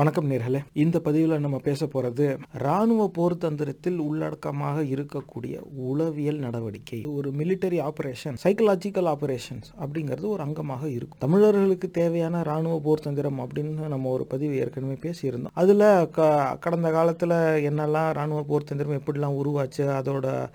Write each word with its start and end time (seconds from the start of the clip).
வணக்கம் 0.00 0.30
நேர்களே. 0.30 0.64
இந்த 0.72 1.00
பதிவில் 1.00 1.40
நம்ம 1.40 1.58
பேச 1.58 1.86
போகிறது 1.86 2.38
இராணுவ 2.54 3.08
போர் 3.08 3.38
தந்திரத்தில் 3.38 4.00
உள்ளடக்கமாக 4.00 4.82
இருக்கக்கூடிய 4.82 5.58
உளவியல் 5.76 6.36
நடவடிக்கை. 6.36 7.02
ஒரு 7.06 7.30
மிலிட்டரி 7.30 7.80
ஆபரேஷன் 7.80 8.36
சைக்கலாஜிக்கல் 8.44 9.06
ஆபரேஷன்ஸ் 9.06 9.68
அப்படிங்கிறது 9.80 10.26
ஒரு 10.26 10.44
அங்கமாக 10.44 10.86
இருக்கும். 10.86 11.18
தமிழர்களுக்கு 11.18 11.90
தேவையான 11.90 12.40
இராணுவ 12.40 12.80
போர் 12.80 13.00
தந்திரம் 13.00 13.38
அப்படின்னு 13.38 13.88
நம்ம 13.88 14.10
ஒரு 14.10 14.26
பதிவு 14.26 14.56
ஏற்கனவே 14.56 14.92
பேசியிருந்தோம். 14.92 15.46
அதில் 15.52 16.10
க 16.10 16.56
கடந்த 16.60 16.90
காலத்தில் 16.90 17.30
என்னெல்லாம் 17.70 18.10
இராணுவ 18.10 18.42
போர் 18.42 18.64
தந்திரம் 18.64 19.00
எப்படிலாம் 19.00 19.44
உருவாச்சு 19.44 19.82
அதோட 19.82 20.46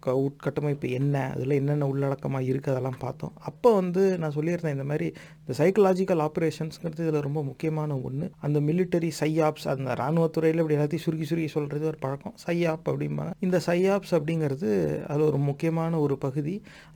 க- 0.00 0.30
உட்கட்டமைப்பு 0.30 0.90
என்ன 0.90 1.32
அதில் 1.34 1.50
என்னென்ன 1.50 1.86
உள்ளடக்கமாக 1.86 2.46
இருக்குது 2.46 2.70
அதெல்லாம் 2.70 2.96
பார்த்தோம். 2.98 3.32
அப்போ 3.38 3.74
வந்து 3.74 4.18
நான் 4.18 4.34
சொல்லியிருந்தேன் 4.34 4.72
இந்த 4.72 4.84
மாதிரி 4.84 5.12
இந்த 5.50 5.58
சைக்கலாஜிக்கல் 5.62 6.20
ஆப்ரேஷன்ஸ்ங்கிறது 6.24 7.00
இதில் 7.04 7.24
ரொம்ப 7.26 7.40
முக்கியமான 7.42 7.94
ஒன்று 8.08 8.26
அந்த 8.46 8.58
மிலிட்டரி 8.66 9.08
சையாப்ஸ் 9.20 9.64
அந்த 9.72 9.94
இராணுவத்துறையில் 10.00 10.60
இப்படி 10.62 10.76
எல்லாத்தையும் 10.76 11.04
சுருக்கி 11.04 11.26
சுருக்கி 11.30 11.48
சொல்கிறது 11.54 11.84
ஒரு 11.90 11.98
பழக்கம். 12.04 12.34
சையாப் 12.44 12.84
அப்படிம்பாங்க. 12.90 13.32
இந்த 13.46 13.60
சையாப்ஸ் 13.66 14.12
அப்படிங்கிறது 14.18 14.68
அது 15.12 15.22
ஒரு 15.30 15.38
முக்கியமான 15.48 16.00
ஒரு 16.04 16.16
பகுதி. 16.26 16.54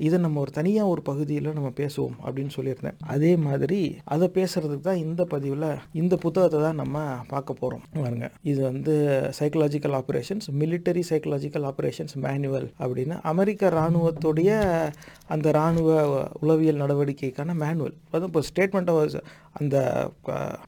இதை 0.08 0.20
நம்ம 0.26 0.40
ஒரு 0.40 0.52
தனியாக 0.58 0.92
ஒரு 0.92 1.02
பகுதியில் 1.10 1.48
நம்ம 1.56 1.72
பேசுவோம் 1.80 2.14
அப்படின்னு 2.24 2.52
சொல்லியிருந்தேன். 2.58 2.98
அதே 3.14 3.32
மாதிரி 3.46 3.80
அதை 4.16 4.28
பேசுறதுக்கு 4.38 4.86
தான் 4.90 5.02
இந்த 5.06 5.24
பதிவில் 5.34 5.66
இந்த 6.02 6.16
புத்தகத்தை 6.26 6.60
தான் 6.66 6.80
நம்ம 6.82 7.02
பார்க்க 7.32 7.60
போகிறோம் 7.62 7.84
பாருங்க. 7.98 8.28
இது 8.52 8.62
வந்து 8.70 8.94
psychological 9.40 9.98
operations 10.00 10.48
military 10.62 11.04
psychological 11.10 11.68
operations 11.72 12.16
manual 12.26 12.70
அப்படின்னு 12.82 13.18
அமெரிக்க 13.32 13.74
இராணுவத்துடைய 13.78 14.62
அந்த 15.34 15.48
இராணுவ 15.58 15.90
உளவியல் 16.44 16.82
நடவடிக்கைக்கான 16.84 17.58
மேனுவல் 17.64 17.98
அதுவும் 18.14 18.30
இப்போ 18.30 18.42
statement 18.46 18.88
was 18.88 19.16
அந்த 19.60 19.76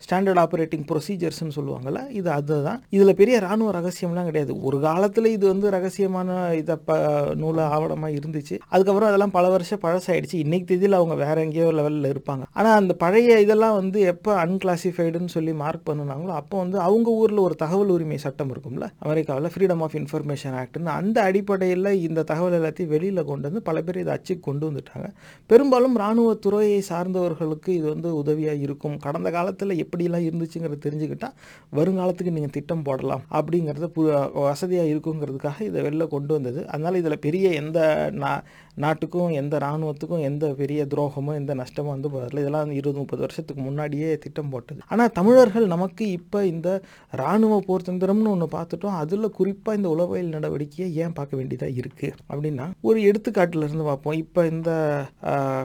ஸ்டாண்டர்ட் 0.05 0.41
ஆப்ரேட்டிங் 0.43 0.85
ப்ரொசீஜர்ஸ்னு 0.91 1.55
சொல்லுவாங்கள்ல 1.59 2.01
இது 2.19 2.31
அதுதான். 2.31 2.81
இதில் 2.97 3.19
பெரிய 3.21 3.37
இராணுவ 3.45 3.71
ரகசியம்லாம் 3.79 4.29
கிடையாது. 4.31 4.63
ஒரு 4.63 4.81
காலத்தில் 4.81 5.29
இது 5.37 5.47
வந்து 5.53 5.71
ரகசியமான 5.77 6.31
இதை 6.61 6.77
ப 6.89 6.99
நூல 7.43 7.65
ஆவணமாக 7.77 8.17
இருந்துச்சு. 8.19 8.59
அதுக்கப்புறம் 8.69 9.09
அதெல்லாம் 9.11 9.35
பல 9.39 9.49
வருஷம் 9.49 9.83
பழசாயிடுச்சு. 9.85 10.37
இன்னைக்கு 10.45 10.69
தேதியில் 10.71 10.99
அவங்க 11.01 11.15
வேற 11.25 11.37
எங்கேயோ 11.47 11.71
லெவலில் 11.79 12.13
இருப்பாங்க. 12.15 12.45
ஆனால் 12.53 12.77
அந்த 12.81 12.95
பழைய 12.95 13.41
இதெல்லாம் 13.41 13.77
வந்து 13.81 14.01
எப்போ 14.13 14.33
அன்கிளாசிஃபைடுன்னு 14.45 15.35
சொல்லி 15.37 15.55
மார்க் 15.63 15.87
பண்ணுனாங்களோ 15.91 16.35
அப்போ 16.41 16.57
வந்து 16.59 16.79
அவங்க 16.81 17.11
ஊரில் 17.23 17.45
ஒரு 17.47 17.55
தகவல் 17.55 17.93
உரிமை 17.97 18.19
சட்டம் 18.27 18.53
இருக்கும்ல 18.55 18.89
அமெரிக்காவில் 18.99 19.53
ஃப்ரீடம் 19.55 19.83
ஆஃப் 19.87 19.97
இன்ஃபர்மேஷன் 20.01 20.57
ஆக்ட்னு 20.61 20.93
அந்த 21.01 21.19
அடிப்படையில் 21.23 21.91
இந்த 22.07 22.23
தகவல் 22.23 22.57
எல்லாத்தையும் 22.61 22.93
வெளியில் 22.95 23.25
கொண்டு 23.25 23.49
வந்து 23.49 23.63
பல 23.63 23.83
பேர் 23.83 23.99
இதை 23.99 24.13
அச்சுக்கு 24.17 24.47
கொண்டு 24.49 24.65
வந்துட்டாங்க. 24.71 25.09
பெரும்பாலும் 25.47 25.95
இராணுவ 25.95 26.35
துறையை 26.47 26.81
சார்ந்தவர்களுக்கு 26.91 27.71
இது 27.79 27.87
வந்து 27.95 28.09
உதவியாக 28.17 28.57
இருக்கும். 28.57 28.75
இருக்கும். 28.77 28.97
கடந்த 29.07 29.29
காலத்தில் 29.31 29.75
எப்படிலாம் 29.85 30.27
இருந்துச்சுங்கிறத 30.29 30.79
தெரிஞ்சுக்கிட்டால் 30.87 31.37
வருங்காலத்துக்கு 31.79 32.37
நீங்கள் 32.37 32.55
திட்டம் 32.57 32.83
போடலாம் 32.83 33.23
அப்படிங்கிறது 33.39 33.89
பு 33.97 34.03
வசதியாக 34.49 34.93
இருக்குங்கிறதுக்காக 34.93 35.61
இதை 35.69 35.81
வெளில 35.87 36.07
கொண்டு 36.09 36.33
வந்தது. 36.35 36.61
அதனால் 36.73 37.01
இதில் 37.03 37.25
பெரிய 37.27 37.47
எந்த 37.63 37.79
நான் 38.23 38.43
நாட்டுக்கும் 38.77 39.29
எந்த 39.29 39.57
இராணுவத்துக்கும் 39.59 40.21
எந்த 40.21 40.47
பெரிய 40.61 40.87
துரோகமோ 40.95 41.35
எந்த 41.35 41.55
நஷ்டமோ 41.55 41.87
வந்து 41.87 42.09
வரல 42.09 42.39
இதெல்லாம் 42.43 42.65
வந்து 42.65 42.75
இருபது 42.75 42.99
முப்பது 42.99 43.21
வருஷத்துக்கு 43.21 43.63
முன்னாடியே 43.63 44.19
திட்டம் 44.19 44.49
போட்டது. 44.49 44.81
ஆனால் 44.89 45.11
தமிழர்கள் 45.11 45.67
நமக்கு 45.67 46.11
இப்போ 46.11 46.45
இந்த 46.47 46.81
இராணுவ 47.13 47.61
போர் 47.67 47.87
தந்திரம்னு 47.87 48.33
ஒன்று 48.35 48.49
பார்த்துட்டோம். 48.53 48.97
அதில் 49.03 49.31
குறிப்பாக 49.31 49.77
இந்த 49.77 49.89
உளவியல் 49.89 50.29
நடவடிக்கையை 50.29 50.93
ஏன் 50.93 51.13
பார்க்க 51.13 51.37
வேண்டியதாக 51.37 51.81
இருக்குது 51.81 52.13
அப்படின்னா 52.33 52.71
ஒரு 52.81 53.01
எடுத்துக்காட்டில் 53.03 53.63
இருந்து 53.63 53.85
பார்ப்போம். 53.85 54.15
இப்போ 54.15 54.47
இந்த 54.47 54.71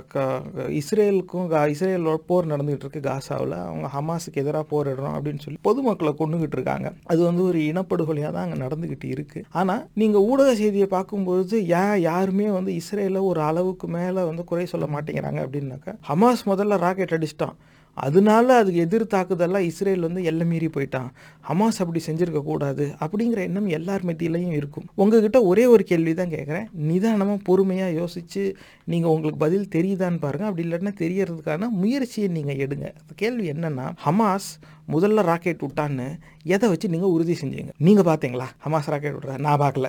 க- 0.08 0.42
இஸ்ரேலுக்கும் 0.80 1.48
கா- 1.54 1.68
இஸ்ரேலோட 1.74 2.16
போர் 2.16 2.48
நடந்துகிட்டு 2.48 2.86
இருக்கு 2.86 3.04
காசாவில். 3.10 3.58
அவங்க 3.68 3.90
ஹமாஸுக்கு 3.96 4.42
எதிராக 4.44 4.66
போரிடுறோம் 4.72 5.16
அப்படின்னு 5.18 5.40
சொல்லி 5.40 5.60
பொதுமக்களை 5.62 6.14
கொண்டுகிட்டு 6.20 6.58
இருக்காங்க. 6.60 6.92
அது 7.04 7.22
வந்து 7.24 7.44
ஒரு 7.44 7.60
இனப்படுகொலையாக 7.60 8.32
தான் 8.32 8.50
அங்கே 8.50 8.66
நடந்துக்கிட்டு 8.66 9.08
இருக்குது 9.16 9.44
ஆனால் 9.52 9.88
நீங்கள் 9.94 10.22
ஊடக 10.22 10.56
செய்தியை 10.56 10.88
பார்க்கும்பொழுது 10.88 11.68
ஏன் 11.68 12.00
யாருமே 12.00 12.50
வந்து 12.50 12.74
இஸ்ரேல் 12.74 13.00
ஒரு 13.10 13.42
அளவுக்கு 13.42 13.88
மேலே 13.88 14.22
வந்து 14.30 14.44
குறை 14.44 14.66
சொல்ல 14.66 14.88
மாட்டேங்கிறாங்க 14.96 15.42
அப்படின்னாக்கா 15.46 15.94
ஹமாஸ் 16.10 16.50
முதல்ல 16.52 16.78
ராக்கெட் 16.86 17.16
அடிச்சிட்டான். 17.18 17.58
அதனால 17.98 18.58
அதுக்கு 18.58 18.84
எதிர் 18.84 19.04
தாக்குதலாக 19.14 19.68
இஸ்ரேல் 19.70 20.06
வந்து 20.08 20.22
எல்லை 20.30 20.46
மீறி 20.52 20.68
போயிட்டான். 20.76 21.10
ஹமாஸ் 21.48 21.80
அப்படி 21.84 22.02
செஞ்சுருக்கக்கூடாது 22.06 22.86
அப்படிங்கிற 23.04 23.40
எண்ணம் 23.48 23.68
எல்லார் 23.78 24.06
மத்தியிலையும் 24.10 24.56
இருக்கும். 24.60 24.86
உங்ககிட்ட 24.96 25.44
ஒரே 25.44 25.66
ஒரு 25.66 25.84
கேள்வி 25.84 26.14
தான் 26.20 26.34
கேட்குறேன் 26.36 26.68
நிதானமாக 26.90 27.38
பொறுமையாக 27.50 27.98
யோசித்து 28.02 28.44
நீங்கள் 28.86 29.12
உங்களுக்கு 29.16 29.44
பதில் 29.46 29.68
தெரியுதான்னு 29.76 30.24
பாருங்கள் 30.26 30.50
அப்படி 30.50 30.66
இல்லைன்னா 30.68 30.94
தெரியறதுக்கான 31.04 31.70
முயற்சியை 31.82 32.30
நீங்கள் 32.38 32.62
எடுங்க. 32.68 32.90
கேள்வி 33.16 33.48
என்னென்னா 33.52 33.88
ஹமாஸ் 34.06 34.50
முதல்ல 34.94 35.26
ராக்கெட் 35.32 35.64
விட்டான்னு 35.66 36.08
எதை 36.54 36.68
வச்சு 36.70 36.88
நீங்கள் 36.94 37.12
உறுதி 37.16 37.34
செஞ்சீங்க? 37.40 37.72
நீங்கள் 37.86 38.08
பார்த்தீங்களா? 38.10 38.48
ஹமாஸ் 38.66 38.90
ராக்கெட் 38.92 39.16
விட்றா 39.16 39.36
நான் 39.46 39.60
பார்க்கல. 39.64 39.88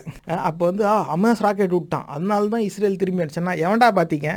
அப்போ 0.49 0.63
வந்து 0.71 0.83
ஆ 0.93 0.95
ஹமாஸ் 1.13 1.43
ராக்கெட் 1.47 1.75
விட்டான். 1.77 2.07
அதனால 2.15 2.49
தான் 2.55 2.65
இஸ்ரேல் 2.69 2.99
திரும்பி 3.03 3.25
அடிச்சேன்னா 3.25 3.55
எவன்டா 3.65 3.89
பார்த்தீங்க 3.99 4.29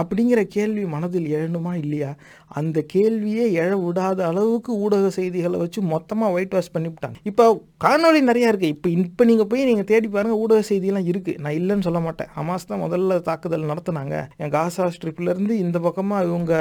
அப்படிங்கிற 0.00 0.40
கேள்வி 0.56 0.84
மனதில் 0.94 1.28
எழணுமா 1.36 1.72
இல்லையா? 1.82 2.10
அந்த 2.60 2.78
கேள்வியே 2.94 3.44
எழ 3.62 3.70
விடாத 3.84 4.20
அளவுக்கு 4.30 4.72
ஊடக 4.84 5.06
செய்திகளை 5.18 5.58
வச்சு 5.62 5.80
மொத்தமாக 5.94 6.34
ஒயிட் 6.36 6.56
வாஷ் 6.56 6.72
பண்ணிவிட்டாங்க 6.74 7.16
இப்போ 7.30 7.44
காணொளி 7.84 8.20
நிறையா 8.30 8.48
இருக்குது 8.52 8.72
இப்போ 8.74 8.88
இப்போ 9.04 9.22
நீங்கள் 9.30 9.48
போய் 9.52 9.68
நீங்கள் 9.70 9.88
தேடி 9.92 10.08
பாருங்கள் 10.16 10.40
ஊடக 10.42 10.60
செய்தியெல்லாம் 10.70 11.08
இருக்குது 11.12 11.40
நான் 11.44 11.56
இல்லைன்னு 11.60 11.86
சொல்ல 11.88 12.00
மாட்டேன். 12.06 12.30
ஹமாஸ் 12.38 12.68
தான் 12.70 12.82
முதல்ல 12.84 13.20
தாக்குதல் 13.30 13.70
நடத்துனாங்க. 13.72 14.16
என் 14.42 14.54
காசா 14.56 14.86
ஸ்ட்ரிப்லேருந்து 14.96 15.56
இந்த 15.64 15.78
பக்கமாக 15.86 16.28
இவங்க 16.28 16.52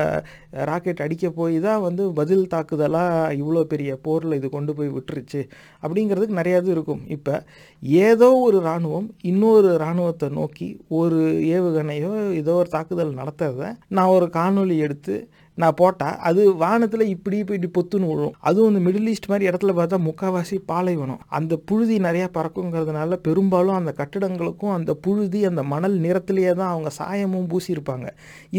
ராக்கெட் 0.71 1.03
அடிக்க 1.07 1.29
போய் 1.39 1.57
தான் 1.67 1.83
வந்து 1.87 2.05
பதில் 2.21 2.49
தாக்குதலாக 2.55 3.35
இவ்வளோ 3.51 3.63
பெரிய 3.63 3.95
போரில் 3.95 4.33
இது 4.33 4.49
கொண்டு 4.49 4.73
போய் 4.73 4.89
விட்டுருச்சு 4.89 5.41
அப்படிங்கிறதுக்கு 5.83 6.39
நிறையா 6.41 6.57
இது 6.57 6.71
இருக்கும். 6.71 7.01
இப்போ 7.07 7.43
ஏதோ 7.81 8.33
ஒரு 8.33 8.57
இராணுவம் 8.59 9.15
இன்னொரு 9.21 9.73
இராணுவத்தை 9.73 10.29
நோக்கி 10.29 10.67
ஒரு 10.87 11.19
ஏவுகணையோ 11.55 12.33
ஏதோ 12.33 12.53
ஒரு 12.53 12.69
தாக்குதல் 12.69 13.13
நடத்துறத 13.13 13.77
நான் 13.87 14.07
ஒரு 14.07 14.25
காணொளி 14.33 14.77
எடுத்து 14.77 15.15
நான் 15.57 15.75
போட்டால் 15.79 16.17
அது 16.27 16.41
வானத்தில் 16.61 17.03
இப்படி 17.13 17.37
இப்படி 17.43 17.57
இப்படி 17.57 17.69
பொத்துன்னு 17.77 18.07
விழும். 18.11 18.35
அதுவும் 18.49 18.69
இந்த 18.71 18.81
மிடில் 18.85 19.09
ஈஸ்ட் 19.11 19.27
மாதிரி 19.31 19.45
இடத்துல 19.49 19.71
பார்த்தா 19.79 19.97
முக்கால்வாசி 20.05 20.57
பாலைவனம். 20.69 21.19
அந்த 21.37 21.53
புழுதி 21.69 21.95
நிறையா 22.05 22.27
பறக்குங்கிறதுனால 22.37 23.17
பெரும்பாலும் 23.27 23.77
அந்த 23.79 23.91
கட்டிடங்களுக்கும் 23.99 24.73
அந்த 24.77 24.91
புழுதி 25.05 25.41
அந்த 25.49 25.63
மணல் 25.73 25.95
நிறத்துலேயே 26.05 26.53
தான் 26.61 26.71
அவங்க 26.73 26.91
சாயமும் 26.99 27.47
பூசியிருப்பாங்க. 27.51 28.07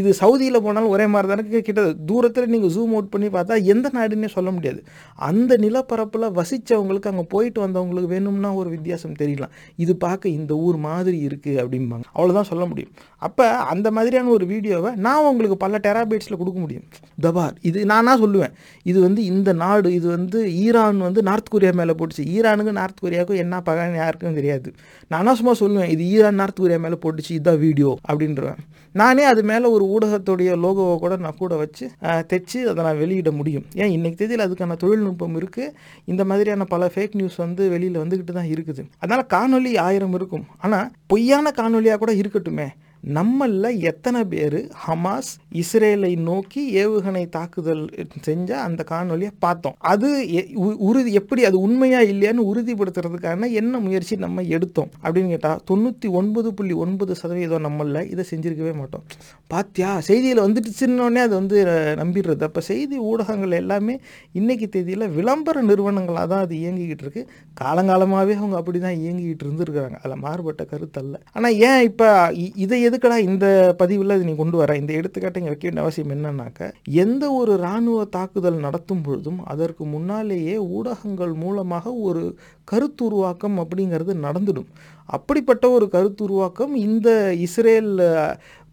இது 0.01 0.13
சவுதியில் 0.21 0.63
போனாலும் 0.67 0.93
ஒரே 0.97 1.07
மாதிரி 1.15 1.31
தானே 1.33 1.63
கிட்ட 1.69 1.85
தூரத்தில் 2.11 2.53
நீங்கள் 2.55 2.75
ஜூம் 2.77 2.95
அவுட் 2.97 3.13
பண்ணி 3.15 3.31
பார்த்தா 3.37 3.59
எந்த 3.75 3.91
நாடுன்னே 3.99 4.31
சொல்ல 4.37 4.51
முடியாது. 4.57 4.83
அந்த 5.31 5.59
நிலப்பரப்பில் 5.65 6.29
வசித்தவங்களுக்கு 6.41 7.13
அங்கே 7.13 7.27
போயிட்டு 7.35 7.61
வந்தவங்களுக்கு 7.67 8.13
வேணும்னா 8.15 8.53
ஒரு 8.63 8.71
வித்தியாசம் 8.77 9.19
தெரியலாம். 9.23 9.55
இது 9.85 9.95
பார்க்க 10.07 10.37
இந்த 10.39 10.53
ஊர் 10.67 10.81
மாதிரி 10.89 11.21
இருக்குது 11.29 11.61
அப்படிம்பாங்க. 11.65 12.07
அவ்வளோதான் 12.17 12.51
சொல்ல 12.53 12.65
முடியும். 12.73 12.95
அப்போ 13.29 13.47
அந்த 13.75 13.89
மாதிரியான 13.99 14.33
ஒரு 14.39 14.47
வீடியோவை 14.55 14.93
நான் 15.09 15.29
உங்களுக்கு 15.33 15.59
பல 15.67 15.79
டெராபைட்ஸில் 15.89 16.41
கொடுக்க 16.41 16.59
முடியும். 16.65 16.82
தபார். 17.21 17.55
இது 17.61 17.85
நானாக 17.87 18.27
சொல்லுவேன். 18.27 18.53
இது 18.83 19.01
வந்து 19.01 19.25
இந்த 19.25 19.53
நாடு 19.53 19.93
இது 19.93 20.09
வந்து 20.09 20.39
ஈரான் 20.55 20.99
வந்து 20.99 21.23
நார்த் 21.23 21.51
கொரியா 21.55 21.73
மேலே 21.75 21.95
போட்டுச்சு. 21.99 22.23
ஈரானுக்கும் 22.37 22.79
நார்த் 22.81 23.03
கொரியாவுக்கும் 23.03 23.43
என்ன 23.45 23.63
பகன்னு 23.67 23.95
யாருக்கும் 23.95 24.35
தெரியாது. 24.35 24.73
நானாக 25.09 25.35
சும்மா 25.41 25.55
சொல்லுவேன் 25.63 25.89
இது 25.89 26.05
ஈரான் 26.07 26.35
நார்த் 26.35 26.61
கொரியா 26.63 26.79
மேலே 26.79 26.99
போட்டுச்சு 27.03 27.33
இதுதான் 27.39 27.59
வீடியோ 27.59 27.97
அப்படின்றவேன். 28.13 28.63
நானே 28.93 29.23
அது 29.23 29.43
மேலே 29.43 29.67
ஒரு 29.75 29.85
ஊடகத்துடைய 29.93 30.51
லோகோவை 30.65 30.97
கூட 30.99 31.17
நான் 31.17 31.39
கூட 31.39 31.57
வச்சு 31.57 31.91
தைச்சு 32.03 32.59
அதை 32.73 32.81
நான் 32.85 32.99
வெளியிட 32.99 33.31
முடியும். 33.31 33.65
ஏன்? 33.75 33.91
இன்னைக்கு 33.91 34.27
தேதியில் 34.27 34.47
அதுக்கான 34.47 34.77
தொழில்நுட்பம் 34.77 35.37
இருக்குது 35.41 35.73
இந்த 36.05 36.25
மாதிரியான 36.25 36.65
பல 36.65 36.91
ஃபேக் 36.95 37.15
நியூஸ் 37.15 37.37
வந்து 37.37 37.69
வெளியில் 37.69 37.99
வந்துக்கிட்டு 37.99 38.33
தான் 38.33 38.51
இருக்குது. 38.55 38.83
அதனால் 38.99 39.27
காணொலி 39.35 39.79
ஆயிரம் 39.79 40.15
இருக்கும். 40.15 40.45
ஆனால் 40.59 40.91
பொய்யான 41.07 41.53
காணொலியாக 41.57 41.97
கூட 41.97 42.13
இருக்கட்டுமே. 42.13 42.69
நம்மளில் 43.07 43.81
எத்தனை 43.81 44.25
பேர் 44.25 44.69
ஹமாஸ் 44.87 45.31
இஸ்ரேலை 45.53 46.17
நோக்கி 46.17 46.87
ஏவுகணை 46.87 47.29
தாக்குதல் 47.29 47.89
செஞ்ச 48.21 48.61
அந்த 48.61 48.85
காணொலியை 48.91 49.31
பார்த்தோம். 49.39 49.75
அது 49.79 50.33
எ- 50.33 50.49
உ- 50.55 50.77
உறுதி 50.79 51.13
எப்படி 51.13 51.45
அது 51.45 51.61
உண்மையா 51.61 52.01
இல்லையான்னு 52.01 52.43
உறுதிப்படுத்துறதுக்கான 52.55 53.53
என்ன 53.53 53.79
முயற்சி 53.79 54.17
நம்ம 54.17 54.43
எடுத்தோம் 54.43 54.91
அப்படின்னு 55.03 55.29
கேட்டால் 55.29 55.61
தொண்ணூற்றி 55.71 56.09
ஒன்பது 56.11 56.55
புள்ளி 56.55 56.73
ஒன்பது 56.73 57.15
சதவீதம் 57.15 57.65
நம்மளில் 57.65 58.11
இதை 58.11 58.25
செஞ்சிருக்கவே 58.31 58.75
மாட்டோம். 58.75 59.03
பாத்தியா? 59.47 60.01
செய்தியில் 60.09 60.47
வந்துடுச்சுன்னொடனே 60.47 61.23
அது 61.27 61.35
வந்து 61.35 61.65
நம்பிடுறது. 61.99 62.43
அப்போ 62.43 62.61
செய்தி 62.61 62.99
ஊடகங்கள் 62.99 63.51
எல்லாமே 63.51 64.01
இன்னைக்கு 64.33 64.69
தேதியில் 64.69 65.09
விளம்பர 65.09 65.63
நிறுவனங்களாக 65.63 66.27
தான் 66.27 66.41
அது 66.41 66.57
இயங்கிக்கிட்டு 66.57 67.03
இருக்கு. 67.03 67.29
காலங்காலமாகவே 67.61 68.35
அவங்க 68.35 68.57
அப்படி 68.57 68.79
தான் 68.79 68.95
இயங்கிக்கிட்டு 68.95 69.45
இருந்துருக்குறாங்க. 69.45 69.99
அதில் 70.03 70.19
மாறுபட்ட 70.19 70.67
கருத்தல்ல 70.71 71.15
ஆனால் 71.33 71.55
ஏன் 71.55 71.83
இப்போ 71.83 72.33
இதை 72.55 72.91
எதுக்கடா 72.93 73.19
இந்த 73.19 73.75
பதிவில் 73.79 74.25
நீ 74.25 74.35
கொண்டு 74.35 74.57
வர? 74.57 74.77
இந்த 74.77 74.93
எடுத்துக்காட்டை 74.95 75.37
இங்கே 75.37 75.53
வைக்க 75.53 75.67
வேண்டிய 75.69 75.83
அவசியம் 75.83 76.11
என்னன்னாக்க 76.11 76.71
எந்த 76.85 77.31
ஒரு 77.33 77.53
இராணுவ 77.57 78.05
தாக்குதல் 78.05 78.65
நடத்தும் 78.67 79.03
பொழுதும் 79.03 79.45
அதற்கு 79.45 79.85
முன்னாலேயே 79.85 80.59
ஊடகங்கள் 80.59 81.33
மூலமாக 81.33 81.93
ஒரு 81.93 82.37
கருத்து 82.65 83.05
உருவாக்கம் 83.05 83.59
அப்படிங்கிறது 83.59 84.13
நடந்துடும். 84.27 84.69
அப்படிப்பட்ட 85.05 85.71
ஒரு 85.71 85.89
கருத்து 85.89 86.25
உருவாக்கம் 86.25 86.75
இந்த 86.75 87.09
இஸ்ரேல் 87.35 87.91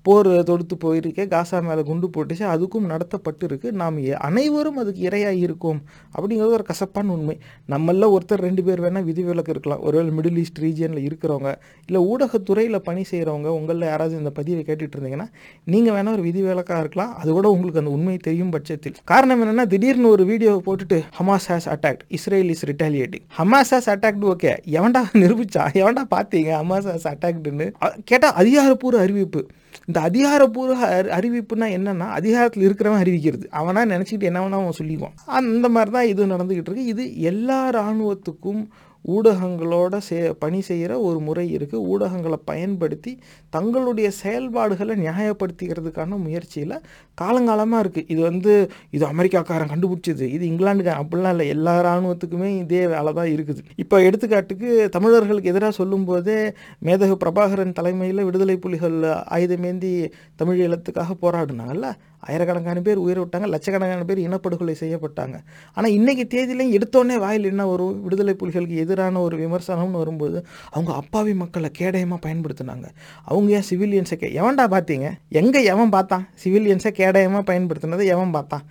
போர் 0.06 0.30
தொடுத்து 0.50 0.76
போயிருக்கே 0.84 1.24
காசா 1.34 1.58
மேலே 1.68 1.82
குண்டு 1.90 2.08
போட்டுச்சு 2.16 2.46
அதுக்கும் 2.54 2.86
நடத்தப்பட்டிருக்கு. 2.92 3.70
நாம் 3.82 3.98
அனைவரும் 4.28 4.78
அதுக்கு 4.82 5.02
இரையாக 5.10 5.42
இருக்கோம். 5.46 5.80
அப்படிங்கிறது 6.16 6.56
ஒரு 6.58 6.66
கசப்பான 6.70 7.12
உண்மை. 7.16 7.36
நம்மள 7.74 8.08
ஒருத்தர் 8.16 8.44
ரெண்டு 8.48 8.64
பேர் 8.68 8.84
வேணால் 8.86 9.06
விதிவிலக்கு 9.10 9.54
இருக்கலாம். 9.56 9.82
ஒருவேளை 9.88 10.12
மிடில் 10.18 10.40
ஈஸ்ட் 10.44 10.62
ரீஜியனில் 10.66 11.06
இருக்கிறவங்க 11.10 11.52
இல்லை 11.88 12.02
ஊடகத்துறையில் 12.12 12.80
பணி 12.88 13.04
செய்கிறவங்க 13.12 13.52
உங்களில் 13.60 13.88
யாராவது 13.92 14.16
இந்த 14.22 14.34
பதிவை 14.40 14.64
கேட்டுட்டு 14.70 14.98
இருந்தீங்கன்னா 14.98 15.28
நீங்கள் 15.74 15.96
வேணால் 15.98 16.16
ஒரு 16.18 16.26
விதிவிலக்காக 16.30 16.80
இருக்கலாம். 16.86 17.14
அது 17.22 17.30
கூட 17.38 17.50
உங்களுக்கு 17.56 17.82
அந்த 17.84 17.94
உண்மை 17.98 18.18
தெரியும் 18.30 18.54
பட்சத்தில். 18.56 18.98
காரணம் 19.14 19.44
என்னென்னா 19.44 19.68
திடீர்னு 19.76 20.10
ஒரு 20.16 20.26
வீடியோ 20.32 20.56
போட்டுட்டு 20.70 21.00
Hamas 21.20 21.50
has 21.54 21.70
attacked 21.76 22.04
Israel 22.20 22.52
is 22.56 22.66
retaliating 22.72 23.26
Hamas 23.40 23.74
has 23.76 23.92
attacked 23.96 24.28
okay 24.34 24.54
எவன்டா 24.80 25.04
நிரூபிச்சா? 25.22 25.66
எவன்டா 25.84 26.06
பார்த்தீங்க 26.18 26.52
ஹமாஸ் 26.62 26.92
ஹேஸ் 26.94 27.10
அட்டாக்டுன்னு 27.14 27.68
கேட்டால் 28.12 28.38
அதிகாரப்பூர்வ 28.44 29.06
அறிவிப்பு. 29.06 29.44
இந்த 29.86 30.00
அதிகாரப்பூர்வ 30.00 30.76
அறிவிப்புனா 31.20 31.68
என்னன்னா 31.78 32.08
அதிகாரத்தில் 32.10 32.66
இருக்கிறவன் 32.70 33.02
அறிவிக்கிறது. 33.04 33.46
அவனா 33.50 33.82
நினச்சிக்கிட்டு 33.82 34.30
என்ன 34.32 34.40
வேணா 34.40 34.60
அவன் 34.62 34.80
சொல்லிக்குவான். 34.80 35.16
அந்த 35.26 35.70
மாதிரி 35.70 35.92
தான் 35.92 36.08
இது 36.08 36.26
நடந்துக்கிட்டு 36.26 36.70
இருக்கு. 36.70 36.86
இது 36.86 37.22
எல்லா 37.22 37.70
இராணுவத்துக்கும் 37.70 38.68
ஊடகங்களோட 39.06 39.98
சே 39.98 40.18
பணி 40.44 40.62
செய்கிற 40.62 41.00
ஒரு 41.00 41.20
முறை 41.20 41.46
இருக்குது 41.58 41.86
ஊடகங்களை 41.92 42.38
பயன்படுத்தி 42.46 43.12
தங்களுடைய 43.50 44.12
செயல்பாடுகளை 44.22 44.96
நியாயப்படுத்திக்கிறதுக்கான 45.06 46.18
முயற்சியில் 46.26 46.76
காலங்காலமாக 47.22 47.84
இருக்குது 47.84 48.10
இது 48.14 48.22
வந்து 48.22 48.54
இது 48.92 49.06
அமெரிக்காக்காரன் 49.06 49.72
கண்டுபிடிச்சது. 49.74 50.26
இது 50.36 50.44
இங்கிலாந்துக்காரன். 50.52 51.04
அப்படிலாம் 51.04 51.34
இல்லை. 51.36 51.48
எல்லா 51.48 51.74
இராணுவத்துக்குமே 51.84 52.50
இதே 52.58 52.88
வேலை 52.88 53.14
தான் 53.14 53.32
இருக்குது. 53.36 53.64
இப்போ 53.76 54.00
எடுத்துக்காட்டுக்கு 54.02 54.90
தமிழர்களுக்கு 54.90 55.52
எதிராக 55.54 55.74
சொல்லும்போதே 55.82 56.40
மேதகு 56.86 57.18
பிரபாகரன் 57.26 57.78
தலைமையில் 57.80 58.26
விடுதலை 58.30 58.58
புலிகள் 58.58 59.00
ஆயுதமேந்தி 59.38 59.94
தமிழ் 60.36 60.64
இலத்துக்காக 60.68 61.18
போராடினாங்கல்ல? 61.26 61.90
ஆயிரக்கணக்கான 62.28 62.82
பேர் 62.88 63.04
உயிர் 63.04 63.22
விட்டாங்க 63.22 63.48
லட்சக்கணக்கான 63.54 64.06
பேர் 64.10 64.22
இனப்படுகொலை 64.26 64.76
செய்யப்பட்டாங்க. 64.82 65.38
ஆனால் 65.76 65.94
இன்னைக்கு 65.98 66.26
தேதியிலையும் 66.34 66.76
எடுத்தோடனே 66.78 67.18
வாயில் 67.26 67.50
என்ன 67.52 67.66
வரும்? 67.72 67.96
விடுதலை 68.06 68.36
புலிகளுக்கு 68.42 68.82
எதிரான 68.84 69.22
ஒரு 69.28 69.38
விமர்சனம்னு 69.44 70.02
வரும்போது 70.04 70.38
அவங்க 70.74 70.92
அப்பாவி 71.02 71.34
மக்களை 71.44 71.72
கேடயமாக 71.80 72.22
பயன்படுத்தினாங்க. 72.26 72.88
அவங்க 73.30 73.56
ஏன் 73.60 73.68
சிவிலியன்ஸை 73.70 74.18
கே 74.24 74.30
எவன்டா 74.42 74.68
பார்த்தீங்க 74.76 75.10
எங்கே 75.42 75.64
எவன் 75.74 75.96
பார்த்தான்? 75.96 76.26
சிவிலியன்ஸை 76.44 76.94
கேடயமாக 77.00 77.44
பயன்படுத்தினதை 77.52 78.08
எவன் 78.16 78.36
பார்த்தான்? 78.38 78.66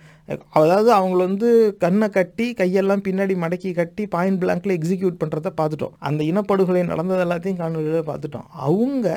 அதாவது 0.59 0.89
அவங்கள 0.95 1.21
வந்து 1.29 1.49
கண்ணை 1.83 2.07
கட்டி 2.17 2.47
கையெல்லாம் 2.59 3.03
பின்னாடி 3.05 3.35
மடக்கி 3.43 3.69
கட்டி 3.79 4.03
பாயிண்ட் 4.15 4.39
பிளாங்க்ல 4.41 4.75
எக்ஸிக்யூட் 4.79 5.19
பண்ணுறத 5.21 5.51
பார்த்துட்டோம். 5.59 5.95
அந்த 6.09 6.21
இனப்படுகொலை 6.31 6.83
நடந்தது 6.91 7.23
எல்லாத்தையும் 7.25 7.61
காணொலியில் 7.61 8.09
பார்த்துட்டோம். 8.09 8.47
அவங்க 8.67 9.07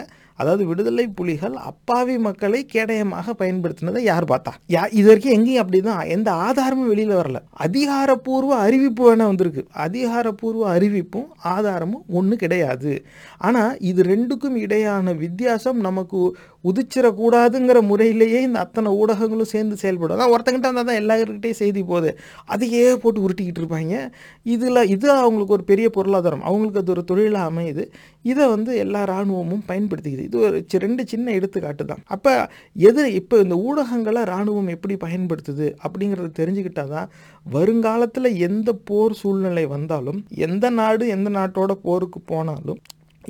அதாவது 0.43 0.65
விடுதலை 0.67 1.07
புலிகள் 1.07 1.53
அப்பாவி 1.53 2.19
மக்களை 2.19 2.67
கேடயமாக 2.73 3.33
பயன்படுத்தினதை 3.39 3.99
யார் 3.99 4.25
பார்த்தா? 4.25 4.53
யா 4.69 4.93
இது 4.93 5.07
வரைக்கும் 5.07 5.33
எங்கேயும் 5.33 5.67
அப்படிதான். 5.67 6.09
எந்த 6.09 6.33
ஆதாரமும் 6.33 6.89
வெளியில் 6.89 7.17
வரல. 7.17 7.37
அதிகாரப்பூர்வ 7.51 8.57
அறிவிப்பு 8.57 9.03
வேணா 9.05 9.27
வந்திருக்கு. 9.31 9.67
அதிகாரப்பூர்வ 9.71 10.79
அறிவிப்பும் 10.79 11.29
ஆதாரமும் 11.43 12.05
ஒன்று 12.09 12.37
கிடையாது. 12.37 13.05
ஆனால் 13.43 13.79
இது 13.79 14.03
ரெண்டுக்கும் 14.03 14.57
இடையான 14.57 15.17
வித்தியாசம் 15.17 15.81
நமக்கு 15.81 16.37
உதிச்சிடக்கூடாதுங்கிற 16.65 17.81
முறையிலேயே 17.81 18.43
இந்த 18.43 18.59
அத்தனை 18.59 18.91
ஊடகங்களும் 18.93 19.51
சேர்ந்து 19.55 19.77
செயல்படும். 19.77 20.19
அதான் 20.19 20.35
ஒருத்தங்கிட்ட 20.37 20.69
வந்தால் 20.69 20.85
தான் 20.85 21.01
எல்லாருக்கிட்டே 21.03 21.51
செய்தி 21.51 21.83
போகுது. 21.83 22.19
அதையே 22.45 22.97
போட்டு 22.97 23.21
உருட்டிக்கிட்டு 23.21 23.61
இருப்பாங்க. 23.61 23.95
இதில் 24.43 24.89
இது 24.89 25.11
அவங்களுக்கு 25.11 25.53
ஒரு 25.53 25.65
பெரிய 25.65 25.91
பொருளாதாரம். 25.91 26.43
அவங்களுக்கு 26.43 26.81
அது 26.81 26.91
ஒரு 26.91 27.05
தொழிலாக 27.05 27.51
அமையுது. 27.53 27.85
இதை 28.23 28.49
வந்து 28.49 28.77
எல்லா 28.77 29.03
இராணுவமும் 29.03 29.65
பயன்படுத்திக்குது. 29.69 30.25
இது 30.25 30.39
ஒரு 30.39 30.67
சி- 30.73 30.79
ரெண்டு 30.79 31.07
சின்ன 31.07 31.31
எடுத்துக்காட்டு 31.31 31.85
தான். 31.85 32.03
அப்போ 32.07 32.49
எது 32.75 33.15
இப்போ 33.15 33.37
இந்த 33.39 33.55
ஊடகங்களை 33.55 34.21
இராணுவம் 34.21 34.69
எப்படி 34.69 34.97
பயன்படுத்துது 34.97 35.75
அப்படிங்கிறத 35.83 36.33
தெரிஞ்சுக்கிட்டால் 36.39 36.89
தான் 36.89 37.11
வருங்காலத்தில் 37.51 38.37
எந்த 38.39 38.73
போர் 38.85 39.13
சூழ்நிலை 39.13 39.67
வந்தாலும் 39.67 40.25
எந்த 40.35 40.71
நாடு 40.71 41.09
எந்த 41.09 41.31
நாட்டோட 41.31 41.73
போருக்கு 41.73 42.21
போனாலும் 42.21 42.81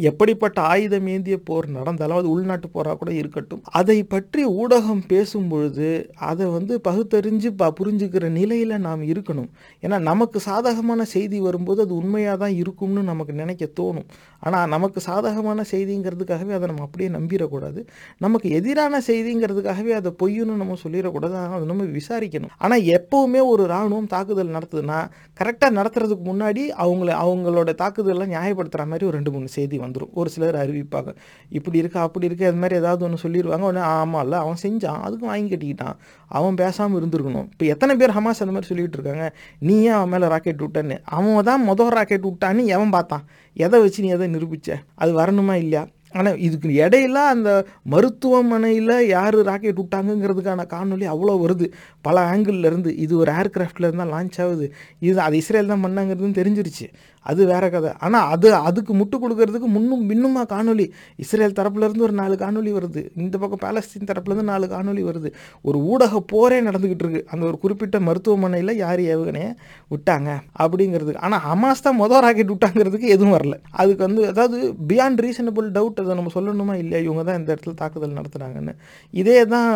எப்படிப்பட்ட 0.09 0.59
ஆயுதம் 0.73 1.09
ஏந்திய 1.15 1.37
போர் 1.49 1.67
நடந்தாலும் 1.77 2.19
அது 2.21 2.29
உள்நாட்டு 2.35 2.69
போராக 2.69 2.97
கூட 2.97 3.11
இருக்கட்டும். 3.13 3.63
அதை 3.81 3.97
பற்றி 4.05 4.43
ஊடகம் 4.61 5.03
பேசும் 5.13 5.49
பொழுது 5.49 5.89
அதை 6.17 6.47
வந்து 6.47 6.75
பகுத்தறிஞ்சு 6.89 7.51
ப 7.61 7.71
புரிஞ்சுக்கிற 7.81 8.29
நிலையில் 8.39 8.75
நாம் 8.87 9.03
இருக்கணும். 9.03 9.51
ஏன்னா 9.85 9.99
நமக்கு 10.11 10.41
சாதகமான 10.41 11.05
செய்தி 11.15 11.41
வரும்போது 11.41 11.83
அது 11.87 11.95
உண்மையாக 11.95 12.37
தான் 12.37 12.55
இருக்கும்னு 12.63 13.03
நமக்கு 13.03 13.35
நினைக்க 13.43 13.69
தோணும். 13.81 14.09
ஆனால் 14.41 14.71
நமக்கு 14.75 15.01
சாதகமான 15.09 15.65
செய்திங்கிறதுக்காகவே 15.73 16.55
அதை 16.59 16.67
நம்ம 16.71 16.85
அப்படியே 16.87 17.11
நம்பிடக்கூடாது 17.19 17.81
நமக்கு 18.19 18.49
எதிரான 18.61 19.03
செய்திங்கிறதுக்காகவே 19.09 19.93
அதை 20.01 20.13
பொய்யுன்னு 20.23 20.61
நம்ம 20.63 20.79
சொல்லிடக்கூடாது 20.85 21.37
ஆனால் 21.43 21.57
அதை 21.59 21.69
நம்ம 21.73 21.85
விசாரிக்கணும். 21.99 22.55
ஆனால் 22.59 22.85
எப்போவுமே 22.99 23.43
ஒரு 23.53 23.63
இராணுவம் 23.71 24.11
தாக்குதல் 24.15 24.55
நடத்துதுன்னா 24.57 25.01
கரெக்டாக 25.41 25.73
நடத்துறதுக்கு 25.79 26.27
முன்னாடி 26.33 26.65
அவங்கள 26.87 27.11
அவங்களோட 27.25 27.71
தாக்குதலை 27.75 28.27
நியாயப்படுத்துகிற 28.35 28.87
மாதிரி 28.87 29.07
ஒரு 29.11 29.17
ரெண்டு 29.17 29.33
மூணு 29.37 29.49
செய்தி 29.59 29.79
வந்துடும் 29.85 30.13
ஒரு 30.21 30.31
சிலர் 30.35 30.59
அறிவிப்பாங்க. 30.63 31.11
இப்படி 31.59 31.79
இருக்கா 31.83 32.01
அப்படி 32.09 32.29
இருக்கா 32.31 32.47
அது 32.51 32.61
மாதிரி 32.65 32.79
ஏதாவது 32.83 33.05
ஒன்று 33.09 33.23
சொல்லிடுவாங்க 33.25 33.67
உடனே 33.71 33.85
ஆமாம் 33.95 34.23
இல்லை 34.25 34.39
அவன் 34.45 34.61
செஞ்சான். 34.65 35.01
அதுக்கும் 35.07 35.33
வாங்கி 35.33 35.51
கட்டிக்கிட்டான். 35.55 35.97
அவன் 36.39 36.61
பேசாமல் 36.63 36.99
இருந்திருக்கணும். 37.01 37.49
இப்போ 37.55 37.67
எத்தனை 37.75 37.97
பேர் 38.03 38.17
ஹமாஸ் 38.19 38.43
அந்த 38.45 38.55
மாதிரி 38.57 38.71
சொல்லிட்டு 38.73 38.99
இருக்காங்க? 38.99 39.27
நீ 39.69 39.77
ஏன் 39.89 39.97
அவன் 40.01 40.13
மேலே 40.15 40.29
ராக்கெட் 40.35 40.63
விட்டன்னு. 40.67 40.99
அவன் 41.19 41.49
தான் 41.51 41.67
மொதல் 41.71 41.95
ராக்கெட் 41.99 42.29
விட்டான்னு 42.31 42.65
எவன் 42.77 42.95
பார்த்தான்? 42.99 43.27
எதை 43.67 43.81
வச்சு 43.87 44.05
நீ 44.05 44.11
எதை 44.19 44.29
நிரூபிச்ச? 44.37 44.71
அது 44.95 45.13
வரணுமா 45.23 45.57
இல்லையா? 45.65 45.85
ஆனால் 46.21 46.41
இதுக்கு 46.47 46.69
இடையில 46.85 47.19
அந்த 47.35 47.51
மருத்துவமனையில் 47.93 48.93
யார் 49.13 49.37
ராக்கெட் 49.49 49.79
விட்டாங்கங்கிறதுக்கான 49.81 50.67
காணொளி 50.73 51.07
அவ்வளோ 51.13 51.35
வருது. 51.45 51.67
பல 52.07 52.17
ஆங்கிள்லேருந்து 52.33 52.91
இது 53.05 53.17
ஒரு 53.17 53.33
ஏர்கிராஃப்டில் 53.33 53.87
இருந்தால் 53.89 54.13
லான்ச் 54.15 54.39
ஆகுது. 54.45 54.67
இது 55.09 55.17
அது 55.27 55.37
இஸ்ரேல் 55.43 55.73
தான் 55.73 55.85
பண்ணாங்கிறதுன்னு 55.87 56.39
தெரிஞ்சிருச்சு. 56.41 56.87
அது 57.31 57.41
வேற 57.53 57.65
கதை. 57.75 57.91
ஆனால் 58.05 58.27
அது 58.35 58.49
அதுக்கு 58.69 58.93
முட்டு 59.01 59.17
கொடுக்கறதுக்கு 59.23 59.69
முன்னும் 59.77 60.05
பின்னுமா 60.11 60.43
காணொலி 60.53 60.87
இஸ்ரேல் 61.25 61.57
தரப்புலேருந்து 61.59 62.07
ஒரு 62.09 62.15
நாலு 62.21 62.35
காணொலி 62.43 62.71
வருது. 62.79 63.03
இந்த 63.23 63.35
பக்கம் 63.43 63.63
பாலஸ்தீன் 63.65 64.09
தரப்புலேருந்து 64.11 64.49
நாலு 64.53 64.67
காணொலி 64.75 65.03
வருது. 65.09 65.31
ஒரு 65.69 65.79
ஊடக 65.93 66.21
போரே 66.33 66.59
நடந்துக்கிட்டு 66.69 67.05
இருக்கு. 67.07 67.23
அந்த 67.33 67.43
ஒரு 67.51 67.59
குறிப்பிட்ட 67.65 68.01
மருத்துவமனையில் 68.09 68.73
யார் 68.85 69.03
ஏவுகணையை 69.15 69.51
விட்டாங்க 69.95 70.31
அப்படிங்கிறதுக்கு. 70.63 71.23
ஆனால் 71.29 71.43
ஹமாஸ் 71.49 71.85
தான் 71.87 71.99
மொதல் 72.03 72.23
ராக்கெட் 72.27 72.53
விட்டாங்கிறதுக்கு 72.55 73.13
எதுவும் 73.17 73.37
வரல. 73.37 73.57
அதுக்கு 73.81 74.03
வந்து 74.09 74.25
அதாவது 74.33 74.59
பியாண்ட் 74.91 75.23
ரீசனபிள் 75.27 75.69
டவுட் 75.79 76.03
அதை 76.05 76.17
நம்ம 76.21 76.33
சொல்லணுமா 76.39 76.77
இல்லையா? 76.83 77.03
இவங்க 77.07 77.25
தான் 77.29 77.39
இந்த 77.41 77.51
இடத்துல 77.55 77.77
தாக்குதல் 77.83 78.19
நடத்துகிறாங்கன்னு 78.19 78.75
இதே 79.23 79.39
தான் 79.55 79.71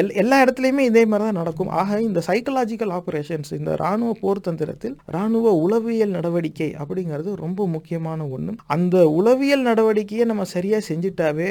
எல் 0.00 0.14
எல்லா 0.22 0.36
இடத்துலையுமே 0.44 0.84
இதே 0.90 1.04
மாதிரி 1.10 1.26
தான் 1.28 1.40
நடக்கும். 1.42 1.72
ஆக 1.80 2.00
இந்த 2.08 2.22
சைக்கலாஜிக்கல் 2.28 2.94
ஆப்ரேஷன்ஸ் 2.98 3.52
இந்த 3.60 3.70
இராணுவ 3.80 4.12
போர் 4.22 4.44
தந்திரத்தில் 4.48 4.96
இராணுவ 5.12 5.52
உளவியல் 5.64 6.14
நடவடிக்கை 6.16 6.40
அப்படிங்கிறது 6.80 7.34
ரொம்ப 7.34 7.66
முக்கியமான 7.66 8.28
ஒன்று 8.28 8.54
அந்த 8.66 9.08
உளவியல் 9.08 9.68
நடவடிக்கையை 9.68 10.24
நம்ம 10.24 10.44
சரியாக 10.56 10.88
செஞ்சுட்டாவே 10.88 11.50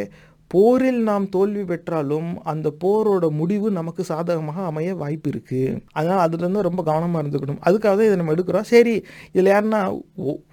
போரில் 0.51 0.99
நாம் 1.01 1.29
தோல்வி 1.29 1.61
பெற்றாலும் 1.63 2.41
அந்த 2.51 2.67
போரோட 2.83 3.25
முடிவு 3.31 3.71
நமக்கு 3.71 4.03
சாதகமாக 4.03 4.65
அமைய 4.69 4.95
வாய்ப்பு 4.95 5.29
இருக்குது 5.31 5.77
அதனால் 5.93 6.23
அதுலேருந்து 6.23 6.65
ரொம்ப 6.67 6.81
கவனமாக 6.83 7.21
இருந்துக்கணும். 7.23 7.59
அதுக்காக 7.67 7.93
தான் 7.95 8.05
இதை 8.05 8.15
நம்ம 8.15 8.33
எடுக்கிறோம். 8.33 8.67
சரி 8.73 8.95
இதில் 9.33 9.51
யாருன்னா 9.53 9.81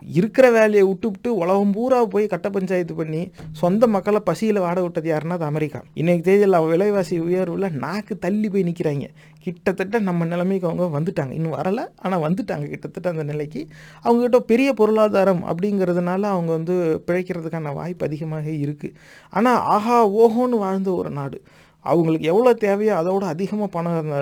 இருக்கிற 0.01 0.51
வேலையை 0.51 0.85
விட்டுவிட்டு 0.89 1.35
உலகம் 1.35 1.73
பூரா 1.73 2.05
போய் 2.05 2.27
கட்ட 2.27 2.51
பஞ்சாயத்து 2.51 2.95
பண்ணி 2.95 3.31
சொந்த 3.63 3.87
மக்களை 3.87 4.21
பசியில் 4.21 4.65
வாட 4.67 4.79
விட்டது 4.83 5.11
யாருன்னா 5.13 5.39
அது 5.41 5.45
அமெரிக்கா. 5.45 5.81
இன்றைக்கு 5.95 6.27
தேதியில் 6.31 6.61
விலைவாசி 6.73 7.19
உயர்வில் 7.21 7.79
நாக்கு 7.85 8.17
தள்ளி 8.19 8.49
போய் 8.49 8.69
நிற்கிறாங்க 8.69 9.09
கிட்டத்தட்ட 9.49 9.99
நம்ம 10.09 10.25
நிலைமைக்கு 10.25 10.69
அவங்க 10.71 10.85
வந்துட்டாங்க. 10.99 11.33
இன்னும் 11.39 11.57
வரலை. 11.59 11.85
ஆனால் 12.03 12.23
வந்துட்டாங்க 12.27 12.67
கிட்டத்தட்ட 12.69 13.09
அந்த 13.15 13.25
நிலைக்கு. 13.33 13.63
அவங்ககிட்ட 14.05 14.41
பெரிய 14.53 14.69
பொருளாதாரம் 14.73 15.43
அப்படிங்கிறதுனால 15.51 16.23
அவங்க 16.35 16.51
வந்து 16.59 16.77
பிழைக்கிறதுக்கான 17.09 17.75
வாய்ப்பு 17.81 18.07
அதிகமாக 18.09 18.49
இருக்குது 18.65 18.95
ஆனால் 19.33 19.61
ஆஹா 19.77 19.99
ஓஹோன்னு 20.23 20.63
வாழ்ந்த 20.67 20.93
ஒரு 21.01 21.13
நாடு. 21.21 21.39
அவங்களுக்கு 21.85 22.27
எவ்வளோ 22.33 22.53
தேவையோ 22.67 22.95
அதோட 23.01 23.25
அதிகமாக 23.35 23.75
பணம் 23.77 23.97
இருந்த 23.97 24.17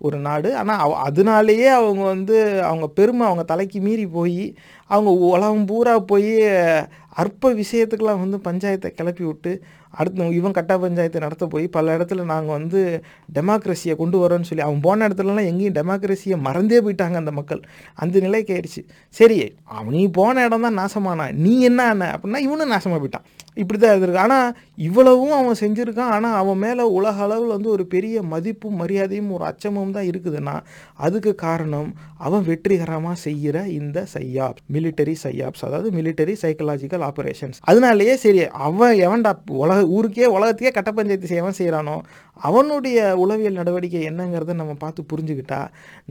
ஒரு 0.00 0.18
நாடு. 0.18 0.48
ஆனால் 0.60 0.80
அவ 0.84 0.96
அதனாலேயே 1.08 1.68
அவங்க 1.80 2.02
வந்து 2.14 2.36
அவங்க 2.70 2.86
பெருமை 2.98 3.24
அவங்க 3.26 3.44
தலைக்கு 3.52 3.78
மீறி 3.80 4.06
போய் 4.16 4.42
அவங்க 4.90 5.10
உலகம் 5.30 5.68
பூரா 5.70 5.94
போய் 6.10 6.32
அற்ப 7.22 7.52
விஷயத்துக்கெலாம் 7.62 8.22
வந்து 8.24 8.38
பஞ்சாயத்தை 8.48 8.88
கிளப்பி 8.98 9.24
விட்டு 9.24 9.52
அடுத்து 9.96 10.28
இவன் 10.38 10.56
கட்டா 10.58 10.74
பஞ்சாயத்தை 10.82 11.20
நடத்த 11.26 11.44
போய் 11.54 11.66
பல 11.76 11.94
இடத்துல 11.96 12.24
நாங்கள் 12.32 12.56
வந்து 12.58 12.80
டெமோக்ரஸியை 13.36 13.94
கொண்டு 14.02 14.16
வரோன்னு 14.22 14.48
சொல்லி 14.50 14.64
அவன் 14.66 14.82
போன 14.86 15.08
இடத்துலலாம் 15.08 15.48
எங்கேயும் 15.50 15.76
டெமோக்ரஸியை 15.78 16.38
மறந்தே 16.46 16.80
போயிட்டாங்க 16.86 17.16
அந்த 17.22 17.32
மக்கள். 17.38 17.62
அந்த 17.98 18.16
நிலைக்கு 18.26 18.52
ஆயிடுச்சு. 18.56 18.82
சரி 19.16 19.38
அவன் 19.76 19.94
நீ 19.96 20.04
போன 20.20 20.44
இடம் 20.46 20.66
தான் 20.66 20.78
நாசமானா 20.82 21.26
நீ 21.44 21.54
என்ன 21.70 21.82
ஆன 21.92 22.10
அப்படின்னா 22.14 22.42
இவனும் 22.46 22.72
நாசமாக 22.74 23.00
போயிட்டான். 23.02 23.26
இப்படி 23.56 23.78
தான் 23.78 23.92
இருந்திருக்கு. 23.92 24.24
ஆனால் 24.24 24.48
இவ்வளவும் 24.78 25.36
அவன் 25.38 25.60
செஞ்சுருக்கான். 25.62 26.12
ஆனால் 26.16 26.36
அவன் 26.40 26.60
மேலே 26.64 26.84
உலக 26.98 27.22
அளவில் 27.26 27.54
வந்து 27.56 27.70
ஒரு 27.76 27.84
பெரிய 27.94 28.22
மதிப்பும் 28.32 28.78
மரியாதையும் 28.82 29.30
ஒரு 29.36 29.44
அச்சமும் 29.44 29.94
தான் 29.96 30.08
இருக்குதுன்னா 30.10 30.56
அதுக்கு 31.06 31.32
காரணம் 31.44 31.88
அவன் 32.18 32.44
வெற்றிகரமாக 32.48 33.16
செய்கிற 33.24 33.56
இந்த 33.78 33.98
சையாப் 34.14 34.58
மிலிட்டரி 34.74 35.14
சையாப்ஸ் 35.24 35.64
அதாவது 35.68 35.90
மிலிட்டரி 35.90 36.34
சைக்கலாஜிக்கல் 36.42 37.04
ஆப்ரேஷன்ஸ் 37.08 37.58
அதனாலேயே 37.62 38.14
சரி 38.16 38.42
அவன் 38.68 38.94
எவன்டா 39.06 39.32
உலக 39.56 39.80
ஊருக்கே 39.96 40.26
உலகத்தையே 40.36 40.70
கட்ட 40.76 40.90
பஞ்சாயத்து 40.92 41.30
செய்யவன் 41.32 41.58
செய்கிறானோ 41.58 41.96
அவனுடைய 42.48 42.98
உளவியல் 43.22 43.58
நடவடிக்கை 43.58 44.00
என்னங்கிறத 44.08 44.54
நம்ம 44.60 44.72
பார்த்து 44.82 45.02
புரிஞ்சுக்கிட்டா 45.12 45.60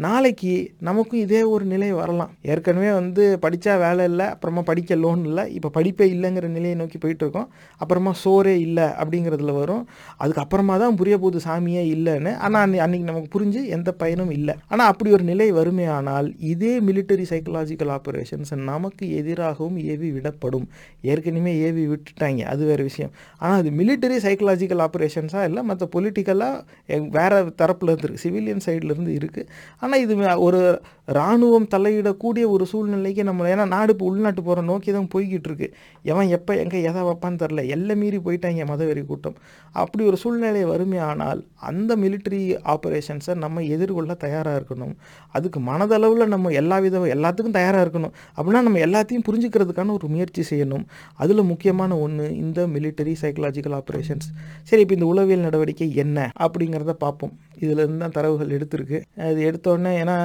நாளைக்கு 0.06 0.54
நமக்கும் 0.88 1.22
இதே 1.26 1.42
ஒரு 1.54 1.66
நிலை 1.74 1.90
வரலாம். 2.00 2.32
ஏற்கனவே 2.52 2.92
வந்து 3.00 3.24
படித்தா 3.44 3.74
வேலை 3.84 4.06
இல்லை 4.12 4.26
அப்புறமா 4.34 4.62
படிக்க 4.70 4.96
லோன் 5.04 5.22
இல்லை 5.30 5.44
இப்போ 5.58 5.70
படிப்பே 5.78 6.06
இல்லைங்கிற 6.14 6.48
நிலையை 6.56 6.76
நோக்கி 6.82 6.98
போயிட்டு 7.04 7.24
இருக்கோம். 7.26 7.50
அப்புறமா 7.82 8.14
சோறே 8.24 8.56
இல்லை 8.66 8.88
அப்படிங்கிறதுல 9.02 9.54
வரும். 9.60 9.84
அதுக்கப்புறமா 10.24 10.78
தான் 10.84 10.98
புரிய 11.02 11.18
போகுது 11.18 11.42
சாமியே 11.48 11.84
இல்லைன்னு. 11.96 12.34
ஆனால் 12.46 12.80
அன்னைக்கு 12.86 13.10
நமக்கு 13.12 13.30
புரிஞ்சு 13.36 13.62
எந்த 13.78 13.92
பயனும் 14.02 14.34
இல்லை. 14.38 14.56
ஆனால் 14.72 14.90
அப்படி 14.94 15.12
ஒரு 15.18 15.26
நிலை 15.32 15.50
வருமே 15.60 15.88
ஆனால் 15.98 16.30
இதே 16.54 16.74
மிலிட்டரி 16.90 17.28
சைக்கலாஜிக்கல் 17.34 17.94
ஆப்ரேஷன்ஸ் 17.98 18.54
நமக்கு 18.72 19.06
எதிராகவும் 19.22 19.78
ஏவி 19.94 20.10
விடப்படும். 20.18 20.68
ஏற்கனவே 21.12 21.54
ஏவி 21.70 21.86
விட்டுட்டாங்க 21.94 22.44
அது 22.56 22.64
வேறு 22.72 22.84
விஷயம். 22.90 23.14
ஆனால் 23.44 23.65
அது 23.66 23.72
மிலிட்டரி 23.78 24.18
சைக்கலாஜிக்கல் 24.18 24.82
ஆப்ரேஷன்ஸாக 24.82 25.46
இல்லை 25.46 25.62
மற்ற 25.64 25.84
பொலிட்டிக்கலாக 25.94 27.00
வேறு 27.10 27.38
தரப்பில் 27.62 27.92
இருந்து 27.92 28.20
சிவிலியன் 28.24 28.62
சைட்லேருந்து 28.66 29.14
இருக்குது 29.16 29.48
ஆனால் 29.80 30.02
இது 30.02 30.16
ஒரு 30.38 30.60
இராணுவம் 31.08 31.68
தலையிடக்கூடிய 31.74 32.46
ஒரு 32.54 32.66
சூழ்நிலைக்கு 32.72 33.24
நம்ம 33.28 33.50
ஏன்னா 33.54 33.66
நாடு 33.74 33.92
இப்போ 33.94 34.06
உள்நாட்டு 34.12 34.42
போகிற 34.48 34.62
நோக்கி 34.70 34.92
தான் 34.98 35.10
போய்கிட்டு 35.14 35.50
இருக்கு 35.50 35.68
எவன் 36.12 36.30
எப்போ 36.38 36.52
எங்கே 36.64 36.80
எதை 36.90 37.02
வைப்பான்னு 37.08 37.40
தெரில 37.44 37.64
எல்லை 37.76 37.96
மீறி 38.02 38.20
போயிட்டாங்க 38.28 38.66
மதவெறி 38.72 39.04
கூட்டம். 39.12 39.36
அப்படி 39.84 40.04
ஒரு 40.10 40.18
சூழ்நிலை 40.24 40.64
வறுமை 40.72 41.00
ஆனால் 41.10 41.42
அந்த 41.70 41.92
மிலிட்டரி 42.04 42.42
ஆப்ரேஷன்ஸை 42.74 43.36
நம்ம 43.44 43.64
எதிர்கொள்ள 43.76 44.14
தயாராக 44.26 44.60
இருக்கணும். 44.60 44.96
அதுக்கு 45.38 45.62
மனதளவில் 45.70 46.32
நம்ம 46.36 46.52
எல்லா 46.62 46.80
வித 46.86 47.04
எல்லாத்துக்கும் 47.16 47.58
தயாராக 47.60 47.86
இருக்கணும். 47.88 48.14
அப்படின்னா 48.38 48.62
நம்ம 48.70 48.82
எல்லாத்தையும் 48.88 49.28
புரிஞ்சுக்கிறதுக்கான 49.30 49.94
ஒரு 50.00 50.10
முயற்சி 50.16 50.44
செய்யணும். 50.52 50.86
அதில் 51.24 51.50
முக்கியமான 51.52 52.00
ஒன்று 52.08 52.28
இந்த 52.44 52.68
மிலிட்டரி 52.76 53.16
சைக்கலாஜிக்கல் 53.24 53.78
ஆப்ரேஷன்ஸ் 53.82 54.30
சரி 54.72 54.84
இப்போ 54.86 54.96
இந்த 55.00 55.10
உளவியல் 55.14 55.48
நடவடிக்கை 55.48 55.90
என்ன? 56.06 56.32
அப்படிங்கிறத 56.46 56.96
பார்ப்போம். 57.06 57.36
இதுலேருந்து 57.64 58.04
தான் 58.04 58.16
தரவுகள் 58.18 58.56
எடுத்திருக்கு. 58.58 59.00
அது 59.28 59.40
எடுத்தோடனே 59.50 59.94
ஏன்னா 60.04 60.18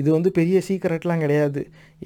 இது 0.00 0.08
வந்து 0.16 0.30
பெரிய 0.38 0.58
சீக்கிரட்லாம் 0.68 1.22
கிடையாது. 1.24 1.62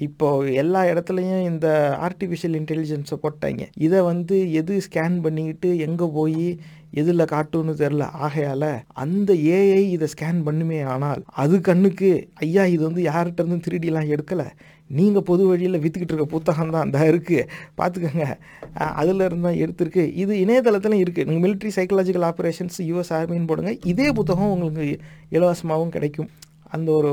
இப்போது 0.07 0.53
எல்லா 0.61 0.81
இடத்துலையும் 0.91 1.43
இந்த 1.49 1.67
ஆர்டிஃபிஷியல் 2.07 2.55
இன்டெலிஜென்ஸை 2.59 3.17
போட்டாங்க. 3.25 3.63
இதை 3.87 3.99
வந்து 4.11 4.37
எது 4.61 4.75
ஸ்கேன் 4.87 5.17
பண்ணிக்கிட்டு 5.25 5.71
எங்கே 5.87 6.07
போய் 6.19 6.47
எதில் 7.01 7.31
காட்டும்னு 7.33 7.73
தெரில 7.81 8.03
ஆகையால் 8.25 8.69
அந்த 9.03 9.33
ஏஐ 9.57 9.83
இதை 9.95 10.07
ஸ்கேன் 10.13 10.41
பண்ணுமே 10.47 10.79
ஆனால் 10.93 11.21
அது 11.43 11.55
கண்ணுக்கு 11.69 12.09
ஐயா 12.45 12.63
இது 12.73 12.81
வந்து 12.89 13.03
யார்கிட்ட 13.09 13.41
இருந்தும் 13.41 13.65
திருடிலாம் 13.67 14.11
எடுக்கலை. 14.15 14.47
நீங்கள் 14.99 15.25
பொது 15.29 15.43
வழியில் 15.49 15.81
விற்றுக்கிட்டு 15.83 16.13
இருக்க 16.13 16.27
புத்தகம் 16.35 16.73
தான் 16.75 16.85
அந்த 16.85 16.99
இருக்குது 17.11 17.47
பார்த்துக்கோங்க 17.79 18.25
அதில் 19.01 19.25
இருந்தால் 19.27 19.59
எடுத்திருக்கு. 19.63 20.05
இது 20.23 20.33
இணையதளத்துலையும் 20.45 21.03
இருக்குது 21.05 21.27
நீங்கள் 21.29 21.45
மிலிட்ரி 21.45 21.71
சைக்கலாஜிக்கல் 21.77 22.27
ஆப்ரேஷன்ஸ் 22.31 22.79
யூஎஸ் 22.89 23.13
ஆர்மின்னு 23.19 23.49
போடுங்க. 23.51 23.73
இதே 23.93 24.07
புத்தகம் 24.19 24.53
உங்களுக்கு 24.55 24.87
இலவசமாகவும் 25.37 25.93
கிடைக்கும். 25.97 26.31
அந்த 26.75 26.89
ஒரு 26.99 27.09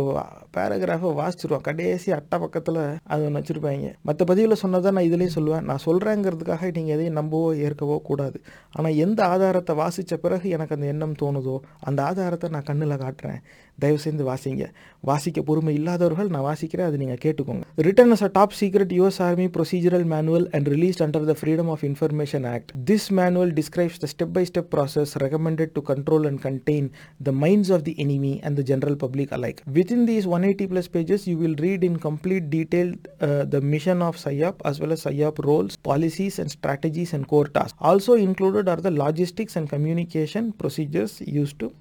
பேராகிராஃபை 0.56 1.10
வாசிச்சிருவோம் 1.20 1.64
கடைசி 1.68 2.12
அட்டை 2.12 2.38
பக்கத்தில் 2.38 2.80
அது 3.12 3.24
ஒன்று 3.24 3.40
வச்சுருப்பாங்க. 3.40 3.88
மற்ற 4.02 4.24
பதிவில் 4.24 4.60
சொன்னதான் 4.62 4.96
நான் 4.98 5.08
இதுலேயும் 5.10 5.36
சொல்லுவேன். 5.38 5.66
நான் 5.70 5.84
சொல்கிறேங்கிறதுக்காக 5.86 6.70
நீங்கள் 6.76 6.94
எதையும் 6.96 7.18
நம்பவோ 7.20 7.50
ஏற்கவோ 7.66 7.98
கூடாது. 8.02 8.40
ஆனால் 8.72 8.94
எந்த 9.06 9.20
ஆதாரத்தை 9.26 9.76
வாசித்த 9.82 10.16
பிறகு 10.16 10.48
எனக்கு 10.56 10.74
அந்த 10.74 10.86
எண்ணம் 10.86 11.16
தோணுதோ 11.22 11.56
அந்த 11.80 12.02
ஆதாரத்தை 12.02 12.50
நான் 12.50 12.68
கண்ணில் 12.70 13.02
காட்டுறேன். 13.04 13.40
தயவு 13.82 13.98
செய்து 13.98 14.24
வாசிங்க. 14.30 14.64
வாசிக்க 15.08 15.42
பொறுமை 15.42 15.74
இல்லாதவர்கள் 15.74 16.28
நான் 16.28 16.46
வாசிக்கிறேன் 16.48 16.88
அது 16.88 16.96
நீங்கள் 17.02 17.20
கேட்டுக்கோங்க. 17.24 17.64
Written 17.86 18.12
as 18.14 18.24
a 18.26 18.30
top 18.32 18.56
secret 18.60 18.92
US 18.98 19.20
army 19.26 19.46
procedural 19.56 20.04
manual 20.14 20.46
and 20.56 20.68
released 20.68 21.02
under 21.06 21.28
the 21.30 21.34
freedom 21.40 21.70
of 21.74 21.84
information 21.88 22.46
act 22.52 22.72
this 22.90 23.08
manual 23.18 23.52
describes 23.60 24.00
the 24.04 24.08
step 24.14 24.34
by 24.36 24.44
step 24.50 24.70
process 24.74 25.14
recommended 25.24 25.72
to 25.72 25.82
control 25.92 26.26
and 26.30 26.42
contain 26.46 26.88
the 27.22 27.34
minds 27.44 27.72
of 27.76 27.84
the 27.88 27.94
enemy 28.06 28.34
and 28.42 28.58
the 28.60 28.64
general 28.72 28.98
public 29.04 29.32
alike 29.38 29.60
within 29.96 30.04
these 30.10 30.28
one 30.36 30.39
180 30.40 30.68
plus 30.68 30.88
pages, 30.88 31.26
you 31.26 31.36
will 31.36 31.54
read 31.56 31.84
in 31.84 31.98
complete 31.98 32.48
detail 32.48 32.94
uh, 33.20 33.44
the 33.44 33.60
mission 33.60 34.00
of 34.00 34.16
SIOP 34.16 34.54
as 34.64 34.80
well 34.80 34.92
as 34.92 35.04
SIOP 35.04 35.44
roles, 35.44 35.76
policies, 35.76 36.38
and 36.38 36.50
strategies 36.50 37.12
and 37.12 37.28
core 37.28 37.46
tasks. 37.46 37.76
Also 37.80 38.14
included 38.14 38.68
are 38.68 38.76
the 38.76 38.90
logistics 38.90 39.56
and 39.56 39.68
communication 39.68 40.52
procedures 40.52 41.20
used 41.20 41.58
to 41.58 41.74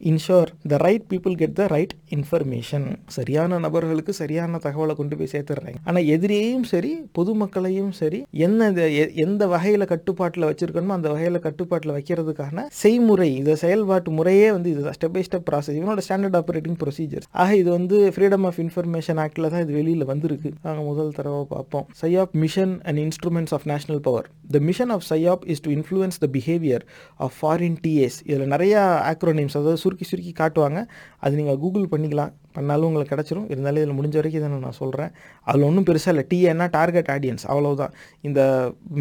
ensure 0.00 0.48
the 0.68 0.76
right 0.76 1.02
people 1.10 1.34
get 1.34 1.54
the 1.54 1.66
right 1.66 1.94
information 2.10 2.96
சரியான 3.06 3.58
நபர்களுக்கு 3.58 4.12
சரியான 4.12 4.56
தகவலை 4.62 4.94
கொண்டு 4.94 5.16
போய் 5.16 5.28
சேர்த்துடுறாங்க. 5.32 5.74
ஆனால் 5.84 6.02
எதிரியையும் 6.04 6.62
சரி 6.62 7.02
பொதுமக்களையும் 7.18 7.90
சரி 7.90 8.24
என்ன 8.30 8.68
இந்த 8.68 8.88
எ- 8.90 9.12
எந்த 9.14 9.46
வகையில் 9.46 9.84
கட்டுப்பாட்டில் 9.84 10.44
வச்சிருக்கணுமோ 10.44 10.88
அந்த 10.88 11.08
வகையில் 11.08 11.38
கட்டுப்பாட்டில் 11.38 11.92
வைக்கிறதுக்கான 11.92 12.66
செய்முறை 12.72 13.36
இந்த 13.36 13.56
செயல்பாட்டு 13.56 14.10
முறையே 14.10 14.52
வந்து 14.52 14.70
இது 14.70 14.90
ஸ்டெப் 14.90 15.08
பை 15.08 15.24
ஸ்டெப் 15.30 15.46
ப்ராசஸ் 15.50 15.76
இவனோட 15.76 16.00
ஸ்டாண்டர்ட் 16.08 16.40
ஆப்ரேட்டிங் 16.40 16.78
ப்ரொசீஜர் 16.84 17.24
ஆக 17.36 17.56
இது 17.56 17.70
வந்து 17.70 18.10
ஃப்ரீடம் 18.10 18.44
ஆஃப் 18.44 18.58
இன்ஃபர்மேஷன் 18.58 19.18
ஆக்டில் 19.18 19.48
தான் 19.48 19.60
இது 19.60 19.72
வெளியில் 19.72 20.04
வந்திருக்கு. 20.04 20.52
நாங்கள் 20.62 20.84
முதல் 20.84 21.12
தடவை 21.12 21.44
பார்ப்போம். 21.48 21.86
Psyop 22.02 22.30
mission 22.36 22.80
and 22.82 22.98
instruments 22.98 23.52
of 23.52 23.66
national 23.66 24.00
power 24.00 24.26
the 24.50 24.58
mission 24.60 24.90
of 24.90 25.06
psyop 25.10 25.42
is 25.44 25.60
to 25.60 25.70
influence 25.70 26.18
the 26.18 26.28
behaviour 26.32 26.84
of 27.16 27.32
foreign 27.40 27.76
TS 27.86 28.18
இதில் 28.24 28.50
நிறையா 28.50 28.82
ஆக்ரோனிம்ஸ் 29.12 29.56
அதாவது 29.56 29.80
சுருக்கி 29.86 30.08
சுருக்கி 30.10 30.34
காட்டுவாங்க. 30.42 30.80
அது 31.24 31.34
நீங்கள் 31.42 31.62
கூகுள் 31.64 31.92
பண்ணிக்கலாம். 31.94 32.34
பண்ணாலும் 32.56 32.86
உங்களுக்கு 32.88 33.14
கிடச்சிரும். 33.14 33.46
இருந்தாலும் 33.52 33.80
இதில் 33.80 33.96
முடிஞ்ச 33.96 34.14
வரைக்கும் 34.18 34.42
இதை 34.42 34.58
நான் 34.60 34.76
சொல்கிறேன் 34.82 35.10
அதில் 35.48 35.66
ஒன்றும் 35.68 35.86
பெருசாக 35.88 36.12
இல்லை. 36.12 36.24
டிஏன்னா 36.32 36.66
டார்கெட் 36.76 37.10
ஆடியன்ஸ் 37.14 37.44
அவ்வளோதான் 37.52 37.92
இந்த 38.28 38.40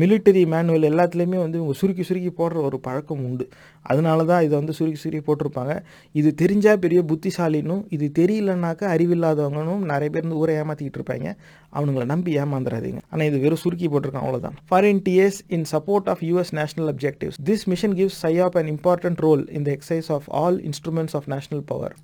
மிலிட்டரி 0.02 0.42
மேனுவல் 0.54 0.88
எல்லாத்துலேயுமே 0.92 1.40
வந்து 1.44 1.58
இவங்க 1.60 1.76
சுருக்கி 1.82 2.04
சுருக்கி 2.10 2.32
போடுற 2.40 2.58
ஒரு 2.70 2.80
பழக்கம் 2.88 3.24
உண்டு. 3.30 3.46
அதனால 3.92 4.20
தான் 4.32 4.44
இதை 4.48 4.56
வந்து 4.58 4.74
சுருக்கி 4.80 5.00
சுருக்கி 5.04 5.26
போட்டிருப்பாங்க. 5.28 5.74
இது 6.20 6.30
தெரிஞ்சால் 6.42 6.82
பெரிய 6.86 7.02
புத்திசாலினும் 7.12 7.84
இது 7.98 8.06
தெரியலனாக்கா 8.20 8.86
அறிவில்லாதவங்கனும் 8.96 9.84
நிறைய 9.92 10.10
பேர் 10.14 10.28
வந்து 10.28 10.42
ஊரை 10.44 10.56
ஏமாற்றிக்கிட்டு 10.62 11.02
இருப்பாங்க. 11.02 11.30
அவனுங்களை 11.76 12.06
நம்பி 12.12 12.32
ஏமாந்துடாதீங்க 12.40 13.02
ஆனால் 13.12 13.28
இது 13.28 13.40
வெறும் 13.40 13.62
சுருக்கி 13.62 13.88
போட்டிருக்கான் 13.88 14.26
அவ்வளோதான் 14.26 14.56
foreign 14.70 15.02
TS 15.06 15.40
in 15.50 15.66
support 15.72 16.10
of 16.14 16.24
US 16.28 16.54
national 16.60 16.92
objectives 16.94 17.40
this 17.50 17.66
mission 17.72 17.96
gives 18.00 18.20
PSYOP 18.26 18.58
an 18.62 18.72
important 18.74 19.22
role 19.26 19.44
இந்த 19.58 19.70
exercise 19.76 20.10
of 20.16 20.28
all 20.42 20.60
instruments 20.70 21.18
of 21.20 21.30
national 21.34 21.64
power 21.72 21.96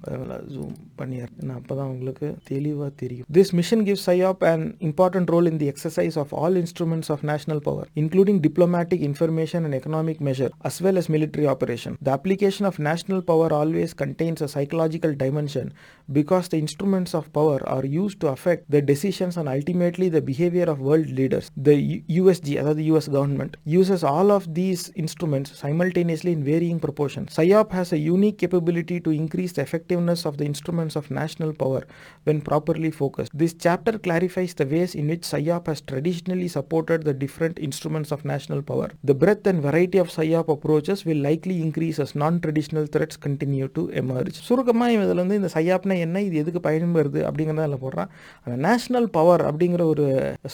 zoom 0.54 0.72
பண்ணியார் 1.01 1.32
அப்போ 1.58 1.74
தான் 1.75 1.92
உங்களுக்கு 1.92 2.28
தெளிவாக 2.51 2.92
தெரியும் 3.01 3.28
this 3.32 3.54
mission 3.54 3.84
gives 3.88 4.06
PSYOP 4.08 4.44
an 4.50 4.66
important 4.88 5.32
role 5.34 5.48
in 5.51 5.60
the 5.62 5.70
exercise 5.72 6.18
of 6.22 6.34
all 6.42 6.58
instruments 6.62 7.12
of 7.13 7.24
national 7.32 7.63
power 7.68 7.88
including 8.01 8.42
diplomatic 8.46 9.04
information 9.08 9.66
and 9.66 9.78
economic 9.80 10.22
measure 10.28 10.54
as 10.70 10.80
well 10.82 11.00
as 11.01 11.12
military 11.13 11.48
operation 11.54 11.96
the 12.01 12.12
application 12.18 12.68
of 12.72 12.80
national 12.88 13.24
power 13.32 13.56
always 13.60 13.96
contains 14.01 14.44
a 14.44 14.50
psychological 14.56 15.16
dimension 15.24 15.70
because 16.10 16.48
the 16.48 16.58
instruments 16.58 17.16
of 17.16 17.30
power 17.34 17.63
are 17.72 17.88
use 17.94 18.16
to 18.20 18.30
affect 18.34 18.66
the 18.72 18.82
decisions 18.88 19.38
and 19.40 19.51
ultimately 19.62 20.10
the 20.10 20.24
behavior 20.24 20.68
of 20.68 20.80
world 20.82 21.10
leaders 21.12 21.46
the 21.62 21.75
U- 21.88 22.00
USG 22.22 22.58
அதாவது 22.62 22.84
US 22.91 23.08
government 23.10 23.51
uses 23.72 24.03
all 24.06 24.30
of 24.32 24.44
these 24.53 24.84
instruments 24.98 25.50
simultaneously 25.62 26.32
in 26.32 26.44
varying 26.46 26.80
proportions 26.80 27.27
SIOP 27.36 27.72
has 27.72 27.91
a 27.91 28.01
unique 28.08 28.38
capability 28.38 29.00
to 29.00 29.12
increase 29.13 29.51
the 29.51 29.62
effectiveness 29.62 30.22
of 30.25 30.36
the 30.38 30.46
instruments 30.46 30.96
of 30.96 31.12
national 31.13 31.53
power 31.53 31.82
when 32.24 32.39
properly 32.41 32.91
focused 32.94 33.32
this 33.36 33.53
chapter 33.58 33.94
clarifies 34.00 34.53
the 34.53 34.68
ways 34.68 34.94
in 34.94 35.08
which 35.08 35.24
SIOP 35.24 35.65
has 35.68 35.82
traditionally 35.84 36.50
supported 36.50 37.01
the 37.01 37.15
different 37.15 37.58
instruments 37.60 38.12
of 38.12 38.25
national 38.25 38.62
power 38.63 38.88
the 39.03 39.15
breadth 39.15 39.46
and 39.46 39.62
variety 39.62 39.98
of 39.98 40.10
SIOP 40.10 40.50
approaches 40.50 41.06
will 41.06 41.22
likely 41.22 41.58
increase 41.62 42.00
as 42.00 42.12
non-traditional 42.15 42.86
threats 42.88 43.18
continue 43.20 43.70
to 43.70 43.84
emerge 43.96 44.18
சுருக்கமாக 44.48 44.70
இதில் 44.98 45.22
வந்து 45.22 45.38
இந்த 45.39 45.50
சையாப்னா 45.56 45.96
என்ன 46.06 46.22
இது 46.22 46.36
எதுக்கு 46.36 46.62
பயன்படுது 46.68 47.20
அப்படிங்கிறத 47.27 47.63
அதில் 47.65 47.82
போடுறான் 47.84 48.10
அந்த 48.44 48.56
நேஷனல் 48.65 49.10
பவர் 49.18 49.44
அப்படிங்கிற 49.51 49.84
ஒரு 49.93 50.05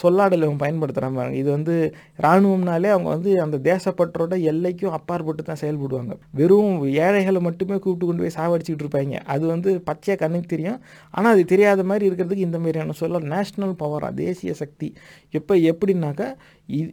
சொல்லாடலை 0.04 0.44
இவங்க 0.48 0.62
பயன்படுத்துகிறாங்க 0.66 1.18
பாருங்க. 1.20 1.38
இது 1.44 1.50
வந்து 1.51 1.75
இராணுவம்னாலே 2.24 2.89
அவங்க 2.96 3.10
வந்து 3.16 3.32
அந்த 3.46 3.58
தேசப்பற்றோட 3.70 4.36
எல்லைக்கும் 4.51 4.96
அப்பாற்பட்டு 5.00 5.44
தான் 5.44 5.62
செயல்படுவாங்க. 5.63 6.13
வெறும் 6.32 6.84
ஏழைகளை 7.06 7.42
மட்டுமே 7.42 7.77
கூப்பிட்டு 7.80 8.10
கொண்டு 8.10 8.24
போய் 8.25 8.38
சாவடிச்சுக்கிட்டு 8.39 8.86
இருப்பாங்க. 8.86 9.24
அது 9.36 9.46
வந்து 9.48 9.70
பச்சையாக 9.89 10.22
கண்ணுக்கு 10.24 10.54
தெரியும். 10.56 10.80
ஆனால் 11.12 11.34
அது 11.34 11.46
தெரியாத 11.46 11.84
மாதிரி 11.84 12.10
இருக்கிறதுக்கு 12.10 12.48
இந்த 12.50 12.60
மாதிரியான 12.60 12.96
சொல்ல 13.04 13.20
நேஷனல் 13.36 13.75
பவரா 13.84 14.10
தேசிய 14.24 14.54
சக்தி 14.63 14.89
எப்போ 15.39 15.56
எப்படின்னாக்கா 15.72 16.30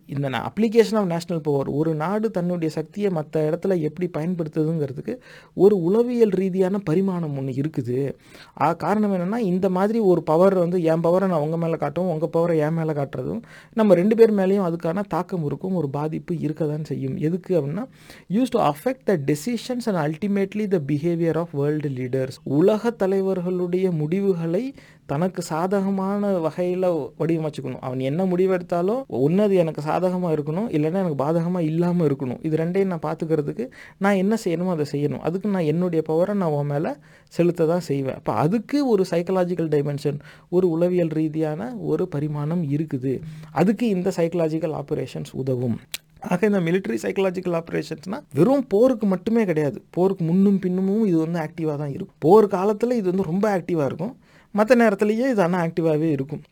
இந்த 0.07 0.29
அப்ளிகேஷன் 0.49 0.99
ஆஃப் 1.01 1.09
நேஷ்னல் 1.13 1.43
பவர் 1.43 1.69
ஒரு 1.69 1.95
நாடு 1.95 2.31
தன்னுடைய 2.31 2.75
சக்தியை 2.75 3.11
மற்ற 3.11 3.43
இடத்துல 3.51 3.79
எப்படி 3.81 4.09
பயன்படுத்துதுங்கிறதுக்கு 4.19 5.15
ஒரு 5.55 5.83
உளவியல் 5.83 6.35
ரீதியான 6.41 6.79
பரிமாணம் 6.79 7.37
ஒன்று 7.39 7.53
இருக்குது. 7.63 8.13
ஆ 8.61 8.73
காரணம் 8.73 9.15
என்னென்னா 9.17 9.37
இந்த 9.37 9.69
மாதிரி 9.69 9.99
ஒரு 9.99 10.23
பவர் 10.23 10.55
வந்து 10.55 10.83
என் 10.83 11.05
பவரை 11.07 11.29
நான் 11.29 11.41
உங்கள் 11.41 11.59
மேலே 11.59 11.77
காட்டும் 11.77 12.09
உங்கள் 12.09 12.33
பவரை 12.37 12.57
என் 12.59 12.75
மேலே 12.75 12.93
காட்டுறதும் 12.93 13.43
நம்ம 13.73 13.95
ரெண்டு 13.95 14.17
பேர் 14.17 14.35
மேலேயும் 14.35 14.67
அதுக்கான 14.69 15.05
தாக்கம் 15.09 15.45
இருக்கும் 15.45 15.75
ஒரு 15.75 15.89
பாதிப்பு 15.89 16.39
இருக்க 16.39 16.65
தான் 16.65 16.85
செய்யும். 16.85 17.17
எதுக்கு 17.17 17.53
அப்படின்னா 17.61 17.85
use 18.33 18.53
to 18.55 18.61
affect 18.61 19.05
the 19.05 19.19
decisions 19.31 19.89
and 19.93 20.03
ultimately 20.07 20.67
the 20.67 20.81
behaviour 20.87 21.39
of 21.39 21.55
world 21.61 21.89
leaders 21.89 22.39
உலக 22.45 22.93
தலைவர்களுடைய 22.99 23.91
முடிவுகளை 23.91 24.75
தனக்கு 25.13 25.41
சாதகமான 25.51 26.31
வகையில் 26.45 26.87
வடிவமைச்சுக்கணும். 27.21 27.83
அவன் 27.87 28.01
என்ன 28.11 28.21
முடிவெடுத்தாலும் 28.31 29.01
ஒன்று 29.25 29.43
அது 29.47 29.55
எனக்கு 29.63 29.83
சாதகமாக 29.89 30.35
இருக்கணும் 30.37 30.69
இல்லைன்னா 30.77 31.01
எனக்கு 31.05 31.19
பாதகமாக 31.25 31.69
இல்லாமல் 31.71 32.07
இருக்கணும். 32.09 32.39
இது 32.47 32.61
ரெண்டையும் 32.63 32.93
நான் 32.93 33.05
பார்த்துக்கிறதுக்கு 33.09 33.67
நான் 34.05 34.21
என்ன 34.23 34.39
செய்யணுமோ 34.45 34.73
அதை 34.77 34.87
செய்யணும். 34.95 35.23
அதுக்கு 35.29 35.51
நான் 35.57 35.69
என்னுடைய 35.73 36.03
பவரை 36.11 36.37
நான் 36.43 36.55
உன் 36.59 36.71
மேலே 36.73 36.93
செலுத்த 37.39 37.67
தான் 37.73 37.85
செய்வேன். 37.91 38.19
அப்போ 38.21 38.35
அதுக்கு 38.45 38.81
ஒரு 38.93 39.05
சைக்கலாஜிக்கல் 39.13 39.71
டைமென்ஷன் 39.75 40.21
ஒரு 40.57 40.69
உளவியல் 40.77 41.13
ரீதியான 41.21 41.71
ஒரு 41.91 42.07
பரிமாணம் 42.17 42.65
இருக்குது. 42.77 43.15
அதுக்கு 43.63 43.85
இந்த 43.97 44.11
சைக்கலாஜிக்கல் 44.21 44.77
ஆப்ரேஷன்ஸ் 44.81 45.33
உதவும். 45.43 45.79
ஆக 46.33 46.47
இந்த 46.51 46.61
மிலிட்ரி 46.67 46.97
சைக்கலாஜிக்கல் 47.03 47.57
ஆப்ரேஷன்ஸ்னால் 47.59 48.23
வெறும் 48.37 48.63
போருக்கு 48.75 49.07
மட்டுமே 49.15 49.43
கிடையாது. 49.51 49.79
போருக்கு 49.97 50.23
முன்னும் 50.29 50.61
பின்னுமும் 50.65 51.03
இது 51.09 51.19
வந்து 51.25 51.41
ஆக்டிவாக 51.47 51.77
தான் 51.83 51.93
இருக்கும். 51.97 52.19
போர் 52.27 52.47
காலத்தில் 52.55 52.99
இது 53.01 53.07
வந்து 53.11 53.27
ரொம்ப 53.33 53.47
ஆக்டிவாக 53.57 53.89
இருக்கும். 53.91 54.15
மற்ற 54.55 54.73
நேரத்துலேயே 54.77 55.27
இது 55.33 55.43
ஆனால் 55.43 55.63
ஆக்டிவாகவே 55.67 56.09
இருக்கும். 56.17 56.43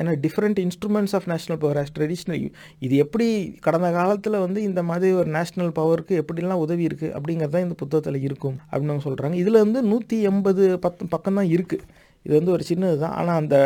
ஏன்னா 0.00 0.12
different 0.24 0.60
instruments 0.64 1.14
of 1.14 1.26
national 1.26 1.58
power 1.58 1.80
as 1.82 1.92
traditional 1.96 2.44
இது 2.78 2.94
எப்படி 2.96 3.26
கடந்த 3.60 3.90
காலத்தில் 3.90 4.38
வந்து 4.38 4.60
இந்த 4.62 4.82
மாதிரி 4.82 5.10
ஒரு 5.12 5.30
நேஷனல் 5.30 5.72
பவருக்கு 5.72 6.14
எப்படிலாம் 6.22 6.62
உதவி 6.64 6.84
இருக்குது 6.88 7.14
அப்படிங்கிறது 7.16 7.54
தான் 7.56 7.62
இந்த 7.62 7.74
புத்தகத்தில் 7.74 8.20
இருக்கும் 8.22 8.56
அப்படின்னு 8.70 9.06
சொல்கிறாங்க 9.08 9.36
இதில் 9.36 9.62
வந்து 9.64 9.82
நூற்றி 9.82 10.18
எண்பது 10.22 10.64
பத்து 10.78 11.08
பக்கம் 11.08 11.40
தான் 11.40 11.50
இருக்குது 11.50 11.84
இது 12.26 12.32
வந்து 12.38 12.52
ஒரு 12.52 12.64
சின்னது 12.70 12.96
தான் 12.98 13.14
ஆனால் 13.14 13.40
அந்த 13.40 13.56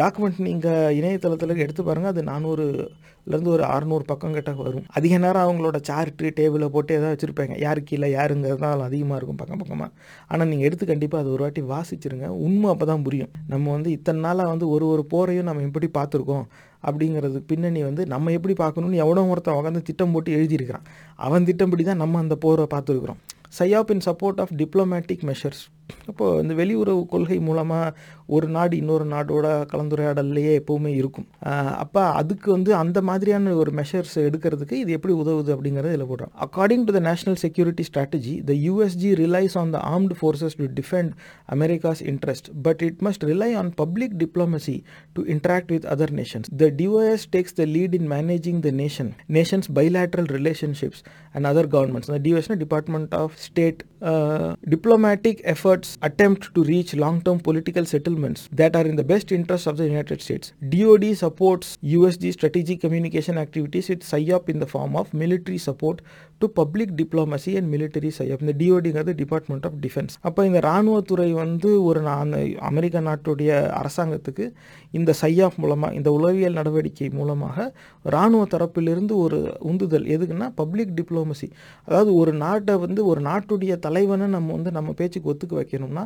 டாக்குமெண்ட் 0.00 0.38
நீங்கள் 0.46 0.94
இணையதளத்தில் 0.98 1.62
எடுத்து 1.64 1.82
பாருங்கள் 1.86 2.12
அது 2.12 2.22
நானூறுலேருந்து 2.30 3.50
ஒரு 3.54 3.64
அறநூறு 3.74 4.04
பக்கம் 4.10 4.34
கிட்ட 4.36 4.50
வரும். 4.58 4.84
அதிக 4.98 5.18
நேரம் 5.24 5.44
அவங்களோட 5.44 5.76
சார்ட்டு 5.88 6.32
டேபிளை 6.38 6.66
போட்டு 6.74 6.92
எதாவது 6.98 7.14
வச்சுருப்பாங்க. 7.14 7.54
யார் 7.64 7.80
கீழே 7.88 8.08
யாருங்கிறது 8.16 8.60
தான் 8.64 8.84
அதிகமாக 8.88 9.18
இருக்கும் 9.18 9.40
பக்கம் 9.42 9.60
பக்கமாக 9.62 9.90
ஆனால் 10.30 10.48
நீங்கள் 10.50 10.68
எடுத்து 10.68 10.86
கண்டிப்பாக 10.92 11.22
அது 11.24 11.32
ஒரு 11.36 11.44
வாட்டி 11.46 11.62
வாசிச்சிருங்க. 11.72 12.28
உண்மை 12.46 12.68
அப்போ 12.72 12.86
தான் 12.92 13.04
புரியும். 13.06 13.32
நம்ம 13.52 13.72
வந்து 13.76 13.90
இத்தனை 13.98 14.20
நாளாக 14.26 14.52
வந்து 14.54 14.68
ஒரு 14.74 14.86
ஒரு 14.94 15.04
போரையும் 15.14 15.48
நம்ம 15.50 15.64
எப்படி 15.68 15.88
பார்த்துருக்கோம்? 15.98 16.44
அப்படிங்கிறது 16.88 17.38
பின்னணி 17.50 17.82
வந்து 17.88 18.02
நம்ம 18.14 18.32
எப்படி 18.38 18.56
பார்க்கணும்னு 18.64 19.02
எவ்வளோ 19.04 19.22
ஒருத்தன் 19.34 19.58
உட்காந்து 19.60 19.86
திட்டம் 19.88 20.12
போட்டு 20.16 20.36
எழுதியிருக்கிறான். 20.38 20.86
அவன் 21.26 21.46
திட்டம்படி 21.50 21.84
தான் 21.90 22.02
நம்ம 22.04 22.20
அந்த 22.24 22.36
போரை 22.44 22.66
பார்த்துருக்குறோம். 22.74 23.20
PSYOP 23.58 23.92
in 23.94 24.04
support 24.08 24.42
of 24.44 24.54
diplomatic 24.60 25.24
measures 25.30 25.64
அப்போது 26.10 26.40
இந்த 26.42 26.54
வெளியுறவு 26.60 27.02
கொள்கை 27.12 27.38
மூலமாக 27.46 27.94
ஒரு 28.34 28.46
நாடு 28.54 28.74
இன்னொரு 28.80 29.04
நாடோட 29.12 29.46
கலந்துரையாடல்லையே 29.72 30.52
எப்போவுமே 30.60 30.90
இருக்கும். 31.00 31.26
அப்போ 31.82 32.02
அதுக்கு 32.20 32.48
வந்து 32.52 32.70
அந்த 32.82 32.98
மாதிரியான 33.08 33.54
ஒரு 33.62 33.70
மெஷர்ஸ் 33.80 34.14
எடுக்கிறதுக்கு 34.26 34.76
இது 34.82 34.92
எப்படி 34.96 35.14
உதவுது 35.22 35.50
அப்படிங்கிறத 35.54 35.90
இதில் 35.92 36.08
போடுறோம். 36.10 36.32
According 36.46 36.84
to 36.88 36.94
the 36.96 37.00
national 37.08 37.38
security 37.44 37.84
strategy 37.90 38.34
the 38.50 38.54
USG 38.66 39.10
relies 39.22 39.56
on 39.62 39.72
the 39.76 39.80
armed 39.92 40.16
forces 40.20 40.56
to 40.60 40.68
defend 40.80 41.12
America's 41.56 42.02
interest 42.12 42.48
but 42.68 42.82
it 42.88 43.02
must 43.08 43.26
rely 43.32 43.50
on 43.62 43.70
public 43.82 44.14
diplomacy 44.24 44.76
to 45.18 45.22
interact 45.36 45.72
with 45.76 45.88
other 45.94 46.14
nations 46.20 46.50
the 46.64 46.70
DOS 46.80 47.26
takes 47.36 47.56
the 47.60 47.66
lead 47.76 47.96
in 48.00 48.08
managing 48.16 48.62
the 48.68 48.72
nation 48.82 49.12
nations 49.38 49.70
bilateral 49.80 50.30
relationships 50.38 51.02
and 51.34 51.46
other 51.52 51.70
governments 51.76 52.10
அந்த 52.12 52.22
டிஓஎஸ்னா 52.28 52.58
department 52.64 53.14
of 53.22 53.36
state 53.46 53.82
Uh, 54.04 54.54
diplomatic 54.68 55.40
efforts 55.44 55.96
attempt 56.02 56.54
to 56.54 56.62
reach 56.62 56.92
long-term 56.94 57.40
political 57.40 57.86
settlements 57.86 58.50
that 58.52 58.76
are 58.76 58.84
in 58.84 58.96
the 58.96 59.02
best 59.02 59.32
interest 59.32 59.66
of 59.66 59.78
the 59.78 59.84
United 59.84 60.20
States. 60.20 60.52
DoD 60.68 61.16
supports 61.16 61.78
USG 61.82 62.34
strategic 62.34 62.82
communication 62.82 63.38
activities 63.38 63.88
with 63.88 64.00
PSYOP 64.00 64.50
in 64.50 64.58
the 64.58 64.66
form 64.66 64.94
of 64.94 65.14
military 65.14 65.56
support 65.56 66.02
to 66.44 66.48
public 66.60 66.94
diplomacy 67.00 67.52
and 67.58 67.68
military 67.74 68.10
PSYOP 68.16 68.42
இந்த 68.44 68.54
டிஓடிங்கிறது 68.60 69.12
department 69.20 69.66
of 69.68 69.76
defence 69.84 70.14
அப்போ 70.28 70.40
இந்த 70.48 70.58
இராணுவத்துறை 70.66 71.28
வந்து 71.42 71.70
ஒரு 71.88 72.00
அந்த 72.14 72.38
அமெரிக்க 72.70 73.00
நாட்டுடைய 73.08 73.50
அரசாங்கத்துக்கு 73.80 74.44
இந்த 74.98 75.10
சையாப் 75.22 75.56
மூலமாக 75.62 75.94
இந்த 75.98 76.08
உளவியல் 76.16 76.58
நடவடிக்கை 76.60 77.08
மூலமாக 77.18 77.56
இராணுவ 78.04 78.42
தரப்பிலிருந்து 78.54 79.14
ஒரு 79.24 79.38
உந்துதல். 79.70 80.06
எதுக்குன்னா 80.14 80.48
பப்ளிக் 80.60 80.92
டிப்ளமசி 80.98 81.48
அதாவது 81.88 82.10
ஒரு 82.14 82.32
நாட்டை 82.44 82.74
வந்து 82.84 83.00
ஒரு 83.10 83.20
நாட்டுடைய 83.28 83.72
தலைவனை 83.86 84.26
நம்ம 84.26 84.52
வந்து 84.52 84.70
நம்ம 84.78 84.92
பேச்சுக்கு 85.00 85.30
ஒத்துக்க 85.32 85.54
வைக்கணும்னா 85.60 86.04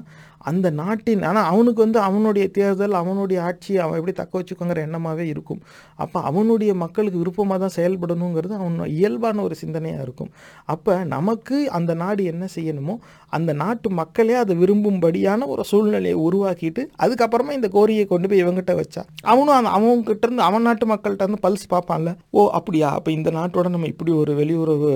அந்த 0.50 0.66
நாட்டின் 0.82 1.22
ஆனால் 1.22 1.48
அவனுக்கு 1.52 1.80
வந்து 1.86 2.00
அவனுடைய 2.08 2.46
தேர்தல் 2.58 2.96
அவனுடைய 3.02 3.38
ஆட்சி 3.48 3.72
அவன் 3.86 3.98
எப்படி 4.00 4.16
தக்க 4.20 4.42
வச்சுக்கோங்கிற 4.42 4.84
எண்ணமாகவே 4.88 5.26
இருக்கும். 5.34 5.60
அப்போ 6.04 6.18
அவனுடைய 6.30 6.74
மக்களுக்கு 6.84 7.22
விருப்பமாக 7.22 7.58
தான் 7.64 7.76
செயல்படணுங்கிறது 7.78 8.56
அவன் 8.60 8.78
இயல்பான 8.98 9.42
ஒரு 9.42 9.56
சிந்தனையாக 9.64 10.06
இருக்கும். 10.08 10.27
அப்போ 10.72 10.94
நமக்கு 11.14 11.56
அந்த 11.76 11.92
நாடு 12.02 12.22
என்ன 12.32 12.44
செய்யணுமோ 12.56 12.94
அந்த 13.36 13.50
நாட்டு 13.60 13.88
மக்களே 13.98 14.34
அதை 14.42 14.54
விரும்பும்படியான 14.60 15.46
ஒரு 15.52 15.62
சூழ்நிலையை 15.70 16.16
உருவாக்கிட்டு 16.26 16.82
அதுக்கப்புறமா 17.02 17.52
இந்த 17.58 17.68
கோரியை 17.76 18.04
கொண்டு 18.12 18.28
போய் 18.28 18.42
இவங்ககிட்ட 18.44 18.74
வச்சா. 18.80 19.02
அவனும் 19.32 19.56
அந்த 19.58 19.70
அவங்ககிட்ட 19.78 20.28
இருந்து 20.28 20.44
அவன் 20.48 20.66
நாட்டு 20.68 20.86
மக்கள்கிட்ட 20.92 21.26
இருந்து 21.26 21.42
பல்ஸ் 21.46 21.66
பார்ப்பான்ல. 21.74 22.12
ஓ 22.38 22.42
அப்படியா? 22.58 22.90
அப்போ 22.98 23.10
இந்த 23.16 23.30
நாட்டோட 23.38 23.66
நம்ம 23.74 23.90
இப்படி 23.92 24.12
ஒரு 24.22 24.34
வெளியுறவு 24.40 24.90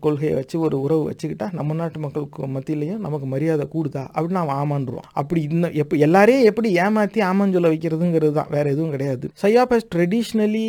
கொள்கையை 0.00 0.34
வச்சு 0.38 0.56
ஒரு 0.68 0.76
உறவு 0.86 1.04
வச்சுக்கிட்டா 1.10 1.48
நம்ம 1.60 1.76
நாட்டு 1.80 2.00
மக்களுக்கு 2.04 2.52
மத்தியிலையும் 2.56 3.04
நமக்கு 3.06 3.28
மரியாதை 3.34 3.66
கூடுதா? 3.74 4.04
அப்படின்னு 4.14 4.42
அவன் 4.44 4.60
ஆமான்றான் 4.62 5.08
அப்படி 5.20 5.42
இந்த 5.50 5.68
எப்போ 5.84 5.96
எல்லாரையும் 6.08 6.46
எப்படி 6.52 6.70
ஏமாற்றி 6.84 7.20
ஆமான்னு 7.30 7.56
சொல்ல 7.58 7.72
வைக்கிறதுங்கிறது 7.74 8.34
தான். 8.40 8.52
வேற 8.56 8.66
எதுவும் 8.74 8.94
கிடையாது. 8.96 9.26
PSYOP 9.42 9.74
has 9.74 9.90
traditionally 9.94 10.68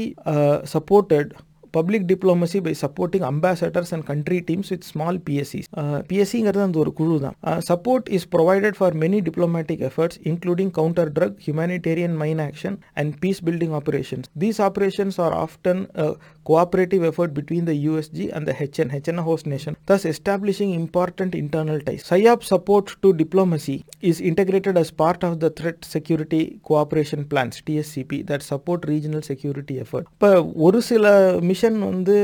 supported 0.74 1.32
Public 1.77 2.05
diplomacy 2.11 2.59
by 2.67 2.73
supporting 2.83 3.25
ambassadors 3.31 3.93
and 3.95 4.05
country 4.11 4.38
teams 4.49 4.71
with 4.75 4.87
small 4.90 5.19
BScs 5.27 5.69
பிஎஸ்சிங்கிறது 6.11 6.64
அந்த 6.67 6.79
ஒரு 6.83 6.93
குழு 7.01 7.17
தான் 7.25 7.37
support 7.71 8.09
is 8.19 8.27
provided 8.35 8.77
for 8.81 8.97
many 9.05 9.21
diplomatic 9.29 9.83
efforts 9.90 10.19
including 10.33 10.73
counter 10.79 11.11
drug 11.19 11.38
humanitarian 11.47 12.17
mine 12.23 12.43
action 12.49 12.77
and 13.03 13.12
peace 13.25 13.43
building 13.49 13.75
operations 13.81 14.29
these 14.45 14.61
operations 14.69 15.19
are 15.27 15.37
often 15.45 15.83
cooperative 16.45 17.03
effort 17.03 17.33
between 17.33 17.64
the 17.64 17.87
USG 17.87 18.31
and 18.31 18.47
the 18.47 18.55
HN, 18.55 18.90
HN 18.99 19.19
host 19.19 19.47
nation, 19.47 19.77
thus 19.87 20.05
establishing 20.05 20.73
important 20.73 21.35
internal 21.35 21.81
ties. 21.81 22.03
SIOP 22.05 22.43
support 22.45 22.97
to 23.03 23.12
diplomacy 23.14 23.77
is 24.03 24.21
integrated 24.23 24.77
as 24.77 24.90
part 24.93 25.25
of 25.25 25.40
the 25.40 25.51
Threat 25.51 25.85
Security 25.87 26.43
Cooperation 26.62 27.25
Plans, 27.25 27.62
TSCP, 27.62 28.27
that 28.27 28.43
support 28.43 28.87
regional 28.87 29.23
security 29.23 29.77
effort. 29.81 30.05
இப்போ 30.14 30.31
ஒரு 30.67 30.79
சில 30.83 31.05
mission 31.43 31.58
வந்து 31.67 32.17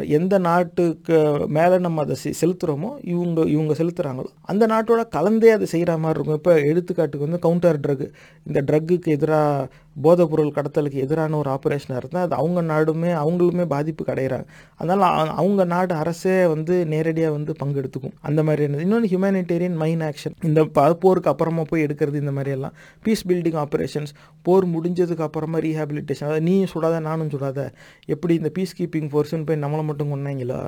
எந்த 0.00 0.38
நாட்டுக்கு 0.38 1.16
மேலே 1.46 1.78
நம்ம 1.78 2.02
அதை 2.02 2.16
செ 2.24 2.30
செலுத்துகிறோமோ 2.40 2.90
இவங்க 3.02 3.46
இவங்க 3.46 3.72
செலுத்துகிறாங்களோ 3.74 4.28
அந்த 4.42 4.66
நாட்டோட 4.66 5.02
கலந்தே 5.16 5.50
அதை 5.50 5.66
செய்கிற 5.66 5.98
மாதிரி 5.98 6.18
இருக்கும். 6.18 6.36
இப்போ 6.36 6.54
எடுத்துக்காட்டுக்கு 6.60 7.26
வந்து 7.28 7.38
கவுண்டர் 7.38 7.80
ட்ரக் 7.80 8.04
இந்த 8.46 8.60
ட்ரக்குக்கு 8.62 9.10
எதிராக 9.12 9.68
போதைப்பொருள் 10.04 10.52
கடத்தலுக்கு 10.56 10.98
எதிரான 11.04 11.36
ஒரு 11.36 11.50
ஆப்ரேஷனாக 11.54 12.00
இருந்தால் 12.02 12.24
அது 12.26 12.34
அவங்க 12.34 12.60
நாடுமே 12.72 13.10
அவங்களுமே 13.22 13.64
பாதிப்பு 13.74 14.04
அடைகிறாங்க 14.14 14.46
அதனால் 14.80 15.04
அவங்க 15.40 15.64
நாடு 15.64 15.94
அரசே 15.94 16.34
வந்து 16.54 16.74
நேரடியாக 16.92 17.32
வந்து 17.36 17.52
பங்கெடுத்துக்கும். 17.62 18.14
அந்த 18.28 18.42
மாதிரியானது 18.42 18.84
இன்னொன்று 18.86 19.10
ஹியூமனிடேரியன் 19.12 19.76
மைன் 19.82 20.04
ஆக்ஷன் 20.08 20.36
இந்த 20.48 20.64
போருக்கு 21.04 21.30
அப்புறமா 21.32 21.62
போய் 21.70 21.84
எடுக்கிறது 21.86 22.22
இந்த 22.24 22.34
மாதிரியெல்லாம் 22.38 22.74
பீஸ் 23.02 23.24
பில்டிங் 23.28 23.58
ஆப்ரேஷன்ஸ் 23.64 24.12
போர் 24.42 24.66
முடிஞ்சதுக்கு 24.74 25.26
அப்புறமா 25.28 25.58
ரீஹாபிலிட்டேஷன் 25.66 26.26
அதாவது 26.28 26.46
நீயும் 26.48 26.70
சுடாத 26.74 27.00
நானும் 27.00 27.32
சுடாத. 27.34 27.60
எப்படி 28.14 28.34
இந்த 28.34 28.50
பீஸ் 28.58 28.76
கீப்பிங் 28.78 29.10
ஃபோர்ஸ்னு 29.12 29.46
போய் 29.46 29.62
நம்மளை 29.64 29.84
மட்டும் 29.90 30.12
கொண்டாங்களோ 30.12 30.60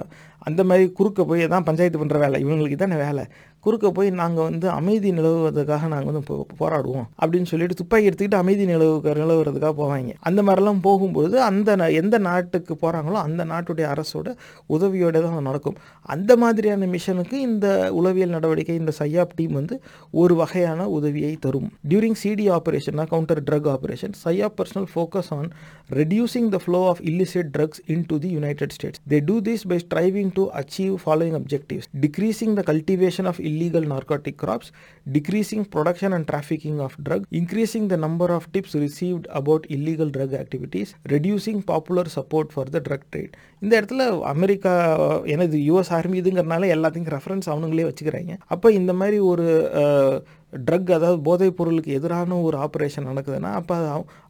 அந்த 0.48 0.64
மாதிரி 0.64 0.84
குறுக்க 0.98 1.24
போய் 1.24 1.46
தான் 1.54 1.66
பஞ்சாயத்து 1.68 1.98
பண்ணுற 2.04 2.18
வேலை. 2.18 2.38
இவங்களுக்கு 2.44 2.76
தானே 2.82 2.96
வேலை. 2.96 3.24
குறுக்க 3.64 3.86
போய் 3.90 4.10
நாங்கள் 4.20 4.46
வந்து 4.48 4.66
அமைதி 4.70 5.10
நிலவுவதற்காக 5.12 5.88
நாங்கள் 5.92 6.12
வந்து 6.12 6.44
போராடுவோம் 6.60 7.06
அப்படின்னு 7.20 7.50
சொல்லிட்டு 7.52 7.78
துப்பாக்கி 7.80 8.08
எடுத்துக்கிட்டு 8.08 8.40
அமைதி 8.42 8.64
நிலவு 8.70 9.14
நிலவுறதுக்காக 9.22 9.74
போவாங்க. 9.80 10.12
அந்த 10.28 10.40
மாதிரிலாம் 10.42 10.82
போகும்போது 10.86 11.36
அந்த 11.48 11.76
எந்த 12.02 12.16
நாட்டுக்கு 12.28 12.74
போகிறாங்களோ 12.82 13.18
அந்த 13.26 13.44
நாட்டுடைய 13.52 13.86
அரசோட 13.94 14.28
உதவியோட 14.76 15.22
தான் 15.26 15.48
நடக்கும். 15.50 15.76
அந்த 16.14 16.32
மாதிரியான 16.36 16.86
மிஷனுக்கு 16.94 17.36
இந்த 17.48 17.66
உளவியல் 18.00 18.34
நடவடிக்கை 18.36 18.76
இந்த 18.82 18.92
சையாப் 19.00 19.34
டீம் 19.38 19.54
வந்து 19.60 19.76
ஒரு 20.22 20.36
வகையான 20.42 20.86
உதவியை 20.98 21.32
தரும். 21.46 21.68
During 21.90 22.18
CD 22.22 22.46
operation 22.58 23.04
counter 23.12 23.42
drug 23.48 23.68
operation 23.74 24.14
PSYOP 24.24 24.56
personnel 24.60 24.88
focus 24.94 25.30
on 25.38 25.48
reducing 26.00 26.48
the 26.54 26.60
flow 26.64 26.80
of 26.92 27.02
illicit 27.10 27.50
drugs 27.56 27.82
into 28.10 28.18
the 28.24 28.30
United 28.36 28.74
States 28.76 29.00
they 29.12 29.20
do 29.30 29.36
this 29.48 29.66
by 29.72 29.78
striving 29.84 30.32
to 30.38 30.44
achieve 30.62 30.94
following 31.04 31.36
objectives 31.40 31.88
decreasing 32.06 32.54
the 32.60 32.64
cultivation 32.72 33.28
of 33.32 33.40
illegal 33.48 33.84
narcotic 33.92 34.36
crops, 34.42 34.68
decreasing 35.16 35.62
production 35.74 36.12
and 36.12 36.26
trafficking 36.30 36.78
of 36.86 36.92
drug, 37.06 37.22
increasing 37.40 37.84
the 37.92 38.00
number 38.06 38.28
of 38.36 38.44
tips 38.54 38.74
received 38.76 39.26
about 39.40 39.64
illegal 39.76 40.10
drug 40.16 40.32
activities, 40.42 40.90
reducing 41.14 41.60
popular 41.72 42.06
support 42.16 42.48
for 42.56 42.66
the 42.74 42.82
drug 42.88 43.04
trade. 43.12 43.32
இந்த 43.62 43.72
இடத்துல 43.80 44.02
America 44.32 44.72
எனது 45.34 45.56
US 45.68 45.92
army 45.96 46.16
இதுங்கிறனால 46.20 46.68
எல்லாத்தையும் 46.74 47.12
reference 47.16 47.48
அவனுங்களே 47.52 47.86
வச்சுக்கிறாங்க 47.88 48.34
அப்போ 48.54 48.68
இந்த 48.80 48.92
மாதிரி 49.00 49.18
ஒரு 49.30 49.46
drug 50.68 50.90
அதாவது 50.96 51.18
போதைப் 51.28 51.56
பொருளுக்கு 51.56 51.96
எதிரான 51.98 52.36
ஒரு 52.48 52.56
ஆப்ரேஷன் 52.66 53.08
நடக்குதுன்னா 53.10 53.50
அப்போ 53.60 53.76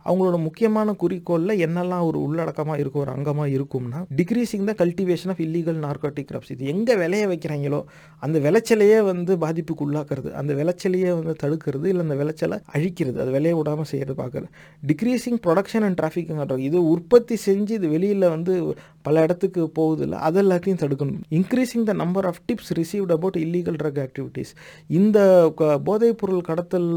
அவங்களோட 0.09 0.37
முக்கியமான 0.43 0.95
குறிக்கோளில் 1.01 1.63
என்னெல்லாம் 1.65 2.05
ஒரு 2.05 2.19
உள்ளடக்கமாக 2.23 2.79
இருக்கும் 2.79 3.03
ஒரு 3.03 3.13
அங்கமாக 3.13 3.55
இருக்கும்னா 3.55 4.01
decreasing 4.17 4.65
the 4.65 4.75
cultivation 4.79 5.29
of 5.29 5.41
illegal 5.41 5.81
narcotic 5.83 6.29
crops 6.31 6.51
இது 6.51 6.67
எங்கே 6.67 6.97
விளைய 6.97 7.29
வைக்கிறாங்களோ 7.29 7.81
அந்த 8.23 8.39
விளைச்சலையே 8.39 9.01
வந்து 9.05 9.39
பாதிப்புக்கு 9.39 9.87
உள்ளாக்குறது 9.87 10.31
அந்த 10.33 10.55
விளைச்சலையே 10.55 11.13
வந்து 11.15 11.35
தடுக்கிறது 11.43 11.87
இல்லை 11.87 12.01
அந்த 12.01 12.15
விளைச்சலை 12.15 12.59
அழிக்கிறது 12.75 13.19
அது 13.19 13.31
விளைய 13.31 13.57
விடாமல் 13.57 13.85
செய்கிறது 13.85 14.23
பார்க்குறது 14.23 14.49
டிக்ரீஸிங் 14.83 15.41
ப்ரொடக்ஷன் 15.47 15.83
அண்ட் 15.83 16.01
டிராஃபிக்குங்க 16.01 16.37
இது 16.61 16.89
உற்பத்தி 16.89 17.37
செஞ்சு 17.47 17.71
இது 17.71 17.89
வெளியில் 17.89 18.29
வந்து 18.29 18.55
பல 19.03 19.23
இடத்துக்கு 19.23 19.71
போகுது 19.71 20.03
இல்லை 20.03 20.19
அது 20.19 20.43
எல்லாத்தையும் 20.43 20.81
தடுக்கணும். 20.81 21.21
Increasing 21.31 21.83
the 21.83 21.93
number 21.93 22.27
of 22.27 22.41
tips 22.49 22.73
received 22.77 23.13
about 23.13 23.37
illegal 23.37 23.79
drug 23.83 24.01
activities 24.01 24.53
இந்த 24.91 25.19
க- 25.57 25.81
போதைப்பொருள் 25.85 26.41
கடத்தல் 26.41 26.91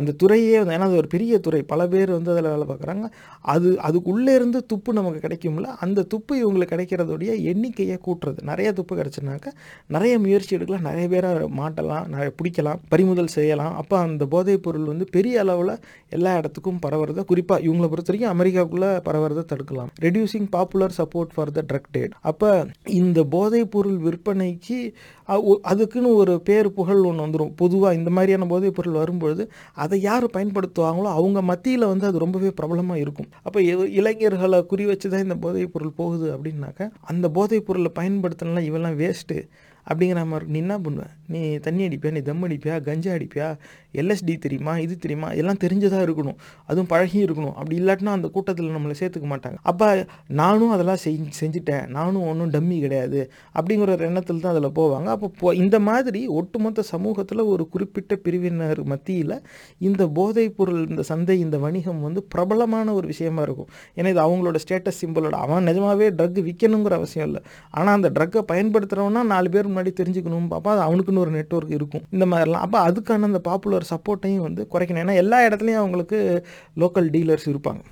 அந்த 0.00 0.12
துறையே 0.12 0.56
வந்து 0.58 0.74
ஏன்னா 0.76 0.86
அது 0.88 1.00
ஒரு 1.02 1.08
பெரிய 1.14 1.38
துறை 1.38 1.60
பல 1.72 1.86
பேர் 1.92 2.10
வந்து 2.16 2.30
அதில் 2.32 2.50
வேலை 2.52 2.66
பார்க்குறாங்க. 2.70 3.06
அது 3.54 3.68
அதுக்குள்ளே 3.88 4.32
இருந்து 4.34 4.60
துப்பு 4.66 4.92
நமக்கு 4.92 5.20
கிடைக்கும்ல. 5.26 5.66
அந்த 5.84 6.06
துப்பு 6.12 6.32
இவங்களுக்கு 6.42 6.74
கிடைக்கிறதுடைய 6.74 7.32
எண்ணிக்கையை 7.52 7.96
கூட்டுறது. 8.06 8.40
நிறைய 8.50 8.72
துப்பு 8.72 8.94
கிடச்சுனாக்க 8.96 9.52
நிறைய 9.86 10.14
முயற்சி 10.18 10.52
எடுக்கலாம். 10.56 10.86
நிறைய 10.90 11.08
பேரை 11.08 11.30
மாட்டலாம் 11.60 12.06
நிறைய 12.14 12.30
பிடிக்கலாம் 12.38 12.80
பறிமுதல் 12.88 13.34
செய்யலாம். 13.36 13.74
அப்போ 13.82 13.98
அந்த 13.98 14.26
போதைப் 14.26 14.64
பொருள் 14.66 14.90
வந்து 14.92 15.06
பெரிய 15.16 15.40
அளவில் 15.44 15.74
எல்லா 16.08 16.32
இடத்துக்கும் 16.36 16.82
பரவுறத 16.86 17.24
குறிப்பாக 17.24 17.66
இவங்களை 17.68 17.88
பொறுத்த 17.92 18.10
வரைக்கும் 18.12 18.32
அமெரிக்காவுக்குள்ளே 18.34 18.90
பரவுறதை 19.08 19.44
தடுக்கலாம். 19.52 19.92
Reducing 20.00 20.48
popular 20.50 20.96
support 20.98 21.32
for 21.34 21.54
the 21.56 21.62
drug 21.72 21.90
date 21.92 22.14
அப்போ 22.30 22.50
இந்த 23.00 23.20
போதைப் 23.34 23.70
பொருள் 23.74 23.98
விற்பனைக்கு 24.06 24.78
அதுக்குன்னு 25.62 26.14
ஒரு 26.14 26.40
பேர் 26.40 26.72
புகழ் 26.72 27.02
ஒன்று 27.02 27.24
வந்துடும் 27.26 27.52
பொதுவாக 27.56 27.94
இந்த 27.94 28.10
மாதிரியான 28.10 28.46
போதைப் 28.46 28.74
பொருள் 28.74 28.92
வரும்பொழுது 28.92 29.50
அதை 29.72 30.00
யார் 30.00 30.24
பயன்படுத்துவாங்களோ 30.24 31.10
அவங்க 31.18 31.42
மத்தியில் 31.42 31.86
வந்து 31.86 32.06
அது 32.06 32.18
ரொம்பவே 32.18 32.50
பிரபலமாக 32.50 33.00
இருக்கும். 33.00 33.30
அப்போ 33.42 33.62
இளைஞர்களை 34.00 34.66
குறி 34.66 34.84
வச்சு 34.84 35.10
தான் 35.10 35.22
இந்த 35.22 35.34
போதைப் 35.34 35.72
பொருள் 35.72 35.96
போகுது 35.96 36.26
அப்படின்னாக்கா 36.36 36.90
அந்த 37.00 37.28
போதைப் 37.28 37.66
பொருளை 37.66 37.92
பயன்படுத்தினா 38.00 38.64
இவெல்லாம் 38.70 38.98
வேஸ்ட்டு 39.02 39.38
அப்படிங்கிற 39.86 40.26
மாதிரி 40.26 40.50
நீ 40.50 40.58
என்ன 40.58 40.78
பண்ணுவேன் 40.78 41.10
நீ 41.28 41.56
தண்ணி 41.56 41.88
அடிப்பியா? 41.88 42.10
நீ 42.10 42.20
தம் 42.20 42.44
அடிப்பியா? 42.48 42.82
கஞ்சா 42.82 43.12
அடிப்பியா? 43.12 43.48
எல்எஸ்டி 43.94 44.34
தெரியுமா? 44.38 44.78
இது 44.78 44.98
தெரியுமா? 44.98 45.28
இதெல்லாம் 45.32 45.60
தெரிஞ்சதாக 45.64 46.02
இருக்கணும். 46.06 46.38
அதுவும் 46.66 46.86
பழகி 46.86 47.18
இருக்கணும். 47.24 47.54
அப்படி 47.54 47.78
இல்லாட்டினா 47.80 48.14
அந்த 48.18 48.28
கூட்டத்தில் 48.28 48.70
நம்மளை 48.76 48.94
சேர்த்துக்க 49.00 49.28
மாட்டாங்க. 49.32 49.58
அப்போ 49.62 49.88
நானும் 50.40 50.70
அதெல்லாம் 50.70 51.00
செய் 51.04 51.18
செஞ்சுட்டேன். 51.40 51.86
நானும் 51.88 52.26
ஒன்றும் 52.26 52.50
டம்மி 52.50 52.78
கிடையாது. 52.80 53.20
அப்படிங்கிற 53.60 53.90
ஒரு 53.96 54.04
எண்ணத்தில் 54.04 54.40
தான் 54.40 54.54
அதில் 54.54 54.70
போவாங்க. 54.70 55.08
அப்போ 55.16 55.54
இந்த 55.54 55.78
மாதிரி 55.78 56.26
ஒட்டுமொத்த 56.26 56.82
சமூகத்தில் 56.82 57.42
ஒரு 57.54 57.68
குறிப்பிட்ட 57.68 58.16
பிரிவினர் 58.16 58.82
மத்தியில் 58.84 59.36
இந்த 59.78 60.02
போதைப் 60.08 60.56
பொருள் 60.56 60.88
இந்த 60.88 61.02
சந்தை 61.02 61.38
இந்த 61.40 61.56
வணிகம் 61.58 62.00
வந்து 62.00 62.22
பிரபலமான 62.22 62.94
ஒரு 62.94 63.06
விஷயமா 63.06 63.42
இருக்கும். 63.42 63.70
ஏன்னா 63.96 64.08
இது 64.08 64.22
அவங்களோட 64.26 64.58
ஸ்டேட்டஸ் 64.64 65.00
சிம்பிளோட 65.02 65.36
அவன் 65.44 65.62
நிஜமாகவே 65.62 66.08
ட்ரக் 66.10 66.40
விற்கணுங்கிற 66.48 66.94
அவசியம் 67.00 67.26
இல்லை. 67.26 67.42
ஆனால் 67.70 67.94
அந்த 67.94 68.10
ட்ரக்கை 68.16 68.42
பயன்படுத்துகிறவனா 68.52 69.22
நாலு 69.34 69.48
பேர் 69.50 69.70
முன்னாடி 69.70 69.92
தெரிஞ்சுக்கணும் 70.00 70.48
பாப்பா 70.52 70.70
அது 70.74 70.82
அவனுக்குன்னு 70.86 71.22
ஒரு 71.24 71.30
நெட்வொர்க் 71.30 71.74
இருக்கும். 71.78 72.02
இந்த 72.10 72.26
மாதிரிலாம். 72.26 72.64
அப்போ 72.66 72.78
அதுக்கான 72.90 73.28
அந்த 73.30 73.40
பாப்புலர் 73.48 73.83
சப்போர்ட்டையும் 73.90 74.46
வந்து 74.48 74.68
குறைக்கணும். 74.72 75.02
ஏன்னா 75.04 75.14
எல்லா 75.14 75.40
இடத்துலையும் 75.46 75.82
அவங்களுக்கு 75.82 76.46
லோக்கல் 76.76 77.10
டீலர்ஸ் 77.16 77.50
இருப்பாங்க. 77.52 77.82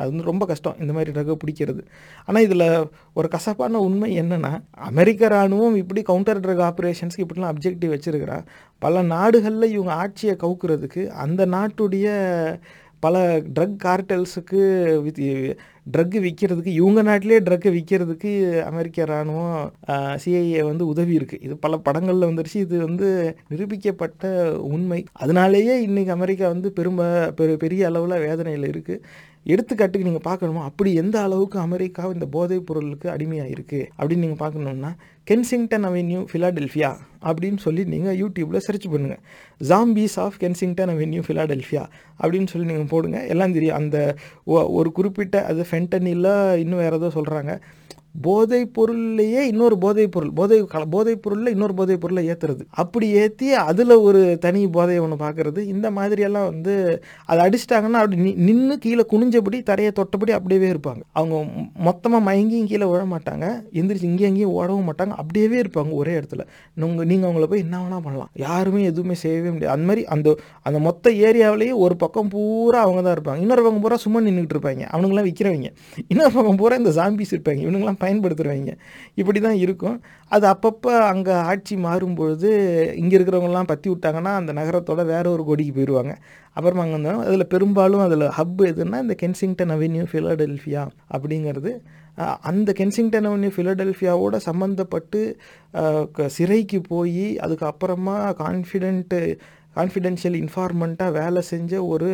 அது 0.00 0.08
வந்து 0.10 0.24
ரொம்ப 0.24 0.46
கஷ்டம். 0.46 0.76
இந்த 0.80 0.92
மாதிரி 0.92 1.10
ட்ரக்கை 1.14 1.34
பிடிக்கிறது. 1.42 1.82
ஆனால் 2.24 2.42
இதில் 2.42 2.64
ஒரு 3.12 3.28
கசப்பான 3.28 3.78
உண்மை 3.78 4.08
என்னென்னா 4.20 4.52
அமெரிக்க 4.90 5.28
ராணுவம் 5.28 5.76
இப்படி 5.76 6.02
கவுண்டர் 6.02 6.40
ட்ரக் 6.40 6.62
ஆப்ரேஷன்ஸ்க்கு 6.68 7.24
இப்படிலாம் 7.26 7.52
அப்ஜெக்டிவ் 7.52 7.94
வச்சிருக்கிறா. 7.96 8.38
பல 8.78 9.02
நாடுகளில் 9.02 9.72
இவங்க 9.72 9.92
ஆட்சியை 9.92 10.36
கவுக்கிறதுக்கு 10.42 11.06
அந்த 11.06 11.46
நாட்டுடைய 11.46 12.08
பல 13.00 13.38
ட்ரக் 13.38 13.76
கார்டல்ஸுக்கு 13.84 14.96
வித் 15.02 15.18
ட்ரக்கு 15.96 16.20
விற்கிறதுக்கு 16.20 16.66
இவங்க 16.66 17.02
நாட்டிலே 17.02 17.40
ட்ரக்கை 17.40 17.80
விற்கிறதுக்கு 17.80 18.60
அமெரிக்க 18.60 19.02
இராணுவம் 19.02 19.72
சிஐஏ 20.24 20.64
வந்து 20.64 20.86
உதவி 20.86 21.16
இருக்குது 21.16 21.42
இது 21.42 21.56
பல 21.56 21.76
படங்களில் 21.76 22.28
வந்துருச்சு. 22.28 22.54
இது 22.54 22.78
வந்து 22.78 23.36
நிரூபிக்கப்பட்ட 23.50 24.52
உண்மை. 24.60 25.04
அதனாலேயே 25.12 25.86
இன்றைக்கி 25.86 26.08
அமெரிக்கா 26.08 26.48
வந்து 26.48 26.72
பெரும்ப 26.76 27.32
பெரு- 27.36 27.56
பெரிய 27.56 27.86
அளவில் 27.86 28.18
வேதனையில் 28.18 28.70
இருக்குது 28.70 29.00
எடுத்துக்காட்டுக்கு 29.46 30.08
நீங்கள் 30.08 30.26
பார்க்கணுமா 30.28 30.62
அப்படி 30.68 30.94
எந்த 30.94 31.16
அளவுக்கு 31.20 31.58
அமெரிக்கா 31.58 32.04
இந்த 32.14 32.26
போதைப் 32.26 32.66
பொருளுக்கு 32.66 33.10
அடிமையாக 33.10 33.48
இருக்குது 33.48 33.86
அப்படின்னு 33.98 34.24
நீங்கள் 34.26 34.42
பார்க்கணுன்னா 34.44 34.90
கென்சிங்டன் 35.30 35.86
அவென்யூ 35.88 36.20
ஃபிலாடெல்ஃபியா 36.30 36.90
அப்படின்னு 37.28 37.56
சொல்லி 37.56 37.84
நீங்கள் 37.84 38.16
யூடியூப்பில் 38.22 38.64
சர்ச் 38.66 38.88
பண்ணுங்கள் 38.88 39.22
zombies 39.70 40.16
of 40.24 40.36
Kensington 40.40 40.92
Avenue 40.94 41.22
Philadelphia 41.28 41.84
அப்படின்னு 42.20 42.50
சொல்லி 42.52 42.68
நீங்கள் 42.72 42.90
போடுங்க. 42.94 43.26
எல்லாம் 43.26 43.52
தெரியும். 43.52 43.76
அந்த 43.76 43.96
ஒரு 44.78 44.92
குறிப்பிட்ட 44.92 45.44
அது 45.44 45.66
ஃபென்டனில் 45.70 46.30
இன்னும் 46.64 46.82
வேறு 46.84 46.98
ஏதோ 47.00 47.10
சொல்கிறாங்க 47.18 47.54
போதைப் 48.22 48.80
பொருள்லையே 48.80 49.40
இன்னொரு 49.40 49.78
போதைப் 49.78 50.10
பொருள் 50.10 50.32
போதை 50.32 50.62
கல 50.62 50.82
போதைப் 50.90 51.22
பொருளில் 51.22 51.50
இன்னொரு 51.50 51.74
போதைப் 51.74 52.00
பொருளை 52.00 52.28
ஏற்றுறது 52.28 52.60
அப்படி 52.70 53.08
ஏற்றி 53.08 53.52
அதில் 53.52 53.90
ஒரு 53.90 54.38
தனி 54.38 54.66
போதையை 54.66 55.02
ஒன்று 55.04 55.16
பார்க்குறது 55.16 55.58
இந்த 55.58 55.90
மாதிரியெல்லாம் 55.90 56.44
வந்து 56.44 57.02
அதை 57.24 57.46
அடிச்சிட்டாங்கன்னா 57.46 58.00
அப்படி 58.02 58.34
நின்று 58.34 58.78
கீழே 58.78 59.04
குனிஞ்சபடி 59.12 59.62
தரையை 59.62 59.92
தொட்டபடி 59.96 60.30
அப்படியே 60.30 60.70
இருப்பாங்க. 60.70 61.02
அவங்க 61.12 61.46
மொத்தமாக 61.78 62.32
மயங்கியும் 62.32 62.64
கீழே 62.64 62.84
விழ 62.84 63.02
மாட்டாங்க. 63.04 63.62
எந்திரிச்சு 63.72 64.02
இங்கேயும் 64.02 64.30
அங்கேயும் 64.30 64.54
ஓடவும் 64.58 64.88
மாட்டாங்க. 64.90 65.08
அப்படியே 65.08 65.46
இருப்பாங்க 65.48 65.90
ஒரே 65.90 66.12
இடத்துல. 66.12 66.42
நீங்கள் 66.74 67.06
நீங்கள் 67.06 67.30
அவங்கள 67.30 67.44
போய் 67.44 67.60
என்ன 67.60 67.78
வேணால் 67.78 68.02
பண்ணலாம். 68.02 68.30
யாருமே 68.34 68.82
எதுவுமே 68.82 69.14
செய்யவே 69.14 69.48
முடியாது. 69.48 69.74
அந்த 69.74 69.86
மாதிரி 69.86 70.06
அந்த 70.06 70.36
அந்த 70.62 70.78
மொத்த 70.78 71.10
ஏரியாவிலேயே 71.10 71.74
ஒரு 71.74 71.96
பக்கம் 71.96 72.28
பூரா 72.28 72.80
அவங்க 72.80 73.02
தான் 73.02 73.16
இருப்பாங்க. 73.18 73.40
இன்னொரு 73.40 73.62
பக்கம் 73.62 73.80
பூரா 73.80 73.96
சும்மா 73.96 74.20
நின்றுட்டு 74.20 74.56
இருப்பாங்க. 74.56 74.84
அவனுங்களாம் 74.94 75.28
விற்கிறவங்க 75.30 75.70
இன்னொரு 76.08 76.32
பக்கம் 76.32 76.56
பூரா 76.56 76.76
இந்த 76.76 76.90
ஜாம்பிஸ் 76.90 77.34
இருப்பாங்க. 77.36 77.60
இவனுங்களாம் 77.66 78.00
பயன்படுத்துகிறவங்க 78.06 78.72
இப்படி 79.14 79.40
தான் 79.40 79.54
இருக்கும். 79.56 79.98
அது 80.32 80.46
அப்பப்போ 80.48 80.92
அங்கே 81.10 81.32
ஆட்சி 81.50 81.76
மாறும்பொழுது 81.76 82.50
இங்கே 82.94 83.18
இருக்கிறவங்கலாம் 83.18 83.70
பற்றி 83.72 83.90
விட்டாங்கன்னா 83.90 84.34
அந்த 84.40 84.52
நகரத்தோட 84.52 85.04
வேற 85.04 85.30
ஒரு 85.30 85.44
கொடிக்கு 85.44 85.74
போயிடுவாங்க 85.76 86.14
அப்புறமா 86.56 86.82
அங்கே 86.82 86.96
வந்தோம் 86.98 87.24
அதில் 87.24 87.46
பெரும்பாலும் 87.46 88.00
அதில் 88.00 88.26
ஹப் 88.38 88.62
எதுன்னா 88.70 89.00
இந்த 89.04 89.16
கென்சிங்டன் 89.22 89.74
அவென்யூ 89.76 90.06
ஃபிலடெல்ஃபியா 90.12 90.82
அப்படிங்கிறது. 91.14 91.72
அந்த 92.40 92.72
கென்சிங்டன் 92.78 93.26
அவென்யூ 93.30 93.50
ஃபிலடெல்ஃபியாவோட 93.56 94.36
சம்மந்தப்பட்டு 94.46 95.20
க- 96.12 96.28
சிறைக்கு 96.28 96.80
போய் 96.80 97.36
அதுக்கப்புறமா 97.38 98.16
கான்ஃபிடென்ட்டு 98.42 99.20
கான்ஃபிடென்ஷியல் 99.76 100.36
இன்ஃபார்மெண்ட்டாக 100.42 101.12
வேலை 101.12 101.40
செஞ்ச 101.42 101.84
ஒரு 101.84 102.08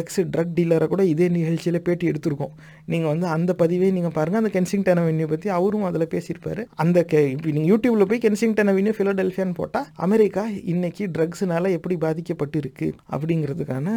எக்ஸ் 0.00 0.20
ட்ரக் 0.32 0.54
டீலரை 0.56 0.86
கூட 0.86 1.04
இதே 1.04 1.28
நிகழ்ச்சியில் 1.28 1.82
பேட்டி 1.82 2.10
எடுத்திருக்கோம். 2.10 2.52
நீங்கள் 2.92 3.10
வந்து 3.12 3.26
அந்த 3.36 3.50
பதிவே 3.60 3.88
நீங்கள் 3.96 4.14
பாருங்கள் 4.16 4.40
அந்த 4.42 4.50
கென்சிங்டன் 4.54 5.00
அவென்யூ 5.02 5.26
பற்றி 5.32 5.48
அவரும் 5.56 5.86
அதில் 5.88 6.10
பேசியிருப்பார். 6.14 6.62
அந்த 6.82 6.98
கே 7.10 7.20
இப்போ 7.32 7.52
நீங்கள் 7.56 7.70
யூடியூப்பில் 7.72 8.08
போய் 8.10 8.22
கென்சிங்டன் 8.24 8.70
அவென்யூ 8.72 8.94
ஃபிலடெல்ஃபியான்னு 8.98 9.56
போட்டால் 9.60 9.88
அமெரிக்கா 10.06 10.44
இன்னைக்கு 10.72 11.06
ட்ரக்ஸ்னால 11.16 11.70
எப்படி 11.76 11.96
பாதிக்கப்பட்டிருக்கு 12.06 12.88
அப்படிங்கிறதுக்கான 13.14 13.88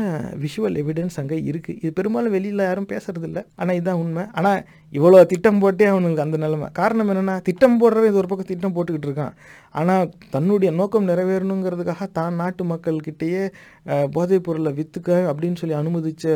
விஷுவல் 0.43 0.80
எவிடன்ஸ் 0.84 1.19
அங்கே 1.23 1.39
இருக்குது 1.51 1.80
இது 1.84 1.91
பெரும்பாலும் 1.99 2.36
வெளியில் 2.38 2.67
யாரும் 2.69 2.91
பேசுறது 2.93 3.27
இல்லை 3.30 3.43
ஆனால் 3.62 3.77
இதுதான் 3.80 4.01
உண்மை. 4.04 4.25
ஆனால் 4.39 4.62
இவ்வளோ 4.97 5.19
திட்டம் 5.32 5.60
போட்டே 5.63 5.86
அவனுக்கு 5.91 6.23
அந்த 6.23 6.38
நிலைமை. 6.43 6.67
காரணம் 6.80 7.10
என்னென்னா 7.12 7.36
திட்டம் 7.47 7.77
போடுறவன் 7.82 8.10
இது 8.12 8.21
ஒரு 8.21 8.30
பக்கம் 8.32 8.49
திட்டம் 8.49 8.73
போட்டுக்கிட்டு 8.75 9.08
இருக்கான். 9.10 9.36
ஆனால் 9.80 10.10
தன்னுடைய 10.34 10.69
நோக்கம் 10.80 11.08
நிறைவேறணுங்கிறதுக்காக 11.12 12.06
தான் 12.17 12.39
நாட்டு 12.41 12.63
மக்கள்கிட்டயே 12.71 13.43
போதைப் 14.09 14.45
பொருளை 14.45 14.71
விற்றுக்க 14.73 15.11
அப்படின்னு 15.29 15.59
சொல்லி 15.61 15.75
அனுமதித்த 15.77 16.33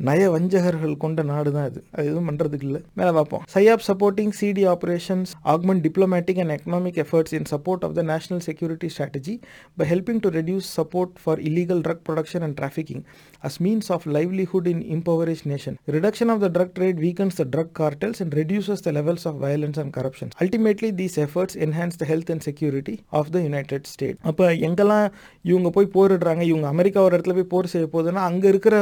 நய 0.00 0.22
வஞ்சகர்கள் 0.30 0.94
கொண்ட 0.96 1.20
நாடு 1.22 1.50
தான் 1.52 1.66
இது 1.68 1.80
அது 1.92 2.04
எதுவும் 2.06 2.28
பண்ணுறதுக்கு 2.28 2.66
இல்லை 2.68 2.80
மேலே 2.94 3.10
பார்ப்போம் 3.16 3.42
PSYOP 3.52 3.84
supporting 3.86 4.32
CD 4.38 4.64
operations 4.72 5.32
augment 5.52 5.82
diplomatic 5.86 6.40
and 6.42 6.54
economic 6.54 6.98
efforts 7.04 7.34
in 7.38 7.46
support 7.52 7.84
of 7.84 7.94
the 7.94 8.02
national 8.10 8.42
security 8.48 8.88
strategy 8.94 9.34
by 9.78 9.86
helping 9.90 10.20
to 10.24 10.30
reduce 10.36 10.68
support 10.78 11.14
for 11.22 11.42
illegal 11.48 11.82
drug 11.86 12.02
production 12.08 12.46
and 12.46 12.56
trafficking 12.60 13.02
as 13.44 13.58
means 13.60 13.90
of 13.96 14.06
livelihood 14.16 14.68
in 14.72 14.82
impoverished 14.96 15.44
nation 15.52 15.78
reduction 15.96 16.32
of 16.34 16.42
the 16.44 16.50
drug 16.56 16.74
trade 16.78 17.00
weakens 17.00 17.38
the 17.40 17.46
drug 17.54 17.72
cartels 17.80 18.22
and 18.24 18.36
reduces 18.40 18.84
the 18.86 18.92
levels 18.98 19.26
of 19.26 19.38
violence 19.44 19.80
and 19.82 19.94
corruption 19.98 20.32
ultimately 20.40 20.92
these 21.00 21.18
efforts 21.24 21.58
enhance 21.66 21.98
the 21.98 22.10
health 22.10 22.32
and 22.34 22.46
security 22.48 22.96
of 23.14 23.30
the 23.30 23.44
United 23.44 23.88
State 23.92 24.18
அப்போ 24.24 24.46
எங்கெல்லாம் 24.68 25.06
இவங்க 25.44 25.68
போய் 25.70 25.92
போரிடுறாங்க 25.94 26.44
இவங்க 26.44 26.66
America 26.74 27.00
ஒரு 27.06 27.14
இடத்துல 27.16 27.36
போய் 27.38 27.52
போர் 27.54 27.72
செய்ய 27.72 27.86
போகுதுன்னா 27.92 28.22
அங்கே 28.30 28.46
இருக்கிற 28.52 28.76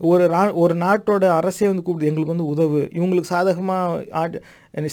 ஒரு 0.00 0.24
ஒரு 0.62 0.74
நாட்டோட 0.82 1.24
அரசே 1.36 1.68
வந்து 1.70 1.84
கூப்பிடுது 1.86 2.08
எங்களுக்கு 2.10 2.34
வந்து 2.34 2.50
உதவு. 2.52 2.80
இவங்களுக்கு 2.98 3.30
சாதகமாக 3.32 4.04
ஆட் 4.20 4.36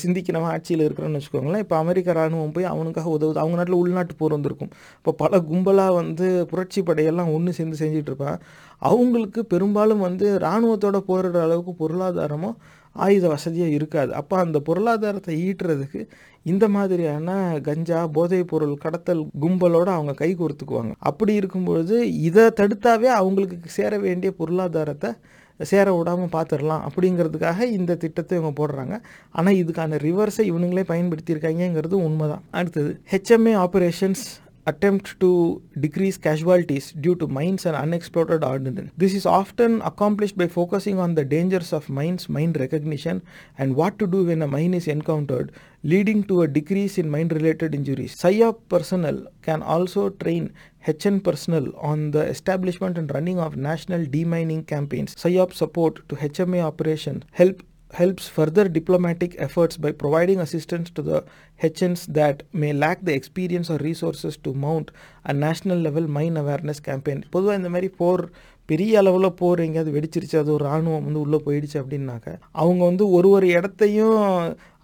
சிந்திக்கிறவன் 0.03 0.51
ஆட்சியில் 0.53 0.83
இருக்கிறோன்னு 0.85 1.19
வச்சுக்கோங்களேன். 1.19 1.63
இப்போ 1.65 1.75
அமெரிக்க 1.83 2.13
ராணுவம் 2.13 2.53
போய் 2.55 2.71
அவனுக்காக 2.71 3.09
உதவுது. 3.17 3.41
அவங்க 3.43 3.57
நாட்டில் 3.59 3.79
உள்நாட்டு 3.81 4.15
போர் 4.21 4.35
வந்திருக்கும். 4.37 4.71
இப்போ 4.97 5.11
பல 5.23 5.39
கும்பலாக 5.49 5.93
வந்து 6.01 6.27
புரட்சி 6.51 6.81
படையெல்லாம் 6.81 7.33
ஒன்று 7.35 7.57
சேர்ந்து 7.57 7.81
செஞ்சிட்ருப்பான் 7.83 8.39
அவங்களுக்கு 8.81 9.41
பெரும்பாலும் 9.53 10.05
வந்து 10.07 10.25
இராணுவத்தோட 10.39 10.97
போரிடுற 11.09 11.41
அளவுக்கு 11.47 11.73
பொருளாதாரமோ 11.83 12.51
ஆயுத 12.95 13.27
வசதியாக 13.27 13.75
இருக்காது. 13.77 14.11
அப்போ 14.13 14.37
அந்த 14.37 14.59
பொருளாதாரத்தை 14.59 15.35
ஈட்டுறதுக்கு 15.47 16.01
இந்த 16.43 16.67
மாதிரியான 16.67 17.59
கஞ்சா 17.61 18.07
போதைப் 18.07 18.47
பொருள் 18.47 18.75
கடத்தல் 18.77 19.23
கும்பலோடு 19.41 19.91
அவங்க 19.95 20.13
கை 20.13 20.35
கோர்த்துக்குவாங்க. 20.35 20.91
அப்படி 20.99 21.33
இருக்கும்பொழுது 21.33 21.95
இதை 22.21 22.45
தடுத்தாவே 22.61 23.09
அவங்களுக்கு 23.19 23.77
சேர 23.79 23.97
வேண்டிய 23.99 24.31
பொருளாதாரத்தை 24.41 25.11
சேர 25.59 25.87
விடாமல் 25.95 26.33
பார்த்துடலாம் 26.35 26.85
அப்படிங்கிறதுக்காக 26.87 27.59
இந்த 27.77 27.95
திட்டத்தை 27.95 28.33
இவங்க 28.37 28.53
போடுறாங்க. 28.59 28.95
ஆனால் 29.31 29.53
இதுக்கான 29.53 29.99
ரிவர்ஸை 30.07 30.43
இவனுங்களே 30.51 30.83
பயன்படுத்தியிருக்காங்கங்கிறது 30.91 31.95
உண்மைதான். 32.07 32.43
அடுத்தது 32.51 32.91
HMA 33.11 33.55
operations 33.65 34.25
attempt 34.67 35.19
to 35.19 35.61
decrease 35.79 36.17
casualties 36.17 36.91
due 36.93 37.15
to 37.15 37.27
mines 37.27 37.65
and 37.65 37.75
unexploded 37.75 38.43
ordnance. 38.43 38.91
This 38.97 39.13
is 39.13 39.25
often 39.25 39.81
accomplished 39.81 40.37
by 40.37 40.47
focusing 40.47 40.99
on 40.99 41.15
the 41.15 41.23
dangers 41.23 41.71
of 41.71 41.89
mines, 41.89 42.27
mine 42.29 42.53
recognition, 42.53 43.21
and 43.57 43.75
what 43.75 43.99
to 43.99 44.07
do 44.07 44.25
when 44.25 44.41
a 44.41 44.47
mine 44.47 44.73
is 44.73 44.87
encountered, 44.87 45.51
leading 45.83 46.23
to 46.23 46.41
a 46.41 46.47
decrease 46.47 46.97
in 46.97 47.09
mine 47.09 47.27
related 47.27 47.75
injuries. 47.75 48.15
SIOP 48.15 48.59
personnel 48.69 49.27
can 49.41 49.61
also 49.61 50.09
train 50.09 50.53
HN 50.87 51.19
personnel 51.21 51.71
on 51.77 52.11
the 52.11 52.21
establishment 52.21 52.97
and 52.97 53.13
running 53.13 53.39
of 53.39 53.55
national 53.55 54.05
demining 54.05 54.65
campaigns. 54.65 55.15
SIOP 55.15 55.53
support 55.53 56.07
to 56.09 56.15
HMA 56.15 56.63
operation 56.63 57.23
help 57.31 57.61
helps 57.99 58.25
further 58.37 58.65
diplomatic 58.77 59.31
efforts 59.45 59.75
by 59.83 59.91
providing 60.03 60.39
assistance 60.45 60.87
to 60.97 61.01
the 61.09 61.19
HNs 61.59 62.01
that 62.17 62.37
may 62.61 62.71
lack 62.83 62.99
the 63.07 63.13
experience 63.19 63.69
or 63.69 63.77
resources 63.89 64.35
to 64.45 64.51
mount 64.65 64.87
a 65.25 65.35
national 65.45 65.79
level 65.87 66.07
mine 66.17 66.37
awareness 66.43 66.79
campaign. 66.89 67.19
பொதுவாக 67.35 67.57
இந்த 67.57 67.69
மாதிரி 67.69 67.89
போர் 68.01 68.23
பெரிய 68.69 68.93
அளவில் 69.01 69.35
போர் 69.39 69.59
எங்கேயாவது 69.59 69.95
வெடிச்சிருச்சு 69.95 70.37
அது 70.41 70.51
ஒரு 70.53 70.65
இராணுவம் 70.65 71.05
வந்து 71.07 71.19
உள்ளே 71.19 71.39
போயிடுச்சு 71.45 71.77
அப்படின்னாக்க 71.81 72.29
அவங்க 72.61 72.81
வந்து 72.85 73.03
ஒரு 73.17 73.29
ஒரு 73.29 73.47
இடத்தையும் 73.57 74.19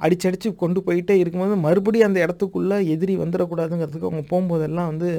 அடிச்சடிச்சு 0.04 0.50
கொண்டு 0.64 0.80
போயிட்டே 0.88 1.16
இருக்கும்போது 1.22 1.58
மறுபடியும் 1.66 2.10
அந்த 2.10 2.20
இடத்துக்குள்ளே 2.26 2.78
எதிரி 2.94 3.16
வந்துடக்கூடாதுங்கிறதுக்கு 3.24 4.10
அவங்க 4.10 4.24
போகும்போதெல்லாம் 4.32 4.90
வந்து 4.92 5.10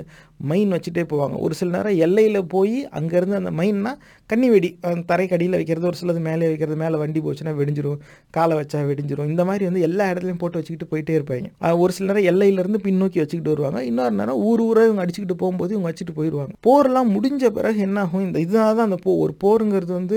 மைன் 0.51 0.73
வச்சுட்டே 0.75 1.03
போவாங்க. 1.13 1.37
ஒரு 1.45 1.55
சில 1.59 1.71
நேரம் 1.77 1.99
எல்லையில் 2.07 2.39
போய் 2.55 2.77
அங்கேருந்து 2.99 3.37
அந்த 3.41 3.51
மைன்னா 3.59 3.93
கன்னி 4.31 4.49
வெடி 4.53 4.71
அந்த 4.89 5.03
தரைக்கடியில் 5.11 5.57
வைக்கிறது 5.59 5.89
ஒரு 5.91 5.99
சிலது 6.01 6.21
மேலே 6.29 6.47
வைக்கிறது 6.51 6.77
மேலே 6.83 6.97
வண்டி 7.03 7.21
போச்சுன்னா 7.27 7.53
வெடிஞ்சிரும் 7.61 8.01
காலை 8.37 8.55
வச்சா 8.61 8.79
வெடிஞ்சிரும். 8.91 9.29
இந்த 9.33 9.43
மாதிரி 9.49 9.65
வந்து 9.69 9.83
எல்லா 9.89 10.05
இடத்துலையும் 10.13 10.41
போட்டு 10.43 10.59
வச்சுக்கிட்டு 10.61 10.91
போயிட்டே 10.93 11.15
இருப்பாங்க. 11.19 11.49
ஒரு 11.83 11.93
சில 11.97 12.09
நேரம் 12.11 12.29
எல்லையிலேருந்து 12.33 12.81
பின்னோக்கி 12.87 13.21
வச்சுக்கிட்டு 13.23 13.55
வருவாங்க. 13.55 13.81
இன்னொரு 13.91 14.15
நேரம் 14.21 14.41
ஊர் 14.49 14.63
ஊராக 14.67 14.89
இவங்க 14.89 15.05
அடிச்சுக்கிட்டு 15.05 15.39
போகும்போது 15.43 15.75
இவங்க 15.77 15.89
வச்சுட்டு 15.91 16.17
போயிடுவாங்க 16.19 16.55
போர்லாம் 16.69 17.13
முடிஞ்ச 17.17 17.51
பிறகு 17.59 17.79
என்ன 17.89 18.01
ஆகும்? 18.05 18.25
இந்த 18.29 18.39
இதனால 18.47 18.75
தான் 18.79 18.89
அந்த 18.91 18.99
போ 19.07 19.13
ஒரு 19.25 19.35
போருங்கிறது 19.45 19.93
வந்து 20.01 20.17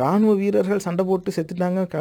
இராணுவ 0.00 0.32
வீரர்கள் 0.42 0.84
சண்டை 0.86 1.04
போட்டு 1.10 1.36
செத்துட்டாங்க 1.36 1.82
க 1.94 1.98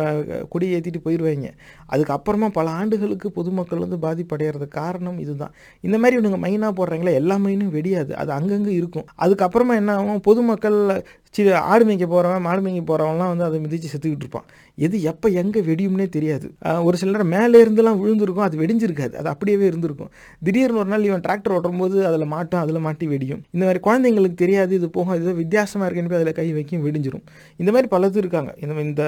கொடி 0.53 0.67
ஏற்றிட்டு 0.77 1.01
போயிடுவாங்க 1.07 1.49
அது 1.93 2.03
அதுக்கப்புறமா 2.05 2.49
பல 2.49 2.69
ஆண்டுகளுக்கு 2.69 3.31
பொதுமக்கள் 3.31 3.83
வந்து 3.85 3.97
பாதிப்படைகிறதுக்கு 3.97 4.67
காரணம் 4.67 5.19
இதுதான். 5.19 5.53
இந்த 5.81 5.97
மாதிரி 5.97 6.15
இவனுங்க 6.17 6.37
மைனாக 6.37 6.71
போடுறாங்களே 6.71 7.13
எல்லா 7.13 7.35
மைனும் 7.35 7.73
வெடியாது. 7.73 8.11
அது 8.11 8.31
அங்கங்கே 8.31 8.73
இருக்கும். 8.73 9.05
அதுக்கப்புறமா 9.21 9.75
என்ன 9.75 9.95
ஆகும்? 9.95 10.21
பொதுமக்கள் 10.21 11.03
சரி 11.35 11.49
ஆடு 11.71 11.83
மேய்க்க 11.87 12.05
போகிறவன் 12.13 12.43
மாடு 12.47 12.61
மேய்க்க 12.65 12.81
போகிறவன்லாம் 12.89 13.31
வந்து 13.33 13.45
அதை 13.47 13.57
மிதித்து 13.63 13.87
செத்துக்கிட்டு 13.93 14.25
இருப்பான். 14.25 14.47
எது 14.85 14.95
எப்போ 15.11 15.27
எங்கே 15.41 15.61
வெடியும்னே 15.69 16.05
தெரியாது. 16.15 16.47
ஒரு 16.87 16.95
சில 17.01 17.11
நேரம் 17.15 17.31
மேலே 17.35 17.57
இருந்துலாம் 17.65 17.99
விழுந்திருக்கும் 18.01 18.45
அது 18.47 18.55
வெடிஞ்சிருக்காது. 18.61 19.13
அது 19.21 19.29
அப்படியே 19.33 19.57
இருந்திருக்கும். 19.71 20.11
திடீர்னு 20.45 20.79
ஒரு 20.83 20.89
நாள் 20.93 21.07
இவன் 21.09 21.23
டிராக்டர் 21.27 21.55
ஓட்டும் 21.57 21.81
போது 21.83 21.97
அதில் 22.09 22.25
மாட்டும் 22.33 22.61
அதில் 22.63 22.83
மாட்டி 22.87 23.07
வெடியும். 23.13 23.41
இந்த 23.55 23.63
மாதிரி 23.67 23.81
குழந்தைங்களுக்கு 23.87 24.37
தெரியாது 24.43 24.73
இது 24.79 24.89
போகும் 24.97 25.17
இது 25.21 25.33
வித்தியாசமாக 25.41 25.87
இருக்குன்னு 25.87 26.13
போய் 26.13 26.21
அதில் 26.21 26.37
கை 26.41 26.47
வைக்கும் 26.59 26.85
வெடிஞ்சிரும். 26.87 27.25
இந்த 27.61 27.69
மாதிரி 27.75 27.89
பலது 27.95 28.19
இருக்காங்க. 28.23 28.53
இந்த 28.63 28.81
இந்த 28.89 29.05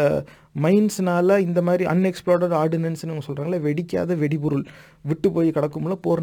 மைன்ஸ்னால 0.65 1.39
இந்த 1.47 1.59
மாதிரி 1.67 1.83
அன்எக்ஸ்ப்ளோர்டட் 1.93 2.55
ஆர்டினன்ஸ்னு 2.61 3.25
சொல்கிறாங்களே 3.27 3.59
வெடிக்காத 3.67 4.15
வெடிபொருள். 4.23 4.63
விட்டு 5.07 5.31
போய் 5.31 5.49
கிடக்கும்ல 5.49 5.95
போர் 6.01 6.21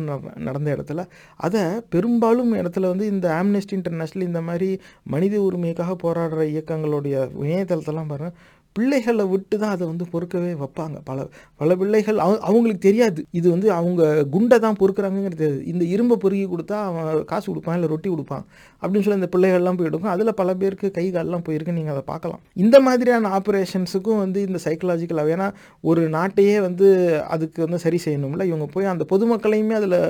நடந்த 0.48 0.68
இடத்துல. 0.76 1.02
அதை 1.46 1.62
பெரும்பாலும் 1.88 2.52
இடத்துல 2.54 2.88
வந்து 2.92 3.06
இந்த 3.06 3.26
ஆம்னெஸ்டி 3.42 3.76
இன்டர்நேஷ்னல் 3.76 4.28
இந்த 4.30 4.40
மாதிரி 4.40 4.70
மனித 5.04 5.36
உரிமைக்காக 5.48 5.96
போராடுற 6.02 6.42
இயக்கங்களுடைய 6.54 7.16
இணையதளத்தெல்லாம் 7.42 8.10
பாருங்கள் 8.12 8.36
பிள்ளைகளை 8.76 9.24
விட்டு 9.32 9.56
தான் 9.62 9.72
அதை 9.74 9.84
வந்து 9.90 10.04
பொறுக்கவே 10.12 10.52
வைப்பாங்க. 10.60 10.96
பல 11.08 11.26
பல 11.60 11.76
பிள்ளைகள் 11.80 12.18
அவ 12.24 12.32
அவங்களுக்கு 12.48 12.82
தெரியாது. 12.88 13.20
இது 13.38 13.46
வந்து 13.54 13.68
அவங்க 13.78 14.02
குண்டை 14.34 14.56
தான் 14.64 14.78
பொறுக்கிறாங்கங்கிறது 14.80 15.40
தெரியாது. 15.42 15.60
இந்த 15.72 15.84
இரும்பை 15.94 16.16
பொறுக்கி 16.24 16.46
கொடுத்தா 16.54 16.78
அவன் 16.88 17.28
காசு 17.32 17.46
கொடுப்பான் 17.50 17.76
இல்லை 17.78 17.90
ரொட்டி 17.94 18.08
கொடுப்பான் 18.14 18.44
அப்படின்னு 18.82 19.04
சொல்லி 19.06 19.20
இந்த 19.20 19.30
பிள்ளைகள்லாம் 19.34 19.78
போய் 19.78 19.90
எடுக்கும் 19.90 20.14
அதில் 20.14 20.38
பல 20.40 20.54
பேருக்கு 20.62 20.88
கை 20.98 21.06
கால்லாம் 21.16 21.44
போயிருக்கு. 21.48 21.76
நீங்கள் 21.78 21.94
அதை 21.96 22.04
பார்க்கலாம். 22.12 22.42
இந்த 22.64 22.76
மாதிரியான 22.86 23.30
ஆப்ரேஷன்ஸுக்கும் 23.40 24.22
வந்து 24.24 24.40
இந்த 24.48 24.60
சைக்கலாஜிக்கல் 24.66 25.32
ஏன்னா 25.36 25.48
ஒரு 25.90 26.02
நாட்டையே 26.16 26.56
வந்து 26.68 26.88
அதுக்கு 27.36 27.60
வந்து 27.66 27.80
சரி 27.86 28.00
செய்யணும்ல. 28.06 28.44
இவங்க 28.52 28.68
போய் 28.74 28.92
அந்த 28.94 29.06
பொதுமக்களையுமே 29.14 29.76
அதில் 29.80 30.00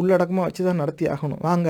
உள்ளடக்கமாக 0.00 0.46
வச்சு 0.46 0.62
தான் 0.68 0.80
நடத்தி 0.82 1.04
ஆகணும் 1.14 1.42
வாங்க 1.48 1.68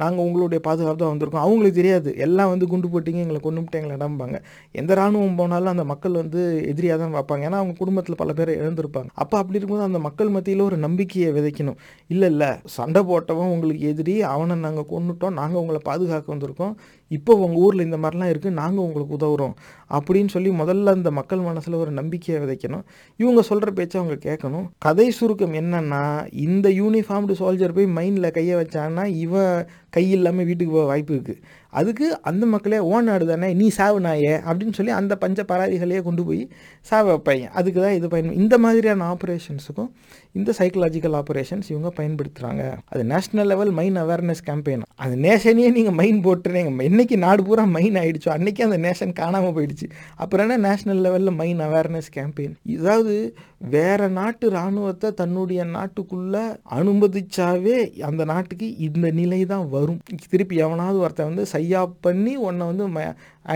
நாங்கள் 0.00 0.24
உங்களுடைய 0.26 0.60
பாதுகாப்பு 0.66 1.00
தான் 1.02 1.12
வந்திருக்கோம். 1.12 1.44
அவங்களுக்கு 1.46 1.78
தெரியாது. 1.80 2.10
எல்லாம் 2.26 2.50
வந்து 2.52 2.66
குண்டு 2.66 2.88
போட்டிங்க 2.92 3.22
எங்களை 3.24 3.40
கொண்டு 3.40 3.60
விட்டு 3.60 3.78
எங்களை 3.80 3.96
இடம்பாங்க 3.98 4.36
எந்த 4.80 4.94
ராணுவம் 4.94 5.36
போனாலும் 5.40 5.72
அந்த 5.74 5.84
மக்கள் 5.84 6.14
வந்து 6.20 6.40
எதிரியாக 6.70 6.98
தான் 7.02 7.14
பார்ப்பாங்க. 7.16 7.42
ஏன்னா 7.48 7.58
அவங்க 7.62 7.74
குடும்பத்தில் 7.82 8.18
பல 8.22 8.32
பேர் 8.32 8.52
இழந்திருப்பாங்க. 8.60 9.10
அப்போ 9.14 9.36
அப்படி 9.38 9.58
இருக்கும்போது 9.58 9.88
அந்த 9.90 9.98
மக்கள் 10.08 10.32
மத்தியில் 10.36 10.64
ஒரு 10.68 10.76
நம்பிக்கையை 10.76 11.30
விதைக்கணும். 11.38 11.78
இல்லை 12.06 12.28
இல்லை. 12.34 12.50
சண்டை 12.76 13.02
போட்டவன் 13.10 13.52
உங்களுக்கு 13.54 13.88
எதிரி 13.92 14.16
அவனை 14.22 14.56
நாங்கள் 14.66 14.90
கொண்டுட்டோம் 14.94 15.36
நாங்கள் 15.40 15.60
உங்களை 15.60 15.82
பாதுகாக்க 15.90 16.34
வந்திருக்கோம். 16.34 16.74
இப்போ 17.18 17.32
உங்கள் 17.44 17.62
ஊரில் 17.64 17.84
இந்த 17.84 17.98
மாதிரிலாம் 18.02 18.30
இருக்குது 18.32 18.58
நாங்கள் 18.60 18.84
உங்களுக்கு 18.84 19.16
உதவுறோம். 19.18 19.54
அப்படின்னு 19.96 20.32
சொல்லி 20.34 20.50
முதல்ல 20.62 20.94
அந்த 20.96 21.10
மக்கள் 21.18 21.46
மனசில் 21.48 21.80
ஒரு 21.82 21.90
நம்பிக்கையை 21.90 22.38
விதைக்கணும். 22.44 22.84
இவங்க 23.20 23.42
சொல்கிற 23.50 23.70
பேச்சை 23.70 23.96
அவங்க 24.00 24.16
கேட்கணும். 24.28 24.66
கதை 24.78 25.08
சுருக்கம் 25.10 25.56
என்னன்னா 25.62 26.02
இந்த 26.46 26.68
யூனிஃபார்ம்டு 26.80 27.36
சோல்ஜர் 27.42 27.76
போய் 27.78 27.94
மைண்டில் 27.98 28.34
கையை 28.38 28.56
வச்சான்னா 28.62 29.04
இவன் 29.24 29.56
கை 29.96 30.04
இல்லாமல் 30.10 30.48
வீட்டுக்கு 30.50 30.74
போக 30.74 30.86
வாய்ப்பு 30.86 31.12
இருக்குது 31.14 31.40
அதுக்கு 31.80 32.06
அந்த 32.30 32.44
மக்களே 32.54 32.78
ஓன் 32.92 33.06
நாடு 33.10 33.24
தானே 33.32 33.48
நீ 33.60 33.66
சாவு 33.78 33.98
நாயே 34.06 34.34
அப்படின்னு 34.46 34.76
சொல்லி 34.78 34.92
அந்த 35.00 35.14
பஞ்ச 35.22 35.44
பராதிகளையே 35.50 36.00
கொண்டு 36.08 36.22
போய் 36.28 36.42
சாவ 36.90 37.04
வைப்பாங்க. 37.12 37.46
அதுக்கு 37.58 37.78
தான் 37.84 37.96
இது 37.98 38.08
பயன் 38.14 38.38
இந்த 38.42 38.54
மாதிரியான 38.64 39.06
ஆப்ரேஷன்ஸுக்கும் 39.14 39.90
இந்த 40.38 40.50
சைக்கலாஜிக்கல் 40.58 41.16
ஆப்ரேஷன்ஸ் 41.20 41.70
இவங்க 41.72 41.90
பயன்படுத்துகிறாங்க 41.98 42.62
அது 42.92 43.02
national 43.12 43.48
level 43.52 43.72
mine 43.78 43.98
awareness 44.02 44.42
campaign 44.48 44.84
அந்த 45.04 45.16
நேஷனையே 45.26 45.70
நீங்கள் 45.76 45.96
மைன் 46.00 46.20
போட்டுறீங்க. 46.26 46.70
என்னைக்கு 46.90 47.16
நாடு 47.26 47.42
பூரா 47.48 47.64
மைன் 47.76 47.96
ஆகிடுச்சோ 48.02 48.30
அன்னைக்கு 48.36 48.62
அந்த 48.66 48.78
நேஷன் 48.86 49.12
காணாமல் 49.20 49.54
போயிடுச்சு. 49.56 49.88
அப்புறம் 50.22 50.46
என்ன 50.46 50.60
நேஷனல் 50.68 51.02
லெவலில் 51.06 51.38
மைன் 51.40 51.62
அவேர்னஸ் 51.68 52.10
கேம்பெயின் 52.16 52.54
இதாவது 52.76 53.14
வேற 53.74 54.08
நாட்டு 54.18 54.46
இராணுவத்தை 54.54 55.08
தன்னுடைய 55.20 55.64
நாட்டுக்குள்ளே 55.74 56.44
அனுமதிச்சாவே 56.76 57.76
அந்த 58.08 58.22
நாட்டுக்கு 58.32 58.68
இந்த 58.86 59.06
நிலை 59.18 59.40
தான் 59.52 59.66
வரும். 59.74 60.00
திருப்பி 60.32 60.56
எவனாவது 60.64 60.98
ஒருத்தன் 61.04 61.30
வந்து 61.30 61.44
சையா 61.62 61.82
பண்ணி 62.06 62.34
உன்னை 62.46 62.66
வந்து 62.70 62.86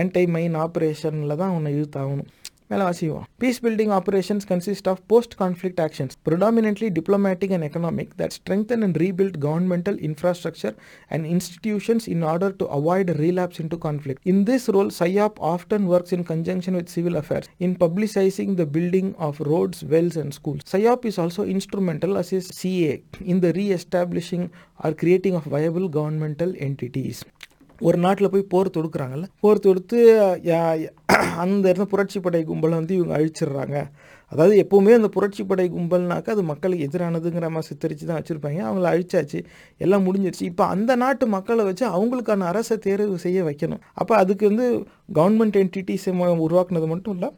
ஆன்டை 0.01 0.25
மைன் 0.37 0.57
ஆப்ரேஷனில் 0.65 1.39
தான் 1.43 1.55
உன்னை 1.59 1.71
இழுத்தாகணும் 1.77 2.29
மேலே 2.71 2.85
வாசிவோம் 2.87 3.25
peace 3.41 3.59
building 3.65 3.91
operations 3.97 4.45
consist 4.49 4.87
of 4.91 5.01
post 5.11 5.35
conflict 5.41 5.79
actions 5.83 6.15
predominantly 6.27 6.87
diplomatic 6.97 7.53
and 7.55 7.65
economic 7.67 8.11
that 8.21 8.33
strengthen 8.37 8.83
and 8.87 8.97
rebuild 9.03 9.37
governmental 9.45 9.99
infrastructure 10.07 10.75
and 11.15 11.27
institutions 11.33 12.07
in 12.15 12.25
order 12.31 12.55
to 12.55 12.67
avoid 12.77 13.11
relapse 13.19 13.59
into 13.59 13.77
conflict. 13.77 14.19
In 14.25 14.45
this 14.45 14.63
role, 14.69 14.89
SIOP 14.89 15.35
often 15.53 15.87
works 15.87 16.11
in 16.11 16.23
conjunction 16.23 16.75
with 16.75 16.89
civil 16.89 17.15
affairs 17.15 17.47
in 17.59 17.75
publicizing 17.75 18.51
the 18.55 18.67
building 18.67 19.15
of 19.19 19.39
roads, 19.41 19.79
wells, 19.85 20.17
and 20.17 20.33
schools. 20.33 20.61
SIOP 20.65 21.05
is 21.05 21.17
also 21.17 21.43
instrumental 21.45 22.17
as 22.17 22.31
is 22.33 22.47
CA 22.49 22.93
in 23.23 23.39
the 23.39 23.53
re-establishing 23.53 24.45
or 24.83 24.93
creating 24.93 25.35
of 25.35 25.45
viable 25.47 25.87
governmental 25.89 26.53
entities. 26.59 27.19
ஒரு 27.79 27.97
நாட்டில் 27.97 28.29
போய் 28.29 28.41
போர் 28.41 28.69
தொடுக்குறாங்கல்ல? 28.69 29.23
போர் 29.39 29.59
தொடுத்து 29.59 30.19
யா- 30.43 30.89
அந்த 31.37 31.71
இடத்துல 31.71 31.81
புரட்சி 31.81 32.19
படை 32.19 32.45
கும்பலை 32.45 32.69
வந்து 32.69 32.95
இவங்க 32.95 33.17
அழிச்சிடுறாங்க. 33.17 33.85
அதாவது 34.29 34.67
எப்போவுமே 34.67 34.93
அந்த 34.93 35.07
புரட்சி 35.07 35.43
படை 35.43 35.71
கும்பல்னாக்கா 35.71 36.29
அது 36.29 36.43
மக்களுக்கு 36.43 36.85
எதிரானதுங்கிற 36.85 37.49
மாதிரி 37.49 37.61
சித்தரித்து 37.61 38.05
தான் 38.05 38.21
வச்சுருப்பாங்க. 38.21 38.55
அவங்கள 38.55 38.87
அழிச்சாச்சு. 38.93 39.43
எல்லாம் 39.77 40.05
முடிஞ்சிருச்சு. 40.05 40.41
இப்போ 40.41 40.65
அந்த 40.65 40.95
நாட்டு 40.95 41.27
மக்களை 41.27 41.65
வச்சு 41.65 41.87
அவங்களுக்கான 41.87 42.37
அரசை 42.37 42.77
தேர்வு 42.77 43.17
செய்ய 43.17 43.43
வைக்கணும். 43.43 43.79
அப்போ 43.93 44.15
அதுக்கு 44.15 44.47
வந்து 44.47 44.83
கவர்மெண்ட் 45.15 45.59
என்டிட்டிஸ் 45.63 46.05
உருவாக்குனது 46.05 46.87
மட்டும் 46.87 47.13
இல்லை 47.13 47.31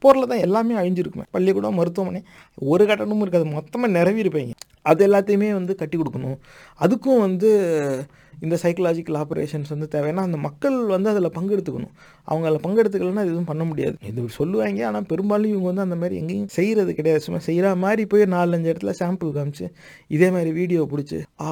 போரில் 0.00 0.26
தான் 0.26 0.38
எல்லாமே 0.38 0.74
அழிஞ்சிருக்குமே. 0.74 1.22
பள்ளிக்கூடம் 1.30 1.74
மருத்துவமனை 1.74 2.22
ஒரு 2.54 2.84
கட்டணமும் 2.84 3.20
இருக்காது. 3.20 3.44
மொத்தமாக 3.44 3.92
நிறவிருப்பீங்க 3.92 4.50
அது 4.82 5.06
எல்லாத்தையுமே 5.06 5.52
வந்து 5.52 5.74
கட்டி 5.74 5.98
கொடுக்கணும். 5.98 6.36
அதுக்கும் 6.80 7.18
வந்து 7.18 7.50
இந்த 8.44 8.56
சைக்கலாஜிக்கல் 8.62 9.18
ஆப்ரேஷன்ஸ் 9.22 9.72
வந்து 9.74 9.88
தேவை 9.94 10.08
ஏன்னா 10.12 10.26
அந்த 10.28 10.38
மக்கள் 10.46 10.76
வந்து 10.94 11.10
அதில் 11.12 11.34
பங்கெடுத்துக்கணும். 11.38 11.94
அவங்க 12.28 12.44
அதில் 12.50 12.64
பங்கெடுத்துக்கலன்னா 12.66 13.24
எதுவும் 13.28 13.50
பண்ண 13.52 13.64
முடியாது. 13.70 13.96
இது 14.10 14.28
சொல்லுவாங்க 14.40 14.84
ஆனால் 14.90 15.08
பெரும்பாலும் 15.12 15.52
இவங்க 15.54 15.68
வந்து 15.72 15.86
அந்த 15.86 15.98
மாதிரி 16.02 16.20
எங்கேயும் 16.22 16.52
செய்கிறது 16.58 16.92
கிடையாது. 17.00 17.24
சும்மா 17.26 17.42
செய்கிற 17.48 17.74
மாதிரி 17.86 18.04
போய் 18.12 18.32
நாலஞ்சு 18.36 18.70
இடத்துல 18.72 18.94
சாம்பிள் 19.02 19.36
காமிச்சு 19.38 19.68
இதே 20.16 20.30
மாதிரி 20.36 20.52
வீடியோ 20.60 20.82
பிடிச்சி 20.94 21.20
ஆ 21.48 21.50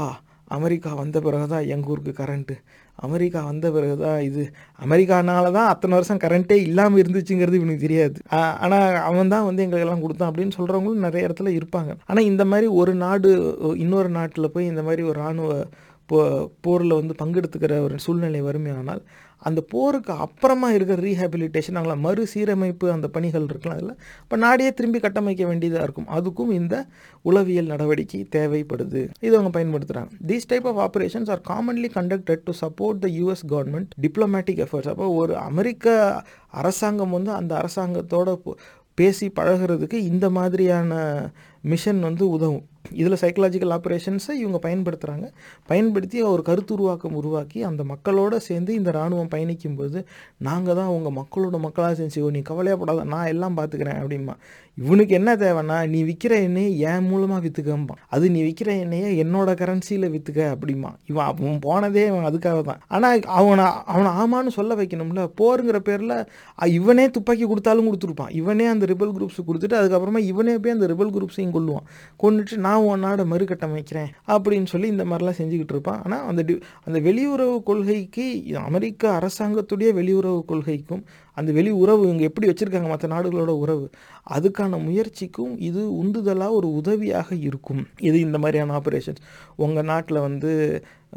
அமெரிக்கா 0.57 0.91
வந்த 1.03 1.19
பிறகு 1.27 1.47
தான் 1.53 1.69
எங்கள் 1.75 1.91
ஊருக்கு 1.93 2.13
கரண்ட்டு 2.19 2.55
அமெரிக்கா 2.99 3.41
வந்த 3.49 3.67
பிறகு 3.75 3.95
தான் 4.03 4.19
இது. 4.27 4.43
அமெரிக்கானால 4.85 5.47
தான் 5.57 5.71
அத்தனை 5.71 5.95
வருஷம் 5.99 6.21
கரண்ட்டே 6.25 6.57
இல்லாமல் 6.67 7.01
இருந்துச்சுங்கிறது 7.03 7.59
இவனுக்கு 7.61 7.85
தெரியாது. 7.87 8.19
ஆனால் 8.65 8.99
அவன் 9.09 9.33
தான் 9.35 9.47
வந்து 9.49 9.65
எங்களுக்கெல்லாம் 9.65 10.05
கொடுத்தான் 10.05 10.31
அப்படின்னு 10.31 10.57
சொல்கிறவங்களும் 10.59 11.07
நிறைய 11.07 11.29
இடத்துல 11.29 11.55
இருப்பாங்க. 11.59 11.91
ஆனால் 12.11 12.29
இந்த 12.31 12.45
மாதிரி 12.51 12.69
ஒரு 12.81 12.95
நாடு 13.05 13.31
இன்னொரு 13.85 14.13
நாட்டில் 14.19 14.53
போய் 14.57 14.71
இந்த 14.73 14.85
மாதிரி 14.89 15.05
ஒரு 15.11 15.19
இராணுவ 15.23 15.57
போ 16.09 16.19
போரில் 16.61 16.99
வந்து 16.99 17.15
பங்கெடுத்துக்கிற 17.23 17.75
ஒரு 17.81 17.97
சூழ்நிலை 17.99 18.41
வறுமையானால் 18.43 19.03
அந்த 19.43 19.61
போருக்கு 19.71 20.13
அப்புறமா 20.25 20.69
இருக்கிற 20.73 20.99
ரீஹாபிலிட்டேஷன் 21.03 21.77
அவங்கள 21.79 21.95
மறுசீரமைப்பு 21.97 22.87
அந்த 22.91 23.07
பணிகள் 23.09 23.49
இருக்கலாம் 23.49 23.79
அதில் 23.79 23.97
இப்போ 24.23 24.37
நாடியே 24.37 24.71
திரும்பி 24.73 24.99
கட்டமைக்க 25.01 25.43
வேண்டியதாக 25.47 25.83
இருக்கும். 25.83 26.09
அதுக்கும் 26.17 26.53
இந்த 26.53 26.75
உளவியல் 27.23 27.71
நடவடிக்கை 27.73 28.21
தேவைப்படுது. 28.37 29.03
இது 29.21 29.35
அவங்க 29.39 29.53
பயன்படுத்துகிறாங்க 29.59 30.13
these 30.27 30.49
type 30.49 30.69
of 30.73 30.81
operations 30.87 31.31
are 31.31 31.43
commonly 31.49 31.91
conducted 31.99 32.45
to 32.45 32.55
support 32.63 33.03
the 33.05 33.11
US 33.19 33.45
government 33.55 33.93
diplomatic 34.07 34.63
efforts 34.67 34.93
அப்போ 34.95 35.09
ஒரு 35.15 35.37
அமெரிக்க 35.51 35.87
அரசாங்கம் 36.63 37.11
வந்து 37.11 37.33
அந்த 37.33 37.55
அரசாங்கத்தோட 37.63 38.39
பேசி 38.99 39.27
பழகிறதுக்கு 39.41 39.99
இந்த 40.13 40.27
மாதிரியான 40.31 40.93
மிஷன் 41.73 42.01
வந்து 42.09 42.25
உதவும். 42.37 42.65
இதில் 43.01 43.21
சைக்கலாஜிக்கல் 43.21 43.73
ஆப்ரேஷன்ஸை 43.77 44.33
இவங்க 44.41 44.59
பயன்படுத்துகிறாங்க 44.65 45.27
பயன்படுத்தி 45.71 46.19
ஒரு 46.33 46.43
கருத்துருவாக்கம் 46.49 47.15
உருவாக்கி 47.21 47.59
அந்த 47.69 47.83
மக்களோடு 47.93 48.39
சேர்ந்து 48.49 48.73
இந்த 48.79 48.91
இராணுவம் 48.97 49.31
பயணிக்கும்போது 49.35 49.99
நாங்கள் 50.47 50.77
தான் 50.79 50.91
உங்கள் 50.97 51.17
மக்களோட 51.21 51.59
மக்களாக 51.67 51.95
செஞ்சு 52.01 52.33
நீ 52.37 52.43
கவலையப்படாத 52.51 53.07
நான் 53.15 53.31
எல்லாம் 53.35 53.57
பார்த்துக்கிறேன் 53.59 54.01
அப்படிம்பா. 54.03 54.35
இவனுக்கு 54.79 55.13
என்ன 55.19 55.31
தேவைன்னா 55.43 55.79
நீ 55.93 55.99
விற்கிற 56.09 56.35
எண்ணெயை 56.47 56.71
என் 56.91 57.09
மூலமாக 57.11 57.41
விற்றுக்கம்பான் 57.47 58.01
அது 58.15 58.31
நீ 58.35 58.41
விற்கிற 58.47 58.71
எண்ணெயை 58.85 59.11
என்னோட 59.25 59.51
கரன்சியில் 59.61 60.07
விற்றுக்க 60.15 60.41
அப்படிமா 60.55 60.91
இவன் 61.11 61.27
அவன் 61.31 61.59
போனதே 61.67 62.05
இவன் 62.11 62.29
அதுக்காக 62.31 62.61
தான். 62.71 62.81
ஆனால் 62.95 63.25
அவனை 63.41 63.67
அவனை 63.95 64.13
ஆமான்னு 64.23 64.55
சொல்ல 64.59 64.75
வைக்கணும்ல. 64.83 65.25
போருங்கிற 65.41 65.81
பேரில் 65.89 66.17
இவனே 66.79 67.07
துப்பாக்கி 67.17 67.47
கொடுத்தாலும் 67.53 67.89
கொடுத்துருப்பான். 67.89 68.33
இவனே 68.43 68.69
அந்த 68.75 68.87
ரிபல் 68.93 69.15
குரூப்ஸ் 69.19 69.41
கொடுத்துட்டு 69.49 69.81
அதுக்கப்புறமா 69.81 70.23
இவனே 70.33 70.57
போய் 70.65 70.77
அந்த 70.77 70.89
ரிபல் 70.95 71.15
குரூப்ஸையும் 71.17 71.54
கொள்ளுவான். 71.55 71.87
கொண்டுட்டு 72.23 72.57
நான் 72.57 72.83
உன் 72.83 72.99
நாடை 72.99 73.25
மறுகட்டமைக்கிறேன் 73.31 74.11
அப்படின்னு 74.27 74.67
சொல்லி 74.67 74.89
இந்த 74.89 75.05
மாதிரிலாம் 75.05 75.39
செஞ்சுக்கிட்டு 75.41 75.75
இருப்பான். 75.77 76.03
ஆனால் 76.03 76.27
அந்த 76.27 76.43
டி 76.43 76.59
அந்த 76.85 77.01
வெளியுறவு 77.11 77.63
கொள்கைக்கு 77.63 78.27
அமெரிக்க 78.65 79.19
அரசாங்கத்துடைய 79.19 79.91
வெளியுறவு 80.01 80.43
கொள்கைக்கும் 80.49 81.05
அந்த 81.37 81.53
வெளி 81.59 81.71
உறவு 81.83 82.03
இங்கே 82.13 82.29
எப்படி 82.31 82.49
வச்சுருக்காங்க 82.51 82.91
மற்ற 82.93 83.09
நாடுகளோட 83.15 83.55
உறவு 83.65 83.87
அதுக்கான 84.37 84.83
முயற்சிக்கும் 84.89 85.55
இது 85.69 85.81
உந்துதலாக 86.03 86.59
ஒரு 86.59 86.69
உதவியாக 86.81 87.29
இருக்கும். 87.49 87.85
இது 88.09 88.19
இந்த 88.21 88.39
மாதிரியான 88.45 88.81
ஆப்ரேஷன்ஸ் 88.81 89.25
உங்கள் 89.57 89.91
நாட்டில் 89.93 90.27
வந்து 90.29 90.53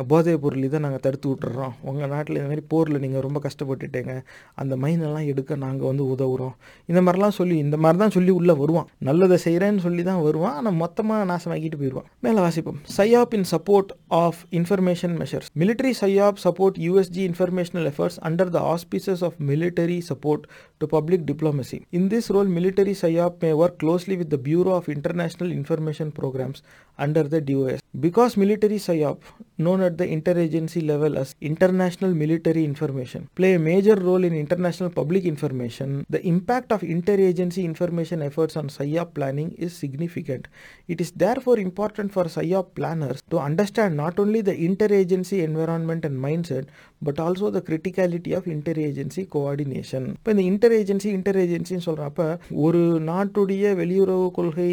போதைப் 0.10 0.42
பொருள் 0.42 0.66
இதை 0.66 0.80
நாங்கள் 0.80 1.02
தடுத்து 1.04 1.28
விட்டுறோம். 1.30 1.72
உங்கள் 1.90 2.10
நாட்டில் 2.12 2.38
இந்த 2.40 2.50
மாதிரி 2.50 2.64
போரில் 2.72 3.00
நீங்கள் 3.04 3.24
ரொம்ப 3.26 3.40
கஷ்டப்பட்டுட்டேங்க. 3.46 4.14
அந்த 4.62 4.74
மைனெல்லாம் 4.84 5.28
எடுக்க 5.32 5.56
நாங்கள் 5.64 5.90
வந்து 5.90 6.04
உதவுறோம். 6.14 6.54
இந்த 6.92 7.02
மாதிரிலாம் 7.06 7.36
சொல்லி 7.38 7.56
இந்த 7.64 7.78
மாதிரி 7.84 8.00
தான் 8.02 8.14
சொல்லி 8.18 8.32
உள்ளே 8.40 8.56
வருவான். 8.60 8.90
நல்லதை 9.10 9.38
செய்கிறேன்னு 9.46 9.82
சொல்லி 9.86 10.04
தான் 10.10 10.22
வருவான். 10.26 10.56
ஆனால் 10.60 10.78
மொத்தமாக 10.84 11.26
நாசமாக்கிட்டு 11.32 11.80
போயிடுவான் 11.80 12.08
மேலே 12.26 12.40
வாசிப்போம். 12.46 12.78
PSYOP 12.98 13.34
in 13.40 13.48
support 13.54 13.94
of 14.22 14.42
information 14.60 15.16
measures 15.22 15.50
military 15.64 15.94
PSYOP 16.04 16.44
support 16.46 16.78
USG 16.88 17.24
informational 17.32 17.90
efforts 17.94 18.20
under 18.30 18.54
the 18.58 18.62
auspices 18.76 19.24
of 19.30 19.40
military 19.52 20.00
support 20.12 20.48
to 20.80 20.88
public 20.88 21.26
diplomacy. 21.32 21.86
In 21.92 22.10
this 22.10 22.30
role, 22.30 22.46
military 22.46 22.94
SIOP 23.02 23.42
may 23.42 23.54
work 23.54 23.80
closely 23.80 24.16
with 24.18 24.30
the 24.30 24.38
Bureau 24.50 24.74
of 24.80 24.90
International 24.90 25.52
Information 25.52 26.12
Programs 26.12 26.62
under 26.98 27.24
the 27.24 27.42
DOS. 27.42 27.80
Because 28.00 28.38
military 28.38 28.78
SIOP, 28.78 29.20
known 29.58 29.82
at 29.82 29.98
the 29.98 30.06
interagency 30.06 30.86
level 30.86 31.18
as 31.18 31.36
International 31.42 32.14
Military 32.14 32.64
Information, 32.64 33.28
play 33.36 33.54
a 33.56 33.60
major 33.60 33.96
role 33.96 34.24
in 34.24 34.34
international 34.34 34.90
public 34.90 35.24
information, 35.26 36.06
the 36.10 36.24
impact 36.26 36.72
of 36.72 36.82
interagency 36.82 37.64
information 37.64 38.22
efforts 38.22 38.56
on 38.56 38.68
SIOP 38.68 39.14
planning 39.16 39.52
is 39.58 39.76
significant. 39.76 40.48
It 40.88 41.02
is 41.02 41.12
therefore 41.12 41.58
important 41.58 42.14
for 42.14 42.26
SIOP 42.26 42.76
planners 42.76 43.22
to 43.32 43.40
understand 43.40 43.98
not 43.98 44.20
only 44.20 44.42
the 44.42 44.54
interagency 44.70 45.44
environment 45.44 46.06
and 46.06 46.18
mindset, 46.24 46.68
but 47.02 47.20
also 47.20 47.50
the 47.50 47.60
criticality 47.68 48.32
of 48.36 48.48
inter 48.48 48.80
agency 48.84 49.24
coordination 49.34 50.08
இப்போ 50.12 50.32
இந்த 50.32 50.44
inter 50.44 50.76
agency 50.78 51.10
inter 51.10 51.38
ஏஜென்சின்னு 51.38 51.88
சொல்கிறப்ப 51.88 52.24
ஒரு 52.60 52.82
நாட்டுடைய 53.04 53.76
வெளியுறவு 53.76 54.28
கொள்கை 54.32 54.72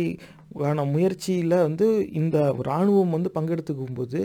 அதுக்கான 0.54 0.84
முயற்சியில் 0.94 1.54
வந்து 1.66 1.86
இந்த 2.20 2.36
இராணுவம் 2.62 3.14
வந்து 3.16 3.30
பங்கெடுத்துக்கும் 3.36 3.96
போது 3.98 4.20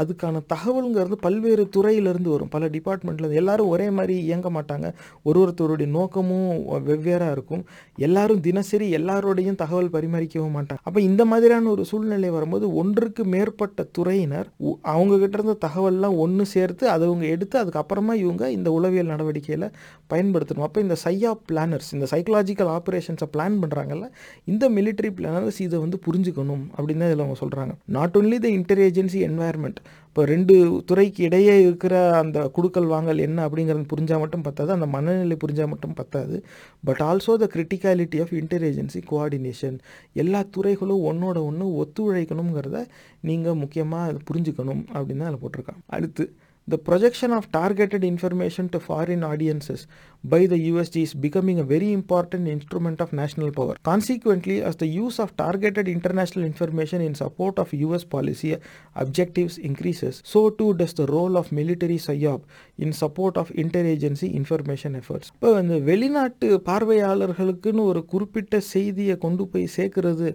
அதுக்கான 0.00 0.40
தகவலுங்கிறது 0.52 1.16
பல்வேறு 1.26 1.64
துறையிலேருந்து 1.76 2.30
வரும். 2.34 2.50
பல 2.54 2.68
டிபார்ட்மெண்ட்டில் 2.76 3.36
எல்லாரும் 3.40 3.70
ஒரே 3.74 3.86
மாதிரி 3.90 4.14
இயங்க 4.28 4.48
மாட்டாங்க. 4.56 4.86
ஒரு 5.22 5.38
ஒருத்தருடைய 5.42 5.88
நோக்கமும் 5.96 6.48
வெவ்வேறாக 6.88 7.34
இருக்கும். 7.36 7.64
எல்லாரும் 8.06 8.40
தினசரி 8.40 8.86
எல்லாரோடையும் 8.98 9.58
தகவல் 9.62 9.92
பரிமாறிக்கவும் 9.96 10.56
மாட்டாங்க. 10.58 10.82
அப்போ 10.82 11.00
இந்த 11.00 11.24
மாதிரியான 11.32 11.70
ஒரு 11.74 11.84
சூழ்நிலை 11.90 12.30
வரும்போது 12.30 12.74
ஒன்றுக்கு 12.82 13.24
மேற்பட்ட 13.34 13.86
துறையினர் 13.98 14.48
அவங்கக்கிட்ட 14.94 15.38
இருந்த 15.40 15.56
தகவல்லாம் 15.66 16.16
ஒன்று 16.24 16.46
சேர்த்து 16.54 16.84
அதை 16.94 17.04
அவங்க 17.08 17.26
எடுத்து 17.36 17.56
அதுக்கப்புறமா 17.62 18.14
இவங்க 18.24 18.44
இந்த 18.50 18.70
உளவியல் 18.78 19.12
நடவடிக்கையில் 19.14 19.68
பயன்படுத்தணும். 20.12 20.66
அப்போ 20.68 20.80
இந்த 20.80 20.96
சையா 21.04 21.32
பிளானர்ஸ் 21.50 21.92
இந்த 21.98 22.08
சைக்கலாஜிக்கல் 22.14 22.72
ஆப்ரேஷன்ஸை 22.78 23.28
பிளான் 23.36 23.60
பண்ணுறாங்கல்ல 23.62 24.08
இந்த 24.52 24.64
மிலிட்டரி 24.78 25.12
பிளானர்ஸ் 25.20 25.60
இது 25.66 25.73
வந்து 25.78 25.98
புரிஞ்சுக்கணும் 26.06 26.64
அப்படின்னு 26.76 27.02
தான் 27.02 27.10
இதில் 27.12 27.24
அவங்க 27.24 27.38
சொல்கிறாங்க 27.40 27.72
not 27.86 28.16
only 28.16 28.38
the 28.38 28.48
inter 28.48 28.78
agency 28.78 29.20
environment 29.28 29.78
இப்போ 30.08 30.24
ரெண்டு 30.26 30.54
துறைக்கு 30.86 31.24
இடையே 31.24 31.62
இருக்கிற 31.62 31.94
அந்த 32.14 32.50
குடுக்கல் 32.56 32.86
வாங்கல் 32.86 33.18
என்ன 33.18 33.48
அப்படிங்கிறது 33.48 33.84
புரிஞ்சால் 33.92 34.18
மட்டும் 34.18 34.42
பத்தாது 34.42 34.70
அந்த 34.72 34.86
மனநிலை 34.86 35.36
புரிஞ்சால் 35.44 35.68
மட்டும் 35.68 35.94
பத்தாது. 35.94 36.36
But 36.84 37.00
also 37.00 37.34
the 37.36 37.48
criticality 37.54 38.20
of 38.20 38.32
inter 38.32 38.62
agency 38.62 39.02
coordination 39.10 39.78
எல்லா 40.12 40.42
துறைகளும் 40.56 41.04
ஒன்றோட 41.10 41.38
ஒன்று 41.44 41.66
ஒத்துழைக்கணுங்கிறத 41.82 42.80
நீங்கள் 43.20 43.54
முக்கியமாக 43.54 44.16
புரிஞ்சுக்கணும் 44.30 44.84
அப்படின்னு 44.94 45.22
தான் 45.24 45.30
அதில் 45.32 45.42
போட்டிருக்காங்க. 45.44 45.82
அடுத்து 45.86 46.26
the 46.68 46.76
projection 46.88 47.34
of 47.38 47.48
targeted 47.56 48.04
information 48.12 48.68
to 48.70 48.78
foreign 48.86 49.24
audiences 49.32 49.82
by 50.24 50.46
the 50.46 50.58
USG 50.70 51.02
is 51.02 51.12
becoming 51.14 51.60
a 51.60 51.64
very 51.64 51.92
important 51.92 52.48
instrument 52.48 53.00
of 53.00 53.12
national 53.12 53.50
power. 53.52 53.76
Consequently, 53.82 54.62
as 54.62 54.76
the 54.76 54.86
use 54.86 55.18
of 55.18 55.36
targeted 55.36 55.86
international 55.86 56.44
information 56.46 57.02
in 57.02 57.14
support 57.14 57.58
of 57.58 57.74
US 57.74 58.04
policy 58.06 58.56
objectives 58.96 59.58
increases, 59.58 60.22
so 60.24 60.48
too 60.50 60.72
does 60.74 60.94
the 60.94 61.06
role 61.06 61.36
of 61.36 61.52
military 61.52 61.98
SIOP 61.98 62.42
in 62.78 62.94
support 62.94 63.36
of 63.36 63.50
interagency 63.64 64.32
information 64.32 64.92
efforts. 64.94 65.26
இப்போ 65.34 65.50
இந்த 65.62 65.76
வெளிநாட்டு 65.90 66.48
பார்வையாளர்களுக்குன்னு 66.70 67.88
ஒரு 67.92 68.02
குறிப்பிட்ட 68.12 68.60
செய்தியை 68.74 69.16
கொண்டு 69.18 69.44
போய் 69.52 69.68
சேர்க்கறது 69.76 70.28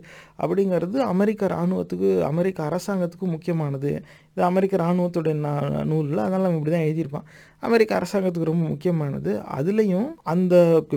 அப்படிங்கிறது 0.43 0.97
அமெரிக்க 1.13 1.51
இராணுவத்துக்கு 1.53 2.11
அமெரிக்க 2.31 2.59
அரசாங்கத்துக்கு 2.69 3.27
முக்கியமானது 3.35 3.91
இது 4.33 4.43
அமெரிக்க 4.51 4.75
இராணுவத்துடைய 4.83 5.35
நூலில் 5.91 6.25
அதனால் 6.25 6.47
அவன் 6.47 6.59
இப்படி 6.59 6.73
தான் 6.75 6.87
எழுதியிருப்பான் 6.87 7.27
அமெரிக்க 7.63 7.91
அரசாங்கத்துக்கு 7.99 8.51
ரொம்ப 8.51 8.65
முக்கியமானது. 8.69 9.31
அதுலேயும் 9.57 10.09
அந்த 10.23 10.53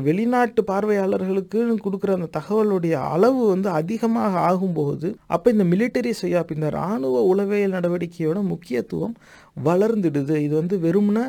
வெளிநாட்டு 0.08 0.60
பார்வையாளர்களுக்கு 0.64 1.60
கொடுக்குற 1.86 2.10
அந்த 2.16 2.28
தகவலுடைய 2.38 2.94
அளவு 3.14 3.40
வந்து 3.46 3.68
அதிகமாக 3.70 4.40
ஆகும்போது 4.50 5.08
அப்போ 5.26 5.50
இந்த 5.50 5.64
மிலிட்டரி 5.64 6.12
செய்யாப் 6.22 6.54
இந்த 6.56 6.68
இராணுவ 6.70 7.22
உளவியல் 7.32 7.76
நடவடிக்கையோட 7.78 8.40
முக்கியத்துவம் 8.52 9.14
வளர்ந்துடுது. 9.56 10.36
இது 10.46 10.54
வந்து 10.60 10.76
வெறும்னா 10.86 11.24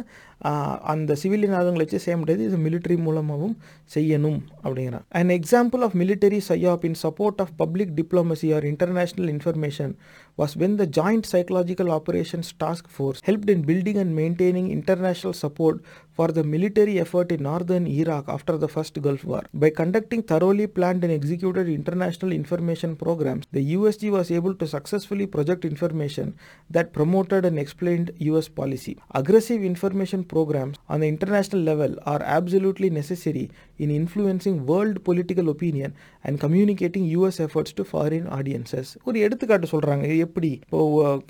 அந்த 0.93 1.11
சிவிலியன் 1.21 1.55
ஆதங்களை 1.57 1.83
வச்சு 1.83 1.99
செய்ய 2.05 2.15
முடியாது. 2.21 2.41
இது 2.47 2.57
மிலிட்டரி 2.63 2.95
மூலமாகவும் 3.05 3.55
செய்யணும் 3.95 4.39
அப்படிங்கிறான் 4.63 5.05
and 5.19 5.33
example 5.37 5.83
of 5.87 5.95
military 6.01 6.39
PSYOP 6.49 6.85
in 6.89 6.97
support 7.03 7.39
of 7.43 7.53
public 7.61 7.91
diplomacy 7.99 8.49
or 8.55 8.65
international 8.71 9.29
information 9.35 9.93
was 10.41 10.55
when 10.63 10.75
the 10.81 10.87
joint 10.99 11.29
psychological 11.33 11.91
operations 11.99 12.49
task 12.63 12.89
force 12.95 13.21
helped 13.29 13.53
in 13.55 13.63
building 13.69 13.99
and 14.03 14.15
maintaining 14.19 14.69
international 14.77 15.37
support 15.43 15.79
for 16.13 16.27
the 16.29 16.43
military 16.45 16.99
effort 16.99 17.31
in 17.31 17.43
northern 17.43 17.85
Iraq 17.93 18.25
after 18.27 18.55
the 18.57 18.67
first 18.67 19.01
Gulf 19.01 19.23
War. 19.23 19.43
By 19.53 19.69
conducting 19.71 20.21
thoroughly 20.23 20.67
planned 20.67 21.03
and 21.03 21.11
executed 21.11 21.67
international 21.69 22.31
information 22.31 22.95
programs, 22.95 23.45
the 23.51 23.63
USG 23.75 24.11
was 24.11 24.29
able 24.31 24.55
to 24.55 24.67
successfully 24.67 25.25
project 25.27 25.65
information 25.65 26.27
that 26.69 26.93
promoted 26.93 27.45
and 27.45 27.57
explained 27.57 28.11
US 28.29 28.47
policy. 28.51 28.93
Aggressive 29.11 29.63
information 29.63 30.23
programs 30.25 30.77
on 30.89 30.99
the 30.99 31.07
international 31.07 31.61
level 31.63 31.93
are 32.05 32.21
absolutely 32.37 32.89
necessary 32.91 33.45
in 33.79 33.89
influencing 33.91 34.65
world 34.65 35.03
political 35.03 35.49
opinion 35.49 35.91
and 36.23 36.39
communicating 36.39 37.05
US 37.17 37.39
efforts 37.39 37.73
to 37.73 37.83
foreign 37.85 38.27
audiences. 38.37 38.87
ஒரு 39.07 39.17
எடுத்துக்காட்டு 39.25 39.67
சொல்கிறாங்க 39.73 40.05
எப்படி 40.25 40.51
இப்போ 40.63 40.79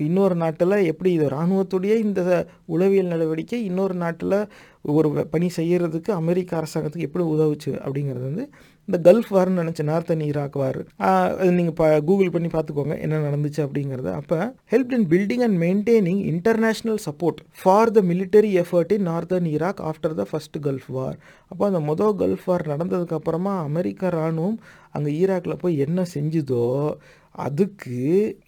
இன்னொரு 0.07 0.35
நாட்டில் 0.43 0.77
எப்படி 0.91 1.11
இது 1.17 1.25
இராணுவத்துடைய 1.33 1.93
இந்த 2.07 2.21
உளவியல் 2.73 3.11
நடவடிக்கை 3.13 3.59
இன்னொரு 3.69 3.95
நாட்டில் 4.03 4.37
ஒரு 4.85 5.25
பணி 5.25 5.49
செய்கிறதுக்கு 5.55 6.11
அமெரிக்க 6.11 6.55
அரசாங்கத்துக்கு 6.57 7.07
எப்படி 7.07 7.25
உதவுச்சு 7.25 7.71
அப்படிங்கிறது 7.83 8.23
வந்து 8.23 8.45
இந்த 8.87 8.97
கல்ஃப் 8.99 9.29
வார்னு 9.29 9.61
நினச்ச 9.61 9.81
நார்த்தன் 9.83 10.23
ஈராக் 10.23 10.57
வார் 10.57 10.79
அது 10.97 11.51
நீங்கள் 11.51 11.73
ப 11.73 11.99
கூகுள் 11.99 12.31
பண்ணி 12.31 12.49
பார்த்துக்கோங்க 12.49 12.99
என்ன 12.99 13.19
நடந்துச்சு 13.19 13.61
அப்படிங்கிறது. 13.65 14.11
அப்போ 14.11 14.53
help 14.71 14.93
in 14.93 15.07
building 15.09 15.43
and 15.43 15.57
maintaining 15.63 16.21
international 16.33 16.99
support 17.05 17.39
for 17.61 17.91
the 17.91 18.01
military 18.01 18.51
effort 18.55 18.91
in 18.91 19.07
northern 19.07 19.45
Iraq 19.45 19.81
after 19.81 20.13
the 20.13 20.25
first 20.31 20.59
gulf 20.63 20.87
war 20.87 21.17
அப்போ 21.47 21.65
அந்த 21.65 21.79
மொதல் 21.79 22.15
கல்ஃப் 22.15 22.45
வார் 22.45 22.67
நடந்ததுக்கப்புறமா 22.67 23.55
அமெரிக்க 23.61 24.07
இராணுவம் 24.07 24.57
அங்கே 24.91 25.11
ஈராக்கில் 25.21 25.61
போய் 25.61 25.77
என்ன 25.77 26.05
செஞ்சுதோ 26.13 26.65
அதுக்கு 27.35 27.97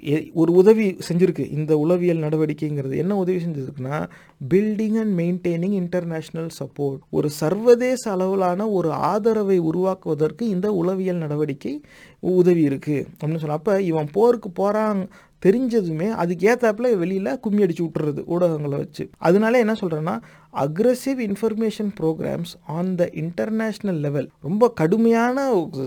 எ- 0.05 0.29
ஒரு 0.33 0.51
உதவி 0.53 0.97
செஞ்சுருக்கு. 1.07 1.51
இந்த 1.51 1.77
உளவியல் 1.77 2.17
நடவடிக்கைங்கிறது 2.17 2.95
என்ன 2.97 3.17
உதவி 3.17 3.37
செஞ்சுருக்குன்னா 3.37 4.09
building 4.53 4.99
and 4.99 5.19
maintaining 5.19 5.75
international 5.81 6.49
support 6.59 6.97
ஒரு 7.09 7.29
சர்வதேச 7.29 8.11
அளவிலான 8.11 8.69
ஒரு 8.69 8.91
ஆதரவை 8.91 9.57
உருவாக்குவதற்கு 9.57 10.49
இந்த 10.49 10.71
உளவியல் 10.71 11.15
நடவடிக்கை 11.15 11.81
உதவி 12.19 12.67
இருக்குது 12.67 13.05
அப்படின்னு 13.13 13.35
சொல்லலாம் 13.35 13.57
அப்போ 13.57 13.81
இவன் 13.81 14.07
போருக்கு 14.11 14.51
போகிறான் 14.51 15.07
தெரிஞ்சதுமே 15.45 16.09
அதுக்கு 16.09 16.53
ஏத்தாப்புல 16.53 16.97
வெளியில் 16.97 17.39
கும்மி 17.39 17.63
அடிச்சு 17.63 17.83
விட்டுறது 17.83 18.21
ஊடகங்களை 18.29 18.77
வச்சு. 18.77 19.09
அதனால 19.17 19.57
என்ன 19.57 19.73
சொல்கிறேன்னா 19.73 20.21
aggressive 20.55 21.19
information 21.19 21.91
programmes 21.99 22.53
on 22.67 22.95
the 22.95 23.09
international 23.13 23.99
level 23.99 24.29
ரொம்ப 24.41 24.71
கடுமையான 24.71 25.37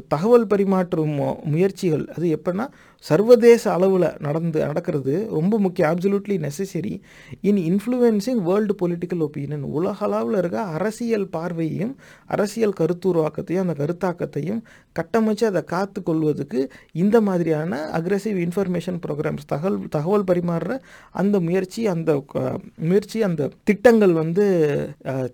தகவல் 0.08 0.46
பரிமாற்றும் 0.46 1.16
முயற்சிகள். 1.44 2.08
அது 2.08 2.36
எப்படின்னா 2.36 2.66
சர்வதேச 3.04 3.72
அளவில் 3.72 4.16
நடந்து 4.18 4.66
நடக்கிறது 4.66 5.26
ரொம்ப 5.30 5.58
முக்கியம். 5.58 5.90
Absolutely 5.90 6.36
necessary 6.38 6.94
in 7.40 7.60
influencing 7.68 8.42
world 8.42 8.74
political 8.82 9.20
opinion 9.20 9.60
உலக 9.72 10.04
அளவில் 10.04 10.36
இருக்க 10.36 10.60
அரசியல் 10.72 11.28
பார்வையையும் 11.28 11.94
அரசியல் 12.26 12.72
கருத்துருவாக்கத்தையும் 12.78 13.60
அந்த 13.60 13.76
கருத்தாக்கத்தையும் 13.78 14.60
கட்டமைச்சு 14.96 15.44
அதை 15.44 15.64
காத்து 15.64 16.02
கொள்வதுக்கு 16.02 16.60
இந்த 16.92 17.20
மாதிரியான 17.20 17.66
அக்ரெசிவ் 17.92 18.38
இன்ஃபர்மேஷன் 18.38 19.00
ப்ரோக்ராம்ஸ் 19.06 19.46
தகவல் 19.46 19.88
தகவல் 19.88 20.24
பரிமாறுற 20.24 20.72
அந்த 21.12 21.40
முயற்சி 21.40 21.86
அந்த 21.86 22.24
க- 22.26 22.58
முயற்சி 22.80 23.22
அந்த 23.22 23.50
திட்டங்கள் 23.64 24.12
வந்து 24.14 24.44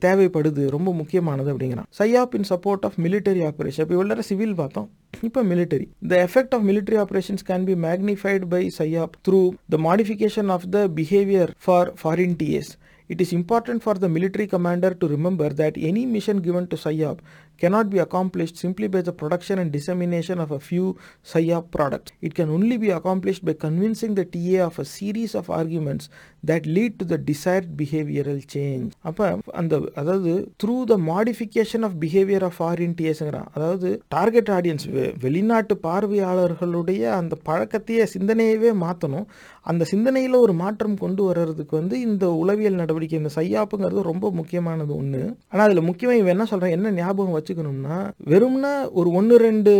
தேவைப்படுது 0.04 0.62
ரொம்ப 0.66 0.92
முக்கியமானது 0.92 1.50
அப்படிங்கிறான் 1.52 1.88
PSYOP 1.98 2.36
in 2.38 2.48
support 2.52 2.84
of 2.84 2.98
military 3.06 3.42
operation 3.50 3.84
இப்போ 3.84 3.96
இவ்வளோ 3.98 4.26
சிவில் 4.30 4.54
பார்த்தோம் 4.54 4.88
இப்போ 5.22 5.42
military 5.50 5.86
the 6.08 6.20
effect 6.28 6.54
of 6.54 6.64
military 6.70 6.98
operations 7.04 7.44
can 7.50 7.66
be 7.70 7.76
magnified 7.88 8.46
by 8.48 8.62
PSYOP 8.78 9.14
through 9.28 9.42
the 9.70 9.78
modification 9.88 10.50
of 10.50 10.66
the 10.76 10.80
behaviour 11.00 11.52
for 11.66 11.90
foreign 12.02 12.36
TS 12.36 12.72
It 13.10 13.20
is 13.20 13.32
important 13.32 13.82
for 13.82 13.94
the 13.94 14.08
military 14.08 14.46
commander 14.46 14.94
to 14.94 15.06
remember 15.06 15.48
that 15.50 15.76
any 15.78 16.06
mission 16.06 16.38
given 16.38 16.66
to 16.68 16.76
Sayyab 16.76 17.18
cannot 17.60 17.88
be 17.88 17.98
accomplished 17.98 18.56
simply 18.56 18.88
by 18.88 19.00
the 19.00 19.12
production 19.14 19.58
and 19.58 19.70
dissemination 19.70 20.38
of 20.38 20.50
a 20.50 20.60
few 20.60 20.86
PSYOP 21.24 21.70
products. 21.70 22.12
It 22.20 22.34
can 22.34 22.50
only 22.50 22.76
be 22.76 22.90
accomplished 22.90 23.44
by 23.44 23.54
convincing 23.56 24.14
the 24.14 24.24
TA 24.26 24.60
of 24.62 24.78
a 24.78 24.86
series 24.86 25.34
of 25.34 25.50
arguments 25.52 26.08
that 26.42 26.66
lead 26.66 26.98
to 26.98 27.04
the 27.04 27.18
desired 27.20 27.68
behavioral 27.76 28.40
change. 28.48 28.88
அப்போ 29.08 29.26
அந்த 29.60 29.74
அதாவது 29.96 30.32
through 30.62 30.76
the 30.84 30.96
modification 31.08 31.84
of 31.88 31.96
behaviour 32.02 32.44
of 32.48 32.56
foreign 32.58 32.96
டிஎஸ்ங்கிறான் 32.98 33.48
அதாவது 33.56 33.88
target 34.16 34.50
audience 34.56 34.86
வெளிநாட்டு 35.24 35.74
பார்வையாளர்களுடைய 35.86 37.02
அந்த 37.20 37.34
பழக்கத்தையே 37.48 38.06
சிந்தனையவே 38.14 38.72
மாற்றணும் 38.84 39.26
அந்த 39.70 39.82
சிந்தனையில் 39.92 40.36
ஒரு 40.42 40.54
மாற்றம் 40.62 40.96
கொண்டு 41.02 41.22
வர்றதுக்கு 41.28 41.74
வந்து 41.80 41.96
இந்த 42.08 42.24
உளவியல் 42.42 42.80
நடவடிக்கை 42.82 43.18
இந்த 43.22 43.32
சையாப்புங்கிறது 43.38 44.02
ரொம்ப 44.10 44.30
முக்கியமானது 44.40 44.92
ஒன்று 45.00 45.22
ஆனால் 45.52 45.66
அதில் 45.66 45.88
முக்கியமாக 45.90 46.20
இவன் 46.20 46.34
என்ன 46.36 46.46
சொல்கிறேன் 46.52 46.74
என்ன 46.76 46.92
ஞாபகம் 47.00 47.36
வச்சுக்கணும்னா 47.44 47.98
வெறும்னா 48.30 48.72
ஒரு 48.92 49.10
ஒன்று 49.12 49.36
ரெண்டு 49.38 49.72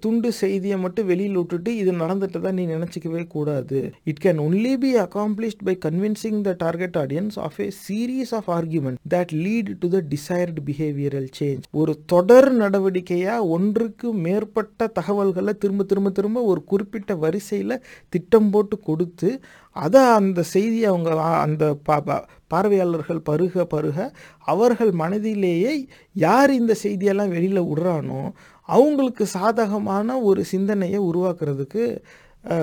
துண்டு 0.00 0.32
செய்தியை 0.32 0.78
மட்டும் 0.78 1.06
வெளியில் 1.06 1.36
விட்டுட்டு 1.36 1.70
இது 1.76 1.92
நடந்துட்டு 1.92 2.40
தான் 2.40 2.58
நீ 2.58 2.66
நினச்சிக்கவே 2.66 3.22
கூடாது. 3.26 3.78
It 4.04 4.22
can 4.24 4.40
only 4.46 4.74
be 4.76 4.90
accomplished 4.96 5.64
by 5.64 5.74
convincing 5.86 6.40
the 6.40 6.54
target 6.58 6.96
audience 6.96 7.38
of 7.38 7.58
a 7.60 7.68
series 7.86 8.32
of 8.34 8.50
argument 8.50 8.98
that 9.14 9.32
lead 9.44 9.70
to 9.78 9.88
the 9.88 10.00
desired 10.08 10.64
behavioural 10.68 11.28
change 11.38 11.66
ஒரு 11.72 11.94
தொடர் 12.06 12.50
நடவடிக்கையாக 12.54 13.48
ஒன்றுக்கு 13.48 14.12
மேற்பட்ட 14.26 14.90
தகவல்களை 14.98 15.54
திரும்ப 15.58 15.84
திரும்ப 15.84 16.10
திரும்ப 16.10 16.42
ஒரு 16.42 16.62
குறிப்பிட்ட 16.64 17.14
வரிசையில் 17.16 17.80
திட்டம் 18.08 18.50
போட்டு 18.50 18.78
கொடுத்து 18.80 19.30
அதை 19.76 20.02
அந்த 20.12 20.40
செய்தி 20.52 20.80
அவங்க 20.84 21.10
அந்த 21.38 21.64
பா 21.82 21.96
பார்வையாளர்கள் 22.48 23.20
பருக 23.22 23.64
பருக 23.64 23.98
அவர்கள் 24.44 24.92
மனதிலேயே 24.92 25.72
யார் 26.16 26.52
இந்த 26.52 26.74
செய்தியெல்லாம் 26.82 27.28
வெளியில் 27.28 27.66
விடுறானோ 27.66 28.20
அவங்களுக்கு 28.68 29.24
சாதகமான 29.32 30.18
ஒரு 30.22 30.44
சிந்தனையை 30.44 31.00
உருவாக்குறதுக்கு 31.00 31.84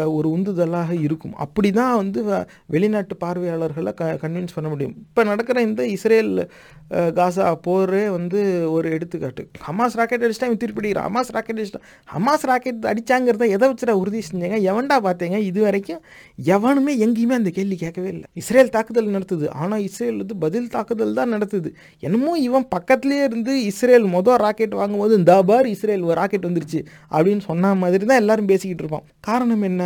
ஒரு 0.05 0.29
உந்துதலாக 0.29 1.01
இருக்கும். 1.01 1.35
அப்படி 1.35 1.71
தான் 1.71 1.95
வந்து 1.95 2.23
வ- 2.23 2.47
வெளிநாட்டு 2.65 3.17
பார்வையாளர்களை 3.17 3.93
க 3.93 4.17
கன்வின்ஸ் 4.21 4.55
பண்ண 4.55 4.69
முடியும். 4.69 4.93
இப்போ 4.97 5.23
நடக்கிற 5.23 5.61
இந்த 5.61 5.87
இஸ்ரேல் 5.87 6.51
காசா 6.89 7.55
போரே 7.61 8.09
வந்து 8.09 8.71
ஒரு 8.71 8.91
எடுத்துக்காட்டு. 8.91 9.49
ஹமாஸ் 9.67 9.95
ராக்கெட் 9.95 10.23
அடிச்சிட்டா 10.23 10.43
இவன் 10.43 10.57
திருப்பி 10.57 10.81
அடிக்கிறான். 10.81 11.09
ஹமாஸ் 11.09 11.31
ராக்கெட் 11.31 11.59
அடிச்சிட்டான் 11.59 11.87
ஹமாஸ் 12.15 12.45
ராக்கெட் 12.45 12.85
அடிச்சாங்கிறத 12.85 13.49
எதை 13.49 13.69
வச்சுடா 13.69 13.91
உறுதி 13.91 14.19
செஞ்சாங்க? 14.19 14.57
எவன்டா 14.69 14.97
பார்த்தீங்க? 15.03 15.37
இது 15.37 15.61
வரைக்கும் 15.61 16.01
எவனுமே 16.43 16.93
எங்கேயுமே 17.05 17.33
அந்த 17.39 17.49
கேள்வி 17.49 17.75
கேட்கவே 17.75 18.07
இல்லை. 18.07 18.23
இஸ்ரேல் 18.33 18.69
தாக்குதல் 18.69 19.07
நடத்துது. 19.07 19.49
ஆனால் 19.49 19.79
இஸ்ரேல் 19.79 20.17
வந்து 20.17 20.35
பதில் 20.35 20.67
தாக்குதல் 20.67 21.13
தான் 21.13 21.33
நடத்துது. 21.33 21.73
என்னமோ 21.99 22.37
இவன் 22.37 22.67
பக்கத்துலேயே 22.75 23.23
இருந்து 23.23 23.63
இஸ்ரேல் 23.63 24.05
மொதல் 24.05 24.35
ராக்கெட் 24.35 24.73
வாங்கும்போது 24.73 25.15
இந்த 25.15 25.43
பார் 25.43 25.67
இஸ்ரேல் 25.67 26.01
ஒரு 26.01 26.13
ராக்கெட் 26.13 26.45
வந்துருச்சு. 26.45 26.85
அப்படின்னு 27.11 27.39
சொன்ன 27.39 27.75
மாதிரி 27.75 28.05
தான் 28.05 28.17
எல்லாரும் 28.17 28.45
பேசிக்கிட்டு 28.45 28.83
இருப்பான். 28.83 29.07
காரணம் 29.19 29.61
என்ன? 29.61 29.72
என்ன? 29.73 29.85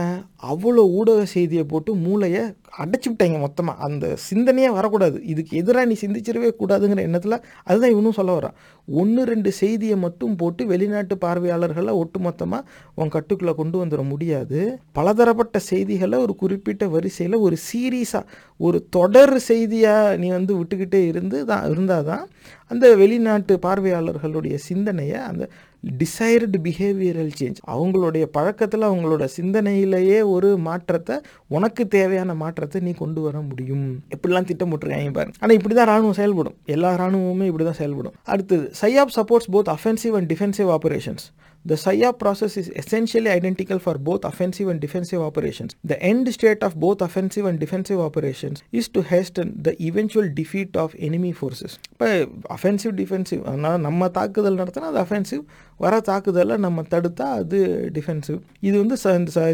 அவ்வளோ 0.51 0.83
ஊடக 0.99 1.21
செய்தியை 1.35 1.63
போட்டு 1.71 1.91
மூளையை 2.05 2.41
அடைச்சி 2.81 3.07
விட்டாங்க 3.09 3.37
மொத்தமாக 3.43 3.83
அந்த 3.87 4.05
சிந்தனையே 4.25 4.69
வரக்கூடாது. 4.77 5.17
இதுக்கு 5.31 5.51
எதிராக 5.61 5.87
நீ 5.89 5.95
சிந்திச்சிடவே 6.01 6.49
கூடாதுங்கிற 6.59 7.03
எண்ணத்தில் 7.07 7.37
அதுதான் 7.67 7.93
இவனும் 7.95 8.17
சொல்ல 8.17 8.31
வரான். 8.37 8.55
ஒன்று 8.87 9.21
ரெண்டு 9.31 9.51
செய்தியை 9.59 9.95
மட்டும் 10.03 10.35
போட்டு 10.41 10.65
வெளிநாட்டு 10.71 11.15
பார்வையாளர்களை 11.23 11.93
ஒட்டுமொத்தமாக 12.01 12.67
உன் 12.99 13.13
கட்டுக்குள்ளே 13.15 13.53
கொண்டு 13.61 13.77
வந்துட 13.81 14.03
முடியாது. 14.11 14.59
பலதரப்பட்ட 14.97 15.59
செய்திகளை 15.71 16.19
ஒரு 16.25 16.35
குறிப்பிட்ட 16.43 16.85
வரிசையில் 16.95 17.37
ஒரு 17.47 17.57
சீரீஸாக 17.67 18.29
ஒரு 18.59 18.79
தொடர் 18.97 19.35
செய்தியாக 19.49 20.17
நீ 20.21 20.29
வந்து 20.37 20.53
விட்டுக்கிட்டே 20.59 21.01
இருந்து 21.11 21.39
தான் 21.51 21.65
இருந்தால் 21.71 22.07
தான் 22.11 22.25
அந்த 22.71 22.85
வெளிநாட்டு 23.01 23.53
பார்வையாளர்களுடைய 23.65 24.55
சிந்தனையை 24.69 25.19
அந்த 25.29 25.43
டிசைர்டு 25.85 26.57
பிஹேவியரல் 26.63 27.31
சேஞ்ச் 27.39 27.55
அவங்களுடைய 27.67 28.23
பழக்கத்தில் 28.23 28.81
அவங்களோட 28.81 29.27
சிந்தனையிலேயே 29.41 30.29
ஒரு 30.29 30.57
மாற்றத்தை 30.57 31.21
உனக்கு 31.47 31.87
தேவையான 31.87 32.33
மாற்றத்தை 32.33 32.81
நீ 32.81 32.91
கொண்டு 32.91 33.21
வர 33.21 33.41
முடியும். 33.41 34.03
எப்படிலாம் 34.09 34.49
திட்டமிட்டுருக்காங்க 34.49 35.13
பாருங்க. 35.13 35.37
ஆனால் 35.39 35.57
இப்படி 35.57 35.75
தான் 35.75 35.89
ராணுவம் 35.89 36.11
செயல்படும். 36.11 36.55
எல்லா 36.65 36.95
ராணுவமுமே 36.95 37.45
இப்படி 37.45 37.63
தான் 37.63 37.73
செயல்படும். 37.73 38.13
அடுத்தது 38.23 38.71
PSYOP 38.81 39.15
supports 39.15 39.51
both 39.51 39.75
offensive 39.75 40.13
and 40.13 40.33
defensive 40.33 40.77
operations 40.77 41.25
The 41.67 41.75
SIA 41.75 42.13
process 42.13 42.55
is 42.55 42.67
essentially 42.71 43.29
identical 43.29 43.77
for 43.77 43.95
both 43.99 44.23
offensive 44.23 44.69
and 44.69 44.79
defensive 44.79 45.21
operations. 45.21 45.75
The 45.83 46.01
end 46.01 46.31
state 46.33 46.61
of 46.63 46.79
both 46.79 47.01
offensive 47.01 47.45
and 47.45 47.59
defensive 47.59 47.99
operations 47.99 48.63
is 48.71 48.87
to 48.89 49.01
hasten 49.03 49.47
the 49.61 49.73
eventual 49.81 50.29
defeat 50.33 50.77
of 50.77 50.95
enemy 50.99 51.31
forces. 51.33 51.73
இப்போ 51.93 52.07
offensive 52.55 52.93
defensive 53.01 53.41
அதனால் 53.43 53.79
நம்ம 53.79 54.09
தாக்குதல் 54.09 54.59
நடத்தினா 54.61 54.91
அது 54.91 55.01
offensive 55.05 55.43
வர 55.77 55.99
தாக்குதலை 56.09 56.57
நம்ம 56.57 56.85
தடுத்தா 56.93 57.27
அது 57.41 57.59
டிஃபென்சிவ் 57.97 58.39
இது 58.67 58.75
வந்து 58.83 58.97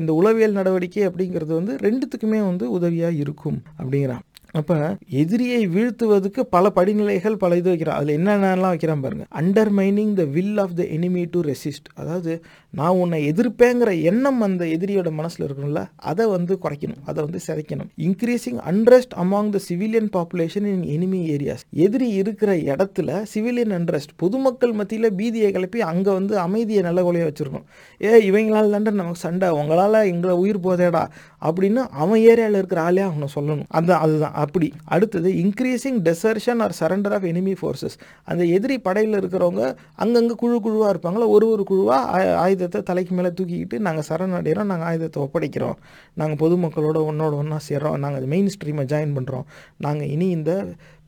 இந்த 0.01 0.14
உளவியல் 0.14 0.57
நடவடிக்கை 0.59 1.03
அப்படிங்கிறது 1.09 1.53
வந்து 1.59 1.76
ரெண்டுத்துக்குமே 1.88 2.41
வந்து 2.49 2.68
உதவியாக 2.78 3.20
இருக்கும் 3.24 3.59
அப்படிங்கிறான் 3.80 4.24
அப்போ 4.53 4.75
எதிரியை 5.21 5.67
வீழ்த்துவதுக்கு 5.67 6.41
பல 6.55 6.71
படிநிலைகள் 6.75 7.35
பல 7.35 7.55
இது 7.55 7.69
வைக்கிறான். 7.69 7.97
அதில் 7.99 8.17
என்னென்னலாம் 8.17 8.73
வைக்கிறான் 8.73 9.01
பாருங்க. 9.01 9.25
Undermining 9.41 10.13
the 10.13 10.23
will 10.35 10.57
of 10.57 10.75
the 10.75 10.83
enemy 10.83 11.23
to 11.31 11.39
resist 11.41 11.89
அதாவது 11.95 12.33
நான் 12.78 12.99
உன்னை 13.01 13.17
எதிர்ப்பேங்கிற 13.32 13.89
எண்ணம் 14.09 14.39
அந்த 14.45 14.63
எதிரியோட 14.76 15.09
மனசில் 15.17 15.43
இருக்கணும்ல 15.45 15.82
அதை 16.09 16.26
வந்து 16.36 16.53
குறைக்கணும். 16.63 17.01
அதை 17.09 17.19
வந்து 17.26 17.39
சிதைக்கணும். 17.47 17.89
Increasing 18.05 18.59
unrest 18.71 19.13
among 19.24 19.49
the 19.55 19.59
civilian 19.67 20.09
population 20.15 20.67
in 20.71 20.86
enemy 20.95 21.19
areas 21.36 21.63
எதிரி 21.86 22.07
இருக்கிற 22.21 22.53
இடத்துல 22.71 23.19
சிவிலியன் 23.34 23.76
அன்ரெஸ்ட் 23.78 24.13
பொதுமக்கள் 24.24 24.74
மத்தியில் 24.80 25.09
பீதியை 25.19 25.51
கிளப்பி 25.57 25.82
அங்கே 25.91 26.11
வந்து 26.19 26.34
அமைதியை 26.45 26.84
நல்ல 26.88 27.01
கொலையாக 27.07 27.30
வச்சுருக்கணும். 27.30 27.67
ஏ 28.01 28.11
இவங்களால் 28.30 28.74
தாண்டா 28.76 28.93
நமக்கு 29.01 29.24
சண்டை 29.28 29.49
உங்களால் 29.59 29.99
எங்களை 30.13 30.36
உயிர் 30.43 30.61
போதேடா 30.67 31.03
அப்படின்னு 31.47 31.82
அவன் 32.03 32.21
ஏரியாவில் 32.32 32.59
இருக்கிற 32.61 32.82
ஆளே 32.88 33.05
அவனை 33.09 33.30
சொல்லணும். 33.38 33.69
அந்த 33.78 33.91
அதுதான் 34.05 34.36
அப்படி. 34.43 34.69
அடுத்தது 34.95 35.30
increasing 35.43 36.01
desertion 36.09 36.63
or 36.67 36.78
surrender 36.82 37.17
of 37.19 37.30
enemy 37.34 37.55
forces 37.61 37.97
அந்த 38.32 38.43
எதிரி 38.57 38.78
படையில் 38.89 39.19
இருக்கிறவங்க 39.21 39.63
அங்கங்கே 40.03 40.36
குழு 40.43 40.59
குழுவாக 40.67 40.91
இருப்பாங்களா 40.93 41.30
ஒரு 41.36 41.47
ஒரு 41.53 41.63
குழுவாக 41.71 42.36
ஆயுத 42.43 42.61
ஆயுதத்தை 42.64 42.82
தலைக்கு 42.89 43.14
மேலே 43.16 43.30
தூக்கிக்கிட்டு 43.38 43.78
நாங்கள் 43.88 44.07
சரணடைகிறோம் 44.09 44.70
நாங்கள் 44.72 44.88
ஆயுதத்தை 44.89 45.20
ஒப்படைக்கிறோம். 45.26 45.78
நாங்கள் 46.20 46.39
பொதுமக்களோட 46.43 46.97
ஒன்றோட 47.09 47.34
ஒன்றா 47.41 47.57
சேர்றோம். 47.70 47.97
நாங்கள் 48.03 48.26
மெயின் 48.34 48.49
ஸ்ட்ரீமை 48.55 48.86
ஜாயின் 48.93 49.16
பண்ணுறோம் 49.18 49.45
நாங்கள் 49.78 50.11
இனி 50.16 50.28
இந்த 50.38 50.51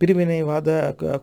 பிரிவினைவாத 0.02 0.70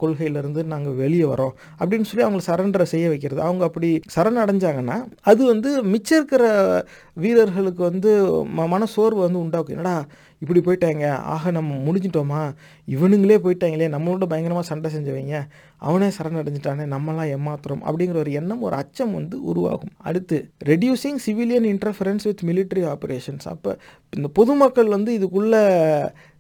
கொள்கையிலேருந்து 0.03 0.61
நாங்கள் 0.73 0.99
வெளியே 1.03 1.27
வரோம். 1.33 1.55
அப்படின்னு 1.81 2.09
சொல்லி 2.11 2.25
அவங்களை 2.27 2.45
சரண்டரை 2.51 2.87
செய்ய 2.95 3.07
வைக்கிறது. 3.13 3.41
அவங்க 3.49 3.65
அப்படி 3.69 3.91
சரண் 4.17 4.43
அடைஞ்சாங்கன்னா 4.45 4.99
அது 5.31 5.43
வந்து 5.53 5.71
மிச்சம் 5.95 6.19
இருக்கிற 6.21 6.45
வீரர்களுக்கு 7.25 7.83
வந்து 7.91 8.11
ம 8.59 8.69
மனசோர்வு 8.75 9.21
வந்து 9.27 9.43
உண்டாக்கும். 9.45 9.77
என்னடா 9.77 9.97
இப்படி 10.45 10.61
போயிட்டாங்க. 10.61 11.05
ஆக 11.35 11.51
நம்ம 11.51 11.75
முடிஞ்சிட்டோமா? 11.87 12.41
இவனுங்களே 12.89 13.37
போயிட்டாங்களே 13.45 13.87
நம்மளோட 13.95 14.25
பயங்கரமாக 14.31 14.67
சண்டை 14.71 14.89
செஞ்சவங்க. 14.95 15.37
அவனே 15.79 16.09
சரணடைஞ்சிட்டானே 16.17 16.85
நம்மளாம் 16.95 17.31
ஏமாத்துறோம் 17.37 17.83
அப்படிங்கிற 17.89 18.19
ஒரு 18.25 18.33
எண்ணம் 18.33 18.65
ஒரு 18.67 18.75
அச்சம் 18.81 19.15
வந்து 19.19 19.37
உருவாகும். 19.51 19.93
அடுத்து 20.09 20.37
reducing 20.71 21.19
civilian 21.27 21.67
interference 21.73 22.27
with 22.29 22.45
military 22.51 22.83
operations 22.95 23.49
அப்போ 23.53 23.73
இந்த 24.13 24.29
பொதுமக்கள் 24.39 24.89
வந்து 24.97 25.11
இதுக்குள்ளே 25.19 25.63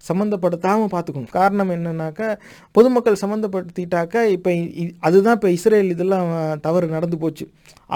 சம்மந்தப்படுத்தாமல் 0.08 0.92
பார்த்துக்கணும் 0.94 1.34
காரணம் 1.38 1.72
என்னன்னாக்கா 1.76 2.28
பொதுமக்கள் 2.72 3.20
சம்மந்தப்படுத்திட்டாக்கா 3.22 4.22
இப்போ 4.36 4.52
அதுதான் 4.98 5.36
இப்போ 5.38 5.50
இஸ்ரேல் 5.56 5.92
இதெல்லாம் 5.94 6.30
தவறு 6.60 6.86
நடந்து 6.96 7.18
போச்சு. 7.18 7.46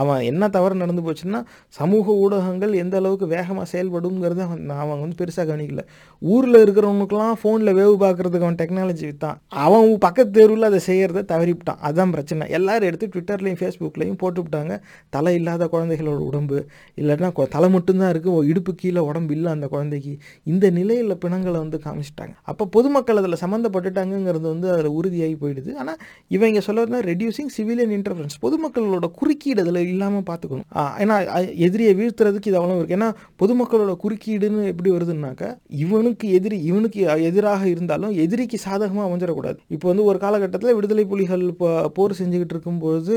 அவன் 0.01 0.23
என்ன 0.31 0.49
தவறு 0.57 0.75
நடந்து 0.75 1.03
போச்சுன்னா 1.07 1.41
சமூக 1.79 2.15
ஊடகங்கள் 2.25 2.73
எந்த 2.83 2.97
அளவுக்கு 3.01 3.27
வேகமாக 3.27 3.67
செயல்படுங்கிறத 3.73 4.43
அவன் 4.49 4.65
அவன் 4.85 5.01
வந்து 5.03 5.19
பெருசாக 5.21 5.47
கவனிக்கல. 5.51 5.83
ஊரில் 6.23 6.63
இருக்கிறவனுக்கெல்லாம் 6.65 7.39
ஃபோனில் 7.43 7.77
வேவு 7.81 7.95
பார்க்குறதுக்கு 8.37 8.47
அவன் 8.47 8.59
டெக்னாலஜி 8.61 9.05
விற்றான் 9.07 9.39
அவன் 9.64 9.99
பக்கத்து 9.99 10.32
தெருவில் 10.37 10.68
அதை 10.68 10.80
செய்கிறத 10.87 11.24
தவறிவிட்டான் 11.30 11.80
அதுதான் 11.80 12.12
பிரச்சனை. 12.12 12.45
எல்லோரும் 12.51 12.89
எடுத்து 12.89 13.07
ட்விட்டர்லையும் 13.07 13.59
ஃபேஸ்புக்லேயும் 13.61 14.18
போட்டுவிட்டாங்க 14.22 14.72
தலை 15.11 15.34
இல்லாத 15.34 15.64
குழந்தைகளோட 15.66 16.20
உடம்பு. 16.28 16.59
இல்லைன்னா 16.99 17.28
தலை 17.57 17.68
மட்டும்தான் 17.68 18.12
இருக்குது 18.12 18.49
இடுப்பு 18.51 18.72
கீழே 18.74 19.03
உடம்பு 19.09 19.34
இல்லை 19.37 19.51
அந்த 19.53 19.66
குழந்தைக்கு. 19.66 20.12
இந்த 20.47 20.66
நிலையில் 20.70 21.16
பிணங்களை 21.16 21.59
வந்து 21.59 21.80
காமிச்சிட்டாங்க. 21.84 22.34
அப்போ 22.45 22.64
பொதுமக்கள் 22.76 23.16
அதில் 23.16 23.41
சம்மந்தப்பட்டுட்டாங்கங்கிறது 23.43 24.47
வந்து 24.47 24.68
அதில் 24.72 24.91
உறுதியாகி 24.99 25.37
போயிடுது. 25.43 25.70
ஆனால் 25.76 25.99
இவங்க 26.30 26.61
சொல்லுறதுனா 26.66 27.01
ரெடியூசிங் 27.09 27.53
சிவிலியன் 27.57 27.95
இன்டர்ஃபரன்ஸ் 27.97 28.39
பொதுமக்களோட 28.45 29.07
குறுக்கீடு 29.18 29.62
அதில் 29.64 29.82
இல்லாமல் 29.87 30.26
பார்த்துக்கணும். 30.28 30.68
ஆ, 30.76 30.82
ஏன்னா 31.03 31.16
எதிரியை 31.66 31.93
வீழ்த்துறதுக்கு 31.97 32.51
இது 32.51 32.61
அவ்வளோ 32.61 32.76
இருக்குது 32.76 32.99
ஏன்னா 32.99 33.11
பொதுமக்களோட 33.41 33.93
குறுக்கீடுன்னு 34.03 34.62
எப்படி 34.72 34.91
வருதுன்னாக்கா 34.91 35.49
இவனுக்கு 35.84 36.26
எதிரி 36.37 36.59
இவனுக்கு 36.66 37.01
எதிராக 37.28 37.62
இருந்தாலும் 37.68 38.12
எதிரிக்கு 38.27 38.59
சாதகமாக 38.66 39.07
அமைஞ்சிடக்கூடாது. 39.09 39.59
இப்போ 39.74 39.87
வந்து 39.91 40.07
ஒரு 40.11 40.18
காலகட்டத்தில் 40.24 40.77
விடுதலை 40.79 41.05
புலிகள் 41.12 41.45
இப்போ 41.53 41.68
போர் 41.97 42.18
செஞ்சுக்கிட்டு 42.20 42.55
இருக்கும்போது 42.57 43.14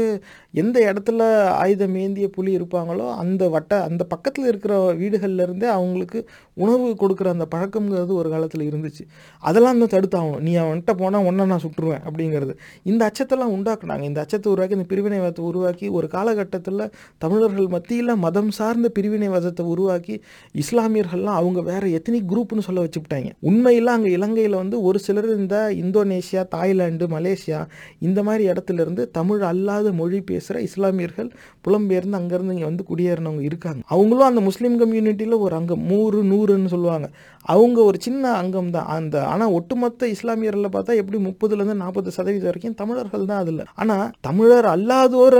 எந்த 0.62 0.78
இடத்துல 0.90 1.22
ஆயுதம் 1.64 1.96
ஏந்திய 2.04 2.28
புலி 2.38 2.52
இருப்பாங்களோ 2.60 3.08
அந்த 3.24 3.44
வட்ட 3.56 3.82
அந்த 3.90 4.04
பக்கத்தில் 4.14 4.50
இருக்கிற 4.52 4.74
வீடுகள்லேருந்தே 5.02 5.70
அவங்களுக்கு 5.78 6.20
உணவு 6.64 6.88
கொடுக்குற 7.02 7.28
அந்த 7.36 7.46
பழக்கம்ங்கிறது 7.54 8.14
ஒரு 8.22 8.30
காலத்தில் 8.34 8.66
இருந்துச்சு. 8.70 9.04
அதெல்லாம் 9.44 9.82
தான் 9.82 9.94
தடுத்தாகணும். 9.96 10.42
நீ 10.48 10.52
அவன்கிட்ட 10.64 10.94
போனால் 11.02 11.26
ஒன்றை 11.30 11.46
நான் 11.52 11.64
சுட்டுருவேன் 11.66 12.04
அப்படிங்கிறது. 12.08 12.54
இந்த 12.92 13.02
அச்சத்தெல்லாம் 13.10 13.54
உண்டாக்குனாங்க. 13.58 14.04
இந்த 14.10 14.20
அச்சத்தை 14.24 14.50
உருவாக்கி 14.54 14.78
இந்த 14.80 14.88
பிரிவினைவாதத்தை 14.92 15.44
உருவாக்கி 15.52 15.88
ஒரு 15.98 16.10
காலகட்டத்தில் 16.16 16.84
தமிழர்கள் 17.24 17.70
மத்தியில் 17.76 18.14
மதம் 18.26 18.52
சார்ந்த 18.60 18.88
பிரிவினைவாதத்தை 18.98 19.66
உருவாக்கி 19.74 20.16
இஸ்லாமியர்கள்லாம் 20.64 21.40
அவங்க 21.42 21.60
வேறு 21.72 21.88
எத்தனை 22.00 22.22
குரூப்னு 22.32 22.68
சொல்ல 22.68 22.84
வச்சுக்கிட்டாங்க 22.86 23.32
உண்மையில் 23.50 23.94
அங்கே 23.96 24.12
இலங்கையில் 24.18 24.60
வந்து 24.62 24.78
ஒரு 24.90 24.99
ஒரு 25.00 25.06
சிலர் 25.08 25.28
இந்த 25.40 25.58
இந்தோனேஷியா 25.82 26.42
தாய்லாந்து 26.54 27.06
மலேசியா 27.14 27.60
இந்த 28.08 28.20
மாதிரி 28.28 28.44
இடத்துல 28.52 28.82
இருந்து 28.84 29.04
தமிழ் 29.18 29.44
அல்லாத 29.50 29.92
மொழி 30.00 30.20
பேசுகிற 30.30 30.62
இஸ்லாமியர்கள் 30.68 31.30
புலம்பெயர்ந்து 31.66 32.20
அங்கேருந்து 32.20 32.56
இங்கே 32.56 32.68
வந்து 32.70 32.86
குடியேறினவங்க 32.90 33.44
இருக்காங்க. 33.50 33.82
அவங்களும் 33.96 34.30
அந்த 34.30 34.42
முஸ்லீம் 34.48 34.78
கம்யூனிட்டியில் 34.82 35.38
ஒரு 35.46 35.56
அங்கம் 35.60 35.84
நூறு 35.92 36.22
நூறுன்னு 36.32 36.74
சொல்லுவாங்க. 36.76 37.10
அவங்க 37.46 37.80
ஒரு 37.90 37.98
சின்ன 38.08 38.24
அங்கம் 38.42 38.74
தான். 38.76 38.90
அந்த 38.98 39.16
ஆனால் 39.34 39.54
ஒட்டுமொத்த 39.58 40.10
இஸ்லாமியர்களில் 40.16 40.74
பார்த்தா 40.76 41.00
எப்படி 41.02 41.20
முப்பதுலேருந்து 41.28 41.82
நாற்பது 41.84 42.16
சதவீதம் 42.18 42.50
வரைக்கும் 42.50 42.80
தமிழர்கள் 42.82 43.30
தான் 43.32 43.42
அதில். 43.44 43.64
ஆனால் 43.82 44.08
தமிழர் 44.30 44.70
அல்லாதோர் 44.76 45.40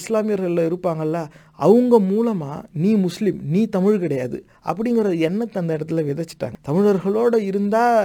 இஸ்லாமியர்களில் 0.00 0.12
இஸ்லாமியர்கள் 0.14 0.68
இருப்பாங்கல்ல 0.68 1.18
அவங்க 1.58 1.94
மூலமாக 2.10 2.56
நீ 2.82 2.90
முஸ்லீம் 3.06 3.38
நீ 3.52 3.60
தமிழ் 3.76 4.02
கிடையாது 4.04 4.38
அப்படிங்கிற 4.70 5.10
எண்ணத்தை 5.28 5.58
அந்த 5.62 5.72
இடத்துல 5.76 6.02
விதைச்சிட்டாங்க. 6.08 6.56
தமிழர்களோட 6.68 7.34
இருந்தால் 7.50 8.00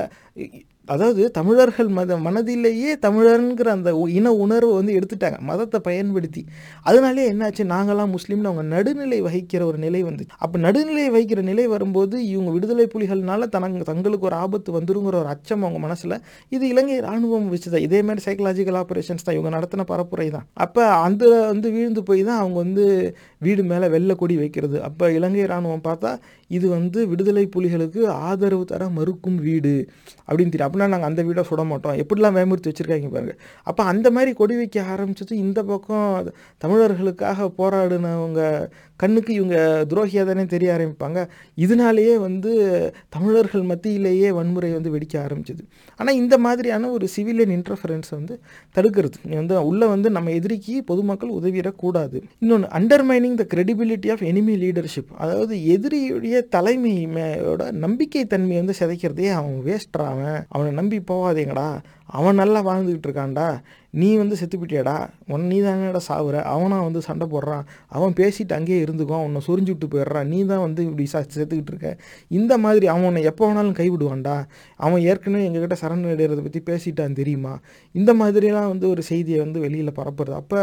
அதாவது 0.90 1.24
தமிழர்கள் 1.32 1.90
மத 1.98 2.18
மனதிலேயே 2.18 2.92
தமிழருங்கிற 3.06 3.68
அந்த 3.76 3.90
இன 4.10 4.34
உணர்வை 4.44 4.74
வந்து 4.74 4.94
எடுத்துட்டாங்க. 5.00 5.38
மதத்தை 5.42 5.80
பயன்படுத்தி. 5.84 6.42
அதனாலே 6.84 7.26
என்னாச்சு? 7.32 7.64
நாங்களாம் 7.74 8.14
முஸ்லீம்னு 8.16 8.50
அவங்க 8.50 8.64
நடுநிலை 8.76 9.20
வகிக்கிற 9.22 9.62
ஒரு 9.64 9.78
நிலை 9.78 10.02
வந்து 10.04 10.26
அப்போ 10.38 10.60
நடுநிலை 10.60 11.06
வகிக்கிற 11.10 11.42
நிலை 11.42 11.68
வரும்போது 11.68 12.16
இவங்க 12.28 12.52
விடுதலை 12.52 12.86
புலிகள்னால 12.94 13.50
தனங்க 13.50 13.84
தங்களுக்கு 13.84 14.26
ஒரு 14.26 14.36
ஆபத்து 14.36 14.70
வந்துருங்கிற 14.80 15.18
ஒரு 15.22 15.30
அச்சம் 15.36 15.62
அவங்க 15.62 15.80
மனசில். 15.80 16.16
இது 16.50 16.68
இலங்கை 16.68 17.00
ராணுவம் 17.00 17.50
வச்சுதான். 17.54 17.86
இதே 17.88 18.02
மாதிரி 18.02 18.24
சைக்கலாஜிக்கல் 18.28 18.80
ஆப்ரேஷன்ஸ் 18.84 19.26
தான். 19.26 19.38
இவங்க 19.38 19.52
நடத்தின 19.58 19.86
பரப்புரை 19.92 20.30
தான். 20.30 20.48
அப்போ 20.66 20.84
அந்த 21.08 21.24
வந்து 21.46 21.68
வீழ்ந்து 21.72 22.04
போய் 22.04 22.24
தான் 22.24 22.40
அவங்க 22.40 22.58
வந்து 22.66 22.86
வீடு 23.40 23.64
மேலே 23.64 23.88
வெள்ளை 23.96 24.16
கொடி 24.16 24.36
வைக்கிறது. 24.38 24.78
அப்போ 24.88 25.12
இலங்கை 25.18 25.46
ராணுவம் 25.54 25.86
பார்த்தா 25.90 26.12
இது 26.58 26.70
வந்து 26.70 27.08
விடுதலை 27.08 27.44
புலிகளுக்கு 27.56 28.02
ஆதரவு 28.28 28.66
தர 28.66 28.90
மறுக்கும் 28.98 29.40
வீடு 29.48 29.74
அப்படின்னு 30.28 30.52
தெரியும். 30.54 30.70
அப்படின்னா 30.70 30.90
நாங்கள் 30.94 31.10
அந்த 31.10 31.24
வீடை 31.24 31.44
சுட 31.50 31.64
மாட்டோம். 31.72 31.98
எப்படிலாம் 32.04 32.38
பயமுறுத்தி 32.38 32.72
வச்சுருக்காங்க 32.72 33.10
பாருங்கள் 33.16 33.40
அப்போ 33.64 33.84
அந்த 33.84 34.08
மாதிரி 34.12 34.34
கொடி 34.34 34.56
வைக்க 34.56 34.86
ஆரம்பிச்சது 34.96 35.36
இந்த 35.46 35.60
பக்கம் 35.64 36.34
தமிழர்களுக்காக 36.66 37.50
போராடினவங்க 37.58 38.42
கண்ணுக்கு 39.00 39.32
இவங்க 39.34 39.58
துரோகியாக 39.89 40.26
தானே 40.30 40.43
தெரிய 40.45 40.70
ஆரம்பிப்பாங்க. 40.76 41.20
இதனாலேயே 41.56 42.16
வந்து 42.18 42.52
தமிழர்கள் 43.10 43.66
மத்தியிலேயே 43.72 44.30
வன்முறை 44.38 44.70
வந்து 44.72 44.93
வெடிக்க 44.95 45.16
ஆரம்பிச்சது. 45.26 45.64
ஆனால் 46.00 46.16
இந்த 46.16 46.36
மாதிரியான 46.38 46.89
ஒரு 46.89 47.08
சிவிலியன் 47.16 47.54
இன்டர்ஃபரன்ஸை 47.58 48.16
வந்து 48.20 48.36
தடுக்கிறது. 48.76 49.20
வந்து 49.34 49.66
உள்ளே 49.66 49.88
வந்து 49.88 50.10
நம்ம 50.10 50.32
எதிரிக்கு 50.32 50.76
பொதுமக்கள் 50.84 51.36
உதவிடக்கூடாது. 51.39 52.18
இன்னொன்று 52.39 52.68
undermining 52.80 53.38
the 53.41 53.45
credibility 53.56 54.10
of 54.12 54.24
enemy 54.32 54.56
leadership 54.64 55.12
அதாவது 55.18 55.56
எதிரியுடைய 55.76 56.38
தலைமையோட 56.56 57.72
நம்பிக்கை 57.86 58.24
தன்மையை 58.26 58.60
வந்து 58.62 58.78
சிதைக்கிறதே 58.80 59.28
அவன் 59.32 59.58
வேஸ்ட்ரா 59.66 60.06
அவன். 60.14 60.39
அவனை 60.47 60.74
நம்பி 60.74 61.00
போகாதீங்கடா. 61.12 61.70
அவன் 62.10 62.36
நல்லா 62.36 62.60
வாழ்ந்துக்கிட்டு 62.68 63.07
இருக்கான்டா 63.10 63.47
நீ 63.93 64.16
வந்து 64.18 64.36
செத்துப்பிட்டியாடா. 64.39 64.95
உன் 65.34 65.45
நீ 65.47 65.62
தானேடா 65.62 66.01
சாவுற? 66.07 66.36
அவனா 66.53 66.82
வந்து 66.88 67.01
சண்டை 67.01 67.26
போடுறான். 67.32 67.64
அவன் 67.88 68.14
பேசிட்டு 68.20 68.53
அங்கேயே 68.53 68.84
இருந்துக்குவான் 68.86 69.24
உன்னை 69.28 69.41
சொரிஞ்சு 69.47 69.72
விட்டு 69.74 69.88
போயிடுறான். 69.88 70.28
நீ 70.28 70.39
தான் 70.45 70.64
வந்து 70.66 70.82
இப்படி 70.84 71.05
சா 71.05 71.20
செத்துக்கிட்டு 71.36 71.72
இருக்க. 71.74 71.89
இந்த 72.28 72.53
மாதிரி 72.57 72.88
அவன் 72.88 73.03
உன்னை 73.03 73.24
எப்போ 73.24 73.43
வேணாலும் 73.47 73.78
கைவிடுவான்டா. 73.80 74.36
அவன் 74.76 75.01
ஏற்கனவே 75.01 75.45
எங்ககிட்ட 75.49 75.78
சரணடைகிறத 75.82 76.43
பற்றி 76.47 76.62
பேசிட்டான் 76.70 77.18
தெரியுமா? 77.22 77.53
இந்த 77.95 78.14
மாதிரிலாம் 78.14 78.70
வந்து 78.74 78.88
ஒரு 78.89 79.01
செய்தியை 79.01 79.39
வந்து 79.39 79.60
வெளியில் 79.60 79.97
பரப்புறது. 79.99 80.36
அப்போ 80.41 80.62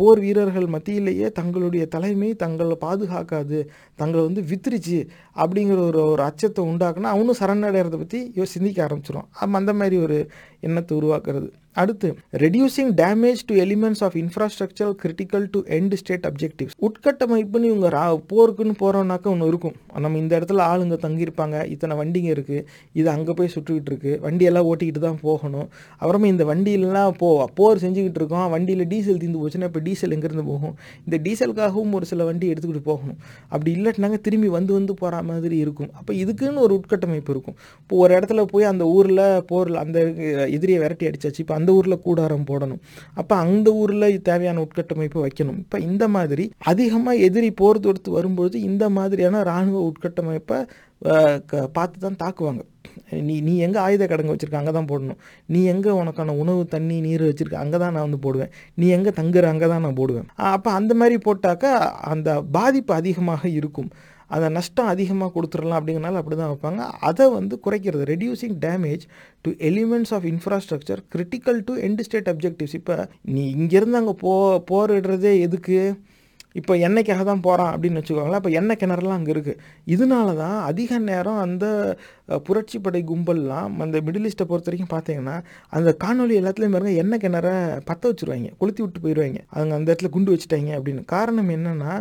போர் 0.00 0.18
வீரர்கள் 0.18 0.68
மத்தியிலேயே 0.76 1.28
தங்களுடைய 1.32 1.86
தலைமை 1.86 2.34
தங்களை 2.34 2.76
பாதுகாக்காது. 2.86 3.60
தங்களை 3.94 4.22
வந்து 4.24 4.42
வித்துருச்சு 4.42 4.98
அப்படிங்கிற 5.36 5.78
ஒரு 5.90 6.00
ஒரு 6.12 6.22
அச்சத்தை 6.22 6.62
உண்டாக்குனா 6.64 7.10
அவனும் 7.16 7.40
சரணடைகிறத 7.40 7.96
பற்றி 7.96 8.20
யோ 8.36 8.42
சிந்திக்க 8.42 8.88
ஆரம்பிச்சிடும் 8.88 9.28
அந்த 9.60 9.72
மாதிரி 9.72 9.96
ஒரு 9.96 10.18
எண்ணத்தை 10.66 10.92
உருவாக்குறது. 10.98 11.48
அடுத்து 11.82 12.08
reducing 12.44 12.90
damage 13.00 13.40
to 13.48 13.54
elements 13.64 14.02
of 14.06 14.16
infrastructure 14.22 14.92
critical 15.02 15.44
to 15.54 15.60
end 15.78 15.96
state 16.02 16.26
objectives 16.30 16.76
உட்கட்டமைப்புன்னு 16.88 17.70
இவங்க 17.72 17.88
ரா 17.96 18.04
போருக்குன்னு 18.32 18.74
போகிறோம்னாக்க 18.82 19.26
ஒன்று 19.34 19.50
இருக்கும். 19.52 19.76
நம்ம 20.04 20.18
இந்த 20.22 20.32
இடத்துல 20.38 20.62
ஆளுங்க 20.70 20.96
தங்கியிருப்பாங்க 21.04 21.56
இத்தனை 21.74 21.94
வண்டிங்க 22.00 22.30
இருக்குது 22.36 22.64
இது 23.00 23.08
அங்கே 23.14 23.34
போய் 23.38 23.52
சுட்டுக்கிட்டு 23.54 23.90
இருக்கு 23.92 24.12
வண்டியெல்லாம் 24.26 24.68
ஓட்டிக்கிட்டு 24.70 25.02
தான் 25.06 25.20
போகணும். 25.26 25.68
அப்புறமா 26.00 26.26
இந்த 26.34 26.46
வண்டியிலலாம் 26.52 27.12
போ 27.22 27.28
போர் 27.58 27.82
செஞ்சுக்கிட்டு 27.84 28.20
இருக்கோம் 28.22 28.46
வண்டியில் 28.54 28.84
டீசல் 28.92 29.20
தீர்ந்து 29.22 29.40
போச்சுன்னா 29.42 29.68
இப்போ 29.70 29.82
டீசல் 29.88 30.14
எங்கேருந்து 30.16 30.46
போகும்? 30.52 30.74
இந்த 31.06 31.16
டீசலுக்காகவும் 31.26 31.94
ஒரு 31.98 32.08
சில 32.12 32.24
வண்டி 32.28 32.46
எடுத்துக்கிட்டு 32.52 32.84
போகணும். 32.90 33.18
அப்படி 33.52 33.70
இல்லாட்டினாங்க 33.76 34.18
திரும்பி 34.26 34.50
வந்து 34.58 34.72
வந்து 34.78 34.94
போகிற 35.02 35.22
மாதிரி 35.30 35.56
இருக்கும். 35.64 35.90
அப்போ 36.00 36.12
இதுக்குன்னு 36.22 36.64
ஒரு 36.66 36.74
உட்கட்டமைப்பு 36.80 37.32
இருக்கும். 37.36 37.56
இப்போ 37.82 37.96
ஒரு 38.04 38.12
இடத்துல 38.18 38.44
போய் 38.52 38.70
அந்த 38.72 38.84
ஊரில் 38.96 39.24
போரில் 39.52 39.80
அந்த 39.84 39.98
எதிரியை 40.56 40.80
விரட்டி 40.84 41.08
அடிச்சாச்சு 41.10 41.42
இப்போ 41.44 41.56
அந்த 41.60 41.65
அந்த 41.66 41.78
ஊரில் 41.78 42.00
கூடாரம் 42.00 42.44
போடணும். 42.46 42.80
அப்போ 43.14 43.36
அந்த 43.36 43.72
ஊரில் 43.72 44.22
தேவையான 44.22 44.60
உட்கட்டமைப்பு 44.60 45.26
வைக்கணும். 45.26 45.58
இப்போ 45.58 45.78
இந்த 45.80 46.08
மாதிரி 46.08 46.50
அதிகமாக 46.64 47.16
எதிரி 47.16 47.50
போர் 47.50 47.80
தொடுத்து 47.80 48.10
வரும்பொழுது 48.10 48.60
இந்த 48.60 48.88
மாதிரியான 48.88 49.40
இராணுவ 49.40 49.92
உட்கட்டமைப்பை 49.92 50.58
க- 51.46 51.68
பார்த்து 51.72 51.98
தான் 51.98 52.18
தாக்குவாங்க. 52.22 52.62
நீ 53.10 53.40
நீ 53.40 53.56
எங்கே 53.58 53.78
ஆயுத 53.78 54.06
கடங்கு 54.06 54.34
வச்சுருக்க 54.34 54.54
அங்கே 54.54 54.70
தான் 54.70 54.84
போடணும். 54.84 55.18
நீ 55.46 55.64
எங்கே 55.64 55.90
உனக்கான 55.90 56.36
உணவு 56.36 56.66
தண்ணி 56.66 57.00
நீர் 57.00 57.22
வச்சுருக்க 57.22 57.54
அங்கே 57.54 57.78
தான் 57.78 57.92
நான் 57.92 58.02
வந்து 58.02 58.18
போடுவேன். 58.18 58.50
நீ 58.74 58.88
எங்கே 58.88 59.10
தங்குற 59.10 59.44
அங்கே 59.44 59.66
தான் 59.66 59.80
நான் 59.80 59.94
போடுவேன். 59.94 60.26
அப்போ 60.34 60.70
அந்த 60.70 60.94
மாதிரி 60.94 61.18
போட்டாக்கா 61.24 61.72
அந்த 62.12 62.42
பாதிப்பு 62.42 62.94
அதிகமாக 62.94 63.48
இருக்கும். 63.48 63.90
அந்த 64.34 64.46
நஷ்டம் 64.56 64.90
அதிகமாக 64.92 65.30
கொடுத்துடலாம் 65.34 65.78
அப்படிங்கிறனால 65.80 66.20
அப்படி 66.20 66.36
தான் 66.40 66.52
வைப்பாங்க. 66.52 66.82
அதை 67.10 67.26
வந்து 67.38 67.54
குறைக்கிறது 67.66 68.04
reducing 68.12 68.56
damage 68.66 69.04
to 69.44 69.52
elements 69.70 70.12
of 70.16 70.26
infrastructure 70.32 71.02
critical 71.14 71.60
to 71.68 71.74
end 71.88 72.04
state 72.08 72.30
objectives 72.32 72.76
இப்போ 72.80 72.96
நீ 73.36 73.44
இங்கேருந்து 73.58 74.00
அங்கே 74.02 74.16
போ 74.24 74.32
போரிடுறதே 74.70 75.34
எதுக்கு? 75.46 75.78
இப்போ 76.60 76.74
எண்ணெய்க்காக 76.86 77.22
தான் 77.28 77.42
போகிறான் 77.46 77.72
அப்படின்னு 77.72 78.00
வச்சுக்கோங்களேன். 78.00 78.40
இப்போ 78.42 78.52
எண்ணெய் 78.60 78.78
கிணறுலாம் 78.82 79.18
அங்கே 79.18 79.32
இருக்குது 79.34 79.58
இதனால 79.94 80.28
தான் 80.42 80.58
அதிக 80.70 80.98
நேரம் 81.08 81.40
அந்த 81.46 81.66
புரட்சி 82.28 82.76
புரட்சிப்படை 82.76 83.00
கும்பல்லாம் 83.08 83.74
அந்த 83.84 83.96
மிடில் 84.06 84.26
ஈஸ்ட்டை 84.28 84.46
பொறுத்த 84.50 84.68
வரைக்கும் 84.68 84.90
பார்த்தீங்கன்னா 84.92 85.34
அந்த 85.76 85.90
காணொலி 86.04 86.34
எல்லாத்துலேயும் 86.40 86.74
பாருங்க 86.76 86.92
எண்ணெய் 87.02 87.20
கிணற 87.24 87.48
பற்ற 87.88 88.02
வச்சுருவாங்க 88.10 88.48
கொளுத்தி 88.60 88.80
விட்டு 88.82 89.00
போயிடுவாங்க 89.04 89.40
அவங்க 89.56 89.72
அந்த 89.78 89.88
இடத்துல 89.90 90.10
குண்டு 90.14 90.32
வச்சுட்டாங்க 90.34 90.70
அப்படின்னு. 90.78 91.02
காரணம் 91.14 91.50
என்னன்னா 91.56 91.92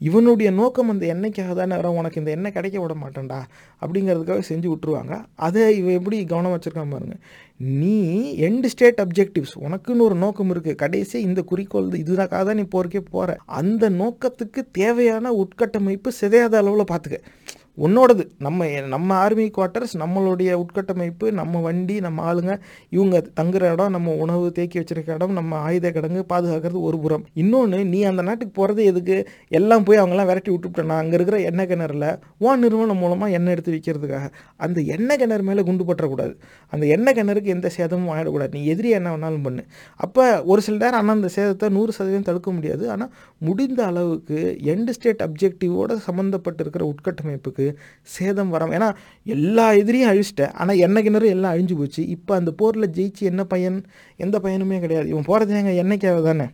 இவனுடைய 0.00 0.50
நோக்கம் 0.60 0.92
அந்த 0.92 1.04
எண்ணெய்க்காக 1.14 1.54
தானே 1.60 1.76
வரும் 1.80 1.98
உனக்கு 2.00 2.20
இந்த 2.22 2.30
எண்ணெய் 2.36 2.54
கிடைக்க 2.56 2.78
விட 2.80 2.94
மாட்டேன்டா 3.02 3.40
அப்படிங்கிறதுக்காக 3.82 4.44
செஞ்சு 4.50 4.68
விட்டுருவாங்க. 4.72 5.14
அதை 5.46 5.62
இவன் 5.80 5.98
எப்படி 6.00 6.18
கவனம் 6.32 6.54
வச்சுருக்கான் 6.54 6.94
பாருங்க. 6.96 7.16
நீ 7.80 7.96
எண்டு 8.48 8.70
ஸ்டேட் 8.72 9.02
அப்ஜெக்டிவ்ஸ் 9.04 9.56
உனக்குன்னு 9.66 10.06
ஒரு 10.06 10.16
நோக்கம் 10.24 10.50
இருக்குது 10.54 10.80
கடைசி 10.84 11.16
இந்த 11.28 11.40
குறிக்கோள் 11.50 11.90
இதுக்காக 12.02 12.40
தான் 12.48 12.58
நீ 12.60 12.64
போறக்கே 12.74 13.02
போகிற 13.10 13.36
அந்த 13.60 13.90
நோக்கத்துக்கு 14.00 14.62
தேவையான 14.80 15.32
உட்கட்டமைப்பு 15.42 16.12
சிதையாத 16.20 16.56
அளவில் 16.62 16.90
பார்த்துக்க 16.92 17.20
உன்னோடது. 17.78 18.24
நம்ம 18.46 18.66
நம்ம 18.92 19.14
ஆர்மி 19.22 19.44
குவார்ட்டர்ஸ் 19.56 19.94
நம்மளுடைய 20.02 20.50
உட்கட்டமைப்பு 20.62 21.26
நம்ம 21.38 21.60
வண்டி 21.60 21.96
நம்ம 22.06 22.24
ஆளுங்க 22.30 22.52
இவங்க 22.96 23.22
தங்குற 23.38 23.70
இடம் 23.74 23.94
நம்ம 23.96 24.14
உணவு 24.24 24.44
தேக்கி 24.58 24.76
வச்சிருக்க 24.80 25.18
இடம் 25.18 25.34
நம்ம 25.38 25.56
ஆயுத 25.66 25.90
கிடங்கு 25.96 26.20
பாதுகாக்கிறது 26.32 26.80
ஒரு 26.88 26.98
புறம். 27.04 27.24
இன்னொன்று 27.42 27.80
நீ 27.92 28.00
அந்த 28.10 28.24
நாட்டுக்கு 28.28 28.54
போகிறது 28.60 28.84
எதுக்கு? 28.90 29.16
எல்லாம் 29.60 29.86
போய் 29.88 30.00
அவங்கெல்லாம் 30.02 30.30
விரட்டி 30.30 30.52
விட்டுவிட்டேன் 30.54 30.94
அங்கே 31.00 31.16
இருக்கிற 31.18 31.38
எண்ணெய் 31.50 31.68
கிணறுல 31.72 32.08
உன் 32.46 32.62
நிறுவனம் 32.64 33.00
மூலமாக 33.04 33.36
எண்ணெய் 33.38 33.56
எடுத்து 33.56 33.74
விற்கிறதுக்காக 33.76 34.28
அந்த 34.66 34.78
எண்ணெய் 34.96 35.20
கிணறு 35.22 35.46
மேலே 35.48 35.64
குண்டு 35.70 35.88
பற்றக்கூடாது. 35.90 36.34
அந்த 36.72 36.84
எண்ணெய் 36.96 37.16
கிணறுக்கு 37.18 37.54
எந்த 37.56 37.68
சேதமும் 37.78 38.12
ஆகிடக்கூடாது 38.16 38.52
நீ 38.58 38.62
எதிரி 38.74 38.90
என்ன 39.00 39.16
வேணாலும் 39.16 39.44
பண்ணு. 39.48 39.64
அப்போ 40.04 40.24
ஒரு 40.52 40.60
சில 40.68 40.76
நேரம் 40.84 41.00
ஆனால் 41.00 41.16
அந்த 41.18 41.30
சேதத்தை 41.36 41.68
நூறு 41.78 41.92
சதவீதம் 41.98 42.28
தடுக்க 42.30 42.50
முடியாது. 42.58 42.84
ஆனால் 42.94 43.12
முடிந்த 43.48 43.80
அளவுக்கு 43.90 44.38
எண்டு 44.74 44.94
ஸ்டேட் 44.98 45.22
அப்ஜெக்டிவோட 45.28 45.92
சம்மந்தப்பட்டிருக்கிற 46.08 46.84
உட்கட்டமைப்புக்கு 46.92 47.63
உட்கட்டமைப்புக்கு 47.64 48.12
சேதம் 48.16 48.52
வராம 48.54 48.74
ஏன்னா 48.78 48.88
எல்லா 49.36 49.66
எதிரியும் 49.80 50.10
அழிச்சிட்டேன். 50.10 50.52
ஆனால் 50.60 50.82
என்ன 50.86 51.02
கிணறு 51.06 51.28
எல்லாம் 51.34 51.52
அழிஞ்சு 51.54 51.74
போச்சு. 51.80 52.02
இப்போ 52.16 52.32
அந்த 52.40 52.50
போரில் 52.60 52.92
ஜெயிச்சு 52.96 53.22
என்ன 53.32 53.42
பையன்? 53.52 53.78
எந்த 54.24 54.36
பையனுமே 54.44 54.78
கிடையாது. 54.84 55.08
இவன் 55.12 55.28
போகிறது 55.30 55.58
எங்கள் 55.62 55.80
என்னைக்காக 55.82 56.22
தானே. 56.28 56.46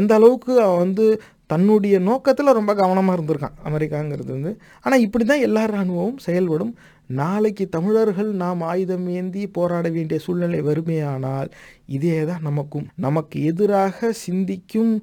எந்த 0.00 0.12
அளவுக்கு 0.18 0.52
அவன் 0.66 0.82
வந்து 0.86 1.06
தன்னுடைய 1.52 1.96
நோக்கத்தில் 2.08 2.56
ரொம்ப 2.58 2.72
கவனமாக 2.74 3.16
இருந்திருக்கான் 3.16 3.56
அமெரிக்காங்கிறது 3.68 4.30
வந்து. 4.36 4.52
ஆனால் 4.84 5.04
இப்படி 5.06 5.24
தான் 5.24 5.44
எல்லா 5.48 5.62
இராணுவமும் 5.70 6.20
செயல்படும். 6.26 6.72
நாளைக்கு 7.20 7.64
தமிழர்கள் 7.74 8.30
நாம் 8.42 8.60
ஆயுதம் 8.70 9.06
ஏந்தி 9.18 9.42
போராட 9.56 9.86
வேண்டிய 9.96 10.18
சூழ்நிலை 10.24 10.60
வறுமையானால் 10.68 11.48
இதே 11.86 12.24
தான் 12.24 12.42
நமக்கும். 12.42 12.86
நமக்கு 12.94 13.44
எதிராக 13.44 14.12
சிந்திக்கும் 14.12 15.02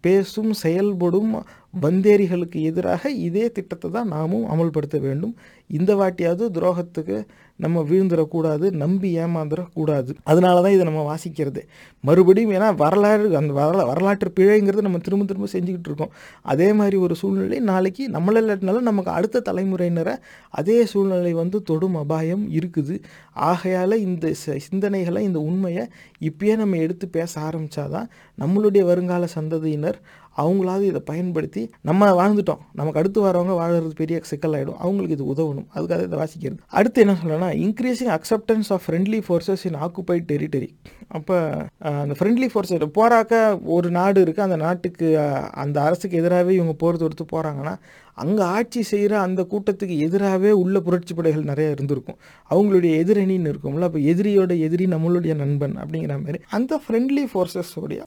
பேசும் 0.00 0.52
செயல்படும் 0.52 1.44
வந்தேரிகளுக்கு 1.82 2.62
எதிராக 2.62 3.10
இதே 3.10 3.50
திட்டத்தை 3.50 3.90
தான் 3.90 4.08
நாமும் 4.08 4.50
அமல்படுத்த 4.50 5.00
வேண்டும். 5.00 5.36
இந்த 5.66 5.94
வாட்டியாவது 5.94 6.48
துரோகத்துக்கு 6.54 7.26
நம்ம 7.56 7.80
வீழ்ந்துடக்கூடாது 7.80 8.70
நம்பி 8.70 9.18
ஏமாந்துடக்கூடாது. 9.18 10.14
அதனால 10.22 10.62
தான் 10.62 10.72
இதை 10.72 10.84
நம்ம 10.84 11.14
வாசிக்கிறது. 11.14 11.62
மறுபடியும் 12.00 12.50
ஏன்னா 12.50 12.74
வரலாறு 12.74 13.36
அந்த 13.36 13.52
வரலா 13.52 13.86
வரலாற்று 13.86 14.32
பிழைங்கிறது 14.40 14.80
நம்ம 14.80 14.98
திரும்ப 14.98 15.24
திரும்ப 15.24 15.48
செஞ்சுக்கிட்டு 15.52 15.84
இருக்கோம். 15.84 16.10
அதே 16.42 16.72
மாதிரி 16.72 16.96
ஒரு 16.96 17.14
சூழ்நிலை 17.14 17.58
நாளைக்கு 17.58 18.08
நம்மள 18.08 18.34
இல்லாட்டினாலும் 18.34 18.80
நமக்கு 18.80 19.10
அடுத்த 19.10 19.42
தலைமுறையினரை 19.44 20.16
அதே 20.50 20.84
சூழ்நிலை 20.84 21.32
வந்து 21.32 21.62
தொடும் 21.62 21.94
அபாயம் 21.94 22.52
இருக்குது. 22.52 23.02
ஆகையால் 23.32 23.98
இந்த 23.98 24.32
ச- 24.46 24.60
சிந்தனைகளை 24.72 25.18
இந்த 25.18 25.40
உண்மையை 25.40 25.86
இப்பயே 26.20 26.54
நம்ம 26.56 26.76
எடுத்து 26.76 27.06
பேச 27.08 27.32
ஆரம்பித்தாதான் 27.40 28.08
நம்மளுடைய 28.38 28.82
வருங்கால 28.84 29.28
சந்ததியினர் 29.34 29.98
அவங்களாவது 30.36 30.82
இதை 30.82 31.00
பயன்படுத்தி 31.04 31.70
நம்ம 31.80 32.10
வாழ்ந்துட்டோம். 32.10 32.58
நமக்கு 32.72 32.98
அடுத்து 32.98 33.24
வரவங்க 33.26 33.54
வாழறது 33.60 33.94
பெரிய 33.94 34.20
சிக்கலாயிடும். 34.30 34.78
அவங்களுக்கு 34.78 35.16
இது 35.18 35.24
உதவணும். 35.34 35.66
அதுக்காக 35.74 36.02
இதை 36.02 36.18
வாசிக்கிறது. 36.18 36.58
அடுத்து 36.66 37.00
என்ன 37.00 37.16
சொல்லணும்னா 37.22 37.50
increasing 37.66 38.12
acceptance 38.18 38.68
of 38.68 38.82
friendly 38.86 39.20
forces 39.28 39.64
in 39.64 39.80
occupied 39.86 40.26
territory 40.32 40.70
அப்போ 41.08 41.66
அந்த 41.78 42.14
ஃப்ரெண்ட்லி 42.18 42.48
ஃபோர்ஸஸ் 42.52 42.84
போராக்க 42.98 43.62
ஒரு 43.64 43.90
நாடு 43.90 44.24
இருக்குது 44.24 44.40
அந்த 44.40 44.56
நாட்டுக்கு 44.56 45.18
அந்த 45.54 45.82
அரசுக்கு 45.82 46.18
எதிராகவே 46.18 46.54
இவங்க 46.54 46.72
போர் 46.72 46.96
தொடுத்து 46.96 47.24
போகிறாங்கன்னா 47.32 47.78
அங்கே 48.14 48.42
ஆட்சி 48.42 48.82
செய்கிற 48.82 49.20
அந்த 49.20 49.46
கூட்டத்துக்கு 49.50 49.98
எதிராகவே 49.98 50.50
உள்ள 50.50 50.80
புரட்சி 50.80 51.14
படைகள் 51.14 51.42
நிறைய 51.42 51.70
இருந்திருக்கும். 51.70 52.18
அவங்களுடைய 52.50 52.92
எதிரணின்னு 53.02 53.52
இருக்கும்ல. 53.52 53.80
அப்போ 53.80 53.98
எதிரியோட 53.98 54.58
எதிரி 54.58 54.86
நம்மளுடைய 54.86 55.34
நண்பன் 55.34 55.76
அப்படிங்கிற 55.76 56.22
மாதிரி. 56.22 56.38
அந்த 56.50 56.80
ஃப்ரெண்ட்லி 56.88 57.24
ஃபோர்ஸஸோடைய 57.34 58.02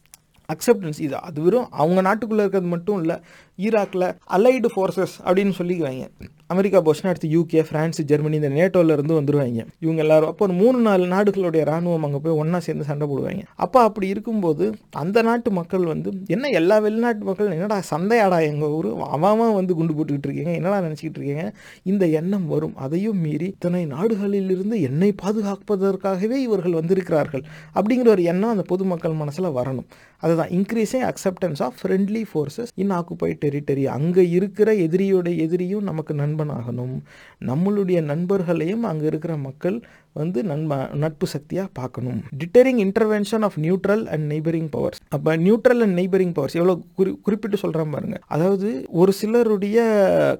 அக்செப்டன்ஸ் 0.53 0.99
இது. 0.99 1.21
அது 1.21 1.41
வெறும் 1.41 1.71
அவங்க 1.71 2.01
நாட்டுக்குள்ளே 2.01 2.43
இருக்கிறது 2.45 2.67
மட்டும் 2.67 2.99
இல்லை 2.99 3.15
ஈராக்கில் 3.57 4.07
அலைடு 4.29 4.69
ஃபோர்ஸஸ் 4.75 5.15
அப்படின்னு 5.25 5.53
சொல்லிக்குவாங்க. 5.57 6.09
அமெரிக்கா 6.53 6.81
போச்சுன்னா 6.85 7.11
அடுத்து 7.13 7.29
யூகே 7.35 7.63
ஃப்ரான்ஸ் 7.67 7.99
ஜெர்மனி 8.11 8.39
இந்த 8.41 8.51
நேட்டோல 8.59 8.95
இருந்து 8.97 9.19
வந்துருவாங்க. 9.19 9.61
இவங்க 9.79 10.01
எல்லாரும் 10.05 10.29
அப்போ 10.31 10.45
ஒரு 10.45 10.55
மூணு 10.61 10.77
நாலு 10.87 11.05
நாடுகளுடைய 11.13 11.63
ராணுவம் 11.71 12.05
அங்கே 12.07 12.21
போய் 12.25 12.39
ஒன்றா 12.41 12.59
சேர்ந்து 12.67 12.87
சண்டை 12.89 13.07
போடுவாங்க. 13.11 13.43
அப்போ 13.65 13.79
அப்படி 13.87 14.07
இருக்கும்போது 14.07 14.65
அந்த 15.03 15.21
நாட்டு 15.21 15.51
மக்கள் 15.51 15.85
வந்து 15.93 16.11
என்ன 16.35 16.49
எல்லா 16.59 16.77
வெளிநாட்டு 16.85 17.25
மக்கள் 17.29 17.53
என்னடா 17.57 17.77
சந்தையாடா 17.91 18.39
எங்கள் 18.51 18.73
ஊர்? 18.77 18.89
அவன் 19.17 19.55
வந்து 19.59 19.73
குண்டு 19.79 19.93
போட்டுக்கிட்டு 19.97 20.27
இருக்கீங்க. 20.29 20.53
என்னடா 20.59 20.79
நினச்சிக்கிட்டு 20.87 21.19
இருக்கீங்க? 21.19 21.45
இந்த 21.83 22.03
எண்ணம் 22.19 22.47
வரும். 22.47 22.75
அதையும் 22.85 23.19
மீறி 23.25 23.47
இத்தனை 23.53 23.83
நாடுகளிலிருந்து 23.95 24.77
என்னை 24.89 25.09
பாதுகாப்பதற்காகவே 25.23 26.37
இவர்கள் 26.47 26.77
வந்திருக்கிறார்கள் 26.79 27.43
அப்படிங்கிற 27.75 28.09
ஒரு 28.15 28.23
எண்ணம் 28.23 28.53
அந்த 28.55 28.65
பொதுமக்கள் 28.71 29.19
மனசில் 29.21 29.55
வரணும். 29.59 29.87
அதுதான் 30.19 30.51
increasing 30.57 31.05
acceptance 31.11 31.61
of 31.65 31.77
friendly 31.81 32.23
forces 32.29 32.71
in 32.75 32.91
occupied 32.91 33.41
territory 33.45 33.83
அங்கே 33.97 34.23
இருக்கிற 34.29 34.69
எதிரியோட 34.85 35.29
எதிரியும் 35.45 35.87
நமக்கு 35.89 36.13
நண்பன் 36.13 36.42
நண்பனாகணும் 36.43 37.01
நம்மளுடைய 37.39 38.01
நண்பர்களையும் 38.01 38.83
அங்கே 38.83 39.05
இருக்கிற 39.05 39.37
மக்கள் 39.37 39.81
வந்து 40.13 40.43
நண்ப 40.43 40.89
நட்பு 40.93 41.27
சக்தியாக 41.27 41.69
பார்க்கணும். 41.73 42.21
Deterring 42.37 42.91
intervention 42.91 43.41
of 43.41 43.57
neutral 43.57 44.05
and 44.05 44.31
neighbouring 44.31 44.67
powers 44.69 44.99
அப்போ 45.09 45.37
நியூட்ரல் 45.37 45.79
அண்ட் 45.79 45.99
நெய்பரிங் 45.99 46.33
பவர்ஸ் 46.33 46.53
எவ்வளோ 46.53 46.79
குறி 46.95 47.19
குறிப்பிட்டு 47.21 47.57
சொல்கிறேன் 47.57 47.89
பாருங்க. 47.89 48.19
அதாவது 48.27 48.85
ஒரு 48.89 49.11
சிலருடைய 49.11 49.79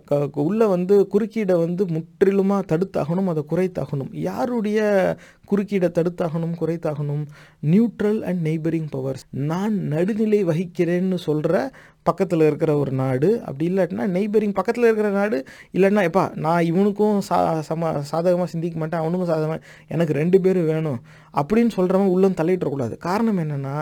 க- 0.05 0.29
உள்ள 0.33 0.67
வந்து 0.67 1.07
குறுக்கீடை 1.13 1.57
வந்து 1.57 1.85
முற்றிலுமாக 1.87 2.77
தடுத்தாகணும் 2.77 3.25
அதை 3.25 3.43
குறைத்தாகணும். 3.49 4.07
யாருடைய 4.11 5.15
குறுக்கீடை 5.51 5.91
தடுத்தாகணும் 5.91 6.53
குறைத்தாகணும்? 6.59 7.25
நியூட்ரல் 7.63 8.21
அண்ட் 8.21 8.47
நெய்பரிங் 8.47 8.87
பவர்ஸ் 8.89 9.25
நான் 9.29 9.73
நடுநிலை 9.73 10.45
வகிக்கிறேன்னு 10.45 11.15
சொல்கிற 11.15 11.71
பக்கத்தில் 12.03 12.45
இருக்கிற 12.47 12.71
ஒரு 12.77 12.91
நாடு 12.91 13.29
அப்படி 13.45 13.65
இல்லாட்டினா 13.71 14.05
நெய்பரிங் 14.15 14.53
பக்கத்தில் 14.53 14.83
இருக்கிற 14.83 15.09
நாடு 15.09 15.37
இல்லைன்னா 15.73 16.03
எப்பா 16.09 16.23
நான் 16.35 16.63
இவனுக்கும் 16.63 17.19
சா 17.21 17.37
சம 17.61 17.91
சாதகமாக 18.01 18.49
சிந்திக்க 18.49 18.79
மாட்டேன் 18.79 19.01
அவனுக்கும் 19.01 19.31
சாதகமாக 19.31 19.61
எனக்கு 19.87 20.13
ரெண்டு 20.13 20.41
பேரும் 20.41 20.65
வேணும் 20.65 20.99
அப்படின்னு 21.41 21.71
சொல்கிறவன் 21.77 22.13
உள்ளம் 22.15 22.39
தள்ளிட்டுறக்கூடாது 22.41 22.97
காரணம் 22.97 23.39
என்னென்னா 23.39 23.75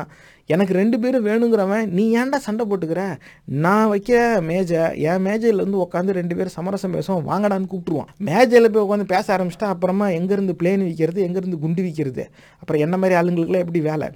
எனக்கு 0.45 0.73
ரெண்டு 0.73 0.99
பேரும் 0.99 1.25
வேணுங்கிறவன் 1.25 1.85
நீ 1.87 2.03
ஏன்டா 2.17 2.37
சண்டை 2.45 2.63
போட்டுக்கிற? 2.69 3.01
நான் 3.45 3.89
வைக்க 3.89 4.39
மேஜை 4.41 4.81
என் 5.01 5.23
மேஜையிலேருந்து 5.25 5.83
உட்காந்து 5.85 6.17
ரெண்டு 6.19 6.35
பேரும் 6.35 6.55
சமரசம் 6.55 6.93
பேசுவோம் 6.93 7.27
வாங்கடான்னு 7.29 7.69
கூப்பிட்டுருவான். 7.73 8.09
மேஜையில் 8.17 8.71
போய் 8.71 8.85
உட்காந்து 8.87 9.07
பேச 9.13 9.25
ஆரம்பிச்சிட்டா 9.37 9.69
அப்புறமா 9.75 10.07
எங்கேருந்து 10.07 10.55
பிளேன் 10.61 10.85
விற்கிறது 10.89 11.21
எங்கேருந்து 11.27 11.59
குண்டு 11.59 11.83
விற்கிறது 11.83 12.25
அப்புறம் 12.59 12.81
என்ன 12.81 12.97
மாதிரி 12.97 13.19
ஆளுங்களுக்குலாம் 13.19 13.65
எப்படி 13.65 13.81
வேலை? 13.81 14.09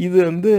இது 0.00 0.24
வந்து 0.24 0.52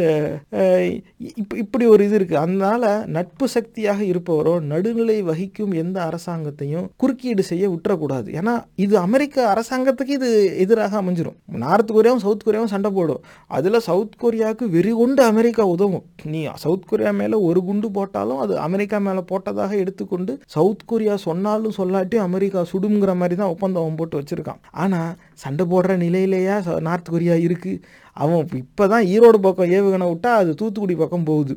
இப்போ 1.36 1.58
இப்படி 1.58 1.86
ஒரு 1.86 2.06
இது 2.06 2.20
இருக்குது 2.20 2.34
அதனால் 2.34 3.08
நட்பு 3.08 3.48
சக்தியாக 3.48 4.04
இருப்பவரோ 4.04 4.62
நடுநிலை 4.62 5.24
வகிக்கும் 5.24 5.74
எந்த 5.74 6.10
அரசாங்கத்தையும் 6.10 6.90
குறுக்கீடு 6.98 7.44
செய்ய 7.44 7.70
விட்டுறக்கூடாது. 7.70 8.30
ஏன்னா 8.40 8.64
இது 8.76 8.98
அமெரிக்க 8.98 9.36
அரசாங்கத்துக்கு 9.54 10.10
இது 10.10 10.58
எதிராக 10.58 11.02
அமைஞ்சிடும் 11.02 11.36
நார்த் 11.46 11.92
கொரியாவும் 11.92 12.18
சவுத் 12.18 12.42
கொரியாவும் 12.46 12.66
சண்டை 12.66 12.92
போடும். 12.92 13.22
அதில் 13.48 13.80
சவுத் 13.80 14.16
கொரியாவுக்கு 14.22 14.70
வெறி 14.70 14.92
கொண்டு 14.92 15.24
அமெரிக்கா 15.24 15.66
உதவும். 15.66 16.04
நீ 16.24 16.48
சவுத் 16.56 16.88
கொரியா 16.88 17.12
மேலே 17.12 17.34
ஒரு 17.34 17.64
குண்டு 17.64 17.92
போட்டாலும் 17.92 18.38
அது 18.38 18.58
அமெரிக்கா 18.58 18.98
மேலே 18.98 19.20
போட்டதாக 19.20 19.78
எடுத்துக்கொண்டு 19.78 20.40
சவுத் 20.46 20.86
கொரியா 20.86 21.16
சொன்னாலும் 21.18 21.74
சொல்லாட்டியும் 21.78 22.28
அமெரிக்கா 22.30 22.66
சுடுங்கிற 22.72 23.16
மாதிரி 23.16 23.36
தான் 23.36 23.48
ஒப்பந்தம் 23.48 23.96
போட்டு 23.96 24.22
வச்சுருக்கான். 24.22 24.62
ஆனால் 24.72 25.16
சண்டை 25.34 25.66
போடுற 25.66 25.98
நிலையிலேயே 25.98 26.50
ச- 26.50 26.80
நார்த் 26.80 27.10
கொரியா 27.10 27.34
இருக்குது 27.34 27.82
அவன் 28.14 28.42
இப்போ 28.64 28.84
தான் 28.94 29.06
ஈரோடு 29.14 29.38
பக்கம் 29.46 29.72
ஏவுகணை 29.78 30.08
விட்டால் 30.12 30.40
அது 30.42 30.52
தூத்துக்குடி 30.62 30.96
பக்கம் 31.04 31.28
போகுது. 31.30 31.56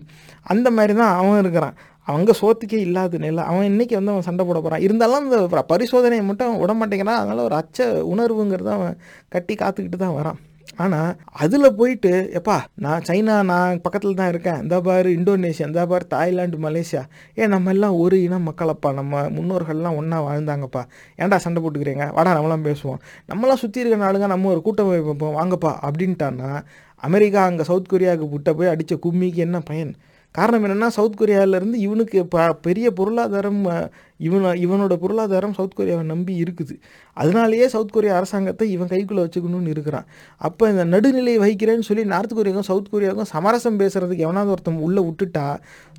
அந்த 0.53 0.69
மாதிரி 0.77 0.95
தான் 1.03 1.15
அவன் 1.21 1.41
இருக்கிறான். 1.43 1.77
அவங்க 2.13 2.33
சோத்துக்கே 2.41 2.79
இல்லாத 2.87 3.19
நிலை. 3.19 3.43
அவன் 3.51 3.69
இன்னைக்கு 3.73 3.95
வந்து 3.99 4.13
அவன் 4.15 4.27
சண்டை 4.29 4.45
போட 4.49 4.59
போகிறான் 4.61 4.85
இருந்தாலும் 4.87 5.21
அந்த 5.23 5.63
பரிசோதனையை 5.73 6.25
மட்டும் 6.31 6.49
அவன் 6.49 6.63
விட 6.63 6.73
மாட்டேங்கிறான். 6.81 7.21
அதனால் 7.23 7.47
ஒரு 7.49 7.57
அச்ச 7.61 7.87
உணர்வுங்கிறத 8.15 8.73
அவன் 8.79 8.99
கட்டி 9.35 9.55
காத்துக்கிட்டு 9.63 10.01
தான் 10.05 10.17
வரான். 10.21 10.41
ஆனால் 10.77 11.17
அதில் 11.33 11.75
போயிட்டு 11.75 12.31
எப்பா 12.33 12.61
நான் 12.75 13.03
சைனா 13.09 13.45
நான் 13.45 13.81
பக்கத்தில் 13.81 14.15
தான் 14.15 14.29
இருக்கேன். 14.29 14.63
இந்த 14.63 14.81
பாரு 14.81 15.11
இந்தோனேஷியா 15.11 15.67
இந்த 15.67 15.87
பாரு 15.87 16.07
தாய்லாந்து 16.07 16.59
மலேசியா. 16.59 17.03
ஏன் 17.35 17.49
நம்ம 17.49 17.71
எல்லாம் 17.71 17.95
ஒரு 17.95 18.23
இனம் 18.23 18.49
மக்களப்பா. 18.49 18.93
நம்ம 18.93 19.23
முன்னோர்கள்லாம் 19.23 19.97
ஒன்றா 19.97 20.23
வாழ்ந்தாங்கப்பா. 20.23 20.85
ஏன்டா 21.19 21.37
சண்டை 21.37 21.63
போட்டுக்கிறீங்க? 21.63 22.13
வாடா 22.13 22.43
நம்மளாம் 22.43 22.65
பேசுவோம். 22.65 22.99
நம்மளாம் 23.29 23.55
சுற்றி 23.55 23.81
இருக்கிற 23.81 24.13
நாளுங்க 24.13 24.27
நம்ம 24.27 24.51
ஒரு 24.51 24.63
கூட்டம் 24.63 24.89
வைப்போம். 24.89 25.37
வாங்கப்பா 25.37 25.75
அப்படின்ட்டான்னா 25.83 26.63
அமெரிக்கா 26.95 27.45
அங்கே 27.45 27.63
சவுத் 27.63 27.93
கொரியாவுக்கு 27.93 28.29
புட்ட 28.29 28.55
போய் 28.55 28.69
அடித்த 28.69 28.99
கும்மிக்கு 29.07 29.35
என்ன 29.35 29.61
பயன்? 29.61 29.95
காரணம் 30.31 30.65
என்னென்னா 30.65 30.87
சவுத் 30.87 31.21
கொரியாவிலேருந்து 31.21 31.75
இவனுக்கு 31.75 32.27
ப 32.27 32.53
பெரிய 32.53 32.91
பொருளாதாரம் 32.91 33.91
இவன் 34.25 34.59
இவனோட 34.65 34.95
பொருளாதாரம் 34.97 35.53
சவுத் 35.53 35.77
கொரியாவை 35.77 36.03
நம்பி 36.03 36.43
இருக்குது. 36.43 36.75
அதனாலேயே 37.17 37.69
சவுத் 37.69 37.93
கொரியா 37.93 38.17
அரசாங்கத்தை 38.17 38.71
இவன் 38.71 38.89
கைக்குள்ளே 38.89 39.23
வச்சுக்கணும்னு 39.25 39.69
இருக்கிறான். 39.69 40.07
அப்போ 40.37 40.71
இந்த 40.71 40.85
நடுநிலை 40.85 41.35
வகிக்கிறேன்னு 41.39 41.89
சொல்லி 41.91 42.05
நார்த் 42.05 42.33
கொரியாவுக்கும் 42.33 42.69
சவுத் 42.71 42.93
கொரியாவுக்கும் 42.93 43.31
சமரசம் 43.35 43.79
பேசுகிறதுக்கு 43.79 44.25
எவனாவது 44.27 44.51
ஒருத்தன் 44.51 44.83
உள்ளே 44.87 45.03
விட்டுட்டா 45.03 45.47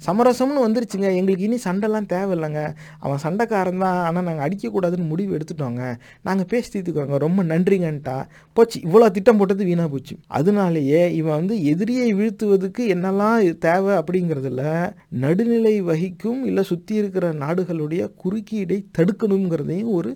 சமரசம்னு 0.08 0.64
வந்துருச்சுங்க. 0.66 1.08
எங்களுக்கு 1.16 1.46
இனி 1.46 1.60
சண்டைலாம் 1.64 2.10
தேவையில்லைங்க. 2.14 2.62
அவன் 3.00 3.22
சண்டைக்காரன் 3.24 3.84
தான். 3.86 4.00
ஆனால் 4.06 4.24
நாங்கள் 4.24 4.46
அடிக்கக்கூடாதுன்னு 4.48 5.08
முடிவு 5.08 5.38
எடுத்துட்டோங்க. 5.38 5.84
நாங்கள் 6.24 6.46
பேசி 6.46 6.80
தீர்த்துக்கோங்க. 6.80 7.18
ரொம்ப 7.18 7.44
நன்றிங்கன்ட்டா. 7.44 8.18
போச்சு. 8.54 8.80
இவ்வளோ 8.80 9.12
திட்டம் 9.12 9.38
போட்டது 9.38 9.64
வீணாக 9.64 9.88
போச்சு. 9.88 10.16
அதனாலேயே 10.28 11.16
இவன் 11.16 11.36
வந்து 11.36 11.66
எதிரியை 11.66 12.14
வீழ்த்துவதுக்கு 12.16 12.84
என்னெல்லாம் 12.96 13.58
தேவை 13.58 13.94
அப்படிங்கிறதுல 13.96 14.64
நடுநிலை 15.10 15.82
வகிக்கும் 15.82 16.46
இல்லை 16.46 16.64
சுற்றி 16.64 16.96
இருக்கிற 16.96 17.26
நாடுகளுடைய 17.34 18.04
குறுக்கீடை 18.24 18.80
தடுக்கணுங்கிறதையும் 18.98 19.92
ஒரு 20.00 20.12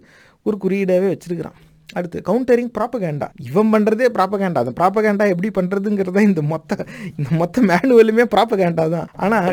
ஒரு 0.47 0.57
குறியீடாகவே 0.63 1.09
வச்சுருக்கிறான். 1.13 1.57
அடுத்து 1.97 2.17
கவுண்டரிங் 2.27 2.71
ப்ராப்பகேண்டா 2.77 3.27
இவன் 3.49 3.71
பண்ணுறதே 3.73 4.07
ப்ராப்பகேண்டா 4.17 4.61
அந்த 4.63 4.73
ப்ராப்பகேண்டா 4.79 5.25
எப்படி 5.33 5.49
பண்ணுறதுங்கிறத 5.57 6.21
இந்த 6.29 6.41
மொத்த 6.51 6.85
இந்த 7.17 7.29
மொத்த 7.41 7.61
மேனுவலுமே 7.69 8.25
ப்ராப்பகேண்டா 8.33 8.85
தான். 8.95 9.07
ஆனால் 9.23 9.47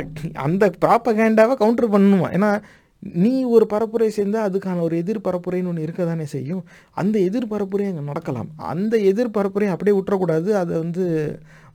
அந்த 0.47 0.65
ப்ராப்பகேண்டாவை 0.85 1.55
கவுண்டர் 1.63 1.95
பண்ணணுமா? 1.95 2.29
ஏன்னா 2.39 2.51
நீ 3.23 3.33
ஒரு 3.55 3.65
பரப்புரை 3.73 4.09
சேர்ந்தால் 4.17 4.47
அதுக்கான 4.49 4.83
ஒரு 4.87 4.95
எதிர் 5.03 5.25
பரப்புரைன்னு 5.27 5.71
ஒன்று 5.71 5.87
இருக்க 5.87 6.03
தானே 6.05 6.27
செய்யும். 6.35 6.63
அந்த 7.01 7.17
எதிர் 7.29 7.51
பரப்புரை 7.53 7.87
அங்கே 7.91 8.05
நடக்கலாம். 8.11 8.49
அந்த 8.73 8.97
எதிர் 9.11 9.35
பரப்புரையை 9.37 9.73
அப்படியே 9.75 9.97
விட்டுறக்கூடாது 9.99 10.51
அதை 10.63 10.75
வந்து 10.85 11.05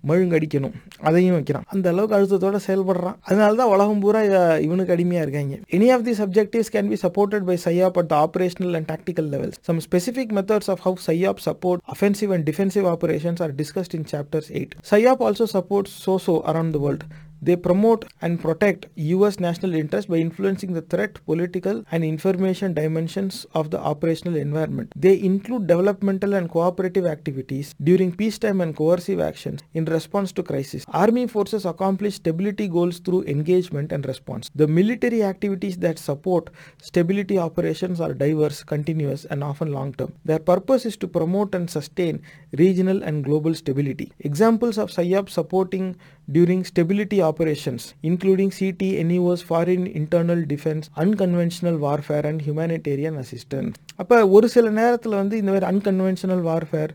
மழுங்கடிக்கணும். 0.10 0.76
அதையும் 1.08 1.34
வைக்கிறான். 1.34 1.66
அந்த 1.74 1.89
அளவுக்கு 1.93 2.16
அழுத்தத்தோட 2.18 2.60
செயல்படுறான். 2.68 3.18
அதனால 3.22 3.56
தான் 3.60 3.72
உலகம் 3.76 3.99
பூரா 3.99 4.22
இவனுக்கு 4.68 4.93
அடிமையாக 4.95 5.26
இருக்காங்க. 5.26 5.56
Any 5.78 5.88
of 5.95 6.06
the 6.08 6.14
subjectives 6.22 6.72
can 6.76 6.89
be 6.93 6.97
supported 7.06 7.45
by 7.49 7.58
PSYOP 7.66 7.97
at 8.02 8.10
the 8.14 8.18
operational 8.26 8.76
and 8.80 8.89
tactical 8.93 9.30
levels 9.34 9.60
some 9.70 9.82
specific 9.88 10.34
methods 10.39 10.72
of 10.76 10.84
how 10.86 11.02
PSYOP 11.08 11.41
support 11.47 11.84
offensive 11.95 12.34
and 12.38 12.49
defensive 12.49 12.88
operations 12.93 13.41
are 13.47 13.54
discussed 13.62 13.97
in 13.99 14.08
chapters 14.14 14.52
eight 14.60 14.74
PSYOP 14.91 15.24
also 15.28 15.47
supports 15.58 15.95
so so 16.08 16.36
around 16.54 16.76
the 16.78 16.82
world 16.86 17.06
They 17.42 17.56
promote 17.56 18.06
and 18.22 18.39
protect 18.39 18.86
US 18.96 19.39
national 19.39 19.74
interest 19.74 20.08
by 20.08 20.18
influencing 20.18 20.74
the 20.74 20.82
threat, 20.82 21.20
political, 21.26 21.84
and 21.92 22.04
information 22.04 22.74
dimensions 22.76 23.48
of 23.54 23.72
the 23.72 23.80
operational 23.80 24.36
environment. 24.36 24.94
They 24.96 25.20
include 25.20 25.66
developmental 25.66 26.36
and 26.36 26.48
cooperative 26.50 27.08
activities 27.08 27.74
during 27.84 28.16
peacetime 28.16 28.62
and 28.62 28.76
coercive 28.76 29.20
actions 29.20 29.62
in 29.74 29.86
response 29.86 30.32
to 30.34 30.44
crisis. 30.44 30.86
Army 30.89 31.26
forces 31.26 31.66
accomplish 31.66 32.16
stability 32.16 32.68
goals 32.68 33.00
through 33.00 33.24
engagement 33.24 33.92
and 33.92 34.06
response. 34.06 34.52
The 34.54 34.68
military 34.68 35.24
activities 35.24 35.78
that 35.78 35.98
support 35.98 36.52
stability 36.80 37.39
operations 37.39 38.00
are 38.00 38.14
diverse, 38.14 38.64
continuous, 38.64 39.26
and 39.26 39.44
often 39.44 39.72
long 39.72 39.94
term. 39.94 40.14
Their 40.26 40.39
purpose 40.39 40.86
is 40.86 40.96
to 40.98 41.08
promote 41.08 41.56
and 41.56 41.70
sustain 41.70 42.22
regional 42.58 43.02
and 43.02 43.24
global 43.24 43.56
stability. 43.56 44.12
Examples 44.20 44.78
of 44.78 44.92
SIOP 44.92 45.30
supporting 45.30 45.96
during 46.28 46.63
stability 46.63 47.19
operations, 47.22 47.82
including 48.03 48.49
CT, 48.59 48.82
NEOs, 49.03 49.41
foreign 49.49 49.84
internal 50.01 50.41
defense, 50.45 50.84
unconventional 50.95 51.76
warfare, 51.86 52.26
and 52.26 52.41
humanitarian 52.41 53.15
assistance. 53.24 53.74
அப்போ 53.95 54.30
ஒரு 54.30 54.49
சில 54.49 54.69
நேரத்தில் 54.69 55.11
வந்து 55.11 55.38
இந்த 55.38 55.51
மாதிரி 55.51 55.67
unconventional 55.72 56.43
warfare 56.49 56.91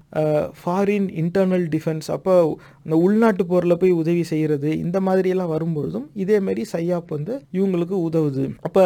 foreign 0.65 1.09
internal 1.23 1.67
defence 1.75 2.07
அப்போ 2.07 2.59
இந்த 2.87 2.97
உள்நாட்டு 3.05 3.45
போரில் 3.51 3.79
போய் 3.79 3.93
உதவி 4.01 4.21
செய்கிறது 4.31 4.71
இந்த 4.83 4.99
மாதிரியெல்லாம் 5.07 5.53
வரும்பொழுதும் 5.55 6.05
இதேமாரி 6.23 6.65
சையாப் 6.73 7.15
வந்து 7.15 7.33
இவங்களுக்கு 7.57 7.97
உதவுது. 8.09 8.45
அப்போ 8.67 8.83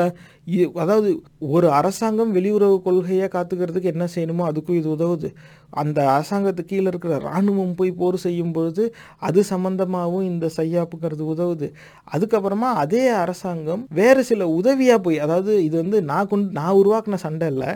அதாவது 0.82 1.08
ஒரு 1.54 1.66
அரசாங்கம் 1.78 2.30
வெளியுறவு 2.36 2.76
கொள்கையை 2.86 3.26
காத்துக்கிறதுக்கு 3.34 3.92
என்ன 3.94 4.04
செய்யணுமோ 4.14 4.44
அதுக்கும் 4.50 4.78
இது 4.80 4.88
உதவுது. 4.96 5.28
அந்த 5.82 5.98
அரசாங்கத்துக்கு 6.14 6.70
கீழே 6.70 6.88
இருக்கிற 6.92 7.16
இராணுவம் 7.24 7.74
போய் 7.80 7.92
போர் 7.98 8.16
செய்யும் 8.24 8.54
பொழுது 8.54 8.84
அது 9.28 9.40
சம்பந்தமாகவும் 9.50 10.24
இந்த 10.30 10.46
சையாப்புங்கிறது 10.56 11.24
உதவுது. 11.34 11.68
அதுக்கப்புறமா 12.14 12.70
அதே 12.84 13.04
அரசாங்கம் 13.24 13.82
வேறு 14.00 14.24
சில 14.30 14.48
உதவியாக 14.60 15.00
போய் 15.06 15.22
அதாவது 15.26 15.52
இது 15.66 15.76
வந்து 15.82 16.00
நான் 16.12 16.30
கொண்டு 16.32 16.50
நான் 16.60 16.78
உருவாக்கின 16.80 17.20
சண்டை 17.26 17.48
இல்லை 17.54 17.70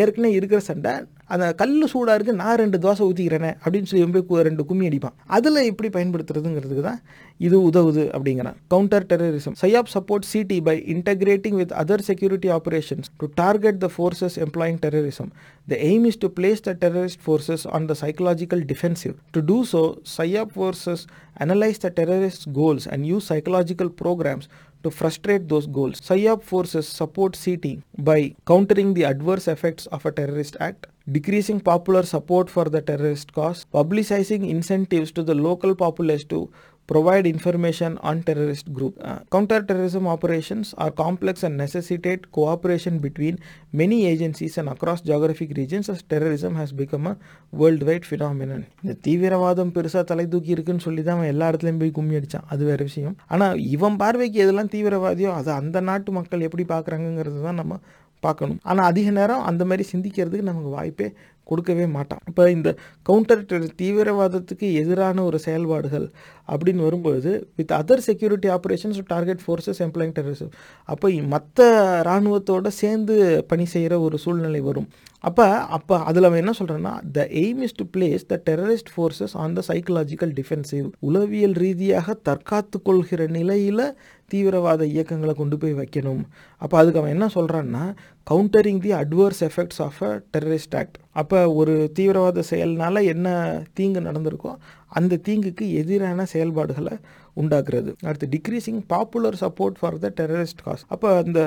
ஏற்கனவே 0.00 0.36
இருக்கிற 0.40 0.62
சண்டை 0.70 0.94
அந்த 1.34 1.46
கல் 1.58 1.74
சூடாக 1.90 2.16
இருக்கு 2.18 2.32
நான் 2.40 2.60
ரெண்டு 2.60 2.78
தோசை 2.84 3.02
ஊற்றிக்கிறேனே 3.08 3.50
அப்படின்னு 3.64 3.88
சொல்லி 3.90 4.22
போய் 4.30 4.46
ரெண்டு 4.48 4.62
கும்மி 4.68 4.86
அடிப்பான். 4.88 5.16
அதில் 5.36 5.68
எப்படி 5.70 5.90
பயன்படுத்துறதுங்கிறதுக்கு 5.96 6.84
தான் 6.88 7.00
இது 7.40 7.56
உதவுது 7.68 8.02
அப்படிங்கிறான். 8.14 8.56
Counter 8.72 9.06
terrorism 9.10 9.56
PSYOP 9.62 9.90
support 9.94 10.26
CD 10.32 10.58
by 10.68 10.76
integrating 10.94 11.58
with 11.60 11.74
other 11.82 12.04
security 12.08 12.50
operations 12.58 13.10
to 13.20 13.28
target 13.42 13.80
the 13.84 13.90
forces 13.94 14.36
employing 14.46 14.80
terrorism 14.84 15.30
the 15.68 15.78
aim 15.88 16.06
is 16.10 16.20
to 16.24 16.30
place 16.38 16.62
the 16.68 16.74
terrorist 16.84 17.22
forces 17.26 17.66
on 17.78 17.88
the 17.90 17.96
psychological 18.02 18.64
defensive 18.72 19.14
to 19.36 19.42
do 19.50 19.58
so 19.72 19.82
PSYOP 20.16 20.52
forces 20.56 21.04
analyse 21.44 21.80
the 21.84 21.90
terrorist 22.00 22.46
goals 22.52 22.88
and 22.94 23.04
use 23.10 23.28
psychological 23.32 23.92
programmes 24.02 24.48
to 24.82 24.90
frustrate 24.90 25.48
those 25.48 25.66
goals. 25.66 26.00
PSYOP 26.00 26.42
forces 26.42 26.88
support 26.88 27.38
CT 27.42 27.78
by 27.98 28.34
countering 28.46 28.94
the 28.94 29.04
adverse 29.04 29.48
effects 29.48 29.86
of 29.86 30.06
a 30.06 30.12
terrorist 30.12 30.56
act, 30.60 30.86
decreasing 31.10 31.60
popular 31.60 32.02
support 32.02 32.48
for 32.48 32.64
the 32.64 32.80
terrorist 32.80 33.32
cause, 33.32 33.66
publicizing 33.72 34.48
incentives 34.48 35.12
to 35.12 35.22
the 35.22 35.34
local 35.34 35.74
populace 35.74 36.24
to 36.24 36.50
provide 36.90 37.26
information 37.26 37.98
on 38.00 38.22
terrorist 38.22 38.66
group. 38.72 38.94
Uh, 39.00 39.18
counter-terrorism 39.30 40.06
operations 40.06 40.74
are 40.76 40.90
complex 40.92 41.42
and 41.42 41.56
necessitate 41.56 42.22
cooperation 42.32 42.98
between 42.98 43.38
many 43.72 43.98
agencies 44.06 44.56
and 44.58 44.68
across 44.68 45.00
geographic 45.02 45.52
regions 45.56 45.88
as 45.88 46.02
terrorism 46.04 46.54
has 46.56 46.72
become 46.72 47.06
a 47.06 47.14
worldwide 47.52 48.06
phenomenon. 48.12 48.60
இந்த 48.82 48.96
தீவிரவாதம் 49.06 49.72
பெருசாக 49.76 50.04
தலை 50.04 50.26
தூக்கி 50.28 50.50
இருக்குன்னு 50.50 50.86
சொல்லி 50.88 51.02
தான் 51.02 51.18
அவன் 51.18 51.32
எல்லா 51.34 51.48
இடத்துலையும் 51.50 51.80
போய் 51.82 51.96
கும்மி 51.98 52.18
அடிச்சான் 52.20 52.48
அது 52.54 52.62
வேற 52.64 52.80
விஷயம் 52.82 53.16
ஆனால் 53.34 53.58
இவன் 53.74 53.98
பார்வைக்கு 54.02 54.38
எதெல்லாம் 54.44 54.72
தீவிரவாதியோ 54.74 55.32
அதை 55.40 55.54
அந்த 55.62 55.80
நாட்டு 55.90 56.12
மக்கள் 56.18 56.46
எப்படி 56.48 56.66
பார்க்குறாங்கங்கிறது 56.74 57.40
தான் 57.48 57.60
நம்ம 57.62 57.74
பார்க்கணும் 58.22 58.58
ஆனால் 58.70 58.88
அதிக 58.90 59.10
நேரம் 59.18 59.44
அந்த 59.50 59.62
மாதிரி 59.64 59.84
சிந்திக்கிறதுக்கு 59.92 60.48
நமக்கு 60.48 60.70
வாய்ப்பே 60.78 61.06
கொடுக்கவே 61.50 61.86
மாட்டான். 61.96 62.22
இப்போ 62.30 62.44
இந்த 62.56 62.70
கவுண்டர் 63.08 63.44
தீவிரவாதத்துக்கு 63.82 64.68
எதிரான 64.82 65.24
ஒரு 65.28 65.40
செயல்பாடுகள் 65.46 66.06
அப்படின்னு 66.52 66.86
வரும்பொழுது 66.88 67.32
with 67.58 67.74
other 67.80 68.06
security 68.08 68.50
operations 68.56 69.00
target 69.12 69.44
forces 69.44 69.82
employing 69.86 70.16
terrorism 70.18 70.52
அப்போ 70.92 71.08
மற்ற 71.34 71.68
இராணுவத்தோடு 72.08 72.72
சேர்ந்து 72.82 73.16
பணி 73.52 73.66
செய்கிற 73.74 73.94
ஒரு 74.06 74.18
சூழ்நிலை 74.24 74.62
வரும். 74.70 74.88
அப்போ 75.24 75.46
அப்போ 75.68 75.96
அதில் 76.00 76.24
அவன் 76.24 76.40
என்ன 76.42 76.52
சொல்கிறேன்னா 76.58 76.92
the 77.12 77.24
aim 77.40 77.58
is 77.60 77.74
to 77.76 77.84
place 77.94 78.22
the 78.26 78.36
terrorist 78.46 78.90
forces 78.94 79.34
on 79.42 79.52
the 79.52 79.62
psychological 79.68 80.32
defensive 80.38 80.86
உளவியல் 81.00 81.56
ரீதியாக 81.64 82.14
தற்காத்து 82.28 82.78
கொள்கிற 82.82 83.26
நிலையில் 83.26 83.84
தீவிரவாத 84.30 84.82
இயக்கங்களை 84.84 85.34
கொண்டு 85.34 85.56
போய் 85.58 85.74
வைக்கணும். 85.74 86.22
அப்போ 86.62 86.74
அதுக்கு 86.78 87.00
அவன் 87.00 87.14
என்ன 87.16 87.26
சொல்கிறான்னா 87.34 87.84
countering 88.26 88.80
the 88.80 88.92
adverse 88.92 89.42
effects 89.48 89.80
of 89.82 90.00
a 90.02 90.12
terrorist 90.36 90.76
act 90.76 90.98
அப்போ 91.12 91.38
ஒரு 91.52 91.74
தீவிரவாத 91.98 92.44
செயல்னால 92.50 93.02
என்ன 93.14 93.28
தீங்கு 93.74 94.00
நடந்திருக்கோ 94.00 94.52
அந்த 94.88 95.20
தீங்குக்கு 95.28 95.66
எதிரான 95.82 96.26
செயல்பாடுகளை 96.32 96.94
உண்டாக்குறது. 97.40 97.90
அடுத்து 98.06 98.28
decreasing 98.34 98.80
popular 98.92 99.38
support 99.42 99.78
for 99.80 100.00
the 100.04 100.10
terrorist 100.20 100.62
cause 100.66 100.84
அப்போ 100.94 101.08
அந்த 101.24 101.40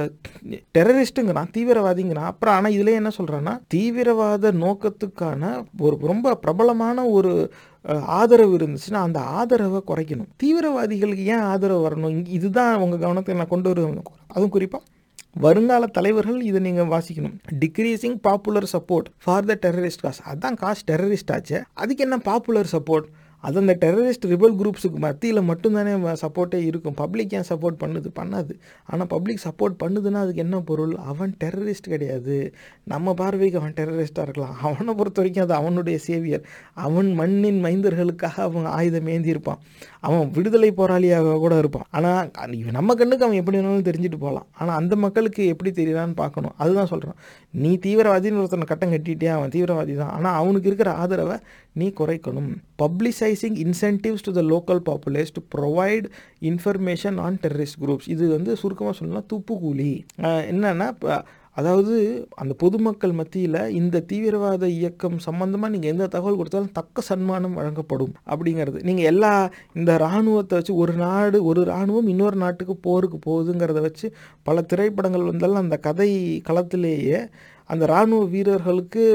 டெரரிஸ்ட்டுங்கிறான் 0.77 1.51
தீவிரவாதிங்கிறான் 1.57 2.29
அப்புறம் 2.31 2.57
ஆனால் 2.57 2.75
இதில் 2.77 2.97
என்ன 2.99 3.11
சொல்கிறான்னா 3.19 3.53
தீவிரவாத 3.75 4.51
நோக்கத்துக்கான 4.63 5.51
ஒரு 5.85 5.97
ரொம்ப 6.11 6.35
பிரபலமான 6.45 7.05
ஒரு 7.17 7.33
ஆதரவு 8.19 8.53
இருந்துச்சுன்னா 8.57 8.99
அந்த 9.05 9.19
ஆதரவை 9.37 9.79
குறைக்கணும். 9.87 10.27
தீவிரவாதிகளுக்கு 10.41 11.23
ஏன் 11.35 11.45
ஆதரவு 11.51 11.81
வரணும்? 11.87 12.19
இதுதான் 12.37 12.75
உங்கள் 12.83 13.01
கவனத்தை 13.05 13.35
நான் 13.39 13.53
கொண்டு 13.53 13.69
வருவேன். 13.71 14.05
அதுவும் 14.33 14.53
குறிப்பாக 14.57 14.83
வருங்கால 15.45 15.83
தலைவர்கள் 15.97 16.39
இதை 16.49 16.59
நீங்கள் 16.65 16.89
வாசிக்கணும். 16.93 17.35
Decreasing 17.61 18.17
popular 18.27 18.67
support 18.73 19.07
for 19.23 19.47
the 19.49 19.57
terrorist 19.65 20.03
cause 20.05 20.21
அதான் 20.31 20.57
காஸ் 20.63 20.83
டெரரிஸ்ட் 20.91 21.33
ஆச்சு. 21.35 21.59
அதுக்கு 21.81 22.05
என்ன 22.07 22.17
பாப்புலர் 22.29 22.71
சப்போர்ட் 22.75 23.07
அது 23.47 23.57
அந்த 23.61 23.73
டெரரிஸ்ட் 23.83 24.25
ரிபல் 24.33 24.55
குரூப்ஸுக்கு 24.59 24.99
மத்தியில் 25.05 25.41
மட்டும்தானே 25.49 25.93
சப்போர்ட்டே 26.23 26.59
இருக்கும். 26.69 26.95
பப்ளிக் 27.01 27.33
ஏன் 27.37 27.47
சப்போர்ட் 27.51 27.77
பண்ணுது? 27.83 28.09
பண்ணாது. 28.19 28.53
ஆனால் 28.91 29.09
பப்ளிக் 29.13 29.41
சப்போர்ட் 29.47 29.75
பண்ணுதுன்னா 29.83 30.21
அதுக்கு 30.25 30.43
என்ன 30.45 30.59
பொருள்? 30.69 30.93
அவன் 31.11 31.33
டெரரிஸ்ட் 31.43 31.89
கிடையாது. 31.93 32.37
நம்ம 32.93 33.13
பார்வைக்கு 33.21 33.59
அவன் 33.61 33.75
டெரரிஸ்ட்டாக 33.79 34.27
இருக்கலாம். 34.27 34.55
அவனை 34.67 34.93
பொறுத்த 34.99 35.21
வரைக்கும் 35.21 35.45
அது 35.45 35.55
அவனுடைய 35.61 35.97
சேவியர் 36.07 36.45
அவன் 36.87 37.09
மண்ணின் 37.21 37.59
மைந்தர்களுக்காக 37.65 38.35
அவன் 38.49 38.69
ஆயுதம் 38.77 39.09
ஏந்தி 39.15 39.33
இருப்பான். 39.35 39.59
அவன் 40.07 40.31
விடுதலை 40.37 40.69
போராளியாக 40.79 41.35
கூட 41.45 41.53
இருப்பான். 41.63 41.87
ஆனால் 41.97 42.71
நம்ம 42.77 42.95
கண்ணுக்கு 43.01 43.25
அவன் 43.25 43.39
எப்படி 43.41 43.57
வேணாலும் 43.59 43.87
தெரிஞ்சுட்டு 43.89 44.19
போகலாம் 44.25 44.47
ஆனால் 44.59 44.77
அந்த 44.81 44.93
மக்களுக்கு 45.05 45.43
எப்படி 45.53 45.71
தெரியலான்னு 45.81 46.15
பார்க்கணும். 46.23 46.55
அதுதான் 46.63 46.89
சொல்கிறான் 46.93 47.19
நீ 47.63 47.71
தீவிரவாதின்னு 47.85 48.41
ஒருத்தனை 48.43 48.67
கட்டம் 48.71 48.93
கட்டிட்டே 48.95 49.29
அவன் 49.37 49.53
தீவிரவாதி 49.55 49.93
தான். 50.01 50.13
ஆனால் 50.17 50.37
அவனுக்கு 50.41 50.69
இருக்கிற 50.71 50.91
ஆதரவை 51.03 51.37
நீ 51.81 51.85
குறைக்கணும். 51.99 52.49
Publicising 52.81 53.57
incentives 53.65 54.25
to 54.27 54.33
the 54.39 54.41
local 54.53 54.81
populace 54.89 55.35
to 55.37 55.43
provide 55.55 56.07
information 56.49 57.19
on 57.25 57.39
terrorist 57.45 57.79
groups 57.83 58.09
இது 58.15 58.25
வந்து 58.35 58.51
சுருக்கமாக 58.63 58.95
சொல்லலாம் 58.99 59.29
துப்புக்கூலி. 59.33 59.93
என்னென்னா 60.51 60.69
என்னன்னா 60.73 60.89
அதாவது 61.59 61.95
அந்த 62.41 62.53
பொதுமக்கள் 62.61 63.11
மத்தியில் 63.17 63.57
இந்த 63.79 64.01
தீவிரவாத 64.11 64.63
இயக்கம் 64.77 65.17
சம்பந்தமாக 65.25 65.71
நீங்கள் 65.73 65.91
எந்த 65.93 66.05
தகவல் 66.15 66.37
கொடுத்தாலும் 66.39 66.73
தக்க 66.77 67.03
சன்மானம் 67.09 67.57
வழங்கப்படும் 67.59 68.13
அப்படிங்கிறது. 68.31 68.79
நீங்கள் 68.87 69.09
எல்லா 69.11 69.33
இந்த 69.79 69.91
இராணுவத்தை 70.01 70.57
வச்சு 70.59 70.75
ஒரு 70.83 70.93
நாடு 71.03 71.39
ஒரு 71.49 71.61
இராணுவம் 71.69 72.09
இன்னொரு 72.13 72.39
நாட்டுக்கு 72.43 72.75
போருக்கு 72.87 73.19
போகுதுங்கிறத 73.27 73.81
வச்சு 73.87 74.09
பல 74.49 74.63
திரைப்படங்கள் 74.71 75.29
வந்தாலும் 75.31 75.63
அந்த 75.63 75.77
கதை 75.87 76.09
களத்திலேயே 76.49 77.19
அந்த 77.69 77.83
இராணுவ 77.91 78.23
வீரர்களுக்கு 78.33 79.05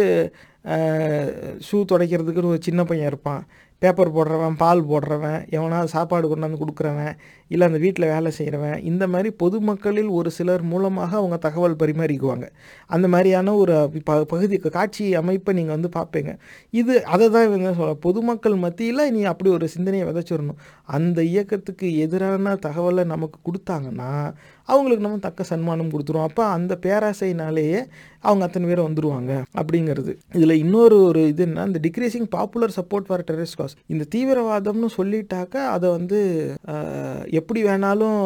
ஷூ 1.66 1.78
துடைக்கிறதுக்குன்னு 1.90 2.52
ஒரு 2.54 2.60
சின்ன 2.68 2.84
பையன் 2.84 3.10
இருப்பான். 3.12 3.42
பேப்பர் 3.82 4.14
போடுறவன் 4.14 4.56
பால் 4.60 4.80
போடுறவன் 4.90 5.36
எவனா 5.56 5.80
சாப்பாடு 5.92 6.26
கொண்டாந்து 6.28 6.58
கொடுக்குறவன் 6.62 7.12
இல்லை 7.48 7.64
அந்த 7.68 7.78
வீட்டில் 7.84 8.06
வேலை 8.12 8.30
செய்கிறவன் 8.38 8.78
இந்த 8.90 9.04
மாதிரி 9.12 9.28
பொதுமக்களில் 9.42 10.08
ஒரு 10.18 10.30
சிலர் 10.36 10.64
மூலமாக 10.72 11.12
அவங்க 11.20 11.36
தகவல் 11.36 11.78
பரிமாறிக்குவாங்க. 11.82 12.46
அந்த 12.86 13.06
மாதிரியான 13.14 13.54
ஒரு 13.54 13.74
ப 14.08 14.16
பகுதி 14.32 14.58
காட்சி 14.78 15.04
அமைப்பை 15.20 15.54
நீங்கள் 15.58 15.76
வந்து 15.76 15.90
பார்ப்பீங்க. 15.98 16.32
இது 16.80 16.94
அதை 17.04 17.28
தான் 17.36 17.46
இவங்க 17.50 17.72
சொல்ல 17.78 17.94
பொதுமக்கள் 18.06 18.56
மத்தியில் 18.64 19.04
நீ 19.16 19.22
அப்படி 19.32 19.50
ஒரு 19.50 19.68
சிந்தனையை 19.74 20.06
விதைச்சிடணும். 20.10 20.60
அந்த 20.98 21.18
இயக்கத்துக்கு 21.22 21.88
எதிரான 22.06 22.56
தகவலை 22.66 23.04
நமக்கு 23.14 23.38
கொடுத்தாங்கன்னா 23.48 24.10
அவங்களுக்கு 24.68 25.06
நம்ம 25.06 25.20
தக்க 25.26 25.44
சன்மானம் 25.50 25.92
கொடுத்துருவோம் 25.92 26.28
அப்போ 26.28 26.44
அந்த 26.56 26.72
பேராசைனாலேயே 26.86 27.80
அவங்க 28.28 28.42
அத்தனை 28.46 28.66
பேர் 28.68 28.86
வந்துடுவாங்க 28.86 29.32
அப்படிங்கிறது. 29.60 30.12
இதில் 30.36 30.54
இன்னொரு 30.62 30.96
ஒரு 31.08 31.20
இது 31.32 31.42
என்ன 31.42 31.66
இந்த 31.66 31.80
decreasing 31.86 32.28
popular 32.36 32.74
support 32.76 33.06
for 33.08 33.24
terrorist 33.28 33.58
cause 33.60 33.76
இந்த 33.86 34.04
தீவிரவாதம்னு 34.14 34.88
சொல்லிட்டாக்க 34.96 35.54
அதை 35.74 35.88
வந்து 35.90 36.18
எப்படி 37.40 37.60
வேணாலும் 37.68 38.18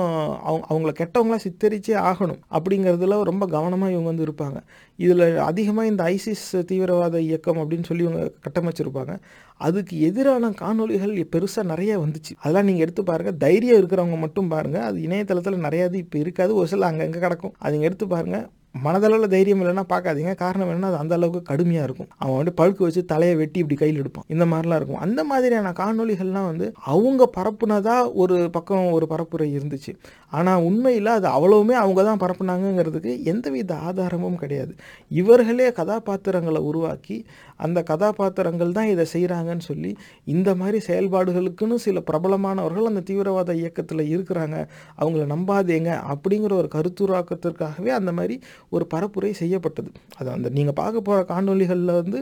அவங்க 0.48 0.64
அவங்கள 0.70 0.92
கெட்டவங்களா 1.00 1.40
சித்தரிச்சே 1.46 1.96
ஆகணும் 2.10 2.40
அப்படிங்கிறதுல 2.58 3.20
ரொம்ப 3.30 3.46
கவனமாக 3.56 3.94
இவங்க 3.94 4.08
வந்து 4.12 4.26
இருப்பாங்க. 4.28 4.58
இதில் 4.96 5.24
அதிகமாக 5.38 5.90
இந்த 5.90 6.02
ஐசிஸ் 6.14 6.44
தீவிரவாத 6.70 7.20
இயக்கம் 7.20 7.60
அப்படின்னு 7.62 7.88
சொல்லி 7.88 8.04
இவங்க 8.04 8.22
கட்டமைச்சிருப்பாங்க. 8.46 9.14
அதுக்கு 9.56 9.94
எதிரான 10.00 10.50
காணொளிகள் 10.62 11.14
பெருசாக 11.34 11.64
நிறைய 11.72 11.98
வந்துச்சு. 11.98 12.32
அதெல்லாம் 12.42 12.64
நீங்கள் 12.64 12.84
எடுத்து 12.86 13.02
பாருங்கள் 13.02 13.36
தைரியம் 13.36 13.80
இருக்கிறவங்க 13.82 14.18
மட்டும் 14.18 14.48
பாருங்கள் 14.48 14.86
அது 14.88 15.00
இணையதளத்தில் 15.02 15.64
நிறையா 15.66 15.86
இது 15.90 15.98
இப்போ 15.98 16.18
இருக்காது. 16.18 16.54
ஒரு 16.54 16.68
சில 16.74 16.86
அங்கங்கே 16.86 17.20
கிடக்கும். 17.26 17.54
அது 17.58 17.72
நீங்கள் 17.72 17.90
எடுத்து 17.90 18.08
பாருங்கள் 18.14 18.46
மனதளவில் 18.74 19.32
தைரியம் 19.32 19.60
இல்லைன்னா 19.62 19.84
பார்க்காதீங்க. 19.92 20.34
காரணம் 20.34 20.68
என்னன்னா 20.68 20.90
அது 20.90 20.98
அந்த 21.02 21.14
அளவுக்கு 21.14 21.42
கடுமையாக 21.50 21.86
இருக்கும். 21.88 22.08
அவன் 22.18 22.38
வந்து 22.40 22.52
பழுக்க 22.60 22.80
வச்சு 22.84 23.02
தலையை 23.04 23.34
வெட்டி 23.36 23.58
இப்படி 23.62 23.76
கையில் 23.80 24.00
எடுப்பான். 24.02 24.26
இந்த 24.28 24.44
மாதிரிலாம் 24.46 24.78
இருக்கும். 24.80 25.02
அந்த 25.06 25.24
மாதிரியான 25.24 25.72
காணொளிகள்லாம் 25.80 26.48
வந்து 26.50 26.74
அவங்க 26.94 27.28
பரப்புனதா 27.36 27.96
ஒரு 28.22 28.36
பக்கம் 28.50 28.92
ஒரு 28.92 29.06
பரப்புரை 29.12 29.48
இருந்துச்சு. 29.58 29.92
ஆனால் 30.30 30.62
உண்மையில் 30.62 31.10
அது 31.16 31.28
அவ்வளவுமே 31.28 31.74
அவங்க 31.82 32.02
தான் 32.02 32.22
பரப்புனாங்கங்கிறதுக்கு 32.24 33.14
எந்தவித 33.32 33.74
ஆதாரமும் 33.88 34.40
கிடையாது. 34.42 34.72
இவர்களே 35.10 35.68
கதாபாத்திரங்களை 35.72 36.62
உருவாக்கி 36.70 37.18
அந்த 37.56 37.82
கதாபாத்திரங்கள் 37.82 38.72
தான் 38.76 38.90
இதை 38.92 39.04
செய்கிறாங்கன்னு 39.12 39.64
சொல்லி 39.70 39.90
இந்த 40.24 40.50
மாதிரி 40.54 40.78
செயல்பாடுகளுக்குன்னு 40.86 41.76
சில 41.86 41.98
பிரபலமானவர்கள் 42.10 42.90
அந்த 42.90 43.02
தீவிரவாத 43.10 43.54
இயக்கத்தில் 43.54 44.04
இருக்கிறாங்க. 44.14 44.56
அவங்கள 45.00 45.24
நம்பாதேங்க 45.34 45.90
அப்படிங்கிற 46.14 46.52
ஒரு 46.52 46.70
கருத்துருவாக்கத்திற்காகவே 46.76 47.92
அந்த 48.00 48.12
மாதிரி 48.12 48.36
ஒரு 48.76 48.84
பரப்புரை 48.92 49.30
செய்யப்பட்டது. 49.40 49.90
அது 50.18 50.28
அந்த 50.36 50.48
நீங்கள் 50.58 50.76
பார்க்க 50.80 51.06
போகிற 51.08 51.20
காணொளிகளில் 51.32 51.94
வந்து 52.00 52.18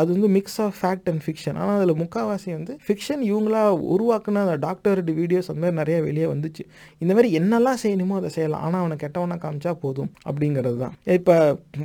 அது 0.00 0.08
வந்து 0.14 0.30
mix 0.36 0.58
of 0.64 0.76
fact 0.80 1.08
and 1.12 1.22
fiction 1.26 1.58
ஆனால் 1.62 1.76
அதில் 1.78 1.98
முக்கால்வாசி 2.02 2.50
வந்து 2.56 2.72
ஃபிக்ஷன் 2.86 3.22
இவங்களா 3.30 3.62
உருவாக்குன 3.94 4.42
அந்த 4.46 4.56
டாக்டர் 4.66 5.02
வீடியோஸ் 5.20 5.50
அந்த 5.52 5.60
மாதிரி 5.64 5.78
நிறைய 5.80 5.98
வெளியே 6.08 6.26
வந்துச்சு. 6.32 6.64
இந்த 7.02 7.12
மாதிரி 7.16 7.30
என்னெல்லாம் 7.40 7.80
செய்யணுமோ 7.84 8.16
அதை 8.20 8.30
செய்யலாம். 8.36 8.64
ஆனால் 8.66 8.80
அவனை 8.84 8.98
கெட்டவனா 9.04 9.38
காமிச்சா 9.44 9.74
போதும் 9.84 10.10
அப்படிங்கிறது 10.28 10.78
தான். 10.84 10.94
இப்போ 11.18 11.36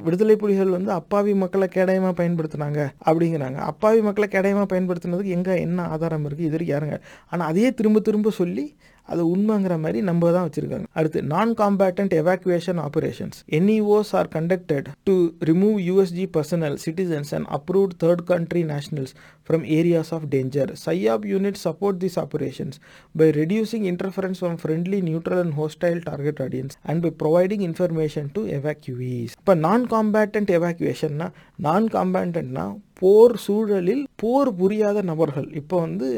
விடுதலை 0.08 0.38
புலிகள் 0.44 0.76
வந்து 0.78 0.92
அப்பாவி 1.00 1.34
மக்களை 1.44 1.70
கேடயமாக 1.78 2.14
பயன்படுத்தினாங்க 2.22 2.82
அப்படிங்கிறாங்க. 3.10 3.60
அப்பாவி 3.72 4.02
மக்களை 4.10 4.30
கேடயமாக 4.36 4.68
பயன்படுத்தினதுக்கு 4.74 5.36
எங்கே 5.40 5.56
என்ன 5.68 5.88
ஆதாரம் 5.96 6.28
இருக்குது 6.28 6.50
இது 6.50 6.56
வரைக்கும் 6.58 6.76
யாருங்க? 6.76 6.98
ஆனால் 7.32 7.48
அதையே 7.52 7.72
திரும்ப 7.80 8.00
திரும்ப 8.10 8.32
சொல்லி 8.42 8.66
அது 9.06 9.36
உண்மைங்கிற 9.36 9.80
மாதிரி 9.80 10.02
நம்ம 10.02 10.32
தான் 10.32 10.50
வச்சுருக்காங்க. 10.50 10.86
அடுத்து 10.94 11.24
noncombatant 11.54 12.14
evacuation 12.22 12.80
operations 12.88 13.38
NEOs 13.50 14.12
are 14.12 14.28
conducted 14.28 14.86
to 15.04 15.14
remove 15.46 15.78
USG 15.90 16.26
personnel 16.38 16.78
citizens 16.86 17.32
and 17.32 17.48
approved 17.50 17.96
third 18.04 18.24
country 18.26 18.64
nationals 18.64 19.14
from 19.48 19.66
areas 19.80 20.14
of 20.18 20.28
danger 20.36 20.74
PSYOP 20.86 21.26
unit 21.34 21.62
support 21.66 22.04
these 22.04 22.18
operations 22.24 22.74
by 23.16 23.28
reducing 23.38 23.84
interference 23.92 24.40
from 24.44 24.56
friendly, 24.64 25.00
neutral 25.10 25.40
and 25.44 25.54
hostile 25.60 26.00
target 26.08 26.38
audience 26.46 26.74
and 26.90 26.98
by 27.04 27.12
providing 27.22 27.62
information 27.70 28.26
to 28.36 28.42
evacuees. 28.58 29.30
இப்போ 29.42 29.54
நான் 29.66 29.86
காம்பேட்டன்ட் 29.94 30.52
எவாக்குவேஷன்னா 30.58 31.28
நான் 31.68 31.88
காம்பேட்டன்ட்னா 31.96 32.66
போர் 33.02 33.36
சூழலில் 33.46 34.04
போர் 34.22 34.52
புரியாத 34.60 35.00
நபர்கள். 35.12 35.48
இப்போ 35.62 35.76
வந்து 35.86 36.10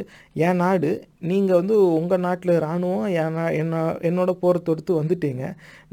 என் 0.48 0.60
நாடு 0.64 0.92
நீங்கள் 1.30 1.60
வந்து 1.60 1.78
உங்கள் 2.00 2.24
நாட்டில் 2.26 2.54
இராணுவம் 2.60 3.08
என் 3.22 3.40
என்ன 3.62 3.82
என்னோட 4.10 4.32
போர் 4.42 4.66
தொடுத்து 4.68 4.94
வந்துட்டீங்க. 5.02 5.46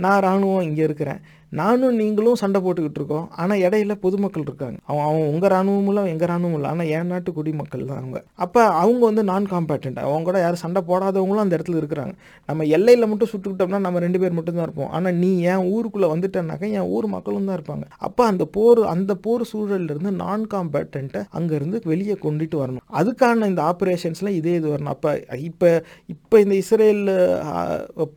நான் 0.05 0.20
இராணுவம் 0.24 0.66
இங்கே 0.68 0.85
இருக்கிறேன். 0.89 1.22
நானும் 1.61 1.98
நீங்களும் 2.00 2.38
சண்டை 2.40 2.59
போட்டுக்கிட்டு 2.64 2.98
இருக்கோம். 3.00 3.26
ஆனால் 3.42 3.61
இடையில 3.66 3.94
பொதுமக்கள் 4.05 4.44
இருக்காங்க. 4.46 4.78
அவன் 4.90 5.05
அவன் 5.09 5.26
உங்கள் 5.32 5.50
இராணுவமும் 5.50 5.90
இல்லை 5.92 6.02
எங்கள் 6.12 6.28
இராணுவம் 6.28 6.57
இல்லை. 6.59 6.68
ஆனால் 6.72 6.90
என் 6.96 7.11
நாட்டு 7.12 7.30
குடிமக்கள் 7.38 7.84
தான் 7.90 8.00
அவங்க. 8.02 8.20
அப்போ 8.44 8.62
அவங்க 8.82 9.02
வந்து 9.11 9.22
நான் 9.30 9.46
காம்பேட்டன்ட் 9.52 10.00
அவங்க 10.07 10.26
கூட 10.28 10.38
யாரும் 10.44 10.62
சண்டை 10.64 10.82
போடாதவங்களும் 10.90 11.44
அந்த 11.44 11.57
இடத்துல 11.59 11.78
இருக்கிறாங்க. 11.82 12.14
நம்ம 12.50 12.66
எல்லையில் 12.78 13.11
மட்டும் 13.12 13.30
சுட்டுக்கிட்டோம்னா 13.32 13.80
நம்ம 13.86 14.02
ரெண்டு 14.07 14.20
பேர் 14.22 14.36
மட்டும் 14.38 14.59
தான் 14.59 14.66
இருப்போம். 14.68 14.90
ஆனால் 14.98 15.16
நீ 15.22 15.30
என் 15.52 15.66
ஊருக்குள்ளே 15.74 16.11
வந்துட்டேன்னாக்கா 16.14 16.68
என் 16.80 16.90
ஊர் 16.96 17.09
மக்களும் 17.16 17.48
தான் 17.50 17.59
இருப்பாங்க. 17.59 17.86
அப்போ 18.09 18.24
அந்த 18.32 18.46
போர் 18.57 18.82
அந்த 18.94 19.14
போர் 19.26 19.48
சூழல்ல 19.52 19.92
இருந்து 19.94 20.12
நான் 20.24 20.44
காம்பேட்டன்ட்டை 20.57 21.22
அங்கேருந்து 21.38 21.80
வெளியே 21.92 22.16
கொண்டுட்டு 22.26 22.59
வரணும். 22.62 22.84
அதுக்கான 23.02 23.46
இந்த 23.52 23.62
ஆப்ரேஷன்ஸில் 23.70 24.36
இதே 24.40 24.57
இது 24.61 24.68
வரணும். 24.74 24.92
அப்போ 24.96 25.12
இப்போ 25.48 25.70
இப்போ 26.14 26.36
இந்த 26.44 26.55
இஸ்ரேல் 26.62 27.05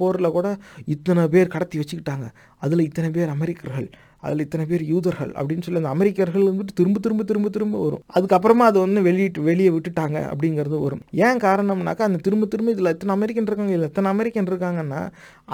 போரில் 0.02 0.36
கூட 0.38 0.48
இத்தனை 0.96 1.24
பேர் 1.36 1.54
கடத்தி 1.56 1.78
வச்சுக்கிட்டாங்க. 1.82 2.28
அதில் 2.66 2.88
இத்தனை 2.90 3.10
பேர் 3.16 3.27
அமெரிக்கர்கள் 3.30 3.90
அதில் 4.26 4.44
இத்தனை 4.44 4.64
பேர் 4.70 4.84
யூதர்கள் 4.92 5.32
அப்படின்னு 5.40 5.64
சொல்லி 5.66 5.80
அந்த 5.82 5.92
அமெரிக்கர்கள் 5.96 6.46
வந்துட்டு 6.48 6.74
திரும்ப 6.74 7.00
திரும்ப 7.00 7.24
திரும்ப 7.24 7.50
திரும்ப 7.50 7.82
வரும். 7.84 8.02
அதுக்கப்புறமா 8.16 8.64
அதை 8.70 8.80
வந்து 8.86 9.02
வெளியிட்டு 9.08 9.42
வெளியே 9.42 9.70
விட்டுட்டாங்க 9.70 10.18
அப்படிங்கிறது 10.32 10.78
வரும். 10.86 11.02
ஏன் 11.26 11.42
காரணம்னாக்கா 11.44 12.04
அந்த 12.08 12.20
திரும்ப 12.26 12.48
திரும்ப 12.54 12.72
இதில் 12.72 12.92
எத்தனை 12.94 13.14
அமெரிக்கன் 13.18 13.48
இருக்காங்க 13.50 13.74
இதில் 13.76 13.88
எத்தனை 13.90 14.10
அமெரிக்கன் 14.16 14.50
இருக்காங்கன்னா 14.52 15.02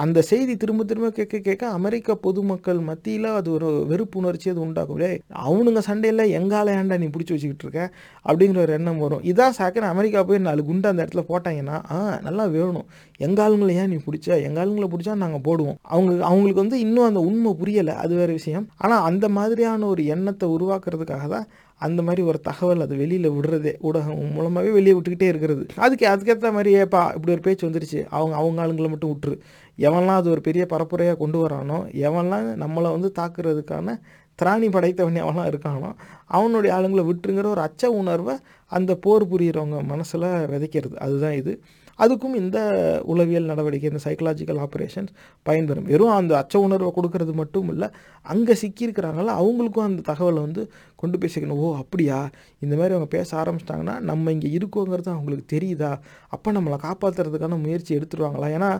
அந்த 0.04 0.22
செய்தி 0.30 0.54
திரும்ப 0.56 0.84
திரும்ப 0.84 1.10
கேட்க 1.10 1.38
கேட்க 1.38 1.68
அமெரிக்க 1.78 2.16
பொதுமக்கள் 2.26 2.80
மத்தியில் 2.88 3.28
அது 3.38 3.50
ஒரு 3.52 3.70
வெறுப்புணர்ச்சி 3.92 4.50
அது 4.54 4.62
உண்டாகும் 4.66 5.02
டேய், 5.04 5.20
அவனுங்க 5.46 5.82
சண்டையில் 5.90 6.24
எங்கால 6.40 6.76
ஏன்டா 6.80 6.98
நீ 7.04 7.08
பிடிச்சி 7.16 7.34
வச்சுக்கிட்டு 7.34 7.66
இருக்க? 7.68 7.82
அப்படிங்கிற 8.26 8.60
ஒரு 8.66 8.72
எண்ணம் 8.72 9.02
வரும். 9.04 9.24
இதான் 9.32 9.56
சாக்கிர 9.58 9.90
அமெரிக்கா 9.94 10.22
போய் 10.22 10.46
நாலு 10.48 10.64
குண்டு 10.64 10.92
அந்த 10.92 11.06
இடத்துல 11.06 11.24
போட்டாங்கன்னா 11.32 11.78
ஆ 11.94 11.98
நல்லா 12.28 12.46
வேணும். 12.56 12.88
எங்க 13.18 13.48
ஆளுங்களை 13.48 13.70
ஏன் 13.70 13.88
நீ 13.88 13.96
பிடிச்ச? 13.96 14.42
எங்க 14.42 14.64
ஆளுங்களை 14.64 14.88
பிடிச்சா 14.94 15.14
நாங்கள் 15.14 15.44
போடுவோம். 15.48 15.76
அவங்க 15.82 16.24
அவங்களுக்கு 16.24 16.60
வந்து 16.60 16.80
இன்னும் 16.80 17.04
அந்த 17.04 17.20
உண்மை 17.20 17.54
புரியலை. 17.62 17.94
அது 17.94 18.14
வேற 18.14 18.32
விஷயம். 18.32 18.68
ஆனால் 18.76 19.02
அந்த 19.02 19.28
மாதிரியான 19.28 19.86
ஒரு 19.86 20.06
எண்ணத்தை 20.06 20.48
உருவாக்குறதுக்காக 20.48 21.28
தான் 21.28 21.46
அந்த 21.78 22.02
மாதிரி 22.02 22.22
ஒரு 22.22 22.40
தகவல் 22.40 22.80
அது 22.80 22.96
வெளியில் 22.96 23.30
விடுறதே 23.30 23.72
ஊடகம் 23.82 24.32
மூலமாகவே 24.32 24.72
வெளியே 24.72 24.94
விட்டுக்கிட்டே 24.98 25.22
இருக்கிறது. 25.22 25.66
அதுக்கு 25.76 26.06
அதுக்கேற்ற 26.08 26.52
மாதிரி 26.52 26.74
ஏப்பா 26.74 27.12
இப்படி 27.14 27.32
ஒரு 27.32 27.40
பேச்சு 27.40 27.68
வந்துருச்சு. 27.68 28.04
அவங்க 28.08 28.36
அவங்க 28.36 28.66
ஆளுங்களை 28.66 28.88
மட்டும் 28.88 29.12
விட்டுரு. 29.14 29.38
எவன்லாம் 29.78 30.20
அது 30.20 30.30
ஒரு 30.30 30.40
பெரிய 30.40 30.66
பரப்புரையாக 30.70 31.16
கொண்டு 31.16 31.46
வரானோ 31.46 31.78
எவன்லாம் 31.92 32.46
நம்மளை 32.64 32.90
வந்து 32.96 33.12
தாக்குறதுக்கான 33.18 34.00
திராணி 34.42 34.70
படைத்தவன் 34.70 35.22
எவன்லாம் 35.22 35.50
இருக்கானோ 35.52 35.92
அவனுடைய 36.24 36.76
ஆளுங்களை 36.76 37.04
விட்டுருங்கிற 37.10 37.44
ஒரு 37.44 37.60
அச்ச 37.60 37.86
உணர்வை 37.86 38.36
அந்த 38.66 38.94
போர் 38.94 39.28
புரியிறவங்க 39.28 39.84
மனசில் 39.84 40.22
விதைக்கிறது. 40.22 40.94
அதுதான் 40.94 41.32
இது. 41.32 41.60
அதுக்கும் 41.98 42.34
இந்த 42.34 42.58
உளவியல் 43.04 43.44
நடவடிக்கை 43.44 43.90
இந்த 43.90 44.02
சைக்கலாஜிக்கல் 44.06 44.60
ஆப்ரேஷன்ஸ் 44.66 45.12
பயன்பெறும். 45.46 45.88
வெறும் 45.92 46.14
அந்த 46.20 46.32
அச்ச 46.42 46.54
உணர்வை 46.58 46.92
கொடுக்கறது 46.96 47.32
மட்டும் 47.32 47.68
இல்லை 47.68 47.88
அங்கே 48.22 48.54
சிக்கியிருக்கிறாங்கள 48.62 49.30
அவங்களுக்கும் 49.40 49.88
அந்த 49.88 50.02
தகவலை 50.12 50.40
வந்து 50.46 50.62
கொண்டு 50.96 51.18
போய் 51.18 51.30
சேர்க்கணும். 51.34 51.60
ஓ 51.64 51.76
அப்படியா? 51.76 52.18
இந்த 52.60 52.74
மாதிரி 52.76 52.94
அவங்க 52.94 53.08
பேச 53.16 53.30
ஆரம்பிச்சிட்டாங்கன்னா 53.42 54.00
நம்ம 54.00 54.32
இங்கே 54.32 54.50
இருக்கோங்கிறது 54.58 55.10
அவங்களுக்கு 55.14 55.46
தெரியுதா? 55.56 55.92
அப்போ 56.28 56.52
நம்மளை 56.52 56.78
காப்பாற்றுறதுக்கான 56.86 57.58
முயற்சி 57.60 57.98
எடுத்துருவாங்களா? 57.98 58.48
ஏன்னா 58.58 58.70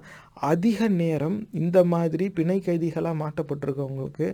அதிக 0.51 0.89
நேரம் 0.89 1.49
இந்த 1.53 1.85
மாதிரி 1.85 2.29
பிணை 2.29 2.63
கைதிகளாக 2.67 3.21
மாட்டப்பட்டிருக்கவங்களுக்கு 3.25 4.27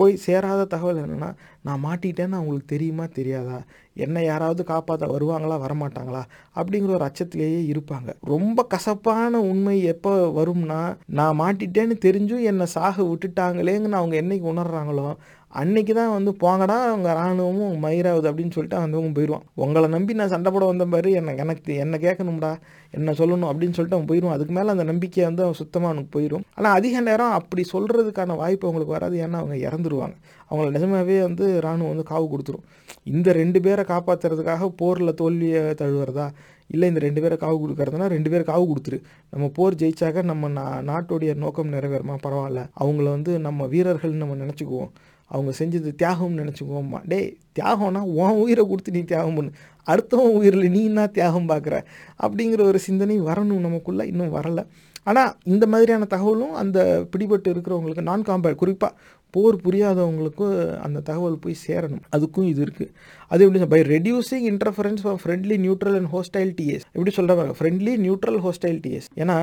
போய் 0.00 0.14
சேராத 0.26 0.62
தகவல் 0.66 1.00
என்னென்னா 1.02 1.30
நான் 1.62 1.82
மாட்டிட்டேன்னு 1.86 2.38
அவங்களுக்கு 2.38 2.72
தெரியுமா 2.74 3.04
தெரியாதா? 3.18 3.58
என்ன 3.96 4.22
யாராவது 4.22 4.62
காப்பாற்ற 4.64 5.06
வருவாங்களா 5.06 5.56
வரமாட்டாங்களா? 5.64 6.22
அப்படிங்கிற 6.56 6.90
ஒரு 6.90 7.06
அச்சத்திலேயே 7.08 7.60
இருப்பாங்க. 7.72 8.10
ரொம்ப 8.32 8.64
கசப்பான 8.74 9.40
உண்மை 9.50 9.76
எப்போ 9.92 10.12
வரும்னா 10.38 10.80
நான் 11.18 11.40
மாட்டிட்டேன்னு 11.40 11.96
தெரிஞ்சும் 12.06 12.46
என்னை 12.50 12.66
சாக 12.76 12.96
விட்டுட்டாங்களேங்கன்னு 13.02 14.00
அவங்க 14.00 14.16
என்னைக்கு 14.22 14.48
உணர்றாங்களோ 14.54 15.08
அன்னைக்கு 15.50 15.92
தான் 15.94 16.12
வந்து 16.16 16.32
போங்கடா 16.42 16.76
உங்கள் 16.96 17.12
இராணுவமும் 17.14 17.76
மயிராகுது 17.84 18.28
அப்படின்னு 18.30 18.54
சொல்லிட்டு 18.56 18.78
அவன் 18.80 19.14
போயிடுவான் 19.16 19.44
உங்களை 19.54 19.88
நம்பி 19.88 20.12
நான் 20.20 20.32
சண்டை 20.34 20.50
போட 20.52 20.64
வந்த 20.64 20.84
பாரு 20.86 21.10
என்ன 21.20 21.34
எனக்கு 21.34 21.76
என்ன 21.84 21.96
கேட்கணும்டா 21.96 22.52
என்ன 22.90 23.14
சொல்லணும் 23.20 23.50
அப்படின்னு 23.50 23.76
சொல்லிட்டு 23.76 23.98
அவன் 23.98 24.10
போயிடுவான் 24.10 24.36
அதுக்கு 24.36 24.54
மேலே 24.58 24.70
அந்த 24.74 24.84
நம்பிக்கை 24.84 25.24
வந்து 25.24 25.42
அவன் 25.46 25.58
சுத்தமாக 25.62 25.90
அவனுக்கு 25.92 26.12
போயிடும் 26.18 26.44
ஆனால் 26.56 26.74
அதிக 26.78 27.00
நேரம் 27.00 27.34
அப்படி 27.38 27.64
சொல்கிறதுக்கான 27.72 28.36
வாய்ப்பு 28.36 28.66
அவங்களுக்கு 28.66 28.96
வராது. 28.98 29.16
ஏன்னா 29.24 29.38
அவங்க 29.42 29.56
இறந்துருவாங்க. 29.68 30.16
அவங்கள 30.50 30.70
நிஜமாவே 30.76 31.16
வந்து 31.20 31.44
இராணுவம் 31.56 31.92
வந்து 31.92 32.06
காவு 32.12 32.26
கொடுத்துரும். 32.32 32.64
இந்த 33.02 33.32
ரெண்டு 33.32 33.60
பேரை 33.60 33.84
காப்பாற்றுறதுக்காக 33.84 34.68
போரில் 34.80 35.14
தோல்வியை 35.14 35.60
தழுவுறதா? 35.82 36.26
இல்லை 36.66 36.88
இந்த 36.88 37.00
ரெண்டு 37.04 37.20
பேரை 37.22 37.36
காவு 37.40 37.56
கொடுக்கறதுனா 37.62 38.06
ரெண்டு 38.06 38.30
பேரும் 38.30 38.50
காவு 38.52 38.64
கொடுத்துரு. 38.70 38.98
நம்ம 39.30 39.46
போர் 39.56 39.74
ஜெயிச்சாக்க 39.74 40.22
நம்ம 40.22 40.48
நா 40.48 40.64
நாட்டுடைய 40.90 41.34
நோக்கம் 41.34 41.72
நிறைவேறுமா? 41.72 42.16
பரவாயில்ல. 42.26 42.62
அவங்கள 42.82 43.08
வந்து 43.16 43.38
நம்ம 43.38 43.66
வீரர்கள்னு 43.66 44.22
நம்ம 44.24 44.36
நினச்சிக்குவோம். 44.44 44.90
அவங்க 45.32 45.50
செஞ்சது 45.58 45.90
தியாகம்னு 46.02 46.40
நினச்சிக்குவோம்மா 46.42 47.00
டேய் 47.12 47.28
தியாகம்னா 47.58 48.02
உன் 48.20 48.40
உயிரை 48.42 48.64
கொடுத்து 48.66 48.94
நீ 48.96 49.02
தியாகம் 49.12 49.36
பண்ணு 49.38 49.52
அடுத்தவன் 49.86 50.36
உயிரில் 50.38 50.72
நீ 50.74 50.80
என்ன 50.84 51.06
தியாகம் 51.16 51.48
பார்க்குற? 51.48 51.76
அப்படிங்கிற 52.24 52.62
ஒரு 52.70 52.78
சிந்தனை 52.86 53.16
வரணும் 53.20 53.64
நமக்குள்ளே 53.66 54.04
இன்னும் 54.12 54.34
வரலை. 54.36 54.64
ஆனால் 55.10 55.32
இந்த 55.44 55.64
மாதிரியான 55.66 56.06
தகவலும் 56.14 56.54
அந்த 56.62 56.78
பிடிபட்டு 57.12 57.48
இருக்கிறவங்களுக்கு 57.52 58.08
நான் 58.08 58.26
காம்பேட் 58.26 58.60
குறிப்பாக 58.62 58.98
போர் 59.34 59.56
புரியாதவங்களுக்கும் 59.64 60.54
அந்த 60.86 60.98
தகவல் 61.00 61.42
போய் 61.44 61.62
சேரணும். 61.66 62.04
அதுக்கும் 62.16 62.48
இது 62.52 62.60
இருக்குது 62.64 62.92
அது 63.32 63.44
எப்படி 63.46 63.66
by 63.74 63.80
reducing 63.94 64.46
interference 64.52 65.02
for 65.04 65.18
friendly 65.22 65.56
neutral 65.66 65.96
and 65.98 66.10
hostile 66.14 66.52
TAs 66.58 66.84
எப்படி 66.94 67.12
சொல்கிறாங்க 67.18 67.54
ஃப்ரெண்ட்லி 67.58 67.92
நியூட்ரல் 68.06 68.38
ஹோஸ்டைல் 68.46 68.80
டிஎஸ் 68.84 69.08
ஏன்னா 69.22 69.36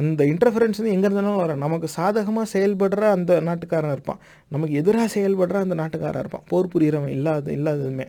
அந்த 0.00 0.20
இன்டர்ஃபரன்ஸ் 0.32 0.78
வந்து 0.80 0.94
எங்கே 0.96 1.06
இருந்தாலும் 1.08 1.40
வரும். 1.42 1.62
நமக்கு 1.64 1.88
சாதகமாக 1.96 2.46
செயல்படுற 2.54 3.02
அந்த 3.16 3.32
நாட்டுக்காரன் 3.48 3.94
இருப்பான். 3.96 4.20
நமக்கு 4.54 4.74
எதிராக 4.80 5.08
செயல்படுற 5.16 5.56
அந்த 5.64 5.74
நாட்டுக்காரன் 5.80 6.22
இருப்பான். 6.24 6.44
போர் 6.52 6.70
புரியிறவன் 6.74 7.14
இல்லாத 7.16 7.52
இல்லாததுமே. 7.58 8.06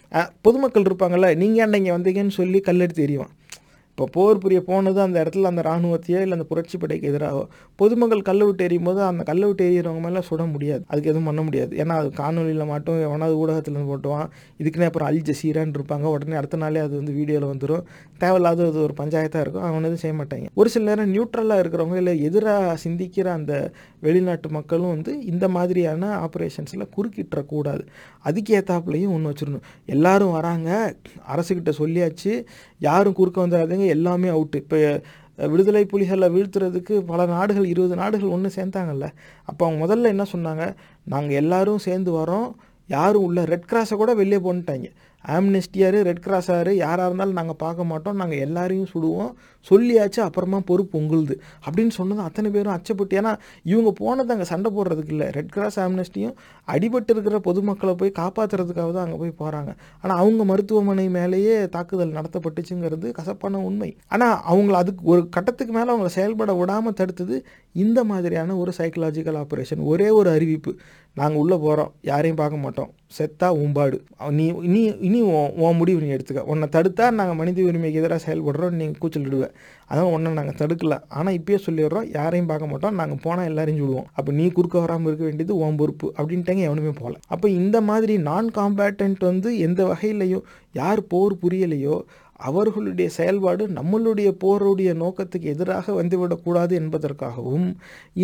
பொதுமக்கள் 0.47 0.87
இருப்பாங்கல்ல 0.89 1.29
நீங்கள் 1.43 1.63
ஏன்டா 1.65 1.79
இங்கே 1.81 1.95
வந்தீங்கன்னு 1.97 2.37
சொல்லி 2.41 2.61
கல்லெடுத்து 2.69 3.05
எறிவான். 3.07 3.33
இப்போ 3.95 4.05
போர் 4.11 4.37
புரிய 4.37 4.61
போனது 4.61 4.99
அந்த 5.01 5.17
இடத்துல 5.23 5.49
அந்த 5.49 5.61
இராணுவத்தையோ 5.61 6.17
இல்லை 6.23 6.31
அந்த 6.31 6.43
புரட்சி 6.43 6.77
படைக்கு 6.77 7.07
எதிராக 7.07 7.43
பொதுமக்கள் 7.75 8.21
கல்லை 8.21 8.45
விட்டு 8.47 8.63
எறியும் 8.63 8.83
போது 8.83 9.01
அந்த 9.01 9.23
கல்லை 9.23 9.45
விட்டு 9.47 9.65
எறிகிறவங்க 9.69 10.01
மேலே 10.01 10.21
சுட 10.29 10.51
முடியாது. 10.51 10.83
அதுக்கு 10.87 11.09
எதுவும் 11.09 11.23
பண்ண 11.23 11.41
முடியாது. 11.41 11.71
ஏன்னா 11.77 11.95
அது 11.99 12.09
காணொலியில் 12.17 12.65
மட்டும் 12.65 13.01
எவனாவது 13.01 13.37
ஊடகத்தில் 13.37 13.77
போட்டுவான். 13.91 14.27
இதுக்குன்னே 14.59 14.83
அப்புறம் 14.83 15.07
அல் 15.07 15.21
ஜசீரான்னு 15.29 15.75
இருப்பாங்க. 15.77 16.03
உடனே 16.15 16.35
அடுத்த 16.35 16.57
நாளே 16.57 16.79
அது 16.79 16.95
வந்து 16.95 17.13
வீடியோவில் 17.13 17.47
வந்துடும் 17.53 17.85
தேவையில்லாத 18.17 18.65
அது 18.65 18.81
ஒரு 18.81 18.93
பஞ்சாயத்தாக 18.97 19.45
இருக்கும். 19.45 19.63
அவன் 19.63 19.79
எதுவும் 19.79 20.03
செய்ய 20.03 20.15
மாட்டாங்க. 20.21 20.49
ஒரு 20.53 20.69
சில 20.69 20.85
நேரம் 20.89 21.13
நியூட்ரலாக 21.13 21.63
இருக்கிறவங்க 21.63 21.95
இல்லை 21.95 22.21
எதிராக 22.21 22.77
சிந்திக்கிற 22.83 23.25
அந்த 23.25 23.71
வெளிநாட்டு 23.99 24.49
மக்களும் 24.49 24.87
வந்து 24.87 25.23
இந்த 25.25 25.47
மாதிரியான 25.47 26.11
ஆப்ரேஷன்ஸில் 26.27 26.85
குறுக்கிட்டுறக்கூடாது. 26.97 27.85
அதுக்கு 28.21 28.51
ஏற்றாப்புலையும் 28.59 29.15
ஒன்று 29.15 29.31
வச்சிடணும் 29.31 29.65
எல்லாரும் 29.85 30.31
வராங்க. 30.31 30.69
அரசுக்கிட்ட 31.35 31.73
சொல்லியாச்சு. 31.79 32.33
யாரும் 32.79 33.13
குறுக்க 33.13 33.47
வந்துடாதீங்க. 33.47 33.83
எல்லாமே 33.87 34.27
அவுட்டு 34.27 34.55
இப்போ 34.55 35.01
விடுதலை 35.35 35.85
புலிகளை 35.85 36.27
வீழ்த்துறதுக்கு 36.29 36.99
பல 36.99 37.25
நாடுகள் 37.25 37.65
இருபது 37.65 37.95
நாடுகள் 37.95 38.29
ஒன்று 38.29 38.51
சேர்ந்தாங்கல்ல. 38.55 39.07
அப்போ 39.43 39.65
அவங்க 39.65 39.79
முதல்ல 39.85 40.03
என்ன 40.03 40.25
சொன்னாங்க? 40.33 40.75
நாங்கள் 41.03 41.35
எல்லாரும் 41.35 41.77
சேர்ந்து 41.77 42.11
வரோம். 42.11 42.51
யாரும் 42.87 43.23
உள்ள 43.23 43.45
ரெட் 43.45 43.69
கிராஸை 43.71 43.95
கூட 43.95 44.13
வெளியே 44.13 44.37
போன்ட்டாங்க. 44.37 44.89
ஆம்னெஸ்டியாரு 45.35 45.99
ரெட் 46.07 46.23
கிராஸாரு 46.25 46.71
யாராக 46.83 47.07
இருந்தாலும் 47.07 47.37
நாங்கள் 47.39 47.59
பார்க்க 47.63 47.91
மாட்டோம். 47.91 48.17
நாங்கள் 48.21 48.41
எல்லாரையும் 48.45 48.89
சுடுவோம். 48.93 49.31
சொல்லியாச்சு 49.69 50.19
அப்புறமா 50.25 50.59
பொறுப்பு 50.69 50.95
உங்களுது. 51.01 51.35
அப்படின்னு 51.65 51.93
சொன்னது 51.99 52.21
அத்தனை 52.21 52.49
பேரும் 52.51 52.75
அச்சப்பட்டு 52.75 53.17
ஏன்னா 53.19 53.31
இவங்க 53.63 53.91
போனது 53.91 54.33
அங்கே 54.33 54.47
சண்டை 54.51 54.71
போடுறதுக்கு 54.77 55.13
இல்லை. 55.15 55.27
ரெட் 55.37 55.51
கிராஸ் 55.55 55.79
ஆம்னெஸ்டியும் 55.79 56.35
அடிபட்டு 56.67 57.13
இருக்கிற 57.15 57.39
பொதுமக்களை 57.39 57.95
போய் 58.01 58.11
காப்பாற்றுறதுக்காக 58.21 58.91
தான் 58.97 59.05
அங்கே 59.05 59.19
போய் 59.23 59.37
போகிறாங்க 59.41 59.71
ஆனால் 60.01 60.17
அவங்க 60.17 60.43
மருத்துவமனை 60.43 61.07
மேலேயே 61.09 61.55
தாக்குதல் 61.75 62.15
நடத்தப்பட்டுச்சுங்கிறது 62.17 63.09
கசப்பான 63.11 63.63
உண்மை. 63.69 63.97
ஆனால் 64.07 64.37
அவங்கள 64.53 64.71
அதுக்கு 64.71 65.03
ஒரு 65.03 65.29
கட்டத்துக்கு 65.29 65.73
மேலே 65.73 65.89
அவங்கள 65.93 66.11
செயல்பட 66.19 66.53
விடாமல் 66.53 66.97
தடுத்தது 67.01 67.37
இந்த 67.71 68.03
மாதிரியான 68.03 68.57
ஒரு 68.57 68.73
சைக்கலாஜிக்கல் 68.77 69.39
ஆப்ரேஷன் 69.43 69.81
ஒரே 69.83 70.09
ஒரு 70.09 70.29
அறிவிப்பு. 70.29 70.73
நாங்கள் 71.19 71.41
உள்ளே 71.41 71.57
போகிறோம் 71.63 71.91
யாரையும் 72.09 72.39
பார்க்க 72.41 72.63
மாட்டோம். 72.63 72.89
செத்தா 73.17 73.47
உம்பாடு 73.63 73.97
நீ 74.37 74.45
இனி 74.67 74.81
இனி 75.07 75.19
உன் 75.65 75.77
முடிவு 75.81 75.99
நீ 76.03 76.09
எடுத்துக்க. 76.15 76.41
உன்னை 76.51 76.67
தடுத்தா 76.75 77.05
நாங்கள் 77.19 77.37
மனித 77.41 77.61
உரிமைக்கு 77.69 78.01
எதிராக 78.01 78.21
செயல்படுறோம் 78.25 78.77
நீங்கள் 78.79 78.99
கூச்சலிடுவேன் 79.03 79.53
அதான் 79.91 80.11
ஒன்றை 80.15 80.33
நாங்கள் 80.39 80.57
தடுக்கல. 80.61 80.95
ஆனால் 81.17 81.37
இப்பயே 81.39 81.59
சொல்லிடுறோம் 81.67 82.07
யாரையும் 82.17 82.49
பார்க்க 82.51 82.71
மாட்டோம் 82.71 82.99
நாங்கள் 83.01 83.21
போனால் 83.25 83.49
எல்லாரையும் 83.51 83.81
சொல்லுவோம். 83.83 84.09
அப்போ 84.17 84.31
நீ 84.39 84.47
குறுக்க 84.57 84.77
வராமல் 84.85 85.09
இருக்க 85.09 85.25
வேண்டியது 85.29 85.55
உன் 85.65 85.79
பொறுப்பு 85.81 86.09
அப்படின்ட்டாங்க 86.17 86.63
எவனுமே 86.69 86.93
போகல 87.01 87.19
அப்போ 87.33 87.47
இந்த 87.61 87.79
மாதிரி 87.89 88.15
நான் 88.29 88.49
காம்பேட்டன்ட் 88.59 89.23
வந்து 89.31 89.51
எந்த 89.67 89.81
வகையிலையும் 89.91 90.45
யார் 90.81 91.01
போர் 91.13 91.41
புரியலையோ 91.43 91.97
அவர்களுடைய 92.39 93.09
செயல்பாடு 93.09 93.63
நம்மளுடைய 93.77 94.29
போருடைய 94.43 94.89
நோக்கத்துக்கு 94.93 95.47
எதிராக 95.53 95.93
வந்துவிடக்கூடாது 95.99 96.73
என்பதற்காகவும் 96.81 97.67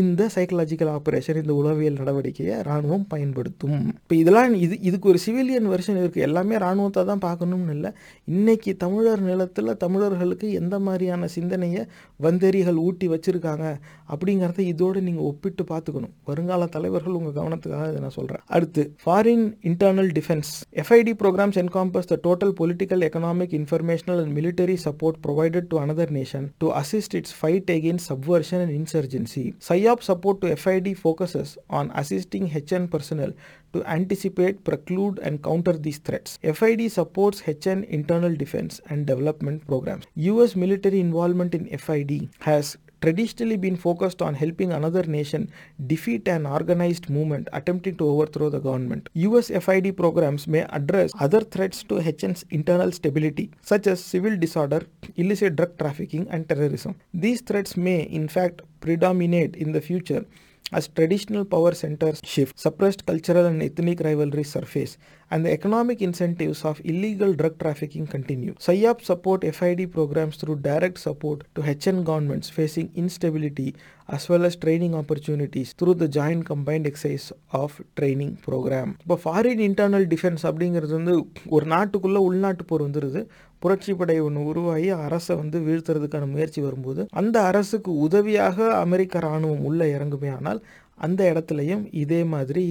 இந்த 0.02 0.30
சைக்கலாஜிக்கல் 0.36 0.92
ஆப்ரேஷன் 0.96 1.40
இந்த 1.42 1.54
உளவியல் 1.60 2.00
நடவடிக்கையை 2.02 2.56
இராணுவம் 2.66 3.06
பயன்படுத்தும். 3.14 3.78
இப்போ 4.02 4.16
இதெல்லாம் 4.16 4.56
இது 4.66 4.76
இதுக்கு 4.90 5.10
ஒரு 5.14 5.20
சிவிலியன் 5.26 5.70
வெர்ஷன் 5.74 6.00
இருக்குது 6.02 6.26
எல்லாமே 6.28 6.56
இராணுவத்தை 6.62 7.04
தான் 7.12 7.24
பார்க்கணும்னு 7.28 7.74
இல்லை. 7.76 7.92
இன்றைக்கி 8.28 8.74
தமிழர் 8.84 9.24
நிலத்தில் 9.30 9.78
தமிழர்களுக்கு 9.86 10.50
எந்த 10.62 10.80
மாதிரியான 10.80 11.30
சிந்தனையை 11.36 11.84
வந்தேரிகள் 12.20 12.82
ஊட்டி 12.88 13.08
வச்சுருக்காங்க 13.14 13.66
அப்படிங்கிறத 14.14 14.62
இதோடு 14.74 15.00
நீங்கள் 15.08 15.28
ஒப்பிட்டு 15.32 15.66
பார்த்துக்கணும். 15.72 16.14
வருங்கால 16.30 16.70
தலைவர்கள் 16.76 17.18
உங்கள் 17.20 17.38
கவனத்துக்காக 17.40 17.90
இதை 17.92 18.02
நான் 18.02 18.18
சொல்கிறேன் 18.20 18.44
அடுத்து 18.58 18.84
foreign 19.04 19.46
internal 19.72 20.12
defence 20.20 20.52
FID 20.84 21.16
programmes 21.24 21.60
encompass 21.64 22.12
the 22.12 22.18
total 22.28 22.54
political 22.62 23.06
economic 23.08 23.56
information 23.60 24.00
and 24.08 24.34
military 24.34 24.78
support 24.78 25.22
provided 25.22 25.70
to 25.70 25.78
another 25.80 26.08
nation 26.08 26.54
to 26.60 26.72
assist 26.72 27.14
its 27.14 27.32
fight 27.32 27.70
against 27.70 28.08
subversion 28.08 28.62
and 28.62 28.72
insurgency. 28.72 29.54
PSYOP 29.60 30.02
support 30.02 30.42
to 30.42 30.56
FID 30.56 30.98
focuses 30.98 31.58
on 31.70 31.92
assisting 31.96 32.48
HN 32.48 32.88
personnel 32.88 33.34
to 33.74 33.84
anticipate, 33.86 34.64
preclude, 34.64 35.20
and 35.20 35.44
counter 35.44 35.74
these 35.74 36.00
threats. 36.00 36.38
FID 36.42 36.92
supports 36.92 37.42
HN 37.42 37.84
internal 37.86 38.36
defense 38.36 38.82
and 38.90 39.06
development 39.06 39.66
programs. 39.68 40.06
US 40.16 40.56
military 40.56 41.00
involvement 41.00 41.56
in 41.56 41.66
FID 41.78 42.30
has 42.40 42.78
traditionally 43.02 43.58
been 43.58 43.76
focused 43.76 44.22
on 44.22 44.34
helping 44.34 44.72
another 44.72 45.04
nation 45.04 45.52
defeat 45.88 46.28
an 46.28 46.46
organized 46.46 47.10
movement 47.10 47.48
attempting 47.52 47.96
to 47.98 48.08
overthrow 48.08 48.50
the 48.50 48.60
government. 48.60 49.10
US 49.14 49.48
FID 49.50 49.98
programs 49.98 50.48
may 50.48 50.66
address 50.70 51.12
other 51.20 51.42
threats 51.42 51.84
to 51.84 51.96
HN's 51.96 52.46
internal 52.52 52.92
stability, 52.92 53.52
such 53.62 53.88
as 53.88 54.04
civil 54.04 54.38
disorder, 54.38 54.82
illicit 55.16 55.56
drug 55.56 55.78
trafficking, 55.78 56.28
and 56.30 56.48
terrorism. 56.48 56.96
These 57.14 57.42
threats 57.42 57.76
may, 57.76 58.04
in 58.04 58.28
fact, 58.28 58.62
predominate 58.82 59.56
in 59.56 59.72
the 59.72 59.82
future 59.82 60.26
as 60.72 60.88
traditional 60.98 61.44
power 61.46 61.74
centers 61.74 62.20
shift, 62.24 62.54
suppressed 62.58 63.02
cultural 63.06 63.46
and 63.46 63.62
ethnic 63.62 64.00
rivalries 64.00 64.52
surface, 64.58 64.94
and 65.32 65.46
the 65.46 65.52
economic 65.52 66.02
incentives 66.02 66.60
of 66.64 66.82
illegal 66.84 67.32
drug 67.34 67.56
trafficking 67.60 68.06
continue. 68.08 68.54
SIOP 68.68 69.00
support 69.02 69.42
FID 69.58 69.82
programs 69.92 70.38
through 70.38 70.58
direct 70.70 71.00
support 71.00 71.40
to 71.56 71.62
HN 71.62 72.00
governments 72.04 72.50
facing 72.50 72.88
instability 72.96 73.70
as 74.08 74.24
well 74.30 74.44
as 74.48 74.56
training 74.56 74.94
opportunities 75.02 75.70
through 75.74 75.96
the 76.02 76.08
joint 76.18 76.42
combined 76.46 76.88
exercise 76.92 77.28
of 77.62 77.70
training 78.00 78.32
program. 78.48 78.90
இப்போ 79.04 79.18
foreign 79.24 79.62
internal 79.68 80.08
defence 80.14 80.44
அப்படிங்கிறது 80.50 80.94
வந்து 81.00 81.14
ஒரு 81.56 81.66
நாட்டுக்குள்ளே 81.74 82.22
உள்நாட்டு 82.30 82.66
போர் 82.72 82.86
வந்துடுது 82.88 83.22
புரட்சி 83.64 83.94
படை 83.94 84.18
ஒன்று 84.28 84.44
உருவாகி 84.52 84.90
அரசை 85.08 85.34
வந்து 85.42 85.58
வீழ்த்துறதுக்கான 85.68 86.30
முயற்சி 86.36 86.62
வரும்போது 86.68 87.02
அந்த 87.22 87.38
அரசுக்கு 87.50 87.94
உதவியாக 88.08 88.70
அமெரிக்க 88.86 89.26
இராணுவம் 89.26 89.66
உள்ளே 89.70 89.88
இறங்குமே 89.98 90.32
ஆனால் 90.38 90.62
அந்த 91.06 91.22
இடத்துலையும் 91.32 91.84
இதே 92.02 92.20
மாதிரி 92.32 92.64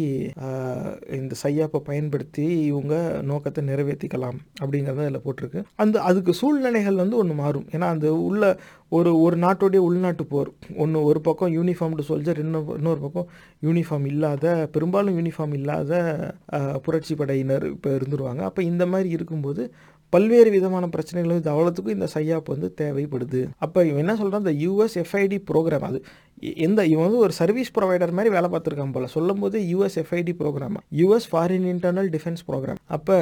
இந்த 1.16 1.34
சையாப்பை 1.42 1.78
பயன்படுத்தி 1.88 2.44
இவங்க 2.68 2.94
நோக்கத்தை 3.30 3.60
நிறைவேற்றிக்கலாம் 3.70 4.38
அப்படிங்கிறத 4.60 5.02
அதில் 5.04 5.24
போட்டிருக்கு. 5.24 5.60
அந்த 5.82 5.96
அதுக்கு 6.08 6.32
சூழ்நிலைகள் 6.40 7.00
வந்து 7.02 7.16
ஒன்று 7.22 7.34
மாறும். 7.40 7.66
ஏன்னா 7.74 7.86
அந்த 7.94 8.08
உள்ள 8.28 8.42
ஒரு 8.98 9.10
ஒரு 9.24 9.36
நாட்டுடைய 9.44 9.80
உள்நாட்டு 9.88 10.24
போர் 10.32 10.50
ஒன்று 10.82 11.00
ஒரு 11.08 11.20
பக்கம் 11.28 11.52
யூனிஃபார்ம்டு 11.58 12.06
சோல்ஜர் 12.10 12.40
இன்னும் 12.44 12.70
இன்னொரு 12.78 13.00
பக்கம் 13.06 13.28
யூனிஃபார்ம் 13.66 14.06
இல்லாத 14.12 14.54
பெரும்பாலும் 14.76 15.16
யூனிஃபார்ம் 15.18 15.56
இல்லாத 15.60 15.92
புரட்சி 16.86 17.16
படையினர் 17.20 17.66
இப்போ 17.74 17.90
இருந்துருவாங்க. 17.98 18.42
அப்போ 18.50 18.62
இந்த 18.70 18.86
மாதிரி 18.92 19.10
இருக்கும்போது 19.18 19.64
பல்வேறு 20.14 20.50
விதமான 20.56 20.84
பிரச்சனைகள் 20.94 21.46
தவளத்துக்கும் 21.50 21.96
இந்த 21.96 22.08
சையாப் 22.14 22.50
வந்து 22.52 22.68
தேவைப்படுது. 22.80 23.40
அப்போ 23.64 23.78
இவன் 23.90 24.02
என்ன 24.04 24.16
சொல்கிறான் 24.20 24.44
இந்த 24.44 24.54
யூஎஸ் 24.64 24.96
எஃப்ஐடி 25.02 25.38
ப்ரோக்ராம் 25.50 25.86
அது 25.88 26.00
எந்த 26.66 26.80
இவன் 26.90 27.04
வந்து 27.06 27.22
ஒரு 27.24 27.32
சர்வீஸ் 27.38 27.70
ப்ரொவைடர் 27.76 28.14
மாதிரி 28.16 28.30
வேலை 28.34 28.48
பார்த்துருக்கான் 28.52 28.94
போல. 28.94 29.06
சொல்லும் 29.14 29.40
போது 29.42 29.56
US 29.70 29.96
FID 30.02 30.32
programme 30.40 30.76
US 31.00 31.26
foreign 31.32 31.66
internal 31.72 32.08
defence 32.14 32.42
programme 32.48 32.80
அப்போ 32.96 33.16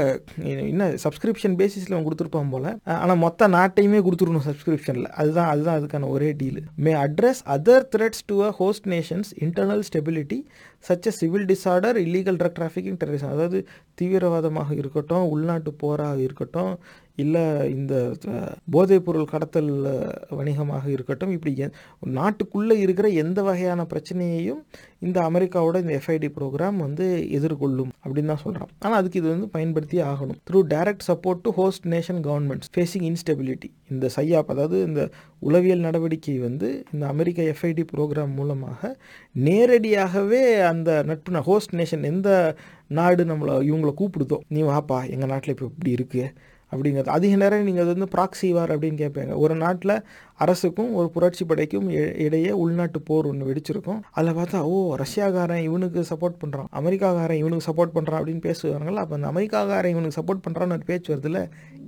என்ன 0.72 0.91
சப்ஸ்கிரிப்ஷன் 1.05 1.57
பேசிஸில் 1.62 1.95
அவன் 1.95 2.07
கொடுத்துருப்பான் 2.09 2.53
போல. 2.55 2.74
ஆனால் 3.03 3.20
மொத்த 3.24 3.49
நாட்டையுமே 3.57 4.01
கொடுத்துருணும் 4.09 4.47
சப்ஸ்கிரிப்ஷனில் 4.49 5.09
அதுதான் 5.20 5.51
அதுதான் 5.53 5.78
அதுக்கான 5.80 6.11
ஒரே 6.16 6.30
deal 6.43 6.61
may 6.86 6.95
address 7.05 7.43
other 7.57 7.86
threats 7.95 8.24
to 8.32 8.39
a 8.49 8.51
host 8.61 8.89
nation's 8.95 9.32
internal 9.47 9.84
stability 9.91 10.41
such 10.85 11.09
civil 11.11 11.47
disorder 11.47 11.97
illegal 11.97 12.39
drug 12.39 12.59
trafficking 12.59 12.99
terrorism 13.01 13.29
அதாவது 13.29 13.59
தீவிரவாதமாக 14.01 14.74
இருக்கட்டும் 14.74 15.24
உள்நாட்டு 15.29 15.70
போராக 15.74 16.18
இருக்கட்டும் 16.20 16.72
இல்லை 17.19 17.71
இந்த 17.71 17.95
போதைப்பொருள் 18.71 19.25
கடத்தல் 19.25 19.71
வணிகமாக 20.31 20.91
இருக்கட்டும் 20.91 21.31
இப்படி 21.31 21.53
நாட்டுக்குள்ளே 22.19 22.73
இருக்கிற 22.73 23.09
எந்த 23.09 23.43
வகையான 23.43 23.87
பிரச்சனையையும் 23.93 24.61
இந்த 24.99 25.31
அமெரிக்காவோட 25.31 25.77
இந்த 25.83 26.01
எஃப்ஐடி 26.01 26.29
ப்ரோக்ராம் 26.39 26.77
வந்து 26.77 27.29
எதிர்கொள்ளும் 27.31 27.91
அப்படின்னு 28.05 28.27
தான் 28.27 28.45
சொல்கிறான் 28.45 28.69
ஆனால் 28.79 28.99
அதுக்கு 28.99 29.19
இது 29.19 29.29
வந்து 29.29 29.49
பயன்படுத்தி 29.49 30.01
ஆகணும். 30.03 30.39
Through 30.51 30.62
direct 30.75 31.07
support 31.09 31.43
to 31.43 31.51
host 31.51 31.89
nation 31.89 32.21
governments 32.29 32.71
facing 32.77 33.07
instability 33.11 33.71
இந்த 33.91 34.11
சையாப் 34.16 34.47
அதாவது 34.47 34.83
இந்த 34.83 35.11
உளவியல் 35.39 35.79
நடவடிக்கை 35.79 36.39
வந்து 36.39 36.85
இந்த 36.93 37.07
அமெரிக்க 37.07 37.43
எஃப்ஐடி 37.43 37.85
ப்ரோக்ராம் 37.95 38.35
மூலமாக 38.35 38.97
நேரடியாகவே 39.33 40.61
அந்த 40.61 41.03
நட்பு 41.03 41.41
ஹோஸ்ட் 41.41 41.75
நேஷன் 41.75 42.03
எந்த 42.03 42.55
நாடு 42.87 43.25
நம்மளை 43.25 43.55
இவங்களை 43.71 43.95
கூப்பிடுதோ 44.01 44.39
நீ 44.49 44.62
வாப்பா 44.62 45.09
எங்கள் 45.09 45.29
நாட்டில் 45.29 45.55
இப்போ 45.55 45.66
இப்படி 45.66 45.91
இருக்கு. 45.91 46.33
அப்படிங்கிறது. 46.73 47.07
அதிக 47.07 47.37
நேரம் 47.37 47.62
நீங்கள் 47.62 47.87
அது 47.87 47.95
வந்து 47.95 48.11
ப்ராக்சி 48.16 48.51
வார் 48.51 48.79
அப்படின்னு 48.79 49.01
கேட்பீங்க. 49.03 49.35
ஒரு 49.35 49.55
நாட்டில் 49.55 49.95
அரசுக்கும் 50.39 50.91
ஒரு 50.95 51.09
புரட்சி 51.11 51.45
படைக்கும் 51.45 51.89
இடையே 52.24 52.53
உள்நாட்டு 52.59 52.99
போர் 53.03 53.28
ஒன்று 53.28 53.49
வெடிச்சிருக்கும் 53.49 54.01
அதில் 54.12 54.36
பார்த்தா 54.36 54.61
ஓ 54.68 54.76
ரஷ்யாக்காரன் 55.03 55.64
இவனுக்கு 55.64 56.03
சப்போர்ட் 56.11 56.39
பண்ணுறான் 56.43 56.68
அமெரிக்காக்காரன் 56.80 57.41
இவனுக்கு 57.41 57.68
சப்போர்ட் 57.68 57.95
பண்ணுறான் 57.97 58.20
அப்படின்னு 58.20 58.45
பேசுவாங்களா 58.47 59.03
அப்போ 59.03 59.16
அந்த 59.16 59.28
அமெரிக்காக்காரன் 59.28 59.95
இவனுக்கு 59.95 60.18
சப்போர்ட் 60.18 60.45
பண்ணுறான்னு 60.45 60.76
ஒரு 60.78 60.89
பேச்சு 60.89 61.11
வருதுல 61.12 61.41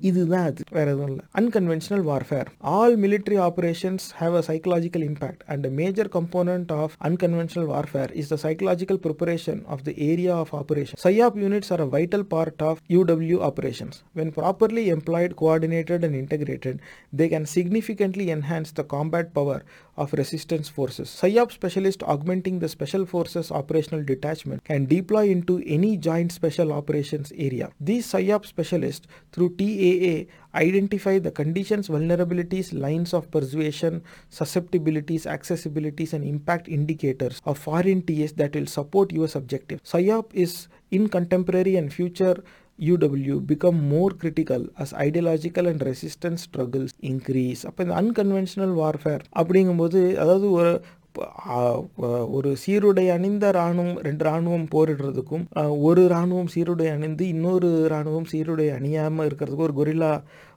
இதுதான் 0.02 0.46
அது 0.46 0.62
வேற 0.72 0.86
எதுவும் 0.90 1.10
இல்லை 1.10 1.24
unconventional 1.40 2.04
warfare 2.06 2.48
all 2.72 2.94
military 3.02 3.38
operations 3.46 4.04
have 4.20 4.36
a 4.36 4.42
psychological 4.46 5.04
impact 5.06 5.42
and 5.46 5.66
major 5.74 6.10
component 6.14 6.72
of 6.76 6.94
unconventional 7.08 7.68
warfare 7.70 8.12
is 8.14 8.30
the 8.32 8.38
psychological 8.44 9.00
preparation 9.04 9.60
of 9.68 9.82
the 9.82 9.92
area 10.08 10.34
of 10.36 10.52
operation 10.54 11.00
PSYOP 11.20 11.38
units 11.38 11.72
are 11.72 11.82
a 11.82 11.88
vital 11.92 12.26
part 12.32 12.64
of 12.70 12.80
UW 12.90 13.40
operations 13.48 13.98
when 14.16 14.32
properly 14.38 14.84
employed 14.94 15.34
coordinated 15.40 16.06
and 16.08 16.18
integrated 16.20 16.80
they 17.14 17.28
can 17.28 17.48
significantly 17.54 18.26
N 18.32 18.39
enhance 18.40 18.72
the 18.72 18.86
combat 18.94 19.32
power 19.38 19.62
of 20.04 20.12
resistance 20.20 20.68
forces 20.78 21.14
psyop 21.20 21.56
specialist 21.58 22.04
augmenting 22.14 22.58
the 22.64 22.72
special 22.76 23.06
forces 23.14 23.50
operational 23.62 24.04
detachment 24.12 24.64
can 24.72 24.86
deploy 24.96 25.24
into 25.36 25.62
any 25.78 25.96
joint 26.08 26.32
special 26.40 26.72
operations 26.80 27.32
area 27.48 27.70
these 27.92 28.12
psyop 28.12 28.46
specialists 28.54 29.06
through 29.32 29.50
taa 29.62 30.14
identify 30.54 31.18
the 31.18 31.30
conditions, 31.30 31.88
vulnerabilities, 31.88 32.72
lines 32.78 33.14
of 33.14 33.30
persuasion, 33.30 34.02
susceptibilities, 34.28 35.24
accessibilities, 35.24 36.12
and 36.12 36.24
impact 36.24 36.68
indicators 36.68 37.40
of 37.44 37.58
foreign 37.58 38.02
TS 38.02 38.32
that 38.32 38.54
will 38.54 38.66
support 38.66 39.12
US 39.12 39.34
objective. 39.34 39.82
PSYOP 39.84 40.26
is 40.32 40.68
in 40.90 41.08
contemporary 41.08 41.76
and 41.76 41.92
future 41.92 42.42
UW 42.80 43.34
become 43.46 43.78
more 43.88 44.10
critical 44.12 44.62
as 44.78 44.94
ideological 45.06 45.66
and 45.66 45.82
resistance 45.82 46.40
struggles 46.42 46.92
increase. 47.12 47.60
அப்போ 47.64 47.82
இந்த 47.82 47.94
unconventional 47.94 48.74
warfare 48.82 49.22
அப்படிங்கும்போது 49.40 50.00
அதாவது 50.14 50.50
ஒரு 50.50 50.72
ஒரு 52.30 52.50
சீருடை 52.56 53.04
அணிந்த 53.10 53.46
இராணுவம் 53.50 53.96
ரெண்டு 53.98 54.24
இராணுவம் 54.24 54.66
போரிடுறதுக்கும் 54.74 55.44
ஒரு 55.80 56.02
இராணுவம் 56.04 56.50
சீருடை 56.54 56.86
அணிந்து 56.88 57.24
இன்னொரு 57.26 57.70
இராணுவம் 57.86 58.28
சீருடை 58.32 58.68
அணியாமல் 58.76 59.26
இருக்கிறதுக்கும் 59.28 59.68
ஒரு 59.68 59.76
கொரில்லா 59.80 60.12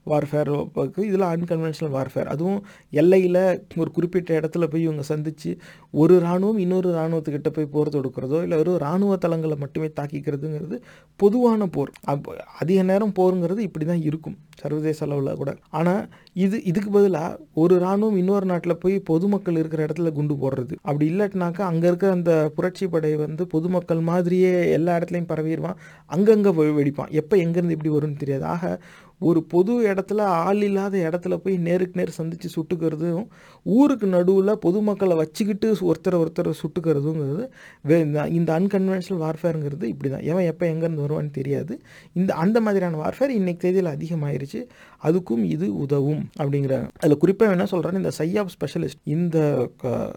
வார்ஃபேர் 0.05 0.51
இதெல்லாம் 0.97 1.33
அன்கன்வென்ஷனல் 1.35 1.93
வார்ஃபேர் 1.93 2.25
அதுவும் 2.25 2.65
எல்லையில் 2.89 3.67
ஒரு 3.75 3.91
குறிப்பிட்ட 3.91 4.39
இடத்துல 4.39 4.63
போய் 4.63 4.81
இவங்க 4.81 5.01
சந்தித்து 5.01 5.51
ஒரு 5.91 6.15
இராணுவம் 6.17 6.57
இன்னொரு 6.57 6.89
இராணுவத்துக்கிட்ட 6.93 7.49
போய் 7.49 7.65
போர் 7.65 7.89
தொடுக்கிறதோ 7.89 8.41
இல்லை 8.41 8.57
ஒரு 8.57 8.73
இராணுவ 8.73 9.17
தளங்களை 9.17 9.57
மட்டுமே 9.57 9.89
தாக்கிக்கிறதுங்கிறது 9.99 10.77
பொதுவான 11.15 11.67
போர். 11.67 11.91
அப் 12.03 12.29
அதிக 12.59 12.83
நேரம் 12.83 13.13
போருங்கிறது 13.19 13.59
இப்படி 13.59 13.85
தான் 13.85 14.01
இருக்கும். 14.01 14.37
சர்வதேச 14.57 15.05
அளவில் 15.05 15.35
கூட. 15.35 15.55
ஆனால் 15.69 16.09
இது 16.33 16.63
இதுக்கு 16.63 16.89
பதிலாக 16.89 17.39
ஒரு 17.53 17.75
இராணுவம் 17.75 18.17
இன்னொரு 18.17 18.45
நாட்டில் 18.45 18.77
போய் 18.77 18.99
பொதுமக்கள் 18.99 19.55
இருக்கிற 19.55 19.85
இடத்துல 19.85 20.11
குண்டு 20.11 20.33
போடுறது. 20.33 20.71
அப்படி 20.81 21.11
இல்லாட்டினாக்கா 21.11 21.61
அங்கே 21.61 21.87
இருக்கிற 21.87 22.11
அந்த 22.11 22.51
புரட்சி 22.55 22.87
படை 22.87 23.15
வந்து 23.15 23.47
பொதுமக்கள் 23.47 23.99
மாதிரியே 23.99 24.71
எல்லா 24.71 24.97
இடத்துலையும் 24.97 25.29
பரவிடுவான் 25.29 25.75
அங்கங்கே 26.05 26.51
போய் 26.51 26.69
வெடிப்பான். 26.69 27.09
எப்போ 27.09 27.37
எங்கேருந்து 27.37 27.69
இப்படி 27.69 27.89
வரும்னு 27.89 28.17
தெரியாது. 28.17 28.45
ஆக 28.45 28.79
ஒரு 29.19 29.43
பொது 29.43 29.73
இடத்துல 29.73 30.21
ஆள் 30.21 30.61
இல்லாத 30.61 30.97
இடத்துல 30.97 31.35
போய் 31.35 31.57
நேருக்கு 31.57 31.99
நேர் 31.99 32.09
சந்தித்து 32.09 32.49
சுட்டுக்கிறதும் 32.55 33.27
ஊருக்கு 33.63 34.07
நடுவில் 34.07 34.57
பொதுமக்களை 34.59 35.15
வச்சுக்கிட்டு 35.15 35.77
ஒருத்தரை 35.81 36.25
ஒருத்தரை 36.25 36.53
சுட்டுக்கிறதுங்கிறது 36.63 37.49
வே- 37.87 37.99
இந்த- 37.99 38.27
இந்த 38.27 38.59
அன்கன்வென்ஷனல் 38.59 39.29
வார்ஃபேருங்கிறது 39.29 39.83
இப்படி 39.83 40.11
தான் 40.11 40.21
எவன் 40.21 40.43
எப்போ 40.43 40.65
எங்கேருந்து 40.67 41.01
வருவான்னு 41.07 41.31
தெரியாது. 41.31 41.81
இந்த 42.13 42.33
அந்த 42.33 42.61
மாதிரியான 42.61 43.03
வார்ஃபேர் 43.03 43.29
இன்றைக்கு 43.29 43.71
தேதியில் 43.71 43.91
அதிகமாயிருச்சு. 43.91 44.67
அதுக்கும் 45.03 45.43
இது 45.49 45.67
உதவும் 45.79 46.23
அப்படிங்கிறாங்க 46.37 46.87
அதில் 46.99 47.17
குறிப்பாக 47.17 47.55
என்ன 47.55 47.67
சொல்கிறேன்னு 47.71 48.01
இந்த 48.01 48.13
சையாப் 48.17 48.53
ஸ்பெஷலிஸ்ட் 48.53 49.01
இந்த 49.09 49.37
க- 49.81 50.13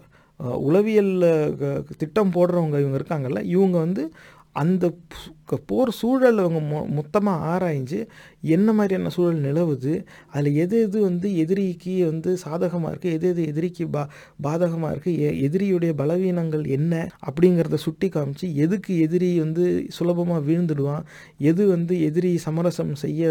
உளவியல் 0.63 1.13
திட்டம் 1.97 2.33
போடுறவங்க 2.33 2.79
இவங்க 2.79 2.97
இருக்காங்கல்ல 2.97 3.41
இவங்க 3.49 3.77
வந்து 3.77 4.03
அந்த 4.57 4.85
போர் 5.69 5.91
சூழல் 5.97 6.39
அவங்க 6.43 6.59
மொ 6.69 6.79
மொத்தமாக 6.95 7.45
ஆராய்ஞ்சு 7.51 7.99
என்ன 8.55 8.73
மாதிரியான 8.73 9.11
சூழல் 9.15 9.43
நிலவுது 9.45 9.93
அதில் 10.31 10.57
எது 10.57 10.77
எது 10.81 10.97
வந்து 11.01 11.27
எதிரிக்கு 11.35 11.93
வந்து 12.05 12.31
சாதகமாக 12.37 12.91
இருக்குது 12.91 13.15
எது 13.17 13.27
எது 13.29 13.43
எதிரிக்கு 13.47 13.85
பா 13.87 14.03
பாதகமாக 14.43 14.91
இருக்குது 14.93 15.21
எ 15.27 15.29
எதிரியுடைய 15.47 15.93
பலவீனங்கள் 15.93 16.65
என்ன 16.69 16.93
அப்படிங்கிறத 17.27 17.79
சுட்டி 17.85 18.09
காமிச்சு 18.09 18.49
எதுக்கு 18.57 18.95
எதிரி 18.99 19.29
வந்து 19.39 19.65
சுலபமாக 19.89 20.41
வீழ்ந்துடுவான் 20.47 21.05
எது 21.43 21.65
வந்து 21.67 21.95
எதிரி 22.01 22.33
சமரசம் 22.47 22.93
செய்ய 22.95 23.23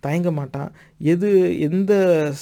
தயங்க 0.00 0.30
மாட்டான் 0.32 0.70
எது 1.04 1.28
எந்த 1.60 1.92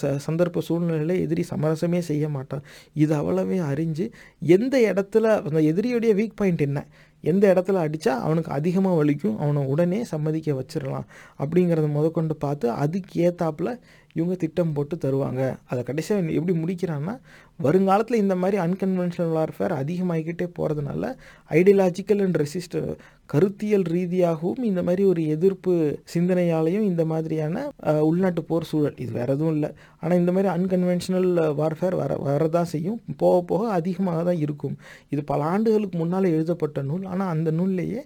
ச 0.00 0.10
சந்தர்ப்ப 0.26 0.60
சூழ்நிலையில் 0.60 1.14
எதிரி 1.24 1.44
சமரசமே 1.50 2.00
செய்ய 2.10 2.24
மாட்டான். 2.28 2.64
இது 2.94 3.12
அவ்வளவே 3.14 3.58
அறிஞ்சு 3.70 4.04
எந்த 4.56 4.74
இடத்துல 4.90 5.26
அந்த 5.40 5.60
எதிரியுடைய 5.70 6.12
வீக் 6.20 6.38
பாயிண்ட் 6.40 6.64
என்ன 6.68 6.80
எந்த 7.20 7.44
இடத்துல 7.54 7.82
அடித்தா 7.84 8.08
அவனுக்கு 8.08 8.50
அதிகமாக 8.52 9.04
வலிக்கும் 9.04 9.38
அவனை 9.38 9.62
உடனே 9.64 10.04
சம்மதிக்க 10.04 10.52
வச்சிடலாம். 10.52 11.06
அப்படிங்கிறத 11.38 11.88
முதற்கொண்டு 11.88 12.36
பார்த்து 12.36 12.70
அதுக்கு 12.70 13.14
ஏத்தாப்புல 13.30 13.78
இவங்க 14.14 14.34
திட்டம் 14.34 14.72
போட்டு 14.72 14.96
தருவாங்க. 14.96 15.56
அதை 15.66 15.82
கடைசியாக 15.82 16.30
எப்படி 16.30 16.58
முடிக்கிறான்னா 16.58 17.18
வருங்காலத்தில் 17.66 18.22
இந்த 18.24 18.34
மாதிரி 18.42 18.56
அன்கன்வென்ஷனல் 18.64 19.32
வார்ஃபேர் 19.36 19.72
அதிகமாகிக்கிட்டே 19.82 20.46
போகிறதுனால 20.58 21.12
ஐடியாலஜிக்கல் 21.50 22.20
அண்ட் 22.24 22.38
ரெசிஸ்ட் 22.42 22.76
கருத்தியல் 23.32 23.86
ரீதியாகவும் 23.94 24.62
இந்த 24.68 24.80
மாதிரி 24.86 25.02
ஒரு 25.12 25.22
எதிர்ப்பு 25.34 25.72
சிந்தனையாலையும் 26.14 26.86
இந்த 26.90 27.02
மாதிரியான 27.12 27.64
உள்நாட்டு 28.08 28.42
போர் 28.50 28.68
சூழல். 28.70 28.96
இது 29.02 29.10
வேறு 29.18 29.32
எதுவும் 29.36 29.54
இல்லை. 29.56 29.70
ஆனால் 30.02 30.18
இந்த 30.20 30.32
மாதிரி 30.36 30.48
அன்கன்வென்ஷனல் 30.54 31.28
வார்ஃபேர் 31.60 31.96
வர 32.02 32.14
வரதான் 32.28 32.70
செய்யும். 32.74 32.98
போக 33.22 33.42
போக 33.50 33.68
அதிகமாக 33.78 34.22
தான் 34.28 34.40
இருக்கும். 34.46 34.76
இது 35.14 35.24
பல 35.32 35.42
ஆண்டுகளுக்கு 35.54 35.98
முன்னால் 36.02 36.32
எழுதப்பட்ட 36.36 36.82
நூல். 36.90 37.04
ஆனால் 37.12 37.32
அந்த 37.34 37.50
நூல்லையே 37.58 38.02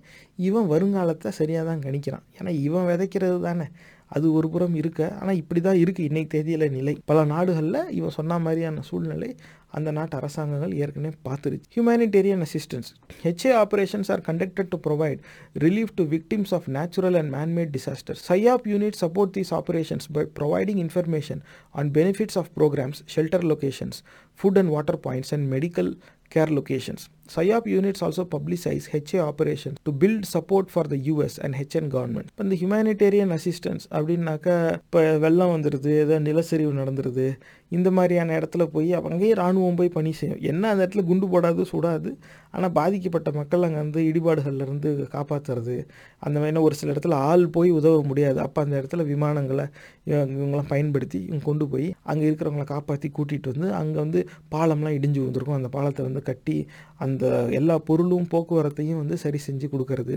இவன் 0.48 0.70
வருங்காலத்தை 0.74 1.32
சரியாக 1.40 1.66
தான் 1.70 1.84
கணிக்கிறான். 1.86 2.26
ஏன்னா 2.38 2.53
இவன் 2.66 2.88
விதைக்கிறது 2.90 3.40
தானே. 3.48 3.68
அது 4.17 4.27
ஒரு 4.39 4.49
புறம் 4.55 4.77
இருக்க. 4.81 5.01
ஆனால் 5.21 5.39
இப்படி 5.43 5.61
தான் 5.67 5.81
இருக்குது 5.83 6.07
இன்றைக்கு 6.11 6.31
தேதியில் 6.37 6.73
நிலை. 6.77 6.95
பல 7.11 7.19
நாடுகளில் 7.35 7.81
இவன் 7.99 8.17
சொன்ன 8.19 8.39
மாதிரியான 8.47 8.85
சூழ்நிலை 8.91 9.31
அந்த 9.77 9.91
நாட்டு 9.97 10.15
அரசாங்கங்கள் 10.19 10.73
ஏற்கனவே 10.83 11.15
பார்த்துருச்சு. 11.27 11.67
Humanitarian 11.75 12.43
assistance 12.47 12.89
HA 13.25 13.53
operations 13.63 14.11
are 14.15 14.23
conducted 14.29 14.71
to 14.73 14.79
provide 14.87 15.21
relief 15.65 15.93
to 16.01 16.05
victims 16.15 16.53
of 16.59 16.67
natural 16.79 17.17
and 17.21 17.33
manmade 17.37 17.73
disaster 17.77 18.19
PSYOP 18.29 18.67
unit 18.73 18.99
support 19.03 19.33
these 19.39 19.53
operations 19.61 20.09
by 20.19 20.25
providing 20.41 20.81
information 20.87 21.41
on 21.83 21.91
benefits 21.99 22.39
of 22.43 22.51
programmes 22.59 23.01
shelter 23.15 23.47
locations 23.53 24.01
food 24.41 24.61
and 24.63 24.73
water 24.77 25.01
points 25.09 25.33
and 25.37 25.49
medical 25.55 25.91
care 26.37 26.53
locations 26.59 27.07
PSYOP 27.37 27.64
units 27.64 28.05
also 28.05 28.28
publicize 28.37 28.80
HA 28.93 29.18
operations 29.18 29.74
to 29.83 29.93
build 30.01 30.22
support 30.33 30.66
for 30.68 30.91
the 30.91 30.97
US 30.97 31.39
and 31.41 31.55
HN 31.55 31.87
government. 31.95 32.24
இப்போ 32.30 32.45
இந்த 32.45 32.55
humanitarian 32.55 33.39
assistance 33.39 33.80
அப்படின்னாக்கா 33.91 34.72
இப்போ 34.72 35.18
வெள்ளம் 35.18 35.49
வந்துடுது 35.49 35.89
ஏதோ 35.89 36.20
நிலச்சரிவு 36.20 36.72
நடந்துருது 36.80 37.39
இந்த 37.68 37.91
மாதிரியான 37.91 38.39
இடத்துல 38.39 38.64
போய் 38.64 38.93
அங்கேயே 38.93 39.28
இராணுவம் 39.28 39.74
போய் 39.74 39.89
பணி 39.89 40.12
செய்யும். 40.12 40.39
என்ன 40.41 40.70
அந்த 40.70 40.87
இடத்துல 40.87 41.05
குண்டு 41.05 41.26
போடாது 41.26 41.64
சுடாது 41.72 42.11
ஆனால் 42.51 42.72
பாதிக்கப்பட்ட 42.72 43.30
மக்கள் 43.30 43.62
அங்கே 43.62 43.76
வந்து 43.76 44.03
இடிபாடுகள்லேருந்து 44.03 44.91
காப்பாற்றுறது 45.12 45.87
அந்த 46.18 46.39
மாதிரி 46.39 46.57
ஒரு 46.57 46.74
சில 46.74 46.93
இடத்துல 46.93 47.12
ஆள் 47.12 47.49
போய் 47.49 47.70
உதவ 47.70 48.03
முடியாது. 48.03 48.41
அப்போ 48.41 48.62
அந்த 48.62 48.83
இடத்துல 48.83 49.07
விமானங்களை 49.07 49.66
இவங்க- 50.05 50.62
பயன்படுத்தி 50.68 51.24
இவங்க 51.24 51.45
கொண்டு 51.45 51.68
போய் 51.68 51.95
அங்கே 52.03 52.30
இருக்கிறவங்கள 52.30 52.64
காப்பாற்றி 52.64 53.11
கூட்டிகிட்டு 53.18 53.59
வந்து 53.59 53.72
அங்கே 53.72 53.99
வந்து 53.99 54.21
பாலம்லாம் 54.50 54.95
இடிஞ்சு 54.95 55.22
வந்திருக்கும் 55.22 55.54
அந்த 55.54 55.68
பாலத்தை 55.68 56.04
வந்து 56.04 56.22
கட்டி 56.22 56.67
அந்த 56.96 57.21
அந்த 57.22 57.50
எல்லா 57.58 57.74
பொருளும் 57.88 58.26
போக்குவரத்தையும் 58.32 59.00
வந்து 59.00 59.16
சரி 59.22 59.38
செஞ்சு 59.46 59.66
கொடுக்கறது. 59.72 60.14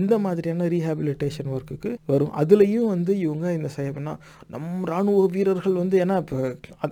இந்த 0.00 0.14
மாதிரியான 0.24 0.68
ரீஹாபிலிட்டேஷன் 0.74 1.50
ஒர்க்குக்கு 1.56 1.90
வரும். 2.12 2.32
அதுலேயும் 2.40 2.88
வந்து 2.94 3.12
இவங்க 3.18 3.46
இந்த 3.58 3.68
செய்யணும்னா 3.76 4.14
நம் 4.54 4.70
இராணுவ 4.86 5.26
வீரர்கள் 5.34 5.80
வந்து 5.82 5.96
ஏன்னா 6.04 6.16
இப்போ 6.22 6.38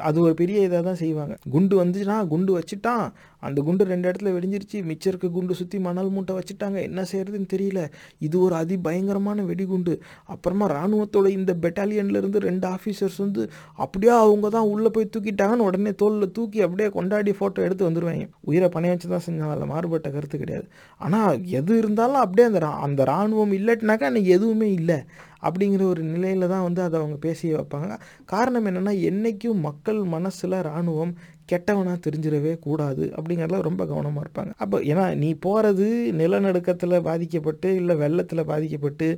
அது 0.09 0.21
ஒரு 0.27 0.35
பெரிய 0.35 0.69
இதாக 0.69 0.83
தான் 0.91 1.01
செய்வாங்க. 1.05 1.37
குண்டு 1.55 1.75
வந்துச்சுன்னா 1.85 2.19
குண்டு 2.33 2.53
வச்சுட்டான். 2.59 3.07
அந்த 3.39 3.63
குண்டு 3.63 3.85
ரெண்டு 3.85 4.11
இடத்துல 4.11 4.25
வெடிஞ்சிருச்சு. 4.25 4.85
மிச்சம் 4.85 4.99
இருக்க 5.05 5.29
குண்டு 5.29 5.55
சுற்றி 5.55 5.79
மணல் 5.79 6.09
மூட்டை 6.09 6.37
வச்சுட்டாங்க. 6.37 6.81
என்ன 6.81 7.03
செய்யறதுன்னு 7.03 7.49
தெரியல. 7.53 7.91
இது 8.19 8.41
ஒரு 8.41 8.55
அதி 8.55 8.79
பயங்கரமான 8.79 9.43
வெடிகுண்டு 9.43 10.03
அப்புறமா 10.25 10.71
இராணுவத்தோட 10.71 11.27
இந்த 11.27 11.57
பெட்டாலியன்லேருந்து 11.61 12.37
ரெண்டு 12.37 12.69
ஆஃபீஸர்ஸ் 12.69 13.19
வந்து 13.19 13.51
அப்படியே 13.75 14.13
அவங்க 14.13 14.49
தான் 14.49 14.67
உள்ளே 14.67 14.89
போய் 14.89 15.09
தூக்கிட்டாங்கன்னு 15.17 15.55
உடனே 15.55 15.93
தோலில் 15.93 16.33
தூக்கி 16.33 16.61
அப்படியே 16.61 16.89
கொண்டாடி 16.89 17.31
ஃபோட்டோ 17.31 17.55
எடுத்து 17.55 17.91
வந்துடுவாங்க 17.91 18.29
உயிரை 18.41 18.69
பணைய 18.69 18.89
வச்சு 18.89 19.09
தான் 19.09 19.21
செஞ்சாங்க. 19.27 19.51
அதில் 19.51 19.65
மாறுபட்ட 19.65 20.11
கருத்து 20.11 20.39
கிடையாது. 20.39 20.69
ஆனால் 20.99 21.45
எது 21.45 21.79
இருந்தாலும் 21.79 22.15
அப்படியே 22.15 22.55
அந்த 22.55 22.67
ரா- 22.67 22.71
அந்த 22.71 23.03
இராணுவம் 23.03 23.53
இல்லட்டினாக்கா 23.53 24.11
அன்றைக்கி 24.11 24.25
எதுவுமே 24.25 24.73
இல்லை. 24.73 25.03
அப்படிங்கிற 25.43 25.83
ஒரு 25.83 26.03
நிலையில் 26.03 26.49
தான் 26.49 26.63
வந்து 26.63 26.83
அதை 26.83 26.99
அவங்க 26.99 27.19
பேசி 27.19 27.55
வைப்பாங்க. 27.55 27.99
காரணம் 28.25 28.67
என்னென்னா 28.67 28.91
என்றைக்கும் 28.91 29.55
மக்கள் 29.55 30.03
மனசில் 30.03 30.53
இராணுவம் 30.53 31.15
கெட்டவனாக 31.53 31.99
தெரிஞ்சிடவே 32.07 32.53
கூடாது 32.67 33.05
அப்படிங்கிறதுல 33.17 33.61
ரொம்ப 33.61 33.83
கவனமாக 33.87 34.25
இருப்பாங்க. 34.27 34.53
அப்போ 34.59 34.77
ஏன்னா 34.91 35.05
நீ 35.17 35.31
போகிறது 35.47 35.87
நிலநடுக்கத்தில் 36.21 36.97
பாதிக்கப்பட்டு 37.01 37.69
இல்லை 37.75 37.97
வெள்ளத்தில் 37.97 38.49
பாதிக்கப்பட்டு 38.53 39.09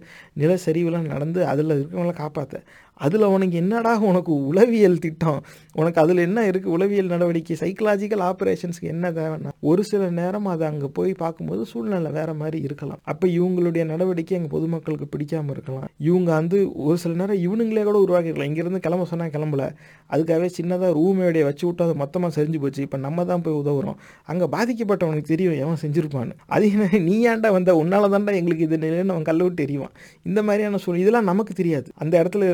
நிலச்சரிவுலாம் 0.43 1.11
நடந்து 1.15 1.41
அதில் 1.53 1.77
இருக்கவங்கள 1.77 2.15
காப்பாற்ற 2.23 2.63
அதில் 3.07 3.27
உனக்கு 3.35 3.57
என்னடா 3.63 3.93
உனக்கு 4.11 4.33
உளவியல் 4.51 4.99
திட்டம்? 5.05 5.41
உனக்கு 5.81 5.99
அதில் 6.03 6.23
என்ன 6.27 6.45
இருக்குது 6.51 6.75
உளவியல் 6.77 7.13
நடவடிக்கை 7.15 7.57
சைக்கலாஜிக்கல் 7.63 8.23
ஆப்ரேஷன்ஸ்க்கு 8.29 8.93
என்ன 8.95 9.11
தேவைன்னா 9.19 9.53
ஒரு 9.71 9.83
சில 9.91 10.09
நேரம் 10.21 10.49
அதை 10.53 10.65
அங்கே 10.71 10.89
போய் 10.99 11.13
பார்க்கும்போது 11.23 11.63
சூழ்நிலை 11.73 12.11
வேறு 12.19 12.35
மாதிரி 12.43 12.59
இருக்கலாம். 12.69 13.01
அப்போ 13.13 13.27
இவங்களுடைய 13.39 13.85
நடவடிக்கை 13.93 14.35
எங்கள் 14.39 14.55
பொதுமக்களுக்கு 14.57 15.09
பிடிக்காம 15.15 15.53
இருக்கலாம். 15.57 15.87
இவங்க 16.09 16.31
வந்து 16.41 16.59
ஒரு 16.87 16.97
சில 17.05 17.15
நேரம் 17.23 17.41
இவனுங்களே 17.47 17.85
கூட 17.91 17.99
உருவாக்கிருக்கலாம் 18.07 18.51
இங்கேருந்து 18.51 18.83
கிளம்ப 18.87 19.07
சொன்னால் 19.13 19.33
கிளம்பல. 19.37 19.67
அதுக்காகவே 20.15 20.51
சின்னதாக 20.59 20.91
ரூமேடைய 20.99 21.45
வச்சு 21.51 21.65
விட்டு 21.67 21.85
அது 21.87 21.95
மொத்தமாக 22.03 22.33
செஞ்சு 22.39 22.61
போச்சு. 22.65 22.81
இப்போ 22.89 23.01
நம்ம 23.07 23.25
தான் 23.31 23.45
போய் 23.47 23.59
உதவுறோம். 23.63 23.99
அங்கே 24.33 24.49
பாதிக்கப்பட்டவனுக்கு 24.57 25.33
தெரியும் 25.35 25.57
எவன் 25.65 25.81
செஞ்சுருப்பான்னு. 25.85 26.35
அது 26.57 26.67
என்ன 26.75 27.03
நீ 27.09 27.17
ஏன்டா 27.33 27.51
வந்த? 27.59 27.77
உன்னால 27.83 28.11
தான்டா 28.15 28.35
எங்களுக்கு 28.41 28.67
இது 28.69 28.79
நிலைன்னு 28.87 29.15
அவன் 29.17 29.29
கல்ல 29.31 29.43
விட்டு 29.47 29.63
தெரியும் 29.65 29.93
இந்த 30.29 30.41
மாதிரியான 30.49 30.81
சூழ்நிலை 30.85 31.05
இதெல்லாம் 31.05 31.29
நமக்கு 31.33 31.53
தெரியாது. 31.61 31.89
அந்த 32.03 32.15
இடத்துல 32.23 32.45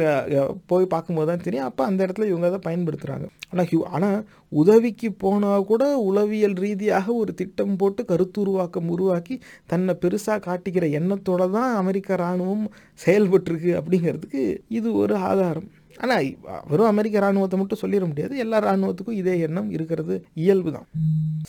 போய் 0.66 0.92
பார்க்கும்போது 0.94 1.28
தான் 1.30 1.44
தெரியும். 1.46 1.68
அப்போ 1.70 1.82
அந்த 1.84 2.00
இடத்துல 2.06 2.28
இவங்க 2.30 2.46
அதை 2.50 2.60
பயன்படுத்துகிறாங்க 2.68 3.26
ஆனால் 3.52 3.68
ஹியூ 3.70 3.80
ஆனால் 3.94 4.18
உதவிக்கு 4.52 5.08
போனால் 5.24 5.66
கூட 5.70 5.84
உளவியல் 6.08 6.56
ரீதியாக 6.64 7.06
ஒரு 7.14 7.34
திட்டம் 7.34 7.76
போட்டு 7.76 8.02
கருத்துருவாக்கம் 8.10 8.90
உருவாக்கி 8.94 9.36
தன்னை 9.72 9.94
பெருசாக 10.02 10.44
காட்டிக்கிற 10.48 10.88
எண்ணத்தோடு 11.00 11.46
தான் 11.58 11.72
அமெரிக்க 11.82 12.20
இராணுவம் 12.22 12.66
செயல்பட்டிருக்கு 13.06 13.72
அப்படிங்கிறதுக்கு 13.80 14.44
இது 14.68 14.88
ஒரு 15.02 15.16
ஆதாரம். 15.30 15.68
ஆனால் 16.00 16.28
வெறும் 16.70 16.90
அமெரிக்க 16.90 17.16
இராணுவத்தை 17.18 17.58
மட்டும் 17.58 17.80
சொல்லிட 17.82 18.04
முடியாது 18.06 18.34
எல்லா 18.38 18.58
இராணுவத்துக்கும் 18.62 19.18
இதே 19.18 19.34
எண்ணம் 19.46 19.70
இருக்கிறது 19.70 20.14
இயல்பு 20.42 20.70
தான் 20.72 20.86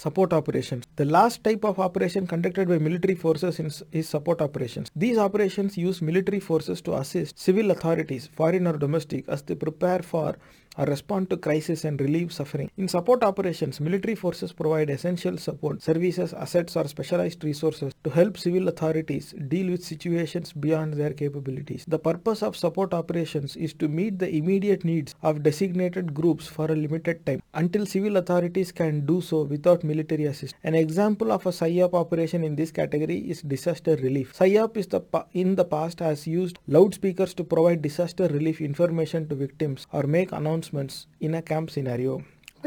support 0.01 0.33
operations 0.33 0.85
the 0.95 1.05
last 1.11 1.41
type 1.43 1.65
of 1.65 1.79
operation 1.85 2.27
conducted 2.31 2.69
by 2.69 2.79
military 2.85 3.15
forces 3.21 3.59
in 3.63 3.71
is 3.93 4.11
support 4.11 4.43
operations 4.47 4.91
these 4.97 5.21
operations 5.25 5.77
use 5.79 6.01
military 6.03 6.41
forces 6.45 6.83
to 6.83 6.93
assist 6.95 7.37
civil 7.45 7.73
authorities 7.75 8.27
foreign 8.37 8.69
or 8.71 8.79
domestic 8.83 9.29
as 9.29 9.45
they 9.45 9.57
prepare 9.63 10.05
for 10.09 10.37
or 10.77 10.85
respond 10.85 11.29
to 11.29 11.37
crisis 11.37 11.85
and 11.85 11.99
relieve 12.01 12.33
suffering. 12.33 12.69
In 12.77 12.87
support 12.87 13.23
operations, 13.23 13.79
military 13.79 14.15
forces 14.15 14.53
provide 14.53 14.89
essential 14.89 15.37
support, 15.37 15.81
services, 15.81 16.33
assets, 16.33 16.75
or 16.75 16.87
specialized 16.87 17.43
resources 17.43 17.93
to 18.03 18.09
help 18.09 18.37
civil 18.37 18.67
authorities 18.67 19.33
deal 19.47 19.71
with 19.71 19.83
situations 19.83 20.53
beyond 20.53 20.93
their 20.93 21.11
capabilities. 21.11 21.85
The 21.87 21.99
purpose 21.99 22.43
of 22.43 22.55
support 22.55 22.93
operations 22.93 23.55
is 23.55 23.73
to 23.75 23.87
meet 23.87 24.19
the 24.19 24.29
immediate 24.35 24.83
needs 24.83 25.15
of 25.21 25.43
designated 25.43 26.13
groups 26.13 26.47
for 26.47 26.65
a 26.71 26.75
limited 26.75 27.25
time 27.25 27.41
until 27.53 27.85
civil 27.85 28.17
authorities 28.17 28.71
can 28.71 29.05
do 29.05 29.21
so 29.21 29.43
without 29.43 29.83
military 29.83 30.25
assistance. 30.25 30.59
An 30.63 30.75
example 30.75 31.31
of 31.31 31.45
a 31.45 31.49
PSYOP 31.49 31.93
operation 31.93 32.43
in 32.43 32.55
this 32.55 32.71
category 32.71 33.19
is 33.19 33.41
disaster 33.41 33.95
relief. 33.95 34.33
PSYOP 34.37 34.77
is 34.77 34.87
the 34.87 35.01
in 35.33 35.55
the 35.55 35.65
past 35.65 35.99
has 35.99 36.27
used 36.27 36.59
loudspeakers 36.67 37.33
to 37.35 37.43
provide 37.43 37.81
disaster 37.81 38.27
relief 38.27 38.59
information 38.59 39.27
to 39.29 39.35
victims 39.35 39.87
or 39.93 40.03
make 40.03 40.31
announcements 40.31 40.64
announcements 40.65 40.99
in 41.25 41.37
a 41.39 41.41
camp 41.49 41.73
scenario 41.75 42.13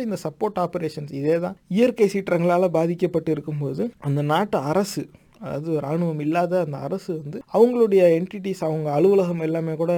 இந்த 0.04 0.16
support 0.24 0.58
operations 0.64 1.12
இதே 1.20 1.36
தான். 1.44 1.56
இயற்கை 1.76 2.06
சீற்றங்களால் 2.12 2.74
பாதிக்கப்பட்டு 2.76 3.30
இருக்கும்போது 3.34 3.82
அந்த 4.08 4.20
நாட்டு 4.32 4.58
அரசு 4.72 5.02
அதாவது 5.40 5.70
இராணுவம் 5.80 6.22
இல்லாத 6.26 6.60
அந்த 6.66 6.76
அரசு 6.86 7.10
வந்து 7.22 7.38
அவங்களுடைய 7.56 8.02
என்டிட்டிஸ் 8.18 8.62
அவங்க 8.68 8.88
அலுவலகம் 8.98 9.44
எல்லாமே 9.46 9.74
கூட 9.82 9.92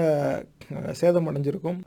சேதமடைஞ்சிருக்கும். 1.01 1.81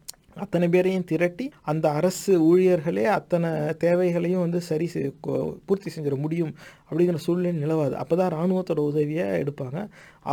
அத்தனை 0.44 0.68
பேரையும் 0.74 1.08
திரட்டி 1.10 1.46
அந்த 1.72 1.86
அரசு 2.00 2.32
ஊழியர்களே 2.50 3.04
அத்தனை 3.18 3.50
தேவைகளையும் 3.84 4.44
வந்து 4.46 4.60
சரி 4.70 4.88
செய் 4.94 5.12
பூர்த்தி 5.68 5.90
செஞ்சிட 5.96 6.16
முடியும் 6.24 6.54
அப்படிங்கிற 6.88 7.20
சூழ்நிலை 7.26 7.52
நிலவாது. 7.64 7.96
அப்போ 8.02 8.16
தான் 8.22 8.34
இராணுவத்தோட 8.36 8.82
உதவியை 8.92 9.26
எடுப்பாங்க. 9.42 9.80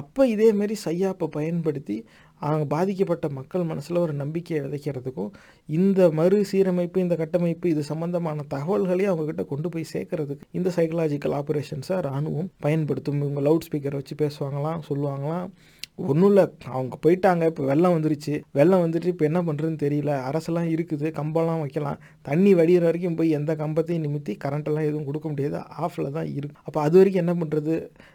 அப்போ 0.01 0.23
இதேமாரி 0.35 0.77
சையாப்பை 0.87 1.29
பயன்படுத்தி 1.39 1.97
அவங்க 2.47 2.65
பாதிக்கப்பட்ட 2.75 3.27
மக்கள் 3.39 3.65
மனசில் 3.71 4.03
ஒரு 4.05 4.15
நம்பிக்கையை 4.23 4.61
விதைக்கிறதுக்கும் 4.67 5.31
இந்த 5.69 6.11
மறு 6.19 6.39
சீரமைப்பு 6.51 7.05
இந்த 7.07 7.17
கட்டமைப்பு 7.23 7.73
இது 7.75 7.85
சம்பந்தமான 7.93 8.47
தகவல்களையும் 8.55 9.13
அவங்கக்கிட்ட 9.13 9.45
கொண்டு 9.53 9.71
போய் 9.75 9.91
சேர்க்கறதுக்கு 9.95 10.49
இந்த 10.61 10.71
சைக்கலாஜிக்கல் 10.79 11.37
ஆப்ரேஷன்ஸை 11.41 11.99
இராணுவம் 12.05 12.53
பயன்படுத்தும். 12.67 13.21
இவங்க 13.25 13.43
லவுட் 13.49 13.69
ஸ்பீக்கரை 13.69 13.99
வச்சு 14.01 14.17
பேசுவாங்களாம் 14.25 14.87
சொல்லுவாங்களாம். 14.89 15.47
ஒன்றும் 16.11 16.29
இல்லை 16.31 16.45
அவங்க 16.77 16.95
போயிட்டாங்க 17.05 17.43
இப்போ 17.51 17.63
வெள்ளம் 17.71 17.95
வந்துருச்சு. 17.97 18.35
வெள்ளம் 18.59 18.83
வந்துட்டு 18.85 19.11
இப்போ 19.13 19.25
என்ன 19.29 19.41
பண்ணுறதுன்னு 19.49 19.81
தெரியல. 19.83 20.13
அரசெல்லாம் 20.29 20.69
இருக்குது 20.75 21.07
கம்பம்லாம் 21.19 21.63
வைக்கலாம். 21.65 21.99
தண்ணி 22.29 22.53
வடிகிற 22.59 22.85
வரைக்கும் 22.89 23.19
போய் 23.19 23.37
எந்த 23.39 23.55
கம்பத்தையும் 23.63 24.05
நிமித்தி 24.07 24.35
கரண்ட்டெல்லாம் 24.45 24.89
எதுவும் 24.91 25.09
கொடுக்க 25.09 25.27
முடியாது. 25.33 25.59
ஆஃபில் 25.85 26.15
தான் 26.19 26.31
இருக்குது 26.37 26.59
அப்போ 26.69 26.81
அது 26.87 26.97
வரைக்கும் 27.01 27.23
என்ன 27.25 27.35
பண்ணுறது 27.41 27.75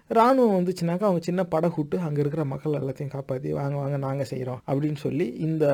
ராணுவம் 0.09 0.57
வந்துச்சுனாக்கா 0.57 1.05
அவங்க 1.07 1.21
சின்ன 1.23 1.41
படகுட்டு 1.53 1.95
அங்கே 1.97 2.19
இருக்கிற 2.21 2.43
மக்கள் 2.45 2.75
எல்லாத்தையும் 2.79 3.13
காப்பாற்றி 3.13 3.51
வாங்க 3.53 3.75
வாங்க 3.75 3.97
நாங்கள் 3.97 4.27
செய்கிறோம் 4.31 4.59
அப்படின்னு 4.67 4.99
சொல்லி 5.03 5.25
இந்த 5.47 5.65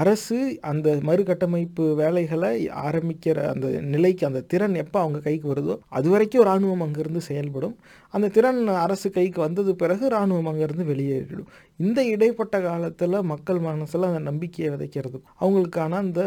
அரசு 0.00 0.38
அந்த 0.70 0.88
மறுகட்டமைப்பு 1.08 1.84
வேலைகளை 1.94 2.50
ஆரம்பிக்கிற 2.88 3.46
அந்த 3.52 3.68
நிலைக்கு 3.94 4.26
அந்த 4.26 4.42
திறன் 4.52 4.74
எப்போ 4.74 4.98
அவங்க 5.00 5.20
கைக்கு 5.28 5.48
வருதோ 5.52 5.76
அது 5.90 6.08
வரைக்கும் 6.08 6.44
இராணுவம் 6.44 6.84
அங்கேருந்து 6.86 7.22
செயல்படும். 7.30 7.74
அந்த 8.14 8.30
திறன் 8.36 8.60
அரசு 8.84 9.10
கைக்கு 9.10 9.40
வந்தது 9.40 9.72
பிறகு 9.76 10.04
இராணுவம் 10.06 10.50
அங்கேருந்து 10.52 10.86
வெளியேறிடும். 10.92 11.48
இந்த 11.78 12.00
இடைப்பட்ட 12.04 12.60
காலத்தில் 12.60 13.18
மக்கள் 13.32 13.60
மனசில் 13.68 14.10
அந்த 14.10 14.22
நம்பிக்கையை 14.30 14.70
விதைக்கிறதுக்கும் 14.74 15.26
அவங்களுக்கான 15.40 15.98
அந்த 16.04 16.22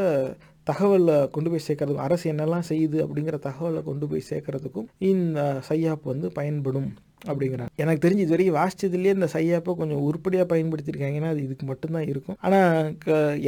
தகவலை 0.70 1.16
கொண்டு 1.30 1.50
போய் 1.52 1.66
சேர்க்கறதுக்கும் 1.68 2.06
அரசு 2.08 2.26
என்னெல்லாம் 2.34 2.68
செய்யுது 2.70 2.98
அப்படிங்கிற 3.06 3.38
தகவலை 3.48 3.82
கொண்டு 3.84 4.06
போய் 4.12 4.30
சேர்க்கறதுக்கும் 4.30 4.88
இந்த 5.12 5.40
சையாப் 5.70 6.12
வந்து 6.12 6.28
பயன்படும். 6.32 6.88
அப்படிங்கிறாங்க 7.30 7.72
எனக்கு 7.84 8.04
தெரிஞ்சு 8.06 8.24
இது 8.26 8.34
வரைக்கும் 8.36 8.58
வாசிச்சதுலேயே 8.60 9.14
இந்த 9.18 9.30
சையாப்பை 9.36 9.74
கொஞ்சம் 9.80 10.04
உருப்படியாக 10.08 10.48
பயன்படுத்தியிருக்காங்கன்னா 10.54 11.32
அது 11.34 11.42
இதுக்கு 11.48 11.66
மட்டும்தான் 11.66 12.08
இருக்கும் 12.12 12.38
ஆனால் 12.46 12.88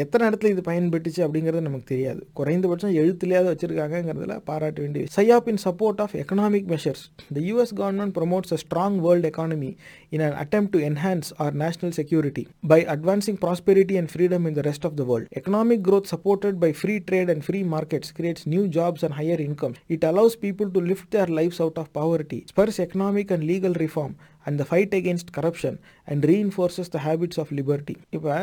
எத்தனை 0.03 0.23
இடத்துல 0.29 0.51
இது 0.55 0.63
பயன்பட்டுச்சு 0.69 1.21
அப்படிங்கிறது 1.25 1.67
நமக்கு 1.67 1.91
தெரியாது 1.93 2.21
குறைந்தபட்சம் 2.39 2.97
எழுத்துலையாவது 3.03 3.51
வச்சிருக்காங்கிறதுல 3.53 4.37
பாராட்ட 4.49 4.85
வேண்டிய 4.85 5.13
PSYOP 5.17 5.49
in 5.53 5.61
support 5.67 6.03
of 6.05 6.15
economic 6.23 6.69
measures 6.73 7.05
the 7.37 7.45
US 7.49 7.75
government 7.81 8.15
promotes 8.19 8.55
a 8.57 8.61
strong 8.65 8.99
world 9.07 9.29
economy 9.31 9.71
in 10.11 10.25
an 10.27 10.37
attempt 10.43 10.69
to 10.75 10.81
enhance 10.89 11.31
our 11.45 11.55
national 11.63 11.95
security 11.99 12.45
by 12.67 12.81
advancing 12.95 13.41
prosperity 13.45 13.97
and 14.01 14.13
freedom 14.13 14.47
in 14.51 14.59
the 14.59 14.63
rest 14.69 14.87
of 14.89 14.99
the 15.01 15.05
world 15.05 15.31
economic 15.39 15.83
growth 15.85 16.07
supported 16.07 16.59
by 16.59 16.71
free 16.73 16.99
trade 17.01 17.29
and 17.29 17.41
free 17.41 17.63
markets 17.65 18.11
creates 18.11 18.45
new 18.45 18.67
jobs 18.69 19.03
and 19.03 19.13
higher 19.13 19.39
income. 19.39 19.73
It 19.87 20.03
allows 20.03 20.35
people 20.37 20.69
to 20.71 20.79
lift 20.81 21.11
their 21.11 21.27
lives 21.29 21.59
out 21.59 21.77
of 21.77 21.91
poverty, 21.93 22.39
spurs 22.47 22.79
economic 22.79 23.31
and 23.31 23.43
legal 23.43 23.64
reform, 23.73 24.15
and 24.45 24.59
the 24.59 24.65
fight 24.65 24.93
against 24.93 25.31
corruption 25.31 25.79
and 26.07 26.25
reinforces 26.25 26.87
the 26.89 26.99
habits 26.99 27.37
of 27.37 27.47
liberty. 27.51 27.95
இப்போ 28.09 28.33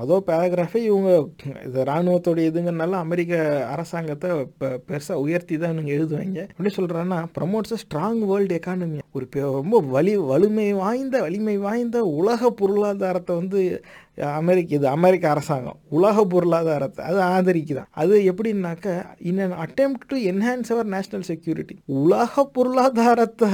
மொதல் 0.00 0.24
பேராகிராஃபே 0.28 0.82
இவங்க 0.90 1.10
இது 1.66 1.84
இராணுவத்தோடைய 1.84 2.50
இதுங்கனால 2.52 2.98
அமெரிக்க 3.06 3.32
அரசாங்கத்தை 3.74 4.30
இப்போ 4.40 4.68
பெருசாக 4.88 5.24
உயர்த்தி 5.24 5.58
தான் 5.58 5.72
இவங்க 5.74 5.92
எழுதுவாங்க. 5.98 6.40
எப்படி 6.52 6.72
சொல்கிறாங்கன்னா 6.78 7.20
ப்ரமோட்ஸ் 7.38 7.80
ஸ்ட்ராங் 7.84 8.22
வேர்ல்டு 8.32 8.60
எக்கானமி 8.60 9.00
ஒரு 9.18 9.26
ரொம்ப 9.58 9.80
வலி 9.94 10.16
வலிமை 10.16 10.72
வாய்ந்த 10.72 11.16
வலிமை 11.20 11.56
வாய்ந்த 11.58 12.04
உலக 12.20 12.50
பொருளாதாரத்தை 12.60 13.32
வந்து 13.36 13.60
அமெரிக்க 14.38 14.74
இது 14.74 14.86
அமெரிக்க 14.88 15.24
அரசாங்கம் 15.28 15.78
உலக 15.98 16.24
பொருளாதாரத்தை 16.24 17.02
அது 17.10 17.20
ஆதரிக்குதான். 17.34 17.88
அது 17.90 18.14
எப்படின்னாக்க 18.30 18.86
in 19.28 19.38
an 19.38 19.54
attempt 19.64 20.02
to 20.10 20.16
enhance 20.30 20.70
our 20.74 20.88
national 20.94 21.26
security 21.30 21.74
உலக 22.02 22.44
பொருளாதாரத்தை 22.56 23.50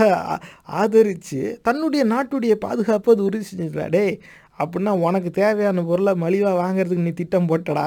ஆதரித்து 0.80 1.40
தன்னுடைய 1.62 2.04
நாட்டுடைய 2.14 2.54
பாதுகாப்பு 2.66 3.12
அது 3.12 3.24
உறுதி 3.24 3.37
செஞ்சுக்கலாம் 3.48 3.94
டேய் 3.96 4.14
அப்படின்னா 4.62 4.92
உனக்கு 5.06 5.30
தேவையான 5.30 5.82
பொருளை 5.88 6.12
மலிவாக 6.22 6.56
வாங்குறதுக்கு 6.62 7.06
நீ 7.08 7.12
திட்டம் 7.20 7.48
போட்டடா. 7.50 7.84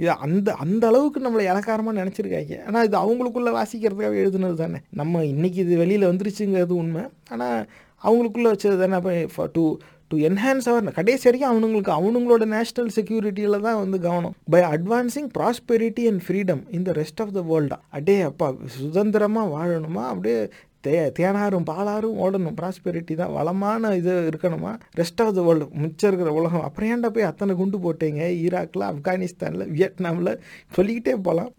இது 0.00 0.10
அந்த 0.26 0.54
அந்த 0.64 0.84
அளவுக்கு 0.90 1.18
நம்மளை 1.24 1.42
இலக்காரமாக 1.52 1.98
நினச்சிருக்காங்க. 2.00 2.54
ஆனால் 2.68 2.86
இது 2.88 2.96
அவங்களுக்குள்ளே 3.02 3.52
வாசிக்கிறதுக்காக 3.60 4.22
எழுதுனது 4.24 4.56
தானே. 4.62 4.78
நம்ம 5.00 5.24
இன்றைக்கி 5.32 5.60
இது 5.66 5.76
வெளியில் 5.82 6.10
வந்துருச்சுங்கிறது 6.10 6.74
உண்மை. 6.82 7.02
ஆனால் 7.34 7.58
அவங்களுக்குள்ளே 8.06 8.52
வச்சது 8.54 8.78
தானே. 8.84 8.96
அப்போ 9.00 9.46
டூ 9.56 9.64
டு 10.12 10.16
என்ஹான்ஸ் 10.28 10.66
அவர் 10.70 10.96
கடைசி 10.96 11.24
வரைக்கும் 11.26 11.50
அவனுங்களுக்கு 11.52 11.92
அவனுங்களோட 11.98 12.44
நேஷனல் 12.56 12.90
செக்யூரிட்டியில் 12.96 13.64
தான் 13.66 13.80
வந்து 13.82 13.98
கவனம். 14.06 14.34
By 14.52 14.60
advancing 14.74 15.30
prosperity 15.38 16.04
and 16.10 16.22
freedom 16.26 16.62
இந்த 16.78 16.92
ரெஸ்ட் 17.00 17.22
ஆஃப் 17.24 17.32
த 17.38 17.42
வேர்ல்டா 17.50 17.78
அடே 17.98 18.16
அப்பா 18.30 18.48
சுதந்திரமாக 18.76 19.52
வாழணுமா? 19.56 20.04
அப்படியே 20.12 20.38
தே 20.86 20.94
தேனாரும் 21.18 21.66
பாலாரும் 21.70 22.18
ஓடணும். 22.24 22.56
ப்ராஸ்பெரிட்டி 22.60 23.14
தான். 23.20 23.32
வளமான 23.38 23.92
இது 24.00 24.12
இருக்கணுமா? 24.30 24.72
ரெஸ்ட் 25.00 25.22
ஆஃப் 25.24 25.34
த 25.38 25.42
வேர்ல்டு 25.48 25.68
மிச்சம் 25.82 26.10
இருக்கிற 26.10 26.32
உலகம். 26.40 26.64
அப்புறம் 26.68 26.90
ஏன்டா 26.94 27.10
போய் 27.16 27.28
அத்தனை 27.30 27.54
குண்டு 27.60 27.78
போட்டீங்க? 27.84 28.22
ஈராக்கில் 28.44 28.84
ஆப்கானிஸ்தானில் 28.90 29.66
வியட்நாமில்? 29.76 30.32
சொல்லிக்கிட்டே 30.76 31.16
போகலாம் 31.28 31.52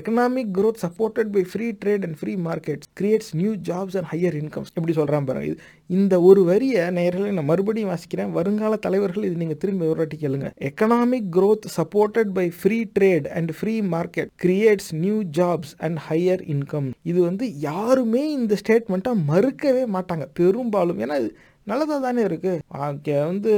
economic 0.00 0.52
growth 0.58 0.82
supported 0.86 1.32
by 1.36 1.44
free 1.52 1.68
trade 1.82 2.06
and 2.08 2.18
free 2.20 2.34
markets 2.48 2.88
creates 3.00 3.32
new 3.40 3.52
jobs 3.70 3.96
and 4.00 4.10
higher 4.12 4.38
incomes 4.42 4.72
எப்படி 4.78 4.96
சொல்கிறான் 5.00 5.28
பாருங்க. 5.30 5.48
இது 5.50 5.58
இந்த 5.98 6.14
ஒரு 6.28 6.40
வரியை 6.50 6.84
நேரில் 6.98 7.34
நான் 7.36 7.50
மறுபடியும் 7.50 7.90
வாசிக்கிறேன். 7.92 8.30
வருங்கால 8.38 8.76
தலைவர்கள் 8.86 9.26
இது 9.28 9.36
நீங்கள் 9.42 9.60
திரும்பி 9.62 9.84
ஒரு 9.92 9.98
வாட்டி 10.00 10.16
கேளுங்க. 10.22 10.48
Economic 10.68 11.28
growth 11.36 11.66
supported 11.76 12.32
by 12.38 12.46
free 12.60 12.78
trade 12.98 13.26
and 13.38 13.52
free 13.58 13.74
market 13.94 14.30
creates 14.44 14.90
new 15.04 15.18
jobs 15.38 15.74
and 15.86 16.00
higher 16.08 16.42
income 16.54 16.88
இது 17.10 17.20
வந்து 17.28 17.46
யாருமே 17.68 18.22
இந்த 18.38 18.54
ஸ்டேட்மெண்ட்டை 18.66 19.12
மறுக்கவே 19.32 19.82
மாட்டாங்க. 19.96 20.26
பெரும்பாலும். 20.40 21.02
ஏன்னா 21.06 21.18
இது 21.22 21.30
நல்லதாக 21.70 22.00
தானே 22.06 22.22
இருக்குது 22.28 23.20
வந்து 23.30 23.52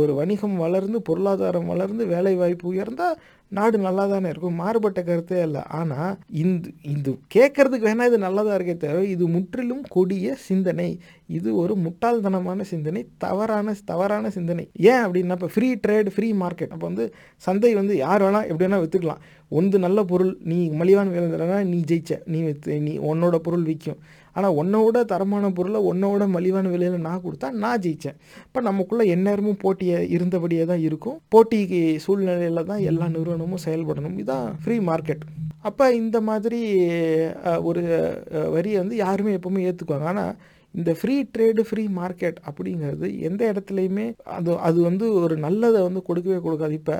ஒரு 0.00 0.12
வணிகம் 0.18 0.56
வளர்ந்து 0.64 0.98
பொருளாதாரம் 1.08 1.70
வளர்ந்து 1.72 2.02
வேலை 2.12 2.32
வாய்ப்பு 2.40 2.66
உயர்ந்தால் 2.70 3.16
நாடு 3.52 3.76
நல்லா 3.84 4.04
தானே 4.12 4.28
இருக்கும். 4.32 4.54
மாறுபட்ட 4.60 5.00
கருத்தே 5.08 5.38
இல்லை 5.46 5.62
ஆனால் 5.78 6.14
இந்த 6.42 6.70
இது 6.92 7.12
கேட்கறதுக்கு 7.34 7.88
வேணால் 7.88 8.08
இது 8.10 8.18
நல்லதாக 8.24 8.56
இருக்கே 8.58 8.76
தவிர 8.84 9.02
இது 9.14 9.24
முற்றிலும் 9.34 9.82
கொடிய 9.94 10.36
சிந்தனை. 10.46 10.88
இது 11.38 11.48
ஒரு 11.62 11.76
முட்டாள்தனமான 11.84 12.64
சிந்தனை. 12.72 13.02
தவறான 13.24 13.74
தவறான 13.90 14.30
சிந்தனை. 14.36 14.64
ஏன் 14.92 15.02
அப்படின்னா 15.04 15.36
இப்போ 15.38 15.50
ஃப்ரீ 15.56 15.68
ட்ரேட் 15.84 16.10
ஃப்ரீ 16.16 16.30
மார்க்கெட் 16.44 16.74
அப்போ 16.76 16.86
வந்து 16.90 17.06
சந்தை 17.46 17.72
வந்து 17.80 17.96
யார் 18.04 18.24
வேணால் 18.26 18.48
எப்படி 18.50 18.66
வேணால் 18.66 18.84
விற்றுக்கலாம் 18.86 19.22
ஒன்று 19.58 19.78
நல்ல 19.86 20.00
பொருள் 20.12 20.32
நீ 20.50 20.58
மலிவான 20.80 21.10
விளைந்தனா 21.16 21.60
நீ 21.72 21.78
ஜெயிச்ச. 21.92 22.12
நீ 22.32 22.40
வித்து 22.48 22.80
நீ 22.88 22.94
உன்னோட 23.10 23.36
பொருள் 23.46 23.68
விற்கும் 23.70 24.00
ஆனால் 24.36 24.56
உன்னோட 24.60 25.04
தரமான 25.12 25.50
பொருளை 25.58 25.80
உன்னோட 25.90 26.26
மலிவான 26.34 26.70
விலையில் 26.74 27.06
நான் 27.06 27.22
கொடுத்தா 27.24 27.48
நான் 27.64 27.82
ஜெயித்தேன் 27.84 28.18
இப்போ 28.46 28.60
நமக்குள்ளே 28.68 29.04
எந்நேரமும் 29.14 29.60
போட்டியை 29.64 29.98
இருந்தபடியே 30.16 30.64
தான் 30.72 30.84
இருக்கும். 30.88 31.16
போட்டிக்கு 31.34 31.80
சூழ்நிலையில் 32.04 32.68
தான் 32.70 32.82
எல்லா 32.90 33.08
நிறுவனமும் 33.16 33.64
செயல்படணும். 33.66 34.16
இதுதான் 34.22 34.48
ஃப்ரீ 34.64 34.78
மார்க்கெட் 34.90 35.24
அப்போ 35.68 35.84
இந்த 36.02 36.18
மாதிரி 36.28 36.60
ஒரு 37.70 37.82
வரியை 38.54 38.78
வந்து 38.82 38.96
யாருமே 39.04 39.36
எப்பவுமே 39.38 39.66
ஏற்றுக்குவாங்க 39.68 40.08
ஆனால் 40.12 40.32
இந்த 40.78 40.90
ஃப்ரீ 40.98 41.16
ட்ரேடு 41.34 41.62
ஃப்ரீ 41.68 41.84
மார்க்கெட் 42.00 42.38
அப்படிங்கிறது 42.48 43.08
எந்த 43.28 43.42
இடத்துலையுமே 43.52 44.06
அது 44.36 44.50
அது 44.68 44.78
வந்து 44.88 45.06
ஒரு 45.24 45.36
நல்லதை 45.46 45.80
வந்து 45.88 46.02
கொடுக்கவே 46.08 46.38
கொடுக்காது. 46.46 46.74
இப்போ 46.80 46.96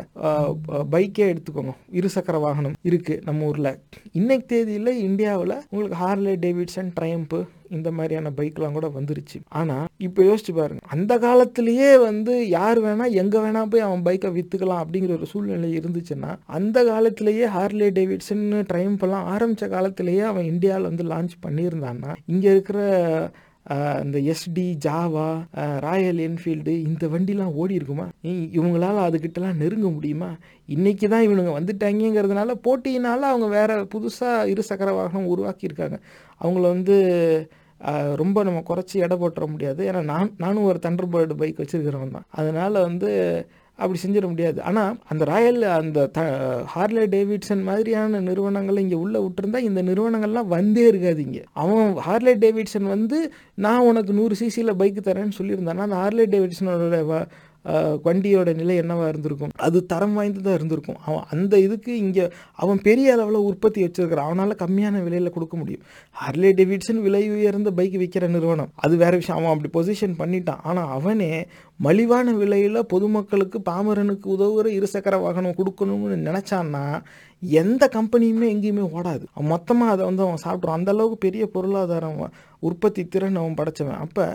பைக்கே 0.94 1.26
எடுத்துக்கோங்க. 1.32 1.74
இருசக்கர 2.00 2.38
வாகனம் 2.46 2.76
இருக்குது 2.88 3.22
நம்ம 3.28 3.48
ஊரில். 3.50 3.72
இன்னைக்கு 4.20 4.46
தேதியில் 4.52 5.00
இந்தியாவில் 5.08 5.56
உங்களுக்கு 5.72 5.98
ஹார்லே 6.04 6.36
டேவிட்சன் 6.46 6.92
ட்ரையம்பு 6.98 7.40
இந்த 7.76 7.90
மாதிரியான 7.98 8.30
பைக்லாம் 8.38 8.74
கூட 8.76 8.88
வந்துருச்சு. 8.96 9.38
ஆனால் 9.60 9.86
இப்போ 10.06 10.20
யோசிச்சு 10.28 10.52
பாருங்க. 10.58 10.82
அந்த 10.94 11.12
காலத்திலேயே 11.24 11.90
வந்து 12.08 12.32
யார் 12.56 12.78
வேணா 12.86 13.04
எங்கே 13.22 13.38
வேணா 13.44 13.62
போய் 13.72 13.86
அவன் 13.86 14.04
பைக்கை 14.08 14.30
விற்றுக்கலாம் 14.34 14.82
அப்படிங்கிற 14.82 15.14
ஒரு 15.18 15.28
சூழ்நிலை 15.32 15.70
இருந்துச்சுன்னா 15.78 16.32
அந்த 16.58 16.78
காலத்திலேயே 16.90 17.46
ஹார்லே 17.54 17.88
டேவிட்சன் 17.98 18.44
ட்ரையம்ப் 18.72 19.04
எல்லாம் 19.08 19.28
ஆரம்பித்த 19.34 19.68
காலத்திலேயே 19.76 20.24
அவன் 20.32 20.50
இந்தியாவில் 20.52 20.90
வந்து 20.90 21.06
லான்ச் 21.12 21.36
பண்ணியிருந்தான்னா 21.46 22.12
இங்கே 22.34 22.50
இருக்கிற 22.56 22.78
இந்த 24.02 24.18
எஸ்டி 24.30 24.64
ஜாவா 24.84 25.26
ராயல் 25.80 26.16
என்ஃபீல்டு 26.18 26.72
இந்த 26.86 27.08
வண்டிலாம் 27.08 27.54
ஓடி 27.54 27.74
இருக்குமா? 27.74 28.06
இ- 28.24 28.50
இவங்களால 28.52 28.96
அதுக்கிட்டலாம் 29.08 29.56
நெருங்க 29.56 29.88
முடியுமா? 29.88 30.30
இன்னைக்கு 30.68 31.08
தான் 31.08 31.26
இவனுங்க 31.28 31.52
வந்துட்டாங்கிறதுனால 31.58 32.54
போட்டியினால 32.64 33.20
அவங்க 33.32 33.46
வேற 33.48 33.84
புதுசாக 33.84 34.48
இருசக்கர 34.52 34.90
வாகனம் 34.94 35.30
உருவாக்கியிருக்காங்க. 35.34 35.98
அவங்கள 36.40 36.60
வந்து 36.68 36.96
ரொம்ப 38.14 38.42
நம்ம 38.42 38.62
குறைச்சி 38.68 38.94
எடை 38.94 39.16
போட்டுற 39.18 39.46
முடியாது. 39.46 39.92
ஏன்னா 39.92 40.02
நான் 40.04 40.34
நானும் 40.38 40.64
ஒரு 40.64 40.78
தண்டர் 40.82 41.12
பேர்டு 41.12 41.34
பைக் 41.34 41.58
வச்சுருக்கிறவன் 41.58 42.10
தான் 42.10 42.28
அதனால் 42.32 42.72
வந்து 42.80 43.10
அப்படி 43.82 44.00
செஞ்சிட 44.04 44.26
முடியாது. 44.32 44.58
ஆனால் 44.68 44.96
அந்த 45.08 45.24
ராயல் 45.32 45.60
அந்த 45.78 46.06
த 46.16 46.22
ஹார்லே 46.74 47.04
டேவிட்சன் 47.16 47.62
மாதிரியான 47.68 48.20
நிறுவனங்கள் 48.28 48.82
இங்கே 48.84 48.98
உள்ளே 49.04 49.20
விட்டுருந்தா 49.26 49.62
இந்த 49.68 49.82
நிறுவனங்கள்லாம் 49.90 50.52
வந்தே 50.56 50.86
இருக்காது 50.88 51.22
இங்கே 51.26 51.44
அவன் 51.64 51.94
ஹார்லே 52.08 52.34
டேவிட்சன் 52.46 52.92
வந்து 52.94 53.20
நான் 53.66 53.86
உனக்கு 53.90 54.12
நூறு 54.12 54.36
சிசியில் 54.42 54.78
பைக் 54.82 55.00
தரேன்னு 55.04 55.38
சொல்லியிருந்தானா. 55.40 55.86
அந்த 55.88 55.98
ஹார்லே 56.02 56.26
டேவிட்சனோட 56.34 57.00
வண்டியோட 58.06 58.54
நிலை 58.54 58.80
என்னவா 58.80 59.08
இருந்திருக்கும்? 59.08 59.52
அது 59.56 59.86
தரம் 59.86 60.14
வாய்ந்ததாக 60.14 60.54
இருந்திருக்கும். 60.54 60.98
அவன் 61.06 61.24
அந்த 61.30 61.58
இதுக்கு 61.58 61.96
இங்கே 61.96 62.24
அவன் 62.52 62.80
பெரிய 62.80 63.12
அளவில் 63.12 63.46
உற்பத்தி 63.48 63.84
வச்சிருக்கிறான். 63.84 64.28
அவனால் 64.30 64.60
கம்மியான 64.62 65.02
விலையில் 65.02 65.30
கொடுக்க 65.30 65.56
முடியும். 65.56 65.82
ஹார்லே 66.20 66.50
டேவிட்சன் 66.60 67.00
விலை 67.00 67.30
உயர்ந்த 67.30 67.70
பைக் 67.70 67.98
விற்கிற 68.02 68.28
நிறுவனம். 68.28 68.72
அது 68.74 68.96
வேற 68.96 69.12
விஷயம். 69.16 69.38
அவன் 69.40 69.52
அப்படி 69.54 69.70
பொசிஷன் 69.78 70.18
பண்ணிட்டான். 70.18 70.62
ஆனால் 70.62 70.90
அவனே 70.90 71.32
மலிவான 71.86 72.32
விலையில் 72.32 72.88
பொதுமக்களுக்கு 72.94 73.60
பாமரனுக்கு 73.70 74.26
உதவுகிற 74.36 74.66
இருசக்கர 74.78 75.20
வாகனம் 75.20 75.58
கொடுக்கணும்னு 75.60 76.18
நினச்சான்னா 76.28 76.84
எந்த 77.42 77.88
கம்பெனியுமே 77.94 78.48
எங்கேயுமே 78.54 78.84
ஓடாது. 78.96 79.24
அவன் 79.34 79.52
மொத்தமாக 79.54 79.92
அதை 79.92 80.04
வந்து 80.04 80.22
அவன் 80.26 80.42
சாப்பிட்றான் 80.44 80.78
அந்தளவுக்கு 80.78 81.18
பெரிய 81.26 81.46
பொருளாதாரம் 81.46 82.20
உற்பத்தி 82.58 83.04
திறன் 83.08 83.40
அவன் 83.42 83.56
படைச்சவன். 83.60 84.02
அப்போ 84.06 84.26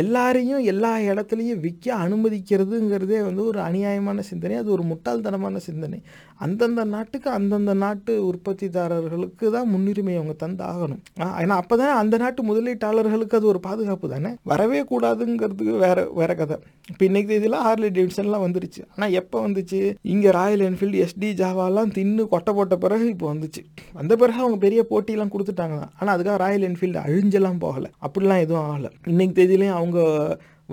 எல்லாரையும் 0.00 0.62
எல்லா 0.72 0.90
இடத்துலையும் 1.10 1.62
விற்க 1.64 1.86
அனுமதிக்கிறதுங்கிறதே 2.04 3.18
வந்து 3.26 3.42
ஒரு 3.50 3.58
அநியாயமான 3.60 4.22
சிந்தனை 4.28 4.54
அது 4.60 4.70
ஒரு 4.76 4.84
முட்டாள்தனமான 4.90 5.56
சிந்தனை. 5.66 5.98
அந்தந்த 6.44 6.82
நாட்டுக்கு 6.92 7.28
அந்தந்த 7.30 7.72
நாட்டு 7.82 8.12
உற்பத்திதாரர்களுக்கு 8.28 9.46
தான் 9.56 9.68
முன்னுரிமை 9.72 10.14
அவங்க 10.18 10.34
தந்து 10.44 10.62
ஆகணும் 10.70 11.02
ஏன்னா 11.42 11.56
அப்போ 11.62 11.74
தான் 11.82 11.98
அந்த 12.02 12.16
நாட்டு 12.22 12.42
முதலீட்டாளர்களுக்கு 12.50 13.36
அது 13.38 13.46
ஒரு 13.52 13.60
பாதுகாப்பு 13.66 14.08
தானே? 14.14 14.30
வரவே 14.52 14.80
கூடாதுங்கிறதுக்கு 14.92 15.74
வேற 15.84 16.06
வேற 16.20 16.30
கதை. 16.40 16.56
இப்போ 16.90 17.04
இன்னைக்கு 17.08 17.30
தேதியில் 17.32 17.58
ஹார்லி 17.66 17.90
டேவிட்சன்லாம் 17.98 18.44
வந்துருச்சு. 18.46 18.80
ஆனால் 18.94 19.12
எப்போ 19.20 19.36
வந்துச்சு? 19.46 19.80
இங்கே 20.14 20.30
ராயல் 20.38 20.64
என்ஃபீல்டு 20.68 21.02
எஸ்டி 21.04 21.30
ஜாவாலாம் 21.42 21.92
தின்னு 21.98 22.24
கொட்டை 22.34 22.54
போட்ட 22.54 22.76
பிறகு 22.86 23.06
இப்போ 23.14 23.28
வந்துச்சு. 23.34 23.62
வந்த 24.00 24.12
பிறகு 24.22 24.40
அவங்க 24.44 24.58
பெரிய 24.66 24.82
போட்டியெல்லாம் 24.90 25.32
கொடுத்துட்டாங்க 25.36 25.76
தான் 25.82 25.92
ஆனால் 26.00 26.14
அதுக்காக 26.16 26.38
ராயல் 26.44 26.66
என்ஃபீல்டு 26.70 27.00
அழிஞ்செல்லாம் 27.06 27.62
போகலை. 27.66 27.90
அப்படிலாம் 28.06 28.42
எதுவும் 28.46 28.66
ஆகலை. 28.72 28.90
இன்னைக்கு 29.12 29.36
தேதியிலையும் 29.40 29.78
அவங்க 29.82 30.00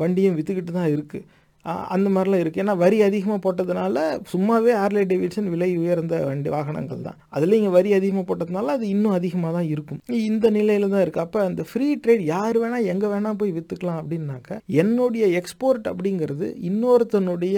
வண்டியும் 0.03 0.39
விற்றுக்கிட்டு 0.39 0.73
தான் 0.79 0.93
இருக்குது 0.95 1.27
அந்த 1.93 2.07
மாதிரிலாம் 2.13 2.41
இருக்குது 2.41 2.61
ஏன்னா 2.63 2.73
வரி 2.81 2.97
அதிகமாக 3.07 3.39
போட்டதுனால 3.45 3.97
சும்மாவே 4.31 4.71
ஆர்லே 4.83 5.01
டேவிட்சன் 5.09 5.49
விலை 5.53 5.67
உயர்ந்த 5.81 6.15
வண்டி 6.27 6.49
வாகனங்கள் 6.53 7.01
தான். 7.07 7.17
அதில் 7.35 7.55
இங்கே 7.57 7.71
வரி 7.75 7.89
அதிகமாக 7.97 8.25
போட்டதுனால 8.29 8.73
அது 8.77 8.85
இன்னும் 8.93 9.15
அதிகமாக 9.17 9.51
தான் 9.57 9.67
இருக்கும். 9.73 9.99
இந்த 10.29 10.45
நிலையில் 10.57 10.91
தான் 10.93 11.03
இருக்குது 11.05 11.25
அப்போ 11.25 11.39
அந்த 11.47 11.63
ஃப்ரீ 11.69 11.87
ட்ரேட் 12.03 12.23
யார் 12.33 12.59
வேணால் 12.63 12.87
எங்கே 12.93 13.09
வேணால் 13.13 13.39
போய் 13.41 13.55
விற்றுக்கலாம் 13.57 13.99
அப்படின்னாக்க 14.01 14.59
என்னுடைய 14.83 15.25
எக்ஸ்போர்ட் 15.41 15.85
அப்படிங்கிறது 15.91 16.47
இன்னொருத்தனுடைய 16.69 17.57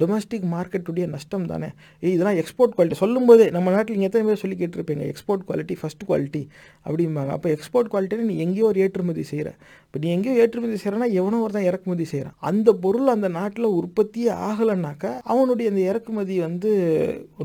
டொமஸ்டிக் 0.00 0.46
மார்க்கெட்டுடைய 0.54 1.04
நஷ்டம் 1.14 1.46
தானே? 1.52 1.68
இதெல்லாம் 2.12 2.38
எக்ஸ்போர்ட் 2.42 2.74
குவாலிட்டி 2.76 2.98
சொல்லும்போதே 3.02 3.46
நம்ம 3.56 3.72
நாட்டில் 3.76 3.96
நீங்கள் 3.96 4.10
எத்தனை 4.10 4.24
பேர் 4.28 4.42
சொல்லி 4.42 4.58
கேட்டிருப்பீங்க? 4.62 5.04
எக்ஸ்போர்ட் 5.12 5.44
குவாலிட்டி 5.48 5.76
ஃபஸ்ட் 5.80 6.04
குவாலிட்டி 6.08 6.42
அப்படிம்பாங்க. 6.86 7.30
அப்போ 7.36 7.50
எக்ஸ்போர்ட் 7.56 7.90
குவாலிட்டின்னு 7.92 8.28
நீ 8.30 8.36
எங்கேயோ 8.46 8.66
ஒரு 8.72 8.80
ஏற்றுமதி 8.86 9.24
செய்கிற 9.32 9.50
இப்போ 9.86 9.98
நீ 10.04 10.08
எங்கேயோ 10.16 10.34
ஏற்றுமதி 10.44 10.78
செய்கிறனா 10.82 11.08
எவனோ 11.20 11.40
தான் 11.56 11.66
இறக்குமதி 11.70 12.04
செய்கிறான் 12.12 12.36
அந்த 12.50 12.68
பொருள் 12.84 13.12
அந்த 13.14 13.28
நாட்டில் 13.38 13.68
உற்பத்தியே 13.80 14.30
ஆகலைன்னாக்கா 14.48 15.12
அவனுடைய 15.32 15.70
அந்த 15.72 15.82
இறக்குமதி 15.90 16.36
வந்து 16.46 16.70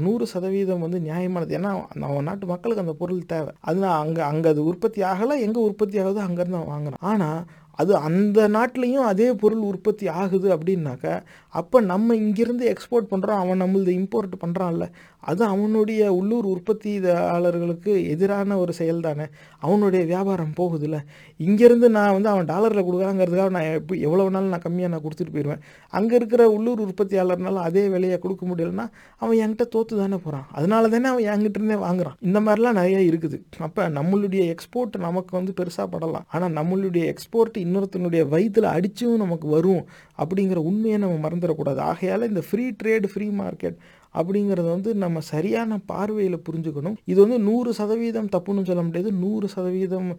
நூறு 0.05 0.25
சதவீதம் 0.33 0.83
வந்து 0.85 0.99
நியாயமானது. 1.07 1.53
ஏன்னா 1.59 1.71
அவன் 2.09 2.27
நாட்டு 2.29 2.45
மக்களுக்கு 2.53 2.83
அந்த 2.85 2.95
பொருள் 3.01 3.21
தேவை. 3.33 3.53
அதனால் 3.69 3.97
அங்கே 4.03 4.23
அங்கே 4.31 4.49
அது 4.53 4.63
உற்பத்தி 4.71 5.01
ஆகலை 5.11 5.37
எங்கே 5.47 5.61
உற்பத்தி 5.69 5.97
ஆகுதோ 6.03 6.21
அங்கேருந்து 6.27 6.59
அவன் 6.59 6.73
வாங்குறான். 6.75 7.03
ஆனால் 7.11 7.39
அது 7.79 7.91
அந்த 7.99 8.47
நாட்டிலையும் 8.47 9.05
அதே 9.05 9.27
பொருள் 9.33 9.63
உற்பத்தி 9.63 10.05
ஆகுது 10.15 10.47
அப்படின்னாக்க 10.55 11.05
அப்போ 11.53 11.77
நம்ம 11.83 12.15
இங்கேருந்து 12.15 12.65
எக்ஸ்போர்ட் 12.69 13.11
பண்ணுறோம் 13.11 13.41
அவன் 13.41 13.61
நம்மளது 13.61 13.93
இம்போர்ட் 13.99 14.35
பண்ணுறான்ல 14.41 14.85
அது 15.23 15.41
அவனுடைய 15.53 16.01
உள்ளூர் 16.17 16.47
உற்பத்தியாளர்களுக்கு 16.53 17.93
எதிரான 18.13 18.57
ஒரு 18.63 18.73
செயல் 18.79 19.05
தானே 19.07 19.25
அவனுடைய 19.65 20.01
வியாபாரம் 20.11 20.53
போகுதுல்ல. 20.59 20.97
இங்கேருந்து 21.39 21.87
நான் 21.97 22.13
வந்து 22.17 22.29
அவன் 22.33 22.49
டாலரில் 22.51 22.85
கொடுக்குறாங்கிறதுக்காக 22.87 23.51
நான் 23.57 23.67
எப்போ 23.79 23.95
எவ்வளோ 24.07 24.27
நாள் 24.35 24.51
நான் 24.53 24.65
கம்மியாக 24.65 24.91
நான் 24.93 25.03
கொடுத்துட்டு 25.05 25.33
போயிடுவேன் 25.35 25.63
அங்கே 25.93 26.15
இருக்கிற 26.19 26.43
உள்ளூர் 26.55 26.83
உற்பத்தியாளர்னால 26.85 27.63
அதே 27.69 27.83
விலையை 27.95 28.19
கொடுக்க 28.25 28.45
முடியலன்னா 28.51 28.85
அவன் 29.23 29.39
என்கிட்ட 29.43 29.67
தோற்று 29.75 30.01
தானே 30.03 30.19
போகிறான் 30.25 30.47
அதனால 30.57 30.89
தானே 30.95 31.09
அவன் 31.13 31.27
என்கிட்ட 31.33 31.59
இருந்தே 31.61 31.79
வாங்குறான். 31.85 32.17
இந்த 32.27 32.39
மாதிரிலாம் 32.47 32.79
நிறைய 32.81 32.99
இருக்குது. 33.09 33.39
அப்போ 33.67 33.83
நம்மளுடைய 33.99 34.43
எக்ஸ்போர்ட் 34.55 34.97
நமக்கு 35.07 35.33
வந்து 35.39 35.53
பெருசாக 35.59 35.87
படலாம். 35.93 36.25
ஆனால் 36.35 36.55
நம்மளுடைய 36.59 37.03
எக்ஸ்போர்ட் 37.13 37.57
இன்னொருத்தனுடைய 37.65 38.23
வயிற்றில் 38.33 38.73
அடிச்சும் 38.75 39.21
நமக்கு 39.25 39.47
வரும் 39.57 39.83
அப்படிங்கிற 40.21 40.59
உண்மையை 40.69 40.97
நம்ம 41.03 41.15
மறந்துடக்கூடாது. 41.25 41.79
ஆகையால் 41.91 42.29
இந்த 42.31 42.43
ஃப்ரீ 42.49 42.65
ட்ரேட் 42.81 43.07
ஃப்ரீ 43.13 43.27
மார்க்கெட் 43.41 43.77
அப்படிங்கிறத 44.13 44.67
வந்து 44.75 44.91
நம்ம 45.03 45.19
சரியான 45.33 45.79
பார்வையில் 45.91 46.43
புரிஞ்சுக்கணும். 46.47 46.95
இது 47.11 47.19
வந்து 47.25 47.39
நூறு 47.49 47.71
சதவீதம் 47.73 48.29
தப்புன்னு 48.35 48.67
சொல்ல 48.69 48.83
முடியாது. 48.87 49.11
நூறு 49.23 49.47
சதவீதம் 49.55 50.09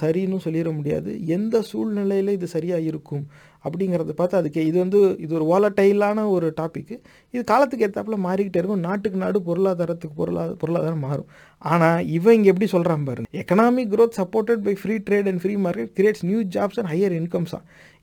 சரின்னு 0.00 0.38
சொல்லிட 0.46 0.70
முடியாது. 0.78 1.10
எந்த 1.36 1.62
சூழ்நிலையில் 1.70 2.36
இது 2.38 2.48
சரியாக 2.56 2.88
இருக்கும் 2.90 3.24
அப்படிங்கிறத 3.66 4.14
பார்த்து 4.20 4.38
அதுக்கு 4.40 4.60
இது 4.70 4.76
வந்து 4.84 5.00
இது 5.24 5.32
ஒரு 5.38 5.46
வாலட்டைலான 5.52 6.24
ஒரு 6.34 6.46
டாப்பிக்கு 6.60 6.94
இது 7.34 7.42
காலத்துக்கு 7.52 7.86
ஏற்றாப்புல 7.86 8.18
மாறிக்கிட்டே 8.26 8.60
இருக்கும். 8.62 8.84
நாட்டுக்கு 8.88 9.18
நாடு 9.24 9.40
பொருளாதாரத்துக்கு 9.48 10.18
பொருளாதார 10.20 10.56
பொருளாதாரம் 10.62 11.04
மாறும். 11.08 11.28
ஆனால் 11.72 12.06
இவன் 12.16 12.36
இங்கே 12.38 12.50
எப்படி 12.52 12.68
சொல்கிறான் 12.74 13.06
பாருங்க. 13.08 13.28
Economic 13.42 13.90
growth 13.94 14.18
supported 14.20 14.62
by 14.68 14.74
free 14.82 14.96
trade 15.08 15.28
and 15.32 15.42
free 15.44 15.54
market 15.66 15.92
creates 15.98 16.24
new 16.30 16.40
jobs 16.56 16.80
and 16.82 16.90
higher 16.94 17.16
incomes 17.20 17.54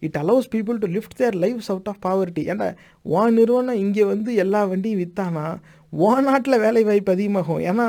it 0.07 0.19
allows 0.23 0.49
people 0.55 0.77
to 0.83 0.89
lift 0.97 1.17
their 1.21 1.37
lives 1.45 1.69
out 1.73 1.89
of 1.93 2.01
poverty 2.07 2.43
ஏன்னா 2.53 2.67
ஓ 3.15 3.25
நிறுவனம் 3.39 3.81
இங்கே 3.85 4.05
வந்து 4.13 4.31
எல்லா 4.45 4.61
வண்டியும் 4.73 5.01
விற்றானா 5.03 5.45
ஓ 5.93 6.07
நாட்டில் 6.29 6.61
வேலை 6.65 6.81
வாய்ப்பு 6.87 7.11
அதிகமாகும். 7.15 7.61
ஏன்னா 7.71 7.85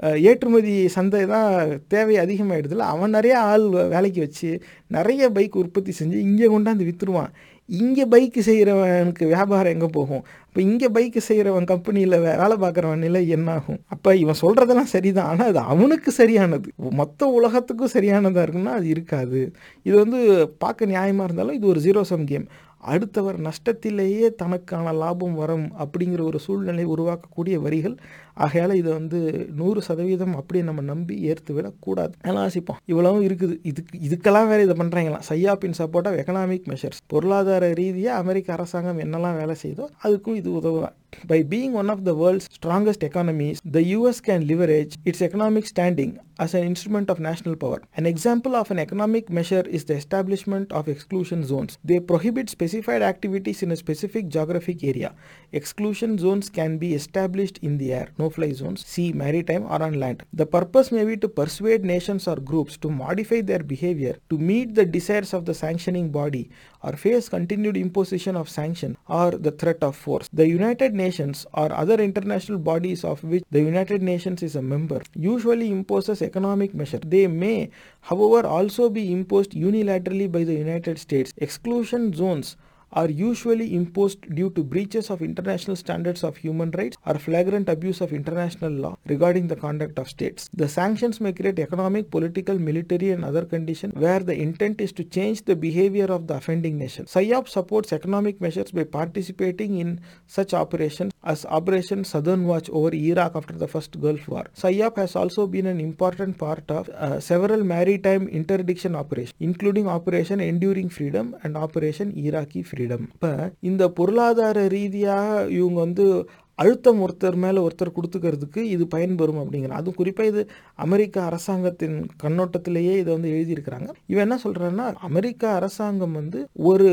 ஏற்றுமதி 0.00 0.74
சந்தை 0.88 1.24
தான் 1.26 1.50
தேவை 1.88 2.14
அதிகமாகிடுதுல 2.18 2.86
அவன் 2.94 3.10
நிறைய 3.10 3.34
ஆள் 3.40 3.66
வேலைக்கு 3.94 4.20
வச்சு 4.20 4.50
நிறைய 4.86 5.30
பைக் 5.30 5.56
உற்பத்தி 5.56 5.92
செஞ்சு 6.00 6.18
இங்கே 6.28 6.46
கொண்டாந்து 6.46 6.88
விற்றுருவான் 6.88 7.32
இங்கே 7.68 8.04
பைக்கு 8.04 8.40
செய்கிறவனுக்கு 8.48 9.24
வியாபாரம் 9.26 9.72
எங்கே 9.74 9.88
போகும்? 9.88 10.24
இப்போ 10.48 10.60
இங்கே 10.60 10.88
பைக்கு 10.88 11.20
செய்கிறவன் 11.28 11.68
கம்பெனியில் 11.70 12.16
வேலை 12.26 12.56
பார்க்குறவன் 12.62 13.04
நிலை 13.06 13.22
என்னாகும்? 13.28 13.78
அப்போ 13.86 14.10
இவன் 14.16 14.40
சொல்கிறதெல்லாம் 14.42 14.90
சரிதான். 14.94 15.26
ஆனால் 15.26 15.48
அது 15.48 15.60
அவனுக்கு 15.74 16.10
சரியானது. 16.12 16.68
மொத்த 17.00 17.26
உலகத்துக்கும் 17.26 17.94
சரியானதாக 17.96 18.44
இருக்குன்னா 18.46 18.74
அது 18.80 18.88
இருக்காது. 18.88 19.40
இது 19.86 19.94
வந்து 20.04 20.20
பார்க்க 20.58 20.92
நியாயமாக 20.94 21.28
இருந்தாலும் 21.28 21.54
இது 21.54 21.66
ஒரு 21.66 21.80
ஜீரோ 21.80 22.02
சம் 22.12 22.28
கேம் 22.32 22.46
அடுத்தவர் 22.92 23.38
நஷ்டத்திலேயே 23.38 24.26
தனக்கான 24.42 24.92
லாபம் 24.92 25.34
வரும் 25.34 25.66
அப்படிங்கிற 25.84 26.22
ஒரு 26.22 26.38
சூழ்நிலை 26.38 26.84
உருவாக்கக்கூடிய 26.84 27.56
வரிகள் 27.66 27.94
ஆகையால் 28.34 28.74
இதை 28.80 28.90
வந்து 28.92 29.18
நூறு 29.60 29.80
சதவீதம் 29.88 30.34
அப்படியே 30.40 30.64
நம்ம 30.64 30.84
நம்பி 30.92 31.16
ஏற்று 31.30 31.54
விடக்கூடாது 31.56 32.14
அதெல்லாம் 32.22 32.46
ஆசிப்போம் 32.48 32.80
இவ்வளவும் 32.92 33.26
இருக்குது 33.28 33.56
இதுக்கு 33.70 34.00
இதுக்கெல்லாம் 34.08 34.48
வேறு 34.48 34.66
இதை 34.68 34.76
பண்ணுறாங்களாம் 34.82 35.26
சையாப்பின் 35.30 35.78
சப்போர்ட் 35.80 36.08
ஆஃப் 36.10 36.18
எக்கனாமிக் 36.22 36.68
மெஷர்ஸ் 36.72 37.02
பொருளாதார 37.06 37.72
ரீதியாக 37.82 38.22
அமெரிக்க 38.24 38.56
அரசாங்கம் 38.58 39.02
என்னெல்லாம் 39.06 39.40
வேலை 39.42 39.56
செய்தோ 39.64 39.86
அதுக்கும் 40.04 40.38
இது 40.42 40.50
உதவுதான் 40.52 40.96
By 41.24 41.42
being 41.44 41.72
one 41.72 41.90
of 41.90 42.04
the 42.04 42.14
world's 42.14 42.48
strongest 42.50 43.02
economies, 43.02 43.60
the 43.64 43.82
US 43.98 44.20
can 44.20 44.46
leverage 44.46 44.96
its 45.04 45.22
economic 45.22 45.66
standing 45.66 46.18
as 46.38 46.54
an 46.54 46.64
instrument 46.64 47.08
of 47.08 47.20
national 47.20 47.56
power. 47.56 47.80
An 47.96 48.06
example 48.06 48.56
of 48.56 48.70
an 48.70 48.78
economic 48.78 49.30
measure 49.30 49.64
is 49.68 49.84
the 49.84 49.94
establishment 49.94 50.72
of 50.72 50.88
exclusion 50.88 51.44
zones. 51.44 51.78
They 51.84 52.00
prohibit 52.00 52.50
specified 52.50 53.02
activities 53.02 53.62
in 53.62 53.70
a 53.70 53.76
specific 53.76 54.28
geographic 54.28 54.82
area. 54.82 55.14
Exclusion 55.52 56.18
zones 56.18 56.50
can 56.50 56.78
be 56.78 56.94
established 56.94 57.58
in 57.58 57.78
the 57.78 57.92
air, 57.92 58.08
no 58.18 58.23
fly 58.30 58.52
zones, 58.52 58.84
sea, 58.86 59.12
maritime, 59.12 59.64
or 59.64 59.82
on 59.82 59.98
land. 60.00 60.22
The 60.32 60.46
purpose 60.46 60.92
may 60.92 61.04
be 61.04 61.16
to 61.18 61.28
persuade 61.28 61.84
nations 61.84 62.26
or 62.28 62.36
groups 62.36 62.76
to 62.78 62.90
modify 62.90 63.40
their 63.40 63.62
behavior 63.62 64.16
to 64.30 64.38
meet 64.38 64.74
the 64.74 64.84
desires 64.84 65.34
of 65.34 65.44
the 65.44 65.54
sanctioning 65.54 66.10
body 66.10 66.50
or 66.82 66.92
face 66.92 67.28
continued 67.28 67.76
imposition 67.76 68.36
of 68.36 68.48
sanction 68.48 68.96
or 69.08 69.30
the 69.32 69.50
threat 69.50 69.82
of 69.82 69.96
force. 69.96 70.28
The 70.32 70.46
United 70.46 70.94
Nations 70.94 71.46
or 71.54 71.72
other 71.72 71.96
international 71.96 72.58
bodies 72.58 73.04
of 73.04 73.24
which 73.24 73.44
the 73.50 73.60
United 73.60 74.02
Nations 74.02 74.42
is 74.42 74.56
a 74.56 74.62
member 74.62 75.02
usually 75.14 75.70
imposes 75.70 76.22
economic 76.22 76.74
measures. 76.74 77.00
They 77.06 77.26
may, 77.26 77.70
however, 78.02 78.46
also 78.46 78.90
be 78.90 79.12
imposed 79.12 79.52
unilaterally 79.52 80.30
by 80.30 80.44
the 80.44 80.54
United 80.54 80.98
States. 80.98 81.32
Exclusion 81.38 82.12
zones 82.12 82.56
are 82.94 83.10
usually 83.10 83.74
imposed 83.74 84.20
due 84.34 84.50
to 84.50 84.62
breaches 84.64 85.10
of 85.10 85.20
international 85.20 85.76
standards 85.76 86.22
of 86.24 86.36
human 86.36 86.70
rights 86.70 86.96
or 87.06 87.14
flagrant 87.18 87.68
abuse 87.68 88.00
of 88.00 88.12
international 88.12 88.72
law 88.72 88.96
regarding 89.06 89.48
the 89.48 89.56
conduct 89.56 89.98
of 89.98 90.08
states. 90.08 90.48
The 90.54 90.68
sanctions 90.68 91.20
may 91.20 91.32
create 91.32 91.58
economic, 91.58 92.10
political, 92.10 92.58
military, 92.58 93.10
and 93.10 93.24
other 93.24 93.44
conditions 93.44 93.94
where 93.94 94.20
the 94.20 94.36
intent 94.46 94.80
is 94.80 94.92
to 94.92 95.04
change 95.04 95.44
the 95.44 95.56
behavior 95.56 96.06
of 96.06 96.26
the 96.28 96.34
offending 96.34 96.78
nation. 96.78 97.06
SIOP 97.06 97.48
supports 97.48 97.92
economic 97.92 98.40
measures 98.40 98.70
by 98.70 98.84
participating 98.84 99.78
in 99.78 100.00
such 100.26 100.54
operations 100.54 101.12
as 101.24 101.44
Operation 101.46 102.04
Southern 102.04 102.46
Watch 102.46 102.70
over 102.70 102.94
Iraq 102.94 103.34
after 103.34 103.54
the 103.54 103.68
first 103.68 104.00
Gulf 104.00 104.28
War. 104.28 104.44
SIOP 104.56 104.96
has 104.96 105.16
also 105.16 105.46
been 105.46 105.66
an 105.66 105.80
important 105.80 106.38
part 106.38 106.70
of 106.70 106.88
uh, 106.90 107.18
several 107.20 107.64
maritime 107.64 108.28
interdiction 108.28 108.94
operations, 108.94 109.34
including 109.40 109.88
Operation 109.88 110.40
Enduring 110.40 110.90
Freedom 110.90 111.36
and 111.42 111.56
Operation 111.56 112.16
Iraqi 112.16 112.62
Freedom. 112.62 112.83
இப்போ 112.92 113.50
இந்த 113.60 113.88
பொருளாதார 113.88 114.66
ரீதியாக 114.68 115.50
இவங்க 115.58 115.80
வந்து 115.80 116.26
அழுத்தம் 116.54 117.00
ஒருத்தர் 117.04 117.34
மேலே 117.34 117.66
ஒருத்தர் 117.66 117.96
கொடுத்துக்கிறதுக்கு 117.96 118.60
இது 118.74 118.84
பயன்பெறும் 118.94 119.38
அப்படிங்கிற 119.42 119.68
அதுவும் 119.68 119.96
குறிப்பாக 119.96 120.28
இது 120.28 120.42
அமெரிக்க 120.74 121.22
அரசாங்கத்தின் 121.22 121.96
கண்ணோட்டத்திலேயே 122.22 122.92
இதை 123.00 123.10
வந்து 123.16 123.30
எழுதியிருக்கிறாங்க. 123.36 123.88
இவன் 124.06 124.24
என்ன 124.26 124.38
சொல்கிறான்னா 124.44 124.94
அமெரிக்க 125.08 125.48
அரசாங்கம் 125.48 126.12
வந்து 126.12 126.48
ஒரு 126.52 126.86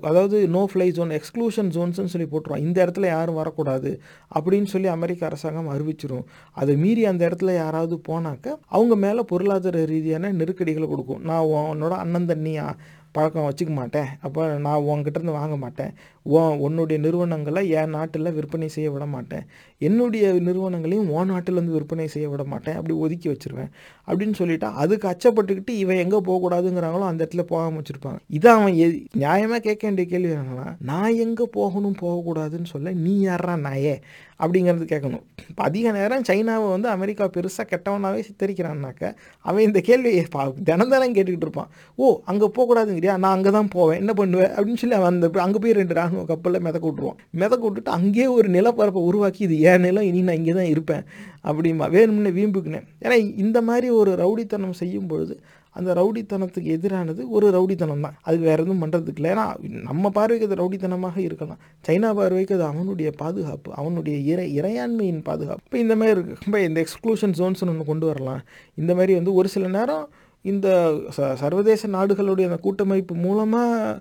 அதாவது 0.00 0.48
நோ 0.48 0.68
ஃப்ளை 0.72 0.88
ஜோன் 0.90 1.16
எக்ஸ்க்ளூஷன் 1.18 1.72
ஜோன்ஸ்னு 1.76 2.12
சொல்லி 2.14 2.28
போட்டுருவான் 2.30 2.64
இந்த 2.66 2.78
இடத்துல 2.86 3.06
யாரும் 3.06 3.34
வரக்கூடாது 3.34 4.00
அப்படின்னு 4.34 4.64
சொல்லி 4.64 4.88
அமெரிக்க 4.88 5.26
அரசாங்கம் 5.26 5.72
அறிவிச்சிரும். 5.74 6.24
அதை 6.52 6.76
மீறி 6.76 7.04
அந்த 7.04 7.28
இடத்துல 7.28 7.54
யாராவது 7.54 8.00
போனாக்க 8.08 8.56
அவங்க 8.66 8.96
மேலே 8.96 9.22
பொருளாதார 9.22 9.84
ரீதியான 9.84 10.32
நெருக்கடிகளை 10.32 10.88
கொடுக்கும். 10.88 11.22
நான் 11.22 11.44
உன்னோட 11.44 11.96
அண்ணன் 12.04 12.30
தண்ணியா? 12.32 12.68
பழக்கம் 13.12 13.48
வச்சுக்க 13.50 13.72
மாட்டேன். 13.72 14.08
அப்போ 14.20 14.46
நான் 14.46 14.84
உங்ககிட்ட 14.90 15.18
இருந்து 15.18 15.38
வாங்க 15.38 15.56
மாட்டேன். 15.56 15.92
உன்னுடைய 16.22 17.02
நிறுவனங்களை 17.02 17.68
என் 17.68 17.88
நாட்டில் 17.88 18.32
விற்பனை 18.32 18.68
செய்ய 18.68 18.90
விட 18.90 19.06
மாட்டேன். 19.06 19.44
என்னுடைய 19.78 20.28
நிறுவனங்களையும் 20.28 21.08
உன் 21.08 21.26
நாட்டில் 21.26 21.54
வந்து 21.54 21.72
விற்பனை 21.72 22.08
செய்ய 22.08 22.28
விட 22.28 22.44
மாட்டேன். 22.44 22.74
அப்படி 22.74 22.94
ஒதுக்கி 22.94 23.28
வச்சிருவேன். 23.28 23.70
அப்படின்னு 24.06 24.34
சொல்லிட்டா 24.38 24.72
அதுக்கு 24.72 25.08
அச்சப்பட்டுக்கிட்டு 25.08 25.70
இவன் 25.70 25.96
எங்கே 25.96 26.16
போகக்கூடாதுங்கிறாங்களோ 26.16 27.00
அந்த 27.00 27.28
இடத்துல 27.30 27.42
போகாமல் 27.42 27.82
வச்சிருப்பாங்க. 27.82 28.18
இதை 28.28 28.52
அவன் 28.52 28.74
எ- 28.74 29.02
நியாயமாக 29.18 29.58
கேட்க 29.58 29.86
வேண்டிய 29.86 30.08
கேள்வி 30.08 30.28
என்னன்னா 30.28 30.76
நான் 30.80 31.14
எங்கே 31.14 31.44
போகணும் 31.44 31.96
போகக்கூடாதுன்னு 32.00 32.64
சொல்ல 32.64 32.92
நீ 32.92 33.20
யாரா 33.20 33.54
நாயே? 33.54 34.00
அப்படிங்கிறது 34.40 34.84
கேட்கணும். 34.92 35.22
இப்போ 35.48 35.62
அதிக 35.62 35.92
நேரம் 35.92 36.22
சைனாவை 36.28 36.70
வந்து 36.70 36.88
அமெரிக்கா 36.88 37.24
பெருசாக 37.24 37.66
கெட்டவனாகவே 37.70 38.22
சித்தரிக்கிறான்னாக்க 38.22 39.14
அவன் 39.40 39.62
இந்த 39.62 39.80
கேள்வியை 39.80 40.26
பா 40.30 40.52
தினம் 40.64 40.88
தினம் 40.88 41.14
கேட்டுக்கிட்டு 41.14 41.46
இருப்பான். 41.46 41.68
ஓ 41.94 42.20
அங்கே 42.24 42.46
போகக்கூடாதுங்கிறியா? 42.46 43.18
நான் 43.18 43.34
அங்கே 43.34 43.50
தான் 43.50 43.68
போவேன். 43.68 43.98
என்ன 43.98 44.12
பண்ணுவேன் 44.12 44.50
அப்படின்னு 44.50 44.76
சொல்லி 44.76 44.96
அவன் 44.96 45.12
அந்த 45.12 45.42
அங்கே 45.42 45.58
போய் 45.58 45.72
ரெண்டு 45.72 45.94
ராணுவ 46.10 46.24
கப்பலில் 46.30 46.64
மிதக்க 46.66 46.84
விட்ருவான் 46.90 47.18
மிதக்க 47.40 47.62
விட்டுட்டு 47.66 47.90
அங்கேயே 47.98 48.26
ஒரு 48.36 48.48
நிலப்பரப்பை 48.56 49.00
உருவாக்கி 49.08 49.42
இது 49.46 49.56
ஏன் 49.70 49.84
நிலம் 49.86 50.06
இனி 50.10 50.20
நான் 50.28 50.38
இங்கே 50.40 50.54
தான் 50.58 50.70
இருப்பேன். 50.74 51.04
அப்படிமா 51.48 51.86
வேணும்னு 51.96 52.30
வீம்புக்குனேன். 52.38 52.86
ஏன்னா 53.04 53.16
இந்த 53.44 53.58
மாதிரி 53.68 53.88
ஒரு 54.00 54.12
ரவுடித்தனம் 54.22 54.76
செய்யும் 54.82 55.08
பொழுது 55.12 55.34
அந்த 55.78 55.90
ரவுடித்தனத்துக்கு 55.98 56.70
எதிரானது 56.76 57.22
ஒரு 57.36 57.46
ரவுடித்தனம் 57.56 58.04
தான். 58.06 58.16
அது 58.28 58.36
வேற 58.46 58.56
எதுவும் 58.62 58.82
பண்ணுறதுக்கு 58.82 59.20
இல்லை. 59.20 59.30
ஏன்னா 59.34 59.44
நம்ம 59.88 60.10
பார்வைக்கு 60.16 60.48
அது 60.48 60.60
ரவுடித்தனமாக 60.62 61.18
இருக்கலாம். 61.26 61.60
சைனா 61.88 62.08
பார்வைக்கு 62.20 62.56
அது 62.58 62.66
அவனுடைய 62.72 63.10
பாதுகாப்பு 63.22 63.70
அவனுடைய 63.80 64.16
இறை 64.32 64.46
இறையாண்மையின் 64.58 65.22
பாதுகாப்பு. 65.28 65.64
இப்போ 65.68 65.78
இந்த 65.84 65.96
மாதிரி 66.00 66.14
இருக்குது 66.16 66.40
இப்போ 66.46 66.60
இந்த 66.68 66.80
எக்ஸ்க்ளூஷன் 66.84 67.36
ஜோன்ஸ் 67.40 67.62
ஒன்று 67.68 67.90
கொண்டு 67.92 68.08
வரலாம். 68.10 68.42
இந்த 68.82 68.94
மாதிரி 69.00 69.14
வந்து 69.20 69.34
ஒரு 69.40 69.50
சில 69.54 69.68
நேரம் 69.78 70.06
இந்த 70.50 70.68
ச 71.16 71.26
சர்வதேச 71.40 71.88
நாடுகளுடைய 71.94 72.44
அந்த 72.50 72.58
கூட்டமைப்பு 72.66 73.14
மூலமாக 73.24 73.98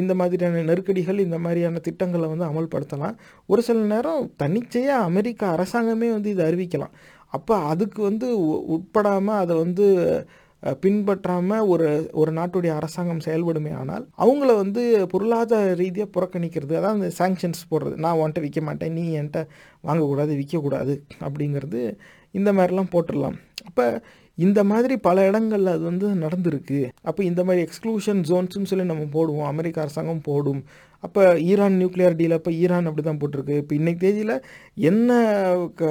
இந்த 0.00 0.12
மாதிரியான 0.20 0.64
நெருக்கடிகள் 0.70 1.24
இந்த 1.26 1.38
மாதிரியான 1.44 1.80
திட்டங்களை 1.86 2.26
வந்து 2.32 2.48
அமல்படுத்தலாம். 2.50 3.16
ஒரு 3.52 3.62
சில 3.68 3.84
நேரம் 3.94 4.26
தன்னிச்சையாக 4.42 5.06
அமெரிக்க 5.10 5.42
அரசாங்கமே 5.56 6.10
வந்து 6.16 6.30
இதை 6.34 6.44
அறிவிக்கலாம். 6.50 6.94
அப்போ 7.36 7.54
அதுக்கு 7.72 8.00
வந்து 8.10 8.28
உட்படாமல் 8.74 9.40
அதை 9.42 9.54
வந்து 9.64 9.86
பின்பற்றாமல் 10.82 11.66
ஒரு 11.72 11.88
ஒரு 12.20 12.30
நாட்டுடைய 12.38 12.70
அரசாங்கம் 12.78 13.24
செயல்படுமே 13.26 13.72
ஆனால் 13.80 14.04
அவங்கள 14.22 14.50
வந்து 14.62 14.82
பொருளாதார 15.12 15.74
ரீதியாக 15.80 16.12
புறக்கணிக்கிறது 16.16 16.74
அதாவது 16.80 16.98
அந்த 16.98 17.10
சாங்ஷன்ஸ் 17.20 17.60
போடுறது 17.70 17.96
நான் 18.04 18.18
உன்கிட்ட 18.20 18.40
விற்க 18.44 18.62
மாட்டேன் 18.68 18.96
நீ 18.98 19.04
என்கிட்ட 19.20 19.42
வாங்கக்கூடாது 19.88 20.32
விற்கக்கூடாது 20.40 20.94
அப்படிங்கிறது 21.26 21.82
இந்த 22.38 22.50
மாதிரிலாம் 22.58 22.92
போட்டுடலாம். 22.94 23.36
அப்போ 23.68 23.86
இந்த 24.46 24.60
மாதிரி 24.70 24.94
பல 25.06 25.26
இடங்களில் 25.30 25.74
அது 25.74 25.84
வந்து 25.90 26.08
நடந்திருக்கு. 26.24 26.80
அப்போ 27.08 27.20
இந்த 27.30 27.40
மாதிரி 27.46 27.64
எக்ஸ்க்ளூஷன் 27.66 28.20
ஜோன்ஸ்னு 28.28 28.70
சொல்லி 28.72 28.86
நம்ம 28.92 29.06
போடுவோம். 29.16 29.48
அமெரிக்க 29.52 29.84
அரசாங்கம் 29.84 30.26
போடும். 30.28 30.60
அப்போ 31.06 31.22
ஈரான் 31.50 31.76
நியூக்ளியர் 31.80 32.16
டீல் 32.18 32.36
அப்போ 32.36 32.50
ஈரான் 32.62 32.88
அப்படி 32.88 33.02
தான் 33.08 33.18
போட்டிருக்கு. 33.20 33.56
இப்போ 33.62 33.74
இன்றைக்கு 33.78 34.00
தேதியில் 34.04 34.34
என்ன 34.90 35.10
க 35.80 35.90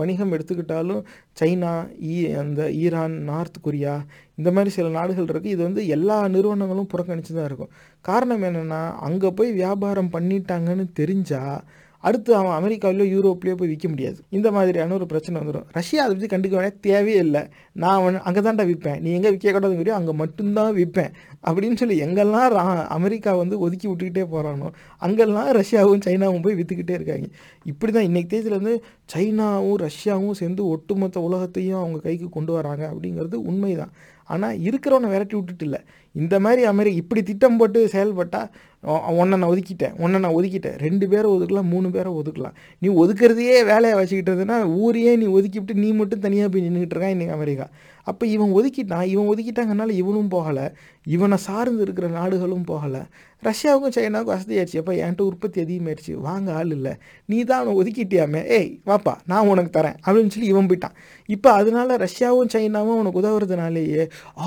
வணிகம் 0.00 0.32
எடுத்துக்கிட்டாலும் 0.36 1.02
சைனா 1.40 1.72
ஈ 2.12 2.16
அந்த 2.42 2.60
ஈரான் 2.82 3.16
நார்த் 3.30 3.58
கொரியா 3.66 3.94
இந்த 4.38 4.50
மாதிரி 4.56 4.70
சில 4.76 4.88
நாடுகள் 4.98 5.30
இருக்குது 5.32 5.54
இது 5.56 5.62
வந்து 5.68 5.82
எல்லா 5.96 6.18
நிறுவனங்களும் 6.36 6.90
புறக்கணித்து 6.94 7.32
தான் 7.38 7.48
இருக்கும். 7.50 7.72
காரணம் 8.08 8.46
என்னென்னா 8.48 8.82
அங்கே 9.08 9.30
போய் 9.40 9.52
வியாபாரம் 9.62 10.12
பண்ணிட்டாங்கன்னு 10.16 10.86
தெரிஞ்சால் 11.00 11.60
அடுத்து 12.06 12.34
அவன் 12.34 12.56
அமெரிக்காவிலோ 12.56 13.04
யூரோப்லேயோ 13.04 13.54
போய் 13.54 13.68
விற்க 13.68 13.88
முடியாது. 13.88 14.16
இந்த 14.28 14.50
மாதிரியான 14.50 14.94
ஒரு 14.94 15.06
பிரச்சனை 15.06 15.40
வந்துடும் 15.40 15.62
ரஷ்யா 15.70 16.04
அதை 16.04 16.16
பற்றி 16.16 16.36
கண்டுக்க 16.36 16.52
வேண்டிய 16.52 16.72
தேவையே 16.80 17.18
இல்லை. 17.18 17.42
நான் 17.72 18.00
அவன் 18.00 18.20
அங்கே 18.20 18.40
தான்டா 18.40 18.66
விற்பேன். 18.66 19.00
நீ 19.00 19.12
எங்கே 19.12 19.30
விற்கக்கூடாதுங்கிறியோ 19.30 19.88
அங்கே 19.88 20.12
மட்டும்தான் 20.12 20.74
விற்பேன். 20.76 21.12
அப்படின்னு 21.46 21.76
சொல்லி 21.76 22.02
எங்கெல்லாம் 22.02 22.50
ரா- 22.50 22.86
அமெரிக்கா 22.86 23.34
வந்து 23.34 23.58
ஒதுக்கி 23.58 23.88
விட்டுக்கிட்டே 23.88 24.26
போகிறானோ 24.32 24.72
அங்கெல்லாம் 24.98 25.52
ரஷ்யாவும் 25.52 26.00
சைனாவும் 26.06 26.42
போய் 26.42 26.54
விற்றுக்கிட்டே 26.54 26.90
இருக்காங்க. 26.90 27.26
இப்படி 27.64 27.92
தான் 27.92 28.04
இன்றைக்கி 28.04 28.26
தேதியில் 28.26 28.60
வந்து 28.60 28.84
சைனாவும் 29.14 29.76
ரஷ்யாவும் 29.78 30.30
சேர்ந்து 30.30 30.68
ஒட்டுமொத்த 30.68 31.20
உலகத்தையும் 31.20 31.78
அவங்க 31.78 31.98
கைக்கு 31.98 32.28
கொண்டு 32.28 32.52
வராங்க 32.52 32.92
அப்படிங்கிறது 32.92 33.34
உண்மைதான். 33.34 33.92
ஆனால் 34.24 34.56
இருக்கிறவனை 34.56 35.08
விரட்டி 35.08 35.36
விட்டுட்டு 35.36 35.64
இல்லை. 35.64 35.80
இந்த 36.22 36.34
மாதிரி 36.44 36.62
அமெரிக்கா 36.72 37.02
இப்படி 37.02 37.22
திட்டம் 37.30 37.58
போட்டு 37.60 37.80
செயல்பட்டால் 37.94 38.48
ஒன்றை 39.20 39.36
நான் 39.40 39.50
ஒதுக்கிட்டேன் 39.52 39.94
ஒன்றை 40.04 40.18
நான் 40.24 40.36
ஒதுக்கிட்டேன். 40.38 40.76
ரெண்டு 40.86 41.04
பேரை 41.12 41.28
ஒதுக்கலாம் 41.36 41.70
மூணு 41.72 41.88
பேரை 41.94 42.10
ஒதுக்கலாம். 42.20 42.56
நீ 42.82 42.88
ஒதுக்கிறதையே 43.02 43.56
வேலையை 43.70 43.94
வச்சுக்கிட்டதுன்னா 43.98 44.56
ஊரையே 44.82 45.12
நீ 45.22 45.26
ஒதுக்கிவிட்டு 45.36 45.74
நீ 45.84 45.88
மட்டும் 46.00 46.22
தனியாக 46.26 46.48
போய் 46.52 46.64
நின்றுக்கிட்டு 46.66 46.96
இருக்கான் 46.96 47.14
இன்றைக்கி 47.16 47.34
அமெரிக்கா. 47.38 47.66
அப்போ 48.10 48.24
இவன் 48.34 48.52
ஒதுக்கிட்டான். 48.58 49.06
இவன் 49.12 49.28
ஒதுக்கிட்டாங்கனால 49.32 49.94
இவனும் 50.02 50.30
போகலை. 50.34 50.66
இவனை 51.14 51.38
சார்ந்து 51.46 51.82
இருக்கிற 51.86 52.08
நாடுகளும் 52.18 52.66
போகலை. 52.70 53.02
ரஷ்யாவுக்கும் 53.48 53.94
சைனாவுக்கும் 53.96 54.34
வசதியாச்சு 54.36 54.80
அப்போ 54.82 54.92
என்கிட்ட 55.02 55.24
உற்பத்தி 55.30 55.58
அதிகமாயிடுச்சு 55.64 56.12
வாங்க 56.28 56.48
ஆள் 56.60 56.72
இல்லை. 56.78 56.92
நீ 57.30 57.38
தான் 57.50 57.60
அவனை 57.62 57.74
ஒதுக்கிட்டியாமே. 57.80 58.42
ஏய் 58.58 58.70
வாப்பா 58.90 59.14
நான் 59.32 59.50
உனக்கு 59.52 59.72
தரேன் 59.78 59.98
அப்படின்னு 60.06 60.34
சொல்லி 60.36 60.52
இவன் 60.54 60.70
போயிட்டான். 60.70 60.96
இப்போ 61.36 61.50
அதனால 61.60 61.96
ரஷ்யாவும் 62.06 62.52
சைனாவும் 62.56 62.96
அவனுக்கு 62.96 63.22
உதவுறதுனாலேயே 63.22 64.04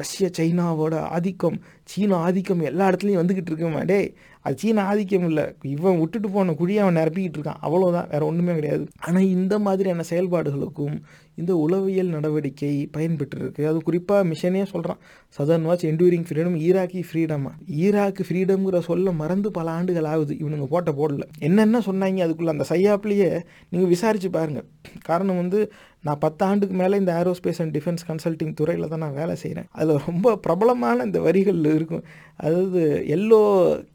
ரஷ்யா 0.00 0.28
சைனாவோட 0.38 0.94
ஆதிக்கம் 1.16 1.58
சீனா 1.90 2.16
ஆதிக்கம் 2.28 2.64
எல்லா 2.70 2.88
இடத்துலையும் 2.90 3.20
வந்துக்கிட்டு 3.20 3.50
இருக்குமா 3.52 3.82
டேய் 3.90 4.10
அது 4.46 4.56
சீனா 4.60 4.82
ஆதிக்கம் 4.90 5.24
இல்லை. 5.28 5.44
இவன் 5.74 5.98
விட்டுட்டு 6.00 6.28
போன 6.34 6.52
குழியை 6.58 6.80
அவன் 6.82 6.98
நிரப்பிக்கிட்டு 6.98 7.38
இருக்கான். 7.38 7.60
அவ்வளோதான் 7.66 8.08
வேற 8.12 8.22
ஒன்றுமே 8.26 8.52
கிடையாது. 8.54 8.84
ஆனால் 9.06 9.26
இந்த 9.36 9.54
மாதிரியான 9.58 10.04
செயல்பாடுகளுக்கும் 10.10 10.96
இந்த 11.40 11.52
உளவியல் 11.64 12.12
நடவடிக்கை 12.14 12.70
பயன்பெற்றிருக்கு. 12.96 13.62
அது 13.70 13.78
குறிப்பாக 13.88 14.22
மிஷனே 14.30 14.62
சொல்கிறான் 14.72 15.00
Southern 15.38 15.66
Watch 15.68 15.86
Enduring 15.86 16.26
Freedom 16.28 16.56
Iraqi 16.68 17.02
ஃப்ரீடமா 17.08 17.52
Iraq 17.84 18.24
ஃப்ரீடம்ங்கிற 18.28 18.80
சொல்ல 18.90 19.12
மறந்து 19.22 19.50
பல 19.50 19.68
ஆண்டுகள் 19.78 20.08
ஆகுது 20.12 20.34
இவனுங்க 20.34 20.68
போட்ட 20.74 20.92
போடல. 21.00 21.26
என்னென்ன 21.48 21.82
சொன்னாங்க 21.88 22.24
அதுக்குள்ளே 22.26 22.54
அந்த 22.56 22.66
சையாப்லேயே 22.72 23.30
நீங்கள் 23.70 23.92
விசாரித்து 23.94 24.30
பாருங்கள் 24.38 24.68
காரணம் 25.10 25.40
வந்து 25.42 25.60
நான் 26.06 26.20
பத்து 26.24 26.42
ஆண்டுக்கு 26.48 26.74
மேலே 26.80 26.98
இந்த 27.02 27.12
ஏரோஸ்பேஸ் 27.20 27.60
அண்ட் 27.62 27.72
டிஃபென்ஸ் 27.76 28.04
கன்சல்டிங் 28.08 28.52
துறையில் 28.60 28.90
தான் 28.92 29.02
நான் 29.04 29.18
வேலை 29.20 29.34
செய்கிறேன் 29.42 29.68
அதில் 29.80 30.04
ரொம்ப 30.06 30.36
பிரபலமான 30.36 31.04
இந்த 31.08 31.20
வரிகள் 31.20 31.60
இருக்கும். 31.78 32.04
அதாவது 32.36 32.82
yellow 33.16 33.40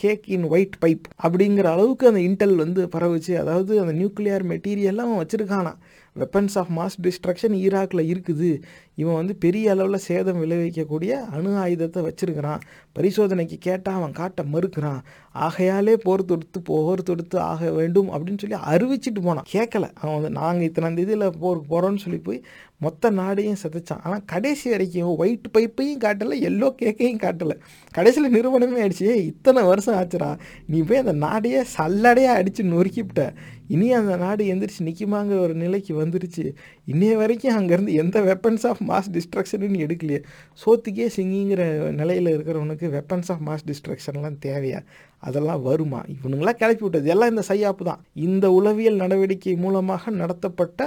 cake 0.03 0.25
in 0.35 0.47
white 0.53 0.77
pipe 0.83 1.05
அப்படிங்கிற 1.25 1.67
அளவுக்கு 1.75 2.07
அந்த 2.11 2.21
இன்டெல் 2.29 2.57
வந்து 2.63 2.83
பரவுச்சு. 2.95 3.33
அதாவது 3.43 3.73
அந்த 3.83 3.93
நியூக்ளியர் 4.01 4.45
மெட்டீரியல்லாம் 4.53 5.11
அவன் 5.11 5.23
வச்சுருக்கானா 5.23 5.73
வெப்பன்ஸ் 6.15 6.55
ஆஃப் 6.61 6.71
மாஸ் 6.79 6.97
டிஸ்ட்ரக்ஷன் 7.05 7.55
ஈராக்கில் 7.65 8.09
இருக்குது. 8.09 8.49
இவன் 8.95 9.19
வந்து 9.19 9.35
பெரிய 9.35 9.71
அளவில் 9.71 10.05
சேதம் 10.07 10.41
விளைவிக்கக்கூடிய 10.43 11.11
அணு 11.35 11.57
ஆயுதத்தை 11.57 12.03
வச்சிருக்கிறான். 12.03 12.63
பரிசோதனைக்கு 12.95 13.57
கேட்டால் 13.59 13.95
அவன் 13.95 14.11
காட்ட 14.11 14.43
மறுக்கிறான். 14.43 15.01
ஆகையாலே 15.35 15.93
போர் 15.93 16.25
தொடுத்து 16.25 16.61
போர் 16.61 17.01
தொடுத்து 17.03 17.39
ஆக 17.39 17.71
வேண்டும் 17.71 18.09
அப்படின்னு 18.09 18.41
சொல்லி 18.43 18.59
அறிவிச்சிட்டு 18.73 19.21
போனான். 19.23 19.49
கேட்கல 19.53 19.89
அவன் 19.93 20.15
வந்து 20.15 20.29
நாங்கள் 20.29 20.67
இத்தனை 20.67 20.93
தேதியில் 20.93 21.39
போருக்கு 21.39 21.69
போகிறோன்னு 21.73 22.03
சொல்லி 22.05 22.19
போய் 22.19 22.43
மொத்த 22.77 23.09
நாடையும் 23.11 23.59
சதைச்சான். 23.63 24.03
ஆனால் 24.03 24.23
கடைசி 24.25 24.69
வரைக்கும் 24.69 25.17
ஒயிட் 25.17 25.45
பைப்பையும் 25.57 26.01
காட்டலை 26.03 26.37
எல்லோ 26.49 26.67
கேக்கையும் 26.81 27.21
காட்டலை. 27.25 27.55
கடைசியில் 27.91 28.35
நிறுவனமே 28.35 28.77
ஆயிடுச்சு. 28.83 29.09
இத்தனை 29.15 29.63
வருஷம் 29.63 29.95
ஆச்சுடா. 29.95 30.37
நீ 30.67 30.79
போய் 30.81 31.03
அந்த 31.03 31.13
நாடையே 31.13 31.61
சல்லடையாக 31.77 32.39
அடித்து 32.39 32.63
நொறுக்கிவிட்ட. 32.63 33.33
இனி 33.67 33.93
அந்த 33.93 34.15
நாடு 34.17 34.45
எந்திரிச்சு 34.45 34.81
நிற்குமாங்கிற 34.83 35.39
ஒரு 35.39 35.53
நிலைக்கு 35.53 35.93
வந்துருச்சு. 36.01 36.45
இன்னைய 36.91 37.15
வரைக்கும் 37.15 37.57
அங்கேருந்து 37.57 37.93
எந்த 37.93 38.21
வெப்பன்ஸ் 38.21 38.65
ஆஃப் 38.67 38.82
மாஸ் 38.87 39.11
டிஸ்ட்ரக்ஷனுன்னு 39.11 39.81
எடுக்கலையே. 39.85 40.23
சோத்துக்கே 40.65 41.07
சிங்கிங்கிற 41.15 41.91
நிலையில் 41.91 42.37
இருக்கிறவனுக்கு 42.37 42.89
வெப்பன்ஸ் 42.99 43.31
ஆஃப் 43.31 43.41
மாஸ் 43.45 43.67
டிஸ்ட்ரக்ஷன்லாம் 43.67 44.37
தேவையா? 44.45 44.79
அதெல்லாம் 45.27 45.61
வருமா? 45.69 45.99
இவனுங்களாம் 46.15 46.59
கிளப்பி 46.61 46.83
விட்டது. 46.85 47.11
எல்லாம் 47.13 47.31
இந்த 47.33 47.43
சையாப்பு 47.51 47.83
தான். 47.89 48.01
இந்த 48.27 48.45
உளவியல் 48.57 49.01
நடவடிக்கை 49.03 49.55
மூலமாக 49.65 50.11
நடத்தப்பட்ட 50.21 50.81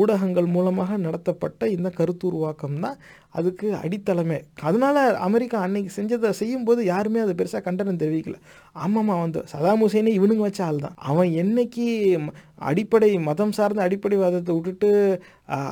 ஊடகங்கள் 0.00 0.48
மூலமாக 0.54 0.96
நடத்தப்பட்ட 1.04 1.68
இந்த 1.74 1.88
கருத்துருவாக்கம் 1.98 2.80
தான் 2.84 2.96
அதுக்கு 3.38 3.66
அடித்தளமே. 3.82 4.38
அதனால் 4.68 4.98
அமெரிக்கா 5.26 5.56
அன்னைக்கு 5.66 5.90
செஞ்சதை 5.98 6.30
செய்யும்போது 6.40 6.80
யாருமே 6.92 7.20
அதை 7.24 7.32
பெருசாக 7.40 7.62
கண்டனம் 7.66 8.00
தெரிவிக்கல. 8.02 8.36
ஆமாம்மா 8.84 9.14
வந்து 9.22 9.40
சதாம் 9.52 9.82
ஹுசேனே 9.84 10.12
இவனுங்க 10.18 10.44
வச்ச 10.46 10.60
ஆள் 10.68 10.84
தான். 10.86 10.96
அவன் 11.10 11.30
என்னைக்கு 11.42 11.86
அடிப்படை 12.70 13.10
மதம் 13.28 13.54
சார்ந்த 13.56 13.80
அடிப்படைவாதத்தை 13.86 14.52
விட்டுட்டு 14.56 14.90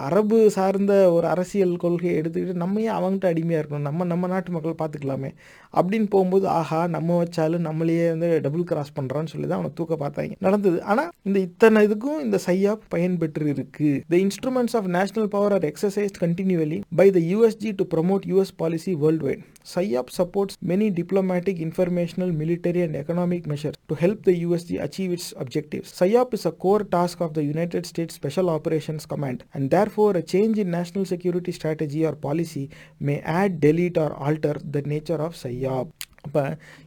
அரபு 0.08 0.38
சார்ந்த 0.56 0.92
ஒரு 1.16 1.26
அரசியல் 1.34 1.74
கொள்கையை 1.84 2.14
எடுத்துக்கிட்டு 2.20 2.62
நம்ம 2.64 2.80
ஏன் 2.86 2.96
அவங்ககிட்ட 2.98 3.32
அடிமையாக 3.32 3.62
இருக்கணும். 3.62 3.88
நம்ம 3.88 4.06
நம்ம 4.12 4.30
நாட்டு 4.34 4.52
மக்கள் 4.56 4.80
பார்த்துக்கலாமே. 4.82 5.30
அப்படின்னு 5.74 6.08
போகும்போது 6.14 6.46
ஆஹா 6.58 6.80
நம்ம 6.96 7.16
வச்சாலும் 7.22 7.66
நம்மளையே 7.68 8.03
சையை 8.04 8.14
வந்து 8.14 8.28
டபுள் 8.44 8.64
கிராஸ் 8.64 8.94
பண்ணுறான்னு 8.96 9.32
சொல்லி 9.32 9.46
தான் 9.46 9.58
அவனை 9.58 9.72
தூக்க 9.74 9.94
பார்த்தாங்க 9.96 10.36
நடந்தது 10.46 10.78
ஆனால் 10.84 11.10
இந்த 11.28 11.38
இத்தனை 11.46 11.80
இதுக்கும் 11.86 12.20
இந்த 12.24 12.38
சையா 12.44 12.72
பயன்பெற்று 12.94 13.46
இருக்கு 13.52 13.88
the 14.10 14.16
instruments 14.24 14.76
of 14.78 14.88
national 14.96 15.28
power 15.34 15.54
are 15.54 15.66
exercise 15.68 16.14
continuously 16.20 16.78
by 16.94 17.06
the 17.10 17.22
USG 17.30 17.72
to 17.78 17.86
promote 17.94 18.26
US 18.30 18.54
policy 18.60 18.94
worldwide 19.26 19.42
PSYOP 19.72 20.10
supports 20.16 20.56
many 20.70 20.88
diplomatic 20.98 21.60
informational 21.66 22.32
military 22.40 22.80
and 22.86 22.98
economic 23.00 23.48
measure 23.52 23.76
to 23.86 23.96
help 24.02 24.22
the 24.24 24.34
USG 24.38 24.76
achieve 24.84 25.12
its 25.16 25.30
objectives 25.44 25.92
PSYOP 26.00 26.34
is 26.38 26.46
a 26.46 26.54
core 26.64 26.84
task 26.92 27.22
of 27.26 27.34
the 27.34 27.42
United 27.46 27.88
States 27.90 28.18
Special 28.20 28.50
Operations 28.56 29.06
Command 29.12 29.42
and 29.54 29.68
therefore 29.94 30.16
a 30.16 30.24
change 30.34 30.58
in 30.64 30.72
national 30.76 31.08
security 31.12 31.54
strategy 31.58 32.02
or 32.10 32.18
policy 32.24 32.64
may 33.00 33.16
add 33.36 33.56
delete 33.64 34.00
or 34.04 34.16
alter 34.24 34.60
the 34.70 34.82
nature 34.92 35.22
of 35.22 35.38
PSYOP 35.44 35.90
அப்போ 36.26 36.42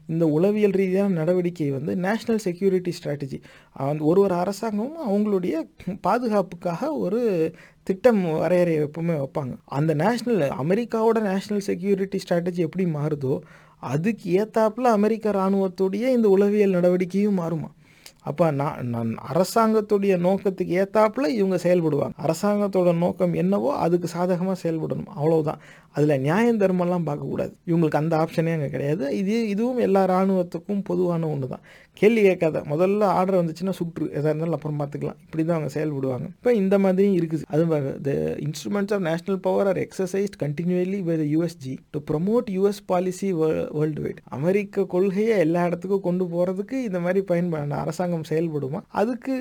இந்த 0.07 0.25
உளவியல் 0.27 0.71
ரீதியான 0.71 1.13
நடவடிக்கை 1.13 1.71
வந்து 1.71 1.95
national 1.95 2.41
security 2.47 2.91
strategy 2.99 3.39
ஒரு 3.99 4.19
ஒரு 4.21 4.33
அரசாங்கமும் 4.33 4.99
அவங்களுடைய 5.07 5.55
பாதுகாப்புக்காக 6.01 6.91
ஒரு 6.93 7.21
திட்டம் 7.83 8.21
வரையறை 8.39 8.75
எப்பவுமே 8.79 9.15
வைப்பாங்க. 9.21 9.53
அந்த 9.65 9.95
நேஷ்னல் 9.95 10.43
அமெரிக்காவோட 10.63 11.17
நேஷ்னல் 11.31 11.65
செக்யூரிட்டி 11.69 12.19
ஸ்ட்ராட்டஜி 12.29 12.61
எப்படி 12.67 12.85
மாறுதோ 12.85 13.39
அதுக்கு 13.79 14.27
ஏத்தாப்புல 14.41 14.91
அமெரிக்க 14.99 15.31
இராணுவத்துடைய 15.31 16.05
இந்த 16.17 16.29
உளவியல் 16.29 16.77
நடவடிக்கையும் 16.77 17.39
மாறுமா. 17.39 17.69
அப்போ 18.21 18.51
நான் 18.51 18.87
நான் 18.87 19.11
அரசாங்கத்துடைய 19.33 20.13
நோக்கத்துக்கு 20.17 20.73
ஏத்தாப்புல 20.83 21.27
இவங்க 21.27 21.57
செயல்படுவாங்க. 21.63 22.15
அரசாங்கத்தோட 22.25 22.97
நோக்கம் 22.97 23.33
என்னவோ 23.33 23.69
அதுக்கு 23.75 24.07
சாதகமாக 24.07 24.57
செயல்படணும். 24.63 25.11
அவ்வளவுதான். 25.15 25.61
அதில் 25.97 26.21
நியாயம் 26.27 26.61
தர்மம்லாம் 26.61 27.05
பார்க்கக்கூடாது. 27.09 27.53
இவங்களுக்கு 27.69 27.99
அந்த 28.01 28.13
ஆப்ஷனே 28.23 28.53
அங்கே 28.57 28.69
கிடையாது. 28.75 29.03
இது 29.21 29.35
இதுவும் 29.53 29.77
எல்லா 29.87 30.03
இராணுவத்துக்கும் 30.11 30.81
பொதுவான 30.89 31.27
ஒன்று 31.33 31.47
தான் 31.53 31.63
கேள்வி 31.93 32.21
கேட்காத. 32.21 32.61
முதல்ல 32.71 33.03
ஆர்டர் 33.19 33.37
வந்துச்சுன்னா 33.39 33.73
சுற்று. 33.77 34.05
எதாக 34.11 34.31
இருந்தாலும் 34.31 34.57
அப்புறம் 34.57 34.79
பார்த்துக்கலாம். 34.81 35.17
இப்படி 35.25 35.43
தான் 35.45 35.57
அவங்க 35.57 35.71
செயல்படுவாங்க. 35.77 36.25
இப்போ 36.37 36.53
இந்த 36.53 36.79
மாதிரியும் 36.83 37.15
இருக்குது. 37.19 37.45
அது 37.53 37.63
the 38.07 38.11
instruments 38.47 38.93
of 38.95 39.03
national 39.07 39.39
power 39.47 39.69
are 39.71 39.79
exercise 39.85 40.35
continuously 40.43 40.99
by 41.07 41.15
the 41.23 41.25
USG 41.35 41.73
to 41.95 42.01
promote 42.11 42.49
US 42.57 42.81
policy 42.85 43.29
worldwide 44.05 44.21
அமெரிக்க 44.37 44.85
கொள்கையை 44.85 45.37
எல்லா 45.45 45.65
இடத்துக்கும் 45.65 46.05
கொண்டு 46.09 46.25
போகிறதுக்கு 46.35 46.77
இந்த 46.89 46.99
மாதிரி 46.99 47.21
பயன்பட 47.31 47.75
அரசாங்கம் 47.83 48.27
செயல்படுமா? 48.29 48.81
அதுக்கு 48.87 49.33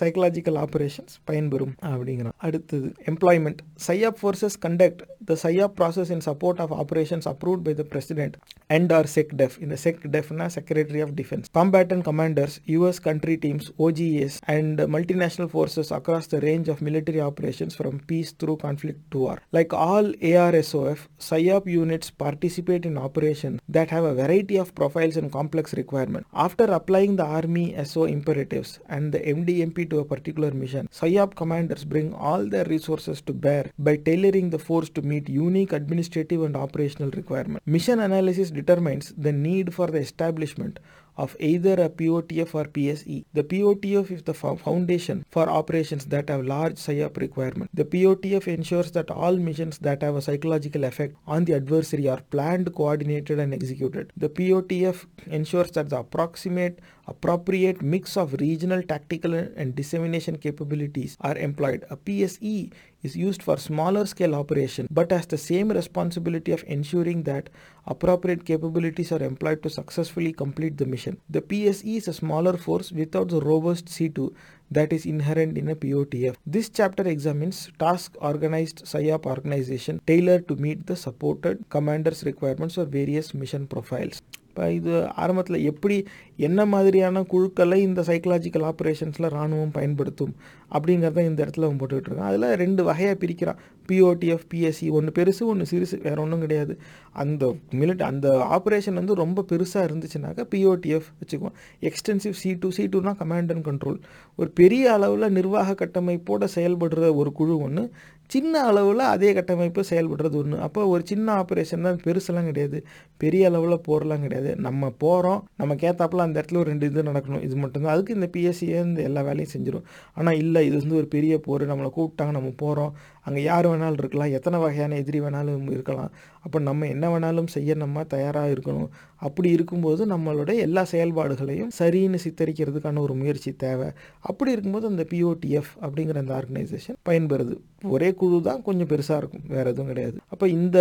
சைக்கலாஜிக்கல் 0.00 0.58
ஆப்ரேஷன்ஸ் 0.64 1.14
பயன்பெறும் 1.30 1.76
அப்படிங்கிறோம் 1.92 2.36
அடுத்தது 2.36 2.88
employment 3.12 3.62
PSYOP 3.88 4.18
forces 4.22 4.58
conduct 4.66 5.04
the 5.24 5.36
PSYOP 5.42 5.76
process 5.78 5.96
in 5.98 6.20
support 6.20 6.60
of 6.60 6.72
operations 6.72 7.26
approved 7.26 7.64
by 7.64 7.72
the 7.72 7.84
President 7.84 8.36
and 8.70 8.90
or 8.92 9.04
SecDef 9.04 9.58
in 9.58 9.70
the 9.70 9.76
SecDefna 9.76 10.50
Secretary 10.50 11.00
of 11.00 11.16
Defense. 11.16 11.48
Combatant 11.52 12.04
commanders, 12.04 12.60
US 12.66 12.98
country 12.98 13.36
teams, 13.36 13.70
OGAs 13.78 14.40
and 14.46 14.78
multinational 14.78 15.50
forces 15.50 15.90
across 15.90 16.26
the 16.28 16.40
range 16.40 16.68
of 16.68 16.80
military 16.80 17.20
operations 17.20 17.74
from 17.74 18.00
peace 18.00 18.32
through 18.32 18.58
conflict 18.58 19.10
to 19.10 19.18
war. 19.18 19.42
Like 19.52 19.72
all 19.72 20.04
ARSOF, 20.04 21.08
PSYOP 21.18 21.66
units 21.66 22.10
participate 22.10 22.86
in 22.86 22.96
operations 22.96 23.60
that 23.68 23.90
have 23.90 24.04
a 24.04 24.14
variety 24.14 24.56
of 24.56 24.74
profiles 24.74 25.16
and 25.16 25.32
complex 25.32 25.74
requirements. 25.74 26.28
After 26.32 26.64
applying 26.64 27.16
the 27.16 27.24
Army 27.24 27.74
SO 27.84 28.04
imperatives 28.04 28.78
and 28.88 29.12
the 29.12 29.20
MDMP 29.20 29.88
to 29.90 29.98
a 30.00 30.04
particular 30.04 30.52
mission, 30.52 30.88
PSYOP 30.92 31.34
commanders 31.34 31.84
bring 31.84 32.14
all 32.14 32.46
their 32.46 32.64
resources 32.64 33.20
to 33.22 33.32
bear 33.32 33.72
by 33.78 33.96
tailoring 33.96 34.50
the 34.50 34.58
force 34.58 34.90
to 34.90 35.02
meet 35.02 35.28
unique 35.28 35.72
administrative 35.88 36.42
and 36.42 36.56
operational 36.56 37.10
requirement. 37.10 37.62
Mission 37.66 38.00
analysis 38.00 38.50
determines 38.50 39.12
the 39.16 39.32
need 39.32 39.74
for 39.74 39.86
the 39.86 39.98
establishment 39.98 40.78
of 41.16 41.36
either 41.40 41.72
a 41.84 41.88
POTF 41.88 42.54
or 42.54 42.64
PSE. 42.64 43.24
The 43.34 43.42
POTF 43.42 44.10
is 44.12 44.22
the 44.22 44.34
foundation 44.34 45.24
for 45.28 45.48
operations 45.48 46.04
that 46.06 46.28
have 46.28 46.44
large 46.44 46.74
PSYOP 46.74 47.16
requirement. 47.16 47.70
The 47.74 47.84
POTF 47.84 48.46
ensures 48.46 48.92
that 48.92 49.10
all 49.10 49.36
missions 49.36 49.78
that 49.78 50.02
have 50.02 50.14
a 50.14 50.22
psychological 50.22 50.84
effect 50.84 51.16
on 51.26 51.44
the 51.44 51.54
adversary 51.54 52.08
are 52.08 52.22
planned, 52.30 52.72
coordinated, 52.72 53.40
and 53.40 53.52
executed. 53.52 54.12
The 54.16 54.28
POTF 54.28 55.06
ensures 55.26 55.72
that 55.72 55.88
the 55.88 55.98
approximate 55.98 56.78
appropriate 57.08 57.80
mix 57.82 58.16
of 58.16 58.34
regional 58.34 58.82
tactical 58.82 59.34
and 59.34 59.74
dissemination 59.74 60.36
capabilities 60.36 61.16
are 61.20 61.36
employed. 61.38 61.84
A 61.90 61.96
PSE 61.96 62.70
is 63.02 63.16
used 63.16 63.42
for 63.42 63.56
smaller 63.56 64.04
scale 64.06 64.34
operation 64.34 64.86
but 64.90 65.10
has 65.12 65.26
the 65.26 65.38
same 65.38 65.70
responsibility 65.70 66.52
of 66.52 66.64
ensuring 66.66 67.22
that 67.22 67.48
appropriate 67.86 68.44
capabilities 68.44 69.12
are 69.12 69.22
employed 69.22 69.62
to 69.62 69.70
successfully 69.70 70.32
complete 70.32 70.76
the 70.76 70.86
mission. 70.86 71.18
The 71.30 71.40
PSE 71.40 71.96
is 71.96 72.08
a 72.08 72.12
smaller 72.12 72.56
force 72.56 72.92
without 72.92 73.28
the 73.28 73.40
robust 73.40 73.86
C2 73.86 74.34
that 74.70 74.92
is 74.92 75.06
inherent 75.06 75.56
in 75.56 75.68
a 75.68 75.76
POTF. 75.76 76.36
This 76.46 76.68
chapter 76.68 77.06
examines 77.08 77.70
task 77.78 78.16
organized 78.20 78.84
PSYOP 78.84 79.26
organization 79.26 80.00
tailored 80.06 80.48
to 80.48 80.56
meet 80.56 80.86
the 80.86 80.96
supported 80.96 81.68
commander's 81.70 82.24
requirements 82.24 82.74
for 82.74 82.84
various 82.84 83.32
mission 83.32 83.66
profiles. 83.66 84.20
இப்போ 84.58 84.72
இது 84.72 84.92
ஆரம்பத்தில் 85.22 85.64
எப்படி 85.70 85.96
என்ன 86.36 86.60
மாதிரியான 86.66 87.22
குழுக்களை 87.22 87.76
இந்த 87.80 88.00
psychological 88.00 88.64
ஆப்ரேஷன்ஸில் 88.70 89.28
இராணுவம் 89.28 89.70
பயன்படுத்தும் 89.70 90.32
அப்படிங்கிறத 90.72 91.22
இந்த 91.28 91.40
இடத்துல 91.44 91.66
அவன் 91.68 91.78
போட்டுக்கிட்டு 91.80 92.10
இருக்கான். 92.10 92.28
அதில் 92.30 92.46
ரெண்டு 92.62 92.82
வகையாக 92.84 93.16
பிரிக்கிறான். 93.20 93.60
பிஓடிஎஃப் 93.88 94.44
பிஎஸ்சி 94.52 94.86
ஒன்று 94.90 95.12
பெருசு 95.18 95.42
ஒன்று 95.50 95.66
சிறுசு 95.70 95.96
வேறு 96.02 96.20
ஒன்றும் 96.20 96.40
கிடையாது. 96.40 96.74
அந்த 97.12 97.44
மிலிட் 97.70 98.02
அந்த 98.02 98.28
ஆப்ரேஷன் 98.56 98.98
வந்து 99.00 99.14
ரொம்ப 99.14 99.44
பெருசாக 99.52 99.86
இருந்துச்சுனாக்கா 99.88 100.44
பிஓடிஎஃப் 100.54 101.08
வச்சுக்குவோம் 101.20 101.56
எக்ஸ்டென்சிவ் 101.90 102.36
சி 102.42 102.52
டூ 102.60 102.70
சி 102.70 102.84
டூனா 102.86 103.14
கமாண்ட் 103.22 103.52
அண்ட் 103.54 103.66
கண்ட்ரோல் 103.70 104.00
ஒரு 104.38 104.50
பெரிய 104.50 104.92
அளவில் 104.92 105.30
நிர்வாக 105.30 105.76
கட்டமைப்போடு 105.84 106.48
செயல்படுற 106.54 107.14
ஒரு 107.14 107.32
குழு 107.32 107.56
ஒன்று 107.58 107.84
சின்ன 108.30 108.62
அளவில் 108.70 109.02
அதே 109.12 109.28
கட்டமைப்பு 109.36 109.82
செயல்படுறது 109.90 110.36
ஒன்று 110.40 110.56
அப்போ 110.66 110.80
ஒரு 110.92 111.02
சின்ன 111.10 111.26
ஆப்ரேஷன் 111.42 111.86
தான் 111.86 112.00
பெருசெல்லாம் 112.06 112.48
கிடையாது. 112.50 112.78
பெரிய 113.22 113.42
அளவில் 113.50 113.76
போரெலாம் 113.88 114.24
கிடையாது. 114.24 114.50
நம்ம 114.66 114.90
போகிறோம் 115.04 115.40
நம்ம 115.60 115.76
கேத்தாப்பில் 115.82 116.24
அந்த 116.24 116.36
இடத்துல 116.40 116.60
ஒரு 116.62 116.70
ரெண்டு 116.72 116.88
இது 116.90 117.06
நடக்கணும். 117.10 117.44
இது 117.46 117.56
மட்டும்தான் 117.62 117.94
அதுக்கு 117.94 118.16
இந்த 118.18 118.28
பிஎஸ்சியே 118.34 118.80
இந்த 118.88 119.02
எல்லா 119.08 119.22
வேலையும் 119.28 119.52
செஞ்சிடும் 119.54 119.86
ஆனால் 120.18 120.40
இல்லை 120.42 120.62
இது 120.68 120.76
வந்து 120.82 120.98
ஒரு 121.00 121.08
பெரிய 121.16 121.34
போர். 121.46 121.64
நம்மளை 121.72 121.90
கூப்பிட்டாங்க 121.98 122.34
நம்ம 122.38 122.52
போகிறோம் 122.64 122.92
அங்கே 123.28 123.42
யார் 123.42 123.68
வேணாலும் 123.70 124.00
இருக்கலாம். 124.02 124.34
எத்தனை 124.38 124.58
வகையான 124.64 124.96
எதிரி 125.02 125.20
வேணாலும் 125.20 125.70
இருக்கலாம். 125.76 126.10
அப்போ 126.46 126.58
நம்ம 126.68 126.86
என்ன 126.94 127.06
வேணாலும் 127.12 127.52
செய்ய 127.56 127.74
நம்ம 127.84 128.04
தயாராக 128.14 128.52
இருக்கணும். 128.54 128.90
அப்படி 129.26 129.48
இருக்கும்போது 129.50 130.02
நம்மளோட 130.06 130.50
எல்லா 130.66 130.82
செயல்பாடுகளையும் 130.92 131.70
சரின்னு 131.78 132.18
சித்தரிக்கிறதுக்கான 132.24 133.00
ஒரு 133.06 133.14
முயற்சி 133.20 133.50
தேவை. 133.64 133.88
அப்படி 134.30 134.52
இருக்கும்போது 134.54 134.86
அந்த 134.92 135.04
பிஓடிஎஃப் 135.12 135.72
அப்படிங்கிற 135.86 136.22
அந்த 136.24 136.34
ஆர்கனைசேஷன் 136.40 136.98
பயன்பெறுது. 137.08 137.56
ஒரே 137.94 138.08
குழு 138.20 138.38
தான் 138.42 138.62
கொஞ்சம் 138.62 138.90
பெருசாக 138.92 139.18
இருக்கும். 139.22 139.44
வேறு 139.54 139.70
எதுவும் 139.72 139.90
கிடையாது. 139.92 140.16
அப்போ 140.28 140.46
இந்த 140.58 140.78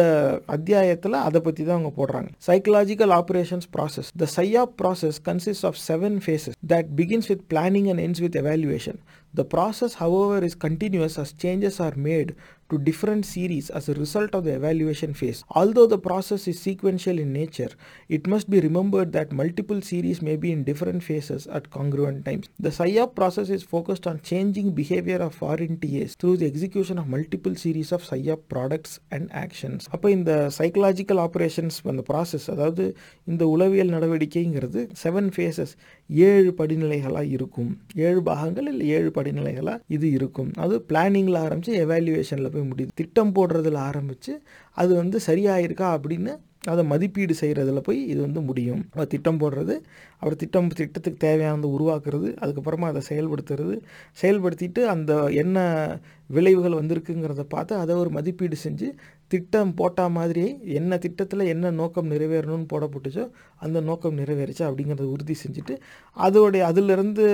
அத்தியாயத்தில் 0.55 1.17
அதை 1.27 1.41
பற்றி 1.41 1.63
தான் 1.63 1.77
அவங்க 1.77 1.91
போடுறாங்க. 1.99 2.29
Psychological 2.47 3.13
operations 3.19 3.67
process 3.75 4.09
the 4.23 4.27
PSYOP 4.37 4.73
process 4.81 5.19
consist 5.29 5.67
of 5.69 5.79
seven 5.89 6.17
phases 6.25 6.57
that 6.73 6.89
begins 6.99 7.29
with 7.31 7.45
planning 7.53 7.89
and 7.93 8.03
ends 8.07 8.23
with 8.25 8.37
evaluation 8.43 8.99
The 9.33 9.45
process, 9.45 9.95
however, 9.95 10.43
is 10.43 10.55
continuous 10.55 11.17
as 11.17 11.33
changes 11.33 11.79
are 11.79 11.95
made 11.95 12.35
to 12.69 12.77
different 12.79 13.25
series 13.25 13.69
as 13.71 13.87
a 13.87 13.93
result 13.95 14.33
of 14.33 14.43
the 14.43 14.53
evaluation 14.53 15.13
phase. 15.13 15.43
Although 15.51 15.87
the 15.87 15.97
process 15.99 16.47
is 16.47 16.59
sequential 16.59 17.17
in 17.17 17.31
nature, 17.33 17.69
it 18.09 18.27
must 18.27 18.49
be 18.49 18.59
remembered 18.59 19.11
that 19.13 19.31
multiple 19.33 19.81
series 19.81 20.21
may 20.21 20.35
be 20.35 20.51
in 20.51 20.63
different 20.63 21.01
phases 21.01 21.47
at 21.47 21.69
congruent 21.69 22.25
times. 22.25 22.49
The 22.59 22.69
PSYOP 22.69 23.15
process 23.15 23.49
is 23.49 23.63
focused 23.65 24.07
on 24.07 24.19
changing 24.21 24.71
behavior 24.73 25.19
of 25.19 25.39
RNTAs 25.41 26.15
through 26.15 26.37
the 26.37 26.45
execution 26.45 26.97
of 26.97 27.07
multiple 27.07 27.55
series 27.55 27.91
of 27.91 28.01
PSYOP 28.03 28.41
products 28.49 28.93
and 29.11 29.25
actions. 29.43 29.79
அப்போ 29.95 30.07
இந்த 30.17 30.31
psychological 30.57 31.21
operations 31.27 31.77
அந்த 31.91 32.03
process 32.09 32.47
அதாவது 32.53 32.83
இந்த 33.31 33.43
உளவியல் 33.53 33.93
நடவடிக்கைங்கிறது 33.95 34.81
seven 35.03 35.29
faces 35.35 35.73
ஏழு 36.09 36.51
படிநிலைகளாக 36.59 37.33
இருக்கும் 37.37 37.71
ஏழு 38.07 38.21
பாகங்கள் 38.29 38.69
இல்லை 38.73 38.85
ஏழு 38.97 39.09
படிநிலைகளாக 39.17 39.81
இது 39.97 40.07
இருக்கும் 40.19 40.51
அது 40.65 40.75
பிளானிங்கில் 40.91 41.39
ஆரம்பித்து 41.45 41.73
எவாலுவேஷனில் 41.85 42.53
போய் 42.57 42.69
முடியுது 42.71 42.93
திட்டம் 42.95 43.33
போடுறதுல 43.35 43.79
ஆரம்பித்து 43.87 44.33
அது 44.77 44.91
வந்து 44.95 45.19
சரியாயிருக்கா 45.27 45.89
அப்படின்னு 45.97 46.33
அதை 46.73 46.83
மதிப்பீடு 46.91 47.33
செய்கிறதுல 47.41 47.81
போய் 47.87 47.99
இது 48.11 48.19
வந்து 48.25 48.41
முடியும். 48.49 48.81
அவர் 48.95 49.11
திட்டம் 49.13 49.39
போடுறது 49.41 49.75
அவர் 50.21 50.39
திட்டம் 50.41 50.69
திட்டத்துக்கு 50.79 51.19
தேவையானதை 51.27 51.67
உருவாக்குறது 51.77 52.29
அதுக்கப்புறமா 52.43 52.87
அதை 52.93 53.01
செயல்படுத்துறது. 53.09 53.75
செயல்படுத்திட்டு 54.21 54.83
அந்த 54.93 55.11
என்ன 55.43 55.57
விளைவுகள் 56.29 56.79
வந்திருக்குங்கிறத 56.79 57.43
பார்த்து 57.53 57.73
அதை 57.81 57.93
ஒரு 58.03 58.09
மதிப்பீடு 58.17 58.57
செஞ்சு 58.63 58.87
திட்டம் 59.33 59.71
போட்டால் 59.79 60.13
மாதிரியே 60.17 60.49
என்ன 60.79 60.97
திட்டத்தில் 61.05 61.43
என்ன 61.53 61.71
நோக்கம் 61.79 62.11
நிறைவேறணும்னு 62.13 62.67
போடப்பட்டுச்சோ 62.73 63.25
அந்த 63.65 63.77
நோக்கம் 63.89 64.19
நிறைவேறிச்சா 64.21 64.65
அப்படிங்கிறத 64.69 65.07
உறுதி 65.15 65.35
செஞ்சுட்டு 65.43 65.75
அதோடைய 66.17 66.63
அதிலிருந்து 66.69 67.25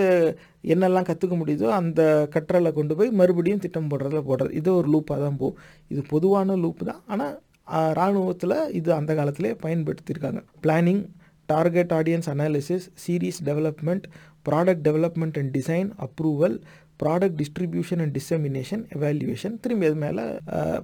என்னெல்லாம் 0.74 1.08
கற்றுக்க 1.10 1.36
முடியுதோ 1.42 1.70
அந்த 1.80 2.02
கற்றலை 2.36 2.72
கொண்டு 2.80 2.96
போய் 3.00 3.12
மறுபடியும் 3.22 3.64
திட்டம் 3.66 3.90
போடுறதுல 3.92 4.22
போடுறது. 4.30 4.54
இது 4.62 4.70
ஒரு 4.80 4.90
லூப்பாக 4.96 5.20
தான் 5.26 5.40
போகும் 5.42 5.60
இது 5.94 6.04
பொதுவான 6.14 6.56
லூப் 6.64 6.84
தான். 6.92 7.02
ஆனால் 7.14 7.34
இராணுவத்தில் 7.68 8.56
இது 8.72 8.94
அந்த 8.94 9.16
காலத்திலே 9.16 9.52
பயன்படுத்தியிருக்காங்க. 9.66 10.42
Planning 10.64 11.04
target 11.46 11.92
audience 11.92 12.30
analysis 12.34 12.86
series 13.04 13.40
development 13.46 14.06
product 14.50 14.84
development 14.88 15.38
and 15.40 15.52
design 15.58 15.90
approval 16.06 16.56
product 17.04 17.38
distribution 17.42 18.02
and 18.04 18.20
dissemination 18.20 18.84
evaluation 18.96 19.56
திரும்பி 19.60 19.86
அது 19.86 19.96
மேலே 19.96 20.24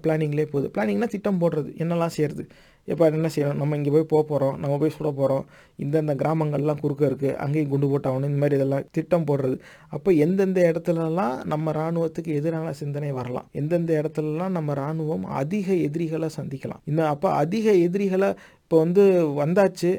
பிளானிங்லேயே 0.05 0.45
போகுது. 0.45 0.67
பிளானிங்னா 0.75 1.07
திட்டம் 1.07 1.41
போடுறது. 1.41 1.69
என்னெல்லாம் 1.81 2.15
செய்கிறது 2.17 2.45
இப்போ 2.91 3.03
என்ன 3.09 3.29
செய்யணும்? 3.35 3.59
நம்ம 3.61 3.77
இங்கே 3.79 3.91
போய் 3.95 4.11
போக 4.13 4.21
போகிறோம் 4.31 4.55
நம்ம 4.61 4.77
போய் 4.81 4.93
சுட 4.97 5.09
போகிறோம் 5.19 5.43
இந்தந்த 5.83 6.13
கிராமங்கள்லாம் 6.21 6.81
குறுக்க 6.83 7.03
இருக்குது 7.09 7.35
அங்கேயும் 7.43 7.71
குண்டு 7.73 7.89
போட்டாகணும் 7.91 8.29
இந்த 8.31 8.41
மாதிரி 8.43 8.57
இதெல்லாம் 8.59 8.85
திட்டம் 8.97 9.27
போடுறது. 9.29 9.57
அப்போ 9.95 10.09
எந்தெந்த 10.25 10.59
இடத்துலலாம் 10.71 11.35
நம்ம 11.53 11.73
இராணுவத்துக்கு 11.77 12.31
எதிரான 12.39 12.73
சிந்தனை 12.81 13.11
வரலாம்? 13.19 13.47
எந்தெந்த 13.61 13.91
இடத்துலலாம் 14.01 14.55
நம்ம 14.57 14.71
இராணுவம் 14.79 15.25
அதிக 15.41 15.67
எதிரிகளை 15.87 16.29
சந்திக்கலாம்? 16.39 16.81
இந்த 16.91 17.01
அப்போ 17.13 17.29
அதிக 17.43 17.73
எதிரிகளை 17.87 18.31
இப்போ 18.69 18.79
வந்து 18.83 19.03
வந்தாச்சு. 19.39 19.91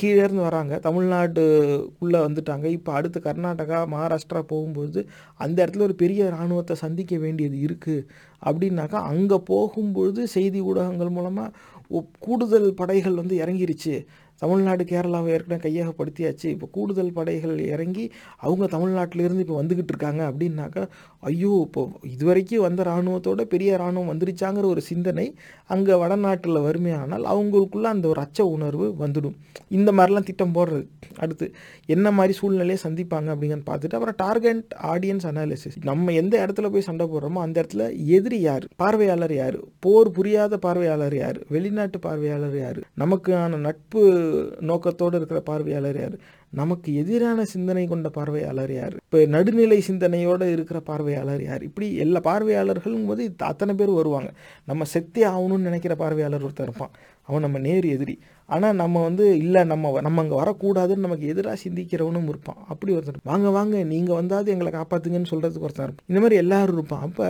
கீழே 0.00 0.20
இருந்து 0.22 0.44
வராங்க. 0.46 0.74
தமிழ்நாட்டுக்குள்ளே 0.86 2.20
வந்துட்டாங்க. 2.26 2.66
இப்போ 2.76 2.90
அடுத்து 2.98 3.18
கர்நாடகா 3.26 3.78
மகாராஷ்டிரா 3.94 4.40
போகும்போது 4.52 5.00
அந்த 5.44 5.56
இடத்துல 5.62 5.84
ஒரு 5.88 5.96
பெரிய 6.02 6.30
இராணுவத்தை 6.30 6.74
சந்திக்க 6.84 7.16
வேண்டியது 7.24 7.58
இருக்குது 7.66 8.06
அப்படின்னாக்கா 8.42 9.00
அங்கே 9.10 9.38
போகும்பொழுது 9.52 10.22
செய்தி 10.36 10.60
ஊடகங்கள் 10.70 11.14
மூலமாக 11.18 11.52
கூடுதல் 12.26 12.70
படைகள் 12.80 13.20
வந்து 13.20 13.36
இறங்கிருச்சு. 13.42 13.94
தமிழ்நாடு 14.42 14.84
கேரளாவை 14.84 15.30
ஏற்கனவே 15.36 15.60
கையகப்படுத்தியாச்சு. 15.66 16.46
இப்போ 16.54 16.66
கூடுதல் 16.76 17.14
படைகள் 17.18 17.56
இறங்கி 17.74 18.04
அவங்க 18.46 18.64
தமிழ்நாட்டிலேருந்து 18.76 19.44
இப்போ 19.46 19.56
வந்துக்கிட்டு 19.62 19.94
இருக்காங்க 19.94 20.22
அப்படின்னாக்கா 20.30 20.84
ஐயோ 21.30 21.52
இப்போ 21.66 21.82
இது 22.14 22.24
வரைக்கும் 22.24 22.64
வந்த 22.66 22.80
இராணுவத்தோட 22.82 23.42
பெரிய 23.54 23.70
இராணுவம் 23.78 24.10
வந்துருச்சாங்கிற 24.12 24.66
ஒரு 24.74 24.82
சிந்தனை 24.90 25.26
அங்கே 25.74 25.94
வடநாட்டில் 26.02 26.64
வறுமையானால் 26.66 27.24
அவங்களுக்குள்ள 27.32 27.88
அந்த 27.94 28.06
ஒரு 28.08 28.20
அச்ச 28.20 28.40
உணர்வு 28.56 28.86
வந்துடும். 29.02 29.36
இந்த 29.78 29.90
மாதிரிலாம் 29.92 30.26
திட்டம் 30.28 30.54
போடுறது. 30.56 30.84
அடுத்து 31.18 31.46
என்ன 31.94 32.06
மாதிரி 32.10 32.32
சூழ்நிலையை 32.38 32.78
சந்திப்பாங்க 32.84 33.28
அப்படிங்கன்னு 33.34 33.68
பார்த்துட்டு 33.70 33.96
அப்புறம் 33.98 34.18
டார்கெட் 34.24 34.64
ஆடியன்ஸ் 34.92 35.26
அனாலிசிஸ். 35.30 35.78
நம்ம 35.90 36.12
எந்த 36.22 36.34
இடத்துல 36.46 36.70
போய் 36.72 36.86
சண்டை 36.88 37.06
போடுறோமோ 37.12 37.40
அந்த 37.46 37.56
இடத்துல 37.62 37.84
எதிரி 38.16 38.40
யார்? 38.40 38.64
பார்வையாளர் 38.76 39.34
யார்? 39.34 39.58
போர் 39.80 40.10
புரியாத 40.10 40.56
பார்வையாளர் 40.66 41.16
யார்? 41.16 41.40
வெளிநாட்டு 41.48 41.98
பார்வையாளர் 41.98 42.58
யார்? 42.64 42.80
நமக்கான 43.02 43.60
நட்பு 43.66 44.02
நோக்கத்தோடு 44.60 45.16
இருக்கிற 45.16 45.40
பார்வையாளர் 45.40 46.00
யார்? 46.00 46.16
நமக்கு 46.50 46.94
எதிரான 46.94 47.44
சிந்தனை 47.44 47.86
கொண்ட 47.86 48.08
பார்வையாளர் 48.08 48.72
யார்? 48.74 48.94
இப்போ 49.04 49.18
நடுநிலை 49.26 49.80
சிந்தனையோடு 49.80 50.52
இருக்கிற 50.52 50.80
பார்வையாளர் 50.80 51.44
யார்? 51.44 51.62
இப்படி 51.62 51.88
எல்லா 51.96 52.20
பார்வையாளர்களும் 52.24 53.06
போது 53.06 53.34
அத்தனை 53.38 53.74
பேர் 53.74 53.90
வருவாங்க. 53.90 54.30
நம்ம 54.66 54.84
செத்தே 54.94 55.24
ஆகணும்னு 55.32 55.68
நினைக்கிற 55.68 55.94
பார்வையாளர் 55.94 56.46
ஒருத்தர் 56.46 56.68
இருப்பான். 56.68 56.94
அவன் 57.30 57.44
நம்ம 57.46 57.58
நேர் 57.68 57.86
எதிரி. 57.94 58.16
ஆனால் 58.48 58.78
நம்ம 58.80 59.00
வந்து 59.06 59.24
இல்லை 59.42 59.60
நம்ம 59.72 59.90
நம்ம 60.06 60.20
அங்கே 60.22 60.36
வரக்கூடாதுன்னு 60.40 61.06
நமக்கு 61.06 61.26
எதிராக 61.32 61.56
சிந்திக்கிறவனும் 61.64 62.28
இருப்பான். 62.32 62.60
அப்படி 62.72 62.90
ஒருத்தர் 62.96 63.20
வாங்க 63.30 63.48
வாங்க 63.56 63.82
நீங்கள் 63.92 64.18
வந்தாவது 64.20 64.52
எங்களை 64.54 64.70
காப்பாற்றுங்கன்னு 64.78 65.30
சொல்கிறதுக்கு 65.32 65.66
ஒருத்தர் 65.68 65.86
இருப்பான். 65.88 66.08
இந்த 66.12 66.20
மாதிரி 66.24 66.38
எல்லோரும் 66.42 66.76
இருப்பான். 66.78 67.04
அப்போ 67.08 67.26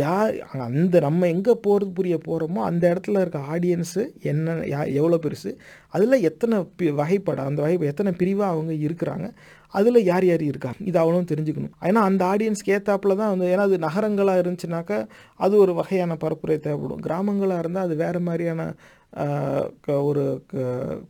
யார் 0.00 0.36
அந்த 0.68 1.02
நம்ம 1.06 1.28
எங்கே 1.34 1.54
போகிறது 1.66 1.90
புரிய 1.98 2.18
போகிறோமோ 2.28 2.62
அந்த 2.70 2.84
இடத்துல 2.94 3.24
இருக்க 3.24 3.42
ஆடியன்ஸு 3.56 4.04
என்ன 4.32 4.56
யா 4.74 4.80
எவ்வளோ 5.00 5.18
பெருசு 5.26 5.52
அதில் 5.96 6.24
எத்தனை 6.30 6.56
பி 6.78 6.86
வகைப்படம் 7.02 7.50
அந்த 7.50 7.62
வகை 7.66 7.76
எத்தனை 7.92 8.12
பிரிவாக 8.22 8.54
அவங்க 8.54 8.72
இருக்கிறாங்க 8.86 9.28
அதில் 9.74 10.06
யார் 10.08 10.24
யார் 10.30 10.42
இருக்காங்க 10.48 10.80
இது 10.88 10.98
அவனும் 11.02 11.30
தெரிஞ்சுக்கணும். 11.30 11.72
ஏன்னா 11.88 12.00
அந்த 12.08 12.22
ஆடியன்ஸ்க்கு 12.32 12.74
ஏற்றாப்புல 12.76 13.14
தான் 13.20 13.32
வந்து 13.32 13.46
ஏன்னா 13.52 13.64
அது 13.68 13.78
நகரங்களாக 13.86 14.42
இருந்துச்சுனாக்கா 14.42 14.98
அது 15.44 15.54
ஒரு 15.62 15.72
வகையான 15.78 16.16
பரப்புரை 16.24 16.56
தேவைப்படும். 16.66 17.02
கிராமங்களாக 17.06 17.62
இருந்தால் 17.62 17.86
அது 17.88 17.96
வேறு 18.04 18.20
மாதிரியான 18.28 18.68
ஒரு 20.08 20.24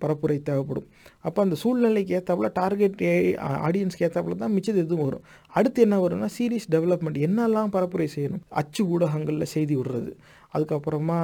பரப்புரை 0.02 0.36
தேவைப்படும். 0.50 0.88
அப்போ 1.28 1.40
அந்த 1.44 1.56
சூழ்நிலைக்கு 1.62 2.14
ஏற்றாப்புல 2.18 2.48
டார்கெட் 2.60 3.02
ஆடியன்ஸ்க்கு 3.66 4.06
ஏற்றாப்புல 4.08 4.36
தான் 4.44 4.54
மிச்சது 4.56 4.80
எதுவும் 4.84 5.06
வரும். 5.08 5.26
அடுத்து 5.58 5.84
என்ன 5.86 5.98
வரும்னா 6.04 6.30
சீரியஸ் 6.38 6.72
டெவலப்மெண்ட் 6.76 7.18
என்னெல்லாம் 7.26 7.74
பரப்புரை 7.76 8.08
செய்யணும்? 8.16 8.44
அச்சு 8.62 8.82
ஊடகங்களில் 8.94 9.52
செய்தி 9.56 9.76
விடுறது. 9.80 10.12
அதுக்கப்புறமா 10.56 11.16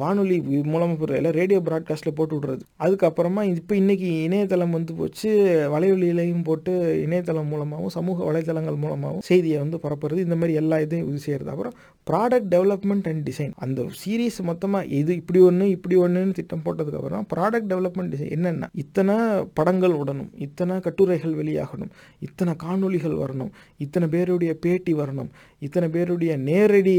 வானொலி 0.00 0.36
மூலமாக 0.72 1.16
இல்லை 1.18 1.30
ரேடியோ 1.38 1.60
ப்ராட்காஸ்ட்டில் 1.68 2.16
போட்டு 2.18 2.34
விடுறது. 2.36 2.62
அதுக்கப்புறமா 2.84 3.42
இப்போ 3.50 3.74
இன்றைக்கி 3.82 4.08
இணையதளம் 4.26 4.74
வந்து 4.78 4.92
போச்சு 4.98 5.30
வலைவலியிலையும் 5.74 6.44
போட்டு 6.48 6.72
இணையதளம் 7.04 7.50
மூலமாகவும் 7.52 7.94
சமூக 7.96 8.18
வலைதளங்கள் 8.28 8.82
மூலமாகவும் 8.84 9.26
செய்தியை 9.30 9.58
வந்து 9.64 9.78
பரப்புறது. 9.84 10.26
இந்த 10.26 10.38
மாதிரி 10.40 10.58
எல்லா 10.62 10.78
இதையும் 10.86 11.08
இது 11.12 11.24
செய்கிறது 11.26 11.52
அப்புறம் 11.54 11.76
ப்ராடக்ட் 12.06 12.50
டெவலப்மெண்ட் 12.50 13.08
அண்ட் 13.08 13.30
டிசைன் 13.30 13.52
அந்த 13.56 13.86
சீரீஸ் 14.04 14.42
மொத்தமாக 14.42 14.84
இது 14.84 15.14
இப்படி 15.14 15.38
ஒன்று 15.38 15.70
இப்படி 15.70 15.96
ஒன்றுன்னு 15.96 16.32
திட்டம் 16.32 16.62
போட்டதுக்கப்புறம் 16.64 17.24
ப்ராடக்ட் 17.34 17.70
டெவலப்மெண்ட் 17.70 18.12
டிசைன் 18.12 18.30
என்னென்ன 18.30 18.68
இத்தனை 18.72 19.44
படங்கள் 19.54 19.92
உடணும் 19.92 20.30
இத்தனை 20.36 20.80
கட்டுரைகள் 20.80 21.34
வெளியாகணும் 21.34 21.90
இத்தனை 22.18 22.54
காணொலிகள் 22.56 23.12
வரணும் 23.12 23.50
இத்தனை 23.76 24.08
பேருடைய 24.08 24.54
பேட்டி 24.54 24.94
வரணும் 24.94 25.30
இத்தனை 25.58 25.88
பேருடைய 25.88 26.36
நேரடி 26.36 26.94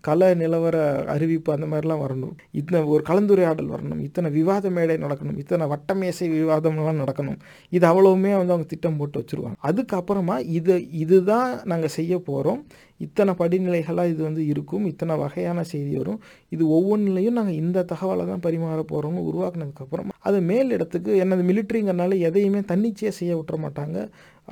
கல 0.00 0.34
நிலவர 0.34 1.04
அறிவிப்பு 1.06 1.52
அந்த 1.52 1.66
மாதிரிலாம் 1.66 2.04
வரணும் 2.04 2.34
இத்தனை 2.50 2.82
ஒரு 2.84 3.02
கலந்துரையாடல் 3.06 3.66
வரணும் 3.66 4.00
இத்தனை 4.00 4.30
விவாத 4.30 4.70
மேடை 4.70 4.96
நடக்கணும் 4.96 5.36
இத்தனை 5.36 5.66
வட்டமேசை 5.66 6.28
விவாதம்லாம் 6.28 7.00
நடக்கணும். 7.00 7.38
இது 7.70 7.86
அவ்வளவுமே 7.86 8.36
வந்து 8.36 8.52
அவங்க 8.52 8.68
திட்டம் 8.68 8.96
போட்டு 8.96 9.20
வச்சுருவாங்க 9.20 9.58
அதுக்கப்புறமா 9.62 10.38
இது 10.48 10.90
இதுதான் 10.90 11.60
நாங்கள் 11.64 11.88
செய்ய 11.88 12.18
போகிறோம் 12.18 12.66
இத்தனை 13.06 13.32
படிநிலைகளாக 13.40 14.12
இது 14.12 14.22
வந்து 14.28 14.42
இருக்கும் 14.52 14.86
இத்தனை 14.92 15.14
வகையான 15.22 15.64
செய்தி 15.72 15.92
வரும். 16.00 16.20
இது 16.54 16.64
ஒவ்வொன்றிலையும் 16.78 17.38
நாங்கள் 17.38 17.60
இந்த 17.62 17.84
தகவலை 17.92 18.26
தான் 18.32 18.44
பரிமாற 18.46 18.80
போகிறோம்னு 18.92 19.26
உருவாக்குனதுக்கப்புறம் 19.30 20.10
அது 20.28 20.40
மேல் 20.50 20.74
இடத்துக்கு 20.76 21.12
என்னது 21.24 21.44
மிலிட்ரிங்கிறனால 21.50 22.18
எதையுமே 22.28 22.60
தன்னிச்சையாக 22.72 23.18
செய்ய 23.20 23.32
விட்டுற 23.36 23.58
மாட்டாங்க. 23.66 23.98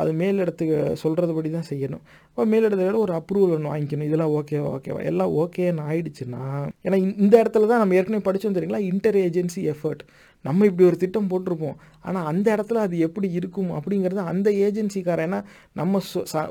அது 0.02 0.10
மேலிடத்துக்கு 0.20 0.78
சொல்கிறதுபடி 1.02 1.50
தான் 1.56 1.68
செய்யணும். 1.72 2.02
இப்போ 2.30 2.44
மேல் 2.52 2.66
ஒரு 3.04 3.12
அப்ரூவல் 3.18 3.54
ஒன்று 3.56 3.72
வாங்கிக்கணும். 3.72 4.08
இதெல்லாம் 4.10 4.34
ஓகேவா 4.38 4.70
ஓகேவா 4.76 5.02
எல்லாம் 5.10 5.34
ஓகேன்னு 5.42 5.84
ஆயிடுச்சுன்னா 5.90 6.42
ஏன்னா 6.86 6.98
இந்த 7.22 7.34
இடத்துல 7.42 7.68
தான் 7.72 7.82
நம்ம 7.82 7.96
ஏற்கனவே 8.00 8.26
படித்தோம் 8.28 8.56
தெரியுங்களா? 8.58 8.84
இன்டர் 8.92 9.18
ஏஜென்சி 9.26 9.62
எஃபர்ட் 9.74 10.02
நம்ம 10.44 10.66
இப்படி 10.68 10.84
ஒரு 10.88 10.98
திட்டம் 11.02 11.30
போட்டிருப்போம். 11.30 11.78
ஆனால் 12.06 12.26
அந்த 12.30 12.46
இடத்துல 12.56 12.82
அது 12.86 12.96
எப்படி 13.06 13.28
இருக்கும் 13.38 13.70
அப்படிங்கிறது 13.78 14.20
அந்த 14.32 14.48
ஏஜென்சிக்கார 14.66 15.24
ஏன்னா 15.28 15.40
நம்ம 15.80 16.00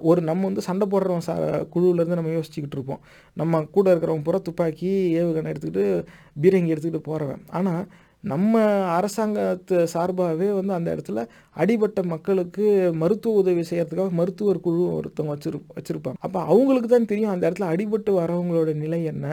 ஒரு 0.09 0.21
நம்ம 0.29 0.43
வந்து 0.49 0.65
சண்டை 0.67 0.85
போடுறோம் 0.93 1.23
ச 1.27 1.31
குழுவிலேருந்து 1.75 2.19
நம்ம 2.19 2.33
யோசிச்சுக்கிட்டு 2.37 2.77
இருப்போம். 2.77 3.01
நம்ம 3.37 3.61
கூட 3.77 3.85
இருக்கிறவங்க 3.93 4.27
புற 4.29 4.39
துப்பாக்கி 4.49 4.91
ஏவுகணை 5.21 5.51
எடுத்துக்கிட்டு 5.53 5.85
பீரங்கி 6.43 6.73
எடுத்துக்கிட்டு 6.73 7.09
போகிறவன் 7.09 7.43
ஆனால் 7.59 7.81
நம்ம 8.31 8.53
அரசாங்கத்து 8.97 9.77
சார்பாகவே 9.93 10.47
வந்து 10.59 10.73
அந்த 10.73 10.89
இடத்துல 10.95 11.21
அடிபட்ட 11.55 11.99
மக்களுக்கு 12.13 12.65
மருத்துவ 13.01 13.41
உதவி 13.41 13.63
செய்கிறதுக்காக 13.69 14.11
மருத்துவர் 14.19 14.59
குழு 14.59 14.81
ஒருத்தவங்க 14.97 15.33
வச்சிரு 15.35 15.59
வச்சுருப்பாங்க. 15.77 16.19
அப்போ 16.25 16.39
அவங்களுக்கு 16.45 16.89
தான் 16.89 17.09
தெரியும் 17.11 17.33
அந்த 17.33 17.43
இடத்துல 17.49 17.69
அடிபட்டு 17.73 18.11
வரவங்களோட 18.19 18.73
நிலை 18.83 18.99
என்ன. 19.05 19.25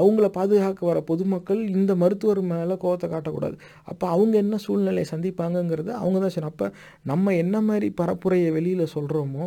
அவங்கள 0.00 0.26
பாதுகாக்க 0.38 0.80
வர 0.88 0.98
பொதுமக்கள் 1.10 1.60
இந்த 1.76 1.92
மருத்துவர் 2.02 2.40
மேலே 2.52 2.74
கோவத்தை 2.84 3.06
காட்டக்கூடாது. 3.14 3.56
அப்போ 3.90 4.06
அவங்க 4.14 4.34
என்ன 4.44 4.58
சூழ்நிலையை 4.66 5.06
சந்திப்பாங்கங்கிறது 5.12 5.90
அவங்க 6.02 6.18
தான் 6.24 6.34
சரி 6.36 6.50
அப்போ 6.52 6.68
நம்ம 7.10 7.34
என்ன 7.44 7.56
மாதிரி 7.68 7.88
பரப்புரையை 8.00 8.50
வெளியில் 8.58 8.92
சொல்கிறோமோ 8.96 9.46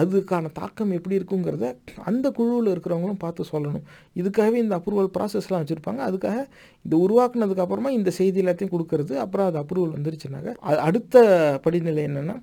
அதுக்கான 0.00 0.50
தாக்கம் 0.58 0.92
எப்படி 0.96 1.14
இருக்குங்கிறத 1.18 1.68
அந்த 2.10 2.26
குழுவில் 2.36 2.70
இருக்கிறவங்களும் 2.72 3.22
பார்த்து 3.24 3.44
சொல்லணும். 3.52 3.84
இதுக்காகவே 4.20 4.58
இந்த 4.64 4.74
அப்ரூவல் 4.78 5.10
ப்ராசஸ்லாம் 5.16 5.62
வச்சுருப்பாங்க. 5.62 6.00
அதுக்காக 6.08 6.38
இந்த 6.84 6.94
உருவாக்குனதுக்கப்புறமா 7.04 7.90
இந்த 7.98 8.10
செய்தி 8.20 8.40
எல்லாத்தையும் 8.42 8.74
கொடுக்கறது. 8.74 9.14
அப்புறம் 9.24 9.48
அது 9.50 9.58
அப்ரூவல் 9.62 9.96
வந்துருச்சுனாக்க 9.96 10.54
அடுத்த 10.88 11.24
படிநிலை 11.66 12.04
என்னென்னா 12.10 12.36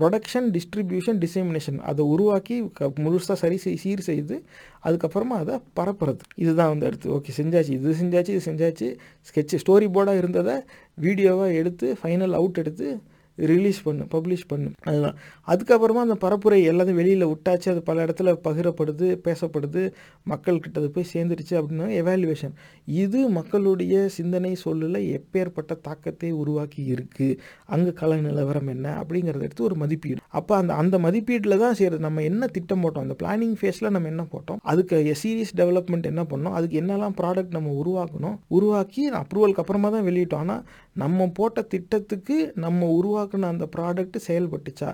ப்ரொடக்ஷன் 0.00 0.46
டிஸ்ட்ரிபியூஷன் 0.56 1.18
டிசைமினேஷன் 1.24 1.78
அதை 1.90 2.04
உருவாக்கி 2.04 2.56
க 2.74 2.88
முழுசாக 2.96 3.32
சரி 3.32 3.56
செய் 3.56 3.76
சீர் 3.76 4.00
செய்து 4.00 4.36
அதுக்கப்புறமா 4.84 5.36
அதை 5.42 5.56
பரப்புறது. 5.76 6.22
இதுதான் 6.34 6.68
வந்து 6.68 6.86
அடுத்து. 6.86 7.08
ஓகே 7.16 7.32
செஞ்சாச்சு. 7.36 7.72
இது 7.78 7.96
செஞ்சாச்சு 8.02 8.32
இது 8.36 8.42
செஞ்சாச்சு. 8.44 8.88
ஸ்கெட்சு 9.28 9.58
ஸ்டோரி 9.64 9.88
போர்டாக 9.96 10.16
இருந்ததை 10.16 10.56
வீடியோவாக 10.98 11.52
எடுத்து 11.52 11.96
ஃபைனல் 12.02 12.36
அவுட் 12.40 12.60
எடுத்து 12.64 12.88
ரிலீஸ் 13.50 13.80
பண்ணு 13.82 14.04
பப்ளிஷ் 14.14 14.46
பண்ணு. 14.48 14.70
அதுதான். 14.90 15.16
அதுக்கப்புறமா 15.46 16.02
அந்த 16.06 16.16
பரப்புரை 16.24 16.58
எல்லாத்தையும் 16.70 17.00
வெளியில் 17.02 17.28
விட்டாச்சு. 17.32 17.68
அது 17.72 17.82
பல 17.82 18.04
இடத்துல 18.06 18.34
பகிரப்படுது 18.46 19.06
பேசப்படுது. 19.26 19.82
மக்கள்கிட்ட 20.30 20.82
அது 20.82 20.90
போய் 20.90 21.10
சேர்ந்துருச்சு 21.14 21.54
அப்படின்னா 21.60 21.88
எவாலுவேஷன் 22.02 22.54
இது 22.86 23.28
மக்களுடைய 23.28 24.08
சிந்தனை 24.08 24.54
சொல்லில் 24.54 25.00
எப்பேற்பட்ட 25.18 25.72
தாக்கத்தை 25.80 26.30
உருவாக்கி 26.32 26.82
இருக்குது 26.94 27.38
அங்கே 27.66 27.92
கல 28.00 28.20
நிலவரம் 28.20 28.66
என்ன? 28.66 28.86
அப்படிங்கிறத 29.02 29.42
எடுத்து 29.42 29.64
ஒரு 29.64 29.76
மதிப்பீடு. 29.76 30.20
அப்போ 30.28 30.56
அந்த 30.56 30.74
அந்த 30.74 30.98
மதிப்பீட்டில் 30.98 31.58
தான் 31.58 31.74
செய்கிறது 31.74 32.06
நம்ம 32.06 32.22
என்ன 32.22 32.46
திட்டம் 32.46 32.82
போட்டோம்? 32.84 33.04
அந்த 33.06 33.16
பிளானிங் 33.22 33.56
ஃபேஸில் 33.60 33.90
நம்ம 33.90 34.08
என்ன 34.08 34.26
போட்டோம்? 34.32 34.60
அதுக்கு 34.62 35.16
சீரியஸ் 35.22 35.54
டெவலப்மெண்ட் 35.56 36.06
என்ன 36.12 36.22
பண்ணோம்? 36.22 36.52
அதுக்கு 36.52 36.80
என்னெல்லாம் 36.82 37.16
ப்ராடக்ட் 37.20 37.50
நம்ம 37.50 37.72
உருவாக்கணும்? 37.82 38.36
உருவாக்கி 38.48 39.10
அப்ரூவலுக்கு 39.10 39.62
அப்புறமா 39.64 39.90
தான் 39.90 40.06
வெளியிட்டோம். 40.08 40.38
ஆனால் 40.38 40.64
நம்ம 40.92 41.26
போட்ட 41.34 41.60
திட்டத்துக்கு 41.74 42.36
நம்ம 42.54 42.88
உருவாக்க 42.98 43.31
உருவாக்கின 43.32 43.50
அந்த 43.52 43.68
ப்ராடக்ட் 43.76 44.18
செயல்பட்டுச்சா? 44.28 44.90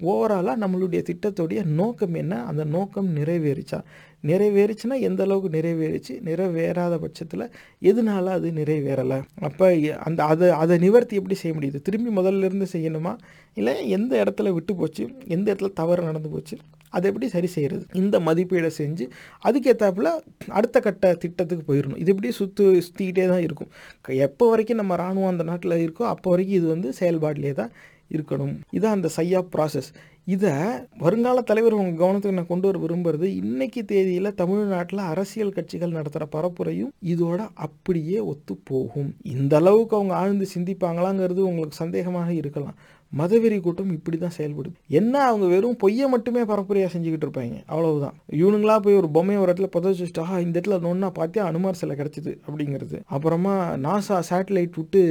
ஓவராலாக 0.00 0.56
நம்மளுடைய 0.64 1.00
திட்டத்துடைய 1.10 1.64
நோக்கம் 1.64 2.14
என்ன? 2.14 2.44
அந்த 2.44 2.64
நோக்கம் 2.64 3.16
நிறைவேறிச்சா? 3.16 3.80
நிறைவேறிச்சுன்னா 4.22 5.00
எந்த 5.00 5.22
அளவுக்கு 5.22 5.58
நிறைவேறிச்சு? 5.58 6.12
நிறைவேறாத 6.28 6.98
பட்சத்தில் 6.98 7.50
எதனால 7.82 8.26
அது 8.36 8.50
நிறைவேறலை? 8.50 9.18
அப்போ 9.40 9.66
அந்த 10.04 10.24
அதை 10.24 10.50
அதை 10.50 10.78
நிவர்த்தி 10.78 11.16
எப்படி 11.16 11.34
செய்ய 11.34 11.58
முடியுது? 11.58 11.82
திரும்பி 11.82 12.20
முதல்ல 12.20 12.44
இருந்து 12.44 12.66
செய்யணுமா? 12.72 13.16
இல்லை 13.54 13.88
எந்த 13.88 14.24
இடத்துல 14.24 14.52
விட்டு 14.52 14.74
போச்சு 14.74 15.04
எந்த 15.26 15.54
இடத்துல 15.54 15.72
தவறு 15.72 16.02
நடந்து 16.02 16.28
போச்சு? 16.28 16.56
அதை 16.96 17.08
எப்படி 17.10 17.28
சரி 17.34 17.50
செய்கிறது 17.56 17.84
இந்த 18.02 18.18
மதிப்பீடை 18.28 18.70
செஞ்சு 18.80 19.06
அதுக்கேற்றாப்புல 19.48 20.10
அடுத்த 20.58 20.80
கட்ட 20.86 21.14
திட்டத்துக்கு 21.24 21.66
போயிடணும் 21.70 22.00
இது 22.04 22.12
இப்படி 22.14 22.32
சுற்று 22.40 22.64
சுற்றிக்கிட்டே 22.86 23.26
தான் 23.32 23.44
இருக்கும். 23.48 23.70
எப்போ 24.28 24.46
வரைக்கும் 24.52 24.80
நம்ம 24.82 24.96
இராணுவம் 25.00 25.32
அந்த 25.32 25.46
நாட்டில் 25.50 25.82
இருக்கோ 25.84 26.06
அப்போ 26.14 26.30
வரைக்கும் 26.34 26.58
இது 26.60 26.68
வந்து 26.74 26.90
செயல்பாட்டிலே 27.00 27.54
தான் 27.60 27.72
இருக்கணும். 28.14 28.56
இதான் 28.76 28.96
அந்த 28.96 29.08
சையா 29.18 29.40
ப்ராசஸ் 29.52 29.92
இதை 30.32 30.52
வருங்கால 31.02 31.38
தலைவர் 31.48 31.76
உங்கள் 31.78 31.98
கவனத்துக்கு 32.02 32.36
நான் 32.36 32.50
கொண்டு 32.50 32.66
வர 32.68 32.78
விரும்புறது 32.82 33.26
இன்னைக்கு 33.40 33.80
தேதியில் 33.90 34.36
தமிழ்நாட்டில் 34.38 35.02
அரசியல் 35.12 35.54
கட்சிகள் 35.56 35.96
நடத்துகிற 35.96 36.26
பரப்புரையும் 36.34 36.92
இதோட 37.12 37.40
அப்படியே 37.66 38.18
ஒத்து 38.32 38.54
போகும் 38.70 39.10
இந்த 39.34 39.54
அளவுக்கு 39.60 39.96
அவங்க 39.98 40.14
ஆழ்ந்து 40.20 40.46
சிந்திப்பாங்களாங்கிறது 40.54 41.42
உங்களுக்கு 41.50 41.82
சந்தேகமாக 41.82 42.30
இருக்கலாம். 42.40 42.78
மதவெறி 43.20 43.58
கூட்டம் 43.66 43.94
இப்படி 43.96 44.16
தான் 44.24 44.36
செயல்படுது. 44.38 44.76
என்ன 45.00 45.14
அவங்க 45.30 45.46
வெறும் 45.54 45.78
பொய்யை 45.82 46.06
மட்டுமே 46.14 46.42
பரப்புரையாக 46.50 46.92
செஞ்சுக்கிட்டு 46.94 47.26
இருப்பாங்க? 47.26 47.58
அவ்வளவுதான். 47.72 48.16
இவனுங்களா 48.40 48.76
போய் 48.84 49.00
ஒரு 49.00 49.10
பொம்மையை 49.16 49.40
ஒரு 49.42 49.50
இடத்துல 49.52 49.70
புதைச்சி 49.76 50.04
வச்சுட்டா 50.04 50.26
இந்த 50.44 50.54
இடத்துல 50.58 50.78
நோன்னா 50.86 51.10
பார்த்தே 51.18 51.42
அனுமார் 51.48 51.80
சிலை 51.80 51.96
கிடச்சிது 52.02 52.34
அப்படிங்கிறது. 52.46 53.00
அப்புறமா 53.16 53.56
நாசா 53.88 54.18
சேட்டலைட் 54.30 54.78
விட்டு 54.80 55.02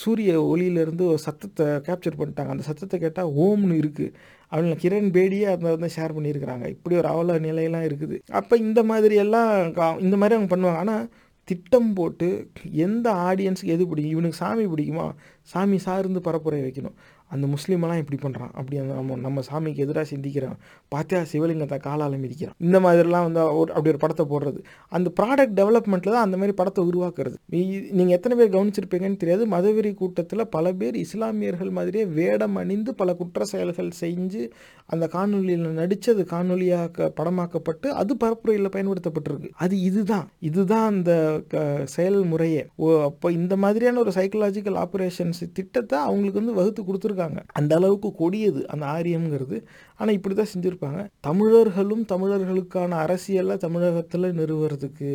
சூரிய 0.00 0.32
ஒளியிலேருந்து 0.50 1.04
ஒரு 1.12 1.20
சத்தத்தை 1.24 1.64
கேப்சர் 1.86 2.18
பண்ணிட்டாங்க. 2.18 2.52
அந்த 2.54 2.64
சத்தத்தை 2.66 2.96
கேட்டால் 3.04 3.30
ஓம்னு 3.44 3.78
இருக்குது 3.82 4.12
அவங்க 4.52 4.74
கிரண் 4.82 5.08
பேடியே 5.16 5.46
அதை 5.52 5.70
வந்து 5.74 5.88
ஷேர் 5.94 6.14
பண்ணியிருக்கிறாங்க. 6.16 6.66
இப்படி 6.74 6.94
ஒரு 7.00 7.08
அவல 7.14 7.38
நிலையெல்லாம் 7.46 7.86
இருக்குது. 7.88 8.18
அப்போ 8.40 8.54
இந்த 8.66 8.82
மாதிரி 8.90 9.16
எல்லாம் 9.24 9.50
இந்த 10.04 10.16
மாதிரி 10.20 10.36
அவங்க 10.36 10.50
பண்ணுவாங்க. 10.52 10.82
ஆனால் 10.84 11.02
திட்டம் 11.48 11.92
போட்டு 11.92 12.28
எந்த 12.70 13.06
ஆடியன்ஸுக்கு 13.12 13.72
எது 13.74 13.86
பிடிக்கும்? 13.88 14.12
இவனுக்கு 14.12 14.36
சாமி 14.36 14.64
பிடிக்குமா? 14.66 15.06
சாமி 15.42 15.78
சார்ந்து 15.78 16.20
பரப்புரை 16.20 16.60
வைக்கணும். 16.66 16.96
அந்த 17.34 17.46
முஸ்லீமெல்லாம் 17.54 18.00
இப்படி 18.02 18.18
பண்ணுறான் 18.24 18.52
அப்படி 18.58 18.76
அந்த 18.82 18.92
நம்ம 18.98 19.16
நம்ம 19.26 19.42
சாமிக்கு 19.48 19.84
எதிராக 19.86 20.06
சிந்திக்கிறான். 20.12 20.56
பார்த்தா 20.94 21.22
சிவலிங்கத்தை 21.32 21.78
காலால் 21.86 22.16
மிதிக்கிறான். 22.24 22.56
இந்த 22.66 22.78
மாதிரிலாம் 22.86 23.26
வந்து 23.28 23.42
ஒரு 23.60 23.70
அப்படி 23.74 23.92
ஒரு 23.94 24.00
படத்தை 24.04 24.26
போடுறது. 24.32 24.60
அந்த 24.96 25.08
ப்ராடக்ட் 25.20 25.56
டெவலப்மெண்ட்டில் 25.60 26.14
தான் 26.16 26.26
அந்த 26.28 26.38
மாதிரி 26.42 26.54
படத்தை 26.60 26.82
உருவாக்குறது. 26.90 27.36
நீங்கள் 27.98 28.16
எத்தனை 28.18 28.36
பேர் 28.40 28.54
கவனிச்சிருப்பீங்கன்னு 28.56 29.20
தெரியாது. 29.24 29.46
மதவெறி 29.54 29.92
கூட்டத்தில் 30.02 30.44
பல 30.56 30.72
பேர் 30.80 30.96
இஸ்லாமியர்கள் 31.04 31.72
மாதிரியே 31.78 32.04
வேடம் 32.18 32.56
அணிந்து 32.62 32.92
பல 33.00 33.14
குற்ற 33.20 33.44
செயல்கள் 33.52 33.90
செஞ்சு 34.02 34.42
அந்த 34.92 35.04
காணொலியில் 35.16 35.66
நடித்து 35.80 36.10
அது 36.14 36.24
காணொலியாக்க 36.34 37.10
படமாக்கப்பட்டு 37.18 37.88
அது 38.00 38.12
பரப்புரையில் 38.24 38.72
பயன்படுத்தப்பட்டிருக்கு. 38.74 39.50
அது 39.64 39.74
இதுதான். 39.88 40.26
இதுதான் 40.48 40.86
அந்த 40.92 41.12
செயல்முறையே. 41.96 42.62
ஓ 42.82 42.88
அப்போ 43.08 43.26
இந்த 43.40 43.54
மாதிரியான 43.64 44.00
ஒரு 44.04 44.12
சைக்கலாஜிக்கல் 44.18 44.78
ஆப்ரேஷன்ஸ் 44.84 45.42
திட்டத்தை 45.58 45.96
அவங்களுக்கு 46.06 46.42
வந்து 46.42 46.58
வகுத்து 46.58 46.82
கொடுத்துருக்கு 46.82 47.17
செஞ்சுருக்காங்க 47.18 47.40
அந்த 47.52 47.76
அளவுக்கு 47.76 48.10
கொடியது 48.12 48.68
அந்த 48.68 48.86
ஆரியம்ங்கிறது. 48.86 49.58
ஆனால் 49.96 50.14
இப்படி 50.14 50.34
தான் 50.34 50.52
செஞ்சுருப்பாங்க. 50.54 51.00
தமிழர்களும் 51.20 52.04
தமிழர்களுக்கான 52.12 52.90
அரசியலை 53.04 53.56
தமிழகத்தில் 53.56 54.36
நிறுவுறதுக்கு 54.40 55.10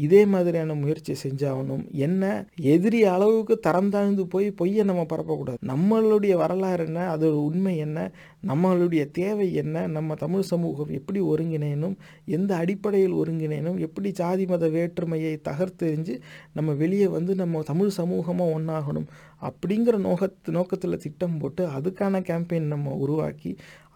இதே 0.00 0.20
மாதிரியான 0.24 0.74
முயற்சி 0.74 1.14
செஞ்சாகணும். 1.22 1.84
என்ன? 1.90 2.24
எதிரி 2.72 3.00
அளவுக்கு 3.04 3.54
தரம் 3.58 3.90
தாழ்ந்து 3.90 4.24
போய் 4.26 4.46
பொய்யை 4.50 4.84
நம்ம 4.84 5.02
பரப்பக்கூடாது. 5.02 5.60
நம்மளுடைய 5.66 6.34
வரலாறு 6.34 6.84
என்ன? 6.86 7.00
அதோட 7.16 7.38
உண்மை 7.48 7.74
என்ன? 7.76 7.98
நம்மளுடைய 8.46 9.02
தேவை 9.10 9.48
என்ன? 9.54 9.86
நம்ம 9.86 10.14
தமிழ் 10.14 10.46
சமூகம் 10.52 10.90
எப்படி 10.90 11.20
ஒருங்கிணையணும்? 11.20 11.96
எந்த 12.24 12.50
அடிப்படையில் 12.56 13.18
ஒருங்கிணையணும்? 13.22 13.78
எப்படி 13.78 14.10
ஜாதி 14.12 14.46
மத 14.46 14.68
வேற்றுமையை 14.68 15.40
தகர்த்தெறிஞ்சு 15.48 16.16
நம்ம 16.52 16.72
வெளியே 16.72 17.06
வந்து 17.06 17.34
நம்ம 17.34 17.62
தமிழ் 17.62 17.96
சமூகமாக 17.96 18.48
ஒன்றாகணும் 18.56 19.08
அப்படிங்கிற 19.42 19.96
நோக்கத்து 20.06 20.50
நோக்கத்தில் 20.50 21.02
திட்டம் 21.02 21.38
போட்டு 21.38 21.66
அதுக்கான 21.66 22.20
கேம்பெயின் 22.20 22.70
நம்ம 22.74 22.90
உருவாக்கி 22.90 23.52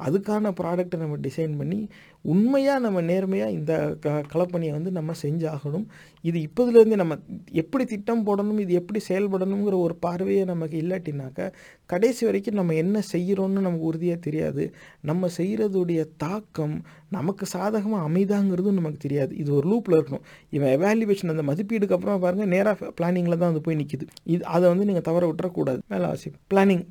அதுக்கான 0.07 0.53
ப்ராடக்ட்டை 0.61 0.99
நம்ம 1.03 1.17
டிசைன் 1.27 1.55
பண்ணி 1.61 1.79
உண்மையாக 2.33 2.83
நம்ம 2.85 2.99
நேர்மையாக 3.09 3.55
இந்த 3.57 3.73
க 4.05 4.13
கலப்பணியை 4.33 4.73
வந்து 4.77 4.91
நம்ம 4.99 5.15
செஞ்சாகணும். 5.23 5.87
இது 6.29 6.39
இப்போதுலேருந்து 6.49 6.99
நம்ம 7.01 7.17
எப்படி 7.63 7.85
திட்டம் 7.93 8.25
போடணும் 8.29 8.61
இது 8.65 8.73
எப்படி 8.81 9.01
செயல்படணுங்கிற 9.09 9.79
ஒரு 9.87 9.95
பார்வையை 10.05 10.45
நமக்கு 10.53 10.77
இல்லாட்டினாக்கா 10.83 11.47
கடைசி 11.93 12.23
வரைக்கும் 12.29 12.59
நம்ம 12.61 12.75
என்ன 12.83 13.03
செய்கிறோன்னு 13.13 13.67
நமக்கு 13.67 13.89
உறுதியாக 13.91 14.21
தெரியாது. 14.27 14.65
நம்ம 15.11 15.29
செய்கிறதுடைய 15.39 16.03
தாக்கம் 16.25 16.77
நமக்கு 17.17 17.47
சாதகமாக 17.55 18.07
அமைதாங்கிறதும் 18.09 18.79
நமக்கு 18.81 19.01
தெரியாது. 19.07 19.33
இது 19.43 19.51
ஒரு 19.59 19.67
லூப்பில் 19.73 19.99
இருக்கணும். 19.99 20.27
இவன் 20.57 20.75
எவாலுவேஷன் 20.79 21.35
அந்த 21.35 21.45
மதிப்பீடுக்கு 21.51 21.97
அப்புறமா 21.99 22.19
பாருங்கள் 22.27 22.53
நேராக 22.57 22.93
பிளானிங்கில் 23.01 23.41
தான் 23.41 23.51
வந்து 23.53 23.67
போய் 23.69 23.81
நிற்கிது 23.83 24.07
இது 24.35 24.43
அதை 24.57 24.65
வந்து 24.73 24.89
நீங்கள் 24.91 25.09
தவற 25.11 25.25
விட்டுறக்கூடாது. 25.31 25.81
மேலே 25.95 26.07
ஆசை 26.13 26.33
planning 26.53 26.85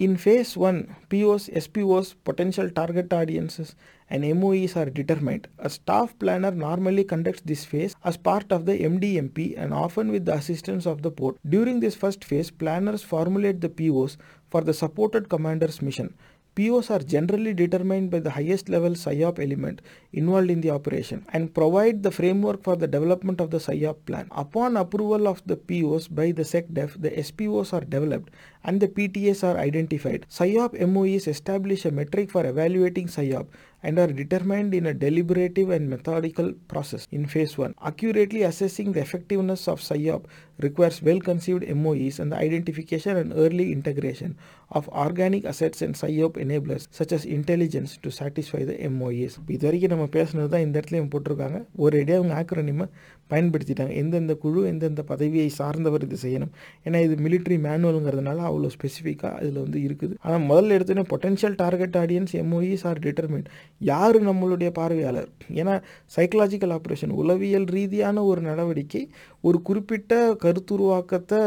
In 0.00 0.16
phase 0.16 0.56
1, 0.56 0.96
POs, 1.08 1.48
SPOs, 1.56 2.16
potential 2.24 2.68
target 2.68 3.12
audiences, 3.12 3.76
and 4.10 4.24
MOEs 4.24 4.76
are 4.76 4.90
determined. 4.90 5.46
A 5.60 5.70
staff 5.70 6.18
planner 6.18 6.50
normally 6.50 7.04
conducts 7.04 7.42
this 7.44 7.64
phase 7.64 7.94
as 8.02 8.16
part 8.16 8.50
of 8.50 8.66
the 8.66 8.76
MDMP 8.76 9.54
and 9.56 9.72
often 9.72 10.10
with 10.10 10.24
the 10.24 10.34
assistance 10.34 10.84
of 10.84 11.02
the 11.02 11.12
port. 11.12 11.36
During 11.48 11.78
this 11.78 11.94
first 11.94 12.24
phase, 12.24 12.50
planners 12.50 13.04
formulate 13.04 13.60
the 13.60 13.68
POs 13.68 14.18
for 14.50 14.62
the 14.62 14.74
supported 14.74 15.28
commander's 15.28 15.80
mission. 15.80 16.12
POs 16.56 16.88
are 16.88 17.00
generally 17.00 17.52
determined 17.52 18.12
by 18.12 18.20
the 18.20 18.30
highest 18.30 18.68
level 18.68 18.90
PSYOP 18.90 19.40
element 19.40 19.82
involved 20.12 20.50
in 20.50 20.60
the 20.60 20.70
operation 20.70 21.26
and 21.32 21.52
provide 21.52 22.04
the 22.04 22.12
framework 22.12 22.62
for 22.62 22.76
the 22.76 22.86
development 22.86 23.40
of 23.40 23.50
the 23.50 23.58
PSYOP 23.58 23.96
plan. 24.06 24.28
Upon 24.30 24.76
approval 24.76 25.26
of 25.26 25.42
the 25.46 25.56
POs 25.56 26.06
by 26.06 26.30
the 26.30 26.42
SecDef, 26.42 27.00
the 27.02 27.10
SPOs 27.10 27.72
are 27.72 27.80
developed 27.80 28.32
and 28.64 28.80
the 28.80 28.88
PTAs 28.88 29.42
are 29.44 29.58
identified. 29.58 30.26
PSYOP 30.30 30.72
MOEs 30.92 31.28
establish 31.28 31.84
a 31.84 31.90
metric 31.90 32.30
for 32.30 32.44
evaluating 32.46 33.06
PSYOP 33.08 33.46
and 33.82 33.98
are 33.98 34.12
determined 34.20 34.72
in 34.72 34.86
a 34.86 34.94
deliberative 34.94 35.68
and 35.68 35.90
methodical 35.90 36.48
process 36.68 37.06
in 37.10 37.26
phase 37.26 37.58
1. 37.58 37.74
Accurately 37.82 38.42
assessing 38.42 38.92
the 38.92 39.00
effectiveness 39.00 39.68
of 39.68 39.80
PSYOP 39.80 40.22
requires 40.66 41.02
well-conceived 41.02 41.64
MOEs 41.82 42.18
and 42.20 42.32
the 42.32 42.38
identification 42.38 43.14
and 43.22 43.32
early 43.44 43.66
integration 43.72 44.30
of 44.70 44.88
organic 44.88 45.44
assets 45.44 45.82
and 45.82 45.94
PSYOP 45.94 46.34
enablers 46.44 46.86
such 46.90 47.12
as 47.12 47.24
intelligence 47.38 47.98
to 48.04 48.10
satisfy 48.20 48.62
the 48.70 48.76
MOEs. 48.96 49.34
இது 49.54 49.64
வரைக்கும் 49.68 49.94
நம்ம 49.94 50.06
பேசுனது 50.16 50.48
தான் 50.54 50.64
இந்த 50.66 50.76
இடத்துலையும் 50.80 51.12
போட்டிருக்காங்க 51.14 51.60
ஒரு 51.84 51.94
இடையே 52.02 52.16
அவங்க 52.18 52.34
ஆக்ரோனிமை 52.42 52.86
பயன்படுத்திட்டாங்க. 53.30 53.92
எந்தெந்த 54.00 54.34
குழு 54.42 54.60
எந்தெந்த 54.70 55.02
பதவியை 55.10 55.48
சார்ந்தவர் 55.58 56.04
இது 56.06 56.16
செய்யணும். 56.24 56.52
ஏன்னா 56.86 56.98
இது 57.06 57.14
மிலிட்ரி 57.26 57.56
மேனுவலுங்கிறதுனால 57.66 58.44
அவ்வளோ 58.48 58.70
ஸ்பெசிஃபிக்காக 58.76 59.32
அதில் 59.40 59.60
வந்து 59.64 59.80
இருக்குது. 59.86 60.14
ஆனால் 60.24 60.44
முதல்ல 60.50 60.76
எடுத்தோன்னே 60.78 61.04
potential 61.12 61.56
target 61.62 61.98
audiences 62.02 62.34
MOEs 62.42 62.86
are 62.90 63.02
determine 63.06 63.48
யார் 63.90 64.18
நம்மளுடைய 64.28 64.70
பார்வையாளர்? 64.80 65.30
ஏன்னா 65.60 65.76
சைக்கலாஜிக்கல் 66.16 66.74
ஆப்ரேஷன் 66.78 67.16
உளவியல் 67.22 67.68
ரீதியான 67.76 68.24
ஒரு 68.24 68.42
நடவடிக்கை 68.50 69.02
ஒரு 69.48 69.60
குறிப்பிட்ட 69.62 70.22
கருத்துருவாக்கத்தை 70.44 71.42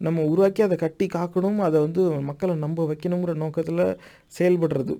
நம்ம 0.00 0.22
உருவாக்கி 0.22 0.62
அதை 0.62 0.76
கட்டி 0.76 1.06
காக்கணும் 1.14 1.58
அதை 1.64 1.78
வந்து 1.80 2.02
மக்களை 2.28 2.54
நம்ப 2.56 2.84
வைக்கணுங்கிற 2.90 3.32
நோக்கத்தில் 3.34 3.82
செயல்படுறது. 4.38 4.94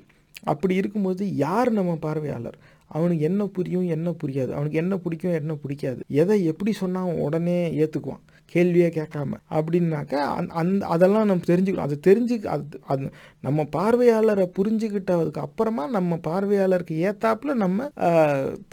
அப்படி 0.44 0.74
இருக்கும்போது 0.74 1.22
யார் 1.36 1.70
நம்ம 1.78 1.94
பார்வையாளர்? 2.04 2.58
அவனுக்கு 2.90 3.24
என்ன 3.30 3.46
புரியும் 3.56 3.86
என்ன 3.96 4.08
புரியாது. 4.22 4.50
அவனுக்கு 4.56 4.82
என்ன 4.82 4.94
பிடிக்கும் 4.96 5.38
என்ன 5.40 5.52
பிடிக்காது. 5.62 6.00
எதை 6.22 6.38
எப்படி 6.52 6.72
சொன்னால் 6.72 7.06
அவன் 7.06 7.24
உடனே 7.28 7.58
ஏற்றுக்குவான் 7.82 8.22
கேள்வியே 8.52 8.88
கேட்காம. 8.96 9.38
அப்படின்னாக்கா 9.56 10.20
அந் 10.36 10.48
அந்த 10.60 10.86
அதெல்லாம் 10.86 11.26
நம்ம 11.26 11.46
தெரிஞ்சுக்கணும். 11.46 11.88
அதை 11.88 11.98
தெரிஞ்சு 12.08 12.36
அது 12.54 12.80
அது 12.92 13.04
நம்ம 13.40 13.66
பார்வையாளரை 13.76 14.46
புரிஞ்சுக்கிட்டதுக்கு 14.58 15.44
அப்புறமா 15.46 15.84
நம்ம 15.96 16.18
பார்வையாளருக்கு 16.28 16.96
ஏத்தாப்புல 17.08 17.54
நம்ம 17.64 17.88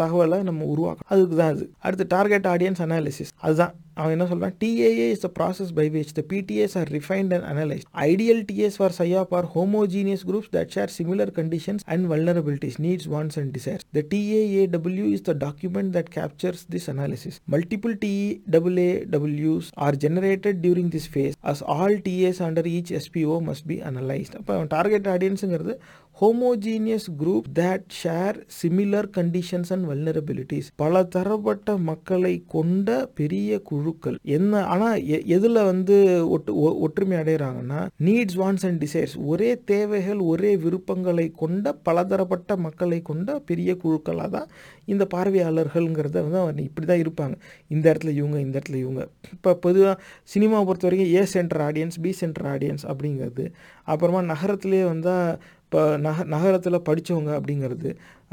தகவலை 0.02 0.40
நம்ம 0.44 0.66
உருவாக்கணும். 0.76 1.12
அதுக்கு 1.16 1.36
தான் 1.36 1.54
அது 1.56 1.66
அடுத்து 1.80 2.08
டார்கெட் 2.16 2.50
ஆடியன்ஸ் 2.54 2.84
அனாலிசிஸ் 2.88 3.34
அதுதான். 3.42 3.76
அவன் 3.98 4.14
என்ன 4.16 4.28
சொல்கிறான் 4.28 4.56
TAA 4.62 5.06
is 5.08 5.24
the 5.24 5.30
process 5.38 5.72
by 5.74 5.86
which 5.94 6.14
the 6.14 6.24
PTAs 6.30 6.76
are 6.80 6.90
refined 6.96 7.34
and 7.36 7.48
analyse 7.52 7.84
ideal 8.06 8.42
TAs 8.50 8.78
for 8.80 8.96
PSYOP 8.98 9.34
are 9.38 9.48
homogeneous 9.56 10.26
groups 10.28 10.52
that 10.56 10.74
share 10.76 10.94
similar 10.98 11.32
conditions 11.38 11.86
and 11.88 12.06
vulnerabilities 12.12 12.80
needs 12.86 13.08
wants 13.14 13.38
and 13.42 13.52
desires 13.58 13.86
the 13.94 14.04
TAAW 14.12 15.08
is 15.16 15.26
the 15.26 15.36
document 15.44 15.92
that 15.98 16.12
captures 16.18 16.64
this 16.70 16.90
analysis 16.94 17.40
multiple 17.50 17.96
TAWs 18.06 19.70
are 19.86 19.98
generated 20.00 20.60
during 20.64 20.92
this 20.92 21.10
phase 21.14 21.38
as 21.46 21.64
all 21.76 21.98
TAs 22.06 22.42
under 22.48 22.70
each 22.74 22.94
SPO 23.00 23.38
must 23.48 23.68
be 23.68 23.78
analysed 23.88 24.38
அப்போ 24.38 24.58
target 24.74 25.10
ஆடியன்ஸுங்கிறது 25.14 25.76
homogeneous 26.20 27.06
group 27.20 27.48
that 27.60 27.84
share 27.98 28.38
similar 28.60 29.08
conditions 29.18 29.72
and 29.74 29.86
vulnerabilities 29.90 30.70
பல 30.76 31.04
தரப்பட்ட 31.16 31.76
மக்களை 31.90 32.32
கொண்ட 32.48 32.88
பெரிய 33.20 33.60
குழுக்கள். 33.70 34.18
என்ன 34.38 34.64
ஆனால் 34.66 35.04
எதில் 35.36 35.60
வந்து 35.72 35.98
ஒட்டு 36.30 36.54
ஒற்றுமை 36.86 37.18
அடைகிறாங்கன்னா 37.18 37.82
நீட்ஸ் 38.08 38.38
வான்ஸ் 38.42 38.66
அண்ட் 38.70 38.80
டிசைர்ஸ் 38.84 39.16
ஒரே 39.32 39.50
தேவைகள் 39.74 40.24
ஒரே 40.32 40.54
விருப்பங்களை 40.64 41.28
கொண்ட 41.44 41.76
பலதரப்பட்ட 41.90 42.58
மக்களை 42.66 43.00
கொண்ட 43.02 43.38
பெரிய 43.52 43.76
குழுக்களாக 43.84 44.30
தான் 44.30 44.50
இந்த 44.86 45.08
பார்வையாளர்கள்ங்கிறத 45.14 46.18
வந்து 46.26 46.42
அவங்க 46.42 46.66
இப்படி 46.70 46.88
தான் 46.88 47.04
இருப்பாங்க. 47.06 47.38
இந்த 47.68 47.86
இடத்துல 47.94 48.14
இவங்க 48.22 48.40
இந்த 48.40 48.56
இடத்துல 48.60 48.80
இவங்க. 48.86 49.04
இப்போ 49.36 49.54
பொதுவாக 49.68 49.96
சினிமாவை 50.34 50.66
பொறுத்த 50.72 50.90
வரைக்கும் 50.90 51.14
A 51.14 51.24
centre 51.36 51.64
audience 51.68 52.00
B 52.02 52.12
centre 52.24 52.50
audience 52.56 52.86
அப்படிங்கிறது. 52.92 53.46
அப்புறமா 53.84 54.22
நகரத்திலே 54.34 54.82
வந்தால் 54.86 55.40
இப்போ 55.72 55.98
நக 55.98 56.24
நகரத்தில் 56.24 56.86
படித்தவங்க 56.90 57.32
அப்படிங்கிறது 57.38 57.90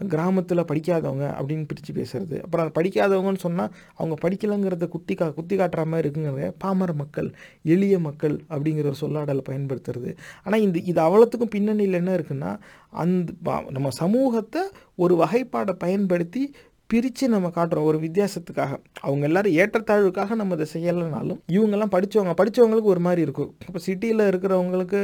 கிராமத்தில் 0.09 0.63
படிக்காதவங்க 0.65 1.25
அப்படின்னு 1.39 1.65
பிரித்து 1.67 1.93
பேசுகிறது 1.93 2.37
அப்புறம் 2.43 2.71
படிக்காதவங்கன்னு 2.75 3.39
சொன்னால் 3.39 3.73
அவங்க 3.95 4.29
படிக்கலைங்கிறத 4.29 4.89
குத்தி 4.89 5.15
கா 5.15 5.27
குத்தி 5.29 5.57
காட்டுற 5.57 5.85
மாதிரி 5.85 6.05
இருக்குங்கிறத 6.05 6.55
பாமர 6.59 6.93
மக்கள் 6.93 7.35
எளிய 7.63 7.99
மக்கள் 7.99 8.37
அப்படிங்கிற 8.51 8.85
ஒரு 8.85 9.01
சொல்லாடலை 9.01 9.45
பயன்படுத்துறது. 9.51 10.17
ஆனால் 10.45 10.61
இந்த 10.61 10.79
இது 10.79 11.01
அவ்வளோத்துக்கும் 11.01 11.55
பின்னணியில் 11.57 11.93
என்ன 11.93 12.17
இருக்குன்னா 12.17 12.59
அந்த 12.91 13.33
நம்ம 13.71 13.89
சமூகத்தை 13.91 14.63
ஒரு 14.97 15.17
வகைப்பாடை 15.25 15.73
பயன்படுத்தி 15.73 16.55
பிரித்து 16.91 17.25
நம்ம 17.35 17.49
காட்டுறோம் 17.55 17.89
ஒரு 17.91 17.99
வித்தியாசத்துக்காக. 17.99 18.73
அவங்க 19.07 19.25
எல்லாரும் 19.29 19.57
ஏற்றத்தாழ்வுக்காக 19.63 20.35
நம்ம 20.41 20.57
இதை 20.59 20.67
செய்யலைனாலும் 20.75 21.39
இவங்கெல்லாம் 21.57 21.93
படித்தவங்க 21.95 22.35
படித்தவங்களுக்கு 22.41 22.93
ஒரு 22.95 23.03
மாதிரி 23.07 23.21
இருக்கும். 23.27 23.51
இப்போ 23.67 23.81
சிட்டியில் 23.87 24.29
இருக்கிறவங்களுக்கு 24.31 25.01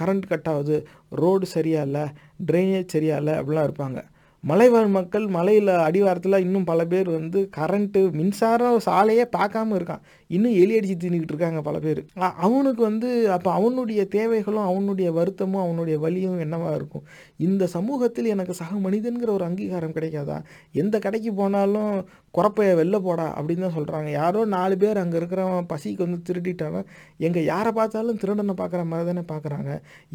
கரண்ட் 0.00 0.28
கட் 0.32 0.50
ஆகுது 0.52 0.76
ரோடு 1.22 1.48
சரியா 1.54 1.82
இல்லை 1.88 2.04
ட்ரைனேஜ் 2.50 2.94
சரியா 2.96 3.16
இல்லை 3.22 3.34
அப்படிலாம் 3.40 3.68
இருப்பாங்க. 3.70 4.00
மலைவாழ் 4.44 4.90
மக்கள் 4.96 5.24
மலையில் 5.36 5.70
அடிவாரத்தில் 5.86 6.42
இன்னும் 6.44 6.66
பல 6.68 6.80
பேர் 6.92 7.08
வந்து 7.16 7.40
கரண்ட்டு 7.56 8.00
மின்சாரம் 8.18 8.78
சாலையே 8.84 9.24
பார்க்காம 9.36 9.74
இருக்கான். 9.78 10.04
இன்னும் 10.36 10.56
எலி 10.62 10.74
அடிச்சு 10.78 10.96
தின்னுக்கிட்டு 11.02 11.34
இருக்காங்க 11.34 11.60
பல 11.68 11.76
பேர். 11.86 12.00
அவனுக்கு 12.46 12.82
வந்து 12.88 13.08
அப்போ 13.36 13.50
அவனுடைய 13.58 14.00
தேவைகளும் 14.16 14.66
அவனுடைய 14.70 15.08
வருத்தமும் 15.18 15.62
அவனுடைய 15.64 15.96
வலியும் 16.04 16.38
என்னவாக 16.44 16.74
இருக்கும்? 16.80 17.04
இந்த 17.48 17.66
சமூகத்தில் 17.76 18.32
எனக்கு 18.34 18.54
சக 18.60 18.72
மனிதன்கிற 18.86 19.30
ஒரு 19.38 19.46
அங்கீகாரம் 19.48 19.96
கிடைக்காதா? 19.98 20.38
எந்த 20.82 20.96
கடைக்கு 21.06 21.32
போனாலும் 21.40 21.92
குறப்பைய 22.36 22.72
வெளில 22.78 22.96
போடா 23.06 23.26
அப்படின்னு 23.36 23.64
தான் 23.66 23.76
சொல்கிறாங்க 23.76 24.08
யாரோ 24.20 24.40
நாலு 24.54 24.74
பேர் 24.82 25.00
அங்கே 25.02 25.16
இருக்கிறவன் 25.20 25.68
பசிக்கு 25.70 26.02
வந்து 26.06 26.18
திருடிட்டானா 26.28 26.80
எங்கள் 27.26 27.46
யாரை 27.52 27.70
பார்த்தாலும் 27.78 28.18
திருடனை 28.22 28.54
பார்க்குற 28.60 28.82
மாதிரி 28.90 29.08
தானே 29.10 29.22
பார்க்குறாங்க. 29.32 29.70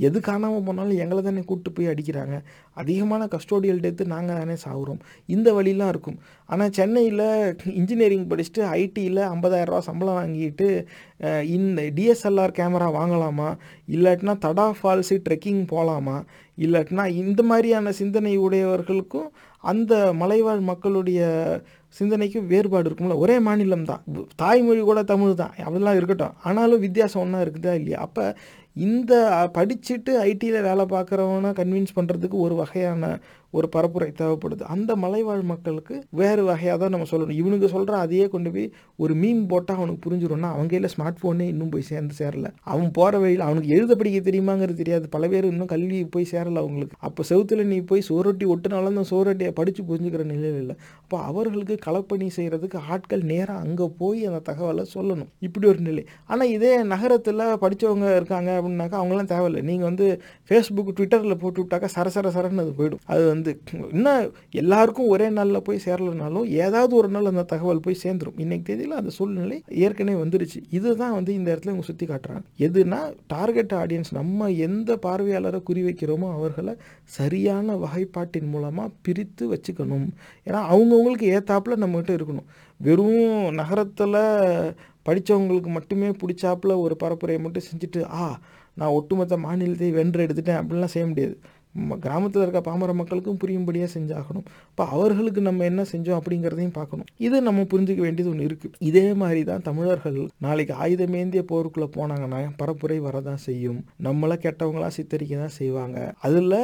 எது 0.07 0.17
காணாமல் 0.27 0.65
போனாலும் 0.67 0.99
எங்களை 1.03 1.21
தானே 1.23 1.43
கூப்பிட்டு 1.49 1.71
போய் 1.77 1.91
அடிக்கிறாங்க. 1.93 2.35
அதிகமான 2.81 3.27
கஸ்டோடியல் 3.33 3.83
டெத்து 3.85 4.05
நாங்கள் 4.13 4.39
தானே 4.41 4.57
சாகுறோம். 4.65 5.01
இந்த 5.35 5.49
வழிலாம் 5.57 5.91
இருக்கும். 5.93 6.19
ஆனால் 6.49 6.73
சென்னையில் 6.77 7.25
இன்ஜினியரிங் 7.79 8.27
படிச்சுட்டு 8.31 8.63
ஐடியில் 8.81 9.21
ஐம்பதாயிரரூவா 9.33 9.81
சம்பளம் 9.89 10.17
வாங்கிட்டு 10.19 10.67
இந்த 11.57 11.81
டிஎஸ்எல்ஆர் 11.97 12.57
கேமரா 12.59 12.87
வாங்கலாமா? 12.99 13.49
இல்லாட்டினா 13.95 14.33
தடா 14.45 14.67
ஃபால்ஸு 14.79 15.17
ட்ரெக்கிங் 15.27 15.61
போகலாமா 15.73 16.17
இல்லாட்டினா 16.57 17.05
இந்த 17.21 17.41
மாதிரியான 17.51 17.91
சிந்தனை 18.01 18.33
உடையவர்களுக்கும் 18.47 19.29
அந்த 19.63 19.93
மலைவாழ் 20.21 20.61
மக்களுடைய 20.71 21.21
சிந்தனைக்கும் 21.99 22.49
வேறுபாடு 22.51 22.87
இருக்கும்ல. 22.89 23.15
ஒரே 23.23 23.35
மாநிலம் 23.47 23.87
தான். 23.89 24.03
தாய்மொழி 24.41 24.81
கூட 24.89 25.01
தமிழ் 25.11 25.39
தான். 25.41 25.53
அதெல்லாம் 25.67 25.97
இருக்கட்டும். 25.99 26.35
ஆனாலும் 26.49 26.83
வித்தியாசம் 26.85 27.23
ஒன்றா 27.23 27.39
இருக்குதா 27.45 27.73
இல்லையா? 27.79 27.99
அப்போ 28.07 28.25
இந்த 28.75 29.13
படிச்சுட்டு 29.57 30.11
ஐடியில் 30.29 30.65
வேலை 30.67 30.83
பார்க்குறவனை 30.93 31.49
கன்வின்ஸ் 31.59 31.95
பண்ணுறதுக்கு 31.97 32.37
ஒரு 32.45 32.55
வகையான 32.61 33.09
ஒரு 33.57 33.67
பரப்புரை 33.75 34.09
தேவைப்படுது. 34.21 34.63
அந்த 34.75 34.91
மலைவாழ் 35.03 35.43
மக்களுக்கு 35.51 35.95
வேறு 36.21 36.43
வகையாக 36.49 36.77
தான் 36.83 36.93
நம்ம 36.95 37.07
சொல்லணும். 37.11 37.37
இவனுக்கு 37.41 37.67
சொல்கிற 37.75 37.97
அதையே 38.05 38.27
கொண்டு 38.35 38.49
போய் 38.55 38.67
ஒரு 39.03 39.13
மீன் 39.21 39.41
போட்டால் 39.51 39.79
அவனுக்கு 39.79 40.01
புரிஞ்சிடும்னா 40.05 40.51
அவங்க 40.55 40.71
கையில் 40.73 40.91
ஸ்மார்ட் 40.95 41.19
ஃபோனே 41.21 41.47
இன்னும் 41.53 41.71
போய் 41.73 41.87
சேர்ந்து 41.91 42.15
சேரல. 42.21 42.49
அவன் 42.73 42.89
போகிற 42.97 43.19
வழியில் 43.23 43.45
அவனுக்கு 43.47 43.69
எழுத 43.77 43.91
படிக்க 43.99 44.19
தெரியுமாங்கிறது 44.29 44.79
தெரியாது. 44.81 45.05
பல 45.15 45.27
பேர் 45.33 45.49
இன்னும் 45.51 45.71
கல்வி 45.73 45.99
போய் 46.15 46.29
சேரல 46.33 46.61
அவங்களுக்கு. 46.63 46.97
அப்போ 47.09 47.23
செவுத்தில் 47.31 47.63
நீ 47.73 47.79
போய் 47.91 48.03
சோரொட்டி 48.09 48.47
ஒட்டுனாலும் 48.53 48.93
அந்த 48.95 49.07
சோரொட்டியை 49.13 49.51
படித்து 49.59 49.81
புரிஞ்சுக்கிற 49.89 50.25
நிலையில் 50.33 50.59
இல்லை. 50.63 50.77
அப்போ 51.03 51.17
அவர்களுக்கு 51.29 51.77
களப்பணி 51.87 52.27
செய்கிறதுக்கு 52.37 52.79
ஆட்கள் 52.93 53.23
நேராக 53.33 53.63
அங்கே 53.65 53.87
போய் 54.01 54.21
அந்த 54.29 54.41
தகவலை 54.49 54.85
சொல்லணும். 54.95 55.29
இப்படி 55.47 55.65
ஒரு 55.73 55.81
நிலை. 55.89 56.05
ஆனால் 56.31 56.51
இதே 56.55 56.73
நகரத்தில் 56.93 57.43
படித்தவங்க 57.63 58.07
இருக்காங்க 58.19 58.49
அப்படின்னாக்கா 58.59 58.99
அவங்களாம் 59.01 59.31
தேவையில்லை. 59.33 59.63
நீங்கள் 59.69 59.89
வந்து 59.89 60.07
ஃபேஸ்புக் 60.49 60.91
ட்விட்டரில் 60.97 61.41
போட்டு 61.43 61.59
விட்டாக்கா 61.63 61.89
சர 61.95 62.07
சர 62.15 62.27
சரன்னு 62.37 62.63
அது 62.65 62.73
போயிடும். 62.79 63.03
அது 63.13 63.23
வந்து 63.33 63.42
இன்னும் 63.93 64.27
எல்லாருக்கும் 64.61 65.07
ஒரே 65.07 65.27
நாளில் 65.29 65.65
போய் 65.67 65.83
சேரலைனாலும் 65.85 66.45
ஏதாவது 66.65 66.93
ஒரு 66.99 67.09
நாள் 67.15 67.29
அந்த 67.31 67.43
தகவல் 67.53 67.81
போய் 67.85 67.99
சேர்ந்துடும் 68.03 68.39
இன்னைக்கு 68.43 68.65
தேதியில் 68.69 68.99
அந்த 68.99 69.11
சூழ்நிலை 69.17 69.57
ஏற்கனவே 69.85 70.17
வந்துருச்சு. 70.23 70.59
இதுதான் 70.77 71.15
வந்து 71.17 71.31
இந்த 71.33 71.47
இடத்துல 71.53 71.73
இவங்க 71.73 71.87
சுற்றி 71.89 72.05
காட்டுறாங்க. 72.05 72.43
எதுனா 72.67 72.99
டார்கெட் 73.27 73.75
ஆடியன்ஸ் 73.81 74.11
நம்ம 74.19 74.49
எந்த 74.67 74.97
பார்வையாளரை 75.05 75.61
குறி 75.63 75.83
வைக்கிறோமோ 75.89 76.29
அவர்களை 76.37 76.75
சரியான 77.17 77.75
வகைப்பாட்டின் 77.85 78.51
மூலமாக 78.53 78.93
பிரித்து 79.01 79.45
வச்சுக்கணும். 79.53 80.07
ஏன்னா 80.47 80.61
அவங்கவுங்களுக்கு 80.73 81.29
ஏத்தாப்பில் 81.37 81.81
நம்மகிட்ட 81.83 82.13
இருக்கணும். 82.19 82.49
வெறும் 82.79 83.21
நகரத்தில் 83.61 84.19
படித்தவங்களுக்கு 85.07 85.69
மட்டுமே 85.77 86.09
பிடிச்சாப்புல 86.21 86.73
ஒரு 86.85 86.95
பரப்புரையை 87.03 87.39
மட்டும் 87.45 87.67
செஞ்சுட்டு 87.69 88.01
ஆ 88.21 88.25
நான் 88.77 88.93
ஒட்டுமொத்த 88.97 89.35
மாநிலத்தை 89.37 89.89
வென்று 89.97 90.23
எடுத்துட்டேன் 90.25 90.59
அப்படின்லாம் 90.59 90.93
செய்ய 90.93 91.05
முடியாது. 91.09 91.35
கிராமத்தில் 92.03 92.43
இருக்க 92.43 92.59
பாமர 92.69 92.91
மக்களுக்கும் 92.99 93.39
புரியும்படியாக 93.43 93.89
செஞ்சாகணும். 93.95 94.45
இப்போ 94.71 94.83
அவர்களுக்கு 94.95 95.41
நம்ம 95.47 95.65
என்ன 95.71 95.85
செஞ்சோம் 95.91 96.17
அப்படிங்கிறதையும் 96.19 96.75
பார்க்கணும். 96.79 97.07
இது 97.27 97.37
நம்ம 97.47 97.61
புரிஞ்சுக்க 97.71 98.01
வேண்டியது 98.07 98.31
ஒன்று 98.33 98.47
இருக்குது 98.49 98.75
இதே 98.89 99.05
மாதிரி 99.21 99.43
தான் 99.49 99.65
தமிழர்கள் 99.69 100.19
நாளைக்கு 100.45 100.73
ஆயுதமேந்திய 100.85 101.43
போருக்குள்ளே 101.51 101.87
போனாங்கன்னா 101.97 102.39
பரப்புரை 102.61 102.97
வரதான் 103.07 103.41
செய்யும். 103.47 103.79
நம்மளை 104.07 104.37
கெட்டவங்களாம் 104.45 104.95
சித்தரிக்க 104.97 105.39
தான் 105.43 105.55
செய்வாங்க. 105.59 105.97
அதில் 106.27 106.59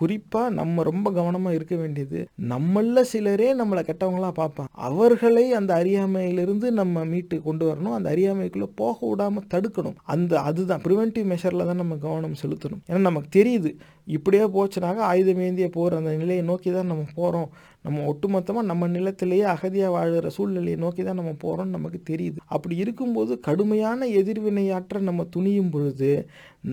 குறிப்பாக 0.00 0.54
நம்ம 0.60 0.82
ரொம்ப 0.90 1.06
கவனமாக 1.18 1.56
இருக்க 1.58 1.76
வேண்டியது 1.82 2.20
நம்மள 2.52 3.04
சிலரே 3.12 3.50
நம்மளை 3.60 3.84
கெட்டவங்களா 3.90 4.32
பார்ப்பாங்க. 4.40 4.70
அவர்களை 4.88 5.44
அந்த 5.60 5.70
அறியாமையிலிருந்து 5.80 6.70
நம்ம 6.80 7.04
மீட்டு 7.12 7.36
கொண்டு 7.48 7.64
வரணும். 7.70 7.96
அந்த 7.98 8.08
அறியாமைக்குள்ளே 8.14 8.68
போக 8.82 8.98
விடாமல் 9.10 9.48
தடுக்கணும். 9.54 9.96
அந்த 10.14 10.40
அதுதான் 10.48 10.82
ப்ரிவென்டிவ் 10.86 11.26
மெஷரில் 11.32 11.68
தான் 11.70 11.80
நம்ம 11.82 11.96
கவனம் 12.06 12.36
செலுத்தணும். 12.42 12.82
ஏன்னா 12.88 13.02
நமக்கு 13.08 13.30
தெரியுது 13.38 13.72
இப்படியே 14.16 14.44
போச்சுனாக்க 14.54 15.00
ஆயுதமேந்திய 15.12 15.66
போர் 15.76 15.98
அந்த 15.98 16.12
நிலையை 16.22 16.42
நோக்கி 16.50 16.70
தான் 16.76 16.90
நம்ம 16.92 17.04
போகிறோம் 17.18 17.48
நம்ம 17.86 18.04
ஒட்டுமொத்தமாக 18.10 18.68
நம்ம 18.70 18.88
நிலத்திலேயே 18.94 19.44
அகதியாக 19.54 19.94
வாழ்கிற 19.96 20.30
சூழ்நிலையை 20.36 20.78
நோக்கி 20.84 21.02
தான் 21.08 21.20
நம்ம 21.20 21.32
போகிறோம்னு 21.44 21.76
நமக்கு 21.76 22.00
தெரியுது. 22.10 22.38
அப்படி 22.54 22.76
இருக்கும்போது 22.84 23.32
கடுமையான 23.48 24.08
எதிர்வினையாற்ற 24.20 25.00
நம்ம 25.08 25.26
துணியும் 25.36 25.72
பொழுது 25.74 26.10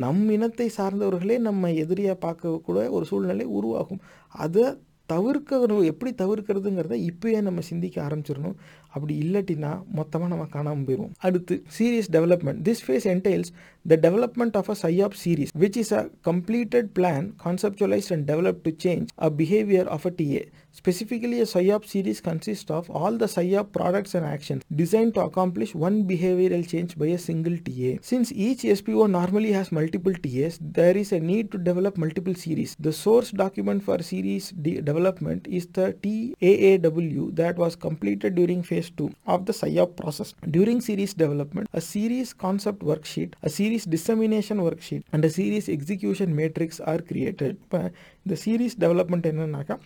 நம் 0.04 0.24
இனத்தை 0.38 0.68
சார்ந்தவர்களே 0.78 1.38
நம்ம 1.50 1.72
எதிரியாக 1.84 2.18
பார்க்கக்கூட 2.26 2.90
ஒரு 2.98 3.08
சூழ்நிலை 3.12 3.48
உருவாகும். 3.60 4.04
அதை 4.36 4.66
தவிர்க்கணும் 5.10 5.88
எப்படி 5.90 6.12
தவிர்க்கிறதுங்கிறத 6.22 6.96
இப்போயே 7.10 7.40
நம்ம 7.48 7.64
சிந்திக்க 7.70 7.98
ஆரம்பிச்சிடணும். 8.08 8.56
அப்படி 8.95 9.15
இல்லாட்டினா 9.25 9.69
மொத்தமாக 9.99 10.31
நம்ம 10.33 10.47
காணாமல் 10.55 10.87
போயிடுவோம் 10.87 11.13
அடுத்து 11.27 11.57
series 11.77 12.09
development 12.17 12.63
this 12.69 12.83
phase 12.87 13.07
entails 13.13 13.51
the 13.85 13.99
development 14.07 14.57
of 14.61 14.71
a 14.71 14.77
PSYOP 14.83 15.15
series 15.23 15.53
which 15.57 15.79
is 15.83 15.93
a 15.93 16.03
completed 16.31 16.89
plan 16.99 17.29
conceptualized 17.45 18.15
and 18.17 18.27
develop 18.31 18.61
to 18.63 18.73
change 18.87 19.07
a 19.21 19.31
behaviour 19.41 19.91
of 19.97 20.07
a 20.07 20.15
TA 20.21 20.43
Specifically, 20.75 21.41
a 21.41 21.45
PSYOP 21.45 21.85
series 21.85 22.21
consists 22.21 22.71
of 22.71 22.89
all 22.91 23.17
the 23.17 23.27
PSYOP 23.27 23.73
products 23.73 24.15
and 24.15 24.25
actions 24.27 24.63
designed 24.73 25.15
to 25.15 25.21
accomplish 25.21 25.75
one 25.77 26.05
behavioral 26.05 26.63
change 26.65 26.97
by 26.97 27.07
a 27.09 27.19
single 27.21 27.57
TA. 27.59 27.91
Since 28.03 28.31
each 28.41 28.63
SPO 28.73 29.07
normally 29.09 29.51
has 29.51 29.73
multiple 29.73 30.15
TAs, 30.17 30.55
there 30.73 30.97
is 30.97 31.11
a 31.11 31.21
need 31.23 31.51
to 31.51 31.59
develop 31.61 31.97
multiple 31.97 32.37
series. 32.37 32.77
The 32.79 32.93
source 32.95 33.33
document 33.35 33.83
for 33.83 34.01
series 34.03 34.53
de- 34.59 34.81
development 34.83 35.49
is 35.51 35.67
the 35.71 35.89
TAAW 36.05 37.35
that 37.35 37.57
was 37.57 37.77
completed 37.79 38.35
during 38.35 38.63
phase 38.63 38.84
2 39.00 39.10
of 39.34 39.46
the 39.48 39.54
PSYOP 39.60 39.92
process. 40.02 40.30
During 40.56 40.80
series 40.88 41.14
development, 41.24 41.68
a 41.74 41.84
series 41.94 42.32
concept 42.46 42.82
worksheet, 42.92 43.32
a 43.50 43.52
series 43.58 43.86
dissemination 43.96 44.60
worksheet, 44.68 45.04
and 45.14 45.24
a 45.30 45.34
series 45.40 45.68
execution 45.78 46.30
matrix 46.42 46.80
are 46.92 47.02
created. 47.12 47.54
இப்போ 47.66 47.80
இந்த 48.26 48.36
series 48.46 48.76
development 48.84 49.30
என்னன்னாக்கா 49.32 49.78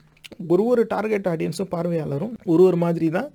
ஒரு 0.53 0.63
ஒரு 0.71 0.81
target 0.95 1.29
ஆடியன்ஸும் 1.33 1.73
பார்வையாளரும் 1.75 2.33
ஒரு 2.53 2.63
ஒரு 2.69 2.77
மாதிரி 2.83 3.07
தான் 3.17 3.29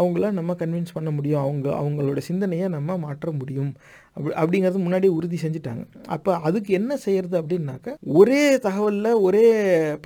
அவங்கள 0.00 0.24
நம்ம 0.38 0.52
கன்வின்ஸ் 0.58 0.94
பண்ண 0.96 1.10
முடியும். 1.14 1.40
அவங்க 1.44 1.68
அவங்களோட 1.78 2.18
சிந்தனையை 2.26 2.66
நம்ம 2.74 2.96
மாற்ற 3.04 3.30
முடியும். 3.38 3.70
அப்படி 4.16 4.34
அப்படிங்கிறது 4.40 4.78
முன்னாடி 4.84 5.08
உறுதி 5.16 5.38
செஞ்சுட்டாங்க. 5.42 5.82
அப்போ 6.14 6.30
அதுக்கு 6.48 6.70
என்ன 6.78 6.92
செய்யறது 7.04 7.36
அப்படின்னாக்க 7.40 7.94
ஒரே 8.20 8.42
தகவலில் 8.66 9.20
ஒரே 9.26 9.44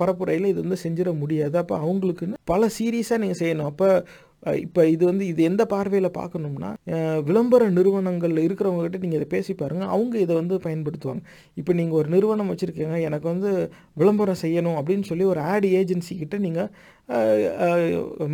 பரப்புரையில் 0.01 0.49
இது 0.51 0.59
வந்து 0.63 0.79
செஞ்சிட 0.85 1.11
முடியாது. 1.21 1.55
அப்போ 1.61 1.75
அவங்களுக்குன்னு 1.85 2.39
பல 2.51 2.69
சீரியஸாக 2.77 3.21
நீங்கள் 3.23 3.41
செய்யணும். 3.43 3.69
அப்போ 3.71 3.87
இப்போ 4.45 4.81
இது 4.87 5.05
வந்து 5.05 5.27
இது 5.27 5.43
எந்த 5.43 5.65
பார்வையில் 5.65 6.09
பார்க்கணும்னா 6.17 6.69
விளம்பர 7.29 7.69
நிறுவனங்கள் 7.69 8.33
இருக்கிறவங்ககிட்ட 8.45 8.99
நீங்கள் 9.03 9.19
இதை 9.19 9.27
பேசி 9.27 9.53
பாருங்கள் 9.53 9.87
அவங்க 9.87 10.15
இதை 10.19 10.35
வந்து 10.35 10.55
பயன்படுத்துவாங்க. 10.65 11.23
இப்போ 11.55 11.73
நீங்கள் 11.73 11.97
ஒரு 11.97 12.09
நிறுவனம் 12.09 12.51
வச்சுருக்கீங்க 12.51 12.99
எனக்கு 13.01 13.27
வந்து 13.33 13.51
விளம்பரம் 13.93 14.41
செய்யணும் 14.41 14.77
அப்படின்னு 14.79 15.01
சொல்லி 15.01 15.23
ஒரு 15.23 15.41
ஆட் 15.53 15.67
ஏஜென்சி 15.79 16.15
கிட்ட 16.17 16.37
நீங்கள் 16.37 16.69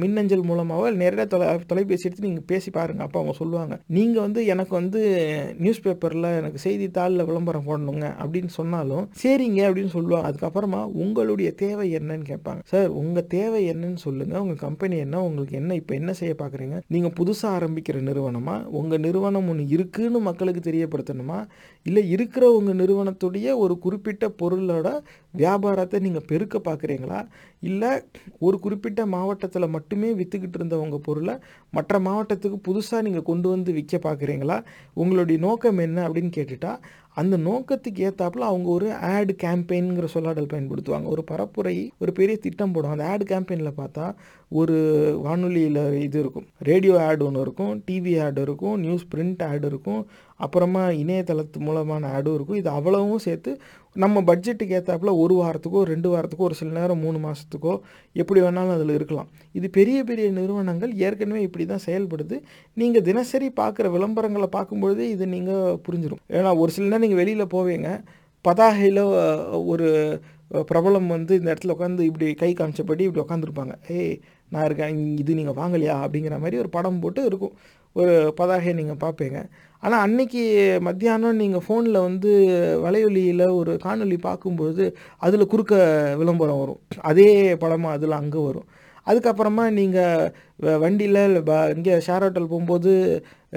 மின்னஞ்சல் 0.01 0.43
மூலமாகவோ 0.49 0.89
நேரடியாக 0.99 1.27
தொலை 1.31 1.47
தொலைபேசி 1.71 2.05
எடுத்து 2.07 2.27
நீங்கள் 2.27 2.45
பேசி 2.51 2.69
பாருங்கள் 2.77 3.05
அப்போ 3.05 3.17
அவங்க 3.19 3.33
சொல்லுவாங்க. 3.39 3.73
நீங்கள் 3.95 4.23
வந்து 4.25 4.41
எனக்கு 4.53 4.73
வந்து 4.79 5.01
நியூஸ் 5.63 5.81
பேப்பரில் 5.85 6.27
எனக்கு 6.37 6.59
செய்தித்தாளில் 6.65 7.27
விளம்பரம் 7.29 7.67
போடணுங்க 7.69 8.05
அப்படின்னு 8.23 8.51
சொன்னாலும் 8.59 9.07
சரிங்க 9.23 9.59
அப்படின்னு 9.67 9.93
சொல்லுவாங்க. 9.97 10.29
அதுக்கப்புறமா 10.29 10.81
உங்களுடைய 11.03 11.49
தேவை 11.63 11.87
என்னன்னு 11.99 12.25
கேட்பாங்க. 12.31 12.63
சார் 12.71 12.89
உங்கள் 13.01 13.27
தேவை 13.35 13.61
என்னன்னு 13.73 14.01
சொல்லுங்கள் 14.05 14.41
உங்கள் 14.43 14.61
கம்பெனி 14.65 14.97
என்ன? 15.05 15.23
உங்களுக்கு 15.27 15.57
என்ன? 15.61 15.75
இப்போ 15.81 15.95
என்ன 15.99 16.13
செய்ய 16.21 16.35
பார்க்குறீங்க 16.43 16.79
நீங்கள் 16.95 17.15
புதுசாக 17.19 17.57
ஆரம்பிக்கிற 17.59 18.05
நிறுவனமா? 18.09 18.55
உங்கள் 18.81 19.03
நிறுவனம் 19.07 19.49
ஒன்று 19.53 19.65
இருக்குன்னு 19.77 20.21
மக்களுக்கு 20.29 20.63
தெரியப்படுத்தணுமா? 20.69 21.41
இல்லை 21.85 22.05
இருக்கிற 22.15 22.45
உங்கள் 22.59 22.79
நிறுவனத்துடைய 22.83 23.49
ஒரு 23.65 23.77
குறிப்பிட்ட 23.85 24.25
பொருளோட 24.41 24.87
வியாபாரத்தை 25.41 25.97
நீங்கள் 26.07 26.27
பெருக்க 26.31 26.57
பார்க்குறீங்களா 26.69 27.21
இல்லை 27.61 27.91
ஒரு 28.39 28.59
குறிப்பிட்ட 28.59 29.05
மாவட்டத்தில் 29.05 29.67
மட்டுமே 29.67 30.09
விற்றுக்கிட்டு 30.11 30.57
இருந்தவங்க 30.59 30.97
பொருளை 30.97 31.35
மற்ற 31.71 31.99
மாவட்டத்துக்கு 31.99 32.59
புதுசாக 32.67 33.01
நீங்கள் 33.01 33.23
கொண்டு 33.23 33.49
வந்து 33.49 33.73
விற்க 33.73 33.97
பார்க்குறீங்களா 33.97 34.57
உங்களுடைய 34.93 35.39
நோக்கம் 35.39 35.77
என்ன 35.77 36.07
அப்படின்னு 36.07 36.31
கேட்டுட்டா 36.37 36.73
அந்த 37.13 37.35
நோக்கத்துக்கு 37.37 38.01
ஏற்றாப்புல 38.07 38.47
அவங்க 38.49 38.67
ஒரு 38.69 38.93
ஆட் 38.93 39.31
கேம்பெயின்ங்கிற 39.43 40.07
சொல்லாடல் 40.13 40.51
பயன்படுத்துவாங்க. 40.53 41.03
ஒரு 41.05 41.23
பரப்புரை 41.31 41.75
ஒரு 41.97 42.11
பெரிய 42.11 42.37
திட்டம் 42.37 42.71
போடும். 42.71 42.91
அந்த 42.91 43.07
ஆட் 43.07 43.23
கேம்பெயினில் 43.23 43.77
பார்த்தா 43.77 44.05
ஒரு 44.49 44.77
வானொலியில் 45.23 45.81
இது 46.01 46.19
இருக்கும். 46.19 46.47
ரேடியோ 46.59 46.95
ஆட் 47.01 47.21
ஒன்று 47.21 47.41
இருக்கும் 47.41 47.83
டிவி 47.91 48.13
ஆட் 48.23 48.37
இருக்கும் 48.37 48.79
நியூஸ் 48.79 49.05
பிரிண்ட் 49.15 49.43
ஆட் 49.47 49.65
இருக்கும் 49.65 50.01
அப்புறமா 50.45 50.83
இணையதளத்து 51.01 51.57
மூலமான 51.67 52.09
ஆடும் 52.17 52.35
இருக்கும். 52.37 52.59
இது 52.61 52.69
அவ்வளவும் 52.77 53.21
சேர்த்து 53.25 53.51
நம்ம 54.03 54.21
பட்ஜெட்டுக்கு 54.29 54.75
ஏற்றாப்புல 54.79 55.13
ஒரு 55.23 55.35
வாரத்துக்கோ 55.41 55.79
ரெண்டு 55.91 56.09
வாரத்துக்கோ 56.13 56.45
ஒரு 56.49 56.57
சில 56.59 56.69
நேரம் 56.79 57.01
மூணு 57.05 57.19
மாதத்துக்கோ 57.25 57.73
எப்படி 58.21 58.39
வேணாலும் 58.45 58.75
அதில் 58.77 58.95
இருக்கலாம். 58.97 59.29
இது 59.59 59.69
பெரிய 59.77 59.99
பெரிய 60.09 60.27
நிறுவனங்கள் 60.39 60.91
ஏற்கனவே 61.05 61.41
இப்படி 61.47 61.65
தான் 61.71 61.85
செயல்படுது. 61.87 62.37
நீங்கள் 62.81 63.05
தினசரி 63.09 63.49
பார்க்குற 63.61 63.89
விளம்பரங்களை 63.95 64.49
பார்க்கும்பொழுதே 64.57 65.07
இது 65.15 65.27
நீங்கள் 65.35 65.79
புரிஞ்சிடும் 65.87 66.21
ஏன்னா 66.37 66.51
ஒரு 66.63 66.73
சில 66.75 66.87
நேரம் 66.91 67.05
நீங்கள் 67.05 67.21
வெளியில் 67.23 67.53
போவீங்க. 67.55 67.89
பதாகையில் 68.45 69.01
ஒரு 69.71 69.89
பிரபலம் 70.69 71.09
வந்து 71.15 71.33
இந்த 71.39 71.49
இடத்துல 71.51 71.73
உட்காந்து 71.75 72.07
இப்படி 72.07 72.27
கை 72.39 72.49
காமிச்சபடி 72.59 73.03
இப்படி 73.07 73.21
உட்காந்துருப்பாங்க 73.25 73.73
ஏய் 73.97 74.15
நான் 74.53 74.65
இருக்கேன். 74.67 74.97
இது 75.21 75.37
நீங்கள் 75.39 75.57
வாங்கலையா? 75.59 75.93
அப்படிங்கிற 76.05 76.37
மாதிரி 76.43 76.57
ஒரு 76.63 76.69
படம் 76.77 77.01
போட்டு 77.03 77.21
இருக்கும். 77.29 77.53
ஒரு 77.99 78.13
பதாகையை 78.39 78.73
நீங்கள் 78.79 78.99
பார்ப்பீங்க. 79.03 79.39
ஆனால் 79.83 80.03
அன்னைக்கு 80.05 80.41
மத்தியானம் 80.87 81.39
நீங்கள் 81.41 81.63
ஃபோனில் 81.67 82.05
வந்து 82.07 82.31
வலையொலியில் 82.85 83.45
ஒரு 83.59 83.71
காணொலி 83.85 84.17
பார்க்கும்போது 84.27 84.83
அதில் 85.25 85.51
குறுக்க 85.53 85.73
விளம்பரம் 86.21 86.61
வரும். 86.63 86.81
அதே 87.11 87.29
படமாக 87.63 87.97
அதில் 87.97 88.19
அங்கே 88.21 88.41
வரும். 88.49 88.67
அதுக்கப்புறமா 89.07 89.65
நீங்கள் 89.79 90.79
வண்டியில் 90.83 91.21
இங்கே 91.75 91.93
ஷேர் 92.07 92.23
ஹோட்டல் 92.25 92.51
போகும்போது 92.51 92.91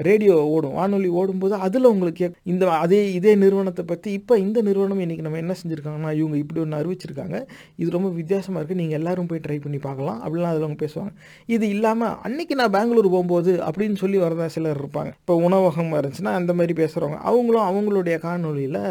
ரேடியோ 0.07 0.35
ஓடும் 0.53 0.73
வானொலி 0.77 1.09
ஓடும்போது 1.19 1.55
அதில் 1.65 1.89
உங்களுக்கு 1.91 2.19
கேக் 2.21 2.39
இந்த 2.51 2.63
அதே 2.83 2.99
இதே 3.17 3.33
நிறுவனத்தை 3.43 3.83
பற்றி 3.91 4.09
இப்போ 4.19 4.33
இந்த 4.45 4.59
நிறுவனம் 4.67 5.01
இன்றைக்கி 5.03 5.23
நம்ம 5.27 5.39
என்ன 5.43 5.53
செஞ்சுருக்காங்கன்னா 5.59 6.11
இவங்க 6.19 6.35
இப்படி 6.41 6.59
ஒன்று 6.63 6.79
அறிவிச்சிருக்காங்க. 6.79 7.37
இது 7.81 7.89
ரொம்ப 7.97 8.09
வித்தியாசமாக 8.17 8.59
இருக்குது 8.59 8.79
நீங்கள் 8.81 8.99
எல்லோரும் 8.99 9.29
போய் 9.31 9.43
ட்ரை 9.45 9.57
பண்ணி 9.65 9.79
பார்க்கலாம். 9.87 10.19
அப்படிலாம் 10.23 10.51
அதில் 10.53 10.67
அவங்க 10.67 10.79
பேசுவாங்க. 10.85 11.13
இது 11.55 11.65
இல்லாமல் 11.75 12.13
அன்றைக்கி 12.29 12.55
நான் 12.61 12.75
பெங்களூர் 12.77 13.09
போகும்போது 13.15 13.53
அப்படின்னு 13.67 14.01
சொல்லி 14.03 14.19
வரதான் 14.25 14.53
சிலர் 14.57 14.81
இருப்பாங்க. 14.83 15.13
இப்போ 15.21 15.35
உணவகம் 15.47 15.95
இருந்துச்சுன்னா 16.01 16.35
அந்த 16.41 16.53
மாதிரி 16.59 16.75
பேசுகிறவங்க 16.81 17.19
அவங்களும் 17.31 17.67
அவங்களுடைய 17.69 18.17
காணொலியில் 18.27 18.83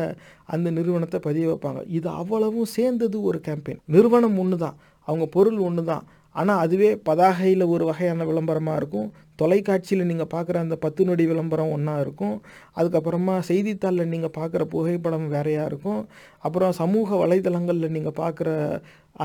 அந்த 0.55 0.69
நிறுவனத்தை 0.79 1.21
பதிய 1.29 1.45
வைப்பாங்க. 1.53 1.81
இது 1.99 2.09
அவ்வளவும் 2.23 2.73
சேர்ந்தது 2.79 3.17
ஒரு 3.31 3.41
கேம்பெயின் 3.49 3.83
நிறுவனம் 3.97 4.41
ஒன்று 4.45 4.59
தான் 4.67 4.77
அவங்க 5.09 5.25
பொருள் 5.37 5.59
ஒன்று 5.69 5.83
தான் 5.93 6.05
ஆனால் 6.41 6.63
அதுவே 6.65 6.91
பதாகையில் 7.09 7.65
ஒரு 7.75 7.85
வகையான 7.91 8.25
விளம்பரமாக 8.31 8.81
இருக்கும். 8.81 9.09
தொலைக்காட்சியில் 9.41 10.09
நீங்கள் 10.11 10.31
பார்க்குற 10.35 10.57
அந்த 10.65 10.77
பத்து 10.85 11.03
நொடி 11.09 11.25
விளம்பரம் 11.31 11.73
ஒன்றா 11.77 11.95
இருக்கும். 12.05 12.35
அதுக்கப்புறமா 12.79 13.37
செய்தித்தாளில் 13.51 14.13
நீங்கள் 14.15 14.35
பார்க்குற 14.39 14.65
புகைப்படம் 14.75 15.27
வேறையாக 15.37 15.71
இருக்கும். 15.71 16.03
அப்புறம் 16.47 16.75
சமூக 16.83 17.17
வலைதளங்களில் 17.23 17.95
நீங்கள் 17.97 18.19
பார்க்குற 18.23 18.51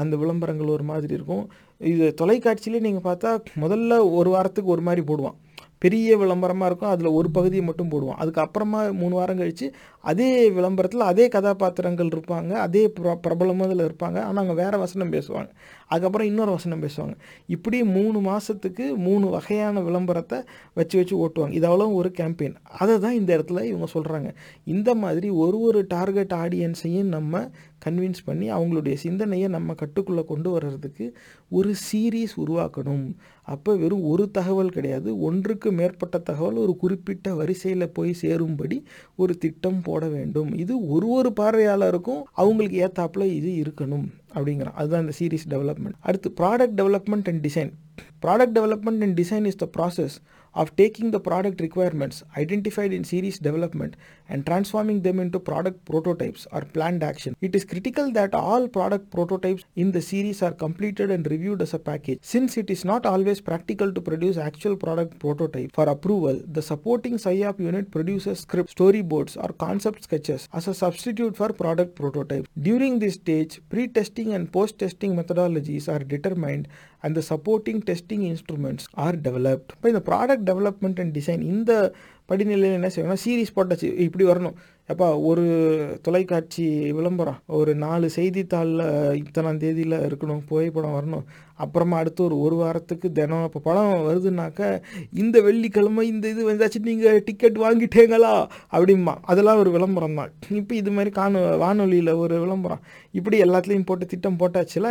அந்த 0.01 0.15
விளம்பரங்கள் 0.23 0.73
ஒரு 0.77 0.85
மாதிரி 0.91 1.13
இருக்கும். 1.19 1.45
இது 1.91 2.07
தொலைக்காட்சியிலே 2.21 2.81
நீங்கள் 2.87 3.07
பார்த்தா 3.09 3.31
முதல்ல 3.63 4.01
ஒரு 4.19 4.31
வாரத்துக்கு 4.35 4.75
ஒரு 4.77 4.83
மாதிரி 4.87 5.03
போடுவான். 5.11 5.37
பெரிய 5.83 6.15
விளம்பரமாக 6.21 6.69
இருக்கும். 6.69 6.91
அதில் 6.93 7.15
ஒரு 7.17 7.29
பகுதியை 7.35 7.63
மட்டும் 7.67 7.91
போடுவோம் 7.91 8.17
அதுக்கப்புறமா 8.21 8.79
மூணு 9.01 9.13
வாரம் 9.19 9.39
கழித்து 9.41 9.67
அதே 10.11 10.31
விளம்பரத்தில் 10.57 11.03
அதே 11.11 11.25
கதாபாத்திரங்கள் 11.35 12.09
இருப்பாங்க. 12.15 12.51
அதே 12.65 12.81
ப்ர 12.97 13.13
பிரபலமாக 13.25 13.69
இதில் 13.69 13.85
இருப்பாங்க. 13.89 14.17
ஆனால் 14.27 14.41
அவங்க 14.41 14.55
வேறு 14.63 14.83
வசனம் 14.83 15.13
பேசுவாங்க. 15.15 15.49
அதுக்கப்புறம் 15.89 16.27
இன்னொரு 16.27 16.51
வசனம் 16.51 16.83
பேசுவாங்க. 16.83 17.15
இப்படி 17.55 17.77
மூணு 17.97 18.19
மாதத்துக்கு 18.29 18.85
மூணு 19.07 19.25
வகையான 19.35 19.81
விளம்பரத்தை 19.87 20.37
வச்சு 20.73 20.97
வச்சு 20.99 21.15
ஓட்டுவாங்க. 21.25 21.53
இதெல்லாம் 21.59 21.93
ஒரு 21.99 22.11
கேம்பெயின் 22.19 22.55
அதை 22.81 22.95
தான் 22.99 23.17
இந்த 23.21 23.31
இடத்துல 23.37 23.63
இவங்க 23.71 23.87
சொல்கிறாங்க 23.93 24.29
இந்த 24.75 24.89
மாதிரி 25.03 25.29
ஒரு 25.43 25.59
ஒரு 25.69 25.81
டார்கெட் 25.95 26.35
ஆடியன்ஸையும் 26.43 27.13
நம்ம 27.15 27.49
கன்வின்ஸ் 27.85 28.21
பண்ணி 28.25 28.47
அவங்களுடைய 28.53 28.95
சிந்தனையை 29.05 29.47
நம்ம 29.47 29.75
கட்டுக்குள்ளே 29.81 30.23
கொண்டு 30.25 30.49
வர்றதுக்கு 30.51 31.05
ஒரு 31.49 31.71
சீரீஸ் 31.85 32.33
உருவாக்கணும். 32.45 33.05
அப்போ 33.55 33.71
வெறும் 33.81 34.05
ஒரு 34.11 34.25
தகவல் 34.37 34.73
கிடையாது. 34.77 35.09
ஒன்றுக்கு 35.27 35.69
மேற்பட்ட 35.79 36.17
தகவல் 36.29 36.57
ஒரு 36.63 36.73
குறிப்பிட்ட 36.83 37.33
வரிசையில் 37.39 37.93
போய் 37.97 38.11
சேரும்படி 38.21 38.77
ஒரு 39.23 39.35
திட்டம் 39.43 39.81
போட 39.87 40.03
வேண்டும். 40.15 40.51
இது 40.63 40.73
ஒரு 40.95 41.09
ஒரு 41.17 41.31
பார்வையாளருக்கும் 41.41 42.23
அவங்களுக்கு 42.41 42.79
ஏத்தாப்புல 42.87 43.27
இது 43.39 43.51
இருக்கணும் 43.63 44.07
அப்படிங்கிறான். 44.37 44.77
அதுதான் 44.79 45.05
இந்த 45.05 45.15
சீரீஸ் 45.21 45.47
டெவலப்மெண்ட் 45.53 45.99
அடுத்து 46.09 46.31
product 46.41 46.77
development 46.81 47.29
and 47.31 47.43
design 47.47 47.71
product 48.25 48.55
development 48.57 49.03
and 49.05 49.15
design 49.21 49.47
is 49.51 49.61
the 49.63 49.67
process 49.77 50.17
of 50.55 50.71
taking 50.81 51.11
the 51.15 51.19
product 51.27 51.61
requirements 51.65 52.17
identified 52.41 52.93
in 52.97 53.07
series 53.11 53.37
development 53.47 53.95
and 54.29 54.45
transforming 54.45 55.01
them 55.01 55.19
into 55.19 55.39
product 55.39 55.83
prototypes 55.85 56.47
or 56.51 56.61
planned 56.61 57.03
action. 57.03 57.35
It 57.41 57.55
is 57.55 57.65
critical 57.65 58.11
that 58.11 58.33
all 58.33 58.67
product 58.67 59.11
prototypes 59.11 59.63
in 59.75 59.91
the 59.91 60.01
series 60.01 60.41
are 60.41 60.51
completed 60.51 61.11
and 61.11 61.29
reviewed 61.29 61.61
as 61.61 61.73
a 61.73 61.79
package. 61.79 62.19
Since 62.21 62.57
it 62.57 62.69
is 62.69 62.85
not 62.85 63.05
always 63.05 63.41
practical 63.41 63.91
to 63.91 64.01
produce 64.01 64.37
actual 64.37 64.75
product 64.75 65.19
prototype 65.19 65.73
for 65.73 65.85
approval, 65.85 66.41
the 66.45 66.61
supporting 66.61 67.15
SciOp 67.15 67.59
unit 67.59 67.91
produces 67.91 68.39
script, 68.41 68.75
storyboards 68.75 69.35
or 69.37 69.51
concept 69.53 70.03
sketches 70.03 70.47
as 70.53 70.67
a 70.67 70.73
substitute 70.73 71.35
for 71.35 71.51
product 71.51 71.95
prototypes. 71.95 72.47
During 72.61 72.99
this 72.99 73.15
stage, 73.15 73.59
pre-testing 73.69 74.33
and 74.33 74.51
post-testing 74.51 75.15
methodologies 75.15 75.87
are 75.87 76.03
determined 76.03 76.67
and 77.03 77.15
the 77.15 77.21
supporting 77.21 77.81
testing 77.81 78.23
instruments 78.23 78.87
are 78.93 79.13
developed. 79.13 79.79
By 79.81 79.91
the 79.91 80.01
product 80.01 80.45
development 80.45 80.99
and 80.99 81.13
design 81.13 81.41
in 81.41 81.65
the 81.65 81.93
படிநிலையில் 82.29 82.77
என்ன 82.77 82.89
செய்வாங்கன்னா 82.95 83.17
series 83.25 83.55
போட்டாச்சு. 83.55 83.89
இப்படி 84.07 84.25
வரணும். 84.25 84.55
எப்பா 84.93 85.07
ஒரு 85.29 85.45
தொலைக்காட்சி 86.01 86.91
விளம்பரம் 86.91 87.39
ஒரு 87.59 87.75
நாலு 87.75 88.09
செய்தித்தாளில் 88.09 88.85
இத்தனாம் 89.23 89.61
தேதியில் 89.63 89.97
இருக்கணும் 89.99 90.41
புகைப்படம் 90.47 90.95
வரணும். 90.97 91.25
அப்புறமா 91.65 91.95
அடுத்து 92.01 92.21
ஒரு 92.27 92.35
ஒரு 92.45 92.55
வாரத்துக்கு 92.61 93.07
தினம் 93.19 93.45
இப்போ 93.47 93.59
படம் 93.67 94.05
வருதுனாக்க 94.09 94.61
இந்த 95.21 95.37
வெள்ளிக்கிழமை 95.47 96.03
இந்த 96.13 96.25
இது 96.33 96.43
வந்தாச்சு 96.49 96.79
நீங்கள் 96.89 97.19
டிக்கெட் 97.27 97.57
வாங்கிட்டேங்களா? 97.65 98.33
அப்படிம்பா. 98.75 99.15
அதெல்லாம் 99.31 99.61
ஒரு 99.63 99.71
விளம்பரம் 99.77 100.17
தான். 100.21 100.31
இப்போ 100.61 100.75
இது 100.81 100.91
மாதிரி 100.97 101.13
காணொ 101.19 101.41
வானொலியில் 101.63 102.13
ஒரு 102.23 102.35
விளம்பரம். 102.45 102.83
இப்படி 103.19 103.37
எல்லாத்துலேயும் 103.45 103.87
போட்டு 103.89 104.05
திட்டம் 104.13 104.39
போட்டாச்சுல 104.41 104.87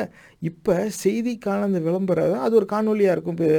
இப்போ 0.50 0.74
செய்திக்கான 1.02 1.66
அந்த 1.68 1.80
விளம்பரம் 1.88 2.44
அது 2.46 2.54
ஒரு 2.60 2.68
காணொலியாக 2.74 3.14
இருக்கும். 3.16 3.38
இப்போ 3.38 3.50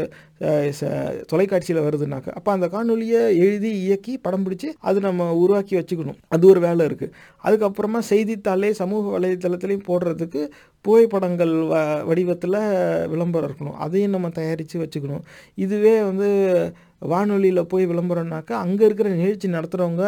தொலைக்காட்சியில் 1.31 1.85
வருதுனாக்க 1.85 2.27
அப்போ 2.39 2.49
அந்த 2.57 2.67
காணொலியை 2.75 3.21
எழுதி 3.45 3.71
இயக்கி 3.85 4.13
படம் 4.25 4.45
பிடிச்சி 4.45 4.69
அது 4.89 4.97
நம்ம 5.07 5.27
உருவாக்கி 5.43 5.73
வச்சுக்கணும். 5.79 6.19
அது 6.35 6.43
ஒரு 6.51 6.59
வேலை 6.67 6.83
இருக்குது 6.89 7.13
அதுக்கப்புறமா 7.47 7.99
செய்தித்தாளே 8.11 8.69
சமூக 8.81 9.03
வலைதளத்துலேயும் 9.15 9.87
போடுறதுக்கு 9.89 10.41
புகைப்படங்கள் 10.85 11.53
வ 11.71 11.75
வடிவத்தில் 12.09 12.59
விளம்பரம் 13.13 13.47
இருக்கணும். 13.49 13.77
அதையும் 13.85 14.13
நம்ம 14.15 14.29
தயாரித்து 14.39 14.77
வச்சுக்கணும். 14.83 15.23
இதுவே 15.57 15.95
வந்து 16.09 16.27
வானொலியில் 17.11 17.69
போய் 17.71 17.85
விளம்பரம்னாக்கா 17.91 18.53
அங்கே 18.63 18.83
இருக்கிற 18.85 19.09
நிகழ்ச்சி 19.15 19.47
நடத்துகிறவங்க 19.55 20.05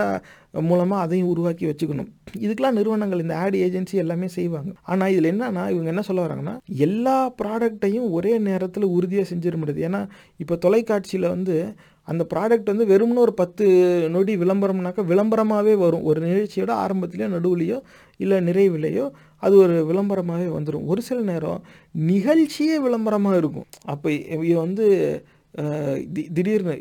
மூலமாக 0.70 1.04
அதையும் 1.06 1.30
உருவாக்கி 1.34 1.66
வச்சுக்கணும். 1.70 2.10
இதுக்கெலாம் 2.46 2.78
நிறுவனங்கள் 2.80 3.24
இந்த 3.26 3.36
ஆட் 3.44 3.58
ஏஜென்சி 3.66 3.96
எல்லாமே 4.04 4.28
செய்வாங்க. 4.38 4.72
ஆனால் 4.92 5.12
இதில் 5.14 5.32
என்னன்னா 5.34 5.64
இவங்க 5.74 5.90
என்ன 5.94 6.04
சொல்ல 6.10 6.26
வராங்கன்னா 6.26 6.56
எல்லா 6.88 7.18
ப்ராடக்டையும் 7.42 8.10
ஒரே 8.18 8.34
நேரத்தில் 8.50 8.94
உறுதியாக 8.98 9.30
செஞ்சிட 9.32 9.58
முடியாது. 9.62 9.86
ஏன்னா 9.90 10.02
இப்போ 10.40 10.58
தொலைக்காட்சியில் 10.68 11.34
வந்து 11.36 11.56
அந்த 12.08 12.24
ப்ராடக்ட் 12.34 12.72
வந்து 12.74 12.86
வெறும்னு 12.92 13.24
ஒரு 13.26 13.34
பத்து 13.42 13.66
நொடி 14.16 14.34
விளம்பரம்னாக்கா 14.44 15.04
விளம்பரமாகவே 15.12 15.74
வரும். 15.86 16.04
ஒரு 16.04 16.20
நிகழ்ச்சியோட 16.28 16.72
ஆரம்பத்துலேயோ 16.86 17.30
நடுவுலையோ 17.36 17.78
இல்லை 18.20 18.38
நிறைவிலையோ 18.48 19.06
அது 19.46 19.54
ஒரு 19.64 19.76
விளம்பரமாகவே 19.90 20.48
வந்துடும் 20.58 20.88
ஒரு 20.94 21.02
சில 21.10 21.20
நேரம் 21.32 21.62
நிகழ்ச்சியே 22.14 22.78
விளம்பரமாக 22.86 23.40
இருக்கும். 23.42 23.68
அப்போ 23.94 24.08
இது 24.48 24.56
வந்து 24.66 24.86
திடீர்னு 26.36 26.74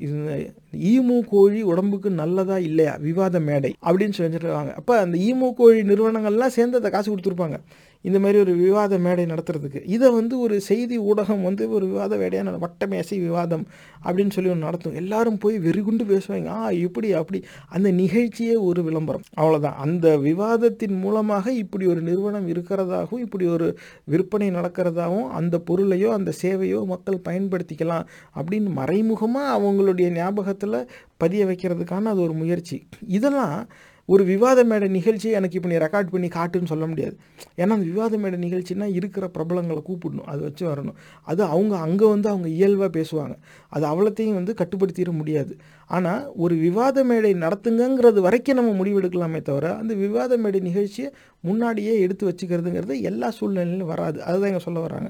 ஈமு 0.90 1.14
கோழி 1.30 1.60
உடம்புக்கு 1.70 2.08
நல்லதா 2.20 2.56
இல்லையா? 2.66 2.92
விவாத 3.06 3.36
மேடை 3.46 3.70
அப்படின்னு 3.86 4.16
சொல்லிடுவாங்க 4.18 4.72
அப்போ 4.80 4.92
அந்த 5.04 5.16
ஈமு 5.28 5.48
கோழி 5.60 5.80
நிறுவனங்கள்லாம் 5.90 6.54
சேர்ந்து 6.56 6.78
அதை 6.80 6.90
காசு 6.94 7.08
கொடுத்துருப்பாங்க. 7.10 7.58
இந்த 8.02 8.18
மாதிரி 8.18 8.38
ஒரு 8.38 8.52
விவாத 8.54 8.98
மேடை 8.98 9.24
நடத்துறதுக்கு. 9.24 9.80
இதை 9.86 10.10
வந்து 10.10 10.40
ஒரு 10.40 10.60
செய்தி 10.60 10.98
ஊடகம் 11.00 11.42
வந்து 11.42 11.70
ஒரு 11.70 11.86
விவாத 11.86 12.16
மேடையான 12.16 12.54
வட்டமேசை 12.58 13.18
விவாதம் 13.20 13.66
அப்படின்னு 14.04 14.30
சொல்லி 14.30 14.50
ஒன்று 14.50 14.66
நடத்தும். 14.66 14.94
எல்லாரும் 14.94 15.38
போய் 15.38 15.58
வெறிகுண்டு 15.58 16.04
பேசுவாங்க. 16.04 16.46
ஆ 16.46 16.70
இப்படி 16.70 17.12
அப்படி. 17.12 17.44
அந்த 17.68 17.90
நிகழ்ச்சியே 17.90 18.56
ஒரு 18.60 18.82
விளம்பரம். 18.82 19.22
அவ்வளோதான் 19.36 19.76
அந்த 19.76 20.18
விவாதத்தின் 20.18 20.96
மூலமாக 20.98 21.52
இப்படி 21.52 21.86
ஒரு 21.86 22.00
நிறுவனம் 22.00 22.48
இருக்கிறதாகவும் 22.48 23.18
இப்படி 23.18 23.46
ஒரு 23.46 23.78
விற்பனை 24.04 24.50
நடக்கிறதாகவும் 24.50 25.28
அந்த 25.28 25.62
பொருளையோ 25.70 26.08
அந்த 26.08 26.32
சேவையோ 26.42 26.84
மக்கள் 26.84 27.24
பயன்படுத்திக்கலாம் 27.28 28.06
அப்படின்னு 28.36 28.70
மறைமுகமாக 28.70 29.58
அவங்களுடைய 29.58 30.10
ஞாபகத்தில் 30.10 30.86
பதிய 31.16 31.44
வைக்கிறதுக்கான 31.46 32.02
அது 32.02 32.20
ஒரு 32.20 32.32
முயற்சி. 32.32 32.86
இதெல்லாம் 33.08 33.68
ஒரு 34.12 34.22
விவாத 34.24 34.60
மேடை 34.64 34.86
நிகழ்ச்சியை 34.88 35.34
எனக்கு 35.36 35.56
இப்போ 35.58 35.68
நீ 35.68 35.76
ரெக்கார்ட் 35.84 36.12
பண்ணி 36.14 36.28
காட்டுன்னு 36.28 36.70
சொல்ல 36.72 36.86
முடியாது. 36.86 37.14
ஏன்னா 37.56 37.74
அந்த 37.76 37.86
விவாத 37.90 38.14
மேடை 38.18 38.38
நிகழ்ச்சினா 38.46 38.86
இருக்கிற 38.98 39.30
பிரபலங்களை 39.38 39.82
கூப்பிடணும். 39.88 40.28
அதை 40.32 40.40
வச்சு 40.40 40.64
வரணும். 40.70 40.98
அது 41.30 41.42
அவங்க 41.54 41.74
அங்கே 41.86 42.08
வந்து 42.08 42.28
அவங்க 42.28 42.48
இயல்பாக 42.48 42.90
பேசுவாங்க. 42.98 43.34
அது 43.68 43.84
அவ்வளோத்தையும் 43.90 44.38
வந்து 44.40 44.54
கட்டுப்படுத்திட 44.60 45.12
முடியாது. 45.12 45.52
ஆனால் 45.96 46.22
ஒரு 46.44 46.54
விவாத 46.64 47.04
மேடை 47.10 47.30
நடத்துங்கங்கிறது 47.44 48.20
வரைக்கும் 48.26 48.58
நம்ம 48.58 48.72
முடிவெடுக்கலாமே 48.80 49.40
தவிர 49.48 49.66
அந்த 49.80 49.92
விவாத 50.02 50.36
மேடை 50.42 50.58
நிகழ்ச்சியை 50.66 51.08
முன்னாடியே 51.48 51.92
எடுத்து 52.04 52.24
வச்சுக்கிறதுங்கிறது 52.28 52.94
எல்லா 53.10 53.28
சூழ்நிலையிலும் 53.38 53.90
வராது. 53.92 54.18
அதுதான் 54.28 54.50
இங்கே 54.50 54.62
சொல்ல 54.66 54.80
வராங்க 54.86 55.08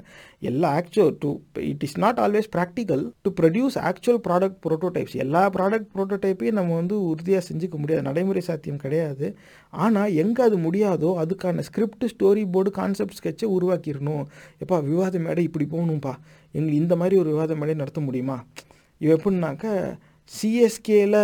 எல்லா 0.50 0.68
actual 0.80 1.12
to 1.24 1.30
it 1.70 1.84
is 1.86 1.96
not 2.04 2.20
always 2.24 2.48
practical 2.56 3.02
to 3.26 3.32
produce 3.40 3.76
actual 3.90 4.20
product 4.28 4.58
prototypes 4.66 5.16
எல்லா 5.24 5.42
ப்ராடக்ட் 5.56 5.90
ப்ரோட்டோடைப்பையும் 5.94 6.58
நம்ம 6.60 6.74
வந்து 6.80 6.96
உறுதியாக 7.10 7.44
செஞ்சுக்க 7.50 7.76
முடியாது. 7.82 8.04
நடைமுறை 8.10 8.44
சாத்தியம் 8.50 8.82
கிடையாது. 8.84 9.28
ஆனால் 9.84 10.12
எங்கே 10.24 10.42
அது 10.48 10.58
முடியாதோ 10.66 11.12
அதுக்கான 11.24 11.64
ஸ்கிரிப்ட் 11.68 12.10
ஸ்டோரி 12.14 12.44
போர்டு 12.54 12.72
கான்செப்ட் 12.80 13.18
ஸ்கெட்சை 13.20 13.48
உருவாக்கிடணும். 13.56 14.24
எப்பா 14.64 14.78
விவாத 14.90 15.18
மேடை 15.26 15.44
இப்படி 15.50 15.66
போகணும்ப்பா 15.74 16.14
எங்களுக்கு 16.54 16.82
இந்த 16.84 16.96
மாதிரி 17.02 17.16
ஒரு 17.22 17.30
விவாத 17.34 17.54
மேடை 17.62 17.74
நடத்த 17.82 18.00
முடியுமா? 18.08 18.38
இவ 19.00 19.10
எப்படின்னாக்க 19.18 19.66
சிஎஸ்கேல 20.38 21.16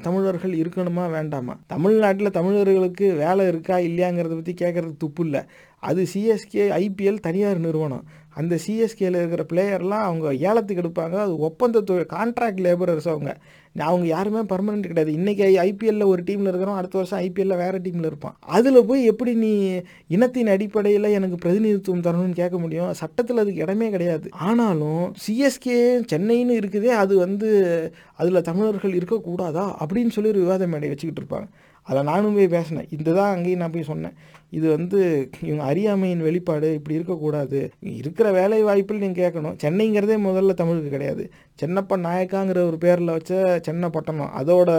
தமிழர்கள் 0.00 0.58
இருக்கணுமா 0.58 1.10
வேண்டாமா? 1.10 1.58
தமிழ்நாட்டில் 1.66 2.30
தமிழர்களுக்கு 2.30 3.12
வேலை 3.14 3.46
இருக்கா 3.46 3.76
இல்லையாங்கிறத 3.76 4.34
பற்றி 4.34 4.54
கேட்குறது 4.60 4.96
துப்பு 4.96 5.24
இல்லை. 5.24 5.40
அது 5.78 6.06
சிஎஸ்கே 6.14 6.66
ஐபிஎல் 6.80 7.18
தனியார் 7.18 7.58
நிறுவனம். 7.58 8.04
அந்த 8.34 8.58
சிஎஸ்கேல 8.66 9.22
இருக்கிற 9.22 9.44
பிளேயர்லாம் 9.52 9.88
அவங்க 9.88 10.34
ஏலத்துக்கு 10.34 10.82
எடுப்பாங்க. 10.82 11.12
அது 11.12 11.38
ஒப்பந்த 11.38 11.80
தொழில் 11.80 12.06
கான்ட்ராக்ட் 12.12 12.60
லேபரர்ஸ் 12.66 13.08
அவங்க 13.08 13.36
அவங்க 13.78 14.06
யாருமே 14.06 14.38
பர்மனெண்ட் 14.38 14.92
கிடையாது. 14.92 15.18
இன்றைக்கி 15.18 15.62
ஐபிஎல்ல 15.62 16.04
ஒரு 16.04 16.22
டீமில் 16.22 16.48
இருக்கிறோம் 16.48 16.74
அடுத்த 16.74 16.98
வருஷம் 16.98 17.20
ஐபிஎல்ல 17.20 17.56
வேறு 17.56 17.78
டீமில் 17.78 18.06
இருப்பான். 18.06 18.36
அதில் 18.40 18.84
போய் 18.84 19.04
எப்படி 19.04 19.34
நீ 19.34 19.80
இனத்தின் 20.08 20.46
அடிப்படையில் 20.46 21.02
எனக்கு 21.02 21.36
பிரதிநிதித்துவம் 21.36 22.00
தரணும்னு 22.00 22.32
கேட்க 22.32 22.58
முடியும்? 22.58 22.94
சட்டத்தில் 22.94 23.36
அதுக்கு 23.36 23.60
இடமே 23.60 23.90
கிடையாது. 23.90 24.28
ஆனாலும் 24.30 25.14
சிஎஸ்கே 25.28 26.02
சென்னைன்னு 26.12 26.52
இருக்குதே 26.52 26.86
அது 26.86 27.18
வந்து 27.18 27.92
அதில் 28.14 28.42
தமிழர்கள் 28.42 28.92
இருக்கக்கூடாதா? 28.92 29.74
அப்படின்னு 29.86 30.10
சொல்லி 30.10 30.30
ஒரு 30.30 30.40
விவாதம் 30.40 30.70
மேடை 30.70 30.88
வச்சுக்கிட்டு 30.88 31.36
இருப்பாங்க. 31.36 31.46
அதில் 31.90 32.10
நானும் 32.10 32.36
போய் 32.38 32.54
பேசினேன். 32.56 32.90
இந்த 32.96 33.08
தான் 33.20 33.32
அங்கேயும் 33.36 33.62
நான் 33.62 33.74
போய் 33.76 33.90
சொன்னேன். 33.92 34.16
இது 34.58 34.66
வந்து 34.76 35.00
இவங்க 35.46 35.62
அறியாமையின் 35.70 36.24
வெளிப்பாடு 36.26 36.68
இப்படி 36.76 36.96
இருக்கக்கூடாது. 36.98 37.58
இருக்கிற 38.00 38.28
வேலை 38.38 38.58
வாய்ப்பில் 38.68 39.02
நீங்கள் 39.02 39.22
கேட்கணும். 39.24 39.56
சென்னைங்கிறதே 39.62 40.16
முதல்ல 40.26 40.54
தமிழுக்கு 40.60 40.90
கிடையாது. 40.94 41.24
சென்னப்பன் 41.60 42.04
நாயக்காங்கிற 42.06 42.60
ஒரு 42.70 42.78
பேரில் 42.84 43.14
வச்ச 43.16 43.60
சென்னை 43.66 43.88
பட்டணம் 43.96 44.32
அதோட 44.40 44.70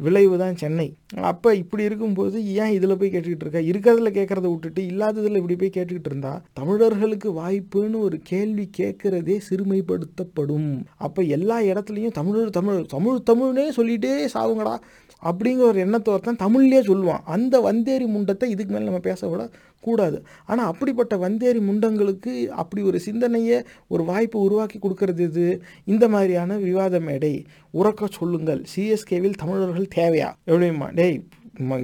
விளைவு 0.00 0.36
தான் 0.42 0.58
சென்னை. 0.62 0.86
அப்போ 1.32 1.48
இப்படி 1.62 1.82
இருக்கும்போது 1.88 2.36
ஏன் 2.62 2.74
இதில் 2.76 2.98
போய் 3.00 3.12
கேட்டுக்கிட்டு 3.14 3.46
இருக்க? 3.46 3.60
இருக்கிறதுல 3.70 4.10
கேட்குறத 4.18 4.46
விட்டுட்டு 4.50 4.82
இல்லாததில் 4.86 5.40
இப்படி 5.40 5.56
போய் 5.62 5.74
கேட்டுக்கிட்டு 5.76 6.10
இருந்தா? 6.12 6.32
தமிழர்களுக்கு 6.52 7.30
வாய்ப்புன்னு 7.42 8.00
ஒரு 8.08 8.18
கேள்வி 8.32 8.66
கேட்குறதே 8.78 9.38
சிறுமைப்படுத்தப்படும். 9.48 10.70
அப்போ 10.96 11.22
எல்லா 11.38 11.58
இடத்துலையும் 11.72 12.16
தமிழர் 12.20 12.56
தமிழ் 12.58 12.80
தமிழ் 12.96 13.26
தமிழ்னே 13.30 13.68
சொல்லிட்டே 13.78 14.14
சாவுங்கடா 14.36 14.76
அப்படிங்கிற 15.22 15.66
ஒரு 15.72 15.80
எண்ணத்தை 15.80 16.12
ஒருத்தன் 16.14 16.42
தமிழ்லேயே 16.44 16.82
சொல்லுவான். 16.90 17.24
அந்த 17.24 17.60
வந்தேரி 17.60 18.06
முண்டத்தை 18.14 18.44
இதுக்கு 18.44 18.74
மேலே 18.74 18.84
நம்ம 18.84 19.02
பேசக்கூட 19.08 19.50
கூடாது. 19.80 20.22
ஆனால் 20.46 20.66
அப்படிப்பட்ட 20.66 21.16
வந்தேரி 21.16 21.60
முண்டங்களுக்கு 21.68 22.32
அப்படி 22.62 22.82
ஒரு 22.82 23.00
சிந்தனையை 23.00 23.58
ஒரு 23.88 24.04
வாய்ப்பு 24.04 24.40
உருவாக்கி 24.40 24.78
கொடுக்கறது 24.78 25.18
இது 25.18 25.62
இந்த 25.84 26.08
மாதிரியான 26.08 26.56
விவாத 26.56 27.00
மேடை. 27.00 27.34
உறக்க 27.74 28.08
சொல்லுங்கள். 28.18 28.64
சிஎஸ்கேவில் 28.76 29.40
தமிழர்கள் 29.42 29.92
தேவையா? 29.94 30.30
எப்படிமா 30.46 30.94
டேய் 30.94 31.22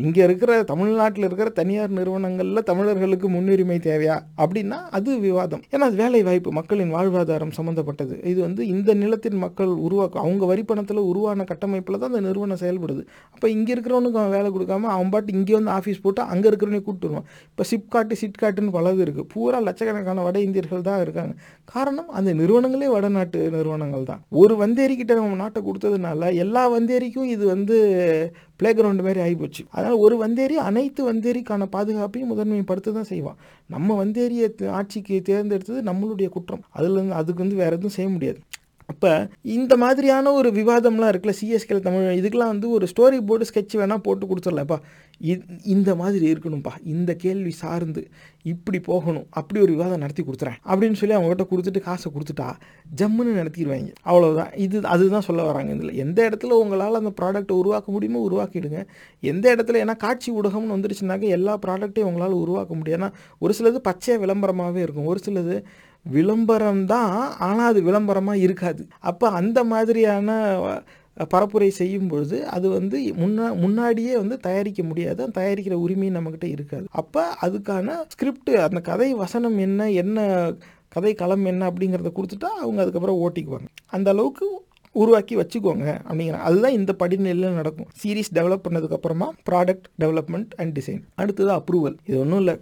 இங்கே 0.06 0.22
இருக்கிற 0.26 0.50
தமிழ்நாட்டில் 0.70 1.26
இருக்கிற 1.28 1.48
தனியார் 1.58 1.96
நிறுவனங்களில் 1.98 2.66
தமிழர்களுக்கு 2.70 3.26
முன்னுரிமை 3.34 3.78
தேவையா? 3.86 4.16
அப்படின்னா 4.42 4.78
அது 4.98 5.10
விவாதம். 5.24 5.62
ஏன்னா 5.72 5.86
அது 5.88 5.96
வேலை 6.02 6.20
வாய்ப்பு 6.28 6.50
மக்களின் 6.58 6.92
வாழ்வாதாரம் 6.96 7.52
சம்மந்தப்பட்டது 7.58 8.14
இது 8.32 8.38
வந்து 8.46 8.62
இந்த 8.74 8.90
நிலத்தின் 9.02 9.38
மக்கள் 9.44 9.72
உருவாக்கும் 9.86 10.22
அவங்க 10.24 10.44
வரிப்பணத்தில் 10.52 11.02
உருவான 11.10 11.46
கட்டமைப்பில் 11.50 12.00
தான் 12.00 12.10
அந்த 12.12 12.22
நிறுவனம் 12.28 12.62
செயல்படுது. 12.64 13.02
அப்போ 13.34 13.46
இங்கே 13.56 13.72
இருக்கிறவனுக்கு 13.76 14.20
அவன் 14.22 14.34
வேலை 14.36 14.50
கொடுக்காம 14.56 14.90
அவன் 14.96 15.12
பாட்டு 15.14 15.36
இங்கே 15.38 15.56
வந்து 15.58 15.72
ஆஃபீஸ் 15.78 16.02
போட்டு 16.06 16.22
அங்கே 16.34 16.48
இருக்கிறவனே 16.50 16.82
கூப்பிட்டு 16.86 17.08
வருவான் 17.08 17.28
இப்போ 17.50 17.66
சிப்காட்டு 17.72 18.20
சிட்காட்டுன்னு 18.22 18.76
பலது 18.78 19.02
இருக்குது 19.06 19.28
பூரா 19.34 19.60
லட்சக்கணக்கான 19.68 20.24
வட 20.28 20.36
இந்தியர்கள் 20.46 20.88
தான் 20.90 21.02
இருக்காங்க. 21.04 21.34
காரணம் 21.74 22.10
அந்த 22.18 22.30
நிறுவனங்களே 22.40 22.90
வடநாட்டு 22.96 23.38
நிறுவனங்கள் 23.56 24.08
தான். 24.10 24.20
ஒரு 24.42 24.56
வந்தேரிக்கிட்ட 24.64 25.12
நம்ம 25.20 25.38
நாட்டை 25.44 25.62
கொடுத்ததுனால 25.68 26.32
எல்லா 26.44 26.64
வந்தேரிக்கும் 26.76 27.30
இது 27.34 27.44
வந்து 27.54 27.78
பிளே 28.60 28.70
கிரவுண்டு 28.72 29.04
மாதிரி 29.06 29.20
ஆகிப்போச்சு. 29.26 29.62
அதனால் 29.70 30.02
ஒரு 30.04 30.16
வந்தேரி 30.24 30.56
அனைத்து 30.68 31.00
வந்தேரிக்கான 31.12 31.66
பாதுகாப்பையும் 31.76 32.30
முதன்மைப்படுத்த 32.32 32.94
தான் 32.98 33.10
செய்வான் 33.12 33.38
நம்ம 33.74 34.04
வந்தேரியை 34.04 34.48
ஆட்சிக்கு 34.78 35.16
தேர்ந்தெடுத்தது 35.30 35.80
நம்மளுடைய 35.90 36.28
குற்றம். 36.36 36.62
அதுலேருந்து 36.78 37.18
அதுக்கு 37.20 37.44
வந்து 37.44 37.60
வேறு 37.62 37.76
எதுவும் 37.78 37.96
செய்ய 37.98 38.10
முடியாது. 38.10 38.40
அப்போ 38.86 39.10
இந்த 39.42 39.76
மாதிரியான 39.76 40.32
ஒரு 40.32 40.48
விவாதம்லாம் 40.50 41.10
இருக்குல்ல 41.12 41.34
சிஎஸ்கேல 41.40 41.80
தமிழ் 41.80 42.18
இதுக்கெலாம் 42.18 42.52
வந்து 42.54 42.68
ஒரு 42.70 42.86
ஸ்டோரி 42.92 43.18
போர்டு 43.28 43.46
ஸ்கெட்ச் 43.48 43.74
வேணால் 43.80 44.04
போட்டு 44.06 44.26
கொடுத்துடலப்பா 44.26 44.78
இந்த 45.64 45.90
மாதிரி 45.94 46.32
இருக்கணும்ப்பா 46.32 46.72
இந்த 46.84 47.10
கேள்வி 47.14 47.50
சார்ந்து 47.50 48.02
இப்படி 48.52 48.78
போகணும் 48.80 49.26
அப்படி 49.30 49.58
ஒரு 49.60 49.72
விவாதம் 49.72 50.02
நடத்தி 50.04 50.22
கொடுத்துறேன் 50.22 50.58
அப்படின்னு 50.70 50.98
சொல்லி 51.00 51.14
அவங்ககிட்ட 51.16 51.44
கொடுத்துட்டு 51.52 51.80
காசை 51.86 52.12
கொடுத்துட்டா 52.12 52.48
ஜம்முன்னு 53.00 53.32
நடத்திடுவாங்க. 53.40 53.90
அவ்வளோதான் 54.04 54.50
இது 54.64 54.82
அதுதான் 54.94 55.26
சொல்ல 55.28 55.42
வராங்க. 55.42 55.72
இதில் 55.72 55.98
எந்த 56.04 56.18
இடத்துல 56.28 56.58
உங்களால் 56.62 57.00
அந்த 57.00 57.12
ப்ராடக்ட்டை 57.20 57.56
உருவாக்க 57.62 57.92
முடியுமோ 57.92 58.22
உருவாக்கிடுங்க. 58.28 58.80
எந்த 59.20 59.54
இடத்துல 59.54 59.82
ஏன்னா 59.84 59.96
காட்சி 59.96 60.28
ஊடகம்னு 60.32 60.76
வந்துருச்சுனாக்க 60.76 61.34
எல்லா 61.38 61.58
ப்ராடக்ட்டையும் 61.66 62.10
உங்களால் 62.10 62.40
உருவாக்க 62.44 62.74
முடியும். 62.74 63.00
ஏன்னா 63.00 63.10
ஒரு 63.38 63.54
சிலது 63.58 63.80
பச்சை 63.88 64.18
விளம்பரமாகவே 64.18 64.82
இருக்கும். 64.86 65.10
ஒரு 65.14 65.20
சிலது 65.26 65.56
விளம்பரம் 66.10 66.84
தான் 66.86 67.14
ஆனால் 67.38 67.66
அது 67.66 67.80
விளம்பரமாக 67.82 68.44
இருக்காது. 68.46 68.82
அப்போ 69.00 69.26
அந்த 69.30 69.58
மாதிரியான 69.64 70.30
பரப்புரை 71.32 71.68
செய்யும் 71.80 72.08
பொழுது 72.08 72.38
அது 72.46 72.66
வந்து 72.68 72.96
முன்னா 73.20 73.44
முன்னாடியே 73.62 74.16
வந்து 74.16 74.36
தயாரிக்க 74.38 74.82
முடியாது. 74.82 75.18
அந்த 75.22 75.36
தயாரிக்கிற 75.40 75.76
உரிமை 75.84 76.10
நம்மக்கிட்ட 76.10 76.44
இருக்காது. 76.44 76.86
அப்போ 76.90 77.22
அதுக்கான 77.40 77.96
ஸ்கிரிப்ட் 78.14 78.52
அந்த 78.66 78.80
கதை 78.80 79.08
வசனம் 79.14 79.58
என்ன 79.58 79.90
என்ன 80.02 80.26
கதை 80.88 81.14
களம் 81.14 81.44
என்ன 81.44 81.62
அப்படிங்கிறத 81.70 82.10
கொடுத்துட்டா 82.18 82.50
அவங்க 82.62 82.80
அதுக்கப்புறம் 82.82 83.20
ஓட்டிக்குவாங்க. 83.24 83.68
அந்த 83.86 84.10
அளவுக்கு 84.10 84.46
உருவாக்கி 85.02 85.34
வச்சுக்கோங்க. 85.40 85.86
அப்படிங்கிற 86.08 86.38
அதுதான் 86.48 86.76
இந்த 86.78 86.92
படிநிலையில் 87.02 87.58
நடக்கும். 87.60 87.88
சீரீஸ் 88.02 88.30
டெவலப் 88.38 88.64
பண்ணதுக்கப்புறமா 88.66 89.28
ப்ராடக்ட் 89.50 89.86
டெவலப்மெண்ட் 90.02 90.52
அண்ட் 90.62 90.74
டிசைன் 90.78 91.02
அடுத்தது 91.22 91.50
அப்ரூவல் 91.58 91.96
இது 92.08 92.18
ஒன்றும் 92.24 92.40
இல்லை. 92.42 92.54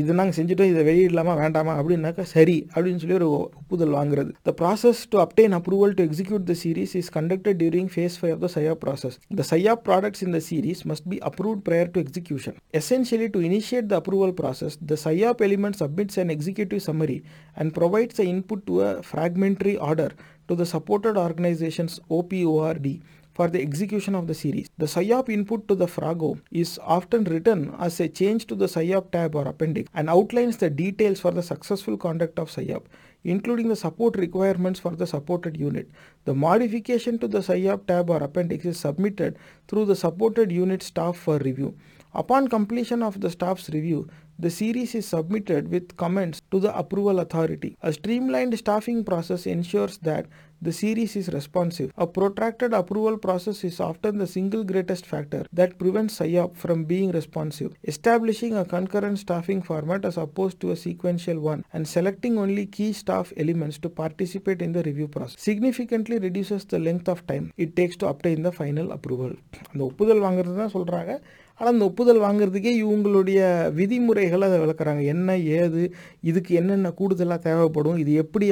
இது 0.00 0.18
நாங்கள் 0.20 0.36
செஞ்சுட்டோம் 0.38 0.70
இதை 0.72 0.84
வெளியிடலாமா 0.90 1.34
வேண்டாமா? 1.42 1.74
அப்படின்னாக்கா 1.80 2.26
சரி 2.34 2.56
அப்படின்னு 2.74 3.02
சொல்லி 3.04 3.18
ஒரு 3.20 3.30
ஒப்புதல் 3.62 3.96
வாங்குறது. 3.98 4.30
The 4.48 4.54
process 4.62 5.02
to 5.14 5.18
obtain 5.26 5.56
approval 5.60 5.96
to 6.00 6.04
execute 6.08 6.46
the 6.52 6.56
series 6.64 6.94
is 7.02 7.10
conducted 7.18 7.58
during 7.62 7.90
phase 7.94 8.18
five 8.20 8.34
of 8.36 8.44
the 8.46 8.50
சையா 8.56 8.74
process 8.84 9.16
the 9.40 9.46
சையா 9.52 9.74
products 9.88 10.24
in 10.26 10.34
the 10.38 10.40
series 10.50 10.82
must 10.92 11.08
be 11.12 11.18
approved 11.30 11.62
prior 11.68 11.92
to 11.94 12.00
execution 12.04 12.56
essentially 12.80 13.28
to 13.36 13.42
initiate 13.50 13.90
the 13.92 13.96
approval 14.02 14.34
process 14.40 14.76
the 14.92 14.98
சையாப் 15.06 15.42
element 15.48 15.78
submits 15.82 16.18
an 16.24 16.32
executive 16.36 16.82
summary 16.88 17.18
and 17.60 17.72
provides 17.78 18.20
a 18.24 18.26
input 18.32 18.64
to 18.70 18.76
a 18.88 18.90
fragmentary 19.10 19.74
order 19.90 20.14
to 20.48 20.54
the 20.54 20.66
supported 20.66 21.16
organizations 21.16 22.00
OPORD 22.10 23.00
for 23.38 23.48
the 23.48 23.62
execution 23.62 24.16
of 24.16 24.26
the 24.26 24.34
series. 24.34 24.68
The 24.78 24.86
SIOP 24.86 25.28
input 25.28 25.68
to 25.68 25.76
the 25.76 25.86
FRAGO 25.86 26.40
is 26.50 26.80
often 26.82 27.22
written 27.22 27.72
as 27.78 28.00
a 28.00 28.08
change 28.08 28.46
to 28.46 28.56
the 28.56 28.66
SIOP 28.66 29.12
tab 29.12 29.36
or 29.36 29.46
appendix 29.46 29.88
and 29.94 30.10
outlines 30.10 30.56
the 30.56 30.70
details 30.70 31.20
for 31.20 31.30
the 31.30 31.42
successful 31.42 31.96
conduct 31.96 32.40
of 32.40 32.50
SIOP, 32.50 32.86
including 33.22 33.68
the 33.68 33.76
support 33.76 34.16
requirements 34.16 34.80
for 34.80 34.96
the 34.96 35.06
supported 35.06 35.56
unit. 35.56 35.88
The 36.24 36.34
modification 36.34 37.20
to 37.20 37.28
the 37.28 37.38
SIOP 37.38 37.86
tab 37.86 38.10
or 38.10 38.20
appendix 38.24 38.64
is 38.64 38.80
submitted 38.80 39.38
through 39.68 39.84
the 39.84 39.94
supported 39.94 40.50
unit 40.50 40.82
staff 40.82 41.16
for 41.16 41.38
review. 41.38 41.76
Upon 42.14 42.48
completion 42.48 43.02
of 43.04 43.20
the 43.20 43.30
staff's 43.30 43.68
review, 43.68 44.08
the 44.39 44.49
series 44.49 44.95
is 44.95 45.05
submitted 45.05 45.69
with 45.69 45.95
comments 45.95 46.41
to 46.51 46.59
the 46.59 46.75
approval 46.75 47.19
authority. 47.19 47.77
A 47.81 47.93
streamlined 47.93 48.57
staffing 48.57 49.03
process 49.03 49.45
ensures 49.45 49.99
that 49.99 50.25
the 50.61 50.71
series 50.71 51.15
is 51.15 51.27
responsive. 51.29 51.91
A 51.97 52.07
protracted 52.07 52.73
approval 52.73 53.17
process 53.17 53.63
is 53.63 53.79
often 53.79 54.17
the 54.17 54.25
single 54.25 54.63
greatest 54.63 55.05
factor 55.05 55.45
that 55.51 55.77
prevents 55.77 56.19
SIOP 56.19 56.55
from 56.55 56.85
being 56.85 57.11
responsive. 57.11 57.73
Establishing 57.83 58.55
a 58.55 58.65
concurrent 58.65 59.19
staffing 59.19 59.61
format 59.61 60.05
as 60.05 60.17
opposed 60.17 60.59
to 60.61 60.71
a 60.71 60.75
sequential 60.75 61.39
one 61.39 61.65
and 61.73 61.85
selecting 61.85 62.37
only 62.37 62.65
key 62.65 62.93
staff 62.93 63.33
elements 63.37 63.77
to 63.79 63.89
participate 63.89 64.61
in 64.61 64.71
the 64.71 64.83
review 64.83 65.09
process 65.09 65.39
significantly 65.39 66.17
reduces 66.17 66.65
the 66.65 66.79
length 66.79 67.09
of 67.09 67.27
time 67.27 67.51
it 67.57 67.75
takes 67.75 67.97
to 67.97 68.07
obtain 68.07 68.41
the 68.41 68.51
final 68.61 68.89
approval. 68.97 69.33
அந்த 69.71 69.81
ஒப்புதல் 69.89 70.23
வாங்குறது 70.25 70.55
தான் 70.61 70.75
சொல்கிறாங்க 70.77 71.13
ஆனால் 71.58 71.72
அந்த 71.72 71.84
ஒப்புதல் 71.84 72.20
வாங்குறதுக்கே 72.20 72.72
இவங்களுடைய 72.82 73.38
விதிமுறைகளை 73.74 74.44
அதை 74.48 74.58
விளக்குறாங்க. 74.60 75.02
என்ன 75.04 75.36
ஏது 75.58 75.82
இதுக்கு 76.20 76.52
என்னென்ன 76.54 76.90
கூடுதலாக 76.90 77.40
தேவைப்படும் 77.48 77.96
இது 77.96 78.12
எப்படி 78.24 78.48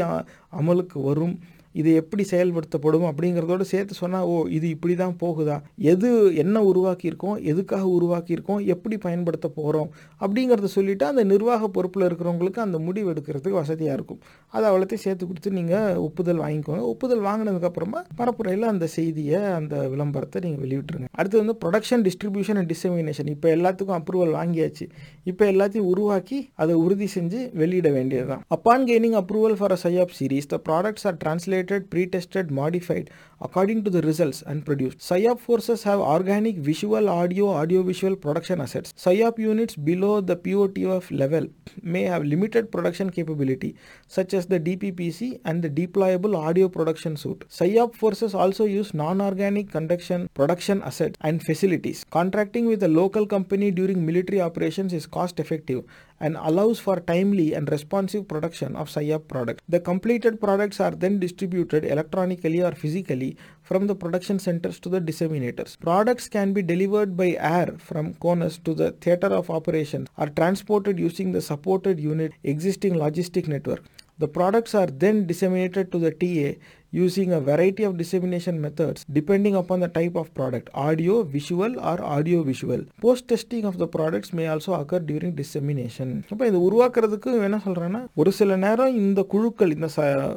அமலுக்கு 0.61 0.99
வரும் 1.03 1.37
இது 1.81 1.91
எப்படி 2.01 2.25
செயல்படுத்தப்படும் 2.33 3.07
அப்படிங்கிறதோட 3.11 3.65
சேர்த்து 3.73 3.95
சொன்னால் 4.01 4.27
ஓ 4.33 4.35
இது 4.57 4.67
இப்படி 4.75 4.95
தான் 5.03 5.17
போகுதா? 5.23 5.57
எது 5.93 6.11
என்ன 6.43 6.63
உருவாக்கியிருக்கோம்? 6.71 7.37
எதுக்காக 7.53 7.85
உருவாக்கியிருக்கோம்? 7.99 8.61
எப்படி 8.75 8.99
பயன்படுத்த 9.07 9.47
போகிறோம் 9.59 9.91
அப்படிங்கிறத 10.23 10.71
சொல்லிவிட்டு 10.77 11.07
அந்த 11.11 11.25
நிர்வாக 11.33 11.69
பொறுப்பில் 11.77 12.07
இருக்கிறவங்களுக்கு 12.09 12.61
அந்த 12.67 12.79
முடிவு 12.87 13.11
எடுக்கிறதுக்கு 13.13 13.61
வசதியாக 13.63 13.97
இருக்கும். 13.99 14.21
அதை 14.55 14.65
அவ்வளோத்தையும் 14.71 15.05
சேர்த்து 15.07 15.25
கொடுத்து 15.31 15.53
நீங்கள் 15.59 15.99
ஒப்புதல் 16.07 16.43
வாங்கிக்கோங்க. 16.45 16.83
ஒப்புதல் 16.93 17.25
வாங்கினதுக்கப்புறமா 17.29 18.03
பரப்புரையில் 18.21 18.67
அந்த 18.73 18.89
செய்தியை 18.97 19.41
அந்த 19.59 19.75
விளம்பரத்தை 19.95 20.41
நீங்கள் 20.47 20.65
வெளியிட்டுருங்க. 20.67 21.11
அடுத்து 21.19 21.43
வந்து 21.43 21.57
ப்ரொடக்ஷன் 21.65 22.05
டிஸ்ட்ரிபியூஷன் 22.09 22.61
அண்ட் 22.61 22.71
டிசமினேஷன் 22.75 23.31
இப்போ 23.35 23.49
எல்லாத்துக்கும் 23.57 23.99
அப்ரூவல் 24.01 24.35
வாங்கியாச்சு. 24.41 24.87
இப்போ 25.33 25.45
எல்லாத்தையும் 25.53 25.91
உருவாக்கி 25.93 26.39
அதை 26.63 26.75
உறுதி 26.85 27.09
செஞ்சு 27.17 27.41
வெளியிட 27.63 27.89
வேண்டியது 27.99 28.29
தான் 28.33 28.43
upon 28.57 28.87
gaining 28.91 29.17
approval 29.23 29.57
for 29.61 29.75
a 29.77 29.81
PSYOP 29.85 30.17
series 30.19 30.51
the 30.55 30.59
products 30.69 31.07
are 31.11 31.19
translate 31.23 31.66
pre-tested, 31.67 32.51
modified 32.51 33.11
according 33.41 33.85
to 33.85 33.91
the 33.91 34.01
results 34.01 34.43
and 34.47 34.65
produced. 34.65 34.99
PSYOP 34.99 35.39
forces 35.41 35.83
have 35.83 36.01
organic 36.01 36.57
visual, 36.57 37.09
audio, 37.09 37.49
audiovisual 37.49 38.17
production 38.17 38.61
assets. 38.61 38.93
PSYOP 38.95 39.39
units 39.39 39.77
below 39.77 40.21
the 40.21 40.37
POTF 40.37 41.17
level 41.17 41.47
may 41.83 42.05
have 42.05 42.25
limited 42.25 42.73
production 42.73 43.11
capability, 43.11 43.77
such 44.07 44.33
as 44.33 44.47
the 44.47 44.59
DPPC 44.59 45.41
and 45.45 45.63
the 45.63 45.69
deployable 45.69 46.37
audio 46.37 46.69
production 46.69 47.17
suite. 47.17 47.47
PSYOP 47.49 47.95
forces 47.95 48.35
also 48.35 48.65
use 48.65 48.95
non-organic 48.95 49.71
conduction 49.71 50.29
production 50.35 50.83
assets 50.83 51.19
and 51.21 51.43
facilities. 51.45 52.05
Contracting 52.11 52.67
with 52.67 52.83
a 52.83 52.89
local 52.89 53.27
company 53.27 53.71
during 53.71 54.07
military 54.07 54.41
operations 54.41 54.93
is 54.93 55.07
cost 55.07 55.39
effective 55.41 55.85
and 56.21 56.37
allows 56.37 56.79
for 56.79 57.01
timely 57.01 57.55
and 57.55 57.71
responsive 57.71 58.27
production 58.27 58.75
of 58.77 58.89
PSYOP 58.89 59.29
products. 59.29 59.63
The 59.69 59.81
completed 59.81 60.41
products 60.41 60.81
are 60.81 60.91
then 60.91 61.19
distributed 61.19 61.85
electronically 61.85 62.63
or 62.63 62.73
physically 62.73 63.37
from 63.63 63.87
the 63.87 63.95
production 63.95 64.39
centers 64.39 64.81
to 64.81 64.89
the 64.89 65.01
disseminators. 65.01 65.79
Products 65.79 66.29
can 66.29 66.53
be 66.53 66.63
delivered 66.63 67.17
by 67.17 67.37
air 67.39 67.75
from 67.79 68.15
CONUS 68.15 68.59
to 68.65 68.75
the 68.75 68.93
theater 68.93 69.29
of 69.29 69.51
operations 69.51 70.09
or 70.17 70.29
transported 70.29 70.99
using 70.99 71.33
the 71.33 71.43
supported 71.43 72.01
unit 72.01 72.33
existing 72.45 72.95
logistic 72.95 73.49
network. 73.49 73.85
The 74.19 74.29
products 74.29 74.75
are 74.75 74.87
then 74.87 75.27
disseminated 75.27 75.93
to 75.93 75.99
the 75.99 76.11
TA 76.11 76.59
using 76.93 77.33
a 77.33 77.41
variety 77.43 77.85
of 77.85 77.97
dissemination 77.97 78.61
methods 78.61 79.01
depending 79.11 79.55
upon 79.55 79.81
the 79.81 79.89
type 79.91 80.15
of 80.15 80.33
product 80.33 80.67
audio 80.81 81.23
visual 81.31 81.73
or 81.83 81.99
audio 82.09 82.43
visual 82.43 82.81
post 82.99 83.29
testing 83.29 83.65
of 83.65 83.77
the 83.77 83.89
products 83.89 84.33
may 84.33 84.47
also 84.47 84.73
occur 84.75 85.01
during 85.05 85.33
dissemination 85.37 86.11
அப்போ 86.31 86.47
இது 86.47 86.59
உருவாக்குறதுக்கு 86.67 87.31
என்ன 87.43 87.61
சொல்கிறேன்னா 87.65 88.03
ஒரு 88.15 88.33
சில 88.33 88.57
நேரம் 88.59 88.97
இந்த 88.99 89.23
குழுக்கள் 89.27 89.73
இந்த 89.73 89.89
ச 89.89 90.01
அஹ், 90.17 90.37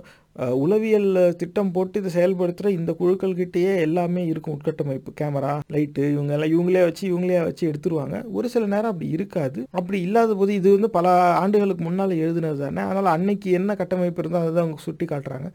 உளவியல் 0.64 1.08
திட்டம் 1.40 1.72
போட்டு 1.76 2.00
இதை 2.02 2.10
செயல்படுத்துகிற 2.16 2.70
இந்த 2.78 2.92
குழுக்கள்கிட்டயே 3.00 3.72
எல்லாமே 3.86 4.22
இருக்கும் 4.32 4.56
உட்கட்டமைப்பு. 4.58 5.12
கேமரா 5.20 5.54
லைட்டு 5.76 6.04
இவங்க 6.14 6.32
எல்லாம் 6.36 6.52
இவங்களே 6.54 6.84
வச்சு 6.88 7.04
இவங்களே 7.12 7.40
வச்சு 7.48 7.64
எடுத்துருவாங்க. 7.70 8.18
ஒரு 8.38 8.48
சில 8.54 8.66
நேரம் 8.74 8.92
அப்படி 8.94 9.10
இருக்காது. 9.18 9.60
அப்படி 9.80 10.00
இல்லாத 10.08 10.36
போது 10.42 10.54
இது 10.60 10.70
வந்து 10.78 10.90
பல 10.98 11.08
ஆண்டுகளுக்கு 11.42 11.84
முன்னால் 11.88 12.14
எழுதுனது 12.24 12.60
தானே? 12.64 12.84
அதனால் 12.90 13.14
அன்னைக்கு 13.16 13.50
என்ன 13.60 13.76
கட்டமைப்பு 13.82 14.22
இருந்தோ 14.24 14.42
அதை 14.44 14.52
தான் 14.54 14.66
அவங்க 14.66 14.86
சுட்டி 14.88 15.08
காட்டுறாங்க. 15.14 15.50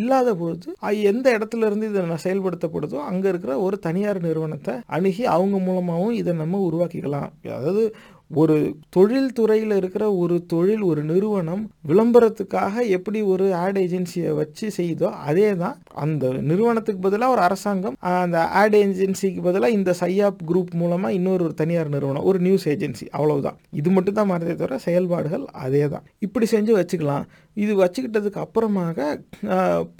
இல்லாத 0.00 0.34
போது 0.42 0.70
எந்த 1.12 1.26
இடத்துல 1.38 1.68
இருந்து 1.70 1.90
இதை 1.90 2.06
நான் 2.12 2.24
செயல்படுத்தப்படுதோ 2.26 3.00
அங்கே 3.10 3.28
இருக்கிற 3.32 3.52
ஒரு 3.66 3.78
தனியார் 3.88 4.20
நிறுவனத்தை 4.28 4.76
அணுகி 4.98 5.26
அவங்க 5.36 5.58
மூலமாகவும் 5.68 6.16
இதை 6.22 6.34
நம்ம 6.42 6.62
உருவாக்கிக்கலாம். 6.70 7.28
அதாவது 7.58 7.84
ஒரு 8.30 8.56
தொழில் 8.94 9.32
துறையில் 9.32 9.74
இருக்கிற 9.78 10.04
ஒரு 10.22 10.36
தொழில் 10.52 10.82
ஒரு 10.88 11.02
நிறுவனம் 11.04 11.62
விளம்பரத்துக்காக 11.90 12.84
எப்படி 12.96 13.20
ஒரு 13.32 13.46
ஆட் 13.62 13.78
ஏஜென்சியை 13.82 14.32
வச்சு 14.40 14.66
செய்தோ 14.76 15.08
அதே 15.28 15.48
தான் 15.62 15.76
அந்த 16.04 16.30
நிறுவனத்துக்கு 16.50 17.00
பதிலாக 17.06 17.34
ஒரு 17.34 17.42
அரசாங்கம் 17.46 17.96
அந்த 18.12 18.38
ஆட் 18.60 18.76
ஏஜென்சிக்கு 18.82 19.42
பதிலாக 19.48 19.76
இந்த 19.78 19.94
சையாப் 20.02 20.44
குரூப் 20.50 20.72
மூலமாக 20.82 21.16
இன்னொரு 21.18 21.44
ஒரு 21.48 21.56
தனியார் 21.62 21.94
நிறுவனம் 21.96 22.28
ஒரு 22.30 22.40
நியூஸ் 22.46 22.66
ஏஜென்சி 22.74 23.06
அவ்வளவுதான். 23.18 23.58
இது 23.80 23.90
மட்டும் 23.96 24.18
தான் 24.18 24.30
மாறதே 24.32 24.54
தவிர 24.62 24.78
செயல்பாடுகள் 24.88 25.46
அதே 25.64 25.84
தான் 25.94 26.06
இப்படி 26.26 26.48
செஞ்சு 26.54 26.72
வச்சுக்கலாம். 26.80 27.26
இது 27.56 27.72
வச்சுக்கிட்டதுக்கு 27.82 28.40
அப்புறமாக 28.44 28.98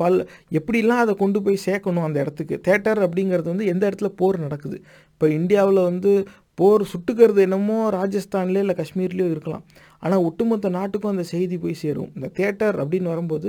பல் 0.01 0.19
எப்படிலாம் 0.59 1.03
அதை 1.05 1.15
கொண்டு 1.23 1.39
போய் 1.47 1.65
சேர்க்கணும் 1.67 2.07
அந்த 2.09 2.19
இடத்துக்கு? 2.25 2.57
தேட்டர் 2.69 3.01
அப்படிங்கிறது 3.07 3.49
வந்து 3.53 3.71
எந்த 3.73 3.83
இடத்துல 3.91 4.11
போர் 4.21 4.45
நடக்குது? 4.47 4.79
இப்போ 5.13 5.29
இந்தியாவில் 5.39 5.81
வந்து 5.89 6.13
போர் 6.61 6.83
சுட்டுக்கிறது 6.93 7.41
என்னமோ 7.47 7.79
ராஜஸ்தான்லேயோ 7.99 8.65
இல்லை 8.65 8.77
காஷ்மீர்லேயோ 8.81 9.29
இருக்கலாம். 9.35 9.65
ஆனால் 10.03 10.25
ஒட்டுமொத்த 10.29 10.71
நாட்டுக்கும் 10.77 11.13
அந்த 11.15 11.25
செய்தி 11.33 11.57
போய் 11.65 11.81
சேரும். 11.83 12.11
இந்த 12.17 12.29
தேட்டர் 12.39 12.77
அப்படின்னு 12.83 13.13
வரும்போது 13.13 13.49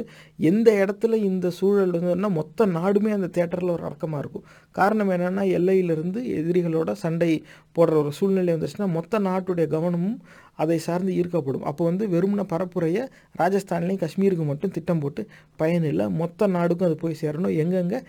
எந்த 0.49 0.69
இடத்துல 0.84 1.19
இந்த 1.30 1.49
சூழல் 1.60 1.95
வந்துன்னா 1.98 2.32
மொத்த 2.40 2.65
நாடுமே 2.78 3.11
அந்த 3.18 3.30
தேட்டரில் 3.38 3.76
ஒரு 3.76 3.86
அடக்கமாக 3.90 4.22
இருக்கும். 4.23 4.45
காரணம் 4.80 5.11
என்னென்னா 5.15 5.45
எல்லையிலிருந்து 5.57 6.22
எதிரிகளோட 6.40 6.91
சண்டை 7.03 7.32
போடுற 7.78 7.95
ஒரு 8.03 8.11
சூழ்நிலை 8.19 8.53
வந்துச்சுன்னா 8.56 8.90
மொத்த 8.98 9.19
நாட்டுடைய 9.30 9.68
கவனமும் 9.76 10.18
அதை 10.61 10.78
சார்ந்து 10.86 11.11
ஈர்க்கப்படும். 11.19 11.65
அப்போ 11.69 11.84
வந்து 11.90 12.03
வெறும்ன 12.14 12.41
பரப்புரையை 12.53 13.03
ராஜஸ்தான்லேயும் 13.41 14.02
காஷ்மீருக்கு 14.03 14.45
மட்டும் 14.49 14.73
திட்டம் 14.76 15.02
போட்டு 15.03 15.22
பயனில்லை 15.61 16.06
மொத்த 16.22 16.48
நாடுக்கும் 16.57 16.88
அது 16.90 16.98
போய் 17.03 17.22
சேரணும். 17.23 17.56
எங்கெங்கே 17.64 17.99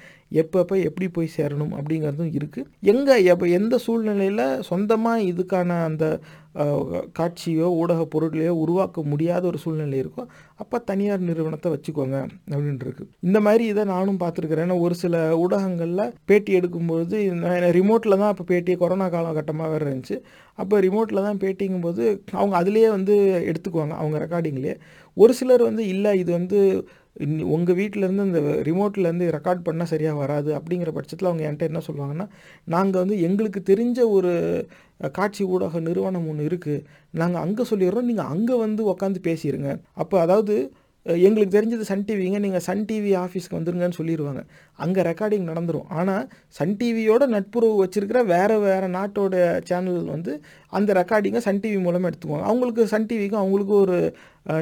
எப்பப்போ 0.40 0.74
எப்படி 0.88 1.06
போய் 1.16 1.34
சேரணும் 1.38 1.72
அப்படிங்கிறதும் 1.78 2.32
இருக்குது 2.38 2.68
எங்கே 2.92 3.16
எப்போ 3.32 3.46
எந்த 3.58 3.74
சூழ்நிலையில் 3.86 4.44
சொந்தமாக 4.70 5.26
இதுக்கான 5.30 5.78
அந்த 5.88 6.04
காட்சியோ 7.18 7.66
ஊடக 7.80 8.00
பொருட்களையோ 8.14 8.52
உருவாக்க 8.62 9.02
முடியாத 9.12 9.42
ஒரு 9.50 9.58
சூழ்நிலை 9.62 9.98
இருக்கும். 10.02 10.28
அப்போ 10.62 10.78
தனியார் 10.90 11.26
நிறுவனத்தை 11.28 11.68
வச்சுக்கோங்க 11.74 12.16
அப்படின்ட்டு 12.52 12.86
இருக்கு. 12.86 13.04
இந்த 13.28 13.38
மாதிரி 13.46 13.64
இதை 13.72 13.84
நானும் 13.92 14.20
பார்த்துருக்குறேன். 14.22 14.66
ஏன்னா 14.68 14.78
ஒரு 14.86 14.96
சில 15.02 15.22
ஊடகங்களில் 15.44 16.12
பேட்டி 16.30 16.52
எடுக்கும்போது 16.60 17.16
ரிமோட்டில் 17.78 18.20
தான் 18.22 18.32
இப்போ 18.34 18.46
பேட்டி 18.52 18.74
கொரோனா 18.82 19.08
காலகட்டமாக 19.16 19.70
வேறு 19.74 19.86
இருந்துச்சு. 19.88 20.18
அப்போ 20.58 20.76
ரிமோட்டில் 20.86 21.26
தான் 21.28 21.40
பேட்டிங்கும்போது 21.44 22.02
அவங்க 22.38 22.54
அதிலேயே 22.62 22.88
வந்து 22.96 23.14
எடுத்துக்குவாங்க 23.50 23.94
அவங்க 24.00 24.16
ரெக்கார்டிங்லேயே 24.24 24.76
ஒரு 25.16 25.32
சிலர் 25.38 25.62
வந்து 25.68 25.82
இல்லை 25.94 26.12
இது 26.22 26.30
வந்து 26.38 26.58
உங்கள் 27.54 27.76
வீட்டிலேருந்து 27.78 28.26
இந்த 28.28 28.40
ரிமோட்லேருந்து 28.68 29.26
ரெக்கார்ட் 29.36 29.66
பண்ணால் 29.66 29.90
சரியாக 29.92 30.20
வராது 30.22 30.50
அப்படிங்கிற 30.58 30.92
பட்சத்தில் 30.98 31.30
அவங்க 31.30 31.46
என்கிட்ட 31.48 31.70
என்ன 31.70 31.82
சொல்லுவாங்கன்னா 31.88 32.26
நாங்கள் 32.74 33.02
வந்து 33.02 33.16
எங்களுக்கு 33.28 33.62
தெரிஞ்ச 33.70 33.98
ஒரு 34.16 34.32
காட்சி 35.18 35.42
ஊடக 35.54 35.80
நிறுவனம் 35.88 36.28
ஒன்று 36.32 36.48
இருக்குது 36.50 36.84
நாங்கள் 37.20 37.42
அங்கே 37.44 37.64
சொல்லிடுறோம். 37.72 38.08
நீங்கள் 38.10 38.30
அங்கே 38.34 38.56
வந்து 38.66 38.84
உக்காந்து 38.92 39.20
பேசிடுங்க 39.28 39.70
அப்போ 40.02 40.16
அதாவது 40.26 40.56
எங்களுக்கு 41.26 41.54
தெரிஞ்சது 41.56 41.84
சன் 41.88 42.04
டிவிங்க. 42.08 42.38
நீங்கள் 42.44 42.64
சன் 42.66 42.84
டிவி 42.88 43.12
ஆஃபீஸ்க்கு 43.22 43.56
வந்துருங்கன்னு 43.58 43.98
சொல்லிடுவாங்க 43.98 44.42
அங்கே 44.84 45.00
ரெக்கார்டிங் 45.08 45.48
நடந்துரும். 45.50 45.88
ஆனால் 45.98 46.26
சன் 46.58 46.76
டிவியோட 46.80 47.26
நட்புறவு 47.34 47.80
வச்சிருக்கிற 47.82 48.20
வேறு 48.34 48.56
வேறு 48.66 48.88
நாட்டோட 48.98 49.34
சேனல் 49.70 50.12
வந்து 50.14 50.34
அந்த 50.78 50.92
ரெக்கார்டிங்கை 51.00 51.42
சன் 51.46 51.62
டிவி 51.64 51.80
மூலமாக 51.86 52.10
எடுத்துக்குவாங்க. 52.10 52.48
அவங்களுக்கு 52.50 52.84
சன் 52.92 53.08
டிவிக்கும் 53.10 53.42
அவங்களுக்கும் 53.42 53.82
ஒரு 53.86 53.98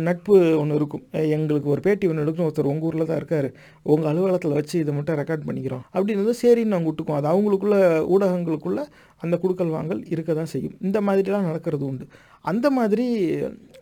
நட்பு 0.07 0.35
ஒன்று 0.61 0.78
இருக்கும். 0.78 1.05
எங்களுக்கு 1.36 1.69
ஒரு 1.74 1.81
பேட்டி 1.85 2.09
ஒன்று 2.11 2.24
எடுக்கணும். 2.24 2.48
ஒருத்தர் 2.48 2.70
உங்கள் 2.73 2.89
ஊரில் 2.89 3.09
தான் 3.11 3.20
இருக்கார். 3.20 3.48
உங்கள் 3.93 4.11
அலுவலகத்தில் 4.11 4.57
வச்சு 4.59 4.74
இதை 4.82 4.94
மட்டும் 4.97 5.19
ரெக்கார்ட் 5.20 5.47
பண்ணிக்கிறோம். 5.48 5.85
அப்படின்னு 5.94 6.35
சரின்னு 6.43 6.74
நாங்கள் 6.74 6.90
விட்டுக்குவோம். 6.90 7.20
அது 7.20 7.31
அவங்களுக்குள்ள 7.32 7.78
ஊடகங்களுக்குள்ள 8.15 8.82
அந்த 9.24 9.35
குடுக்கல் 9.40 9.73
வாங்கல் 9.77 10.02
இருக்க 10.15 10.31
தான் 10.35 10.51
செய்யும். 10.52 10.77
இந்த 10.86 10.98
மாதிரிலாம் 11.07 11.48
நடக்கிறது 11.48 11.85
உண்டு. 11.89 12.05
அந்த 12.51 12.66
மாதிரி 12.77 13.07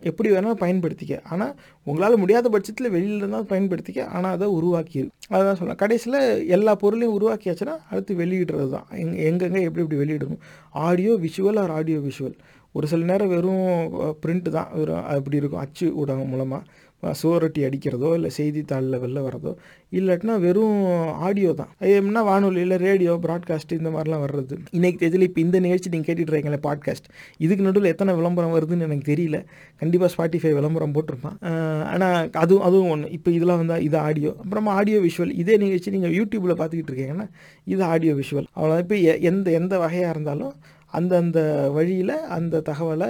எப்படி 0.09 0.29
வேணாலும் 0.33 0.61
பயன்படுத்திக்க. 0.63 1.15
ஆனால் 1.33 1.53
உங்களால் 1.87 2.21
முடியாத 2.23 2.47
பட்சத்தில் 2.55 2.91
வெளியில் 2.95 3.21
இருந்தால் 3.21 3.49
பயன்படுத்திக்க. 3.51 4.01
ஆனால் 4.15 4.35
அதை 4.37 4.47
உருவாக்கிடு 4.57 5.07
அதுதான் 5.33 5.57
சொல்லலாம் 5.59 5.81
கடைசியில் 5.83 6.19
எல்லா 6.55 6.73
பொருளையும் 6.83 7.15
உருவாக்கியாச்சுன்னா 7.17 7.75
அடுத்து 7.91 8.13
வெளியிடுறது 8.21 8.69
தான். 8.75 8.87
எங் 9.01 9.13
எங்கெங்கே 9.29 9.61
எப்படி 9.67 9.83
எப்படி 9.85 10.01
வெளியிடணும்? 10.03 10.41
Audio 10.87 11.13
visual 11.25 11.59
or 11.63 11.75
audio 11.79 11.99
visual 12.07 12.37
ஒரு 12.75 12.85
சில 12.91 13.07
நேரம் 13.11 13.33
வெறும் 13.35 13.65
பிரிண்ட்டு 14.23 14.49
தான். 14.57 14.69
வெறும் 14.79 15.07
அப்படி 15.15 15.41
இருக்கும். 15.41 15.63
அச்சு 15.65 15.87
ஊடகம் 16.01 16.31
மூலமாக 16.33 16.63
சுவரொட்டி 17.19 17.61
அடிக்கிறதோ 17.65 18.09
இல்லை 18.15 18.29
செய்தித்தாளில் 18.37 18.99
வெளில 19.01 19.19
வரதோ 19.25 19.51
இல்லாட்டினா 19.97 20.33
வெறும் 20.45 20.79
ஆடியோ 21.27 21.51
தான். 21.59 21.69
ஏம்னா 21.91 22.21
வானொலியில் 22.29 22.75
ரேடியோ 22.85 23.13
ப்ராட்காஸ்ட் 23.25 23.71
இந்த 23.77 23.89
மாதிரிலாம் 23.93 24.23
வர்றது. 24.25 24.55
இன்னைக்கு 24.77 24.99
தேதியில் 25.03 25.25
இப்போ 25.27 25.39
இந்த 25.43 25.57
நிகழ்ச்சி 25.65 25.89
நீங்கள் 25.93 26.07
கேட்டுட்டு 26.09 26.31
இருக்கீங்களே 26.31 26.59
பாட்காஸ்ட் 26.65 27.07
இதுக்கு 27.45 27.65
நடுவில் 27.67 27.91
எத்தனை 27.93 28.13
விளம்பரம் 28.19 28.55
வருதுன்னு 28.55 28.87
எனக்கு 28.87 29.05
தெரியல. 29.11 29.39
கண்டிப்பாக 29.81 30.09
ஸ்பாட்டிஃபை 30.15 30.51
விளம்பரம் 30.59 30.95
போட்டிருப்பான். 30.97 31.37
ஆனால் 31.93 32.17
அதுவும் 32.43 32.65
அதுவும் 32.69 32.91
ஒன்று 32.95 33.13
இப்போ 33.19 33.31
இதெல்லாம் 33.37 33.61
வந்தால் 33.63 33.85
இது 33.87 33.97
ஆடியோ 34.07 34.33
அப்புறமா 34.43 34.73
ஆடியோ 34.81 34.99
விஷுவல் 35.07 35.33
இதே 35.43 35.57
நிகழ்ச்சி 35.63 35.95
நீங்கள் 35.95 36.15
யூடியூப்பில் 36.19 36.59
பார்த்துக்கிட்டு 36.61 36.93
இருக்கீங்கன்னா 36.93 37.27
இது 37.75 37.81
ஆடியோ 37.93 38.15
விஷுவல் 38.21 38.49
அவ்வளோ 38.57 38.77
இப்போ 38.85 38.97
எந்த 39.31 39.47
எந்த 39.61 39.73
வகையாக 39.85 40.15
இருந்தாலும் 40.15 40.53
அந்தந்த 40.91 41.39
வழியில் 41.71 42.15
அந்த 42.29 42.61
தகவலை 42.61 43.09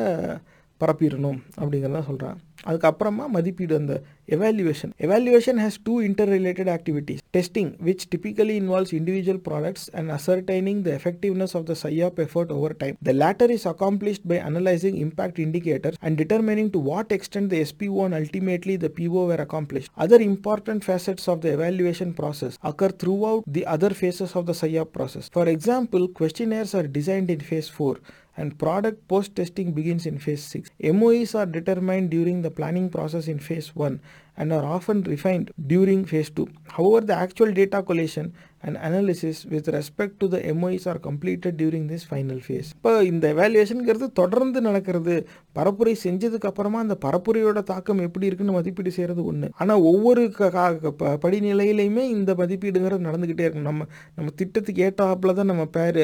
பரப்பிடணும் 0.84 1.39
அப்படிங்கிறதான் 1.61 2.07
சொல்கிறான் 2.11 2.38
அதுக்கப்புறமா 2.69 3.26
மதிப்பீடு 3.35 3.73
அந்த 3.81 3.93
evaluation 4.35 4.91
evaluation 5.06 5.60
has 5.64 5.77
two 5.88 5.93
interrelated 6.35 6.72
activities 6.76 7.22
testing 7.38 7.72
which 7.88 8.06
typically 8.14 8.56
involves 8.61 8.91
individual 8.99 9.39
products 9.47 9.84
and 9.97 10.06
ascertaining 10.18 10.77
the 10.84 10.93
effectiveness 10.99 11.51
of 11.56 11.64
the 11.65 11.73
PSYOP 11.73 12.19
effort 12.19 12.49
over 12.51 12.72
time. 12.73 12.95
The 13.01 13.14
latter 13.14 13.49
is 13.51 13.65
accomplished 13.65 14.27
by 14.27 14.38
analyzing 14.49 14.95
impact 14.97 15.39
indicators 15.39 15.95
and 16.01 16.18
determining 16.18 16.69
to 16.72 16.80
what 16.80 17.11
extent 17.18 17.49
the 17.49 17.61
SPO 17.72 18.06
and 18.06 18.15
ultimately 18.15 18.76
the 18.76 18.89
PO 18.89 19.26
were 19.31 19.41
accomplished. 19.47 19.91
Other 19.97 20.19
important 20.31 20.84
facets 20.84 21.27
of 21.27 21.41
the 21.41 21.51
evaluation 21.53 22.14
process 22.14 22.57
occur 22.64 22.91
throughout 23.03 23.43
the 23.47 23.65
other 23.65 23.91
phases 23.91 24.35
of 24.35 24.45
the 24.45 24.53
PSYOP 24.53 24.91
process. 24.91 25.27
For 25.30 25.47
example, 25.47 26.07
questionnaires 26.22 26.73
are 26.73 26.88
designed 26.99 27.30
in 27.30 27.41
phase 27.41 27.69
4 27.69 27.95
and 28.40 28.57
product 28.57 29.06
post 29.10 29.36
testing 29.36 29.74
begins 29.74 30.06
in 30.06 30.18
phase 30.18 30.44
6. 30.44 30.72
MOEs 30.82 31.36
are 31.36 31.45
determined 31.45 32.10
during 32.10 32.41
the 32.41 32.49
planning 32.49 32.90
process 32.90 33.28
in 33.28 33.38
phase 33.38 33.76
1 33.76 33.99
and 34.38 34.53
are 34.53 34.64
often 34.64 35.03
refined 35.03 35.52
during 35.68 36.06
phase 36.06 36.30
2. 36.30 36.48
However, 36.78 37.06
the 37.06 37.16
actual 37.16 37.52
data 37.52 37.84
collation 37.84 38.34
and 38.61 38.77
analysis 38.77 39.34
with 39.49 39.68
respect 39.72 40.11
to 40.19 40.31
the 40.31 40.40
MOEs 40.41 40.86
are 40.86 40.99
completed 41.03 41.52
during 41.57 41.90
this 41.90 42.06
final 42.06 42.41
phase. 42.48 42.69
இப்போ 42.76 43.03
இந்த 43.03 43.34
எவாலுவேஷனுங்கிறது 43.34 44.11
தொடர்ந்து 44.14 44.61
நடக்கிறது. 44.61 45.27
பரப்புரை 45.56 45.95
செஞ்சதுக்கு 46.03 46.41
அப்புறமா 46.41 46.80
அந்த 46.80 46.98
பரப்புரையோட 47.06 47.64
தாக்கம் 47.64 47.99
எப்படி 47.99 48.26
இருக்குன்னு 48.26 48.53
மதிப்பீடு 48.53 48.91
செய்கிறது 48.91 49.26
ஒன்று 49.26 49.49
ஆனால் 49.57 49.80
ஒவ்வொரு 49.80 50.31
க- 50.31 50.73
ப- 50.98 51.19
படிநிலையிலையுமே 51.22 51.98
இந்த 51.98 52.34
மதிப்பீடுங்கிறது 52.34 53.07
நடந்துக்கிட்டே 53.07 53.40
இருக்கும். 53.40 53.61
நம்ம 53.61 53.86
நம்ம 54.15 54.31
திட்டத்துக்கு 54.36 54.84
ஏற்றாப்புல 54.84 55.34
தான் 55.34 55.45
நம்ம 55.45 55.65
பேர் 55.65 55.98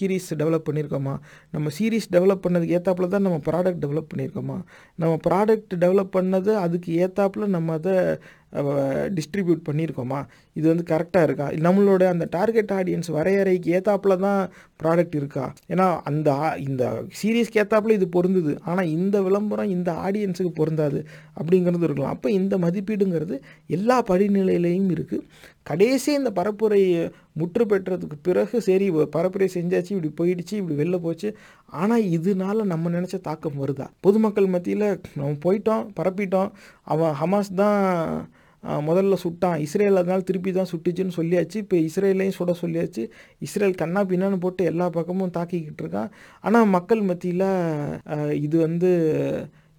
சீரீஸ் 0.00 0.34
டெவலப் 0.34 0.64
பண்ணியிருக்கோமா 0.70 1.18
நம்ம 1.50 1.68
சீரீஸ் 1.78 2.12
டெவலப் 2.12 2.40
பண்ணதுக்கு 2.48 2.78
ஏற்றாப்புல 2.78 3.08
தான் 3.08 3.22
நம்ம 3.22 3.40
ப்ராடக்ட் 3.50 3.80
டெவலப் 3.80 4.06
பண்ணியிருக்கோமா 4.14 4.62
நம்ம 4.94 5.18
ப்ராடக்ட் 5.28 5.74
டெவலப் 5.74 6.08
பண்ணது 6.16 6.54
அதுக்கு 6.54 7.12
ஏற்றாப்புல 7.12 7.46
நம்ம 7.46 7.72
அதை 7.72 7.92
டிஸ்ட்ரிபியூட் 8.52 9.60
பண்ணியிருக்கோமா? 9.72 10.24
இது 10.52 10.68
வந்து 10.68 10.96
கரெக்டாக 10.96 11.22
இருக்கா? 11.22 11.48
நம்மளோட 11.50 12.02
அந்த 12.02 12.26
டார்கெட் 12.30 12.70
ஆடியன்ஸ் 12.70 13.10
வரையறைக்கு 13.10 13.80
ஏத்தாப்பில் 13.80 14.16
தான் 14.16 14.50
ப்ராடக்ட் 14.82 15.14
இருக்கா? 15.14 15.52
ஏன்னா 15.68 16.00
அந்த 16.04 16.32
ஆ- 16.32 16.54
இந்த 16.54 17.04
சீரீஸ்க்கு 17.22 17.52
ஏத்தாப்பில் 17.52 17.90
இது 17.90 18.08
பொருந்துது. 18.12 18.58
ஆனால் 18.60 18.86
இந்த 18.86 19.22
விளம்பரம் 19.22 19.68
இந்த 19.68 19.92
ஆடியன்ஸுக்கு 19.92 20.48
பொருந்தாது 20.48 21.06
அப்படிங்கிறது 21.40 21.82
இருக்கலாம். 21.82 22.12
அப்போ 22.12 22.30
இந்த 22.30 22.58
மதிப்பீடுங்கிறது 22.58 23.40
எல்லா 23.66 24.02
படிநிலையிலையும் 24.02 25.06
இருக்குது 25.06 25.20
கடைசி 25.62 26.12
இந்த 26.12 26.30
பரப்புரை 26.30 27.10
முற்று 27.32 27.64
பெற்றதுக்கு 27.64 28.16
பிறகு 28.22 28.60
சரி 28.60 28.90
பரப்புரை 28.90 29.48
செஞ்சாச்சு 29.54 29.92
இப்படி 29.92 30.32
போயிடுச்சு 30.32 30.52
இப்படி 30.52 30.82
வெளில 30.82 30.98
போச்சு. 30.98 31.36
ஆனால் 31.66 32.02
இதனால 32.02 32.62
நம்ம 32.62 32.90
நினச்ச 32.90 33.20
தாக்கம் 33.20 33.66
வருதா? 33.66 33.86
பொதுமக்கள் 34.00 34.46
மத்தியில் 34.46 35.00
நம்ம 35.16 35.32
போயிட்டோம் 35.44 35.86
பரப்பிட்டோம். 36.00 36.50
அவன் 36.82 37.14
ஹமாஸ் 37.22 37.54
தான் 37.56 38.28
முதல்ல 38.88 39.16
சுட்டான். 39.24 39.56
இஸ்ரேல் 39.66 40.00
அதனால் 40.02 40.26
திருப்பி 40.28 40.52
தான் 40.58 40.70
சுட்டுச்சுன்னு 40.72 41.16
சொல்லியாச்சு. 41.18 41.56
இப்போ 41.64 41.78
இஸ்ரேலையும் 41.88 42.38
சுட 42.40 42.54
சொல்லியாச்சு. 42.64 43.04
இஸ்ரேல் 43.46 43.80
கண்ணா 43.82 44.02
பின்னான்னு 44.12 44.42
போட்டு 44.44 44.68
எல்லா 44.72 44.88
பக்கமும் 44.98 45.34
தாக்கிக்கிட்டு 45.38 45.84
இருக்கான். 45.86 46.12
ஆனால் 46.44 46.70
மக்கள் 46.76 47.02
மத்தியில் 47.10 47.48
இது 48.46 48.56
வந்து 48.68 48.92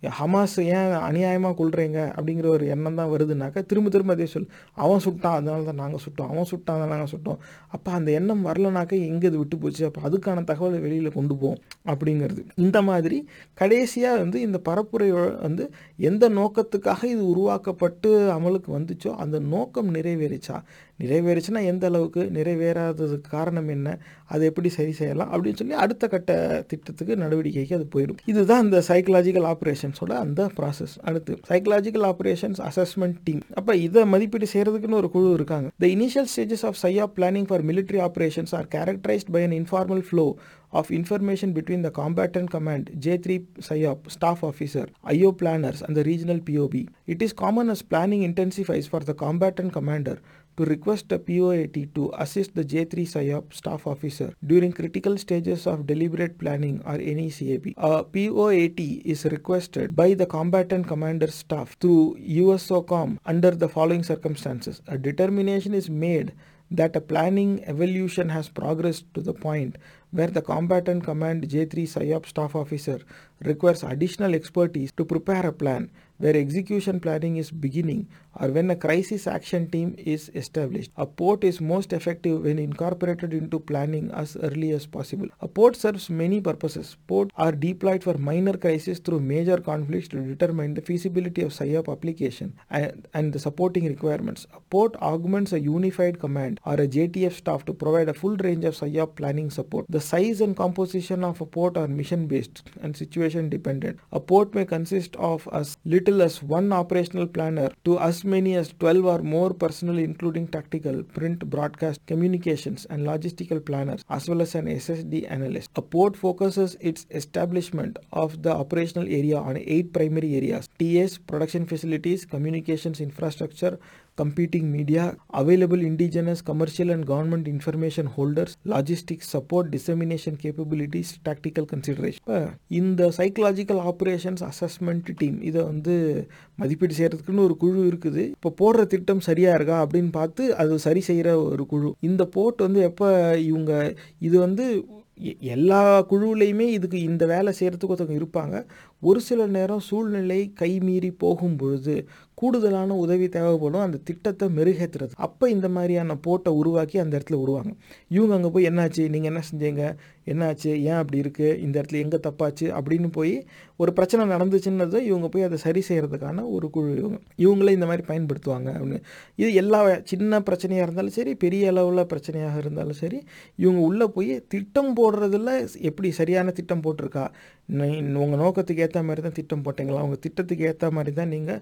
ஹமாஸ் 0.03 0.55
ஏன் 0.77 0.93
அநியாயமாக 1.07 1.55
கொள்றீங்க 1.59 1.99
அப்படிங்கிற 2.15 2.47
ஒரு 2.55 2.65
எண்ணம் 2.73 2.97
தான் 2.99 3.11
வருதுனாக்கா 3.11 3.59
திரும்ப 3.69 3.91
திரும்ப 3.93 4.15
அதே 4.15 4.25
சொல் 4.31 4.47
அவன் 4.83 5.03
சுட்டான் 5.05 5.35
அதனால 5.37 5.63
தான் 5.67 5.79
நாங்கள் 5.81 6.01
சுட்டோம். 6.05 6.31
அவன் 6.33 6.49
சுட்டான் 6.49 6.75
அதனால 6.77 6.93
நாங்கள் 6.93 7.11
சுட்டோம். 7.13 7.37
அப்போ 7.75 7.89
அந்த 7.97 8.09
எண்ணம் 8.19 8.41
வரலனாக்கா 8.47 8.97
எங்கே 9.11 9.27
இது 9.29 9.39
விட்டு 9.41 9.57
போச்சு? 9.61 9.83
அப்போ 9.89 10.01
அதுக்கான 10.07 10.43
தகவலை 10.49 10.79
வெளியில் 10.85 11.15
கொண்டு 11.17 11.35
போவோம் 11.41 11.61
அப்படிங்கிறது. 11.91 12.43
இந்த 12.65 12.81
மாதிரி 12.89 13.19
கடைசியாக 13.61 14.21
வந்து 14.23 14.39
இந்த 14.47 14.59
பரப்புரை 14.67 15.07
வந்து 15.45 15.65
எந்த 15.97 16.29
நோக்கத்துக்காக 16.29 17.03
இது 17.03 17.27
உருவாக்கப்பட்டு 17.27 18.31
அமலுக்கு 18.31 18.79
வந்துச்சோ 18.79 19.07
அந்த 19.07 19.39
நோக்கம் 19.39 19.93
நிறைவேறிச்சா? 19.93 20.63
நிறைவேறுச்சுன்னா 20.99 21.65
எந்த 21.65 21.87
அளவுக்கு? 21.87 22.21
நிறைவேறாததுக்கு 22.33 23.29
காரணம் 23.29 23.67
என்ன? 23.67 23.99
அதை 24.25 24.47
எப்படி 24.47 24.69
சரி 24.69 24.91
செய்யலாம்? 24.91 25.31
அப்படின்னு 25.31 25.55
சொல்லி 25.55 25.73
அடுத்த 25.73 26.07
கட்ட 26.07 26.63
திட்டத்துக்கு 26.67 27.15
நடவடிக்கைக்கு 27.15 27.73
அது 27.73 27.87
போயிடும். 27.95 28.17
இதுதான் 28.25 28.63
இந்த 28.63 28.83
சைக்கலாஜிக்கல் 28.87 29.53
ஆப்ரேஷன்ஸோட 29.53 30.11
அந்த 30.11 30.49
ப்ராசஸ் 30.59 30.95
அடுத்து 31.01 31.39
சைக்கலாஜிக்கல் 31.49 32.13
ஆப்ரேஷன்ஸ் 32.13 32.61
அசஸ்மெண்ட் 32.69 33.15
டீம் 33.23 33.41
அப்போ 33.53 33.75
இதை 33.75 34.05
மதிப்பீடு 34.05 34.47
செய்கிறதுக்குன்னு 34.53 35.01
ஒரு 35.01 35.09
குழு 35.09 35.33
இருக்காங்க. 35.33 35.69
The 35.77 35.87
initial 35.87 36.27
stages 36.35 36.65
of 36.65 36.75
சையா 36.83 37.05
planning 37.15 37.47
for 37.47 37.65
military 37.65 38.09
operations 38.09 38.55
are 38.55 38.67
characterised 38.75 39.31
by 39.31 39.43
an 39.43 39.51
informal 39.51 40.03
flow 40.09 40.35
of 40.73 40.91
information 40.91 41.53
between 41.53 41.83
the 41.83 41.91
combatant 41.91 42.49
command, 42.51 42.89
J3 42.97 43.45
PSYOP, 43.59 44.11
staff 44.11 44.43
officer, 44.43 44.89
IO 45.05 45.31
planners, 45.31 45.81
and 45.81 45.95
the 45.95 46.03
regional 46.03 46.39
POB. 46.39 46.89
It 47.07 47.21
is 47.21 47.31
common 47.31 47.69
as 47.69 47.81
planning 47.81 48.23
intensifies 48.23 48.87
for 48.87 48.99
the 48.99 49.13
combatant 49.13 49.71
commander 49.71 50.19
to 50.57 50.65
request 50.65 51.11
a 51.11 51.19
POAT 51.19 51.93
to 51.95 52.11
assist 52.17 52.55
the 52.55 52.63
J3 52.63 53.07
PSYOP 53.07 53.53
staff 53.53 53.87
officer 53.87 54.33
during 54.45 54.71
critical 54.71 55.17
stages 55.17 55.65
of 55.65 55.87
deliberate 55.87 56.37
planning 56.37 56.81
or 56.85 56.95
any 56.95 57.29
CAP. 57.29 57.73
A 57.77 58.03
POAT 58.03 58.79
is 58.79 59.25
requested 59.25 59.95
by 59.95 60.13
the 60.13 60.25
combatant 60.25 60.87
commander's 60.87 61.35
staff 61.35 61.75
through 61.79 62.17
USOCOM 62.19 63.17
under 63.25 63.51
the 63.51 63.69
following 63.69 64.03
circumstances. 64.03 64.81
A 64.87 64.97
determination 64.97 65.73
is 65.73 65.89
made 65.89 66.33
that 66.73 66.95
a 66.95 67.01
planning 67.01 67.63
evolution 67.65 68.29
has 68.29 68.49
progressed 68.49 69.05
to 69.13 69.21
the 69.21 69.33
point 69.33 69.77
where 70.11 70.27
the 70.27 70.41
combatant 70.41 71.03
command 71.03 71.43
J3 71.47 71.83
PSYOP 71.83 72.25
staff 72.25 72.55
officer 72.55 72.99
requires 73.41 73.83
additional 73.83 74.33
expertise 74.33 74.91
to 74.97 75.05
prepare 75.05 75.45
a 75.45 75.53
plan 75.53 75.91
where 76.17 76.35
execution 76.35 76.99
planning 76.99 77.37
is 77.37 77.51
beginning 77.51 78.07
or 78.39 78.49
when 78.49 78.69
a 78.71 78.75
crisis 78.75 79.27
action 79.27 79.69
team 79.69 79.95
is 79.97 80.29
established. 80.35 80.91
A 80.97 81.05
port 81.05 81.43
is 81.43 81.61
most 81.61 81.93
effective 81.93 82.43
when 82.43 82.59
incorporated 82.59 83.33
into 83.33 83.59
planning 83.59 84.11
as 84.11 84.35
early 84.37 84.71
as 84.71 84.85
possible. 84.85 85.27
A 85.41 85.47
port 85.47 85.75
serves 85.75 86.09
many 86.09 86.41
purposes. 86.41 86.97
Ports 87.07 87.31
are 87.37 87.51
deployed 87.51 88.03
for 88.03 88.17
minor 88.17 88.53
crises 88.53 88.99
through 88.99 89.19
major 89.19 89.57
conflicts 89.57 90.07
to 90.09 90.21
determine 90.21 90.73
the 90.73 90.81
feasibility 90.81 91.41
of 91.41 91.51
PSYOP 91.51 91.91
application 91.91 92.53
and, 92.69 93.07
and 93.13 93.33
the 93.33 93.39
supporting 93.39 93.85
requirements. 93.85 94.47
A 94.53 94.59
port 94.59 94.95
augments 95.01 95.53
a 95.53 95.59
unified 95.59 96.19
command 96.19 96.59
or 96.65 96.75
a 96.75 96.87
JTF 96.87 97.33
staff 97.33 97.65
to 97.65 97.73
provide 97.73 98.09
a 98.09 98.13
full 98.13 98.37
range 98.37 98.65
of 98.65 98.75
PSYOP 98.75 99.15
planning 99.15 99.49
support. 99.49 99.85
The 99.89 100.01
size 100.01 100.41
and 100.41 100.55
composition 100.55 101.23
of 101.23 101.41
a 101.41 101.45
port 101.45 101.77
are 101.77 101.87
mission 101.87 102.27
based 102.27 102.63
and 102.81 102.95
situation 102.95 103.49
dependent. 103.49 103.99
A 104.11 104.19
port 104.19 104.53
may 104.55 104.65
consist 104.65 105.15
of 105.17 105.47
as 105.51 105.77
little 105.85 106.21
as 106.21 106.41
one 106.41 106.71
operational 106.73 107.27
planner 107.27 107.69
to 107.85 107.99
as 107.99 108.22
many 108.25 108.55
as 108.55 108.73
12 108.79 109.05
or 109.05 109.19
more 109.19 109.53
personnel 109.53 109.97
including 109.97 110.47
tactical, 110.47 111.03
print, 111.03 111.49
broadcast, 111.49 111.99
communications 112.07 112.85
and 112.89 113.05
logistical 113.05 113.63
planners 113.63 114.03
as 114.09 114.29
well 114.29 114.41
as 114.41 114.55
an 114.55 114.65
SSD 114.65 115.29
analyst. 115.29 115.69
A 115.75 115.81
port 115.81 116.15
focuses 116.15 116.75
its 116.79 117.05
establishment 117.11 117.97
of 118.11 118.43
the 118.43 118.51
operational 118.51 119.07
area 119.07 119.37
on 119.37 119.57
eight 119.57 119.93
primary 119.93 120.35
areas 120.35 120.69
TS, 120.79 121.17
production 121.17 121.65
facilities, 121.65 122.25
communications 122.25 122.99
infrastructure, 122.99 123.79
competing 124.21 124.65
media, 124.75 125.15
available 125.33 125.81
indigenous, 125.81 126.35
commercial 126.45 126.91
and 126.91 127.09
government 127.09 127.57
information 127.57 128.05
holders, 128.17 128.47
logistics 128.65 129.33
support, 129.33 129.75
dissemination 129.75 130.37
capabilities, 130.41 131.03
tactical 131.25 131.65
consideration. 131.75 132.51
இந்த 132.67 133.11
psychological 133.17 133.91
operations 133.91 134.49
assessment 134.49 135.01
team 135.17 135.41
இதை 135.41 135.63
வந்து 135.63 136.27
மதிப்பீடு 136.55 136.95
செய்யறதுக்குன்னு 136.95 137.43
ஒரு 137.43 137.57
குழு 137.57 137.99
இருக்குது. 137.99 138.31
இப்போ 138.43 138.53
போடுற 138.59 138.85
திட்டம் 138.85 139.19
சரியா 139.19 139.53
இருக்கா 139.53 139.87
அப்படின்னு 139.87 140.11
பார்த்து 140.11 140.55
அது 140.55 140.79
சரி 140.79 140.99
செய்கிற 140.99 141.41
ஒரு 141.41 141.65
குழு. 141.65 141.95
இந்த 141.99 142.25
போர்ட் 142.25 142.57
வந்து 142.57 142.81
எப்போ 142.81 143.37
இவங்க 143.37 143.93
இது 144.19 144.39
வந்து 144.39 144.85
எ- 145.21 145.35
எல்லா 145.39 146.05
குழுவிலையுமே 146.09 146.59
இதுக்கு 146.59 147.01
இந்த 147.01 147.25
வேலை 147.25 147.53
செய்கிறதுக்கு 147.59 147.87
ஒருத்தவங்க 147.87 148.21
இருப்பாங்க. 148.21 148.65
ஒரு 149.03 149.19
சில 149.29 149.47
நேரம் 149.55 149.85
சூழ்நிலை 149.89 150.39
கைமீறி 150.61 151.11
போகும் 151.23 151.57
பொழுது 151.57 151.95
கூடுதலான 152.41 152.95
உதவி 153.03 153.27
தேவைப்படும். 153.29 153.83
அந்த 153.85 153.97
திட்டத்தை 154.03 154.45
மெருகேற்றுறது 154.57 155.13
அப்போ 155.25 155.45
இந்த 155.49 155.67
மாதிரியான 155.69 156.15
போட்டை 156.25 156.51
உருவாக்கி 156.53 156.97
அந்த 157.03 157.13
இடத்துல 157.17 157.37
விடுவாங்க. 157.41 157.71
இவங்க 158.07 158.33
அங்கே 158.37 158.49
போய் 158.49 158.67
என்னாச்சு? 158.69 159.03
நீங்கள் 159.13 159.31
என்ன 159.31 159.41
செஞ்சீங்க? 159.49 159.83
என்னாச்சு? 160.31 160.71
ஏன் 160.89 160.99
அப்படி 161.01 161.17
இருக்குது 161.23 161.57
இந்த 161.65 161.75
இடத்துல 161.81 162.01
எங்கே 162.05 162.19
தப்பாச்சு? 162.27 162.65
அப்படின்னு 162.77 163.09
போய் 163.11 163.33
ஒரு 163.75 163.91
பிரச்சனை 163.93 164.23
நடந்துச்சுன்னதை 164.35 164.99
இவங்க 165.09 165.27
போய் 165.29 165.47
அதை 165.47 165.57
சரி 165.57 165.83
செய்கிறதுக்கான 165.89 166.45
ஒரு 166.55 166.69
குழு 166.69 166.91
இவங்க. 166.97 167.17
இவங்களே 167.37 167.75
இந்த 167.77 167.87
மாதிரி 167.91 168.05
பயன்படுத்துவாங்க 168.11 168.69
அப்படின்னு. 168.75 169.01
இது 169.35 169.51
எல்லா 169.53 169.81
சின்ன 170.03 170.41
பிரச்சனையாக 170.49 170.87
இருந்தாலும் 170.87 171.17
சரி 171.19 171.33
பெரிய 171.35 171.71
அளவில் 171.73 172.09
பிரச்சனையாக 172.13 172.57
இருந்தாலும் 172.57 172.99
சரி 173.03 173.19
இவங்க 173.55 173.81
உள்ளே 173.89 174.07
போய் 174.17 174.33
திட்டம் 174.47 174.91
போடுறதில் 174.95 175.53
எப்படி 175.89 176.11
சரியான 176.11 176.51
திட்டம் 176.51 176.83
போட்டிருக்கா? 176.85 177.25
உங்கள் 177.69 178.39
நோக்கத்துக்கு 178.41 178.83
ஏற்ற 178.85 178.99
மாதிரி 179.07 179.21
தான் 179.25 179.35
திட்டம் 179.37 179.63
போட்டீங்களா? 179.65 179.99
உங்கள் 180.05 180.21
திட்டத்துக்கு 180.23 180.63
ஏற்ற 180.69 180.87
மாதிரி 180.95 181.11
தான் 181.19 181.31
நீங்கள் 181.35 181.61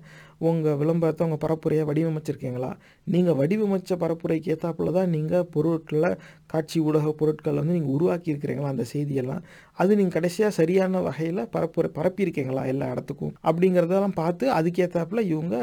உங்கள் 0.49 0.78
விளம்பரத்தை 0.82 1.26
உங்கள் 1.28 1.41
பரப்புரையை 1.44 1.84
வடிவமைச்சிருக்கீங்களா? 1.90 2.72
நீங்கள் 3.14 3.38
வடிவமைச்ச 3.41 3.98
பரப்புரைக்கு 4.03 4.52
ஏற்றாப்புல 4.53 4.94
தான் 4.98 5.11
நீங்கள் 5.15 5.45
பொருட்களை 5.56 6.11
காட்சி 6.53 6.78
ஊடக 6.88 7.11
பொருட்கள் 7.22 7.60
வந்து 7.61 7.76
நீங்கள் 7.78 7.95
உருவாக்கியிருக்கிறீங்களா? 7.98 8.72
அந்த 8.76 8.86
செய்தியெல்லாம். 8.94 9.44
அது 9.82 9.91
நீங்கள் 9.99 10.18
கடைசியாக 10.18 10.57
சரியான 10.60 11.02
வகையில் 11.10 11.44
பரப்புரை 11.56 11.91
பரப்பியிருக்கீங்களா 11.99 12.64
எல்லா 12.73 12.88
இடத்துக்கும்? 12.94 13.36
அப்படிங்கிறதெல்லாம் 13.49 14.19
பார்த்து 14.22 14.48
அதுக்கேற்றாப்புல 14.60 15.23
இவங்க 15.34 15.56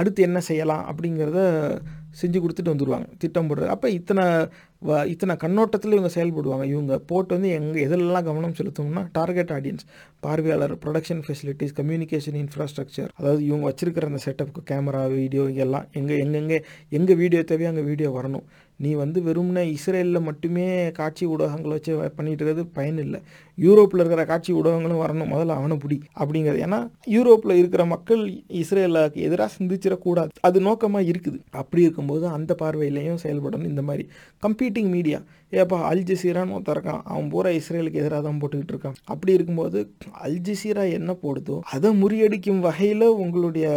அடுத்து 0.00 0.20
என்ன 0.28 0.40
செய்யலாம் 0.50 0.84
அப்படிங்கிறத 0.92 1.40
செஞ்சு 2.22 2.38
கொடுத்துட்டு 2.40 2.72
வந்துடுவாங்க 2.74 3.06
திட்டம் 3.18 3.48
போடுறது. 3.48 3.66
அப்போ 3.66 3.90
இத்தனை 3.90 4.24
வ- 4.86 5.06
இத்தனை 5.06 5.36
கண்ணோட்டத்தில் 5.36 5.92
இவங்க 5.92 6.10
செயல்படுவாங்க. 6.14 6.64
இவங்க 6.64 6.98
போட்டு 6.98 7.34
வந்து 7.34 7.48
எங்கே 7.50 7.86
எதிலெல்லாம் 7.86 8.24
கவனம் 8.24 8.52
செலுத்தணும்னா 8.52 9.08
டார்கெட் 9.12 9.50
ஆடியன்ஸ் 9.50 9.84
பார்வையாளர் 10.20 10.74
ப்ரொடக்ஷன் 10.76 11.22
ஃபெசிலிட்டிஸ் 11.26 11.74
கம்யூனிகேஷன் 11.76 12.38
இன்ஃப்ராஸ்ட்ரக்சர் 12.42 13.08
அதாவது 13.16 13.44
இவங்க 13.44 13.64
வச்சிருக்கிற 13.70 14.04
அந்த 14.04 14.22
செட்டப்புக்கு 14.24 14.62
கேமரா 14.70 15.08
வீடியோ 15.08 15.48
எல்லாம் 15.50 15.88
எங்கே 15.92 16.16
எங்கெங்கே 16.18 16.64
எங்கே 16.88 17.14
வீடியோ 17.14 17.42
தேவையோ 17.42 17.68
அங்கே 17.68 17.82
வீடியோ 17.82 18.20
வரணும். 18.22 18.46
நீ 18.76 18.94
வந்து 18.94 19.20
வெறும்னே 19.20 19.62
இஸ்ரேலில் 19.70 20.20
மட்டுமே 20.20 20.90
காட்சி 20.90 21.26
ஊடகங்கள் 21.26 21.70
வச்சு 21.70 21.92
பண்ணிகிட்டு 21.92 22.16
பண்ணிட்டு 22.16 22.44
இருக்கிறது 22.44 22.66
பயன் 22.66 22.98
இல்லை. 22.98 23.20
யூரோப்பில் 23.60 23.98
இருக்கிற 23.98 24.24
காட்சி 24.24 24.52
ஊடகங்களும் 24.52 25.02
வரணும் 25.04 25.30
முதல்ல 25.32 25.46
அவனை 25.46 25.76
பிடி 25.76 26.00
அப்படிங்கிறது. 26.18 26.62
ஏன்னா 26.66 26.90
யூரோப்பில் 27.06 27.52
இருக்கிற 27.52 27.84
மக்கள் 27.84 28.42
இஸ்ரேலுக்கு 28.48 29.14
எதிராக 29.14 29.52
சிந்திச்சிடக்கூடாது. 29.58 30.28
அது 30.40 30.60
நோக்கமாக 30.60 31.04
இருக்குது. 31.04 31.40
அப்படி 31.50 31.82
இருக்கும்போது 31.82 32.26
அந்த 32.26 32.56
பார்வையிலையும் 32.62 33.18
செயல்படணும் 33.22 33.66
இந்த 33.66 33.82
மாதிரி. 33.82 34.08
கம்ப்யூட்டிங் 34.48 34.88
மீடியா 34.88 35.20
ஏப்பா 35.50 35.82
அல் 35.82 36.02
ஒருத்தர் 36.02 36.76
இருக்கான். 36.78 37.00
அவன் 37.04 37.28
பூரா 37.28 37.50
இஸ்ரேலுக்கு 37.50 37.92
எதிராக 37.92 38.22
தான் 38.22 38.40
போட்டுக்கிட்டு 38.40 38.72
இருக்கான். 38.72 38.94
அப்படி 39.04 39.32
இருக்கும்போது 39.32 39.90
அல்ஜசீரா 40.24 40.92
என்ன 40.92 41.16
போடுதோ 41.22 41.60
அதை 41.60 42.02
முறியடிக்கும் 42.02 42.60
வகையில் 42.60 43.02
உங்களுடைய 43.02 43.68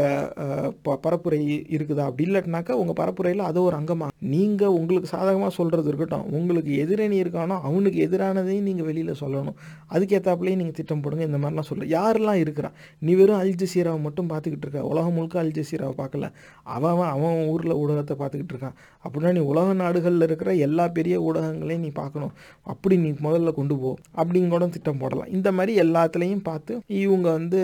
ப- 0.81 0.99
பரப்புரை 1.03 1.39
இருக்குதா? 1.75 1.99
அப்படி 1.99 2.29
இல்லாட்டினாக்கா 2.29 2.71
உங்கள் 2.71 3.05
பரப்புரையில் 3.05 3.39
அது 3.39 3.63
ஒரு 3.63 3.77
அங்கமாக 3.77 4.07
நீங்கள் 4.19 4.67
உங்களுக்கு 4.67 5.07
சாதகமாக 5.07 5.49
சொல்கிறது 5.49 5.87
இருக்கட்டும். 5.87 6.31
உங்களுக்கு 6.31 6.85
எதிரணி 6.85 7.17
இருக்கானோ 7.23 7.59
அவனுக்கு 7.61 8.07
எதிரானதையும் 8.07 8.61
நீங்கள் 8.61 8.85
வெளியில் 8.85 9.21
சொல்லணும். 9.21 9.53
அதுக்கேற்றாப்புலையும் 9.89 10.59
நீங்கள் 10.61 10.73
திட்டம் 10.73 11.01
போடுங்க 11.01 11.23
இந்த 11.23 11.37
மாதிரிலாம் 11.37 11.69
சொல்ல. 11.69 11.85
யாரெல்லாம் 11.97 12.39
இருக்கிறா? 12.43 12.71
நீ 12.99 13.13
வெறும் 13.13 13.37
அல் 13.37 13.55
ஜசீராவை 13.55 13.99
மட்டும் 14.01 14.29
பார்த்துக்கிட்டு 14.29 14.65
இருக்க? 14.67 14.81
உலகம் 14.81 15.13
முழுக்க 15.13 15.39
அல் 15.39 15.51
ஜசீராவை 15.51 15.93
பார்க்கல. 15.97 16.31
அவன் 16.63 16.91
அவன் 16.91 17.07
அவன் 17.07 17.47
ஊரில் 17.47 17.73
ஊடகத்தை 17.73 18.15
பார்த்துக்கிட்டு 18.21 18.55
இருக்கான். 18.55 18.75
அப்படின்னா 19.03 19.31
நீ 19.31 19.39
உலக 19.39 19.73
நாடுகளில் 19.73 20.21
இருக்கிற 20.21 20.53
எல்லா 20.55 20.87
பெரிய 20.87 21.21
ஊடகங்களையும் 21.21 21.85
நீ 21.85 21.89
பார்க்கணும். 21.89 22.33
அப்படி 22.61 22.97
நீ 22.97 23.11
முதல்ல 23.11 23.53
கொண்டு 23.53 23.77
போ. 23.77 23.93
அப்படிங்க 24.15 24.47
கூட 24.47 24.67
திட்டம் 24.67 24.97
போடலாம். 24.97 25.27
இந்த 25.27 25.51
மாதிரி 25.51 25.81
எல்லாத்துலேயும் 25.81 26.43
பார்த்து 26.43 26.79
இவங்க 26.87 27.31
வந்து 27.31 27.61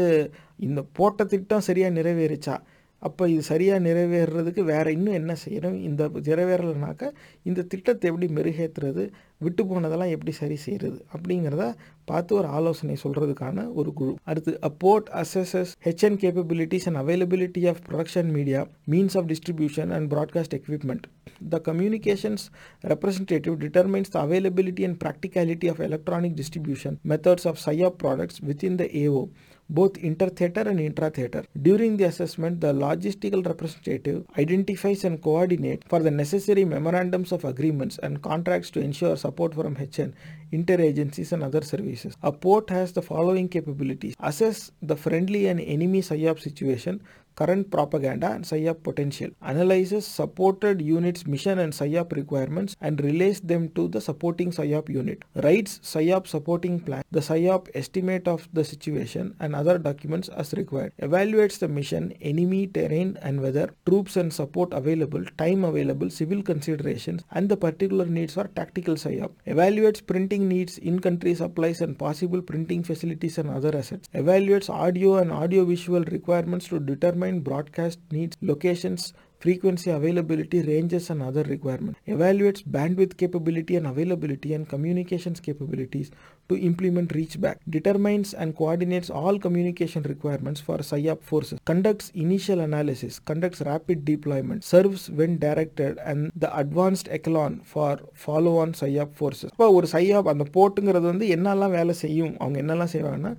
இந்த 0.60 0.84
போட்ட 0.94 1.24
திட்டம் 1.24 1.60
சரியாக 1.60 2.02
நிறைவேறிச்சா? 2.02 2.58
அப்போ 3.02 3.24
இது 3.30 3.42
சரியாக 3.42 3.80
நிறைவேறுறதுக்கு 3.88 4.62
வேறு 4.64 4.92
இன்னும் 4.92 5.14
என்ன 5.14 5.34
செய்யணும்? 5.46 5.76
இந்த 5.90 6.04
நிறைவேறலைனாக்கா 6.28 7.08
இந்த 7.44 7.66
திட்டத்தை 7.72 8.06
எப்படி 8.12 8.28
மெருகேற்றுறது 8.38 9.04
விட்டு 9.38 9.64
போனதெல்லாம் 9.66 10.14
எப்படி 10.16 10.32
சரி 10.32 10.56
செய்கிறது 10.56 11.06
அப்படிங்கிறத 11.14 11.64
பார்த்து 12.06 12.32
ஒரு 12.36 12.48
ஆலோசனை 12.48 12.96
சொல்கிறதுக்கான 13.04 13.66
ஒரு 13.74 13.94
குழு. 13.94 14.14
அடுத்து 14.24 14.52
upward 14.70 15.10
assesses 15.22 15.72
HN 15.86 16.18
capabilities 16.24 16.88
and 16.90 17.00
availability 17.04 17.64
of 17.72 17.82
production 17.90 18.32
media 18.38 18.62
means 18.94 19.18
of 19.18 19.28
distribution 19.32 19.92
and 19.98 20.08
broadcast 20.14 20.56
equipment 20.60 21.06
the 21.50 21.60
communications 21.70 22.46
representative 22.94 23.58
determines 23.66 24.12
the 24.16 24.20
availability 24.28 24.86
and 24.90 25.00
practicality 25.06 25.70
of 25.74 25.84
electronic 25.90 26.38
distribution 26.42 26.98
methods 27.14 27.48
of 27.54 27.62
சையா 27.68 27.92
products 28.04 28.42
within 28.70 28.76
the 28.76 28.88
AO 29.04 29.22
both 29.70 29.98
inter-theater 29.98 30.62
and 30.62 30.80
intra-theater. 30.80 31.44
During 31.62 31.98
the 31.98 32.06
assessment, 32.06 32.62
the 32.62 32.74
logistical 32.74 33.46
representative 33.46 34.26
identifies 34.38 35.04
and 35.04 35.22
coordinates 35.22 35.86
for 35.88 36.00
the 36.00 36.12
necessary 36.12 36.66
memorandums 36.66 37.32
of 37.32 37.44
agreements 37.46 37.98
and 38.02 38.22
contracts 38.22 38.70
to 38.72 38.80
ensure 38.80 39.18
support 39.18 39.54
from 39.54 39.76
HN, 39.76 40.14
interagencies 40.54 41.32
and 41.32 41.44
other 41.44 41.62
services. 41.62 42.16
A 42.24 42.32
port 42.32 42.70
has 42.70 42.94
the 42.94 43.02
following 43.02 43.50
capabilities. 43.50 44.16
Assess 44.20 44.72
the 44.82 44.96
friendly 44.96 45.48
and 45.48 45.60
enemy 45.60 46.02
SIOP 46.02 46.40
situation, 46.40 47.02
current 47.38 47.70
propaganda 47.70 48.32
and 48.32 48.44
PSYOP 48.44 48.84
potential, 48.84 49.30
analyzes 49.42 50.06
supported 50.06 50.82
units 50.82 51.26
mission 51.28 51.60
and 51.60 51.72
PSYOP 51.72 52.14
requirements 52.14 52.76
and 52.82 53.04
relays 53.04 53.40
them 53.42 53.70
to 53.76 53.88
the 53.88 54.02
supporting 54.02 54.52
PSYOP 54.52 54.90
unit, 54.90 55.24
writes 55.36 55.80
PSYOP 55.84 56.28
supporting 56.28 56.80
plan, 56.80 57.04
the 57.12 57.20
PSYOP 57.20 57.70
estimate 57.76 58.28
of 58.28 58.48
the 58.54 58.64
situation 58.64 59.36
and 59.40 59.56
other 59.56 59.78
documents 59.78 60.30
as 60.30 60.54
required, 60.54 60.92
evaluates 61.02 61.60
the 61.60 61.68
mission, 61.68 62.12
enemy 62.22 62.66
terrain 62.68 63.18
and 63.22 63.40
weather, 63.40 63.70
troops 63.86 64.18
and 64.18 64.34
support 64.34 64.74
available, 64.74 65.24
time 65.38 65.64
available, 65.64 66.10
civil 66.10 66.42
considerations 66.42 67.24
and 67.32 67.50
the 67.50 67.58
particular 67.58 68.06
needs 68.06 68.34
for 68.34 68.46
tactical 68.48 68.96
PSYOP, 68.96 69.32
evaluates 69.46 70.06
printing 70.06 70.48
needs, 70.48 70.80
in-country 70.80 71.36
supplies 71.36 71.82
and 71.82 72.00
possible 72.00 72.42
printing 72.42 72.84
facilities 72.84 73.38
and 73.38 73.50
other 73.50 73.78
assets, 73.78 74.10
evaluates 74.16 74.70
audio 74.70 75.18
and 75.18 75.32
audio-visual 75.32 76.04
requirements 76.06 76.68
to 76.68 76.80
determine 76.80 77.27
determine 77.28 77.44
broadcast 77.44 78.00
needs, 78.12 78.38
locations, 78.42 79.14
frequency 79.40 79.92
availability, 79.92 80.62
ranges 80.64 81.10
and 81.12 81.22
other 81.22 81.44
requirements, 81.44 82.00
evaluates 82.08 82.64
bandwidth 82.64 83.18
capability 83.18 83.76
and 83.76 83.86
availability 83.86 84.54
and 84.54 84.68
communications 84.68 85.40
capabilities 85.40 86.10
to 86.50 86.58
implement 86.58 87.14
reach 87.14 87.40
back, 87.40 87.60
determines 87.70 88.34
and 88.34 88.56
coordinates 88.56 89.10
all 89.10 89.38
communication 89.38 90.02
requirements 90.04 90.60
for 90.60 90.78
PSYOP 90.80 91.22
forces, 91.22 91.60
conducts 91.66 92.12
initial 92.16 92.62
analysis, 92.62 93.20
conducts 93.20 93.62
rapid 93.62 94.06
deployment, 94.06 94.64
serves 94.64 95.10
when 95.10 95.38
directed 95.38 96.00
and 96.04 96.32
the 96.36 96.50
advanced 96.58 97.08
echelon 97.12 97.62
for 97.64 98.00
follow-on 98.14 98.74
PSYOP 98.74 99.14
forces. 99.14 99.52
இப்போ 99.52 99.72
ஒரு 99.72 99.88
PSYOP 99.88 100.28
அந்த 100.34 100.48
போட்டுங்கிறது 100.56 101.06
வந்து 101.14 101.28
என்னெல்லாம் 101.38 101.76
வேலை 101.80 101.94
செய்யும் 101.94 102.34
அவங்க 102.40 102.58
என்னெல்லாம் 102.64 102.94
செய்வாங்கன்னா 102.96 103.34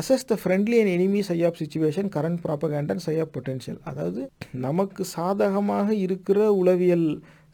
assess 0.00 0.28
the 0.30 0.34
friendly 0.42 0.76
and 0.82 0.92
enemy 0.96 1.20
PSYOP 1.28 1.58
situation 1.60 2.06
current 2.14 2.38
propaganda 2.44 2.90
and 2.92 3.04
PSYOP 3.06 3.32
potential 3.34 3.80
அதாவது 3.90 4.20
நமக்கு 4.66 5.02
சாதகமாக 5.16 5.88
இருக்கிற 6.04 6.38
உளவியல் 6.60 7.06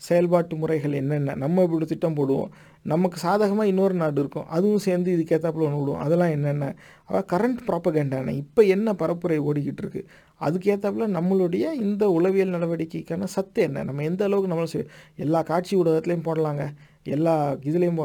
செயல்பாட்டு 0.09 0.56
முறைகள் 0.56 0.93
என்னென்ன? 0.93 1.35
நம்ம 1.35 1.62
இப்படி 1.62 1.86
திட்டம் 1.93 2.16
போடுவோம். 2.19 2.51
நமக்கு 2.93 3.19
சாதகமாக 3.19 3.70
இன்னொரு 3.70 3.94
நாடு 3.94 4.20
இருக்கும். 4.23 4.47
அதுவும் 4.56 4.85
சேர்ந்து 4.86 5.09
இதுக்கேற்றாப்புல 5.16 5.66
ஒன்று 5.69 5.81
விடுவோம். 5.81 6.02
அதெல்லாம் 6.05 6.32
என்னென்ன? 6.36 6.69
அவள் 7.09 7.27
கரண்ட் 7.32 7.60
ப்ராப்பகேண்டான 7.69 8.35
இப்போ 8.43 8.62
என்ன 8.74 8.93
பரப்புரை 8.93 9.39
ஓடிக்கிட்டு 9.48 9.82
இருக்கு? 9.85 10.02
அதுக்கேற்றாப்புல 10.40 11.09
நம்மளுடைய 11.19 11.65
இந்த 11.86 12.05
உளவியல் 12.19 12.55
நடவடிக்கைக்கான 12.56 13.31
சத்து 13.36 13.62
என்ன? 13.62 13.85
நம்ம 13.90 14.05
எந்த 14.10 14.24
அளவுக்கு 14.28 14.52
நம்மளும் 14.52 14.93
எல்லா 15.27 15.43
காட்சி 15.51 15.74
ஊடகத்துலேயும் 15.81 16.28
போடலாங்க. 16.31 16.66
எல்லா 17.16 17.35
இதுலேயும் 17.69 18.01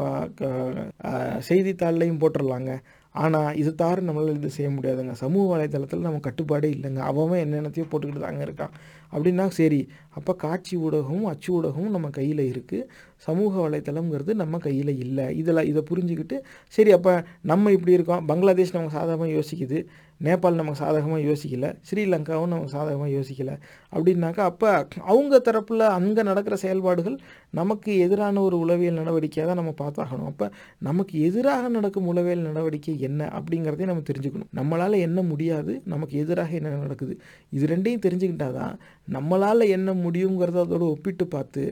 செய்தித்தாள்லையும் 1.48 2.20
போட்டுடலாங்க 2.22 2.72
ஆனால் 3.14 3.56
இது 3.56 3.70
தார 3.74 3.96
நம்மளால் 4.06 4.38
இது 4.38 4.50
செய்ய 4.50 4.68
முடியாதுங்க. 4.76 5.12
சமூக 5.12 5.44
வலைதளத்தில் 5.52 6.06
நம்ம 6.06 6.20
கட்டுப்பாடே 6.28 6.68
இல்லைங்க. 6.76 7.00
அவன் 7.10 7.42
என்னென்னத்தையோ 7.44 7.86
போட்டுக்கிட்டு 7.90 8.24
தாங்க 8.26 8.42
இருக்கான். 8.46 8.72
அப்படின்னா 9.12 9.44
சரி 9.58 9.80
அப்போ 10.18 10.32
காட்சி 10.34 10.74
ஊடகமும் 10.76 11.28
அச்சு 11.32 11.50
ஊடகமும் 11.56 11.94
நம்ம 11.96 12.08
கையில் 12.16 12.42
இருக்குது 12.52 12.88
சமூக 13.26 13.52
வலைத்தளம்ங்கிறது 13.64 14.32
நம்ம 14.42 14.58
கையில் 14.58 14.92
இல்லை. 15.04 15.26
இதில் 15.40 15.68
இதை 15.70 15.82
புரிஞ்சுக்கிட்டு 15.90 16.38
சரி 16.76 16.92
அப்போ 16.92 17.12
நம்ம 17.42 17.72
இப்படி 17.76 17.92
இருக்கோம். 17.98 18.24
பங்களாதேஷ் 18.30 18.74
நமக்கு 18.76 18.96
சாதகமாக 18.98 19.30
யோசிக்குது. 19.38 19.78
நேபாள் 20.20 20.58
நமக்கு 20.60 20.82
சாதகமாக 20.84 21.22
யோசிக்கலை. 21.30 21.70
ஸ்ரீலங்காவும் 21.88 22.52
நமக்கு 22.52 22.74
சாதகமாக 22.76 23.10
யோசிக்கலை. 23.18 23.54
அப்படின்னாக்கா 23.94 24.42
அப்போ 24.50 24.70
அவங்க 25.12 25.40
தரப்பில் 25.48 25.84
அங்கே 25.98 26.22
நடக்கிற 26.30 26.54
செயல்பாடுகள் 26.64 27.16
நமக்கு 27.58 27.90
எதிரான 28.04 28.40
ஒரு 28.40 28.56
உளவியல் 28.64 28.98
நடவடிக்கையாக 29.00 29.48
தான் 29.50 29.60
நம்ம 29.60 29.72
பார்த்தாகணும். 29.82 30.28
அப்போ 30.32 30.46
நமக்கு 30.88 31.14
எதிராக 31.28 31.68
நடக்கும் 31.76 32.08
உளவியல் 32.12 32.46
நடவடிக்கை 32.48 32.94
என்ன 33.08 33.28
அப்படிங்கிறதையும் 33.38 33.92
நம்ம 33.92 34.04
தெரிஞ்சுக்கணும். 34.10 34.50
நம்மளால் 34.60 34.96
என்ன 35.06 35.22
முடியாது 35.30 35.74
நமக்கு 35.92 36.14
எதிராக 36.22 36.52
என்ன 36.60 36.74
நடக்குது. 36.84 37.14
இது 37.56 37.70
ரெண்டையும் 37.74 38.04
தெரிஞ்சுக்கிட்டா 38.06 38.48
தான் 38.60 38.74
நம்மளால் 39.08 39.72
என்ன 39.76 39.90
முடியுங்கிறத 40.04 40.58
அதோட 40.64 40.84
ஒப்பிட்டு 40.94 41.24
பார்த்து 41.34 41.62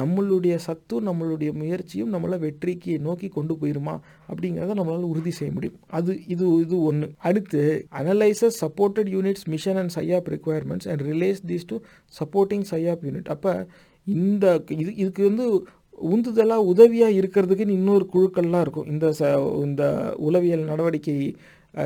நம்மளுடைய 0.00 0.54
சத்தும் 0.66 1.06
நம்மளுடைய 1.08 1.50
முயற்சியும் 1.60 2.12
நம்மளை 2.14 2.36
வெற்றிக்கு 2.44 2.92
நோக்கி 3.06 3.28
கொண்டு 3.28 3.54
போயிருமா 3.62 3.94
அப்படிங்கிறத 4.30 4.76
நம்மளால் 4.78 5.10
உறுதி 5.12 5.32
செய்ய 5.38 5.50
முடியும். 5.56 5.78
அது 5.98 6.12
இது 6.34 6.46
இது 6.64 6.76
ஒன்று 6.90 7.08
அடுத்து 7.28 7.62
analyses 8.00 8.60
supported 8.64 9.10
units 9.16 9.46
mission 9.54 9.80
and 9.82 9.94
PSYOP 9.98 10.30
requirements 10.34 10.88
and 10.92 11.04
relays 11.10 11.42
these 11.50 11.68
to 11.72 11.76
supporting 12.20 12.66
PSYOP 12.72 13.06
unit 13.08 13.32
அப்போ 13.36 13.54
இந்த 14.06 14.46
இது 14.82 14.90
இதுக்கு 15.02 15.22
வந்து 15.30 15.46
உந்துதலாக 16.12 16.68
உதவியாக 16.72 17.18
இருக்கிறதுக்குன்னு 17.20 17.78
இன்னொரு 17.78 18.04
குழுக்கள்லாம் 18.14 18.64
இருக்கும். 18.66 18.88
இந்த 18.92 19.06
ச 19.18 19.22
இந்த 19.66 19.82
உளவியல் 20.28 20.70
நடவடிக்கை 20.70 21.16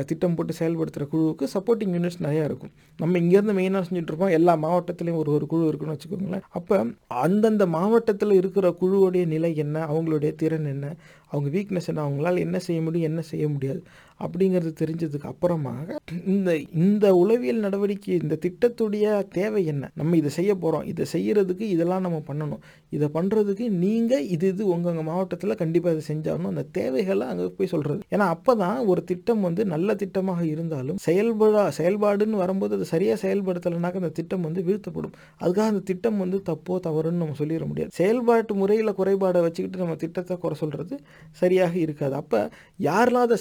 திட்டம் 0.09 0.33
போட்டு 0.37 0.53
செயல்படுத்துகிற 0.59 1.05
குழுவுக்கு 1.11 1.45
சப்போர்ட்டிங் 1.53 1.93
யூனிட்ஸ் 1.95 2.23
நிறையா 2.25 2.45
இருக்கும். 2.49 2.71
நம்ம 2.99 3.19
இங்கேருந்து 3.19 3.55
மெயினாக 3.59 3.83
செஞ்சுட்ருப்போம் 3.89 4.33
எல்லா 4.37 4.53
மாவட்டத்துலேயும் 4.63 5.19
ஒரு 5.21 5.31
ஒரு 5.35 5.45
குழு 5.51 5.69
இருக்குன்னு 5.69 5.95
வச்சுக்கோங்களேன். 5.95 6.43
அப்போ 6.49 6.77
அந்தந்த 7.25 7.65
மாவட்டத்தில் 7.75 8.33
இருக்கிற 8.33 8.69
குழுவுடைய 8.81 9.25
நிலை 9.25 9.51
என்ன? 9.65 9.85
அவங்களுடைய 9.91 10.31
திறன் 10.35 10.67
என்ன? 10.73 10.87
அவங்க 11.31 11.49
வீக்னஸ் 11.57 11.89
என்ன? 11.93 12.03
அவங்களால் 12.07 12.43
என்ன 12.45 12.59
செய்ய 12.67 12.81
முடியும்? 12.81 13.09
என்ன 13.11 13.23
செய்ய 13.31 13.47
முடியாது? 13.47 13.81
அப்படிங்கிறது 14.25 14.71
தெரிஞ்சதுக்கு 14.81 15.27
அப்புறமாக 15.31 15.95
இந்த 16.33 16.49
இந்த 16.83 17.05
உளவியல் 17.21 17.63
நடவடிக்கை 17.65 18.13
இந்த 18.23 18.35
திட்டத்துடைய 18.45 19.05
தேவை 19.37 19.61
என்ன? 19.73 19.89
நம்ம 19.99 20.15
இதை 20.21 20.31
செய்ய 20.37 20.51
போகிறோம் 20.63 20.85
இதை 20.91 21.05
செய்கிறதுக்கு 21.13 21.65
இதெல்லாம் 21.75 22.05
நம்ம 22.05 22.19
பண்ணணும். 22.29 22.61
இதை 22.95 23.07
பண்ணுறதுக்கு 23.17 23.65
நீங்கள் 23.83 24.25
இது 24.35 24.47
இது 24.53 24.63
உங்கள் 24.75 24.97
மாவட்டத்தில் 25.09 25.59
கண்டிப்பாக 25.61 25.93
இதை 25.95 26.03
செஞ்சாகணும். 26.09 26.51
அந்த 26.53 26.63
தேவைகளை 26.77 27.25
அங்கே 27.31 27.47
போய் 27.57 27.71
சொல்கிறது 27.73 28.01
ஏன்னா 28.15 28.27
அப்போ 28.35 28.55
தான் 28.63 28.79
ஒரு 28.91 29.01
திட்டம் 29.11 29.41
வந்து 29.47 29.61
நல்ல 29.73 29.95
திட்டமாக 30.01 30.41
இருந்தாலும் 30.53 30.99
செயல்படா 31.07 31.63
செயல்பாடுன்னு 31.79 32.41
வரும்போது 32.43 32.75
அது 32.77 32.87
சரியாக 32.93 33.17
செயல்படுத்தலைனாக்க 33.25 34.03
அந்த 34.03 34.13
திட்டம் 34.19 34.45
வந்து 34.47 34.63
வீழ்த்தப்படும். 34.67 35.13
அதுக்காக 35.41 35.67
அந்த 35.73 35.83
திட்டம் 35.91 36.19
வந்து 36.23 36.39
தப்போ 36.49 36.79
தவறுன்னு 36.87 37.21
நம்ம 37.23 37.37
சொல்லிட 37.41 37.65
முடியாது. 37.71 37.91
செயல்பாட்டு 37.99 38.55
முறையில் 38.61 38.97
குறைபாடை 39.01 39.41
வச்சுக்கிட்டு 39.47 39.83
நம்ம 39.83 39.97
திட்டத்தை 40.05 40.37
குறை 40.45 40.57
சொல்கிறது 40.63 40.95
சரியாக 41.41 41.73
இருக்காது. 41.85 42.15
அப்போ 42.21 42.41
யாரெல்லாம் 42.89 43.27
அதை 43.27 43.37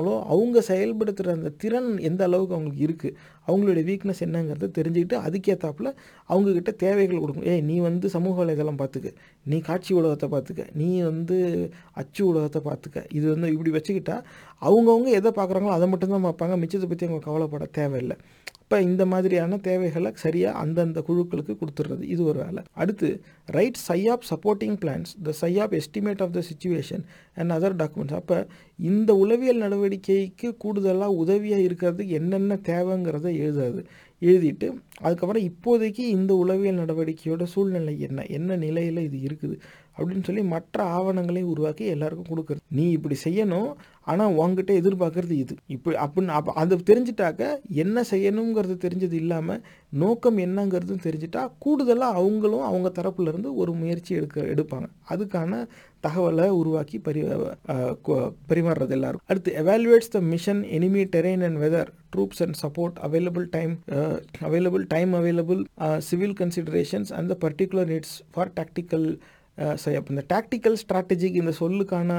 செயல்படுத்துவாங்களோ 0.00 0.14
அவங்க 0.32 0.58
செயல்படுத்துகிற 0.68 1.32
அந்த 1.32 1.50
திறன் 1.56 1.90
எந்த 2.00 2.22
அளவுக்கு 2.24 2.56
அவங்களுக்கு 2.56 2.86
இருக்குது 2.86 3.16
அவங்களுடைய 3.48 3.84
வீக்னஸ் 3.84 4.22
என்னங்கிறத 4.26 4.68
தெரிஞ்சுக்கிட்டு 4.78 5.16
அதுக்கேற்றாப்புல 5.26 5.88
அவங்கக்கிட்ட 6.30 6.72
தேவைகள் 6.76 7.22
கொடுக்கும் 7.22 7.48
ஏய் 7.52 7.64
நீ 7.64 7.76
வந்து 7.80 8.08
சமூக 8.08 8.34
வலைதளம் 8.40 8.80
பார்த்துக்க 8.82 9.12
நீ 9.46 9.58
காட்சி 9.60 9.90
ஊடகத்தை 9.94 10.28
பார்த்துக்க 10.28 10.66
நீ 10.72 10.88
வந்து 11.02 11.38
அச்சு 11.92 12.22
ஊடகத்தை 12.28 12.62
பார்த்துக்க 12.68 13.04
இது 13.10 13.26
வந்து 13.34 13.52
இப்படி 13.52 13.72
வச்சுக்கிட்டா 13.76 14.18
அவங்கவுங்க 14.62 15.10
எதை 15.10 15.32
பார்க்குறாங்களோ 15.36 15.76
அதை 15.76 15.88
மட்டும்தான் 15.88 16.26
பார்ப்பாங்க 16.28 16.56
மிச்சத்தை 16.62 16.88
பற்றி 16.88 17.08
அவங்க 17.08 17.24
கவலைப்பட 17.26 17.66
தேவையில்லை. 17.72 18.18
இப்போ 18.70 18.82
இந்த 18.88 19.04
மாதிரியான 19.12 19.56
தேவைகளை 19.56 20.10
சரியாக 20.22 20.58
அந்தந்த 20.58 20.98
குழுக்களுக்கு 21.06 21.54
கொடுத்துட்றது. 21.60 22.02
இது 22.02 22.22
ஒரு 22.24 22.38
வேலை. 22.44 22.60
அடுத்து 22.72 23.08
write 23.56 23.78
PSYOP 23.88 24.26
supporting 24.30 24.76
plans 24.82 25.10
the 25.26 25.32
PSYOP 25.40 25.72
estimate 25.78 26.22
of 26.24 26.34
the 26.36 26.42
situation 26.50 27.02
and 27.34 27.54
other 27.56 27.76
documents 27.80 28.18
அப்போ 28.20 28.46
இந்த 28.78 29.10
உளவியல் 29.14 29.62
நடவடிக்கைக்கு 29.64 30.50
கூடுதலாக 30.58 31.18
உதவியாக 31.22 31.66
இருக்கிறதுக்கு 31.68 32.16
என்னென்ன 32.20 32.60
தேவைங்கிறத 32.70 33.26
எழுதாது 33.42 33.82
எழுதிட்டு 34.22 34.68
அதுக்கப்புறம் 35.00 35.44
இப்போதைக்கு 35.50 36.02
இந்த 36.16 36.32
உளவியல் 36.34 36.80
நடவடிக்கையோட 36.82 37.42
சூழ்நிலை 37.54 37.94
என்ன? 38.00 38.24
என்ன 38.28 38.56
நிலையில் 38.56 39.06
இது 39.08 39.18
இருக்குது? 39.28 39.56
அப்படின்னு 39.98 40.24
சொல்லி 40.24 40.42
மற்ற 40.54 40.84
ஆவணங்களையும் 40.96 41.52
உருவாக்கி 41.54 41.84
எல்லாருக்கும் 41.94 42.30
கொடுக்குறது. 42.30 42.62
நீ 42.68 42.84
இப்படி 42.90 43.16
செய்யணும் 43.24 43.70
ஆனால் 44.06 44.34
உங்ககிட்ட 44.40 44.72
எதிர்பார்க்கறது 44.80 45.34
இது. 45.42 45.54
இப்போ 45.74 45.90
அப்படின்னு 46.04 46.34
அப்போ 46.38 46.52
அது 46.62 46.76
தெரிஞ்சிட்டாக்க 46.90 47.42
என்ன 47.82 48.04
செய்யணுங்கிறது 48.10 48.76
தெரிஞ்சது 48.84 49.16
இல்லாமல் 49.22 49.62
நோக்கம் 50.02 50.38
என்னங்கிறதும் 50.44 51.04
தெரிஞ்சிட்டா 51.06 51.42
கூடுதலாக 51.64 52.18
அவங்களும் 52.20 52.66
அவங்க 52.70 52.88
தரப்புலேருந்து 52.98 53.50
ஒரு 53.62 53.72
முயற்சி 53.80 54.12
எடுக்க 54.18 54.40
எடுப்பாங்க. 54.54 54.88
அதுக்கான 55.12 55.62
தகவலை 56.06 56.46
உருவாக்கி 56.60 56.98
பரி 57.06 57.22
பரிமாறுறது 58.50 58.94
எல்லாரும் 58.98 59.22
அடுத்து 59.30 59.50
evaluates 59.62 60.12
the 60.14 60.20
mission 60.34 60.62
enemy 60.76 61.02
terrain 61.16 61.44
and 61.48 61.60
weather 61.64 61.90
troops 62.14 62.40
and 62.44 62.58
support 62.62 62.96
available 63.08 63.46
time 63.56 63.74
available 64.48 64.86
time 64.94 65.12
available 65.20 65.60
civil 66.08 66.36
considerations 66.40 67.12
and 67.18 67.30
the 67.32 67.36
particular 67.44 67.90
needs 67.94 68.16
for 68.32 68.52
tactical 68.60 69.06
so 69.78 69.88
அப்போ 69.94 70.10
இந்த 70.10 70.24
டாக்டிக்கல் 70.28 70.76
ஸ்ட்ராட்டஜிக்கு 70.82 71.40
இந்த 71.40 71.52
சொல்லுக்கான 71.58 72.12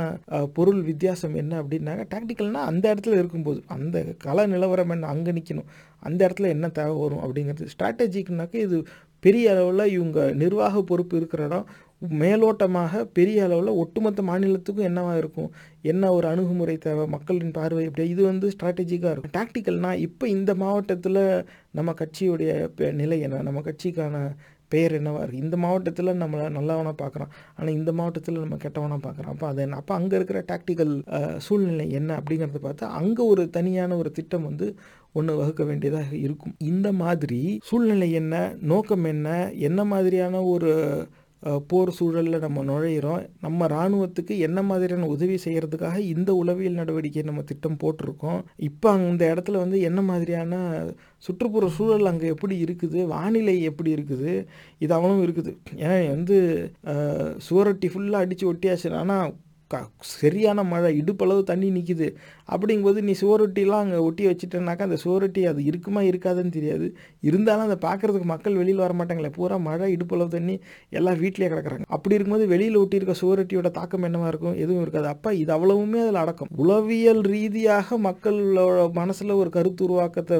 பொருள் 0.53 0.81
வித்தியாசம் 0.83 1.35
என்ன 1.35 1.61
அப்படின்னாக்க 1.61 2.03
டாக்டிக்கல்னால் 2.11 2.67
அந்த 2.69 2.85
இடத்துல 2.91 3.17
இருக்கும்போது 3.17 3.61
அந்த 3.67 3.95
கல 4.23 4.45
நிலவரம் 4.47 4.89
என்ன 4.89 5.07
அங்கே 5.07 5.31
நிற்கணும் 5.31 5.69
அந்த 6.03 6.19
இடத்துல 6.27 6.49
என்ன 6.49 6.67
தேவை 6.71 6.97
வரும் 6.99 7.23
அப்படிங்கிறது. 7.23 7.71
ஸ்ட்ராட்டஜிக்குனாக்க 7.73 8.55
இது 8.59 8.77
பெரிய 9.23 9.51
அளவில் 9.51 9.91
இவங்க 9.91 10.19
நிர்வாக 10.33 10.83
பொறுப்பு 10.83 11.15
இருக்கிற 11.17 11.41
இடம் 11.45 11.65
மேலோட்டமாக 12.21 13.01
பெரிய 13.13 13.43
அளவில் 13.43 13.77
ஒட்டுமொத்த 13.77 14.21
மாநிலத்துக்கும் 14.21 14.87
என்னவாக 14.87 15.17
இருக்கும் 15.17 15.49
என்ன 15.83 16.11
ஒரு 16.11 16.27
அணுகுமுறை 16.27 16.77
தேவை 16.79 17.03
மக்களின் 17.07 17.51
பார்வை 17.51 17.83
எப்படி 17.85 18.09
இது 18.09 18.23
வந்து 18.23 18.47
ஸ்ட்ராட்டஜிக்காக 18.49 19.13
இருக்கும். 19.13 19.35
டாக்டிக்கல்னால் 19.37 20.01
இப்போ 20.01 20.27
இந்த 20.27 20.53
மாவட்டத்தில் 20.55 21.21
நம்ம 21.71 21.93
கட்சியுடைய 21.93 22.49
பெ- 22.75 22.93
நிலை 22.93 23.19
என்ன 23.19 23.41
நம்ம 23.41 23.61
கட்சிக்கான 23.61 24.23
பெயர் 24.73 24.95
என்னவா 24.99 25.19
இருக்குது 25.21 25.45
இந்த 25.45 25.57
மாவட்டத்தில் 25.65 26.19
நம்மளை 26.21 26.45
நல்லவனாக 26.57 26.95
பார்க்குறோம் 27.03 27.31
ஆனால் 27.57 27.75
இந்த 27.79 27.91
மாவட்டத்தில் 27.99 28.41
நம்ம 28.43 28.57
கெட்டவனாக 28.65 29.01
பார்க்குறோம் 29.05 29.33
அப்போ 29.33 29.47
அது 29.51 29.61
என்ன? 29.65 29.79
அப்போ 29.81 29.93
அங்கே 29.99 30.15
இருக்கிற 30.19 30.39
டாக்டிக்கல் 30.51 30.93
சூழ்நிலை 31.47 31.85
என்ன 31.99 32.17
அப்படிங்கிறத 32.19 32.61
பார்த்தா 32.65 32.91
அங்கே 33.01 33.23
ஒரு 33.33 33.45
தனியான 33.57 33.97
ஒரு 34.01 34.11
திட்டம் 34.19 34.47
வந்து 34.49 34.67
ஒன்று 35.19 35.33
வகுக்க 35.39 35.63
வேண்டியதாக 35.69 36.11
இருக்கும். 36.25 36.53
இந்த 36.71 36.87
மாதிரி 37.01 37.39
சூழ்நிலை 37.69 38.07
என்ன? 38.19 38.35
நோக்கம் 38.71 39.07
என்ன? 39.13 39.29
என்ன 39.69 39.81
மாதிரியான 39.93 40.43
ஒரு 40.53 40.71
போர் 41.71 41.91
சூழலில் 41.97 42.43
நம்ம 42.43 42.63
நுழையிறோம். 42.69 43.21
நம்ம 43.45 43.67
இராணுவத்துக்கு 43.67 44.33
என்ன 44.47 44.59
மாதிரியான 44.69 45.07
உதவி 45.15 45.37
செய்கிறதுக்காக 45.45 45.97
இந்த 46.13 46.31
உளவியல் 46.41 46.79
நடவடிக்கை 46.81 47.23
நம்ம 47.29 47.43
திட்டம் 47.51 47.79
போட்டிருக்கோம். 47.83 48.41
இப்போ 48.69 48.89
அந்த 48.97 49.23
இடத்துல 49.33 49.61
வந்து 49.63 49.79
என்ன 49.89 50.01
மாதிரியான 50.09 50.59
சுற்றுப்புற 51.27 51.69
சூழல் 51.77 52.11
அங்கே 52.11 52.27
எப்படி 52.35 52.57
இருக்குது? 52.65 52.99
வானிலை 53.13 53.55
எப்படி 53.69 53.91
இருக்குது? 53.95 54.33
இது 54.85 54.93
அவனும் 54.99 55.23
இருக்குது. 55.27 55.53
ஏன்னா 55.83 55.97
வந்து 56.15 56.37
சுவரொட்டி 57.47 57.89
ஃபுல்லாக 57.93 58.25
அடித்து 58.25 58.45
ஒட்டியாச்சு. 58.53 58.91
ஆனால் 59.03 59.33
க 59.71 59.77
சரியான 60.13 60.63
மழை 60.71 60.89
இடுப்பளவு 61.01 61.41
தண்ணி 61.49 61.67
நிற்கிது 61.77 62.07
அப்படிங்கும்போது 62.53 62.99
நீ 63.07 63.13
சுவரொட்டிலாம் 63.21 63.83
அங்கே 63.85 63.99
ஒட்டி 64.07 64.23
வச்சுட்டேனாக்கா 64.27 64.87
அந்த 64.87 64.97
சுவரொட்டி 65.03 65.41
அது 65.51 65.59
இருக்குமா 65.69 66.01
இருக்காதுன்னு 66.01 66.55
தெரியாது. 66.57 66.87
இருந்தாலும் 67.29 67.65
அதை 67.67 67.77
பார்க்கறதுக்கு 67.87 68.27
மக்கள் 68.33 68.57
வெளியில் 68.61 68.83
வர 68.85 68.93
மாட்டாங்களே. 68.99 69.31
பூரா 69.37 69.57
மழை 69.67 69.87
இடுப்பளவு 69.95 70.35
தண்ணி 70.37 70.55
எல்லாம் 70.99 71.19
வீட்டிலேயே 71.23 71.51
கிடக்குறாங்க. 71.53 71.87
அப்படி 71.97 72.15
இருக்கும்போது 72.15 72.47
வெளியில் 72.53 72.81
ஒட்டியிருக்க 72.83 73.15
சுவரொட்டியோட 73.23 73.71
தாக்கம் 73.79 74.07
என்னவாக 74.09 74.31
இருக்கும்? 74.33 74.57
எதுவும் 74.63 74.83
இருக்காது. 74.85 75.09
அப்போ 75.15 75.31
இது 75.43 75.53
அவ்வளவுமே 75.57 76.01
அதில் 76.05 76.21
அடக்கம். 76.23 76.51
உளவியல் 76.65 77.23
ரீதியாக 77.33 77.97
மக்களோட 78.09 78.79
மனசில் 79.01 79.39
ஒரு 79.41 79.49
கருத்து 79.49 79.83
உருவாக்கத்தை 79.87 80.37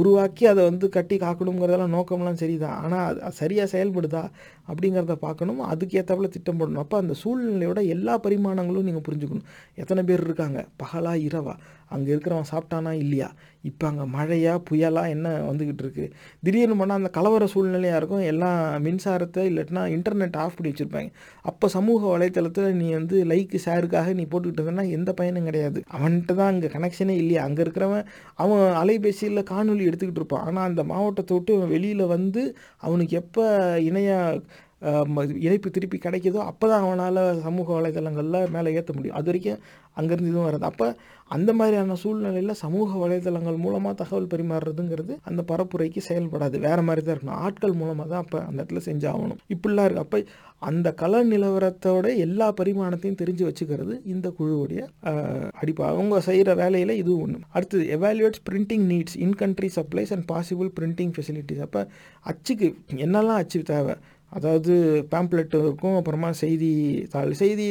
உருவாக்கி 0.00 0.44
அதை 0.46 0.62
வந்து 0.64 0.86
கட்டி 0.96 1.16
காக்கணுங்கிறதெல்லாம் 1.16 1.94
நோக்கம்லாம் 1.96 2.40
சரிதான். 2.42 2.76
ஆனால் 2.84 3.20
அது 3.20 3.36
சரியாக 3.42 3.68
செயல்படுதா 3.74 4.22
அப்படிங்கிறத 4.68 5.14
பார்க்கணும். 5.26 5.60
அதுக்கேற்றப்பல 5.72 6.28
திட்டம் 6.28 6.58
போடணும். 6.60 6.82
அப்போ 6.84 6.96
அந்த 6.96 7.14
சூழ்நிலையோட 7.22 7.80
எல்லா 7.94 8.14
பரிமாணங்களும் 8.26 8.88
நீங்கள் 8.88 9.06
புரிஞ்சுக்கணும். 9.08 9.48
எத்தனை 9.74 10.04
பேர் 10.04 10.26
இருக்காங்க? 10.28 10.60
பகலா 10.82 11.14
இரவா. 11.28 11.54
அங்கே 11.94 12.10
இருக்கிறவன் 12.14 12.50
சாப்பிட்டானா 12.52 12.92
இல்லையா? 13.04 13.28
இப்போ 13.68 13.84
அங்கே 13.88 14.04
மழையா 14.14 14.54
புயலா 14.68 15.02
என்ன 15.14 15.28
வந்துக்கிட்டு 15.48 15.82
இருக்கு? 15.84 16.06
திடீர்னு 16.44 16.76
பண்ணால் 16.80 17.00
அந்த 17.00 17.10
கலவர 17.16 17.44
சூழ்நிலையாக 17.52 18.00
இருக்கும். 18.00 18.24
எல்லாம் 18.32 18.58
மின்சாரத்தை 18.86 19.42
இல்லாட்டினா 19.50 19.82
இன்டர்நெட் 19.96 20.36
ஆஃப் 20.42 20.56
பண்ணி 20.56 20.72
வச்சுருப்பாங்க. 20.72 21.10
அப்போ 21.50 21.68
சமூக 21.76 22.00
வலைத்தளத்தில் 22.14 22.76
நீ 22.80 22.88
வந்து 22.98 23.18
லைக்கு 23.30 23.60
ஷேருக்காக 23.66 24.14
நீ 24.18 24.26
போட்டுக்கிட்டு 24.32 24.62
இருந்தனா 24.62 24.86
எந்த 24.98 25.12
பயனும் 25.20 25.48
கிடையாது. 25.50 25.80
அவன்கிட்ட 25.98 26.34
தான் 26.40 26.52
அங்கே 26.54 26.70
கனெக்ஷனே 26.76 27.16
இல்லையா? 27.22 27.42
அங்கே 27.48 27.62
இருக்கிறவன் 27.66 28.04
அவன் 28.44 28.64
அலைபேசியில் 28.82 29.48
காணொலி 29.52 29.88
எடுத்துக்கிட்டு 29.90 30.22
இருப்பான். 30.22 30.44
ஆனால் 30.48 30.68
அந்த 30.70 30.84
மாவட்டத்தை 30.92 31.34
விட்டு 31.38 31.56
வெளியில் 31.74 32.04
வந்து 32.16 32.44
அவனுக்கு 32.88 33.16
எப்போ 33.22 33.46
இணைய 33.88 34.10
இணைப்பு 35.44 35.68
திருப்பி 35.76 35.98
கிடைக்கிதோ 36.06 36.40
அப்போ 36.50 36.66
தான் 36.70 36.84
அவனால் 36.86 37.20
சமூக 37.46 37.66
வலைதளங்களில் 37.78 38.50
மேலே 38.54 38.74
ஏற்ற 38.78 38.92
முடியும். 38.96 39.18
அது 39.18 39.28
வரைக்கும் 39.30 39.60
அங்கேருந்து 39.98 40.30
இதுவும் 40.30 40.48
வராது. 40.48 40.66
அப்போ 40.70 40.86
அந்த 41.34 41.50
மாதிரியான 41.58 41.96
சூழ்நிலையில் 42.02 42.60
சமூக 42.62 42.90
வலைதளங்கள் 43.02 43.58
மூலமாக 43.64 43.94
தகவல் 44.00 44.30
பரிமாறுறதுங்கிறது 44.32 45.14
அந்த 45.28 45.40
பரப்புரைக்கு 45.50 46.00
செயல்படாது. 46.08 46.56
வேறு 46.66 46.82
மாதிரி 46.86 47.02
தான் 47.04 47.14
இருக்கணும். 47.14 47.40
ஆட்கள் 47.46 47.78
மூலமாக 47.82 48.08
தான் 48.12 48.22
அப்போ 48.24 48.38
அந்த 48.48 48.58
இடத்துல 48.60 48.82
செஞ்சாகணும். 48.88 49.40
இப்படிலாம் 49.54 49.86
இருக்குது 49.88 50.06
அப்போ 50.06 50.20
அந்த 50.70 50.88
கல 51.02 51.22
நிலவரத்தோட 51.30 52.06
எல்லா 52.24 52.46
பரிமாணத்தையும் 52.60 53.18
தெரிஞ்சு 53.22 53.44
வச்சுக்கிறது 53.48 53.94
இந்த 54.12 54.26
குழுவுடைய 54.38 54.82
அடிப்பா. 55.60 55.84
அவங்க 55.92 56.20
செய்கிற 56.28 56.50
வேலையில் 56.62 56.94
இது 57.02 57.12
ஒன்று 57.24 57.40
அடுத்தது 57.56 57.84
evaluates 57.96 58.44
printing 58.48 58.86
needs 58.92 59.16
in 59.26 59.36
country 59.42 59.70
supplies 59.78 60.12
and 60.16 60.26
possible 60.32 60.70
printing 60.78 61.14
facilities 61.16 61.64
அப்போ 61.66 61.82
அச்சுக்கு 62.32 62.68
என்னெல்லாம் 63.06 63.40
அச்சு 63.42 63.60
தேவை? 63.72 63.96
அதாவது 64.38 64.72
பேம்ப்ளெட் 65.12 65.54
இருக்கும் 65.64 65.98
அப்புறமா 66.00 66.30
செய்தித்தாள் 66.42 67.32
செய்தி 67.42 67.68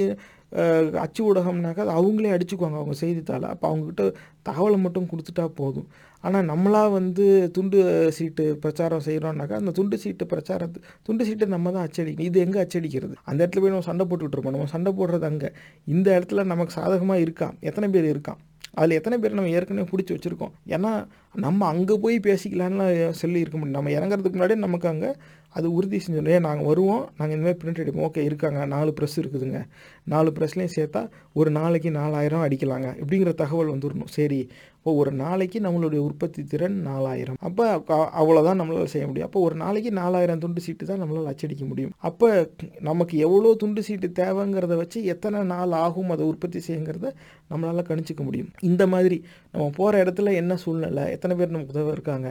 அச்சு 1.03 1.21
ஊடகம்னாக்கா 1.27 1.83
அது 1.83 1.93
அவங்களே 1.99 2.33
அடிச்சுக்குவாங்க 2.35 2.77
அவங்க 2.79 2.95
செய்தித்தாளை. 3.01 3.47
அப்போ 3.53 3.65
அவங்கக்கிட்ட 3.69 4.03
தகவலை 4.47 4.77
மட்டும் 4.83 5.07
கொடுத்துட்டா 5.11 5.45
போதும். 5.61 5.87
ஆனால் 6.23 6.45
நம்மளா 6.51 6.81
வந்து 6.97 7.25
துண்டு 7.55 7.79
சீட்டு 8.17 8.43
பிரச்சாரம் 8.63 9.03
செய்கிறோம்னாக்கா 9.07 9.55
அந்த 9.61 9.71
துண்டு 9.79 9.97
சீட்டு 10.03 10.25
பிரச்சாரத்து 10.33 10.79
துண்டு 11.07 11.25
சீட்டை 11.29 11.47
நம்ம 11.55 11.71
தான் 11.77 11.85
அச்சடிக்கணும். 11.87 12.27
இது 12.29 12.43
எங்கே 12.45 12.59
அச்சடிக்கிறது? 12.63 13.15
அந்த 13.29 13.39
இடத்துல 13.43 13.63
போய் 13.63 13.73
நம்ம 13.75 13.87
சண்டை 13.89 14.05
போட்டுக்கிட்டு 14.07 14.37
இருக்கோம். 14.37 14.57
நம்ம 14.57 14.71
சண்டை 14.75 14.93
போடுறது 14.99 15.27
அங்கே. 15.31 15.49
இந்த 15.95 16.07
இடத்துல 16.17 16.45
நமக்கு 16.53 16.75
சாதகமாக 16.79 17.23
இருக்கான். 17.25 17.57
எத்தனை 17.69 17.89
பேர் 17.95 18.07
இருக்கான்? 18.13 18.39
அதில் 18.79 18.97
எத்தனை 18.99 19.17
பேர் 19.23 19.37
நம்ம 19.39 19.51
ஏற்கனவே 19.57 19.89
பிடிச்சி 19.91 20.13
வச்சுருக்கோம். 20.15 20.53
ஏன்னா 20.75 20.93
நம்ம 21.35 21.65
அங்கே 21.65 21.97
போய் 21.97 22.19
பேசிக்கலான்னு 22.19 23.09
சொல்லி 23.09 23.39
இருக்க 23.39 23.57
முடியும். 23.57 23.77
நம்ம 23.77 23.89
இறங்குறதுக்கு 23.89 24.31
முன்னாடியே 24.31 24.59
நமக்கு 24.59 24.87
அங்கே 24.87 25.15
அது 25.49 25.73
உறுதி 25.73 26.01
செஞ்சோம் 26.05 26.39
நாங்கள் 26.39 26.65
வருவோம். 26.65 27.09
நாங்கள் 27.17 27.37
இந்தமாதிரி 27.37 27.57
பிரிண்ட் 27.63 27.81
அடிப்போம் 27.81 28.05
ஓகே 28.09 28.23
இருக்காங்க. 28.23 28.65
நாலு 28.65 28.93
ப்ரெஸ் 28.99 29.17
இருக்குதுங்க. 29.17 29.65
நாலு 30.03 30.33
ப்ரெஸ்லேயும் 30.39 30.75
சேர்த்தா 30.75 31.09
ஒரு 31.33 31.51
நாளைக்கு 31.51 31.91
நாலாயிரம் 31.91 32.45
அடிக்கலாங்க. 32.47 32.99
இப்படிங்கிற 33.01 33.33
தகவல் 33.33 33.73
வந்துடணும். 33.73 34.09
சரி. 34.09 34.49
இப்போ 34.77 34.95
ஒரு 34.95 35.11
நாளைக்கு 35.11 35.59
நம்மளுடைய 35.59 35.97
உற்பத்தி 35.97 36.43
திறன் 36.43 36.73
நாலாயிரம். 36.73 37.35
அப்போ 37.39 37.83
அவ்வளோதான் 38.21 38.59
நம்மளால் 38.61 38.85
செய்ய 38.85 39.07
முடியும். 39.07 39.27
அப்போ 39.27 39.39
ஒரு 39.39 39.55
நாளைக்கு 39.55 39.91
நாலாயிரம் 39.91 40.37
துண்டு 40.37 40.61
சீட்டு 40.61 40.85
தான் 40.85 41.01
நம்மளால் 41.03 41.25
அச்சடிக்க 41.25 41.65
முடியும். 41.65 41.93
அப்போ 41.97 42.49
நமக்கு 42.79 43.17
எவ்வளோ 43.17 43.55
துண்டு 43.55 43.81
சீட்டு 43.81 44.11
தேவைங்கிறத 44.23 44.75
வச்சு 44.75 45.03
எத்தனை 45.03 45.43
நாள் 45.43 45.71
ஆகும் 45.71 46.09
அதை 46.09 46.25
உற்பத்தி 46.25 46.61
செய்யுங்கிறத 46.67 47.11
நம்மளால் 47.49 47.89
கணிச்சிக்க 47.89 48.23
முடியும். 48.23 48.51
இந்த 48.61 48.87
மாதிரி 48.87 49.25
நம்ம 49.53 49.65
போகிற 49.77 50.03
இடத்துல 50.03 50.31
என்ன 50.41 50.53
சூழ்நிலை? 50.63 51.03
எத்தனை 51.15 51.33
பேர் 51.39 51.55
நமக்கு 51.55 51.73
உதவ 51.75 51.91
இருக்காங்க? 51.95 52.29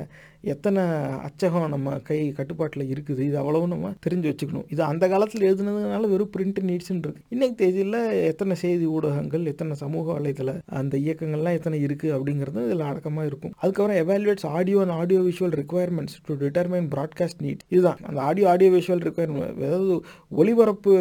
எத்தனை 0.52 0.82
அச்சகம் 1.26 1.72
நம்ம 1.74 1.90
கை 2.08 2.16
கட்டுப்பாட்டில் 2.38 2.90
இருக்குது? 2.92 3.22
இது 3.28 3.36
அவ்வளவு 3.42 3.66
நம்ம 3.72 3.90
தெரிஞ்சு 4.04 4.30
வச்சுக்கணும். 4.30 4.66
இது 4.74 4.82
அந்த 4.88 5.04
காலத்தில் 5.12 5.46
எழுதுனதுனால 5.48 6.08
வெறும் 6.12 6.32
பிரிண்ட் 6.36 6.58
நீட்ஸ்ன்னு 6.70 7.04
இருக்குது 7.04 7.28
இன்றைக்கு 7.34 7.56
தேதியில் 7.62 7.98
எத்தனை 8.30 8.56
செய்தி 8.64 8.86
ஊடகங்கள் 8.96 9.44
எத்தனை 9.52 9.76
சமூக 9.84 10.06
வலைதள 10.18 10.52
அந்த 10.80 10.94
இயக்கங்கள்லாம் 11.04 11.58
எத்தனை 11.58 11.78
இருக்குது 11.86 12.14
அப்படிங்கிறது 12.16 12.66
இதில் 12.68 12.86
அடக்கமாக 12.90 13.28
இருக்கும். 13.30 13.54
அதுக்கப்புறம் 13.62 14.00
evaluates 14.04 14.48
audio 14.58 14.80
and 14.84 14.96
audio 15.00 15.22
visual 15.30 15.56
requirements 15.62 16.14
to 16.28 16.34
determine 16.44 16.88
broadcast 16.96 17.42
need 17.46 17.64
இதுதான். 17.74 18.00
அந்த 18.10 18.20
ஆடியோ 18.28 18.48
ஆடியோ 18.54 18.70
விஷுவல் 18.78 19.04
requirement. 19.08 19.50
அதாவது 19.66 19.96
ஒளிபரப்பு 20.42 20.92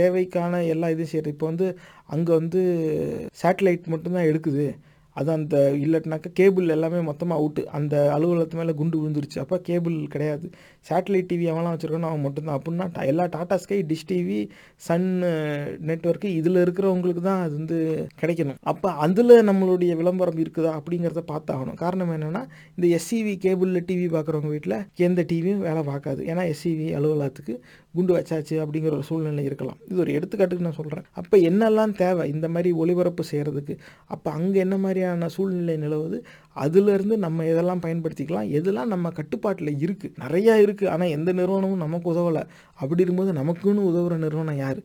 தேவைக்கான 0.00 0.60
எல்லா 0.74 0.90
இதையும் 0.94 1.14
சரி 1.14 1.32
இப்போ 1.36 1.48
வந்து 1.52 1.68
அங்கே 2.16 2.32
வந்து 2.40 2.60
சேட்டலைட் 3.42 3.94
மட்டும்தான் 3.94 4.30
எடுக்குது. 4.32 4.68
அது 5.18 5.30
அந்த 5.30 5.72
இல்லாட்டினாக்கா 5.74 6.24
கேபிள் 6.32 6.68
எல்லாமே 6.68 7.00
மொத்தமாக 7.00 7.40
அவுட்டு 7.42 7.64
அந்த 7.64 8.12
அலுவலகத்து 8.12 8.56
மேலே 8.56 8.74
குண்டு 8.74 8.98
விழுந்துருச்சு. 8.98 9.38
அப்போ 9.38 9.58
கேபிள் 9.58 10.06
கிடையாது. 10.08 10.50
சேட்டலைட் 10.90 11.28
டிவி 11.32 11.46
அவன்லாம் 11.50 11.76
வச்சுருக்கணும் 11.76 12.08
அவன் 12.10 12.20
மட்டும்தான். 12.20 12.60
அப்படின்னா 12.60 12.96
டா- 12.96 13.06
எல்லா 13.06 13.26
Tata 13.26 13.56
Sky 13.56 13.84
Dish 13.88 14.10
TV 14.10 14.48
Sun 14.76 15.20
network 15.86 16.24
இதில் 16.24 16.54
இருக்கிறவங்களுக்கு 16.54 17.20
தான் 17.20 17.42
அது 17.42 17.54
வந்து 17.54 18.06
கிடைக்கணும். 18.20 18.54
அப்போ 18.62 18.92
அதில் 18.92 19.48
நம்மளுடைய 19.48 19.96
விளம்பரம் 19.96 20.38
இருக்குதா 20.38 20.80
அப்படிங்கிறத 20.80 21.22
பார்த்தாகணும் 21.28 21.74
காரணம் 21.74 22.10
என்னென்னா 22.10 22.46
இந்த 22.76 22.98
எஸ்சிவி 22.98 23.36
கேபிளில் 23.38 23.84
டிவி 23.92 24.06
பார்க்குறவங்க 24.08 24.48
வீட்டில் 24.48 24.86
எந்த 24.96 25.26
டிவியும் 25.32 25.58
வேலை 25.58 25.82
பார்க்காது. 25.82 26.24
ஏன்னா 26.24 26.52
எஸ்சிவி 26.52 26.94
அலுவலகத்துக்கு 26.94 27.64
குண்டு 27.98 28.12
வச்சாச்சு 28.18 28.56
அப்படிங்கிற 28.64 28.92
ஒரு 28.98 29.06
சூழ்நிலை 29.10 29.44
இருக்கலாம். 29.50 29.78
இது 29.90 29.98
ஒரு 30.04 30.12
எடுத்துக்காட்டுக்கு 30.18 30.66
நான் 30.66 30.78
சொல்கிறேன் 30.80 31.06
அப்போ 31.20 31.36
என்னெல்லாம் 31.50 31.94
தேவை? 32.02 32.24
இந்த 32.34 32.46
மாதிரி 32.54 32.70
ஒளிபரப்பு 32.82 33.24
செய்கிறதுக்கு 33.30 33.76
அப்போ 34.14 34.28
அங்கே 34.38 34.58
என்ன 34.66 34.76
மாதிரியான 34.84 35.30
சூழ்நிலை 35.36 35.76
நிலவுது? 35.84 36.18
அதுலேருந்து 36.64 37.16
நம்ம 37.26 37.44
எதெல்லாம் 37.52 37.82
பயன்படுத்திக்கலாம்? 37.86 38.48
எதெல்லாம் 38.58 38.92
நம்ம 38.94 39.10
கட்டுப்பாட்டில் 39.18 39.72
இருக்குது 39.84 40.14
நிறையா 40.24 40.54
இருக்குது 40.64 40.92
ஆனால் 40.94 41.14
எந்த 41.16 41.32
நிறுவனமும் 41.40 41.84
நமக்கு 41.86 42.08
உதவலை. 42.14 42.44
அப்படி 42.82 43.02
இருக்கும்போது 43.02 43.34
நமக்குன்னு 43.40 43.90
உதவுற 43.90 44.16
நிறுவனம் 44.26 44.62
யார்? 44.64 44.80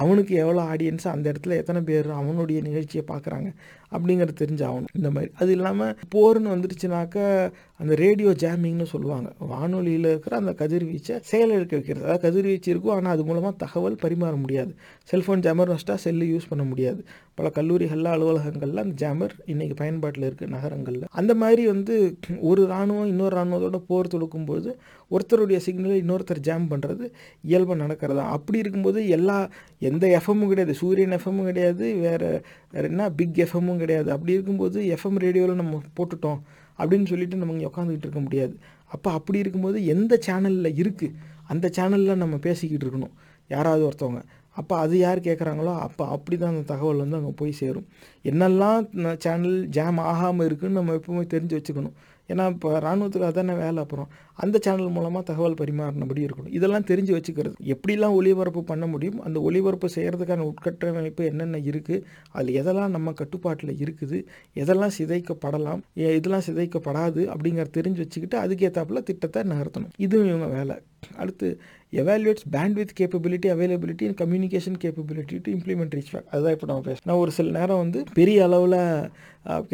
அவனுக்கு 0.00 0.32
எவ்வளோ 0.42 0.62
ஆடியன்ஸ் 0.72 1.06
அந்த 1.12 1.26
இடத்துல 1.32 1.56
எத்தனை 1.60 1.80
பேர்? 1.90 2.08
அவனுடைய 2.20 2.58
நிகழ்ச்சியை 2.66 3.04
பார்க்குறாங்க 3.10 3.50
அப்படிங்கிறது 3.92 4.34
தெரிஞ்சாகணும். 4.40 4.92
இந்த 4.92 5.10
மாதிரி. 5.10 5.32
அது 5.34 5.52
இல்லாமல் 5.52 5.96
போர்னு 6.14 6.52
வந்துருச்சுனாக்கா 6.54 7.52
அந்த 7.76 7.94
ரேடியோ 7.94 8.30
ஜாமிங்னு 8.30 8.82
சொல்லுவாங்க. 8.82 9.32
வானொலியில் 9.38 10.04
இருக்கிற 10.04 10.36
அந்த 10.36 10.52
கதிர்வீச்சை 10.52 11.16
செயலிழக்க 11.30 11.74
வைக்கிறது. 11.78 12.04
அதாவது 12.04 12.20
கதிர்வீச்சு 12.20 12.70
இருக்கும். 12.70 12.94
ஆனால் 12.94 13.12
அது 13.12 13.24
மூலமாக 13.24 13.54
தகவல் 13.56 13.98
பரிமாற 14.02 14.36
முடியாது. 14.36 14.74
செல்ஃபோன் 15.12 15.44
ஜாமர் 15.46 15.72
வச்சிட்டா 15.72 15.94
செல்லு 15.94 16.24
யூஸ் 16.24 16.48
பண்ண 16.48 16.64
முடியாது. 16.64 17.04
பல 17.34 17.50
கல்லூரிகளில் 17.50 18.12
அலுவலகங்களில் 18.14 18.82
அந்த 18.82 18.94
ஜாமர் 18.94 19.34
இன்றைக்கி 19.46 19.74
பயன்பாட்டில் 19.74 20.26
இருக்குது 20.30 20.48
நகரங்களில். 20.48 21.04
அந்த 21.10 21.34
மாதிரி 21.34 21.66
வந்து 21.66 21.94
ஒரு 22.40 22.62
இராணுவம் 22.62 23.06
இன்னொரு 23.06 23.36
இராணுவத்தோட 23.36 23.80
போர் 23.86 24.12
தொடுக்கும்போது 24.14 24.70
ஒருத்தருடைய 25.10 25.58
சிக்னலை 25.66 25.98
இன்னொருத்தர் 26.04 26.40
ஜாம் 26.40 26.66
பண்ணுறது 26.70 27.04
இயல்பாக 27.42 27.78
நடக்கிறதா? 27.84 28.24
அப்படி 28.36 28.58
இருக்கும்போது 28.58 29.08
எல்லா 29.08 29.48
எந்த 29.78 30.20
எஃப்எம்மும் 30.20 30.48
கிடையாது. 30.48 30.74
சூரியன் 30.74 31.10
எஃப்எம்மும் 31.10 31.44
கிடையாது. 31.44 31.94
வேறு 31.94 32.42
வேறு 32.74 32.88
என்ன 32.92 33.04
பிக் 33.18 33.38
எஃப்எம்மும் 33.44 33.80
கிடையாது. 33.82 34.08
அப்படி 34.16 34.32
இருக்கும்போது 34.36 34.78
எஃப்எம் 34.94 35.20
ரேடியோவில் 35.24 35.60
நம்ம 35.62 35.80
போட்டுட்டோம் 35.98 36.40
அப்படின்னு 36.78 37.06
சொல்லிட்டு 37.12 37.40
நம்ம 37.40 37.54
இங்கே 37.56 37.68
உட்காந்துக்கிட்டு 37.70 38.06
இருக்க 38.08 38.22
முடியாது. 38.26 38.54
அப்போ 38.94 39.08
அப்படி 39.18 39.38
இருக்கும்போது 39.44 39.78
எந்த 39.94 40.12
சேனலில் 40.26 40.76
இருக்குது 40.82 41.14
அந்த 41.52 41.66
சேனலில் 41.78 42.20
நம்ம 42.22 42.36
பேசிக்கிட்டு 42.46 42.84
இருக்கணும். 42.86 43.14
யாராவது 43.54 43.82
ஒருத்தவங்க. 43.88 44.20
அப்போ 44.60 44.74
அது 44.84 44.94
யார் 44.98 45.20
கேட்குறாங்களோ 45.26 45.72
அப்போ 45.86 46.04
அப்படி 46.14 46.36
தான் 46.36 46.52
அந்த 46.54 46.64
தகவல் 46.70 47.02
வந்து 47.02 47.18
அங்கே 47.18 47.32
போய் 47.40 47.52
சேரும். 47.62 47.86
என்னெல்லாம் 48.30 48.80
சேனல் 49.24 49.58
ஜாம் 49.76 50.00
ஆகாமல் 50.12 50.46
இருக்குதுன்னு 50.48 50.78
நம்ம 50.80 50.96
எப்பவுமே 51.00 51.24
தெரிஞ்சு 51.34 51.56
வச்சுக்கணும். 51.58 51.94
ஏன்னா 52.32 52.44
இப்போ 52.54 52.68
இராணுவத்துக்கு 52.84 53.28
அதான 53.30 53.56
வேலை 53.62 53.78
அப்புறம். 53.84 54.08
அந்த 54.44 54.56
சேனல் 54.64 54.94
மூலமாக 54.96 55.22
தகவல் 55.30 55.58
பரிமாறினபடி 55.60 56.20
இருக்கணும். 56.26 56.52
இதெல்லாம் 56.58 56.86
தெரிஞ்சு 56.90 57.12
வச்சுக்கிறது. 57.16 57.54
எப்படிலாம் 57.74 58.16
ஒளிபரப்பு 58.18 58.62
பண்ண 58.70 58.86
முடியும் 58.86 59.20
அந்த 59.26 59.40
ஒளிபரப்பு 59.40 59.88
செய்கிறதுக்கான 59.96 60.46
உட்கட்டமைப்பு 60.50 61.24
என்னென்ன 61.30 61.60
இருக்குது 61.70 62.04
அதில் 62.32 62.58
எதெல்லாம் 62.62 62.94
நம்ம 62.96 63.14
கட்டுப்பாட்டில் 63.20 63.80
இருக்குது 63.84 64.20
எதெல்லாம் 64.62 64.94
சிதைக்கப்படலாம் 64.98 65.82
இதெல்லாம் 66.18 66.46
சிதைக்கப்படாது 66.48 67.22
அப்படிங்கிறத 67.34 67.76
தெரிஞ்சு 67.78 68.02
வச்சுக்கிட்டு 68.04 68.38
அதுக்கேற்றாப்புல 68.44 69.02
திட்டத்தை 69.10 69.42
நகர்த்தணும். 69.54 69.94
இதுவும் 70.06 70.30
இவங்க 70.32 70.48
வேலை. 70.58 70.76
அடுத்து 71.22 71.48
evaluates 71.92 72.46
bandwidth 72.54 72.92
capability 72.98 73.48
availability 73.52 74.06
and 74.08 74.18
communication 74.20 74.76
capability 74.82 75.36
to 75.44 75.50
implement 75.56 75.94
reach 75.96 76.10
back 76.14 76.26
அதுதான் 76.32 76.54
இப்போ 76.56 76.66
நம்ம 76.70 76.82
பேசுகிறோம் 76.88 77.08
நான் 77.10 77.20
ஒரு 77.24 77.32
சில 77.36 77.52
நேரம் 77.58 77.80
வந்து 77.82 78.00
பெரிய 78.18 78.38
அளவில் 78.46 78.76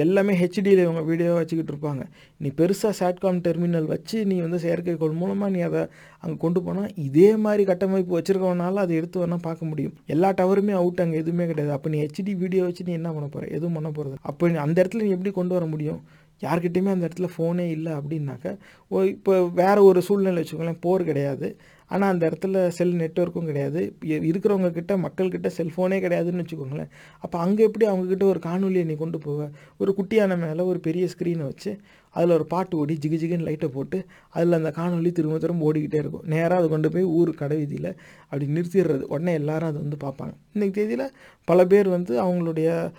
எல்லாமே 0.04 0.34
ஹெச்டியில் 0.42 0.82
இவங்க 0.84 1.02
வீடியோ 1.08 1.30
வச்சுக்கிட்டு 1.38 1.72
இருப்பாங்க. 1.74 2.02
நீ 2.42 2.48
பெருசாக 2.60 2.94
சாட்காம் 3.00 3.40
டெர்மினல் 3.46 3.88
வச்சு 3.94 4.18
நீ 4.30 4.36
வந்து 4.44 4.58
செயற்கைக்கோள் 4.64 5.18
மூலமாக 5.22 5.50
நீ 5.54 5.60
அதை 5.68 5.82
அங்கே 6.24 6.36
கொண்டு 6.44 6.60
போனால் 6.66 6.90
இதே 7.06 7.30
மாதிரி 7.46 7.64
கட்டமைப்பு 7.70 8.16
வச்சுருக்கவனால 8.18 8.82
அதை 8.84 8.94
எடுத்து 9.00 9.20
வேணால் 9.22 9.44
பார்க்க 9.48 9.70
முடியும். 9.72 9.94
எல்லா 10.14 10.30
டவருமே 10.40 10.74
அவுட் 10.80 11.04
அங்கே 11.06 11.20
எதுவுமே 11.24 11.46
கிடையாது. 11.52 11.72
அப்போ 11.78 11.90
நீ 11.94 12.00
ஹெச்டி 12.04 12.34
வீடியோ 12.44 12.64
வச்சு 12.68 12.88
நீ 12.90 12.94
என்ன 13.00 13.12
பண்ண 13.16 13.28
போகிற 13.34 13.50
எதுவும் 13.58 13.78
பண்ண 13.78 13.90
போகிறது 13.98 14.18
அப்போ 14.30 14.52
நீ 14.52 14.58
அந்த 14.66 14.76
இடத்துல 14.82 15.04
நீ 15.06 15.12
எப்படி 15.18 15.32
கொண்டு 15.40 15.56
வர 15.58 15.66
முடியும்? 15.74 16.02
யார்கிட்டையுமே 16.42 16.92
அந்த 16.94 17.06
இடத்துல 17.08 17.28
ஃபோனே 17.34 17.66
இல்லை 17.76 17.92
அப்படின்னாக்க 17.98 18.48
ஓ 18.90 19.02
இப்போ 19.14 19.34
வேற 19.62 19.76
ஒரு 19.90 20.00
சூழ்நிலை 20.06 20.38
வச்சுக்கோங்களேன் 20.40 20.82
போர் 20.86 21.08
கிடையாது. 21.10 21.48
ஆனால் 21.86 22.12
அந்த 22.12 22.30
இடத்துல 22.30 22.68
செல் 22.68 22.94
நெட்வொர்க்கும் 22.94 23.44
கிடையாது. 23.44 23.96
இருக்கிறவங்க 24.04 24.70
கிட்ட 24.70 24.96
மக்கள்கிட்ட 24.96 25.50
செல்ஃபோனே 25.56 26.00
கிடையாதுன்னு 26.00 26.44
வச்சுக்கோங்களேன். 26.44 26.88
அப்போ 27.20 27.38
அங்கே 27.38 27.64
எப்படி 27.64 27.86
அவங்கக்கிட்ட 27.86 28.22
ஒரு 28.22 28.38
காணொலியை 28.46 28.84
நீ 28.84 28.94
கொண்டு 28.94 29.18
போவ? 29.18 29.50
ஒரு 29.78 29.94
குட்டியான 29.98 30.38
மேலே 30.38 30.62
ஒரு 30.62 30.80
பெரிய 30.80 31.08
ஸ்க்ரீனை 31.16 31.42
வச்சு 31.42 31.78
அதில் 32.10 32.30
ஒரு 32.30 32.46
பாட்டு 32.46 32.76
ஓடி 32.76 32.98
ஜிகு 33.06 33.12
ஜிகுன்னு 33.12 33.42
லைட்டை 33.42 33.68
போட்டு 33.68 34.04
அதில் 34.30 34.52
அந்த 34.52 34.72
காணொலி 34.76 35.12
திரும்ப 35.12 35.38
திரும்ப 35.38 35.72
ஓடிக்கிட்டே 35.72 35.94
இருக்கும். 35.94 36.22
நேராக 36.24 36.54
அதை 36.54 36.68
கொண்டு 36.68 36.90
போய் 36.90 37.02
ஊர் 37.02 37.30
கடை 37.30 37.56
வீதியில் 37.56 37.94
அப்படி 38.22 38.46
நிறுத்திடுறது. 38.46 39.00
உடனே 39.00 39.32
எல்லாரும் 39.32 39.68
அதை 39.68 39.80
வந்து 39.80 39.96
பார்ப்பாங்க. 40.06 40.32
இன்றைக்கு 40.52 40.82
தேதியில் 40.82 41.10
பல 41.44 41.64
பேர் 41.64 41.88
வந்து 41.88 42.24
அவங்களுடைய 42.24 42.90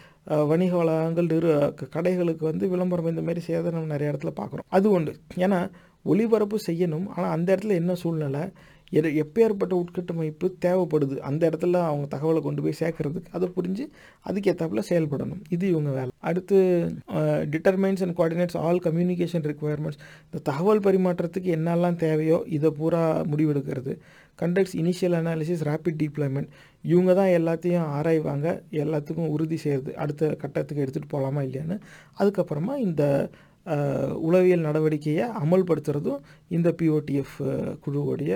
வணிக 0.48 0.84
வளாகங்கள் 0.84 1.34
நிறு 1.34 1.74
க- 1.76 2.02
கடைகளுக்கு 2.02 2.40
வந்து 2.40 2.68
விளம்பரம் 2.68 3.06
இந்த 3.06 3.22
மாதிரி 3.22 3.46
செய்யறதை 3.48 3.72
நம்ம 3.72 3.86
நிறைய 3.86 4.14
இடத்துல 4.14 4.40
பார்க்குறோம். 4.40 4.68
அது 4.68 4.92
உண்டு 4.92 5.16
ஏன்னா 5.36 5.70
ஒளிபரப்பு 6.04 6.60
செய்யணும். 6.68 7.08
ஆனால் 7.16 7.32
அந்த 7.32 7.56
இடத்துல 7.56 7.68
என்ன 7.68 7.96
சூழ்நிலை? 7.96 8.52
எது 8.90 9.10
எப்பேற்பட்ட 9.24 9.84
உட்கட்டமைப்பு 9.84 10.48
தேவைப்படுது 10.66 11.18
அந்த 11.18 11.50
இடத்துல 11.50 11.82
அவங்க 11.90 12.18
தகவலை 12.18 12.42
கொண்டு 12.42 12.62
போய் 12.62 12.80
சேர்க்கறதுக்கு 12.80 13.32
அதை 13.32 13.52
புரிஞ்சு 13.56 13.86
அதுக்கேற்றாப்புல 14.28 14.82
செயல்படணும். 14.90 15.42
இது 15.50 15.70
இவங்க 15.70 15.90
வேலை. 15.90 16.10
அடுத்து 16.20 16.58
determines 17.54 18.04
and 18.06 18.18
coordinates 18.18 18.58
all 18.58 18.80
communication 18.80 19.48
requirements. 19.52 19.98
இந்த 20.26 20.44
தகவல் 20.44 20.80
பரிமாற்றத்துக்கு 20.80 21.52
என்னெல்லாம் 21.58 21.96
தேவையோ 21.96 22.44
இதை 22.48 22.70
பூரா 22.70 23.22
முடிவெடுக்கிறது. 23.22 23.96
Conducts 24.42 24.76
initial 24.76 25.16
analysis 25.22 25.66
rapid 25.70 26.00
deployment 26.02 26.48
இவங்க 26.82 27.14
தான் 27.14 27.28
எல்லாத்தையும் 27.28 27.86
ஆராய்வாங்க 27.98 28.62
எல்லாத்துக்கும் 28.72 29.32
உறுதி 29.36 29.58
செய்கிறது 29.58 29.98
அடுத்த 29.98 30.36
கட்டத்துக்கு 30.42 30.84
எடுத்துகிட்டு 30.86 31.14
போகலாமா 31.16 31.42
இல்லையான்னு. 31.42 31.80
அதுக்கப்புறமா 32.20 32.78
இந்த 32.78 33.30
உளவியல் 34.28 34.66
நடவடிக்கையை 34.66 35.26
அமல்படுத்துறதும் 35.44 36.20
இந்த 36.50 36.76
பிஓடிஎஃப் 36.82 37.38
குழுவுடைய 37.86 38.34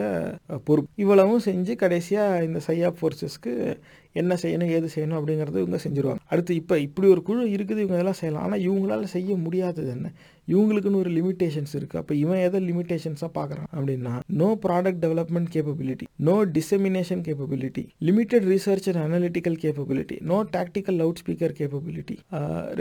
பொறுப்பு. 0.63 0.89
இவ்வளவும் 0.95 1.41
செஞ்சு 1.45 1.75
கடைசியாக 1.75 2.43
இந்த 2.43 2.59
சையா 2.67 2.91
ஃபோர்ஸஸ்க்கு 2.99 3.53
என்ன 4.15 4.37
செய்யணும் 4.41 4.71
ஏது 4.77 4.87
செய்யணும் 4.95 5.17
அப்படிங்கிறது 5.19 5.63
இவங்க 5.63 5.79
செஞ்சுருவாங்க. 5.83 6.21
அடுத்து 6.31 6.55
இப்போ 6.55 6.75
இப்படி 6.79 7.07
ஒரு 7.07 7.21
குழு 7.21 7.43
இருக்குது 7.57 7.81
இவங்க 7.83 7.97
இதெல்லாம் 7.97 8.19
செய்யலாம். 8.21 8.43
ஆனால் 8.43 8.63
இவங்களால 8.67 9.09
செய்ய 9.15 9.35
முடியாதது 9.45 9.91
என்ன? 9.97 10.09
இவங்களுக்குன்னு 10.47 11.01
ஒரு 11.01 11.09
லிமிட்டேஷன்ஸ் 11.09 11.73
இருக்குது 11.79 12.01
அப்போ 12.01 12.13
இவன் 12.15 12.41
எதை 12.45 12.59
லிமிடேஷன்ஸாக 12.59 13.31
பார்க்குறான் 13.37 13.69
அப்படின்னா 13.75 14.13
no 14.41 14.47
product 14.65 15.01
development 15.05 15.49
capability 15.55 16.05
no 16.27 16.35
dissemination 16.57 17.21
capability 17.27 17.83
limited 17.99 18.47
research 18.53 18.87
and 18.91 19.01
analytical 19.03 19.57
capability 19.63 20.17
no 20.31 20.39
tactical 20.57 20.97
loud 21.03 21.21
speaker 21.23 21.55
capability 21.59 22.17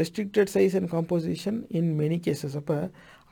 restricted 0.00 0.52
size 0.56 0.76
and 0.80 0.90
composition 0.94 1.60
in 1.80 1.92
many 2.00 2.20
cases 2.28 2.56
அப்போ 2.56 2.78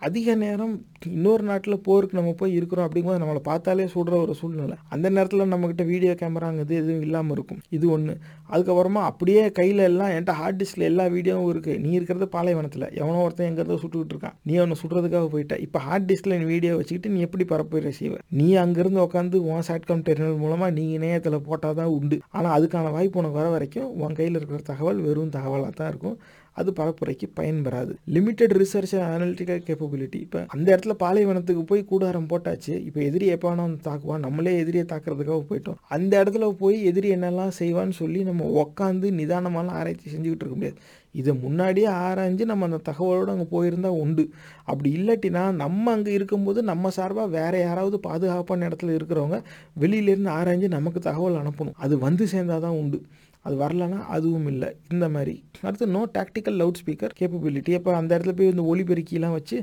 அதிக 0.02 0.34
நேரம் 0.42 0.75
இன்னொரு 1.10 1.44
நாட்டில் 1.49 1.76
போருக்கு 1.86 2.18
நம்ம 2.18 2.33
போய் 2.41 2.57
இருக்கிறோம் 2.58 2.86
அப்படிங்கும்போது 2.86 3.20
நம்மளை 3.23 3.41
பார்த்தாலே 3.49 3.84
சுடுற 3.94 4.15
ஒரு 4.25 4.33
சூழ்நிலை. 4.41 4.76
அந்த 4.94 5.07
நேரத்தில் 5.16 5.50
நம்மக்கிட்ட 5.52 5.84
வீடியோ 5.91 6.12
கேமராங்கிறது 6.23 6.75
எதுவும் 6.81 7.05
இல்லாமல் 7.07 7.34
இருக்கும். 7.36 7.60
இது 7.76 7.86
ஒன்று 7.94 8.15
அதுக்கப்புறமா 8.52 9.02
அப்படியே 9.10 9.42
கையில் 9.58 9.83
எல்லாம் 9.89 10.12
என்கிட்ட 10.15 10.34
ஹார்ட் 10.41 10.58
டிஸ்கில் 10.60 10.86
எல்லா 10.91 11.07
வீடியோவும் 11.16 11.50
இருக்குது 11.52 11.81
நீ 11.84 11.91
இருக்கிறது 11.99 12.28
பாலைவனத்தில். 12.36 12.86
எவனோ 13.00 13.23
ஒருத்தன் 13.26 13.49
எங்கேருந்து 13.50 13.81
சுட்டுக்கிட்டு 13.83 14.15
இருக்கான். 14.16 14.36
நீ 14.49 14.55
அவனை 14.60 14.78
சுடுறதுக்காக 14.83 15.28
போயிட்ட. 15.34 15.57
இப்போ 15.66 15.81
ஹார்ட் 15.86 16.08
டிஸ்கில் 16.12 16.39
நீ 16.41 16.47
வீடியோ 16.55 16.75
வச்சுக்கிட்டு 16.81 17.15
நீ 17.16 17.20
எப்படி 17.28 17.47
பரப்பு 17.55 17.94
செய்வ 18.00 18.16
நீ 18.41 18.49
அங்கேருந்து 18.65 19.05
உட்காந்து 19.07 19.36
உன் 19.50 19.68
சாட்காம் 19.70 20.07
டெர்மினல் 20.08 20.42
மூலமாக 20.44 20.73
நீ 20.78 20.86
இணையத்தில் 20.99 21.44
போட்டால் 21.50 21.78
தான் 21.83 21.92
உண்டு. 21.99 22.18
ஆனால் 22.36 22.55
அதுக்கான 22.58 22.92
வாய்ப்பு 22.97 23.20
உனக்கு 23.23 23.41
வர 23.42 23.50
வரைக்கும் 23.57 23.91
உன் 24.05 24.18
கையில் 24.18 24.39
இருக்கிற 24.41 24.60
தகவல் 24.73 25.05
வெறும் 25.07 25.36
தகவலாக 25.36 25.75
தான் 25.81 25.92
இருக்கும். 25.92 26.18
அது 26.56 26.70
பரப்புரைக்கு 26.80 27.26
பயன்பெறாது. 27.40 27.92
லிமிட்டெட் 28.16 28.54
ரிசர்ச் 28.62 28.94
அண்ட் 29.04 29.42
கேப்பபிலிட்டி 29.68 30.18
இப்போ 30.26 30.40
அந்த 30.54 30.66
இடத்துல 30.76 30.94
பாலைவனத்துக்கு 31.04 31.62
போய் 31.70 31.88
கூடாரம் 31.92 32.28
போட்டாச்சு 32.32 32.74
இப்போ 32.88 33.00
எதிரி 33.08 33.26
எப்போ 33.36 33.54
வந்து 33.54 33.80
தாக்குவான் 33.88 34.24
நம்மளே 34.26 34.54
எதிரியை 34.62 34.84
தாக்குறதுக்காக 34.92 35.42
போயிட்டோம். 35.50 35.80
அந்த 35.96 36.12
இடத்துல 36.22 36.50
போய் 36.62 36.78
எதிரி 36.84 37.10
என்னெல்லாம் 37.16 37.56
செய்வான்னு 37.58 37.96
சொல்லி 38.02 38.22
நம்ம 38.22 38.48
உக்காந்து 38.62 39.10
நிதானமாலாம் 39.20 39.78
ஆராய்ச்சி 39.80 40.08
செஞ்சுக்கிட்டு 40.14 40.44
இருக்க 40.44 40.56
முடியாது. 40.60 40.78
இதை 41.20 41.32
முன்னாடியே 41.42 41.88
ஆராய்ஞ்சு 42.06 42.44
நம்ம 42.44 42.64
அந்த 42.64 42.80
தகவலோடு 42.88 43.30
அங்கே 43.34 43.46
போயிருந்தால் 43.52 43.98
உண்டு. 44.04 44.24
அப்படி 44.70 44.88
இல்லாட்டினா 44.96 45.42
நம்ம 45.62 45.92
அங்கே 45.92 46.12
இருக்கும்போது 46.12 46.62
நம்ம 46.62 46.90
சார்பாக 46.90 47.28
வேற 47.36 47.54
யாராவது 47.58 47.98
பாதுகாப்பான 48.00 48.68
இடத்துல 48.68 48.96
இருக்கிறவங்க 48.98 49.38
வெளியிலேருந்து 49.80 50.32
ஆராய்ஞ்சு 50.38 50.68
நமக்கு 50.68 51.00
தகவல் 51.00 51.40
அனுப்பணும். 51.42 51.78
அது 51.84 51.98
வந்து 51.98 52.26
சேர்ந்தாதான் 52.32 52.78
உண்டு. 52.82 53.00
அது 53.47 53.57
வரலன்னா 53.57 53.99
அதுவும் 54.08 54.47
இல்லை. 54.47 54.68
இந்த 54.92 55.07
மாதிரி 55.08 55.34
அடுத்து 55.62 55.86
no 55.89 56.02
tactical 56.18 56.57
loud 56.60 56.81
speaker 56.81 57.15
capability 57.20 57.75
அப்போ 57.75 57.91
அந்த 57.97 58.10
இடத்துல 58.18 58.34
போய் 58.36 58.52
இந்த 58.55 58.65
ஒலிபெருக்கிலாம் 58.73 59.36
வச்சு 59.39 59.58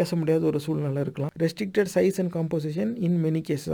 பேச 0.00 0.16
முடியாத 0.20 0.42
ஒரு 0.50 0.58
சூழ்நிலை 0.64 1.02
இருக்கலாம். 1.04 1.32
Restricted 1.42 1.90
size 1.94 2.18
and 2.22 2.32
composition 2.36 2.92
in 3.06 3.18
many 3.24 3.42
cases 3.48 3.66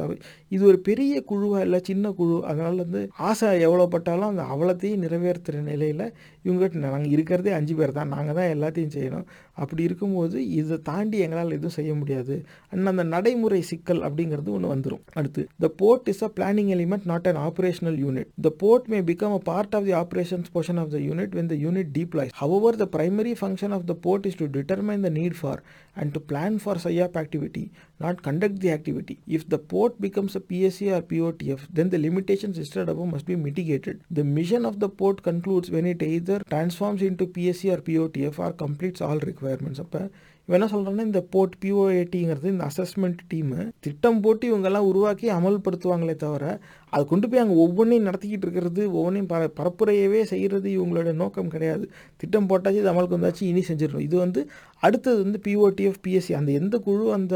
இது 0.54 0.62
ஒரு 0.70 0.78
பெரிய 0.88 1.22
குழுவாக 1.30 1.64
இல்லை 1.66 1.80
சின்ன 1.88 2.12
குழு. 2.18 2.36
அதனால 2.50 2.74
வந்து 2.84 3.02
ஆசை 3.28 3.48
எவ்வளோ 3.68 3.86
பட்டாலும் 3.94 4.30
அந்த 4.32 4.44
அவலத்தையும் 4.54 5.02
நிறைவேற்றுற 5.04 5.62
நிலையில் 5.70 6.04
இவங்ககிட்ட 6.46 6.82
நாங்கள் 6.86 7.12
இருக்கிறதே 7.16 7.52
அஞ்சு 7.58 7.74
பேர் 7.80 7.96
தான். 7.98 8.12
நாங்கள் 8.14 8.36
தான் 8.38 8.50
எல்லாத்தையும் 8.54 8.94
செய்யணும். 8.96 9.26
அப்படி 9.62 9.82
இருக்கும்போது 9.88 10.38
இதை 10.58 10.76
தாண்டி 10.90 11.18
எங்களால் 11.26 11.56
எதுவும் 11.58 11.76
செய்ய 11.78 11.92
முடியாது. 12.00 12.36
அண்ட் 12.72 12.92
அந்த 12.92 13.04
நடைமுறை 13.14 13.60
சிக்கல் 13.70 14.02
அப்படிங்கிறது 14.08 14.54
ஒன்று 14.56 14.72
வந்துடும் 14.74 15.02
அடுத்து 15.20 15.44
the 15.66 15.72
board 15.82 16.10
is 16.14 16.24
a 16.28 16.30
planning 16.38 16.72
element 16.78 17.08
not 17.12 17.28
an 17.32 17.40
operational 17.48 17.98
unit 18.04 18.30
the 18.48 18.52
board 18.64 18.88
may 18.94 19.00
become 19.12 19.36
a 19.38 19.42
part 19.50 19.76
of 19.78 19.88
the 19.90 19.96
operations 20.02 20.50
portion 20.56 20.80
of 20.84 20.92
the 20.96 21.00
unit 21.08 21.34
when 21.40 21.50
the 21.54 21.58
unit 21.64 21.92
deploys. 21.98 22.30
However 22.42 22.76
the 22.82 22.86
primary 22.94 23.32
function 23.40 23.74
of 23.76 23.86
the 23.90 23.94
board 24.04 24.26
is 24.28 24.38
to 24.40 24.46
determine 24.56 25.02
the 25.06 25.10
need 25.18 25.36
for 25.40 25.60
and 26.00 26.13
to 26.14 26.20
plan 26.20 26.58
for 26.58 26.74
PSIOP 26.76 27.16
activity, 27.16 27.70
not 28.00 28.22
conduct 28.22 28.60
the 28.60 28.70
activity. 28.70 29.20
If 29.26 29.48
the 29.48 29.58
port 29.58 30.00
becomes 30.00 30.34
a 30.36 30.40
PSA 30.40 30.96
or 30.96 31.02
POTF, 31.02 31.66
then 31.72 31.90
the 31.90 31.98
limitations 31.98 32.56
listed 32.58 32.88
above 32.88 33.08
must 33.08 33.26
be 33.26 33.36
mitigated. 33.36 34.02
The 34.10 34.24
mission 34.24 34.64
of 34.64 34.80
the 34.80 34.88
port 34.88 35.22
concludes 35.22 35.70
when 35.70 35.86
it 35.86 36.02
either 36.02 36.38
transforms 36.48 37.02
into 37.02 37.26
PSA 37.26 37.74
or 37.74 37.78
POTF 37.78 38.38
or 38.38 38.52
completes 38.52 39.00
all 39.00 39.18
requirements. 39.18 39.78
Appa 39.78 40.10
இவன் 40.48 40.56
என்ன 40.58 40.66
சொல்கிறான்னா 40.72 41.04
இந்த 41.10 41.20
board 41.34 41.54
பிஓஏடிங்கிறது 41.62 42.48
இந்த 42.54 42.64
assessment 42.70 43.20
team 43.30 43.58
திட்டம் 43.84 44.20
போட்டு 44.24 44.44
இவங்கெல்லாம் 44.50 44.88
உருவாக்கி 44.90 45.26
அமல்படுத்துவாங்களே 45.36 46.16
தவிர 46.24 46.44
அதை 46.92 47.02
கொண்டு 47.12 47.26
போய் 47.28 47.42
அங்கே 47.42 47.56
ஒவ்வொன்றையும் 47.64 48.06
நடத்திக்கிட்டு 48.08 48.46
இருக்கிறது 48.46 48.82
ஒவ்வொன்றையும் 48.96 49.30
பர 49.32 49.46
பரப்புரையவே 49.58 50.20
செய்கிறது 50.32 50.68
இவங்களோட 50.76 51.12
நோக்கம் 51.22 51.52
கிடையாது. 51.54 51.84
திட்டம் 52.20 52.48
போட்டாச்சு 52.50 52.80
இது 52.82 52.92
அமலுக்கு 52.92 53.18
வந்தாச்சு 53.18 53.44
இனி 53.50 53.62
செஞ்சிடணும். 53.70 54.06
இது 54.08 54.16
வந்து 54.24 54.40
அடுத்தது 54.82 55.18
வந்து 55.24 55.40
பிஓடிஎஃப் 55.46 56.00
பிஎஸ்சி 56.06 56.34
அந்த 56.40 56.52
எந்த 56.60 56.78
குழு 56.86 57.06
அந்த 57.18 57.34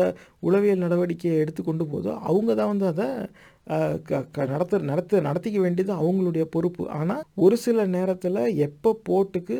உளவியல் 0.48 0.84
நடவடிக்கையை 0.86 1.38
எடுத்து 1.44 1.62
கொண்டு 1.62 1.86
போதோ 1.92 2.12
அவங்க 2.30 2.50
தான் 2.60 2.72
வந்து 2.74 2.88
அதை 2.92 3.08
நடத்த 4.52 4.78
நடத்த 4.90 5.20
நடத்திக்க 5.26 5.58
வேண்டியது 5.64 5.92
அவங்களுடைய 6.00 6.44
பொறுப்பு. 6.54 6.84
ஆனால் 6.98 7.24
ஒரு 7.44 7.56
சில 7.64 7.84
நேரத்தில் 7.96 8.38
எப்போ 8.66 8.90
போட்டுக்கு 9.08 9.56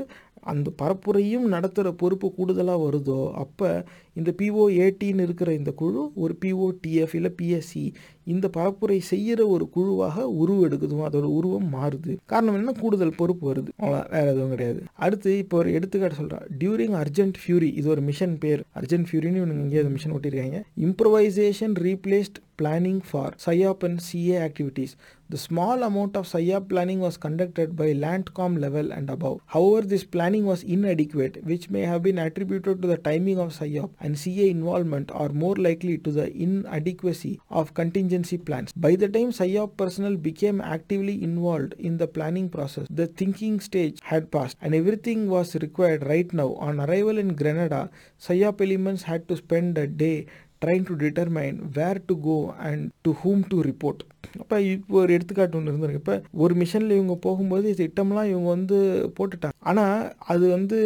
அந்த 0.48 0.68
பரப்புரையும் 0.78 1.46
நடத்துகிற 1.46 1.90
பொறுப்பு 1.94 2.28
கூடுதலாக 2.30 2.84
வருதோ 2.84 3.20
அப்போ 3.38 3.70
இந்த 4.18 4.34
பிஓ 4.42 4.72
ஏடின்னு 4.72 5.22
இருக்கிற 5.22 5.52
இந்த 5.52 5.70
குழு 5.70 6.10
ஒரு 6.14 6.38
பிஓடிஎஃப் 6.44 7.14
இல்லை 7.14 7.34
பிஎஸ்சி 7.42 7.92
இந்த 8.24 8.50
பரப்புரை 8.56 8.98
செய்கிற 8.98 9.46
ஒரு 9.46 9.68
குழுவாக 9.68 10.34
உருவெடுக்குதும். 10.40 11.06
அதோட 11.10 11.22
உருவம் 11.22 11.72
மாறுது. 11.74 12.16
காரணம் 12.26 12.54
என்ன? 12.54 12.72
கூடுதல் 12.72 13.14
பொறுப்பு 13.16 13.54
வருது. 13.54 13.68
வேற 13.76 14.06
எதுவும் 14.10 14.48
கிடையாது. 14.48 14.82
அடுத்து 14.92 15.38
இப்போ 15.38 15.58
ஒரு 15.58 15.72
எடுத்துக்காட்டு 15.72 16.16
சொல்கிறா 16.16 16.38
டியூரிங் 16.58 17.04
அர்ஜென்ட் 17.04 17.32
ஃபியூரி 17.46 17.74
இது 17.74 17.88
ஒரு 17.88 18.00
மிஷன் 18.00 18.38
பேர். 18.38 18.62
அர்ஜென்ட் 18.80 19.04
ஃபியூரின்னு 19.10 19.40
இவனுங்க 19.40 19.62
இங்கே 19.62 19.82
mission 19.82 20.12
ஓட்டிருக்காங்க 20.12 20.62
improvisation 20.80 21.78
replaced 21.82 22.46
planning 22.62 23.00
for 23.02 23.32
PSYOP 23.34 23.84
and 23.84 23.98
CA 23.98 24.50
activities. 24.50 24.92
The 25.30 25.38
small 25.50 25.82
amount 25.82 26.14
of 26.14 26.24
PSYOP 26.32 26.64
planning 26.70 27.00
was 27.00 27.10
conducted 27.28 27.68
by 27.76 27.92
LANDCOM 28.00 28.58
level 28.58 28.90
and 28.90 29.10
above. 29.10 29.36
However, 29.54 29.90
this 29.90 30.06
planning 30.16 30.44
was 30.46 30.56
inadequate, 30.66 31.32
which 31.46 31.60
may 31.72 31.84
have 31.84 32.00
been 32.00 32.18
attributed 32.18 32.74
to 32.78 32.88
the 32.88 32.96
timing 33.08 33.36
of 33.36 33.50
PSYOP. 33.60 33.88
And 34.08 34.18
CA 34.18 34.48
involvement 34.48 35.10
are 35.14 35.28
more 35.36 35.54
likely 35.58 35.96
to 35.98 36.10
the 36.10 36.26
inadequacy 36.38 37.32
of 37.52 37.74
contingency 37.74 38.38
plans. 38.38 38.72
By 38.78 38.92
the 38.96 39.08
time 39.08 39.32
PSYOP 39.32 39.76
personnel 39.76 40.16
became 40.28 40.60
actively 40.62 41.22
involved 41.22 41.74
in 41.80 41.98
the 41.98 42.08
planning 42.08 42.48
process, 42.48 42.86
the 42.90 43.08
thinking 43.20 43.60
stage 43.60 43.98
had 44.04 44.30
passed 44.30 44.56
and 44.62 44.74
everything 44.74 45.28
was 45.28 45.54
required 45.56 46.06
right 46.06 46.32
now. 46.32 46.50
On 46.68 46.80
arrival 46.80 47.18
in 47.18 47.34
Grenada, 47.34 47.82
PSYOP 48.20 48.60
elements 48.62 49.04
had 49.04 49.28
to 49.28 49.36
spend 49.38 49.76
a 49.78 49.88
day 50.04 50.18
trying 50.62 50.86
to 50.86 50.94
determine 51.02 51.58
where 51.76 51.98
to 52.06 52.14
go 52.20 52.36
and 52.68 52.84
to 53.06 53.10
whom 53.20 53.42
to 53.50 53.56
report 53.66 54.00
அப்போ 54.40 54.56
இப்போ 54.70 54.96
ஒரு 55.02 55.12
எடுத்துக்காட்டு 55.16 55.58
ஒன்று 55.58 55.72
இருந்திருக்கு 55.72 56.00
இப்போ 56.02 56.16
ஒரு 56.44 56.54
மிஷனில் 56.62 56.96
இவங்க 56.96 57.16
போகும்போது 57.26 57.74
திட்டம்லாம் 57.80 58.30
இவங்க 58.32 58.48
வந்து 58.56 58.78
போட்டுட்டாங்க 59.18 59.56
ஆனால் 59.70 60.00
அது 60.32 60.44
வந்து 60.56 60.78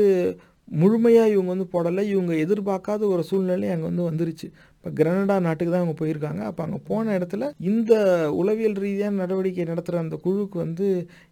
முழுமையாக 0.68 1.28
இவங்க 1.28 1.50
வந்து 1.54 1.68
போடலை. 1.72 2.02
இவங்க 2.14 2.32
எதிர்பார்க்காத 2.44 3.08
ஒரு 3.08 3.22
சூழ்நிலை 3.22 3.68
அங்கே 3.70 3.86
வந்து 3.90 4.08
வந்துருச்சு. 4.10 4.46
இப்போ 4.76 4.90
கிரனடா 4.98 5.40
நாட்டுக்கு 5.40 5.72
தான் 5.72 5.82
அவங்க 5.82 5.96
போயிருக்காங்க. 6.00 6.40
அப்போ 6.40 6.62
அங்கே 6.62 6.80
போன 6.88 7.18
இடத்துல 7.18 7.50
இந்த 7.58 7.92
உளவியல் 8.32 8.78
ரீதியான 8.84 9.16
நடவடிக்கை 9.16 9.64
நடத்துகிற 9.64 10.00
அந்த 10.02 10.16
குழுக்கு 10.16 10.58
வந்து 10.58 10.86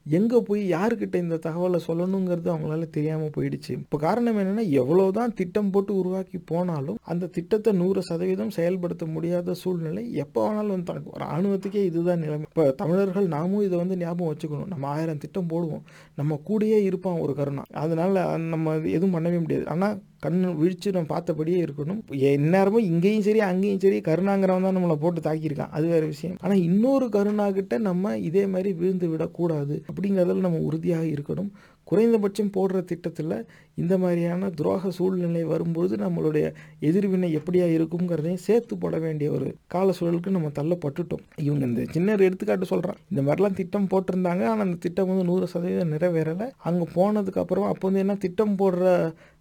எங்கே 0.07 0.39
போய் 0.49 0.62
யாருக்கிட்ட 0.75 1.17
இந்த 1.25 1.37
தகவலை 1.47 1.79
சொல்லணுங்கிறது 1.87 2.49
அவங்களால 2.53 2.87
தெரியாமல் 2.97 3.33
போயிடுச்சு. 3.37 3.73
இப்போ 3.85 3.99
காரணம் 4.05 4.39
என்னென்னா 4.43 4.65
எவ்வளோ 4.83 5.05
தான் 5.19 5.35
திட்டம் 5.41 5.70
போட்டு 5.75 5.93
உருவாக்கி 6.01 6.39
போனாலும் 6.51 6.99
அந்த 7.12 7.31
திட்டத்தை 7.37 7.73
நூறு 7.83 8.03
சதவீதம் 8.09 8.55
செயல்படுத்த 8.59 9.07
முடியாத 9.15 9.55
சூழ்நிலை 9.62 10.05
எப்போ 10.25 10.41
வேணாலும் 10.47 10.75
வந்து 10.75 10.91
தனக்கு 10.93 11.25
ராணுவத்துக்கே 11.25 11.85
இதுதான் 11.91 12.23
நிலைமை. 12.27 12.47
இப்போ 12.51 12.67
தமிழர்கள் 12.83 13.33
நாமும் 13.37 13.67
இதை 13.69 13.79
வந்து 13.83 13.99
ஞாபகம் 14.05 14.33
வச்சுக்கணும். 14.33 14.70
நம்ம 14.75 14.89
ஆயிரம் 14.95 15.23
திட்டம் 15.25 15.51
போடுவோம். 15.55 15.85
நம்ம 16.20 16.41
கூடயே 16.51 16.81
இருப்பான் 16.91 17.25
ஒரு 17.27 17.35
கருணா. 17.41 17.65
அதனால் 17.85 18.20
நம்ம 18.55 18.77
எதுவும் 18.97 19.17
பண்ணவே 19.19 19.41
முடியாது. 19.45 19.67
ஆனால் 19.75 19.99
கண் 20.25 20.41
விழிச்சு 20.61 20.89
நம்ம 20.95 21.09
பார்த்தபடியே 21.12 21.59
இருக்கணும். 21.67 22.01
எந்நேரமும் 22.31 22.89
இங்கேயும் 22.89 23.25
சரி 23.27 23.41
அங்கேயும் 23.51 23.81
சரி 23.85 23.99
கருணாங்கிறவன் 24.09 24.67
தான் 24.67 24.77
நம்மளை 24.79 24.97
போட்டு 25.05 25.20
தாக்கியிருக்கான். 25.27 25.73
அது 25.77 25.87
வேறு 25.93 26.07
விஷயம். 26.15 26.37
ஆனால் 26.45 26.61
இன்னொரு 26.67 27.07
கருணாகிட்ட 27.15 27.79
நம்ம 27.87 28.12
இதே 28.29 28.43
மாதிரி 28.55 28.70
விழுந்து 28.81 29.09
விடக்கூடாது. 29.12 29.77
அப்படிங்கிறதில் 29.91 30.47
நம்ம 30.47 30.59
உறுதியாக 30.69 31.05
இருக்கணும். 31.05 31.51
குறைந்தபட்சம் 31.85 32.52
போடுற 32.57 32.85
திட்டத்தில் 32.85 33.35
இந்த 33.75 33.94
மாதிரியான 33.99 34.51
துரோக 34.59 34.89
சூழ்நிலை 34.89 35.43
வரும்போது 35.44 35.97
நம்மளுடைய 35.97 36.47
எதிர்வினை 36.89 37.28
எப்படியா 37.39 37.67
இருக்குங்கிறதையும் 37.77 38.43
சேர்த்து 38.47 38.75
போட 38.78 38.99
வேண்டிய 38.99 39.31
ஒரு 39.31 39.47
கால 39.67 39.94
சூழலுக்கு 40.01 40.36
நம்ம 40.36 40.51
தள்ளப்பட்டுட்டோம். 40.59 41.25
இவங்க 41.47 41.65
இந்த 41.67 41.85
சின்ன 41.91 42.17
எடுத்துக்காட்டு 42.28 42.67
சொல்கிறான் 42.67 43.01
இந்த 43.10 43.23
மாதிரிலாம் 43.28 43.59
திட்டம் 43.60 43.91
போட்டிருந்தாங்க. 43.91 44.44
ஆனால் 44.52 44.67
அந்த 44.67 44.78
திட்டம் 44.81 45.09
வந்து 45.09 45.25
நூறு 45.25 45.47
சதவீதம் 45.47 45.93
நிறைவேறலை. 45.97 46.49
அங்கே 46.57 46.86
போனதுக்கப்புறம் 46.94 47.69
அப்போ 47.73 47.85
வந்து 47.89 47.99
என்ன 47.99 48.17
திட்டம் 48.27 48.57
போடுற 48.57 48.85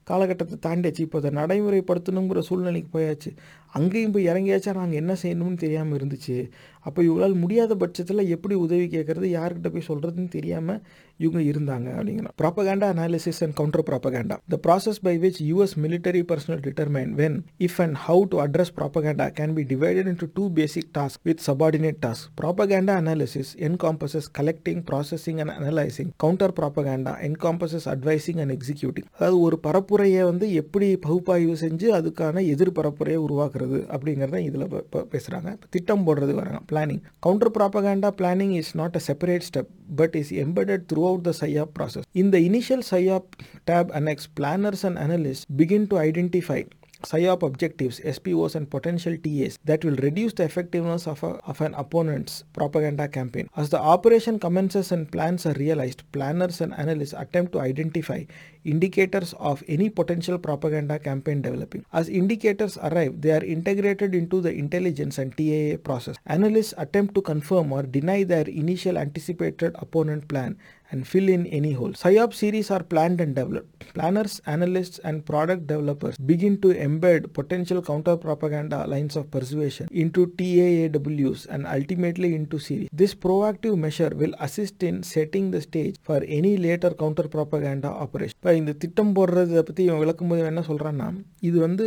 காலகட்டத்தை 0.10 0.58
தாண்டியாச்சு. 0.68 1.06
இப்போ 1.08 1.18
அதை 1.22 1.32
நடைமுறைப்படுத்தணுங்கிற 1.40 2.42
சூழ்நிலைக்கு 2.50 2.92
போயாச்சு. 2.98 3.32
அங்கேயும் 3.74 4.14
போய் 4.16 4.30
இறங்கியாச்சா? 4.32 4.72
நாங்கள் 4.80 5.00
என்ன 5.02 5.14
செய்யணும்னு 5.24 5.64
தெரியாமல் 5.66 5.98
இருந்துச்சு. 6.00 6.38
அப்போ 6.86 7.00
இவங்களால் 7.04 7.42
முடியாத 7.44 7.76
பட்சத்தில் 7.76 8.30
எப்படி 8.36 8.56
உதவி 8.66 8.86
கேட்குறது 8.96 9.28
யார்கிட்ட 9.38 9.70
போய் 9.74 9.90
சொல்கிறதுன்னு 9.90 10.32
தெரியாமல் 10.38 10.82
இவங்க 11.20 11.42
இருந்தாங்க 11.50 11.88
அப்படிங்கிறோம் 11.96 12.36
propaganda 12.42 12.88
analysis 12.94 13.42
and 13.44 13.56
counter 13.56 13.86
propaganda 13.90 14.36
the 14.54 14.60
process 14.66 15.00
by 15.02 15.16
which 15.20 15.40
US 15.46 15.76
military 15.84 16.22
personnel 16.30 16.62
determine 16.66 17.12
when 17.20 17.38
if 17.60 17.80
and 17.84 17.98
how 18.04 18.24
to 18.32 18.40
address 18.40 18.74
propaganda 18.78 19.28
can 19.40 19.56
be 19.56 19.66
divided 19.72 20.10
into 20.10 20.30
two 20.36 20.46
basic 20.58 20.90
task 20.98 21.22
with 21.24 21.44
subordinate 21.48 22.00
task 22.06 22.30
propaganda 22.42 22.96
analysis 23.02 23.52
encompasses 23.70 24.30
collecting 24.40 24.82
processing 24.90 25.42
and 25.44 25.56
analysing 25.58 26.12
counter 26.18 26.56
propaganda 26.60 27.14
encompasses 27.30 27.88
advising 27.90 28.42
and 28.44 28.56
executing 28.58 29.08
அதாவது 29.14 29.40
ஒரு 29.42 29.60
பரப்புரையை 29.66 30.24
வந்து 30.24 30.48
எப்படி 30.62 30.90
பகுப்பாய்வு 31.00 31.56
செஞ்சு 31.64 31.90
அதுக்கான 31.98 32.46
எதிர் 32.50 32.76
பரப்புரையை 32.80 33.20
உருவாக்குறது 33.26 33.80
அப்படிங்கிறத 33.92 34.42
இதில் 34.46 34.68
பேசுகிறாங்க 35.10 35.52
திட்டம் 35.70 36.06
போடுறது 36.08 36.34
வராங்க 36.34 36.62
planning 36.72 37.04
counter 37.20 37.54
propaganda 37.58 38.12
planning 38.20 38.56
is 38.58 38.74
not 38.76 38.98
a 38.98 39.04
separate 39.08 39.48
step 39.50 39.70
but 39.96 40.16
is 40.16 40.32
is 40.34 40.50
through 40.90 41.04
throughout 41.10 41.24
the 41.24 41.32
PSYOP 41.32 41.74
process. 41.74 42.04
In 42.14 42.32
the 42.32 42.46
initial 42.46 42.80
PSYOP 42.80 43.26
tab 43.66 43.92
annex, 43.94 44.28
planners 44.28 44.84
and 44.84 44.98
analysts 44.98 45.46
begin 45.46 45.88
to 45.88 45.98
identify 45.98 46.64
PSYOP 47.02 47.44
objectives, 47.44 48.02
SPOs, 48.04 48.56
and 48.56 48.70
potential 48.70 49.16
TAs 49.16 49.58
that 49.64 49.86
will 49.86 49.96
reduce 49.96 50.34
the 50.34 50.44
effectiveness 50.44 51.08
of, 51.08 51.24
a, 51.24 51.40
of 51.48 51.62
an 51.62 51.74
opponent's 51.76 52.44
propaganda 52.52 53.08
campaign. 53.08 53.48
As 53.56 53.70
the 53.70 53.80
operation 53.80 54.38
commences 54.38 54.92
and 54.92 55.10
plans 55.10 55.46
are 55.46 55.54
realized, 55.54 56.04
planners 56.12 56.60
and 56.60 56.74
analysts 56.74 57.14
attempt 57.14 57.54
to 57.54 57.62
identify 57.62 58.26
indicators 58.66 59.34
of 59.40 59.64
any 59.70 59.90
potential 59.90 60.38
propaganda 60.38 61.00
campaign 61.00 61.42
developing. 61.42 61.86
As 61.94 62.10
indicators 62.10 62.78
arrive, 62.78 63.22
they 63.22 63.32
are 63.32 63.46
integrated 63.46 64.14
into 64.14 64.42
the 64.42 64.52
intelligence 64.52 65.18
and 65.18 65.32
TAA 65.38 65.78
process. 65.78 66.18
Analysts 66.26 66.74
attempt 66.78 67.16
to 67.16 67.22
confirm 67.22 67.72
or 67.72 67.84
deny 67.84 68.24
their 68.24 68.48
initial 68.50 68.98
anticipated 68.98 69.74
opponent 69.80 70.28
plan 70.28 70.58
and 70.92 71.08
fill 71.08 71.28
in 71.30 71.46
any 71.50 71.74
hole. 71.74 71.92
PSYOP 71.94 72.34
series 72.34 72.72
are 72.72 72.84
planned 72.84 73.22
and 73.22 73.36
developed. 73.36 73.68
Planners, 73.94 74.42
analysts, 74.48 75.00
and 75.00 75.26
product 75.26 75.68
developers 75.68 76.16
begin 76.32 76.60
to 76.62 76.70
embed 76.86 77.34
potential 77.34 77.82
counter 77.82 78.16
propaganda 78.18 78.80
lines 78.88 79.16
of 79.16 79.30
persuasion 79.30 79.88
into 79.94 80.28
TAAWs 80.40 81.48
and 81.48 81.66
ultimately 81.68 82.36
into 82.36 82.60
series. 82.60 82.90
This 82.94 83.14
proactive 83.16 83.78
measure 83.78 84.12
will 84.14 84.34
assist 84.40 84.82
in 84.82 85.04
setting 85.06 85.52
the 85.52 85.62
stage 85.62 85.96
for 86.02 86.20
any 86.30 86.58
later 86.58 86.92
counter 86.94 87.28
propaganda 87.30 87.92
operation. 88.06 88.36
இப்போ 88.40 88.54
இந்த 88.62 88.74
திட்டம் 88.84 89.14
போடுறதை 89.18 89.62
பற்றி 89.70 89.84
இவன் 89.90 90.02
விளக்கும்போது 90.04 90.50
என்ன 90.52 90.64
சொல்கிறான்னா 90.70 91.08
இது 91.48 91.58
வந்து 91.60 91.86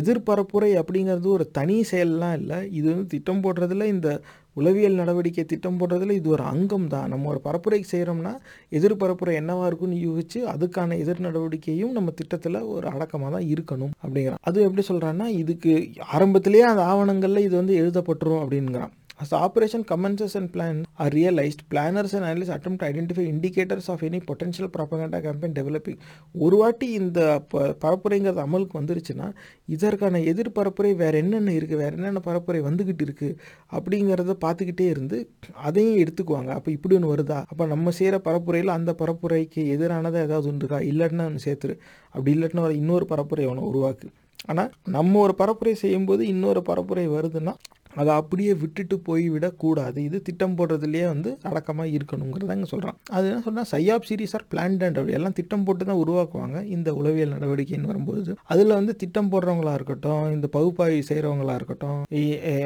எதிர்பரப்புரை 0.00 0.70
அப்படிங்கிறது 0.80 1.28
ஒரு 1.36 1.44
தனி 1.58 1.76
செயல்லாம் 1.90 2.36
இல்லை 2.40 2.58
இது 2.78 2.86
வந்து 2.92 3.06
திட்டம் 3.14 3.42
போடுறதுல 3.44 3.86
இந்த 3.94 4.08
உளவியல் 4.56 5.00
நடவடிக்கை 5.00 5.44
திட்டம் 5.44 5.78
போடுறதுல 5.80 6.16
இது 6.18 6.28
ஒரு 6.36 6.44
அங்கம் 6.52 6.88
தான் 6.94 7.08
நம்ம 7.12 7.28
ஒரு 7.32 7.40
பரப்புரை 7.46 7.80
செய்கிறோம்னா 7.92 8.32
எதிர்பரப்புரை 8.78 9.34
என்னவா 9.40 9.66
இருக்குன்னு 9.70 10.02
யூகிச்சு 10.06 10.40
அதுக்கான 10.54 10.98
எதிர் 11.02 11.24
நடவடிக்கையும் 11.26 11.94
நம்ம 11.98 12.12
திட்டத்தில் 12.20 12.60
ஒரு 12.74 12.86
அடக்கமாக 12.94 13.32
தான் 13.36 13.48
இருக்கணும் 13.54 13.94
அப்படிங்கிறான். 14.02 14.42
அது 14.48 14.66
எப்படி 14.68 14.84
சொல்கிறான்னா 14.90 15.28
இதுக்கு 15.42 15.72
ஆரம்பத்திலேயே 16.16 16.66
அந்த 16.72 16.84
ஆவணங்களில் 16.92 17.46
இது 17.46 17.54
வந்து 17.62 17.74
எழுதப்பட்டுரும் 17.82 18.42
அப்படிங்கிறான். 18.44 18.92
As 19.20 19.30
the 19.30 19.36
operation 19.36 19.82
commences 19.84 20.34
and 20.34 20.48
plans 20.54 20.86
are 20.98 21.10
realized, 21.10 21.60
planners 21.72 22.12
and 22.14 22.24
analysts 22.28 22.52
attempt 22.54 22.80
to 22.80 22.86
identify 22.86 23.24
indicators 23.24 23.88
of 23.88 24.00
any 24.02 24.20
potential 24.30 24.66
propaganda 24.76 25.18
campaign 25.26 25.52
developing. 25.58 25.96
ஒரு 26.44 26.56
வாட்டி 26.56 26.86
இந்த 27.00 27.20
பரப்புரைங்கிறது 27.54 28.40
அமலுக்கு 28.46 28.78
வந்துருச்சுன்னா 28.80 29.28
இதற்கான 29.74 30.22
எதிர் 30.30 30.50
பரப்புரை 30.58 30.90
வேறு 31.02 31.18
என்னென்ன 31.18 31.52
இருக்குது 31.58 31.80
வேறு 31.82 31.96
என்னென்ன 31.98 32.22
பரப்புரை 32.24 32.60
வந்துக்கிட்டு 32.68 33.06
இருக்குது 33.06 33.36
அப்படிங்கிறத 33.76 34.36
பார்த்துக்கிட்டே 34.46 34.88
இருந்து 34.94 35.20
அதையும் 35.68 36.00
எடுத்துக்குவாங்க. 36.04 36.50
அப்போ 36.58 36.70
இப்படி 36.76 36.96
ஒன்று 36.98 37.12
வருதா? 37.14 37.38
அப்போ 37.52 37.66
நம்ம 37.74 37.94
செய்கிற 38.00 38.20
பரப்புரையில் 38.24 38.76
அந்த 38.78 38.94
பரப்புரைக்கு 39.04 39.62
எதிரானதாக 39.76 40.26
ஏதாவது 40.28 40.50
ஒன்று 40.52 40.64
இருக்கா? 40.64 40.80
இல்லைன்னா 40.92 41.26
ஒன்று 41.30 41.46
சேர்த்துரு. 41.46 41.76
அப்படி 42.10 42.34
இல்லைன்னா 42.38 42.66
இன்னொரு 42.80 43.06
பரப்புரை 43.14 43.46
ஒன்று 43.52 43.70
உருவாக்கு. 43.70 44.10
ஆனால் 44.46 44.70
நம்ம 44.96 45.20
ஒரு 45.26 45.34
பரப்புரை 45.38 45.72
செய்யும்போது 45.84 46.22
இன்னொரு 46.26 46.62
பரப்புரை 46.66 47.06
வருதுன்னா 47.16 47.54
அதை 47.96 48.12
அப்படியே 48.14 48.52
விட்டுட்டு 48.54 48.96
போய்விடக்கூடாது 49.06 49.98
இது 49.98 50.22
திட்டம் 50.22 50.56
போடுறதுலேயே 50.58 51.06
வந்து 51.06 51.38
அடக்கமாக 51.42 51.88
இருக்கணுங்கிறதாங்க 51.88 52.62
சொல்கிறான் 52.62 52.98
அது 53.10 53.26
என்ன 53.28 53.40
சொன்னால் 53.40 53.68
PSYOP 53.72 54.06
series 54.08 54.34
are 54.34 54.46
planned 54.54 54.82
and 54.82 55.10
எல்லாம் 55.10 55.32
திட்டம் 55.32 55.64
போட்டு 55.64 55.84
தான் 55.84 56.00
உருவாக்குவாங்க. 56.04 56.58
இந்த 56.66 56.94
உளவியல் 56.94 57.34
நடவடிக்கைன்னு 57.34 57.86
வரும்போது 57.86 58.34
அதில் 58.44 58.74
வந்து 58.74 58.96
திட்டம் 58.96 59.30
போடுறவங்களா 59.32 59.74
இருக்கட்டும் 59.74 60.24
இந்த 60.30 60.46
பகுப்பாய்வு 60.46 61.02
செய்கிறவங்களா 61.08 61.54
இருக்கட்டும் 61.54 62.00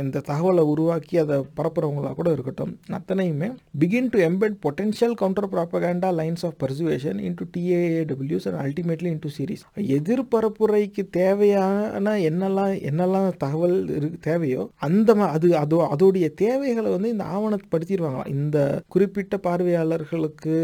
இந்த 0.00 0.22
தகவலை 0.26 0.64
உருவாக்கி 0.64 1.18
அதை 1.18 1.38
பரப்புறவங்களா 1.56 2.12
கூட 2.14 2.30
இருக்கட்டும் 2.32 2.72
அத்தனையுமே 2.90 3.48
begin 3.78 4.10
to 4.10 4.18
embed 4.20 4.56
potential 4.62 5.14
counter 5.14 5.48
propaganda 5.48 6.10
lines 6.14 6.44
of 6.44 6.56
persuasion 6.64 7.20
into 7.20 7.46
TAAWs 7.56 8.48
and 8.48 8.60
ultimately 8.62 9.10
into 9.10 9.32
series 9.38 9.64
எதிர்பரப்புரைக்கு 9.98 11.04
தேவையான 11.10 12.16
என்னெல்லாம் 12.22 12.74
என்னெல்லாம் 12.82 13.28
தகவல் 13.38 13.78
இருக்கு 13.90 14.18
தேவையோ 14.20 14.62
அந்த 14.80 15.14
ம- 15.18 15.28
அது 15.28 15.56
அதோ 15.56 15.88
அதோடைய 15.92 16.34
தேவைகளை 16.36 16.90
வந்து 16.90 17.08
இந்த 17.08 17.24
ஆவணப்படுத்திடுவாங்களாம் 17.32 18.34
இந்த 18.34 18.58
குறிப்பிட்ட 18.88 19.36
பார்வையாளர்களுக்கு 19.38 20.54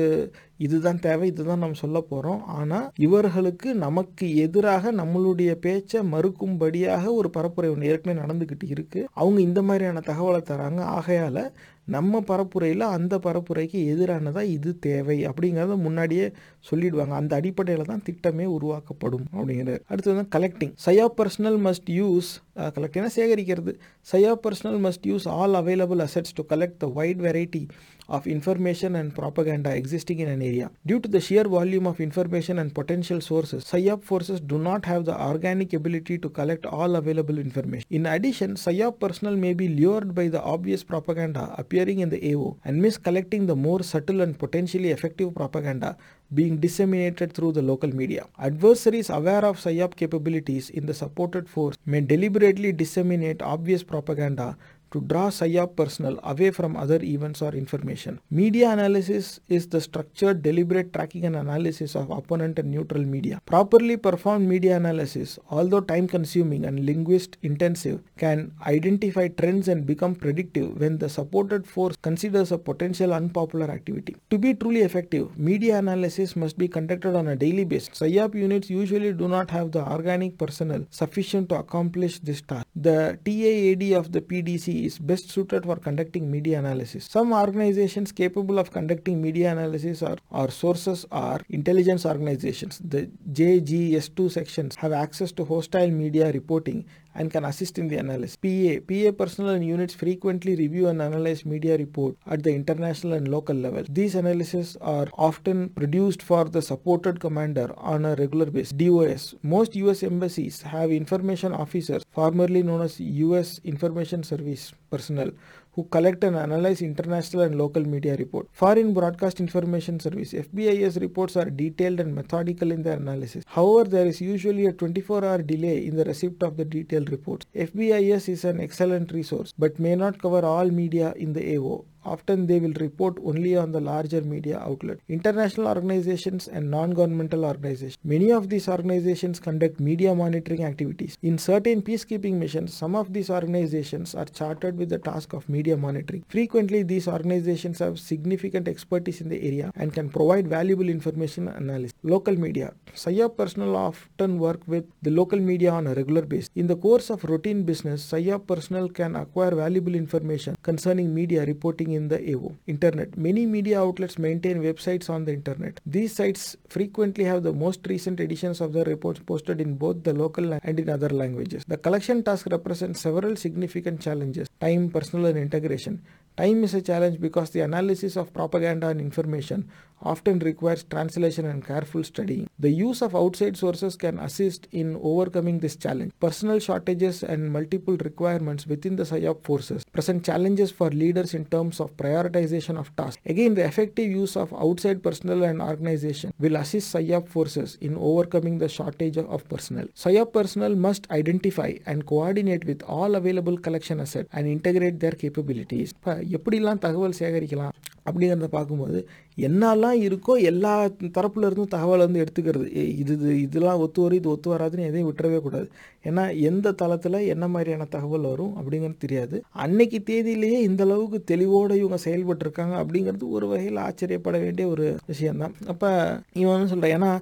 இதுதான் 0.58 0.98
தேவை 0.98 1.28
இதுதான் 1.28 1.58
நம்ம 1.58 1.74
சொல்ல 1.74 2.00
போகிறோம் 2.02 2.44
ஆனால் 2.54 2.90
இவர்களுக்கு 2.98 3.74
நமக்கு 3.76 4.36
எதிராக 4.36 4.92
நம்மளுடைய 4.92 5.54
பேச்சை 5.56 6.00
மறுக்கும்படியாக 6.12 7.12
ஒரு 7.12 7.30
பரப்புரை 7.36 7.70
ஒன்று 7.70 7.86
ஏற்கனவே 7.86 8.22
நடந்துக்கிட்டு 8.22 8.66
இருக்கு. 8.66 9.00
அவங்க 9.12 9.40
இந்த 9.40 9.62
மாதிரியான 9.62 10.02
தகவலை 10.06 10.42
தராங்க. 10.42 10.80
ஆகையால் 10.94 11.42
நம்ம 11.86 12.20
பரப்புரையில் 12.28 12.84
அந்த 12.96 13.14
பரப்புரைக்கு 13.24 13.78
எதிரானதாக 13.92 14.52
இது 14.56 14.70
தேவை 14.78 15.16
அப்படிங்கிறத 15.28 15.76
முன்னாடியே 15.86 16.26
சொல்லிடுவாங்க. 16.70 17.14
அந்த 17.20 17.32
அடிப்படையில் 17.40 17.90
தான் 17.90 18.04
திட்டமே 18.08 18.46
உருவாக்கப்படும் 18.56 19.26
அப்படிங்கிறது 19.34 19.80
அடுத்து 19.88 20.14
வந்து 20.14 20.28
கலெக்டிங் 20.36 20.72
சையா 20.86 21.06
பர்சனல் 21.18 21.58
மஸ்ட் 21.66 21.90
யூஸ் 22.00 22.30
கலெக்டிங்னா 22.76 23.10
சேகரிக்கிறது. 23.18 23.72
சையா 24.12 24.32
personnel 24.44 24.80
must 24.86 25.06
use 25.10 25.26
all 25.38 25.56
available 25.62 26.02
assets 26.06 26.36
to 26.38 26.44
collect 26.52 26.78
the 26.84 26.88
wide 26.98 27.22
variety 27.26 27.62
of 28.08 28.26
information 28.26 28.96
and 28.96 29.14
propaganda 29.14 29.74
existing 29.74 30.18
in 30.20 30.28
an 30.28 30.42
area. 30.42 30.70
Due 30.86 31.00
to 31.00 31.08
the 31.08 31.20
sheer 31.20 31.44
volume 31.44 31.86
of 31.86 32.00
information 32.00 32.58
and 32.58 32.74
potential 32.74 33.20
sources, 33.20 33.64
PSYOP 33.64 34.02
forces 34.02 34.40
do 34.40 34.58
not 34.58 34.84
have 34.84 35.04
the 35.04 35.20
organic 35.20 35.72
ability 35.72 36.18
to 36.18 36.28
collect 36.28 36.66
all 36.66 36.96
available 36.96 37.38
information. 37.38 37.86
In 37.90 38.06
addition, 38.06 38.54
PSYOP 38.54 39.00
personnel 39.00 39.36
may 39.36 39.54
be 39.54 39.68
lured 39.68 40.14
by 40.14 40.28
the 40.28 40.42
obvious 40.42 40.84
propaganda 40.84 41.54
appearing 41.58 42.00
in 42.00 42.10
the 42.10 42.34
AO 42.34 42.56
and 42.64 42.80
miss 42.80 42.98
collecting 42.98 43.46
the 43.46 43.56
more 43.56 43.82
subtle 43.82 44.20
and 44.20 44.38
potentially 44.38 44.90
effective 44.90 45.34
propaganda 45.34 45.96
being 46.32 46.56
disseminated 46.58 47.32
through 47.32 47.52
the 47.52 47.62
local 47.62 47.94
media. 47.94 48.26
Adversaries 48.38 49.10
aware 49.10 49.44
of 49.44 49.58
PSYOP 49.58 49.96
capabilities 49.96 50.70
in 50.70 50.86
the 50.86 50.94
supported 50.94 51.48
force 51.48 51.76
may 51.86 52.00
deliberately 52.00 52.72
disseminate 52.72 53.40
obvious 53.42 53.82
propaganda 53.82 54.56
to 54.94 55.00
draw 55.00 55.28
PSYOP 55.28 55.74
personnel 55.74 56.18
away 56.22 56.50
from 56.52 56.76
other 56.76 57.00
events 57.02 57.42
or 57.42 57.52
information. 57.52 58.20
Media 58.30 58.70
analysis 58.70 59.40
is 59.48 59.66
the 59.66 59.80
structured, 59.80 60.40
deliberate 60.42 60.92
tracking 60.92 61.24
and 61.24 61.34
analysis 61.34 61.96
of 61.96 62.10
opponent 62.10 62.60
and 62.60 62.70
neutral 62.70 63.02
media. 63.02 63.40
Properly 63.44 63.96
performed 63.96 64.48
media 64.48 64.76
analysis, 64.76 65.38
although 65.50 65.80
time 65.80 66.06
consuming 66.06 66.64
and 66.64 66.86
linguist 66.86 67.36
intensive, 67.42 68.00
can 68.16 68.52
identify 68.66 69.26
trends 69.26 69.66
and 69.66 69.84
become 69.84 70.14
predictive 70.14 70.80
when 70.80 70.98
the 70.98 71.08
supported 71.08 71.66
force 71.66 71.96
considers 72.02 72.52
a 72.52 72.58
potential 72.58 73.12
unpopular 73.12 73.68
activity. 73.70 74.14
To 74.30 74.38
be 74.38 74.54
truly 74.54 74.82
effective, 74.82 75.36
media 75.36 75.78
analysis 75.78 76.36
must 76.36 76.56
be 76.56 76.68
conducted 76.68 77.16
on 77.16 77.26
a 77.26 77.34
daily 77.34 77.64
basis. 77.64 77.88
PSYOP 77.88 78.34
units 78.34 78.70
usually 78.70 79.12
do 79.12 79.26
not 79.26 79.50
have 79.50 79.72
the 79.72 79.84
organic 79.90 80.38
personnel 80.38 80.86
sufficient 80.90 81.48
to 81.48 81.56
accomplish 81.56 82.20
this 82.20 82.42
task. 82.42 82.64
The 82.76 83.18
TAAD 83.24 83.96
of 83.98 84.12
the 84.12 84.20
PDC 84.20 84.83
is 84.84 84.98
best 84.98 85.30
suited 85.30 85.64
for 85.64 85.76
conducting 85.76 86.30
media 86.30 86.58
analysis. 86.58 87.06
Some 87.10 87.32
organizations 87.32 88.12
capable 88.12 88.58
of 88.58 88.70
conducting 88.70 89.20
media 89.20 89.52
analysis 89.52 90.02
or, 90.02 90.16
or 90.30 90.50
sources 90.50 91.06
are 91.10 91.40
intelligence 91.50 92.06
organizations. 92.06 92.80
The 92.84 93.10
JGS2 93.32 94.30
sections 94.30 94.76
have 94.76 94.92
access 94.92 95.32
to 95.32 95.44
hostile 95.44 95.90
media 95.90 96.32
reporting 96.32 96.84
and 97.14 97.30
can 97.30 97.44
assist 97.44 97.78
in 97.78 97.88
the 97.88 97.96
analysis. 97.96 98.36
PA 98.36 98.80
PA 98.88 99.12
personnel 99.12 99.54
and 99.54 99.64
units 99.64 99.94
frequently 99.94 100.56
review 100.56 100.88
and 100.88 101.00
analyze 101.00 101.44
media 101.44 101.76
report 101.76 102.16
at 102.26 102.42
the 102.42 102.54
international 102.54 103.12
and 103.12 103.28
local 103.28 103.56
level. 103.56 103.84
These 103.88 104.14
analyses 104.14 104.76
are 104.80 105.08
often 105.16 105.68
produced 105.70 106.22
for 106.22 106.44
the 106.44 106.62
supported 106.62 107.20
commander 107.20 107.72
on 107.76 108.04
a 108.04 108.14
regular 108.16 108.46
basis. 108.46 108.72
DOS. 108.72 109.34
Most 109.42 109.76
US 109.76 110.02
embassies 110.02 110.62
have 110.62 110.90
information 110.90 111.52
officers, 111.52 112.02
formerly 112.10 112.62
known 112.62 112.82
as 112.82 113.00
US 113.00 113.60
Information 113.64 114.22
Service 114.22 114.72
personnel, 114.90 115.30
who 115.74 115.84
collect 115.84 116.24
and 116.24 116.36
analyze 116.36 116.82
international 116.82 117.42
and 117.42 117.58
local 117.58 117.84
media 117.84 118.16
reports. 118.16 118.48
Foreign 118.52 118.94
Broadcast 118.94 119.40
Information 119.40 119.98
Service 120.00 120.32
FBIS 120.32 121.00
reports 121.00 121.36
are 121.36 121.50
detailed 121.50 122.00
and 122.00 122.14
methodical 122.14 122.70
in 122.70 122.82
their 122.82 122.96
analysis. 122.96 123.44
However, 123.46 123.88
there 123.88 124.06
is 124.06 124.20
usually 124.20 124.66
a 124.66 124.72
24-hour 124.72 125.42
delay 125.42 125.86
in 125.86 125.96
the 125.96 126.04
receipt 126.04 126.42
of 126.42 126.56
the 126.56 126.64
detailed 126.64 127.10
reports. 127.10 127.46
FBIS 127.54 128.28
is 128.28 128.44
an 128.44 128.60
excellent 128.60 129.12
resource, 129.12 129.52
but 129.58 129.78
may 129.78 129.96
not 129.96 130.20
cover 130.20 130.44
all 130.44 130.70
media 130.70 131.12
in 131.16 131.32
the 131.32 131.56
AO. 131.56 131.84
Often 132.04 132.46
they 132.46 132.58
will 132.58 132.74
report 132.80 133.18
only 133.24 133.56
on 133.56 133.72
the 133.72 133.80
larger 133.80 134.20
media 134.20 134.58
outlet. 134.58 134.98
International 135.08 135.68
organizations 135.68 136.48
and 136.48 136.70
non-governmental 136.70 137.44
organizations. 137.44 137.98
Many 138.04 138.30
of 138.30 138.50
these 138.50 138.68
organizations 138.68 139.40
conduct 139.40 139.80
media 139.80 140.14
monitoring 140.14 140.64
activities. 140.64 141.16
In 141.22 141.38
certain 141.38 141.82
peacekeeping 141.82 142.34
missions, 142.34 142.74
some 142.74 142.94
of 142.94 143.12
these 143.12 143.30
organizations 143.30 144.14
are 144.14 144.26
chartered 144.26 144.76
with 144.76 144.90
the 144.90 144.98
task 144.98 145.32
of 145.32 145.48
media 145.48 145.76
monitoring. 145.76 146.24
Frequently, 146.28 146.82
these 146.82 147.08
organizations 147.08 147.78
have 147.78 147.98
significant 147.98 148.68
expertise 148.68 149.20
in 149.20 149.28
the 149.28 149.42
area 149.42 149.72
and 149.76 149.94
can 149.94 150.10
provide 150.10 150.46
valuable 150.46 150.88
information 150.88 151.48
analysis. 151.48 151.94
Local 152.02 152.36
media. 152.36 152.74
SIOP 152.94 153.36
personnel 153.36 153.76
often 153.76 154.38
work 154.38 154.60
with 154.66 154.84
the 155.02 155.10
local 155.10 155.38
media 155.38 155.70
on 155.70 155.86
a 155.86 155.94
regular 155.94 156.22
basis. 156.22 156.50
In 156.54 156.66
the 156.66 156.76
course 156.76 157.08
of 157.10 157.24
routine 157.24 157.62
business, 157.62 158.04
SIOP 158.12 158.46
personnel 158.46 158.88
can 158.88 159.16
acquire 159.16 159.54
valuable 159.54 159.94
information 159.94 160.56
concerning 160.62 161.14
media 161.14 161.44
reporting 161.44 161.92
in 161.94 162.08
the 162.08 162.18
AO. 162.34 162.52
Internet. 162.66 163.16
Many 163.16 163.46
media 163.46 163.80
outlets 163.80 164.18
maintain 164.18 164.62
websites 164.62 165.08
on 165.08 165.24
the 165.24 165.32
internet. 165.32 165.80
These 165.86 166.14
sites 166.14 166.56
frequently 166.68 167.24
have 167.24 167.42
the 167.42 167.52
most 167.52 167.86
recent 167.86 168.20
editions 168.20 168.60
of 168.60 168.72
the 168.72 168.84
reports 168.84 169.20
posted 169.24 169.60
in 169.60 169.74
both 169.74 170.04
the 170.04 170.12
local 170.12 170.58
and 170.62 170.80
in 170.80 170.88
other 170.88 171.08
languages. 171.08 171.64
The 171.66 171.76
collection 171.76 172.22
task 172.22 172.46
represents 172.50 173.00
several 173.00 173.36
significant 173.36 174.00
challenges 174.00 174.48
time, 174.60 174.90
personal, 174.90 175.26
and 175.26 175.38
integration. 175.38 176.02
Time 176.36 176.64
is 176.64 176.74
a 176.74 176.82
challenge 176.82 177.20
because 177.20 177.50
the 177.50 177.60
analysis 177.60 178.16
of 178.16 178.32
propaganda 178.32 178.88
and 178.88 179.00
information 179.00 179.70
often 180.03 180.39
requires 180.39 180.83
translation 180.83 181.45
and 181.45 181.65
careful 181.65 182.03
studying. 182.03 182.49
The 182.59 182.69
use 182.69 183.01
of 183.01 183.15
outside 183.15 183.57
sources 183.57 183.95
can 183.95 184.19
assist 184.19 184.67
in 184.71 184.97
overcoming 185.01 185.59
this 185.59 185.75
challenge. 185.75 186.13
Personal 186.19 186.59
shortages 186.59 187.23
and 187.23 187.51
multiple 187.51 187.97
requirements 187.97 188.65
within 188.65 188.95
the 188.95 189.03
PSYOP 189.03 189.43
forces 189.43 189.83
present 189.91 190.23
challenges 190.25 190.71
for 190.71 190.89
leaders 190.89 191.33
in 191.33 191.45
terms 191.45 191.79
of 191.79 191.95
prioritization 191.97 192.77
of 192.77 192.95
tasks. 192.95 193.21
Again, 193.25 193.55
the 193.55 193.65
effective 193.65 194.09
use 194.09 194.35
of 194.35 194.53
outside 194.53 195.03
personnel 195.03 195.43
and 195.43 195.61
organization 195.61 196.33
will 196.39 196.55
assist 196.55 196.93
PSYOP 196.93 197.27
forces 197.27 197.77
in 197.81 197.95
overcoming 197.95 198.57
the 198.57 198.69
shortage 198.69 199.17
of 199.17 199.47
personnel. 199.49 199.87
PSYOP 199.95 200.31
personnel 200.33 200.75
must 200.75 201.09
identify 201.11 201.73
and 201.85 202.05
coordinate 202.05 202.65
with 202.65 202.81
all 202.83 203.15
available 203.15 203.57
collection 203.57 203.99
assets 203.99 204.29
and 204.31 204.47
integrate 204.47 204.99
their 204.99 205.17
capabilities. 205.23 205.89
இப்போ 205.99 206.13
எப்படிலாம் 206.37 206.81
தகவல் 206.85 207.15
சேகரிக்கலாம் 207.19 207.73
அப்படிங்கிறத 208.06 208.48
பார்க்கும்போது 208.48 208.98
என்னெல்லாம் 209.38 209.98
இருக்கோ 210.06 210.34
எல்லா 210.42 210.72
தரப்புல 211.16 211.46
இருந்தும் 211.48 211.72
தகவலை 211.74 212.02
வந்து 212.06 212.22
எடுத்துக்கிறது. 212.24 212.66
இது 212.72 213.12
இது 213.12 213.30
இதெல்லாம் 213.40 213.80
ஒத்து 213.84 214.02
வரும் 214.02 214.18
இது 214.18 214.28
ஒத்து 214.30 214.48
வராதுன்னு 214.54 214.88
எதையும் 214.90 215.08
விட்டுறவே 215.10 215.38
கூடாது. 215.40 215.66
ஏன்னா 216.04 216.24
எந்த 216.40 216.72
தளத்தில் 216.72 217.18
என்ன 217.34 217.48
மாதிரியான 217.48 217.88
தகவல் 217.90 218.30
வரும் 218.32 218.54
அப்படிங்கிறது 218.58 218.98
தெரியாது. 218.98 219.36
அன்னைக்கு 219.64 220.00
தேதியிலேயே 220.10 220.58
இந்த 220.68 220.84
அளவுக்கு 220.84 221.20
தெளிவோடு 221.32 221.80
இவங்க 221.82 221.98
செயல்பட்டுருக்காங்க 222.06 222.76
அப்படிங்கிறது 222.82 223.28
ஒரு 223.28 223.46
வகையில் 223.46 223.84
ஆச்சரியப்பட 223.86 224.38
வேண்டிய 224.38 224.68
ஒரு 224.68 224.86
விஷயம்தான். 225.06 225.56
அப்போ 225.66 225.90
இவன் 226.32 226.54
வந்து 226.54 226.72
சொல்கிறேன் 226.74 226.96
ஏன்னா 226.98 227.12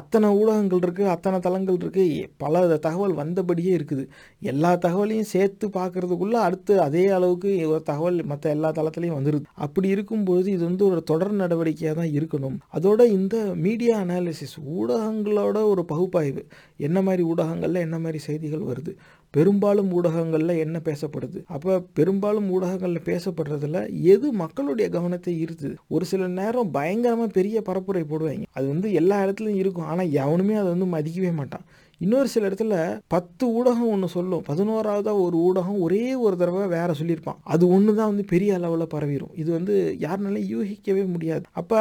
அத்தனை 0.00 0.28
ஊடகங்கள் 0.40 0.82
இருக்குது 0.84 1.12
அத்தனை 1.14 1.38
தளங்கள் 1.46 1.78
இருக்குது 1.80 2.26
பல 2.42 2.62
தகவல் 2.86 3.14
வந்தபடியே 3.20 3.72
இருக்குது. 3.78 4.04
எல்லா 4.52 4.70
தகவலையும் 4.84 5.30
சேர்த்து 5.34 5.66
பார்க்குறதுக்குள்ளே 5.78 6.38
அடுத்து 6.46 6.74
அதே 6.86 7.04
அளவுக்கு 7.16 7.50
ஒரு 7.72 7.82
தகவல் 7.90 8.18
மற்ற 8.32 8.50
எல்லா 8.56 8.70
தளத்துலையும் 8.78 9.18
வந்துடுது 9.18 9.48
அப்படி 9.66 9.88
இருக்கும்போது 9.94 10.48
இது 10.56 10.62
வந்து 10.70 10.84
ஒரு 10.90 11.02
தொடர் 11.12 11.34
நடவடிக்கையாக 11.42 11.96
தான் 12.00 12.14
இருக்கணும். 12.18 12.56
அதோட 12.78 13.00
இந்த 13.18 13.36
மீடியா 13.66 13.96
அனாலிசிஸ் 14.04 14.56
ஊடகங்களோட 14.76 15.58
ஒரு 15.72 15.84
பகுப்பாய்வு. 15.92 16.44
என்ன 16.88 16.98
மாதிரி 17.08 17.24
ஊடகங்களில் 17.32 17.84
என்ன 17.86 17.98
மாதிரி 18.04 18.20
செய்திகள் 18.28 18.68
வருது? 18.70 18.94
பெரும்பாலும் 19.34 19.92
ஊடகங்களில் 19.98 20.60
என்ன 20.64 20.78
பேசப்படுது? 20.88 21.38
அப்போ 21.54 21.74
பெரும்பாலும் 21.98 22.48
ஊடகங்களில் 22.54 23.06
பேசப்படுறதுல 23.10 23.80
எது 24.14 24.26
மக்களுடைய 24.42 24.88
கவனத்தை 24.96 25.34
ஈர்த்துது 25.44 25.76
ஒரு 25.88 26.04
சில 26.10 26.28
நேரம் 26.40 26.72
பயங்கரமாக 26.78 27.36
பெரிய 27.38 27.62
பரப்புரை 27.68 28.02
போடுவாங்க. 28.10 28.48
அது 28.58 28.66
வந்து 28.66 28.90
எல்லா 29.00 29.18
இடத்துலையும் 29.24 29.62
இருக்கும். 29.62 29.88
ஆனால் 29.92 30.12
எவனுமே 30.24 30.56
அதை 30.62 30.68
வந்து 30.74 30.88
மதிக்கவே 30.96 31.32
மாட்டான். 31.40 31.66
இன்னொரு 32.00 32.28
சில 32.32 32.46
இடத்துல 32.48 32.76
பத்து 33.14 33.44
ஊடகம் 33.58 33.90
ஒன்று 33.94 34.08
சொல்லும். 34.14 34.42
பதினோராவதாக 34.48 35.20
ஒரு 35.26 35.36
ஊடகம் 35.48 35.78
ஒரே 35.86 36.04
ஒரு 36.24 36.36
தடவை 36.40 36.64
வேற 36.74 36.94
சொல்லியிருப்பான். 37.00 37.38
அது 37.54 37.64
ஒன்று 37.74 37.92
தான் 37.98 38.10
வந்து 38.12 38.24
பெரிய 38.32 38.56
அளவில் 38.58 38.92
பரவிடும் 38.94 39.34
இது 39.42 39.50
வந்து 39.58 39.74
யாருனாலும் 40.04 40.48
யூகிக்கவே 40.54 41.04
முடியாது. 41.12 41.44
அப்போ 41.60 41.78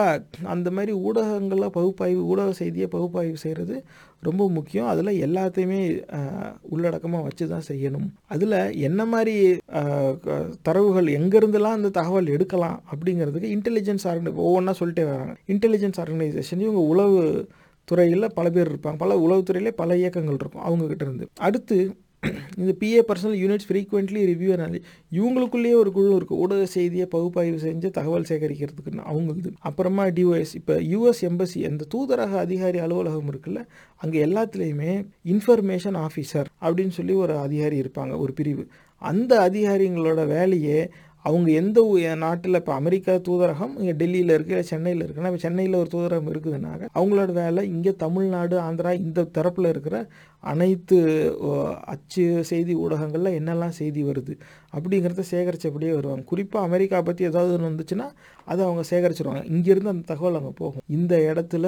அந்த 0.55 0.67
மாதிரி 0.77 0.93
ஊடகங்களில் 1.07 1.75
பகுப்பாய்வு 1.77 2.23
ஊடக 2.33 2.53
செய்தியை 2.61 2.89
பகுப்பாய்வு 2.95 3.43
செய்கிறது 3.45 3.77
ரொம்ப 4.27 4.43
முக்கியம். 4.55 4.89
அதில் 4.91 5.11
எல்லாத்தையுமே 5.25 5.79
உள்ளடக்கமாக 6.73 7.25
வச்சு 7.27 7.45
தான் 7.53 7.65
செய்யணும். 7.69 8.07
அதில் 8.33 8.57
என்ன 8.87 9.01
மாதிரி 9.13 9.35
தரவுகள் 10.67 11.07
எங்கேருந்துலாம் 11.19 11.77
அந்த 11.79 11.91
தகவல் 11.99 12.33
எடுக்கலாம் 12.35 12.77
அப்படிங்கிறதுக்கு 12.91 13.53
இன்டெலிஜென்ஸ் 13.55 14.05
ஆர்கனை 14.11 14.33
ஒவ்வொன்றா 14.45 14.75
சொல்லிட்டே 14.81 15.05
வராங்க. 15.11 15.35
இன்டெலிஜென்ஸ் 15.53 15.99
ஆர்கனைசேஷன் 16.03 16.63
இவங்க 16.65 16.83
உளவு 16.93 17.19
துறையில் 17.91 18.33
பல 18.37 18.47
பேர் 18.55 18.71
இருப்பாங்க. 18.71 18.99
பல 19.03 19.13
உளவுத்துறையிலே 19.25 19.71
பல 19.81 19.97
இயக்கங்கள் 20.01 20.39
இருக்கும் 20.41 20.65
அவங்கக்கிட்ட 20.67 21.05
இருந்து. 21.07 21.25
அடுத்து 21.47 21.77
இந்த 22.23 22.71
PA 22.81 22.99
personnel 23.09 23.37
units 23.41 23.67
frequently 23.67 24.21
review 24.31 24.49
analysis 24.55 24.79
இவங்களுக்குள்ளேயே 25.17 25.75
ஒரு 25.81 25.91
குழு 25.91 26.09
இருக்குது 26.17 26.39
ஊடக 26.43 26.65
செய்தியை 26.75 27.05
பகுப்பாய்வு 27.13 27.57
செஞ்சு 27.63 27.89
தகவல் 27.97 28.27
சேகரிக்கிறதுக்குன்னு 28.29 29.07
அவங்களுது. 29.11 29.49
அப்புறமா 29.59 30.03
டிஓஎஸ் 30.17 30.53
இப்போ 30.59 30.75
யூஎஸ் 30.91 31.21
எம்பசி 31.29 31.61
அந்த 31.69 31.87
தூதரக 31.93 32.37
அதிகாரி 32.45 32.79
அலுவலகம் 32.79 33.31
இருக்குல்ல 33.33 33.61
அங்கே 34.03 34.19
எல்லாத்துலேயுமே 34.27 34.93
இன்ஃபர்மேஷன் 35.33 35.97
ஆஃபீஸர் 36.07 36.49
அப்படின்னு 36.65 36.95
சொல்லி 36.99 37.15
ஒரு 37.23 37.35
அதிகாரி 37.37 37.81
இருப்பாங்க 37.81 38.15
ஒரு 38.17 38.33
பிரிவு. 38.33 38.65
அந்த 39.01 39.31
அதிகாரிங்களோட 39.49 40.21
வேலையே 40.27 40.79
அவங்க 41.25 41.49
எந்த 41.57 41.79
நாட்டில் 42.21 42.59
இப்போ 42.59 42.73
அமெரிக்கா 42.73 43.13
தூதரகம் 43.25 43.73
இங்கே 43.79 43.93
டெல்லியில் 43.93 44.33
இருக்குது 44.35 44.55
இல்லை 44.55 44.65
சென்னையில் 44.69 45.03
இருக்குன்னா 45.03 45.29
இப்போ 45.31 45.41
சென்னையில் 45.43 45.79
ஒரு 45.79 45.89
தூதரகம் 45.89 46.29
இருக்குதுன்னாக்க 46.31 46.89
அவங்களோட 46.95 47.31
வேலை 47.37 47.63
இங்கே 47.71 47.91
தமிழ்நாடு 48.03 48.55
ஆந்திரா 48.61 48.91
இந்த 49.01 49.27
தரப்பில் 49.35 49.69
இருக்கிற 49.69 49.95
அனைத்து 50.43 50.97
ஓ, 51.41 51.49
அச்சு 51.93 52.23
செய்தி 52.51 52.75
ஊடகங்களில் 52.83 53.37
என்னெல்லாம் 53.39 53.77
செய்தி 53.79 54.03
வருது 54.03 54.33
அப்படிங்கிறத 54.73 55.23
சேகரித்தபடியே 55.31 55.93
வருவாங்க. 55.93 56.25
குறிப்பாக 56.25 56.67
அமெரிக்கா 56.67 56.99
பற்றி 57.03 57.23
ஏதாவது 57.25 57.53
ஒன்று 57.55 57.71
வந்துச்சுன்னா 57.71 58.07
அதை 58.47 58.61
அவங்க 58.67 58.83
சேகரிச்சிருவாங்க. 58.91 59.43
இங்கேருந்து 59.53 59.93
அந்த 59.93 60.07
தகவல் 60.07 60.39
அங்கே 60.39 60.53
போகும். 60.57 60.85
இந்த 60.89 61.13
இடத்துல 61.29 61.65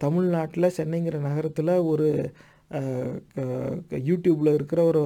தமிழ்நாட்டில் 0.00 0.74
சென்னைங்கிற 0.76 1.18
நகரத்தில் 1.26 1.74
ஒரு 1.92 2.08
யூடியூப்பில் 4.06 4.54
இருக்கிற 4.54 4.80
ஒரு 4.90 5.00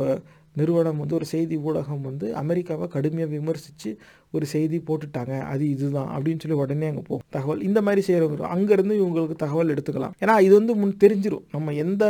நிறுவனம் 0.56 1.00
வந்து 1.02 1.14
ஒரு 1.14 1.24
செய்தி 1.24 1.56
ஊடகம் 1.68 2.04
வந்து 2.08 2.26
அமெரிக்காவை 2.42 2.88
கடுமையாக 2.88 3.32
விமர்சித்து 3.36 3.90
ஒரு 4.30 4.46
செய்தி 4.46 4.78
போட்டுட்டாங்க. 4.88 5.34
அது 5.52 5.64
இதுதான் 5.70 6.10
அப்படின்னு 6.14 6.42
சொல்லி 6.44 6.58
உடனே 6.58 6.86
அங்கே 6.86 7.04
போகும் 7.08 7.26
தகவல். 7.30 7.62
இந்த 7.62 7.82
மாதிரி 7.82 8.02
செய்கிறவங்க 8.08 8.52
அங்கேருந்து 8.56 8.96
இவங்களுக்கு 9.02 9.36
தகவல் 9.36 9.72
எடுத்துக்கலாம். 9.74 10.14
ஏன்னா 10.24 10.36
இது 10.40 10.54
வந்து 10.54 10.74
முன் 10.74 11.00
தெரிஞ்சிடும் 11.04 11.46
நம்ம 11.50 11.74
எந்த 11.84 12.04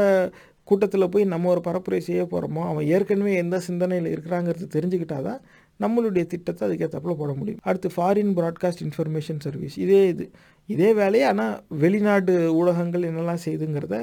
கூட்டத்தில் 0.68 1.08
போய் 1.08 1.24
நம்ம 1.24 1.48
ஒரு 1.48 1.60
பரப்புரை 1.64 1.98
செய்ய 1.98 2.22
போகிறோமோ 2.30 2.62
அவன் 2.70 2.86
ஏற்கனவே 2.86 3.32
எந்த 3.36 3.56
சிந்தனையில் 3.60 4.08
இருக்கிறாங்கிறது 4.14 4.66
தெரிஞ்சுக்கிட்டாதான் 4.76 5.40
நம்மளுடைய 5.80 6.24
திட்டத்தை 6.26 6.62
அதுக்கேற்றப்பல 6.66 7.14
போட 7.14 7.32
முடியும். 7.32 7.60
அடுத்து 7.62 7.88
ஃபாரின் 7.96 8.32
ப்ராட்காஸ்ட் 8.38 8.82
இன்ஃபர்மேஷன் 8.86 9.40
சர்வீஸ் 9.46 9.76
இதே 9.78 10.00
இது. 10.08 10.24
இதே 10.68 10.88
வேலையை 10.92 11.26
ஆனால் 11.28 11.54
வெளிநாடு 11.82 12.34
ஊடகங்கள் 12.54 13.02
என்னெல்லாம் 13.02 13.42
செய்துங்கிறத 13.44 13.96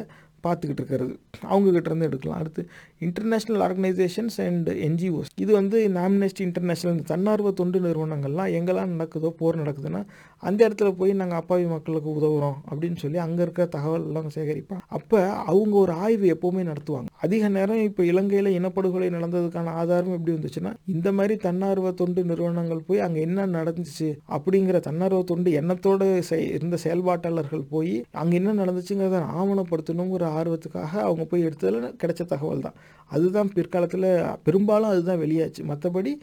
பார்த்துக்கிட்டு 0.46 0.82
இருக்கிறது. 0.84 1.14
அவங்கக்கிட்டேருந்து 1.52 2.10
எடுக்கலாம். 2.10 2.40
அடுத்து 2.42 2.62
இன்டர்நேஷ்னல் 3.06 3.62
ஆர்கனைசேஷன்ஸ் 3.68 4.38
அண்ட் 4.48 4.70
என்ஜிஓஸ் 4.88 5.32
இது 5.44 5.52
வந்து 5.60 5.78
நாம்னெஸ்ட் 5.98 6.42
இன்டர்நேஷ்னல் 6.48 7.00
தன்னார்வ 7.12 7.52
தொண்டு 7.62 7.80
நிறுவனங்கள்லாம் 7.86 8.52
எங்கெல்லாம் 8.58 8.94
நடக்குதோ 8.96 9.32
போர் 9.40 9.62
நடக்குதுன்னா 9.62 10.02
அந்த 10.44 10.60
இடத்துல 10.68 10.90
போய் 11.00 11.12
நாங்கள் 11.20 11.40
அப்பாவி 11.42 11.66
மக்களுக்கு 11.74 12.10
உதவுறோம் 12.20 12.58
அப்படின்னு 12.70 12.98
சொல்லி 13.04 13.20
அங்கே 13.26 13.42
இருக்க 13.46 13.68
தகவலெல்லாம் 13.76 14.30
சேகரிப்பாங்க 14.36 14.84
அப்போ 14.98 15.20
அவங்க 15.52 15.76
ஒரு 15.84 15.94
ஆய்வு 16.06 16.28
எப்போவுமே 16.36 16.64
நடத்துவாங்க. 16.70 17.10
அதிக 17.26 17.50
நேரம் 17.58 17.84
இப்போ 17.90 18.04
இலங்கையில் 18.12 18.50
இனப்படுகொலை 18.58 19.10
நடந்ததுக்கான 19.18 19.74
ஆதாரம் 19.82 20.16
எப்படி 20.18 20.34
வந்துச்சுன்னா 20.38 20.72
இந்த 20.94 21.12
மாதிரி 21.18 21.38
தன்னார்வ 21.48 21.92
தொண்டு 22.02 22.24
நிறுவனங்கள் 22.32 22.86
போய் 22.88 23.04
அங்கே 23.08 23.22
என்ன 23.28 23.48
நடந்துச்சு 23.58 24.10
அப்படிங்கிற 24.38 24.80
தன்னார்வ 24.90 25.22
தொண்டு 25.32 25.52
எண்ணத்தோடு 25.62 26.08
செய் 26.32 26.48
இருந்த 26.58 26.80
செயல்பாட்டாளர்கள் 26.86 27.64
போய் 27.74 27.94
அங்கே 28.24 28.38
என்ன 28.42 28.58
நடந்துச்சுங்கிறத 28.62 29.22
ஆவணப்படுத்தணுங்கிற 29.42 30.32
ஆர்வத்துக்காக 30.40 30.94
அவங்க 31.08 31.24
போய் 31.32 31.46
எடுத்ததில் 31.48 31.98
கிடைச்ச 32.02 32.22
தகவல் 32.34 32.66
தான். 32.68 32.78
அதுதான் 33.16 33.52
பிற்காலத்தில் 33.56 34.08
பெரும்பாலும் 34.48 34.92
அதுதான் 34.94 35.22
வெளியாச்சு. 35.26 35.62
மற்றபடி 35.72 36.14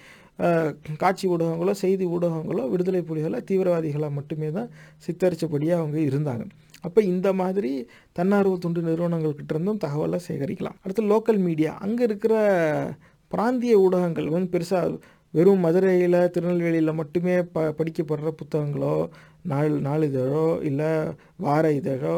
காட்சி 1.03 1.25
ஊடகங்களோ 1.35 1.73
செய்தி 1.85 2.05
ஊடகங்களோ 2.15 2.63
விடுதலை 2.73 3.03
புலிகளை 3.11 3.39
தீவிரவாதிகளாக 3.51 4.13
மட்டுமே 4.19 4.49
தான் 4.59 4.71
சித்தரித்தபடியாக 5.07 5.81
அவங்க 5.83 5.99
இருந்தாங்க. 6.09 6.45
அப்போ 6.87 7.01
இந்த 7.13 7.29
மாதிரி 7.41 7.73
தன்னார்வ 8.19 8.55
தொண்டு 8.65 8.81
நிறுவனங்கள்கிட்ட 8.89 9.53
இருந்தும் 9.55 9.81
தகவலை 9.85 10.19
சேகரிக்கலாம். 10.29 10.77
அடுத்து 10.85 11.03
லோக்கல் 11.13 11.41
மீடியா 11.47 11.73
அங்கே 11.87 12.03
இருக்கிற 12.09 12.35
பிராந்திய 13.33 13.75
ஊடகங்கள் 13.85 14.29
வந்து 14.35 14.53
பெருசாக 14.55 14.95
வெறும் 15.35 15.65
மதுரையில் 15.65 16.21
திருநெல்வேலியில் 16.35 16.99
மட்டுமே 17.01 17.35
ப 17.55 17.67
படிக்கப்படுற 17.79 18.31
புத்தகங்களோ 18.39 18.95
நாள் 19.51 19.75
நாளிதழோ 19.87 20.47
இல்லை 20.69 20.89
வார 21.45 21.65
இதழோ 21.81 22.17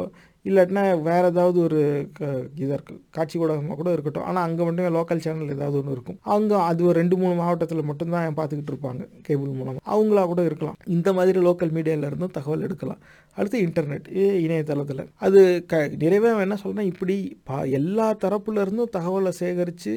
இல்லாட்டினா 0.49 0.83
வேறு 1.09 1.27
ஏதாவது 1.33 1.59
ஒரு 1.67 1.81
க 2.19 2.23
இதாக 2.63 2.77
இருக்குது 2.77 3.01
காட்சி 3.17 3.37
ஊடகமாக 3.43 3.77
கூட 3.81 3.91
இருக்கட்டும். 3.95 4.25
ஆனால் 4.29 4.45
அங்கே 4.47 4.63
மட்டுமே 4.69 4.89
லோக்கல் 4.97 5.23
சேனல் 5.25 5.53
ஏதாவது 5.57 5.79
ஒன்று 5.81 5.95
இருக்கும். 5.97 6.19
அவங்க 6.33 6.53
அது 6.71 6.81
ஒரு 6.89 6.97
ரெண்டு 7.01 7.17
மூணு 7.21 7.35
மாவட்டத்தில் 7.41 7.89
மட்டும்தான் 7.91 8.39
பார்த்துக்கிட்டு 8.41 8.73
இருப்பாங்க 8.75 9.05
கேபிள் 9.29 9.53
மூலமாக 9.59 9.85
அவங்களா 9.95 10.25
கூட 10.33 10.43
இருக்கலாம். 10.51 10.79
இந்த 10.97 11.13
மாதிரி 11.19 11.41
லோக்கல் 11.49 11.75
மீடியாவில் 11.77 12.09
இருந்தும் 12.11 12.35
தகவல் 12.39 12.67
எடுக்கலாம். 12.69 13.01
அடுத்து 13.37 13.59
இன்டர்நெட் 13.67 14.09
இணையதளத்தில். 14.47 15.05
அது 15.27 15.41
க 15.71 15.85
நிறைவே 16.03 16.33
என்ன 16.47 16.59
சொல்கிறேன் 16.65 16.91
இப்படி 16.93 17.17
பா 17.51 17.59
எல்லா 17.81 18.09
தரப்புலேருந்தும் 18.25 18.93
தகவலை 18.99 19.33
சேகரித்து 19.43 19.95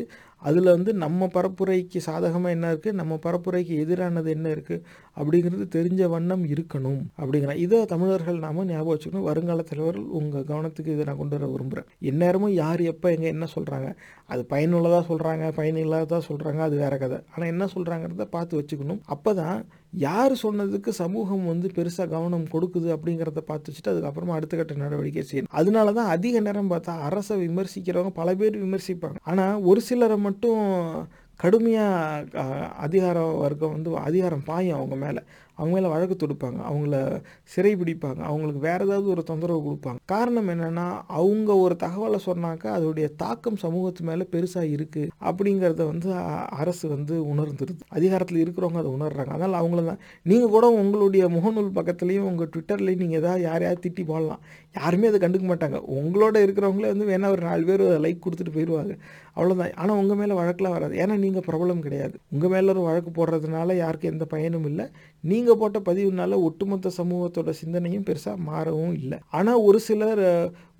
அதில் 0.47 0.69
வந்து 0.75 0.91
நம்ம 1.03 1.27
பரப்புரைக்கு 1.35 1.99
சாதகமாக 2.07 2.55
என்ன 2.55 2.71
இருக்குது 2.73 2.97
நம்ம 2.99 3.19
பரப்புரைக்கு 3.25 3.73
எதிரானது 3.83 4.29
என்ன 4.35 4.47
இருக்குது 4.55 4.83
அப்படிங்கிறது 5.19 5.65
தெரிஞ்ச 5.75 6.01
வண்ணம் 6.13 6.43
இருக்கணும் 6.53 7.01
அப்படிங்கிற 7.19 7.53
இதை 7.65 7.79
தமிழர்கள் 7.93 8.43
நாம 8.45 8.65
ஞாபகம் 8.71 8.93
வச்சுக்கணும். 8.93 9.27
வருங்கால 9.29 9.65
தலைவர்கள் 9.71 10.07
உங்கள் 10.19 10.47
கவனத்துக்கு 10.51 10.93
இதை 10.95 11.05
நான் 11.09 11.21
கொண்டு 11.21 11.37
வர 11.37 11.49
விரும்புகிறேன் 11.53 11.89
எந்நேரமும் 12.11 12.55
யார் 12.63 12.83
எப்போ 12.93 13.09
எங்கே 13.15 13.29
என்ன 13.35 13.47
சொல்கிறாங்க 13.55 13.89
அது 14.33 14.43
பயனுள்ளதாக 14.53 15.03
சொல்கிறாங்க 15.11 15.45
பயனில்லாததாக 15.59 16.21
சொல்கிறாங்க 16.29 16.61
அது 16.67 16.75
வேற 16.83 16.93
கதை. 17.03 17.19
ஆனால் 17.33 17.51
என்ன 17.53 17.65
சொல்கிறாங்கிறத 17.75 18.27
பார்த்து 18.35 18.59
வச்சுக்கணும். 18.59 19.01
அப்போ 19.15 19.33
தான் 19.41 19.57
யார் 20.03 20.33
சொன்னதுக்கு 20.43 20.91
சமூகம் 21.01 21.43
வந்து 21.51 21.67
பெருசாக 21.75 22.07
கவனம் 22.13 22.45
கொடுக்குது 22.53 22.87
அப்படிங்கிறத 22.95 23.41
பார்த்து 23.49 23.69
வச்சுட்டு 23.69 23.91
அதுக்கப்புறமா 23.91 24.37
அடுத்த 24.37 24.57
கட்ட 24.57 24.73
நடவடிக்கை 24.83 25.23
செய்யணும். 25.29 25.53
அதனால 25.59 25.93
தான் 25.99 26.11
அதிக 26.15 26.39
நேரம் 26.47 26.71
பார்த்தா 26.73 26.95
அரசை 27.09 27.35
விமர்சிக்கிறவங்க 27.43 28.13
பல 28.21 28.35
பேர் 28.41 28.57
விமர்சிப்பாங்க. 28.65 29.19
ஆனால் 29.31 29.61
ஒரு 29.71 29.81
சிலரை 29.89 30.17
மட்டும் 30.27 30.61
கடுமையாக 31.43 32.43
அதிகார 32.85 33.23
வர்க்கம் 33.45 33.73
வந்து 33.75 33.97
அதிகாரம் 34.09 34.45
பாயும் 34.51 34.77
அவங்க 34.79 34.97
மேலே. 35.05 35.23
அவங்க 35.57 35.73
மேலே 35.77 35.91
வழக்கு 35.93 36.15
தொடுப்பாங்க 36.21 36.59
அவங்கள 36.69 36.95
சிறை 37.53 37.73
பிடிப்பாங்க 37.81 38.21
அவங்களுக்கு 38.29 38.61
வேறு 38.67 38.85
ஏதாவது 38.87 39.07
ஒரு 39.13 39.23
தொந்தரவு 39.29 39.61
கொடுப்பாங்க. 39.67 39.99
காரணம் 40.13 40.49
என்னென்னா 40.53 40.87
அவங்க 41.19 41.49
ஒரு 41.65 41.75
தகவலை 41.85 42.19
சொன்னாக்கா 42.27 42.69
அதோடைய 42.77 43.07
தாக்கம் 43.23 43.59
சமூகத்து 43.63 44.07
மேலே 44.09 44.25
பெருசாக 44.33 44.73
இருக்குது 44.75 45.11
அப்படிங்கிறத 45.29 45.85
வந்து 45.91 46.09
அரசு 46.61 46.85
வந்து 46.95 47.15
உணர்ந்துருது. 47.33 47.81
அதிகாரத்தில் 47.97 48.43
இருக்கிறவங்க 48.45 48.81
அதை 48.83 48.91
உணர்றாங்க. 48.97 49.31
அதனால் 49.37 49.59
அவங்கள 49.61 49.83
தான் 49.91 50.01
நீங்கள் 50.31 50.53
கூட 50.55 50.65
உங்களுடைய 50.81 51.25
முகநூல் 51.37 51.75
பக்கத்துலேயும் 51.79 52.29
உங்கள் 52.31 52.51
ட்விட்டர்லேயும் 52.55 53.03
நீங்கள் 53.05 53.21
எதாவது 53.21 53.43
யாரையாவது 53.49 53.83
திட்டி 53.85 54.05
போடலாம். 54.11 54.41
யாருமே 54.79 55.09
அதை 55.11 55.19
கண்டுக்க 55.23 55.45
மாட்டாங்க. 55.51 55.77
உங்களோட 55.99 56.37
இருக்கிறவங்களே 56.45 56.91
வந்து 56.93 57.05
வேணால் 57.11 57.33
ஒரு 57.35 57.43
நாலு 57.49 57.63
பேர் 57.69 57.85
லைக் 58.05 58.23
கொடுத்துட்டு 58.25 58.55
போயிடுவாங்க 58.55 58.93
அவ்வளோதான் 59.37 59.73
ஆனால் 59.81 59.99
உங்கள் 60.01 60.19
மேலே 60.19 60.33
வழக்கெலாம் 60.39 60.75
வராது. 60.75 60.93
ஏன்னா 61.03 61.15
நீங்கள் 61.23 61.45
ப்ராப்ளம் 61.47 61.81
கிடையாது. 61.85 62.15
உங்கள் 62.33 62.51
மேலே 62.53 62.67
ஒரு 62.73 62.81
வழக்கு 62.87 63.11
போடுறதுனால 63.17 63.75
யாருக்கும் 63.83 64.11
எந்த 64.13 64.25
பயனும் 64.33 64.67
இல்லை. 64.69 64.85
நீங்கள் 65.31 65.59
போட்ட 65.61 65.77
பதிவுனால 65.87 66.37
ஒட்டுமொத்த 66.47 66.91
சமூகத்தோட 66.97 67.51
சிந்தனையும் 67.59 68.05
பெருசாக 68.09 68.37
மாறவும் 68.49 68.95
இல்லை. 69.01 69.17
ஆனால் 69.37 69.63
ஒரு 69.67 69.79
சிலர் 69.87 70.23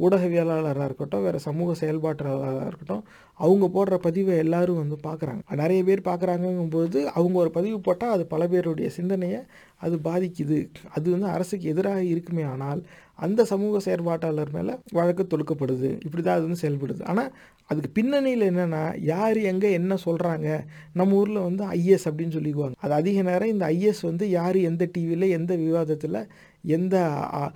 ஊடகவியலாளராக 0.06 0.88
இருக்கட்டும் 0.90 1.25
வேறு 1.25 1.40
சமூக 1.48 1.75
செயல்பாட்டாளராக 1.82 2.65
இருக்கட்டும் 2.69 3.06
அவங்க 3.45 3.65
போடுற 3.75 3.95
பதிவை 4.07 4.33
எல்லாரும் 4.43 4.82
வந்து 4.82 4.98
பார்க்குறாங்க 5.07 5.41
நிறைய 5.61 5.82
பேர் 5.90 6.07
பார்க்குறாங்கங்கும்போது 6.09 6.99
அவங்க 7.17 7.35
ஒரு 7.43 7.51
பதிவு 7.57 7.80
போட்டால் 7.88 8.14
அது 8.15 8.25
பல 8.33 8.43
பேருடைய 8.53 8.90
சிந்தனையை 8.98 9.40
அது 9.85 9.95
பாதிக்குது. 10.09 10.59
அது 10.95 11.06
வந்து 11.15 11.27
அரசுக்கு 11.35 11.65
எதிராக 11.74 12.03
இருக்குமே 12.14 12.45
ஆனால் 12.53 12.82
அந்த 13.25 13.41
சமூக 13.51 13.80
செயற்பாட்டாளர் 13.85 14.56
மேலே 14.56 14.74
வழக்கு 14.98 15.24
தொடுக்கப்படுது. 15.32 15.90
இப்படி 16.06 16.22
தான் 16.22 16.38
அது 16.38 16.48
வந்து 16.48 16.64
செயல்படுது. 16.64 17.03
ஆனால் 17.11 17.30
அதுக்கு 17.68 17.90
பின்னணியில் 17.90 18.56
என்னென்னா 18.56 19.02
யார் 19.02 19.38
எங்கே 19.38 19.72
என்ன 19.72 19.95
சொல்கிறாங்க 20.06 20.64
நம்ம 20.94 21.16
ஊரில் 21.16 21.38
வந்து 21.38 21.66
ஐஎஸ் 21.66 22.08
அப்படின்னு 22.08 22.34
சொல்லிக்குவாங்க. 22.38 22.72
அது 22.77 22.94
அதிக 22.94 23.22
நேரம் 23.22 23.48
இந்த 23.48 23.66
ஐஎஸ் 23.68 24.02
வந்து 24.02 24.30
யார் 24.30 24.56
எந்த 24.56 24.90
டிவியில் 24.92 25.30
எந்த 25.30 25.56
விவாதத்தில் 25.56 26.27
எந்த 26.61 27.00
ஆ- 27.34 27.53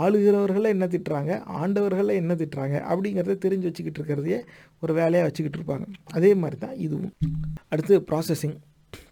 ஆளுகிறவர்களை 0.00 0.62
என்ன 0.62 0.86
திட்டுறாங்க 0.86 1.42
ஆண்டவர்களை 1.62 2.14
என்ன 2.14 2.34
திட்டுறாங்க 2.34 2.82
அப்படிங்கிறத 2.90 3.36
தெரிஞ்சு 3.44 3.58
வச்சுக்கிட்டு 3.58 4.02
இருக்கிறதையே 4.02 4.44
ஒரு 4.80 4.92
வேலையாக 4.94 5.22
வச்சுக்கிட்டு 5.22 5.58
இருப்பாங்க. 5.58 5.86
அதே 6.04 6.34
மாதிரி 6.34 6.60
தான் 6.60 6.76
இதுவும். 6.76 7.12
அடுத்து 7.68 8.00
processing 8.00 8.56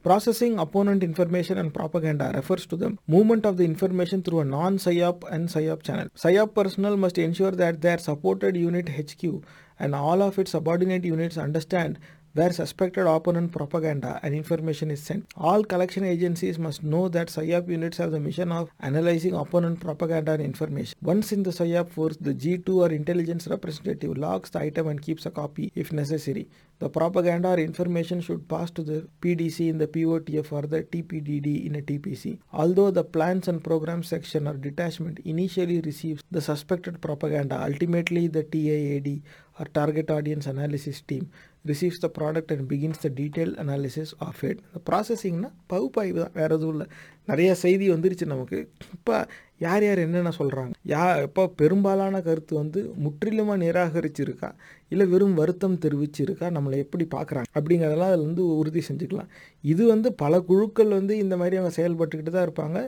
Processing 0.04 0.64
opponent 0.64 1.02
information 1.02 1.58
and 1.58 1.78
propaganda 1.78 2.40
refers 2.40 2.64
to 2.68 2.80
the 2.80 2.88
movement 3.12 3.44
of 3.44 3.58
the 3.58 3.66
information 3.66 4.22
through 4.28 4.40
a 4.40 4.44
non-PSYOP 4.44 5.18
and 5.30 5.48
PSYOP 5.48 5.78
channel. 5.88 6.06
PSYOP 6.22 6.50
personnel 6.56 6.96
must 6.96 7.18
ensure 7.18 7.52
that 7.52 7.74
their 7.82 7.98
supported 8.06 8.54
unit 8.54 8.86
HQ 8.96 9.40
and 9.78 9.94
all 9.94 10.22
of 10.22 10.38
its 10.38 10.52
subordinate 10.52 11.04
units 11.04 11.36
understand 11.36 11.98
where 12.34 12.52
suspected 12.52 13.06
opponent 13.06 13.52
propaganda 13.52 14.18
and 14.24 14.34
information 14.34 14.90
is 14.90 15.00
sent. 15.00 15.24
All 15.36 15.62
collection 15.62 16.04
agencies 16.04 16.58
must 16.58 16.82
know 16.82 17.08
that 17.08 17.28
PSYOP 17.28 17.68
units 17.68 17.98
have 17.98 18.10
the 18.10 18.18
mission 18.18 18.50
of 18.50 18.70
analyzing 18.80 19.34
opponent 19.34 19.78
propaganda 19.78 20.32
and 20.32 20.42
information. 20.42 20.98
Once 21.00 21.30
in 21.30 21.44
the 21.44 21.50
PSYOP 21.50 21.90
force, 21.90 22.16
the 22.20 22.34
G2 22.34 22.68
or 22.68 22.88
intelligence 22.90 23.46
representative 23.46 24.18
logs 24.18 24.50
the 24.50 24.62
item 24.62 24.88
and 24.88 25.00
keeps 25.00 25.26
a 25.26 25.30
copy 25.30 25.70
if 25.76 25.92
necessary. 25.92 26.48
The 26.80 26.90
propaganda 26.90 27.50
or 27.50 27.58
information 27.58 28.20
should 28.20 28.48
pass 28.48 28.72
to 28.72 28.82
the 28.82 29.08
PDC 29.20 29.68
in 29.68 29.78
the 29.78 29.86
POTF 29.86 30.50
or 30.50 30.62
the 30.62 30.82
TPDD 30.82 31.66
in 31.66 31.76
a 31.76 31.82
TPC. 31.82 32.40
Although 32.52 32.90
the 32.90 33.04
plans 33.04 33.46
and 33.46 33.62
programs 33.62 34.08
section 34.08 34.48
or 34.48 34.54
detachment 34.54 35.20
initially 35.20 35.80
receives 35.82 36.20
the 36.32 36.40
suspected 36.40 37.00
propaganda, 37.00 37.62
ultimately 37.62 38.26
the 38.26 38.42
TAAD 38.42 39.22
or 39.58 39.66
target 39.72 40.08
audience 40.10 40.46
analysis 40.46 40.98
team 41.10 41.24
receives 41.64 41.98
the 41.98 42.10
product 42.18 42.48
and 42.50 42.62
begins 42.68 42.98
the 42.98 43.10
detailed 43.20 43.56
analysis 43.64 44.08
of 44.28 44.38
it. 44.42 44.56
இந்த 44.66 44.80
ப்ராசஸிங்னா 44.88 45.50
பகுப்பாய்வு 45.72 46.18
தான் 46.20 46.34
வேறு 46.40 46.54
எதுவும் 46.56 46.74
இல்லை 46.74 46.86
நிறைய 47.30 47.50
செய்தி 47.64 47.86
வந்துருச்சு 47.92 48.26
நமக்கு 48.26 48.58
இப்போ 48.96 49.16
யார் 49.60 49.84
யார் 49.86 50.00
என்னென்ன 50.04 50.30
சொல்கிறாங்க 50.38 50.72
யா 50.92 51.02
இப்போ 51.26 51.42
பெரும்பாலான 51.60 52.20
கருத்து 52.26 52.54
வந்து 52.60 52.80
முற்றிலுமாக 53.04 53.58
நிராகரிச்சிருக்கா? 53.62 54.48
இல்லை 54.92 55.04
வெறும் 55.12 55.36
வருத்தம் 55.40 55.76
தெரிவிச்சிருக்கா? 55.84 56.46
நம்மளை 56.56 56.76
எப்படி 56.84 57.04
பார்க்குறாங்க? 57.14 57.48
அப்படிங்கிறதெல்லாம் 57.58 58.10
அதில் 58.12 58.26
வந்து 58.28 58.44
உறுதி 58.60 58.82
செஞ்சுக்கலாம். 58.88 59.30
இது 59.64 59.82
வந்து 59.92 60.08
பல 60.22 60.40
குழுக்கள் 60.50 60.90
வந்து 60.98 61.16
இந்த 61.24 61.36
மாதிரி 61.40 61.58
அவங்க 61.60 61.72
செயல்பட்டுக்கிட்டு 61.78 62.34
தான் 62.36 62.46
இருப்பாங்க. 62.48 62.78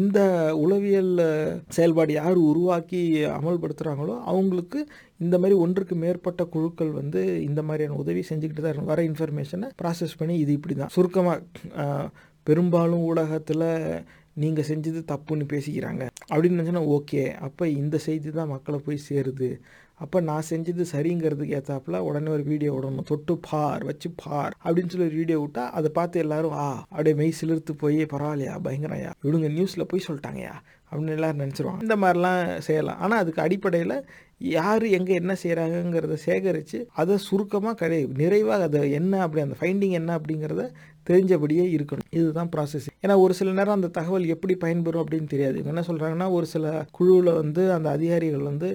இந்த 0.00 0.18
உளவியல் 0.64 1.12
செயல்பாடு 1.76 2.14
யார் 2.20 2.38
உருவாக்கி 2.50 3.02
அமல்படுத்துகிறாங்களோ 3.38 4.16
அவங்களுக்கு 4.32 4.80
இந்த 5.24 5.36
மாதிரி 5.42 5.56
ஒன்றுக்கு 5.64 5.94
மேற்பட்ட 6.04 6.42
குழுக்கள் 6.54 6.92
வந்து 7.00 7.20
இந்த 7.48 7.60
மாதிரியான 7.68 7.98
உதவி 8.04 8.22
செஞ்சுக்கிட்டு 8.30 8.64
தான் 8.64 8.72
இருக்கும் 8.72 8.92
வர 8.94 9.02
இன்ஃபர்மேஷனை 9.10 9.68
ப்ராசஸ் 9.82 10.18
பண்ணி 10.20 10.36
இது 10.44 10.52
இப்படி 10.58 10.74
தான் 10.74 10.94
சுருக்கமாக 10.96 12.10
பெரும்பாலும் 12.46 13.06
ஊடகத்தில் 13.08 13.66
நீங்கள் 14.42 14.68
செஞ்சது 14.68 15.00
தப்புன்னு 15.12 15.46
பேசிக்கிறாங்க. 15.52 16.02
அப்படின்னு 16.32 16.58
நினச்சோன்னா 16.60 16.84
ஓகே. 16.96 17.22
அப்போ 17.46 17.64
இந்த 17.68 17.96
செய்தி 17.98 18.30
தான் 18.30 18.48
மக்களை 18.48 18.78
போய் 18.84 19.06
சேருது. 19.08 19.48
அப்போ 20.04 20.18
நான் 20.28 20.48
செஞ்சது 20.50 20.84
சரிங்கிறதுக்கு 20.92 21.56
ஏற்றாப்புல 21.58 21.98
உடனே 22.08 22.30
ஒரு 22.36 22.44
வீடியோ 22.52 22.72
விடணும். 22.74 23.08
தொட்டு 23.10 23.34
பார் 23.48 23.84
வச்சு 23.90 24.08
பார் 24.22 24.54
அப்படின்னு 24.64 24.92
சொல்லி 24.92 25.08
ஒரு 25.10 25.18
வீடியோ 25.22 25.38
விட்டா 25.44 25.64
அதை 25.78 25.90
பார்த்து 25.98 26.22
எல்லாரும் 26.24 26.56
ஆ 26.64 26.66
அப்படியே 26.90 27.16
மெய் 27.20 27.38
சிலிர்த்து 27.40 27.74
போய் 27.84 28.00
பரவாயில்லையா 28.14 28.56
பயங்கரையா 28.66 29.12
இவங்க 29.28 29.48
நியூஸில் 29.56 29.90
போய் 29.92 30.06
சொல்லிட்டாங்கயா 30.08 30.54
அப்படின்னு 30.90 31.14
எல்லாரும் 31.16 31.42
நினச்சிருவாங்க. 31.44 31.82
இந்த 31.86 31.96
மாதிரிலாம் 32.02 32.42
செய்யலாம். 32.66 33.00
ஆனால் 33.04 33.20
அதுக்கு 33.22 33.40
அடிப்படையில் 33.46 33.96
யார் 34.54 34.84
எங்கே 34.98 35.14
என்ன 35.20 35.32
செய்கிறாங்கங்கிறத 35.42 36.16
சேகரித்து 36.26 36.78
அதை 37.00 37.14
சுருக்கமாக 37.26 37.76
கடை 37.80 37.98
நிறைவாக 38.20 38.68
அதை 38.68 38.80
என்ன 38.98 39.20
அப்படி 39.24 39.42
அந்த 39.46 39.56
ஃபைண்டிங் 39.60 39.96
என்ன 40.00 40.10
அப்படிங்கிறத 40.18 40.64
தெரிஞ்சபடியே 41.10 41.64
இருக்கணும். 41.76 42.08
இதுதான் 42.18 42.50
ப்ராசஸ் 42.54 42.86
ஏன்னா 43.04 43.14
ஒரு 43.24 43.34
சில 43.38 43.52
நேரம் 43.58 43.78
அந்த 43.78 43.90
தகவல் 43.98 44.32
எப்படி 44.34 44.54
பயன்பெறும் 44.64 45.02
அப்படின்னு 45.04 45.28
தெரியாது. 45.34 45.56
இவங்க 45.60 45.74
என்ன 45.74 45.84
சொல்கிறாங்கன்னா 45.90 46.28
ஒரு 46.38 46.46
சில 46.54 46.72
குழுவில் 46.98 47.38
வந்து 47.42 47.64
அந்த 47.76 47.90
அதிகாரிகள் 47.96 48.48
வந்து 48.50 48.70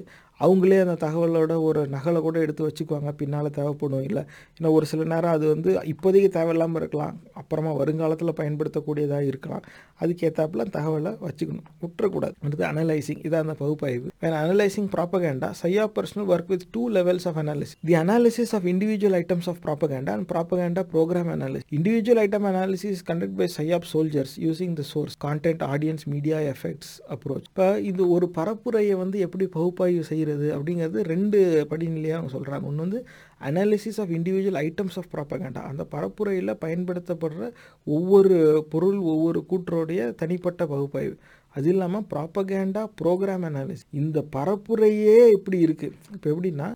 அவங்களே 0.46 0.80
அந்த 0.86 0.96
தகவலோட 1.06 1.54
ஒரு 1.62 1.82
நகலை 1.96 2.22
கூட 2.22 2.40
எடுத்து 2.40 2.68
வச்சுக்குவாங்க. 2.68 3.12
பின்னால் 3.12 3.50
தேவைப்படும். 3.50 4.04
இல்லை 4.04 4.24
ஏன்னா 4.56 4.72
ஒரு 4.72 4.86
சில 4.86 5.04
நேரம் 5.04 5.32
அது 5.32 5.48
வந்து 5.48 5.72
இப்போதைக்கு 5.94 6.30
தேவையில்லாமல் 6.38 6.82
இருக்கலாம். 6.82 7.16
அப்புறமா 7.34 7.72
வருங்காலத்தில் 7.72 8.38
பயன்படுத்தக்கூடியதாக 8.42 9.30
இருக்கலாம். 9.32 9.64
அதுக்கேற்றாப்புல 10.02 10.64
தகவலை 10.78 11.12
வச்சுக்கணும். 11.28 11.68
விட்டுறக்கூடாது. 11.84 12.36
அடுத்து 12.46 12.66
அனலைசிங் 12.72 13.22
இதான் 13.28 13.44
அந்த 13.46 13.54
பகுப்பாய்வு. 13.54 14.08
When 14.20 14.38
analysing 14.42 14.90
propaganda 14.96 15.50
சையா 15.62 15.86
personnel 15.96 16.30
work 16.34 16.52
with 16.54 16.66
two 16.72 16.84
levels 16.90 17.28
of 17.28 17.38
analysis 17.38 17.76
the 17.90 17.96
analysis 17.96 18.54
of 18.56 18.66
individual 18.74 19.16
items 19.22 19.50
of 19.52 19.62
propaganda 19.66 20.14
and 20.16 20.28
propaganda 20.32 20.84
programme 20.94 21.30
analysis 21.36 21.68
individual 21.72 22.22
item 22.26 22.48
analysis 22.52 23.04
conduct 23.10 23.36
by 23.36 23.48
PSYOP 23.58 23.88
soldiers 23.94 24.36
using 24.48 24.74
the 24.74 24.86
source 24.94 25.18
content 25.26 25.64
audience 25.74 26.06
media 26.06 26.40
effects 26.54 26.94
approach 27.16 27.48
இப்போ 27.52 27.68
இது 27.80 28.10
ஒரு 28.10 28.30
பரப்புரையை 28.38 28.96
வந்து 29.04 29.20
எப்படி 29.20 29.48
பகுப்பாய்வு 29.48 30.04
செய்கிறது 30.04 30.32
அப்படிங்கிறது 30.36 31.02
ரெண்டு 31.04 31.68
படிநிலையாக 31.70 32.20
அவங்க 32.20 32.34
சொல்கிறாங்க 32.36 32.64
ஒன்று 32.64 32.86
வந்து 32.86 33.06
analysis 33.42 34.00
of 34.00 34.10
individual 34.10 34.60
items 34.68 34.98
of 34.98 35.12
propaganda 35.14 35.62
அந்த 35.64 35.84
பரப்புரையில் 35.84 36.60
பயன்படுத்தப்படுற 36.62 37.52
ஒவ்வொரு 37.84 38.66
பொருள் 38.70 39.00
ஒவ்வொரு 39.14 39.46
கூற்றோடைய 39.50 40.16
தனிப்பட்ட 40.16 40.66
பகுப்பாய்வு. 40.66 41.16
அது 41.56 41.70
இல்லாமல் 41.70 42.06
ப்ராப்பகேண்டா 42.14 42.84
ப்ரோக்ராம் 43.02 43.44
அனாலிசிஸ் 43.44 43.90
இந்த 43.92 44.20
பரப்புரையே 44.36 45.18
இப்படி 45.28 45.58
இருக்குது 45.66 45.96
இப்போ 46.14 46.28
எப்படின்னா 46.30 46.68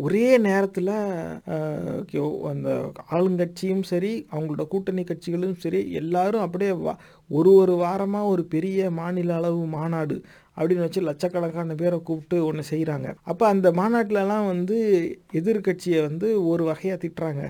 ஒரே 0.00 0.38
நேரத்தில் 0.38 0.92
அந்த 2.50 2.70
ஆளுங்கட்சியும் 3.10 3.82
சரி 3.82 4.26
அவங்களோட 4.32 4.68
கூட்டணி 4.68 5.04
கட்சிகளும் 5.04 5.58
சரி 5.58 5.92
எல்லாரும் 5.92 6.40
அப்படியே 6.40 6.72
ஒரு 7.30 7.50
ஒரு 7.54 7.74
வாரமாக 7.74 8.26
ஒரு 8.26 8.44
பெரிய 8.44 8.90
மாநில 8.90 9.34
அளவு 9.34 9.66
மாநாடு 9.66 10.22
அப்படின்னு 10.56 10.78
வச்சு 10.78 11.00
லட்சக்கணக்கான 11.00 11.74
பேரை 11.74 12.00
கூப்பிட்டு 12.02 12.44
ஒன்று 12.46 12.62
செய்கிறாங்க 12.70 13.14
அப்போ 13.22 13.46
அந்த 13.46 13.70
மாநாட்டிலலாம் 13.70 14.46
வந்து 14.46 14.78
எதிர்கட்சியை 15.32 16.00
வந்து 16.00 16.46
ஒரு 16.46 16.64
வகையாக 16.64 17.00
திட்டுறாங்க 17.04 17.42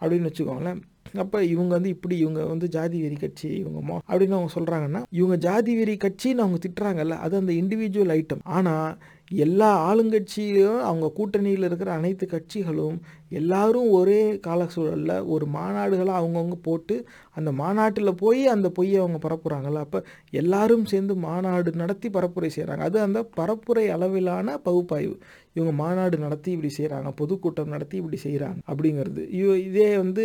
அப்படின்னு 0.00 0.30
வச்சுக்கோங்களேன். 0.30 0.80
அப்போ 1.12 1.44
இவங்க 1.44 1.74
வந்து 1.74 1.88
இப்படி 1.88 2.18
இவங்க 2.18 2.44
வந்து 2.44 2.68
ஜாதி 2.68 3.02
வெறி 3.02 3.14
கட்சி 3.14 3.48
இவங்க 3.48 3.80
மோ 3.88 3.98
அப்படின்னு 4.08 4.36
அவங்க 4.38 4.52
சொல்கிறாங்கன்னா 4.54 5.02
இவங்க 5.10 5.36
ஜாதி 5.36 5.76
வெறி 5.76 5.96
கட்சின்னு 5.96 6.44
அவங்க 6.44 6.58
திட்டுறாங்கல்ல 6.66 7.16
அது 7.18 7.36
அந்த 7.36 7.52
இண்டிவிஜுவல் 7.52 8.12
ஐட்டம் 8.16 8.42
ஆனால் 8.42 8.98
எல்லா 9.30 9.68
ஆளுங்கட்சியும் 9.88 10.78
அவங்க 10.86 11.06
கூட்டணியில் 11.18 11.66
இருக்கிற 11.68 11.90
அனைத்து 11.92 12.24
கட்சிகளும் 12.26 12.96
எல்லாரும் 13.30 13.88
ஒரே 13.98 14.22
கால 14.46 14.66
சூழலில் 14.74 15.26
ஒரு 15.34 15.46
மாநாடுகளாக 15.56 16.20
அவங்கவுங்க 16.20 16.56
போட்டு 16.68 16.96
அந்த 17.38 17.50
மாநாட்டில் 17.52 18.12
போய் 18.14 18.42
அந்த 18.54 18.70
பொய்யை 18.78 18.98
அவங்க 19.02 19.20
பரப்புகிறாங்கல்ல 19.26 19.84
அப்போ 19.86 20.00
எல்லாரும் 20.32 20.84
சேர்ந்து 20.92 21.16
மாநாடு 21.26 21.72
நடத்தி 21.82 22.10
பரப்புரை 22.16 22.50
செய்கிறாங்க 22.56 22.88
அது 22.90 23.00
அந்த 23.06 23.22
பரப்புரை 23.38 23.86
அளவிலான 23.96 24.58
பகுப்பாய்வு. 24.66 25.14
இவங்க 25.56 25.72
மாநாடு 25.82 26.16
நடத்தி 26.26 26.50
இப்படி 26.56 26.72
செய்கிறாங்க 26.78 27.12
பொதுக்கூட்டம் 27.22 27.72
நடத்தி 27.76 27.96
இப்படி 28.02 28.20
செய்கிறாங்க 28.26 28.60
அப்படிங்கிறது. 28.70 29.22
இதே 29.68 29.90
வந்து 30.04 30.24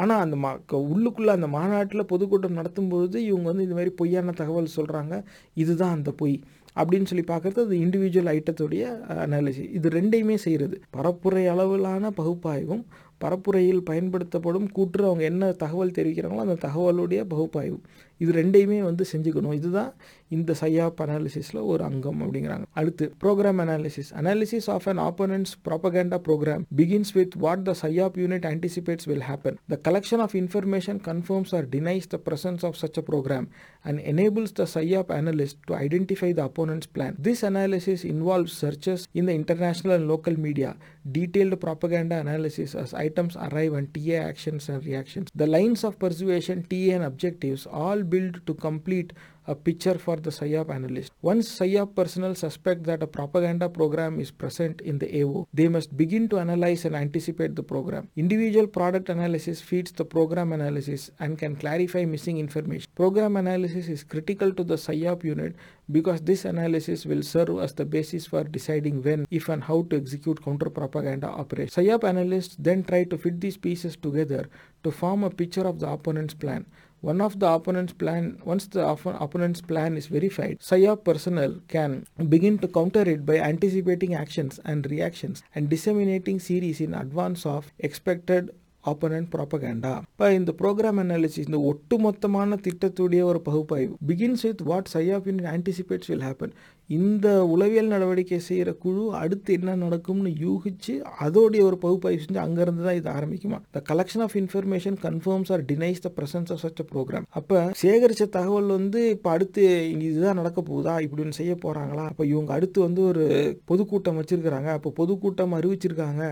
ஆனால் 0.00 0.22
அந்த 0.24 0.36
மா 0.36 0.50
உள்ளுக்குள்ளே 0.92 1.32
அந்த 1.36 1.48
மாநாட்டில் 1.56 2.08
பொதுக்கூட்டம் 2.12 2.56
நடத்தும்போது 2.60 3.16
இவங்க 3.28 3.46
வந்து 3.50 3.66
இந்த 3.66 3.76
மாதிரி 3.78 3.92
பொய்யான 4.00 4.32
தகவல் 4.40 4.74
சொல்கிறாங்க 4.76 5.14
இதுதான் 5.62 5.94
அந்த 5.98 6.10
பொய். 6.22 6.34
அப்படின்னு 6.76 7.04
சொல்லி 7.04 7.24
பார்க்குறது 7.24 7.60
அது 7.60 7.76
இண்டிவிஜுவல் 7.76 8.30
ஐட்டத்துடைய 8.32 8.84
அனாலிசிஸ் 9.18 9.70
இது 9.70 9.88
ரெண்டையுமே 9.88 10.36
செய்கிறது 10.38 10.76
பரப்புரை 10.90 11.44
அளவிலான 11.46 12.10
பகுப்பாய்வும் 12.16 12.84
பரப்புரையில் 13.20 13.82
பயன்படுத்தப்படும் 13.82 14.68
கூற்று 14.72 15.02
அவங்க 15.04 15.24
என்ன 15.24 15.50
தகவல் 15.56 15.96
தெரிவிக்கிறாங்களோ 15.96 16.44
அந்த 16.44 16.58
தகவலுடைய 16.62 17.22
பகுப்பாய்வு 17.26 17.78
இது 18.22 18.32
ரெண்டையுமே 18.40 18.80
வந்து 18.88 19.04
செஞ்சுக்கணும். 19.12 19.54
இதுதான் 19.60 19.92
இந்த 20.36 20.54
சையாப் 20.60 21.00
அனாலிசிஸில் 21.04 21.60
ஒரு 21.72 21.82
அங்கம் 21.88 22.20
அப்படிங்கிறாங்க. 22.22 22.64
அடுத்து 22.80 23.04
programme 23.22 23.60
analysis 23.64 24.10
analysis 24.20 24.68
of 24.74 24.86
an 24.92 25.00
opponent's 25.06 25.52
propaganda 25.68 26.18
programme 26.28 26.62
begins 26.80 27.12
with 27.18 27.34
what 27.44 27.64
the 27.68 27.74
PSYOP 27.82 28.18
unit 28.22 28.46
anticipates 28.52 29.08
will 29.10 29.26
happen 29.30 29.58
the 29.74 29.78
collection 29.88 30.22
of 30.26 30.36
information 30.42 31.00
confirms 31.08 31.54
or 31.58 31.68
denies 31.76 32.08
the 32.14 32.20
presence 32.28 32.64
of 32.70 32.78
such 32.82 33.00
a 33.02 33.04
programme 33.10 33.48
and 33.88 34.00
enables 34.12 34.54
the 34.60 34.66
PSYOP 34.76 35.12
analyst 35.18 35.60
to 35.70 35.74
identify 35.86 36.30
the 36.40 36.42
opponent's 36.48 36.88
plan 36.96 37.16
this 37.28 37.44
analysis 37.50 38.04
involve 38.14 38.52
searches 38.62 39.04
in 39.20 39.28
the 39.30 39.34
international 39.40 39.96
and 39.98 40.08
local 40.12 40.40
media 40.46 40.72
detailed 41.16 41.54
propaganda 41.64 42.16
analysis 42.22 42.72
as 42.80 42.92
items 43.04 43.36
arrive 43.46 43.74
and 43.78 43.88
TA 43.96 44.18
actions 44.30 44.66
and 44.72 44.84
reactions 44.88 45.30
the 45.42 45.46
lines 45.56 45.82
of 45.88 45.96
persuasion 46.04 46.60
TA 46.70 46.90
and 46.96 47.06
objectives 47.10 47.64
all 47.82 48.02
build 48.10 48.46
to 48.46 48.54
complete 48.54 49.12
a 49.46 49.54
picture 49.54 49.98
for 49.98 50.16
the 50.16 50.30
PSYOP 50.30 50.72
analyst. 50.72 51.12
Once 51.22 51.48
PSYOP 51.58 51.94
personnel 51.94 52.34
suspect 52.34 52.84
that 52.84 53.02
a 53.02 53.06
propaganda 53.06 53.68
program 53.68 54.20
is 54.20 54.30
present 54.30 54.80
in 54.82 54.98
the 54.98 55.22
AO, 55.22 55.48
they 55.52 55.68
must 55.68 55.96
begin 55.96 56.28
to 56.28 56.38
analyze 56.38 56.84
and 56.84 56.94
anticipate 56.94 57.56
the 57.56 57.62
program. 57.62 58.08
Individual 58.16 58.66
product 58.66 59.08
analysis 59.08 59.60
feeds 59.60 59.92
the 59.92 60.04
program 60.04 60.52
analysis 60.52 61.10
and 61.18 61.38
can 61.38 61.56
clarify 61.56 62.04
missing 62.04 62.38
information. 62.38 62.88
Program 62.94 63.36
analysis 63.36 63.88
is 63.88 64.04
critical 64.04 64.52
to 64.52 64.62
the 64.62 64.76
PSYOP 64.76 65.24
unit 65.24 65.56
because 65.90 66.20
this 66.20 66.44
analysis 66.44 67.04
will 67.04 67.22
serve 67.22 67.58
as 67.58 67.74
the 67.74 67.84
basis 67.84 68.26
for 68.26 68.44
deciding 68.44 69.02
when, 69.02 69.26
if, 69.30 69.48
and 69.48 69.64
how 69.64 69.82
to 69.90 69.96
execute 69.96 70.44
counter 70.44 70.70
propaganda 70.70 71.26
operations. 71.26 71.74
PSYOP 71.74 72.04
analysts 72.04 72.56
then 72.58 72.84
try 72.84 73.04
to 73.04 73.18
fit 73.18 73.40
these 73.40 73.56
pieces 73.56 73.96
together 73.96 74.48
to 74.84 74.90
form 74.90 75.24
a 75.24 75.30
picture 75.30 75.66
of 75.66 75.80
the 75.80 75.88
opponent's 75.88 76.34
plan. 76.34 76.66
One 77.03 77.21
of 77.21 77.39
the 77.39 77.47
opponent's 77.49 77.93
plan, 77.93 78.23
once 78.43 78.65
the 78.67 78.83
opponent's 79.17 79.61
plan 79.61 79.95
is 79.95 80.07
verified, 80.07 80.59
PSYOP 80.61 81.03
personnel 81.03 81.53
can 81.67 81.91
begin 82.27 82.57
to 82.57 82.67
counter 82.69 83.03
it 83.05 83.25
by 83.25 83.37
anticipating 83.43 84.15
actions 84.15 84.59
and 84.65 84.85
reactions 84.87 85.43
and 85.53 85.69
disseminating 85.69 86.39
series 86.41 86.81
in 86.81 86.93
advance 86.95 87.45
of 87.47 87.71
expected 87.79 88.45
opponent 88.83 89.29
propaganda 89.33 89.91
இப்போ 90.07 90.25
இந்த 90.31 90.51
programme 90.59 90.99
analysis 91.03 91.47
இந்த 91.47 91.59
ஒட்டுமொத்தமான 91.69 92.57
திட்டத்துடைய 92.65 93.21
ஒரு 93.25 93.39
பகுப்பாய்வு 93.47 93.93
begins 94.05 94.43
with 94.47 94.61
what 94.69 94.91
PSYOP 94.93 95.27
unit 95.29 95.49
anticipates 95.53 96.09
will 96.11 96.25
happen 96.27 96.53
இந்த 96.90 97.26
உளவியல் 97.54 97.90
நடவடிக்கை 97.92 98.38
செய்கிற 98.46 98.70
குழு 98.84 99.02
அடுத்து 99.18 99.50
என்ன 99.58 99.74
நடக்கும்னு 99.82 100.30
யூகிச்சு 100.44 100.94
அதோடைய 101.24 101.60
ஒரு 101.68 101.76
பகுப்பாய்வு 101.84 102.22
செஞ்சு 102.22 102.40
அங்கேருந்து 102.44 102.86
தான் 102.86 102.98
இது 103.00 103.08
ஆரம்பிக்குமா? 103.16 103.58
The 103.76 103.82
collection 103.90 104.24
of 104.26 104.36
information 104.42 104.96
confirms 105.06 105.52
or 105.56 105.64
denies 105.70 106.04
the 106.06 106.10
presence 106.18 106.52
of 106.54 106.62
such 106.64 106.82
programme 106.92 107.28
அப்போ 107.40 107.58
சேகரித்த 107.82 108.30
தகவல் 108.38 108.70
வந்து 108.78 109.02
இப்போ 109.16 109.30
அடுத்து 109.36 109.64
இதுதான் 110.08 110.40
நடக்க 110.40 110.60
போகுதா? 110.70 110.94
இப்படின்னு 111.06 111.38
செய்ய 111.40 111.54
போகிறாங்களா 111.64 112.06
அப்போ 112.12 112.24
இவங்க 112.32 112.52
அடுத்து 112.58 112.80
வந்து 112.88 113.02
ஒரு 113.10 113.26
பொதுக்கூட்டம் 113.72 114.18
வச்சுருக்கிறாங்க. 114.20 114.70
அப்போ 114.78 114.92
பொதுக்கூட்டம் 115.00 115.56
அறிவிச்சிருக்காங்க. 115.58 116.24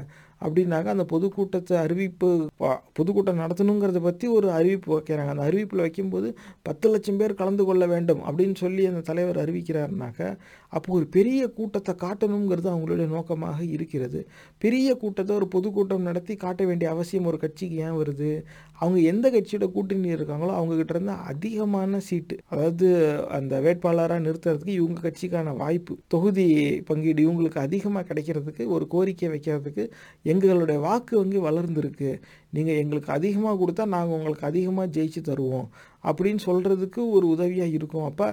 அப்படின்னாக்க 0.43 0.89
அந்த 0.95 1.05
பொதுக்கூட்டத்தை 1.13 1.77
அறிவிப்பு 1.85 2.29
பொதுக்கூட்டம் 2.99 3.41
நடத்தணுங்கிறத 3.43 4.01
பற்றி 4.05 4.27
ஒரு 4.37 4.49
அறிவிப்பு 4.59 4.91
வைக்கிறாங்க. 4.97 5.33
அந்த 5.35 5.47
அறிவிப்பில் 5.49 5.85
வைக்கும்போது 5.85 6.29
பத்து 6.69 6.87
லட்சம் 6.93 7.19
பேர் 7.21 7.41
கலந்து 7.41 7.65
கொள்ள 7.69 7.85
வேண்டும் 7.95 8.23
அப்படின்னு 8.27 8.57
சொல்லி 8.65 8.85
அந்த 8.91 9.03
தலைவர் 9.09 9.43
அறிவிக்கிறாருனாக்க 9.45 10.21
அப்போ 10.73 10.89
ஒரு 10.99 11.07
பெரிய 11.17 11.41
கூட்டத்தை 11.59 11.93
காட்டணுங்கிறது 12.03 12.69
அவங்களுடைய 12.73 13.07
நோக்கமாக 13.15 13.59
இருக்கிறது. 13.77 14.21
பெரிய 14.65 14.89
கூட்டத்தை 15.03 15.33
ஒரு 15.37 15.47
பொதுக்கூட்டம் 15.55 16.07
நடத்தி 16.09 16.35
காட்ட 16.45 16.63
வேண்டிய 16.71 16.89
அவசியம் 16.95 17.29
ஒரு 17.31 17.39
கட்சிக்கு 17.45 17.77
ஏன் 17.87 17.99
வருது? 18.01 18.31
அவங்க 18.81 18.99
எந்த 19.13 19.27
கட்சியோட 19.35 19.67
கூட்டணி 19.77 20.11
இருக்காங்களோ 20.17 20.53
அவங்ககிட்ட 20.59 20.95
இருந்து 20.97 21.15
அதிகமான 21.33 22.01
சீட்டு 22.09 22.37
அதாவது 22.53 22.89
அந்த 23.39 23.55
வேட்பாளராக 23.67 24.25
நிறுத்துறதுக்கு 24.27 24.75
இவங்க 24.81 25.01
கட்சிக்கான 25.07 25.55
வாய்ப்பு 25.63 25.95
தொகுதி 26.15 26.47
பங்கீடு 26.91 27.25
இவங்களுக்கு 27.27 27.61
அதிகமாக 27.67 28.07
கிடைக்கிறதுக்கு 28.11 28.67
ஒரு 28.77 28.87
கோரிக்கை 28.95 29.31
வைக்கிறதுக்கு 29.35 29.87
எங்களுடைய 30.33 30.79
வாக்கு 30.89 31.15
வங்கி 31.21 31.41
வளர்ந்துருக்கு. 31.49 32.11
நீங்கள் 32.57 32.79
எங்களுக்கு 32.83 33.11
அதிகமாக 33.19 33.57
கொடுத்தா 33.63 33.85
நாங்கள் 33.95 34.17
உங்களுக்கு 34.19 34.47
அதிகமாக 34.51 34.93
ஜெயிச்சு 34.97 35.21
தருவோம். 35.31 35.67
அப்படின்னு 36.05 36.41
சொல்கிறதுக்கு 36.49 37.01
ஒரு 37.17 37.27
உதவியாக 37.35 37.77
இருக்கும். 37.79 38.07
அப்போ 38.11 38.27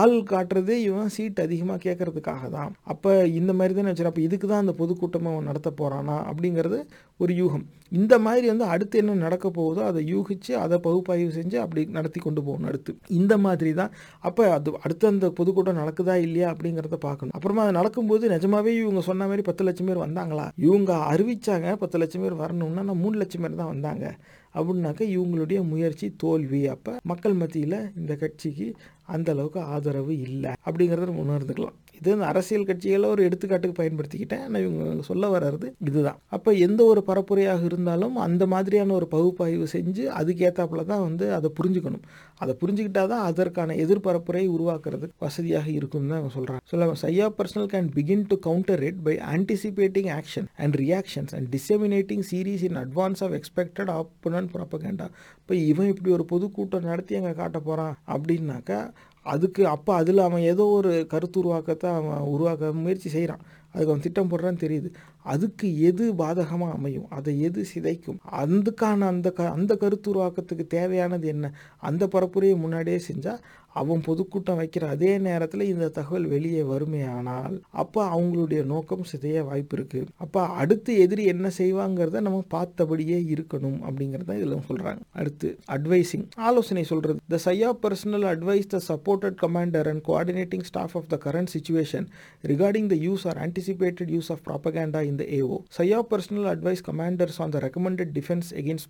ஆள் 0.00 0.16
காட்டுறதே 0.30 0.74
இவன் 0.88 1.12
சீட் 1.14 1.40
அதிகமாக 1.44 1.78
கேட்கறதுக்காக 1.84 2.42
தான் 2.56 2.72
அப்போ 2.92 3.12
இந்த 3.38 3.52
மாதிரி 3.58 3.72
தானே 3.76 3.90
வச்சுரு 3.90 4.10
அப்போ 4.10 4.22
இதுக்கு 4.26 4.46
தான் 4.46 4.62
அந்த 4.64 4.74
பொதுக்கூட்டமாக 4.80 5.34
அவன் 5.36 5.48
நடத்த 5.50 5.70
போகிறானா 5.80 6.16
அப்படிங்கிறது 6.30 6.78
ஒரு 7.22 7.32
யூகம். 7.40 7.64
இந்த 8.00 8.14
மாதிரி 8.26 8.46
வந்து 8.52 8.66
அடுத்து 8.74 9.00
என்ன 9.02 9.16
நடக்க 9.24 9.46
போகுதோ 9.58 9.82
அதை 9.90 10.00
யூகித்து 10.12 10.52
அதை 10.64 10.76
பகுப்பாய்வு 10.86 11.30
செஞ்சு 11.38 11.56
அப்படி 11.64 11.82
நடத்தி 11.96 12.20
கொண்டு 12.26 12.42
போகணும் 12.46 12.70
அடுத்து. 12.70 12.92
இந்த 13.20 13.36
மாதிரி 13.46 13.72
தான் 13.80 13.92
அப்போ 14.28 14.44
அது 14.56 14.72
அடுத்து 14.84 15.10
அந்த 15.12 15.28
பொதுக்கூட்டம் 15.40 15.80
நடக்குதா 15.82 16.16
இல்லையா 16.26 16.48
அப்படிங்கிறத 16.52 16.98
பார்க்கணும். 17.08 17.34
அப்புறமா 17.38 17.64
அது 17.66 17.78
நடக்கும்போது 17.80 18.30
நிஜமாவே 18.34 18.74
இவங்க 18.82 19.02
சொன்ன 19.10 19.28
மாதிரி 19.32 19.44
பத்து 19.48 19.66
லட்சம் 19.68 19.90
பேர் 19.90 20.04
வந்தாங்களா? 20.06 20.46
இவங்க 20.66 20.92
அறிவிச்சாங்க 21.12 21.74
பத்து 21.82 21.98
லட்சம் 22.02 22.24
பேர் 22.26 22.40
வரணும்னா 22.44 22.84
நான் 22.90 23.02
மூணு 23.04 23.18
லட்சம் 23.22 23.44
பேர் 23.46 23.60
தான் 23.62 23.72
வந்தாங்க. 23.74 24.06
அப்படின்னாக்கா 24.54 25.04
இவங்களுடைய 25.16 25.68
முயற்சி 25.68 26.14
தோல்வி. 26.16 26.66
அப்போ 26.66 26.98
மக்கள் 27.02 27.32
மத்தியில் 27.32 27.92
இந்த 27.96 28.16
கட்சிக்கு 28.16 28.74
அந்த 29.02 29.32
அளவுக்கு 29.32 29.60
ஆதரவு 29.60 30.18
இல்லை. 30.20 30.52
அப்படிங்கிறத 30.64 31.08
நம்ம 31.10 31.22
உணர்ந்துக்கலாம். 31.22 31.78
இது 32.02 32.14
இந்த 32.14 32.26
அரசியல் 32.30 32.66
கட்சிகளை 32.68 33.08
ஒரு 33.14 33.22
எடுத்துக்காட்டுக்கு 33.26 33.76
பயன்படுத்திக்கிட்டேன். 33.80 34.44
நான் 34.50 34.62
இவங்க 34.62 35.04
சொல்ல 35.08 35.28
வர்றது 35.34 35.66
இதுதான். 35.88 36.16
அப்போ 36.36 36.50
எந்த 36.66 36.80
ஒரு 36.92 37.00
பரப்புரையாக 37.08 37.62
இருந்தாலும் 37.68 38.16
அந்த 38.24 38.46
மாதிரியான 38.52 38.94
ஒரு 38.98 39.06
பகுப்பாய்வு 39.12 39.66
செஞ்சு 39.74 40.04
அதுக்கேற்றாப்புல 40.20 40.84
தான் 40.92 41.04
வந்து 41.08 41.26
அதை 41.36 41.50
புரிஞ்சுக்கணும். 41.58 42.04
அதை 42.40 42.52
புரிஞ்சுக்கிட்டா 42.62 43.04
தான் 43.12 43.24
அதற்கான 43.28 43.74
எதிர்பரப்புரை 43.84 44.42
உருவாக்குறதுக்கு 44.56 45.20
வசதியாக 45.26 45.68
இருக்கும்னு 45.78 46.10
தான் 46.12 46.20
அவங்க 46.20 46.34
சொல்கிறாங்க 46.36 46.64
சொல்ல 46.72 46.88
சையா 47.04 47.28
personnel 47.38 47.70
can 47.74 47.90
begin 47.96 48.26
to 48.32 48.38
counter 48.48 48.82
it 48.88 49.00
by 49.06 49.14
anticipating 49.34 50.10
action 50.18 50.48
and 50.64 50.76
reactions 50.82 51.34
and 51.38 51.48
disseminating 51.56 52.26
series 52.32 52.64
in 52.70 52.80
advance 52.84 53.22
of 53.26 53.36
expected 53.40 53.92
opponent 53.98 54.50
propaganda 54.56 55.08
இப்போ 55.38 55.54
இவன் 55.70 55.90
இப்படி 55.92 56.12
ஒரு 56.18 56.26
பொதுக்கூட்டம் 56.32 56.90
நடத்தி 56.90 57.20
அங்கே 57.20 57.34
காட்ட 57.34 57.60
போகிறான் 57.60 57.96
அப்படின்னாக்கா 58.08 58.80
அதுக்கு 59.22 59.66
அப்போ 59.66 59.94
அதில் 59.94 60.18
அவன் 60.18 60.40
ஏதோ 60.40 60.64
ஒரு 60.64 61.06
கருத்து 61.06 61.40
உருவாக்கத்தை 61.42 61.90
அவன் 61.90 62.18
உருவாக்க 62.18 62.72
முயற்சி 62.72 63.08
செய்கிறான் 63.08 63.42
அதுக்கு 63.72 63.92
அவன் 63.92 64.00
திட்டம் 64.00 64.30
போடுறான்னு 64.30 64.62
தெரியுது. 64.64 64.88
அதுக்கு 65.22 65.80
எது 65.80 66.14
பாதகமாக 66.14 66.72
அமையும்? 66.72 67.06
அதை 67.08 67.40
எது 67.40 67.64
சிதைக்கும்? 67.74 68.18
அதுக்கான 68.30 69.00
அந்த 69.00 69.30
க 69.30 69.50
அந்த 69.50 69.76
கருத்து 69.76 70.10
உருவாக்கத்துக்கு 70.10 70.66
தேவையானது 70.66 71.28
என்ன? 71.28 71.52
அந்த 71.78 72.06
பரப்புரையை 72.06 72.56
முன்னாடியே 72.56 73.00
செஞ்சால் 73.08 73.40
அவன் 73.74 74.02
பொதுக்கூட்டம் 74.06 74.58
வைக்கிற 74.60 74.84
அதே 74.88 75.12
நேரத்தில் 75.18 75.64
இந்த 75.64 75.86
தகவல் 75.90 76.26
வெளியே 76.26 76.62
வருமையானால் 76.72 77.56
அப்போ 77.82 78.00
அவங்களுடைய 78.08 78.62
நோக்கம் 78.64 79.06
சிதைய 79.10 79.44
வாய்ப்பு 79.44 79.76
இருக்குது 79.78 80.10
அப்போ 80.16 80.42
அடுத்து 80.56 80.98
எதிரி 80.98 81.24
என்ன 81.26 81.52
செய்வாங்கிறத 81.58 82.20
நம்ம 82.20 82.42
பார்த்தபடியே 82.56 83.20
இருக்கணும் 83.34 83.80
அப்படிங்கிறத 83.86 84.36
இதில் 84.36 84.66
சொல்கிறாங்க 84.68 85.02
அடுத்து 85.14 85.50
அட்வைசிங் 85.76 86.26
ஆலோசனை 86.48 86.84
சொல்கிறது 86.84 87.20
the 87.28 87.40
சையா 87.46 87.72
personnel 87.82 88.28
advise 88.32 88.70
the 88.76 88.82
supported 88.90 89.38
commander 89.44 89.90
and 89.92 90.04
coordinating 90.10 90.66
staff 90.70 90.96
of 91.00 91.08
the 91.08 91.18
current 91.24 91.52
situation 91.54 92.08
regarding 92.44 92.90
the 92.94 92.98
use 93.02 93.26
or 93.26 93.40
anticipated 93.40 94.12
use 94.16 94.30
of 94.30 94.44
propaganda 94.46 95.02
இந்த 95.02 95.22
the 95.22 95.28
AO. 95.36 95.56
SIA 95.70 96.00
personnel 96.04 96.46
advise 96.46 96.82
commanders 96.82 97.36
on 97.40 97.50
the 97.50 97.60
defence 97.60 98.12
defense 98.12 98.48
against 98.52 98.86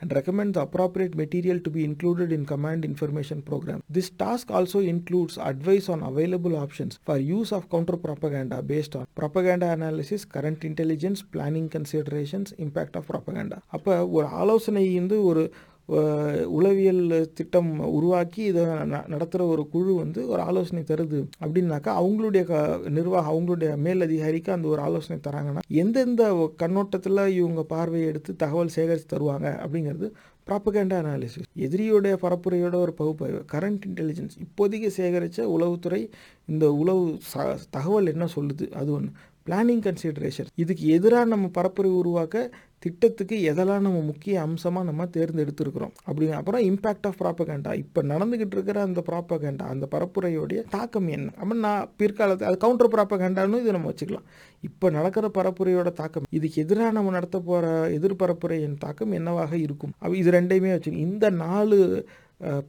and 0.00 0.12
recommend 0.18 0.52
the 0.52 0.62
the 0.74 1.08
material 1.16 1.20
material 1.22 1.58
to 1.60 1.70
be 1.70 1.82
included 1.84 2.30
in 2.32 2.42
command 2.44 2.84
information 2.84 3.38
program. 3.42 3.78
This 4.00 4.08
task 4.16 4.50
also 4.50 4.78
includes 4.82 5.36
advice 5.36 5.86
on 5.90 6.02
available 6.02 6.54
options 6.56 6.98
for 7.04 7.16
use 7.18 7.50
of 7.52 7.68
counter 7.68 7.98
propaganda 7.98 8.62
based 8.64 8.96
on 8.96 9.04
propaganda 9.14 9.66
analysis, 9.72 10.24
current 10.26 10.64
intelligence, 10.64 11.20
planning 11.34 11.68
considerations, 11.68 12.54
impact 12.58 12.96
of 12.96 13.04
propaganda. 13.06 13.58
அப்போ 13.70 13.94
ஒரு 14.08 14.26
ஆலோசனை 14.42 14.84
வந்து 14.94 15.18
ஒரு 15.24 15.42
உளவியல் 16.56 17.02
திட்டம் 17.34 17.70
உருவாக்கி 17.90 18.40
இதை 18.42 18.64
நடத்துகிற 19.14 19.46
ஒரு 19.46 19.62
குழு 19.68 19.92
வந்து 19.94 20.20
ஒரு 20.28 20.40
ஆலோசனை 20.42 20.82
தருது 20.90 21.20
அப்படின்னாக்கா 21.44 21.92
அவங்களுடைய 22.00 22.42
க 22.44 22.54
நிர்வாகம் 22.98 23.30
அவங்களுடைய 23.32 23.70
மேல் 23.76 24.06
அதிகாரிக்கு 24.08 24.52
அந்த 24.56 24.68
ஒரு 24.68 24.82
ஆலோசனை 24.88 25.18
தராங்கன்னா 25.26 25.64
எந்தெந்த 25.82 26.24
கண்ணோட்டத்தில் 26.62 27.22
இவங்க 27.38 27.64
பார்வையை 27.74 28.08
எடுத்து 28.08 28.34
தகவல் 28.44 28.74
சேகரித்து 28.76 29.10
தருவாங்க 29.14 29.48
அப்படிங்கிறது 29.64 30.08
ப்ராப்பகேண்டா 30.50 30.98
அனாலிசிஸ் 31.00 31.48
எதிரியோடைய 31.60 32.14
பரப்புரையோட 32.22 32.76
ஒரு 32.76 32.94
பகுப்பாய்வு 32.94 33.40
கரண்ட் 33.52 33.84
இன்டெலிஜென்ஸ் 33.86 34.36
இப்போதைக்கு 34.40 34.90
சேகரித்த 34.96 35.46
உளவுத்துறை 35.50 36.00
இந்த 36.44 36.66
உளவு 36.74 37.04
தகவல் 37.70 38.12
என்ன 38.12 38.28
சொல்லுது 38.36 38.66
அது 38.72 38.90
ஒன்று 38.92 39.12
பிளானிங் 39.50 39.84
கன்சிடரேஷன் 39.84 40.50
இதுக்கு 40.62 40.84
எதிராக 40.96 41.30
நம்ம 41.34 41.46
பரப்புரை 41.54 41.92
உருவாக்க 42.00 42.42
திட்டத்துக்கு 42.84 43.36
எதெல்லாம் 43.50 43.82
நம்ம 43.86 43.98
முக்கிய 44.10 44.34
அம்சமாக 44.44 44.86
நம்ம 44.88 45.06
தேர்ந்தெடுத்திருக்கிறோம். 45.16 45.92
அப்படிங்க 46.06 46.34
அப்புறம் 46.38 46.62
இம்பேக்ட் 46.68 47.06
ஆஃப் 47.08 47.18
ப்ராப்பகேண்டா 47.22 47.72
இப்போ 47.80 48.00
நடந்துகிட்டு 48.12 48.56
இருக்கிற 48.56 48.78
அந்த 48.88 49.00
ப்ராப்பகேண்டா 49.08 49.64
அந்த 49.72 49.86
பரப்புரையோடைய 49.94 50.60
தாக்கம் 50.76 51.08
என்ன? 51.16 51.28
அப்போ 51.40 51.56
நான் 51.66 51.90
பிற்காலத்தில் 52.02 52.48
அது 52.50 52.62
கவுண்டர் 52.64 52.92
ப்ராப்பகேண்டான்னு 52.94 53.60
இது 53.64 53.76
நம்ம 53.76 53.90
வச்சுக்கலாம். 53.92 54.26
இப்போ 54.68 54.86
நடக்கிற 54.98 55.28
பரப்புரையோட 55.38 55.92
தாக்கம் 56.00 56.30
இதுக்கு 56.38 56.62
எதிராக 56.64 56.96
நம்ம 56.98 57.14
நடத்த 57.18 57.40
போகிற 57.50 57.66
எதிர்பரப்புரையின் 57.98 58.80
தாக்கம் 58.86 59.14
என்னவாக 59.20 59.52
இருக்கும்? 59.66 59.94
இது 60.22 60.30
ரெண்டையுமே 60.38 60.72
வச்சு 60.76 60.96
இந்த 61.06 61.28
நாலு 61.44 61.78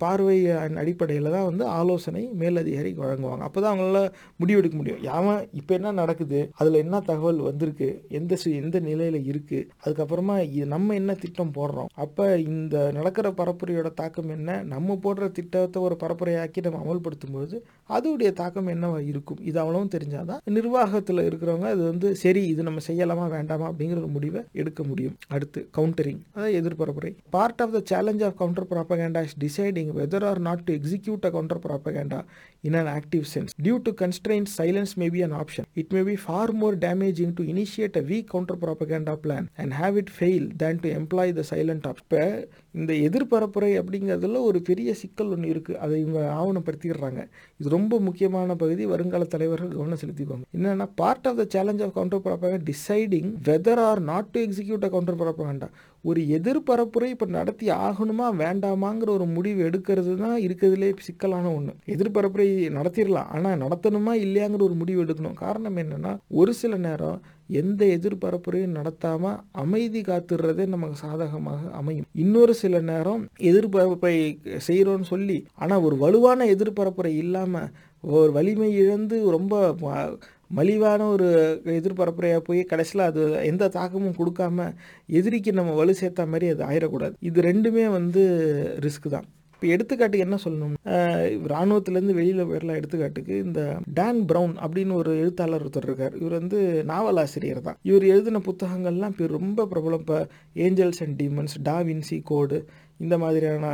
பார்வை 0.03 0.37
அடிப்படையில் 0.81 1.33
தான் 1.35 1.47
வந்து 1.49 1.63
ஆலோசனை 1.79 2.23
மேலதிகாரிக்கு 2.41 3.03
வழங்குவாங்க. 3.05 3.43
அப்போ 3.47 3.59
தான் 3.61 3.71
அவங்களால 3.73 3.99
முடிவெடுக்க 4.41 4.75
முடியும். 4.79 5.01
யாவன் 5.09 5.41
இப்போ 5.59 5.71
என்ன 5.79 5.93
நடக்குது? 6.01 6.39
அதில் 6.59 6.81
என்ன 6.83 7.01
தகவல் 7.09 7.39
வந்திருக்கு? 7.49 7.89
எந்த 8.19 8.39
எந்த 8.61 8.77
நிலையில் 8.89 9.19
இருக்குது 9.31 9.67
அதுக்கப்புறமா 9.83 10.37
நம்ம 10.73 10.95
என்ன 11.01 11.11
திட்டம் 11.23 11.53
போடுறோம்? 11.57 11.89
அப்போ 12.05 12.25
இந்த 12.51 12.75
நடக்கிற 12.97 13.27
பரப்புரையோட 13.39 13.89
தாக்கம் 14.01 14.33
என்ன? 14.37 14.57
நம்ம 14.73 14.97
போடுற 15.05 15.25
திட்டத்தை 15.37 15.79
ஒரு 15.87 15.95
பரப்புரையாக்கி 16.03 16.65
நம்ம 16.67 16.81
அமல்படுத்தும் 16.85 17.35
போது 17.37 17.55
அதோடைய 17.95 18.29
தாக்கம் 18.41 18.71
என்னவா 18.73 18.99
இருக்கும்? 19.11 19.39
இது 19.49 19.57
அவ்வளவும் 19.63 19.93
தெரிஞ்சாதான் 19.95 20.41
நிர்வாகத்தில் 20.57 21.25
இருக்கிறவங்க 21.29 21.69
அது 21.75 21.83
வந்து 21.91 22.07
சரி 22.23 22.43
இது 22.53 22.61
நம்ம 22.67 22.81
செய்யலாமா 22.89 23.25
வேண்டாமா 23.35 23.65
அப்படிங்கிற 23.71 23.99
ஒரு 24.03 24.11
முடிவை 24.17 24.41
எடுக்க 24.61 24.81
முடியும். 24.91 25.15
அடுத்து 25.35 25.59
கவுண்டரிங் 25.77 26.21
அதாவது 26.35 26.57
எதிர்பரப்புரை 26.61 27.11
part 27.35 27.61
of 27.65 27.75
the 27.77 27.81
challenge 27.91 28.23
of 28.27 28.37
counter 28.41 28.69
propaganda 28.73 29.23
is 29.27 29.37
deciding 29.61 29.93
whether 29.93 30.25
or 30.25 30.37
not 30.37 30.65
to 30.65 30.75
execute 30.75 31.23
a 31.25 31.31
counter 31.31 31.59
propaganda 31.59 32.25
in 32.63 32.75
an 32.75 32.87
active 32.89 33.27
sense. 33.27 33.53
Due 33.59 33.79
to 33.79 33.93
constraints, 33.93 34.53
silence 34.53 34.95
may 34.95 35.09
be 35.09 35.21
an 35.21 35.33
option. 35.33 35.65
It 35.75 35.91
may 35.91 36.03
be 36.03 36.15
far 36.17 36.47
more 36.53 36.75
damaging 36.77 37.35
to 37.37 37.43
initiate 37.43 37.95
a 37.95 38.03
weak 38.03 38.29
counter 38.29 38.55
propaganda 38.55 39.17
plan 39.17 39.49
and 39.57 39.73
have 39.73 39.97
it 39.97 40.09
fail 40.11 40.47
than 40.53 40.79
to 40.79 40.89
employ 40.91 41.27
the 41.31 41.45
silent 41.45 41.83
option. 41.83 41.99
இப்போ 42.03 42.21
இந்த 42.75 42.91
எதிர்பரப்புரை 43.07 43.69
அப்படிங்கிறதுல 43.79 44.41
ஒரு 44.49 44.59
பெரிய 44.69 44.89
சிக்கல் 44.93 45.31
ஒன்று 45.33 45.47
இருக்குது 45.53 45.79
அதை 45.83 45.95
இவங்க 46.01 46.19
ஆவணப்படுத்திடுறாங்க 46.37 47.21
இது 47.59 47.69
ரொம்ப 47.69 47.99
முக்கியமான 47.99 48.55
பகுதி 48.55 48.83
வருங்கால 48.85 49.25
தலைவர்கள் 49.33 49.75
கவனம் 49.75 50.01
செலுத்திக்குவாங்க 50.03 50.47
என்னென்னா 50.57 50.87
part 51.01 51.27
of 51.31 51.39
the 51.41 51.45
challenge 51.55 51.83
of 51.85 51.95
counter 51.97 52.23
propaganda 52.27 52.67
deciding 52.71 53.31
whether 53.49 53.81
or 53.89 54.01
not 54.11 54.31
to 54.35 54.41
execute 54.47 54.87
a 54.87 54.91
counter 54.95 55.19
propaganda 55.23 55.69
ஒரு 56.03 56.21
எதிர்பரப்புரை 56.37 57.09
இப்போ 57.15 57.25
நடத்தி 57.37 57.67
ஆகணுமா 57.81 58.27
வேண்டாமாங்கிற 58.43 59.09
ஒரு 59.17 59.25
முடிவு 59.35 59.59
எடுக்கிறது 59.67 60.13
தான் 60.23 60.37
இருக்கிறதுலே 60.45 60.89
சிக்கலான 61.07 61.51
ஒன்று 61.57 61.73
எதிர்பரப்புரை 61.95 62.47
நடத்திடலாம். 62.77 63.29
ஆனால் 63.35 63.61
நடத்தணுமா 63.63 64.13
இல்லையாங்கிற 64.25 64.63
ஒரு 64.69 64.75
முடிவு 64.81 65.03
எடுக்கணும். 65.05 65.37
காரணம் 65.43 65.79
என்னென்னா 65.83 66.13
ஒரு 66.41 66.53
சில 66.61 66.77
நேரம் 66.87 67.19
எந்த 67.61 67.81
எதிர்பரப்புரையும் 67.97 68.75
நடத்தாமல் 68.79 69.39
அமைதி 69.63 70.01
காத்துடுறதே 70.09 70.65
நமக்கு 70.73 70.97
சாதகமாக 71.05 71.71
அமையும். 71.79 72.09
இன்னொரு 72.23 72.53
சில 72.63 72.81
நேரம் 72.91 73.23
எதிர்பரப்பை 73.51 74.15
செய்கிறோன்னு 74.67 75.11
சொல்லி 75.13 75.39
ஆனால் 75.63 75.85
ஒரு 75.87 75.97
வலுவான 76.03 76.45
எதிர்பரப்புரை 76.55 77.13
இல்லாமல் 77.23 77.71
ஒரு 78.03 78.31
வலிமை 78.37 78.69
இழந்து 78.83 79.17
ரொம்ப 79.37 79.55
மலிவான 80.57 81.01
ஒரு 81.15 81.27
எதிர்பரப்புரையாக 81.79 82.41
போய் 82.47 82.61
கடைசியில் 82.71 83.03
அது 83.09 83.21
எந்த 83.49 83.69
தாக்கமும் 83.75 84.17
கொடுக்காம 84.17 84.65
எதிரிக்கு 85.19 85.51
நம்ம 85.59 85.75
வலு 85.77 85.93
சேர்த்த 85.99 86.25
மாதிரி 86.31 86.47
அது 86.53 86.63
ஆயிடக்கூடாது 86.69 87.15
இது 87.29 87.41
ரெண்டுமே 87.49 87.85
வந்து 87.97 88.23
ரிஸ்க் 88.85 89.07
தான். 89.13 89.27
இப்போ 89.61 89.73
எடுத்துக்காட்டுக்கு 89.73 90.25
என்ன 90.25 90.37
சொல்லணும்? 90.43 90.77
இராணுவத்திலேருந்து 91.49 92.13
வெளியில் 92.19 92.47
வரலாம் 92.51 92.77
எடுத்துக்காட்டுக்கு 92.79 93.33
இந்த 93.47 93.61
டான் 93.97 94.21
ப்ரௌன் 94.29 94.53
அப்படின்னு 94.63 94.93
ஒரு 95.01 95.11
எழுத்தாளர் 95.23 95.63
ஒருத்தர் 95.65 95.87
இருக்கார். 95.87 96.15
இவர் 96.21 96.35
வந்து 96.39 96.59
நாவலாசிரியர் 96.91 97.61
தான். 97.67 97.77
இவர் 97.89 98.05
எழுதின 98.13 98.41
புத்தகங்கள்லாம் 98.47 99.13
இப்போ 99.13 99.27
ரொம்ப 99.37 99.65
பிரபலம். 99.73 100.01
இப்போ 100.03 100.17
Angels 100.65 101.01
and 101.05 101.17
Demons 101.21 101.55
Da Vinci 101.69 102.17
Code 102.31 102.59
இந்த 103.03 103.15
மாதிரியான 103.23 103.67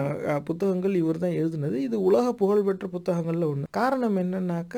புத்தகங்கள் 0.50 1.00
இவர் 1.04 1.24
தான் 1.24 1.38
எழுதினது. 1.42 1.78
இது 1.88 1.96
உலக 2.10 2.34
புகழ்பெற்ற 2.42 2.88
புத்தகங்களில் 2.98 3.50
ஒன்று 3.52 3.74
காரணம் 3.80 4.20
என்னன்னாக்க 4.24 4.76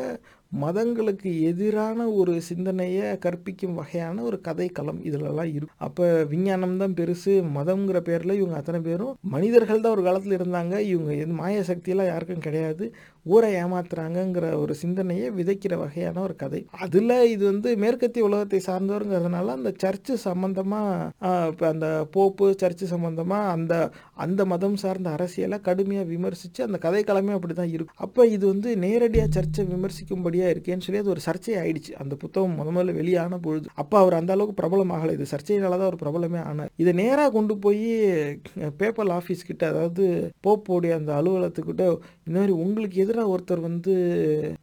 மதங்களுக்கு 0.51 1.31
எதிரான 1.41 2.07
ஒரு 2.11 2.33
சிந்தனையை 2.41 3.17
கற்பிக்கும் 3.17 3.73
வகையான 3.73 4.23
ஒரு 4.23 4.37
கதைக்களம் 4.47 5.01
இதிலெல்லாம் 5.03 5.51
இருக்கும் 5.53 5.77
அப்போ 5.77 6.05
விஞ்ஞானம் 6.23 6.77
தான் 6.77 6.95
பெருசு 6.99 7.33
மதம்ங்கிற 7.57 7.99
பேரில் 7.99 8.37
இவங்க 8.39 8.55
அத்தனை 8.55 8.79
பேரும் 8.81 9.17
மனிதர்கள் 9.35 9.81
தான் 9.81 9.91
ஒரு 9.91 10.03
காலத்தில் 10.03 10.37
இருந்தாங்க. 10.37 10.75
இவங்க 10.93 11.11
எது 11.15 11.33
மாய 11.33 11.63
சக்தியெல்லாம் 11.69 12.11
யாருக்கும் 12.11 12.45
கிடையாது. 12.47 12.85
ஊரை 13.33 13.51
ஏமாத்துறாங்கங்கிற 13.61 14.45
ஒரு 14.63 14.73
சிந்தனையை 14.81 15.27
விதைக்கிற 15.37 15.73
வகையான 15.83 16.21
ஒரு 16.27 16.35
கதை. 16.43 16.61
அதில் 16.83 17.15
இது 17.33 17.43
வந்து 17.51 17.69
மேற்கத்திய 17.83 18.27
உலகத்தை 18.29 18.61
சார்ந்தவருங்கிறதுனால 18.69 19.55
அந்த 19.57 19.71
சர்ச்சு 19.83 20.13
சம்பந்தமாக 20.27 21.11
இப்போ 21.51 21.67
அந்த 21.73 21.87
போப்பு 22.15 22.47
சர்ச்சு 22.63 22.85
சம்பந்தமாக 22.93 23.53
அந்த 23.55 23.73
அந்த 24.25 24.41
மதம் 24.53 24.77
சார்ந்த 24.83 25.09
அரசியலை 25.17 25.57
கடுமையாக 25.67 26.09
விமர்சித்து 26.13 26.61
அந்த 26.67 26.77
கதைக்களமே 26.85 27.33
அப்படி 27.37 27.53
தான் 27.59 27.73
இருக்கும் 27.75 28.01
அப்போ 28.05 28.21
இது 28.35 28.43
வந்து 28.53 28.69
நேரடியாக 28.85 29.29
சர்ச்சை 29.37 29.63
விமர்சிக்கும்படியாக 29.73 30.53
இருக்கேன்னு 30.53 30.85
சொல்லி 30.85 31.01
அது 31.03 31.13
ஒரு 31.15 31.23
சர்ச்சை 31.27 31.53
ஆயிடுச்சு. 31.61 31.91
அந்த 32.01 32.13
புத்தகம் 32.23 32.55
முத 32.59 32.69
முதல்ல 32.75 32.95
வெளியான 32.99 33.39
பொழுது. 33.45 33.67
அப்போ 33.81 33.95
அவர் 34.03 34.19
அந்த 34.19 34.31
அளவுக்கு 34.35 34.59
பிரபலம் 34.61 34.93
ஆகலை. 34.97 35.13
இது 35.17 35.25
சர்ச்சையினால 35.33 35.77
தான் 35.81 35.91
ஒரு 35.91 35.99
பிரபலமே 36.03 36.41
ஆனார். 36.49 36.71
இதை 36.83 36.91
நேராக 37.01 37.33
கொண்டு 37.37 37.53
போய் 37.65 37.83
பேப்பர் 38.81 39.13
ஆஃபீஸ் 39.19 39.47
கிட்ட 39.49 39.63
அதாவது 39.73 40.03
போப்போடைய 40.47 40.93
அந்த 40.99 41.11
அலுவலகத்துக்கிட்ட 41.19 41.83
இந்த 42.27 42.37
மாதிரி 42.39 42.53
உங்களுக்கு 42.63 42.97
எதிராக 43.03 43.18
ஒருத்தர் 43.25 43.59
வந்து 43.59 43.93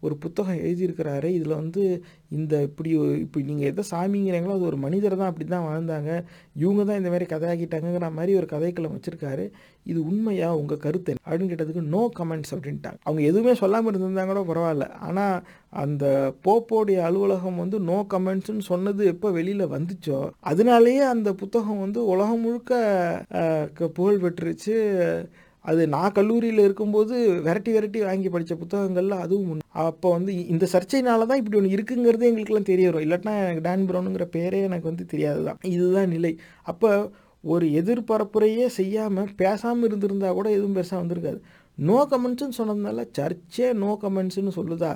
ஒரு 0.01 0.17
புத்தகம் 0.17 0.57
எழுதியிருக்கிறாரு. 0.57 1.25
இதில் 1.25 1.55
வந்து 1.55 2.05
இந்த 2.31 2.63
இப்படி 2.63 2.91
இப்போ 3.21 3.41
நீங்கள் 3.41 3.67
எதை 3.67 3.85
சாமிங்கிறீங்களோ 3.91 4.51
அது 4.51 4.61
ஒரு 4.61 4.77
மனிதர் 4.77 5.17
தான் 5.17 5.29
அப்படி 5.29 5.49
தான் 5.49 5.67
வாழ்ந்தாங்க. 5.67 6.11
இவங்க 6.57 6.85
தான் 6.85 6.97
இந்த 6.97 7.11
மாதிரி 7.11 7.25
கதையாக்கிட்டாங்கிற 7.25 8.13
மாதிரி 8.13 8.35
ஒரு 8.37 8.47
கதைக்களம் 8.51 8.97
வச்சுருக்காரு. 8.97 9.45
இது 9.85 10.05
உண்மையா? 10.05 10.57
உங்கள் 10.57 10.79
கருத்து 10.79 11.15
அப்படின்னு 11.27 11.51
கேட்டதுக்கு 11.53 11.83
நோ 11.87 12.11
கமெண்ட்ஸ் 12.19 12.55
அப்படின்ட்டாங்க. 12.55 12.99
அவங்க 13.03 13.23
எதுவுமே 13.23 13.55
சொல்லாமல் 13.55 13.95
இருந்திருந்தாங்க 13.95 14.35
கூட 14.35 14.43
பரவாயில்ல. 14.43 14.91
ஆனால் 15.01 15.43
அந்த 15.71 16.05
போப்போடைய 16.45 16.99
அலுவலகம் 17.01 17.57
வந்து 17.57 17.81
நோ 17.81 18.07
கமெண்ட்ஸ்னு 18.11 18.59
சொன்னது 18.59 19.07
எப்போ 19.07 19.31
வெளியில் 19.31 19.67
வந்துச்சோ 19.67 20.31
அதனாலேயே 20.41 21.01
அந்த 21.01 21.33
புத்தகம் 21.33 21.81
வந்து 21.81 22.05
உலகம் 22.07 22.41
முழுக்க 22.41 22.73
க- 23.75 23.89
புகழ் 23.89 24.21
பெற்றுச்சு 24.21 24.77
அது 25.71 25.83
நான் 25.95 26.15
கல்லூரியில் 26.19 26.63
இருக்கும்போது 26.67 27.15
வெரைட்டி 27.47 27.71
வெரைட்டி 27.77 28.01
வாங்கி 28.09 28.29
படித்த 28.35 28.55
புத்தகங்கள்ல 28.63 29.19
அதுவும் 29.25 29.63
அப்போ 29.87 30.09
வந்து 30.17 30.33
இந்த 30.53 30.65
சர்ச்சைனால 30.75 31.27
தான் 31.31 31.41
இப்படி 31.43 31.59
ஒன்று 31.61 31.75
இருக்குங்கிறது 31.77 32.29
எங்களுக்குலாம் 32.31 32.71
தெரிய 32.73 32.87
வரும். 32.89 33.05
இல்லாட்டினா 33.07 33.35
எனக்கு 33.45 33.65
டான் 33.69 33.87
ப்ரௌனுங்கிற 33.91 34.27
பேரே 34.37 34.61
எனக்கு 34.69 34.91
வந்து 34.91 35.07
தெரியாது 35.13 35.43
தான் 35.49 35.61
இதுதான் 35.75 36.13
நிலை. 36.17 36.33
அப்போ 36.73 36.91
ஒரு 37.45 37.67
எதிர்பரப்புரையே 37.81 38.67
செய்யாமல் 38.79 39.29
பேசாமல் 39.43 39.89
இருந்திருந்தா 39.89 40.31
கூட 40.39 40.49
எதுவும் 40.57 40.77
பெருசாக 40.79 41.01
வந்திருக்காது. 41.03 41.39
நோ 41.79 41.99
கமெண்ட்ஸ்னு 42.11 42.59
சொன்னதுனால 42.59 43.01
சர்ச்சே 43.19 43.67
நோ 43.83 43.91
கமெண்ட்ஸ்னு 44.03 44.53
சொல்லுதா? 44.59 44.93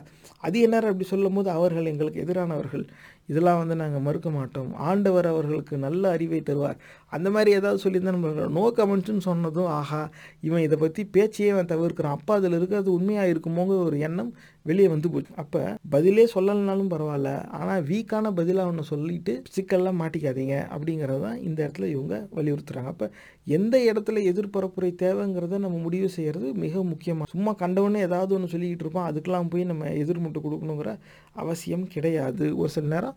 அது 0.46 0.56
என்ன 0.66 0.80
அப்படி 0.90 1.06
சொல்லும் 1.12 1.36
போது 1.38 1.50
அவர்கள் 1.58 1.90
எங்களுக்கு 1.92 2.22
எதிரானவர்கள். 2.24 2.84
இதெல்லாம் 3.30 3.60
வந்து 3.62 3.74
நாங்கள் 3.82 4.04
மறுக்க 4.06 4.28
மாட்டோம். 4.36 4.70
ஆண்டவர் 4.90 5.28
அவர்களுக்கு 5.32 5.74
நல்ல 5.86 6.02
அறிவை 6.16 6.40
தருவார். 6.50 6.78
அந்த 7.16 7.28
மாதிரி 7.34 7.50
ஏதாவது 7.58 7.82
சொல்லியிருந்தா 7.84 8.14
நம்ம 8.16 8.46
நோ 8.58 8.64
கமெண்ட்ஸ்னு 8.78 9.26
சொன்னதும் 9.30 9.70
ஆஹா 9.78 10.02
இவன் 10.48 10.64
இதை 10.66 10.76
பற்றி 10.82 11.02
பேச்சையே 11.16 11.50
அவன் 11.54 11.72
தவிர்க்கிறான். 11.72 12.16
அப்போ 12.18 12.32
அதில் 12.38 12.56
இருக்கிறது 12.58 12.90
உண்மையாக 12.98 13.32
இருக்குமோங்கிற 13.32 13.80
ஒரு 13.88 13.98
எண்ணம் 14.08 14.32
வெளியே 14.66 14.88
வந்து 14.92 15.08
போச்சு. 15.12 15.32
அப்போ 15.42 15.60
பதிலே 15.94 16.24
சொல்லலைனாலும் 16.34 16.90
பரவாயில்ல. 16.94 17.30
ஆனால் 17.58 17.84
வீக்கான 17.90 18.32
பதிலாக 18.40 18.70
ஒன்று 18.72 18.84
சொல்லிட்டு 18.92 19.34
சிக்கல்லாம் 19.56 20.00
மாட்டிக்காதீங்க. 20.02 20.56
அப்படிங்கிறது 20.74 21.22
தான் 21.26 21.38
இந்த 21.48 21.58
இடத்துல 21.64 21.88
இவங்க 21.94 22.14
வலியுறுத்துகிறாங்க 22.38 22.92
அப்போ 22.94 23.08
எந்த 23.56 23.76
இடத்துல 23.90 24.22
எதிர்பரப்புரை 24.30 24.90
தேவைங்கிறத 25.04 25.58
நம்ம 25.64 25.78
முடிவு 25.86 26.08
செய்கிறது 26.16 26.48
மிக 26.64 26.82
முக்கியமாக 26.90 27.32
சும்மா 27.34 27.52
கண்டவொன்னே 27.62 28.00
ஏதாவது 28.08 28.34
ஒன்று 28.36 28.52
சொல்லிக்கிட்டு 28.54 28.84
இருப்போம் 28.86 29.08
அதுக்கெல்லாம் 29.10 29.50
போய் 29.52 29.70
நம்ம 29.70 29.88
எதிர்முட்டு 30.02 30.44
கொடுக்கணுங்கிற 30.46 30.92
அவசியம் 31.42 31.86
கிடையாது. 31.94 32.44
ஒரு 32.60 32.70
சில 32.76 32.88
நேரம் 32.94 33.16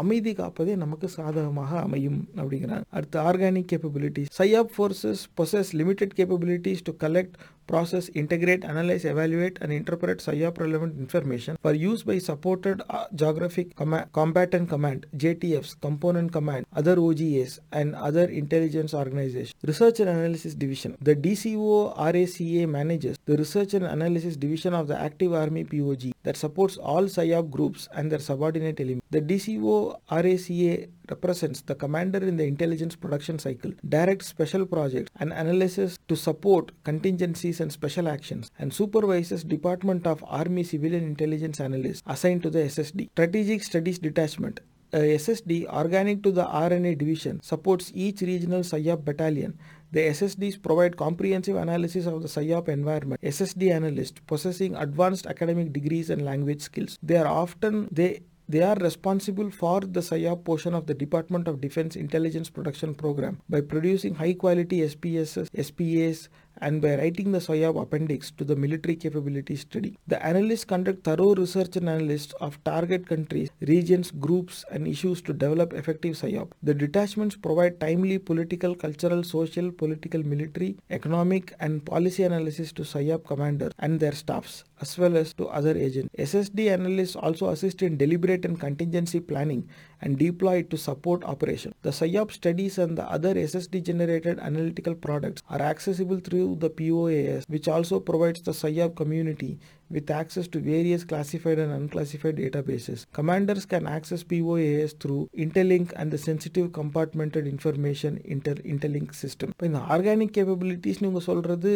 அமைதி 0.00 0.32
காப்பதே 0.38 0.74
நமக்கு 0.76 1.06
சாதகமாக 1.14 1.72
அமையும் 1.86 2.18
அப்படிங்கிறாங்க 2.40 2.86
அடுத்து 2.98 3.18
organic 3.28 3.70
capabilities 3.72 4.32
PSYOP 4.38 4.72
forces 4.74 5.22
possess 5.40 5.70
limited 5.80 6.16
capabilities 6.18 6.84
to 6.88 6.94
collect 7.04 7.36
process, 7.68 8.08
integrate, 8.10 8.64
analyze, 8.64 9.04
evaluate, 9.04 9.58
and 9.60 9.72
interpret 9.72 10.18
SIOP 10.18 10.58
relevant 10.58 10.98
information 10.98 11.56
for 11.62 11.72
use 11.74 12.02
by 12.02 12.18
supported 12.18 12.82
uh, 12.88 13.06
geographic 13.14 13.76
comma- 13.76 14.08
combatant 14.12 14.68
command, 14.68 15.06
JTFs, 15.16 15.80
component 15.80 16.32
command, 16.32 16.66
other 16.74 16.96
OGAs, 16.98 17.58
and 17.72 17.94
other 17.94 18.24
intelligence 18.42 18.94
organizations. 18.94 19.54
Research 19.62 20.00
and 20.00 20.08
Analysis 20.08 20.54
Division. 20.54 20.96
The 21.02 21.14
DCO 21.16 21.76
RACA 21.96 22.66
manages 22.68 23.18
the 23.26 23.36
Research 23.36 23.74
and 23.74 23.84
Analysis 23.86 24.36
Division 24.36 24.74
of 24.74 24.88
the 24.88 24.98
Active 24.98 25.34
Army 25.34 25.64
POG 25.64 26.12
that 26.24 26.36
supports 26.36 26.76
all 26.78 27.04
SIOP 27.04 27.50
groups 27.50 27.88
and 27.94 28.10
their 28.10 28.18
subordinate 28.20 28.80
elements. 28.80 29.04
The 29.10 29.20
DCO 29.22 29.76
RACA 30.09 30.89
represents 31.09 31.61
the 31.61 31.75
commander 31.75 32.21
in 32.29 32.37
the 32.37 32.45
intelligence 32.45 32.95
production 32.95 33.37
cycle, 33.39 33.71
directs 33.87 34.27
special 34.27 34.65
projects 34.65 35.11
and 35.19 35.31
analysis 35.33 35.97
to 36.07 36.15
support 36.15 36.71
contingencies 36.83 37.59
and 37.61 37.71
special 37.71 38.07
actions, 38.07 38.51
and 38.59 38.73
supervises 38.73 39.43
Department 39.43 40.07
of 40.07 40.23
Army 40.27 40.63
Civilian 40.63 41.03
Intelligence 41.03 41.59
Analysts 41.59 42.03
assigned 42.05 42.43
to 42.43 42.49
the 42.49 42.59
SSD. 42.59 43.09
Strategic 43.11 43.63
Studies 43.63 43.99
Detachment. 43.99 44.59
A 44.95 45.15
SSD 45.15 45.65
organic 45.65 46.21
to 46.21 46.31
the 46.31 46.45
RNA 46.45 46.99
division 46.99 47.41
supports 47.41 47.91
each 47.95 48.21
regional 48.21 48.61
SIOP 48.61 49.03
battalion. 49.03 49.57
The 49.91 50.01
SSDs 50.01 50.61
provide 50.61 50.97
comprehensive 50.97 51.55
analysis 51.55 52.05
of 52.05 52.21
the 52.21 52.27
SIOP 52.27 52.69
environment. 52.69 53.19
SSD 53.21 53.71
analysts 53.71 54.21
possessing 54.27 54.75
advanced 54.75 55.25
academic 55.25 55.73
degrees 55.73 56.11
and 56.11 56.23
language 56.23 56.61
skills. 56.61 56.99
They 57.01 57.17
are 57.17 57.27
often 57.27 57.89
they 57.91 58.21
they 58.47 58.61
are 58.61 58.75
responsible 58.75 59.49
for 59.49 59.79
the 59.81 60.01
SIOP 60.01 60.43
portion 60.43 60.73
of 60.73 60.85
the 60.85 60.93
Department 60.93 61.47
of 61.47 61.61
Defense 61.61 61.95
Intelligence 61.95 62.49
Production 62.49 62.93
Program 62.93 63.41
by 63.49 63.61
producing 63.61 64.15
high 64.15 64.33
quality 64.33 64.81
SPSs, 64.81 65.47
SPAs, 65.55 66.29
and 66.63 66.81
by 66.81 66.95
writing 66.95 67.31
the 67.33 67.39
SIOP 67.39 67.79
appendix 67.81 68.31
to 68.31 68.45
the 68.45 68.55
military 68.55 68.95
capability 68.95 69.55
study. 69.55 69.97
The 70.07 70.25
analysts 70.25 70.65
conduct 70.65 71.03
thorough 71.03 71.35
research 71.35 71.75
and 71.75 71.89
analysis 71.89 72.33
of 72.39 72.63
target 72.63 73.07
countries, 73.07 73.49
regions, 73.61 74.11
groups, 74.11 74.63
and 74.71 74.87
issues 74.87 75.21
to 75.23 75.33
develop 75.33 75.73
effective 75.73 76.15
SIOP. 76.15 76.51
The 76.63 76.73
detachments 76.73 77.35
provide 77.35 77.79
timely 77.79 78.17
political, 78.17 78.75
cultural, 78.75 79.23
social, 79.23 79.71
political, 79.71 80.23
military, 80.23 80.77
economic, 80.89 81.53
and 81.59 81.85
policy 81.85 82.23
analysis 82.23 82.71
to 82.73 82.83
SIOP 82.83 83.25
commanders 83.25 83.73
and 83.79 83.99
their 83.99 84.13
staffs, 84.13 84.63
as 84.81 84.97
well 84.97 85.17
as 85.17 85.33
to 85.33 85.47
other 85.47 85.75
agents. 85.77 86.09
SSD 86.17 86.71
analysts 86.71 87.17
also 87.17 87.49
assist 87.49 87.81
in 87.81 87.97
deliberate 87.97 88.45
and 88.45 88.59
contingency 88.59 89.19
planning 89.19 89.67
and 90.02 90.18
deploy 90.18 90.58
it 90.58 90.70
to 90.70 90.76
support 90.78 91.24
operations. 91.24 91.74
The 91.82 91.90
SIOP 91.90 92.30
studies 92.32 92.78
and 92.78 92.96
the 92.96 93.04
other 93.16 93.34
SSD 93.34 93.82
generated 93.82 94.38
analytical 94.38 94.94
products 94.94 95.42
are 95.48 95.60
accessible 95.62 96.20
through 96.20 96.56
the 96.56 96.70
POAS, 96.70 97.42
which 97.48 97.68
also 97.68 97.98
provides 98.00 98.42
the 98.42 98.52
SIOP 98.52 98.94
community 98.94 99.58
with 99.90 100.10
access 100.10 100.46
to 100.48 100.60
various 100.60 101.02
classified 101.02 101.58
and 101.58 101.72
unclassified 101.72 102.36
databases. 102.36 103.06
Commanders 103.12 103.64
can 103.64 103.86
access 103.86 104.22
POAS 104.22 104.92
through 105.00 105.28
Interlink 105.36 105.92
and 105.96 106.10
the 106.10 106.18
sensitive 106.18 106.68
compartmented 106.70 107.46
information 107.46 108.20
inter 108.34 108.56
Interlink 108.74 109.10
system. 109.22 109.48
இப்போ 109.54 109.66
இந்த 109.70 109.80
organic 109.94 110.34
கேப்பபிலிட்டிஸ்னு 110.36 111.08
இவங்க 111.08 111.22
சொல்கிறது 111.30 111.72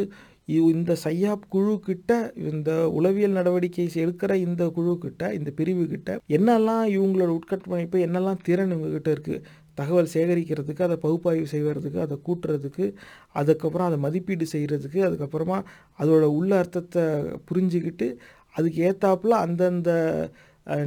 இந்த 0.48 0.92
சையாப் 1.04 1.46
குழு 1.50 1.74
கிட்ட 1.80 2.12
இந்த 2.44 2.72
உளவியல் 2.90 3.32
நடவடிக்கை 3.32 3.88
எடுக்கிற 3.96 4.34
இந்த 4.38 4.64
குழு 4.70 4.94
கிட்ட 4.98 5.32
இந்த 5.34 5.50
பிரிவு 5.52 5.86
கிட்ட 5.86 6.20
என்னெல்லாம் 6.28 6.86
இவங்களோட 6.88 7.32
உட்கட்டமைப்பு 7.32 8.00
என்னெல்லாம் 8.00 8.44
திறன் 8.44 8.72
இவங்ககிட்ட 8.72 9.12
இருக்குது 9.12 9.44
தகவல் 9.76 10.14
சேகரிக்கிறதுக்கு 10.14 10.86
அதை 10.86 10.98
பகுப்பாய்வு 10.98 11.48
செய்வதுக்கு 11.52 12.00
அதை 12.00 12.16
கூட்டுறதுக்கு 12.24 12.86
அதுக்கப்புறம் 13.32 13.88
அதை 13.88 14.00
மதிப்பீடு 14.00 14.48
செய்கிறதுக்கு 14.52 15.02
அதுக்கப்புறமா 15.02 15.58
அதோட 16.00 16.24
உள்ள 16.32 16.52
அர்த்தத்தை 16.58 17.04
புரிஞ்சுக்கிட்டு 17.52 18.08
அதுக்கு 18.56 18.80
ஏற்றாப்புல 18.82 19.38
அந்தந்த 19.40 19.92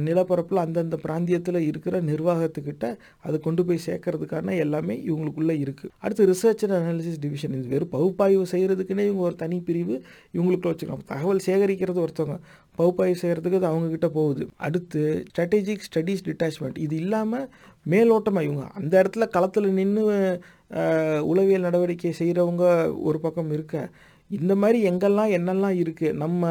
நிலப்பரப்பில் 0.07 0.61
அந்தந்த 0.63 0.97
பிராந்தியத்தில் 1.03 1.59
இருக்கிற 1.61 2.01
நிர்வாகத்துக்கிட்ட 2.01 2.85
அதை 3.19 3.39
கொண்டு 3.39 3.65
போய் 3.65 3.83
சேர்க்கறதுக்கான 3.85 4.57
எல்லாமே 4.57 4.95
இவங்களுக்குள்ளே 5.09 5.55
இருக்குது 5.63 5.91
அடுத்து 5.97 6.27
ரிசர்ச் 6.31 6.63
அண்ட் 6.65 6.77
அனாலிசிஸ் 6.79 7.19
டிவிஷன் 7.19 7.55
இது 7.59 7.67
வெறும் 7.67 7.89
பகுப்பாய்வு 7.89 8.45
செய்கிறதுக்குன்னே 8.51 9.05
இவங்க 9.09 9.23
ஒரு 9.29 9.35
தனி 9.35 9.59
பிரிவு 9.59 9.95
இவங்களுக்குள்ள 10.33 10.73
வச்சுக்கலாம் 10.73 11.05
தகவல் 11.05 11.45
சேகரிக்கிறது 11.45 12.03
ஒருத்தவங்க. 12.05 12.37
பகுப்பாய்வு 12.75 13.17
செய்கிறதுக்கு 13.21 13.59
அது 13.59 13.69
அவங்கக்கிட்ட 13.71 14.07
போகுது. 14.07 14.43
அடுத்து 14.57 15.01
ஸ்ட்ராட்டஜிக் 15.29 15.85
ஸ்டடீஸ் 15.89 16.25
டிட்டாச்மெண்ட் 16.27 16.77
இது 16.77 16.95
இல்லாமல் 16.95 17.47
மேலோட்டமாக 17.89 18.41
இவங்க 18.41 18.65
அந்த 18.73 18.93
இடத்துல 19.01 19.27
களத்தில் 19.27 19.73
நின்று 19.73 20.03
உளவியல் 21.31 21.67
நடவடிக்கை 21.67 22.13
செய்கிறவங்க 22.19 22.65
ஒரு 23.01 23.19
பக்கம் 23.19 23.51
இருக்க 23.51 23.75
இந்த 24.31 24.53
மாதிரி 24.55 24.79
எங்கெல்லாம் 24.89 25.31
என்னெல்லாம் 25.37 25.75
இருக்குது 25.83 26.13
நம்ம 26.13 26.49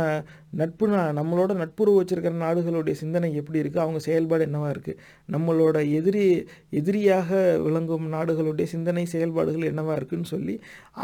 நட்பு 0.50 0.86
நம்மளோட 1.18 1.52
நட்புறவு 1.54 1.98
வச்சுருக்கிற 2.00 2.34
நாடுகளுடைய 2.36 2.94
சிந்தனை 2.94 3.28
எப்படி 3.34 3.60
இருக்குது 3.62 3.84
அவங்க 3.84 3.98
செயல்பாடு 3.98 4.46
என்னவாக 4.48 4.74
இருக்குது 4.74 4.98
நம்மளோட 5.28 5.76
எதிரி 5.90 6.24
எதிரியாக 6.70 7.40
விளங்கும் 7.58 8.06
நாடுகளுடைய 8.08 8.68
சிந்தனை 8.74 9.04
செயல்பாடுகள் 9.06 9.70
என்னவாக 9.72 9.98
இருக்குதுன்னு 10.00 10.32
சொல்லி 10.34 10.56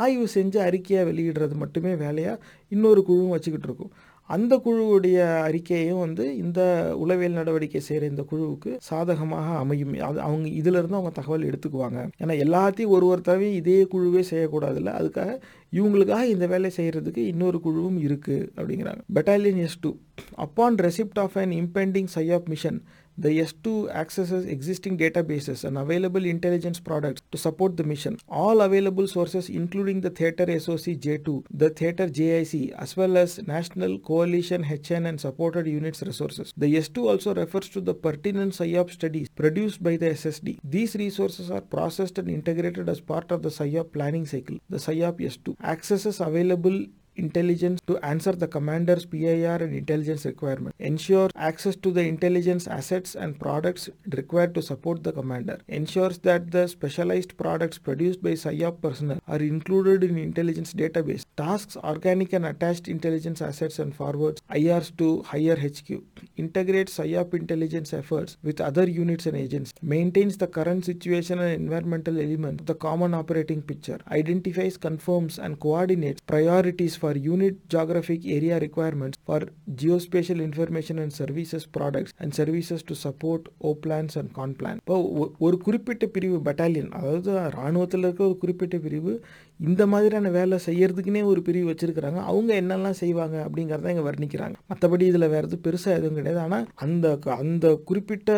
ஆய்வு 0.04 0.26
செஞ்சு 0.34 0.60
அறிக்கையாக 0.68 1.08
வெளியிடுறது 1.10 1.54
மட்டுமே 1.54 1.94
வேலையாக 1.94 2.42
இன்னொரு 2.72 3.02
குழுவும் 3.02 3.34
வச்சுக்கிட்டு 3.36 3.68
இருக்கும். 3.68 3.92
அந்த 4.26 4.60
குழுவுடைய 4.64 5.18
அறிக்கையும் 5.48 5.98
வந்து 5.98 6.36
இந்த 6.36 6.92
உளவியல் 6.96 7.32
நடவடிக்கை 7.32 7.80
செய்கிற 7.80 8.08
இந்த 8.08 8.24
குழுவுக்கு 8.30 8.76
சாதகமாக 8.78 9.56
அமையும். 9.56 10.00
அது 10.00 10.20
அவங்க 10.20 10.48
இதிலிருந்து 10.48 10.94
அவங்க 10.94 11.12
தகவல் 11.14 11.48
எடுத்துக்குவாங்க. 11.48 12.08
ஏன்னா 12.24 12.34
எல்லாத்தையும் 12.44 12.94
ஒரு 12.96 13.06
ஒரு 13.06 13.54
இதே 13.54 13.82
குழுவே 13.82 14.24
செய்யக்கூடாதுல்ல. 14.30 14.92
அதுக்காக 15.00 15.40
இவங்களுக்காக 15.72 16.22
இந்த 16.22 16.46
வேலை 16.46 16.70
செய்கிறதுக்கு 16.76 17.18
இன்னொரு 17.18 17.60
குழுவும் 17.60 17.98
இருக்குது 18.02 18.48
அப்படிங்கிறாங்க. 18.56 19.00
Battalion 19.14 19.56
S 19.56 19.80
two 19.80 19.96
upon 20.34 20.74
receipt 20.74 21.18
of 21.18 21.38
an 21.38 21.50
impending 21.50 22.04
PSYOP 22.32 22.48
mission 22.48 22.82
The 23.18 23.40
S2 23.40 23.90
accesses 23.90 24.44
existing 24.44 24.98
databases 24.98 25.64
and 25.64 25.78
available 25.78 26.24
intelligence 26.24 26.78
products 26.78 27.22
to 27.32 27.38
support 27.38 27.78
the 27.78 27.84
mission. 27.84 28.18
All 28.28 28.60
available 28.60 29.08
sources, 29.08 29.48
including 29.48 30.02
the 30.02 30.10
Theater 30.10 30.44
SOC 30.60 30.96
J2, 31.00 31.46
the 31.50 31.70
Theater 31.70 32.08
JIC, 32.08 32.72
as 32.72 32.94
well 32.94 33.16
as 33.16 33.40
National 33.46 33.98
Coalition 33.98 34.64
HN 34.64 35.06
and 35.06 35.18
supported 35.18 35.66
units 35.66 36.02
resources. 36.02 36.52
The 36.58 36.74
S2 36.74 37.08
also 37.08 37.34
refers 37.34 37.70
to 37.70 37.80
the 37.80 37.94
pertinent 37.94 38.52
PSYOP 38.52 38.90
studies 38.90 39.30
produced 39.30 39.82
by 39.82 39.96
the 39.96 40.10
SSD. 40.10 40.58
These 40.62 40.96
resources 40.96 41.50
are 41.50 41.62
processed 41.62 42.18
and 42.18 42.28
integrated 42.28 42.88
as 42.88 43.00
part 43.00 43.30
of 43.30 43.42
the 43.42 43.48
PSYOP 43.48 43.92
planning 43.92 44.26
cycle. 44.26 44.58
The 44.68 44.76
PSYOP 44.76 45.20
S2 45.20 45.56
accesses 45.62 46.20
available 46.20 46.84
intelligence 47.16 47.80
to 47.86 47.98
answer 47.98 48.32
the 48.32 48.48
commander's 48.48 49.06
PIR 49.06 49.56
and 49.62 49.74
intelligence 49.74 50.24
requirement, 50.24 50.74
ensure 50.78 51.30
access 51.36 51.76
to 51.76 51.90
the 51.90 52.02
intelligence 52.02 52.66
assets 52.66 53.14
and 53.14 53.38
products 53.38 53.88
required 54.14 54.54
to 54.54 54.62
support 54.62 55.02
the 55.02 55.12
commander, 55.12 55.58
ensures 55.68 56.18
that 56.18 56.50
the 56.50 56.66
specialized 56.66 57.36
products 57.36 57.78
produced 57.78 58.22
by 58.22 58.30
PSYOP 58.30 58.80
personnel 58.80 59.20
are 59.28 59.38
included 59.38 60.04
in 60.04 60.18
intelligence 60.18 60.72
database, 60.74 61.24
tasks 61.36 61.76
organic 61.76 62.32
and 62.32 62.46
attached 62.46 62.88
intelligence 62.88 63.40
assets 63.42 63.78
and 63.78 63.94
forwards 63.94 64.40
IRs 64.50 64.96
to 64.96 65.22
higher 65.22 65.56
HQ, 65.56 66.02
integrates 66.36 66.98
PSYOP 66.98 67.34
intelligence 67.34 67.92
efforts 67.92 68.36
with 68.42 68.60
other 68.60 68.88
units 68.88 69.26
and 69.26 69.36
agents, 69.36 69.72
maintains 69.82 70.36
the 70.36 70.46
current 70.46 70.84
situation 70.84 71.38
and 71.38 71.52
environmental 71.52 72.18
element 72.18 72.60
of 72.60 72.66
the 72.66 72.74
common 72.74 73.14
operating 73.14 73.62
picture, 73.62 73.98
identifies, 74.10 74.76
confirms 74.76 75.38
and 75.38 75.58
coordinates 75.60 76.20
priorities 76.26 76.96
for 76.96 77.05
for 77.06 77.14
unit 77.26 77.56
geographic 77.68 78.24
area 78.36 78.58
requirements 78.58 79.18
for 79.24 79.40
geospatial 79.76 80.40
information 80.48 80.98
and 80.98 81.12
services 81.12 81.66
products 81.76 82.12
and 82.20 82.34
services 82.34 82.82
to 82.82 82.96
support 82.96 83.42
O 83.60 83.74
plans 83.76 84.14
and 84.16 84.30
con 84.32 84.52
plan. 84.60 84.76
இப்போ 84.82 84.96
ஒரு 85.38 85.58
குறிப்பிட்ட 85.58 86.06
பிரிவு 86.14 86.38
battalion 86.46 86.90
அதாவது 86.98 87.30
இராணுவத்தில் 87.50 88.06
இருக்க 88.06 88.22
ஒரு 88.24 88.36
குறிப்பிட்ட 88.38 88.76
பிரிவு 88.78 89.12
இந்த 89.60 89.82
மாதிரியான 89.86 90.30
வேலை 90.30 90.56
செய்யறதுக்குனே 90.66 91.22
ஒரு 91.24 91.40
பிரிவு 91.42 91.68
வச்சிருக்கிறாங்க. 91.70 92.20
அவங்க 92.30 92.50
என்னெல்லாம் 92.62 92.98
செய்வாங்க 93.00 93.36
அப்படிங்கிறத 93.44 93.92
இங்கே 93.92 94.06
வர்ணிக்கிறாங்க. 94.08 94.56
மற்றபடி 94.70 95.04
இதில் 95.06 95.28
வேறு 95.28 95.46
எதுவும் 95.46 95.64
பெருசாக 95.66 95.98
எதுவும் 95.98 96.18
கிடையாது. 96.18 96.40
ஆனால் 96.46 96.66
அந்த 96.76 97.06
அந்த 97.36 97.68
குறிப்பிட்ட 97.84 98.30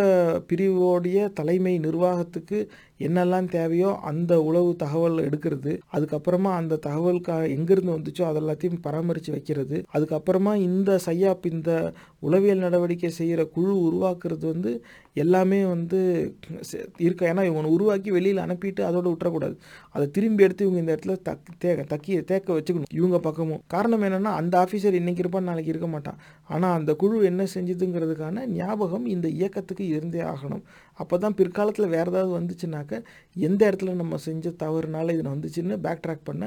பிரிவோடைய 0.51 1.19
தலைமை 1.41 1.75
நிர்வாகத்துக்கு 1.79 2.59
என்னெல்லாம் 3.01 3.49
தேவையோ 3.49 3.91
அந்த 4.03 4.33
உளவு 4.43 4.71
தகவல் 4.77 5.19
எடுக்கிறது 5.27 5.73
அதுக்கப்புறமா 5.95 6.53
அந்த 6.61 6.79
தகவல் 6.87 7.21
எங்கேருந்து 7.57 7.97
வந்துச்சோ 7.97 8.25
அதெல்லாத்தையும் 8.31 8.81
பராமரித்து 8.87 9.31
வைக்கிறது 9.33 9.77
அதுக்கப்புறமா 9.95 10.55
இந்த 10.69 10.99
சையாப் 11.07 11.47
இந்த 11.53 11.71
உளவியல் 12.23 12.65
நடவடிக்கை 12.67 13.11
செய்கிற 13.19 13.43
குழு 13.55 13.75
உருவாக்குறது 13.85 14.45
வந்து 14.47 14.73
எல்லாமே 15.25 15.59
வந்து 15.73 15.99
இருக்க? 17.07 17.23
ஏன்னா 17.33 17.43
இவங்க 17.49 17.75
உருவாக்கி 17.77 18.11
வெளியில் 18.17 18.45
அனுப்பிட்டு 18.45 18.83
அதோட 18.89 19.07
விட்டுறக்கூடாது. 19.13 19.55
அதை 19.95 20.07
திரும்பி 20.17 20.45
எடுத்து 20.47 20.67
இவங்க 20.67 20.81
இந்த 20.85 20.93
இடத்துல 20.97 21.17
தக் 21.29 21.53
தேக்க 21.65 21.85
தக்கிய 21.93 22.19
தேக்க 22.31 22.49
வச்சுக்கணும். 22.59 22.93
இவங்க 22.99 23.19
பக்கமும். 23.29 23.63
காரணம் 23.75 24.05
என்னென்னா 24.09 24.33
அந்த 24.41 24.55
ஆஃபீஸர் 24.65 24.99
இன்றைக்கி 25.01 25.23
இருப்பான் 25.25 25.49
நாளைக்கு 25.51 25.73
இருக்க 25.75 25.91
மாட்டான். 25.95 26.19
ஆனால் 26.55 26.77
அந்த 26.79 26.95
குழு 27.03 27.25
என்ன 27.31 27.47
செஞ்சுதுங்கிறதுக்கான 27.55 28.47
ஞாபகம் 28.61 29.07
இந்த 29.15 29.29
இயக்கத்துக்கு 29.39 29.87
இருந்தே 29.97 30.23
ஆகணும். 30.33 30.65
அப்போ 31.01 31.15
தான் 31.25 31.37
பிற்காலத்தில் 31.41 31.93
வேறு 31.97 32.11
ஏதாவது 32.13 32.33
வந்துச்சுனாக்க 32.39 32.95
எந்த 33.49 33.61
இடத்துல 33.71 33.93
நம்ம 34.01 34.17
செஞ்ச 34.29 34.53
தவறுனால 34.65 35.13
இதில் 35.17 35.35
வந்துச்சுன்னு 35.35 35.77
பேக் 35.87 36.05
ட்ராக் 36.07 36.29
பண்ண 36.31 36.45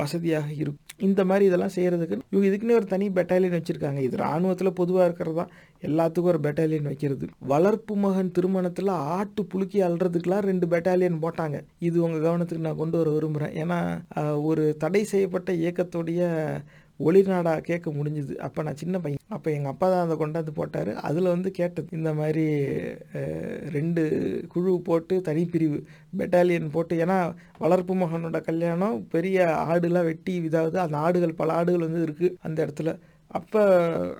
வசதியாக 0.00 0.48
இருக்கும் 0.62 0.80
இந்த 1.06 1.20
மாதிரி 1.28 1.44
இதெல்லாம் 1.48 1.74
செய்கிறதுக்கு 1.76 2.16
இவங்க 2.32 2.46
இதுக்குன்னே 2.48 2.76
ஒரு 2.80 2.86
தனி 2.92 3.06
பெட்டாலியன் 3.18 3.56
வச்சுருக்காங்க. 3.58 4.00
இது 4.06 4.16
இராணுவத்தில் 4.22 4.78
பொதுவாக 4.80 5.06
இருக்கிறது 5.08 5.36
தான் 5.40 5.52
எல்லாத்துக்கும் 5.88 6.32
ஒரு 6.32 6.40
பெட்டாலியன் 6.46 6.88
வைக்கிறது. 6.90 7.26
வளர்ப்பு 7.52 7.94
மகன் 8.04 8.34
திருமணத்தில் 8.36 8.92
ஆட்டு 9.16 9.42
புழுக்கி 9.52 9.80
அல்றதுக்கெலாம் 9.88 10.46
ரெண்டு 10.50 10.68
பெட்டாலியன் 10.74 11.22
போட்டாங்க. 11.24 11.58
இது 11.88 11.96
உங்கள் 12.06 12.24
கவனத்துக்கு 12.26 12.66
நான் 12.68 12.80
கொண்டு 12.82 12.98
வர 13.00 13.10
விரும்புகிறேன் 13.16 13.56
ஏன்னா 13.62 13.80
ஒரு 14.50 14.64
தடை 14.84 15.02
செய்யப்பட்ட 15.12 15.52
இயக்கத்துடைய 15.62 16.22
ஒளிநாடா 17.06 17.52
கேட்க 17.68 17.88
முடிஞ்சுது. 17.98 18.34
அப்போ 18.46 18.62
நான் 18.66 18.80
சின்ன 18.82 18.96
பையன். 19.04 19.22
அப்போ 19.36 19.48
எங்கள் 19.56 19.72
அப்பா 19.72 19.86
தான் 19.92 20.04
அதை 20.06 20.16
கொண்டாந்து 20.22 20.52
போட்டார். 20.58 20.90
அதில் 21.08 21.32
வந்து 21.34 21.50
கேட்டது 21.60 21.96
இந்த 21.98 22.10
மாதிரி 22.20 22.44
ரெண்டு 23.76 24.02
குழு 24.54 24.72
போட்டு 24.88 25.16
தனிப்பிரிவு 25.28 25.78
பெட்டாலியன் 26.20 26.74
போட்டு 26.76 26.96
ஏன்னா 27.04 27.18
வளர்ப்பு 27.64 27.94
மகனோட 28.02 28.40
கல்யாணம் 28.50 28.98
பெரிய 29.14 29.46
ஆடுலாம் 29.72 30.08
வெட்டி 30.10 30.34
இதாவது 30.50 30.78
அந்த 30.84 30.98
ஆடுகள் 31.06 31.40
பல 31.40 31.52
ஆடுகள் 31.60 31.86
வந்து 31.88 32.04
இருக்குது 32.08 32.36
அந்த 32.48 32.58
இடத்துல. 32.66 32.92
அப்போ 33.38 33.60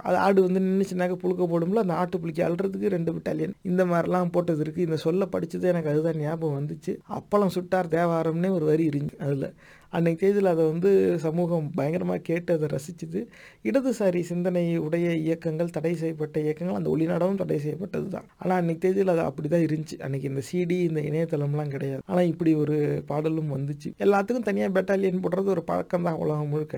அது 0.08 0.16
ஆடு 0.24 0.40
வந்து 0.44 0.60
நின்றுச்சுனாக்க 0.66 1.14
புழுக்க 1.22 1.44
போடும்ல 1.48 1.82
அந்த 1.84 1.94
ஆட்டு 2.02 2.20
புளிக்க 2.20 2.40
அழுறதுக்கு 2.46 2.92
ரெண்டு 2.94 3.10
பெட்டாலியன் 3.16 3.56
இந்த 3.70 3.82
மாதிரிலாம் 3.90 4.32
போட்டது 4.36 4.62
இருக்குது 4.64 4.86
இந்த 4.88 4.98
சொல்ல 5.04 5.26
படித்தது 5.34 5.66
எனக்கு 5.72 5.90
அதுதான் 5.92 6.20
ஞாபகம் 6.22 6.58
வந்துச்சு. 6.58 6.92
அப்பளம் 7.18 7.54
சுட்டார் 7.56 7.92
தேவாரம்னே 7.96 8.50
ஒரு 8.58 8.66
வரி 8.70 8.84
இருந்துச்சு 8.90 9.22
அதில். 9.26 9.48
அன்னைக்கு 9.96 10.20
தேதியில் 10.24 10.50
அதை 10.52 10.64
வந்து 10.70 10.90
சமூகம் 11.24 11.66
பயங்கரமாக 11.78 12.20
கேட்டு 12.28 12.50
அதை 12.56 12.66
ரசிச்சுது. 12.74 13.20
இடதுசாரி 13.68 14.20
சிந்தனை 14.30 14.64
உடைய 14.86 15.08
இயக்கங்கள் 15.24 15.72
தடை 15.76 15.92
செய்யப்பட்ட 16.02 16.36
இயக்கங்கள் 16.46 16.78
அந்த 16.80 16.90
ஒளிநாடகம் 16.94 17.40
தடை 17.42 17.58
செய்யப்பட்டது 17.64 18.08
தான் 18.14 18.26
ஆனால் 18.42 18.58
அன்னைக்கு 18.60 18.82
தேதியில் 18.86 19.12
அது 19.14 19.22
அப்படி 19.28 19.50
தான் 19.54 19.64
இருந்துச்சு. 19.66 19.98
அன்னைக்கு 20.06 20.30
இந்த 20.32 20.44
சிடி 20.50 20.78
இந்த 20.88 21.02
இணையதளம்லாம் 21.10 21.72
கிடையாது. 21.76 22.02
ஆனால் 22.10 22.30
இப்படி 22.32 22.54
ஒரு 22.64 22.76
பாடலும் 23.10 23.52
வந்துச்சு. 23.56 23.90
எல்லாத்துக்கும் 24.06 24.48
தனியாக 24.50 24.74
பெட்டாலியன் 24.78 25.24
போடுறது 25.26 25.54
ஒரு 25.56 25.64
பழக்கம் 25.72 26.08
தான் 26.08 26.20
உலகம் 26.24 26.52
முழுக்க. 26.54 26.76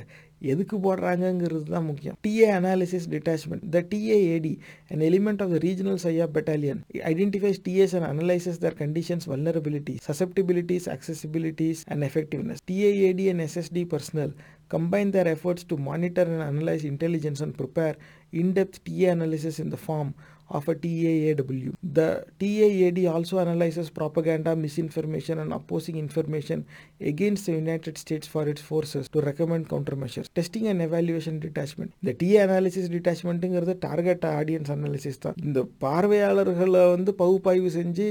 எதுக்கு 0.53 0.77
போடுறாங்கங்கிறது 0.79 1.63
தான் 1.63 1.85
முக்கியம். 1.85 2.17
TA 2.27 2.49
analysis 2.59 3.09
detachment 3.11 3.65
the 3.71 3.83
TAAD 3.93 4.55
an 4.89 5.05
element 5.11 5.43
of 5.45 5.53
the 5.55 5.59
regional 5.67 6.01
சையா 6.05 6.27
battalion 6.37 6.81
identifies 7.13 7.61
TAs 7.69 7.95
and 7.99 8.09
analyses 8.13 8.61
their 8.65 8.79
conditions 8.83 9.29
vulnerability 9.33 9.97
susceptibilities 10.09 10.89
accessibilities 10.97 11.83
and 11.87 12.05
effectiveness 12.11 12.63
TAAD 12.73 13.27
and 13.33 13.45
SSD 13.49 13.85
personnel 13.95 14.35
combine 14.69 15.11
their 15.15 15.29
efforts 15.29 15.63
to 15.71 15.75
monitor 15.89 16.25
and 16.35 16.43
analyze 16.43 16.85
intelligence 16.85 17.41
and 17.45 17.53
prepare 17.59 17.95
in-depth 18.33 18.79
TA 18.87 19.11
analysis 19.17 19.57
in 19.63 19.69
the 19.75 19.81
form 19.87 20.09
of 20.55 20.69
a 20.69 20.75
TAAW. 20.77 21.73
The 21.93 22.09
TAAD 22.41 23.01
also 23.13 23.39
analyzes 23.39 23.91
propaganda, 23.93 24.55
misinformation, 24.57 25.39
and 25.39 25.53
opposing 25.53 25.97
information 25.97 26.59
against 27.03 27.45
the 27.47 27.55
United 27.55 27.95
States 27.97 28.27
for 28.27 28.45
its 28.49 28.63
forces 28.63 29.09
to 29.09 29.21
recommend 29.23 29.69
countermeasures. 29.69 30.29
Testing 30.33 30.67
and 30.69 30.81
evaluation 30.81 31.37
detachment. 31.41 31.93
The 32.03 32.15
TA 32.15 32.41
analysis 32.49 32.87
detachmentங்கிறது 32.95 33.73
target 33.85 34.25
audience 34.39 34.73
analysis 34.75 35.23
தான் 35.25 35.39
இந்த 35.45 35.61
பார்வையாளர்களை 35.85 36.83
வந்து 36.95 37.13
பகுப்பாய்வு 37.23 37.71
செஞ்சு 37.77 38.07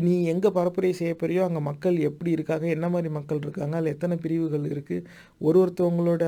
நீ 0.00 0.14
எங்கே 0.32 0.50
பரப்புரை 0.58 0.90
செய்ய 1.00 1.14
போறியோ 1.20 1.42
அங்கே 1.48 1.62
மக்கள் 1.70 1.96
எப்படி 2.08 2.30
இருக்காங்க 2.30 2.66
என்ன 2.76 2.88
மாதிரி 2.94 3.10
மக்கள் 3.18 3.42
இருக்காங்க 3.44 3.76
அதில் 3.78 3.94
எத்தனை 3.94 4.16
பிரிவுகள் 4.24 4.66
இருக்குது 4.74 5.06
ஒரு 5.46 5.58
ஒருத்தவங்களோட 5.62 6.24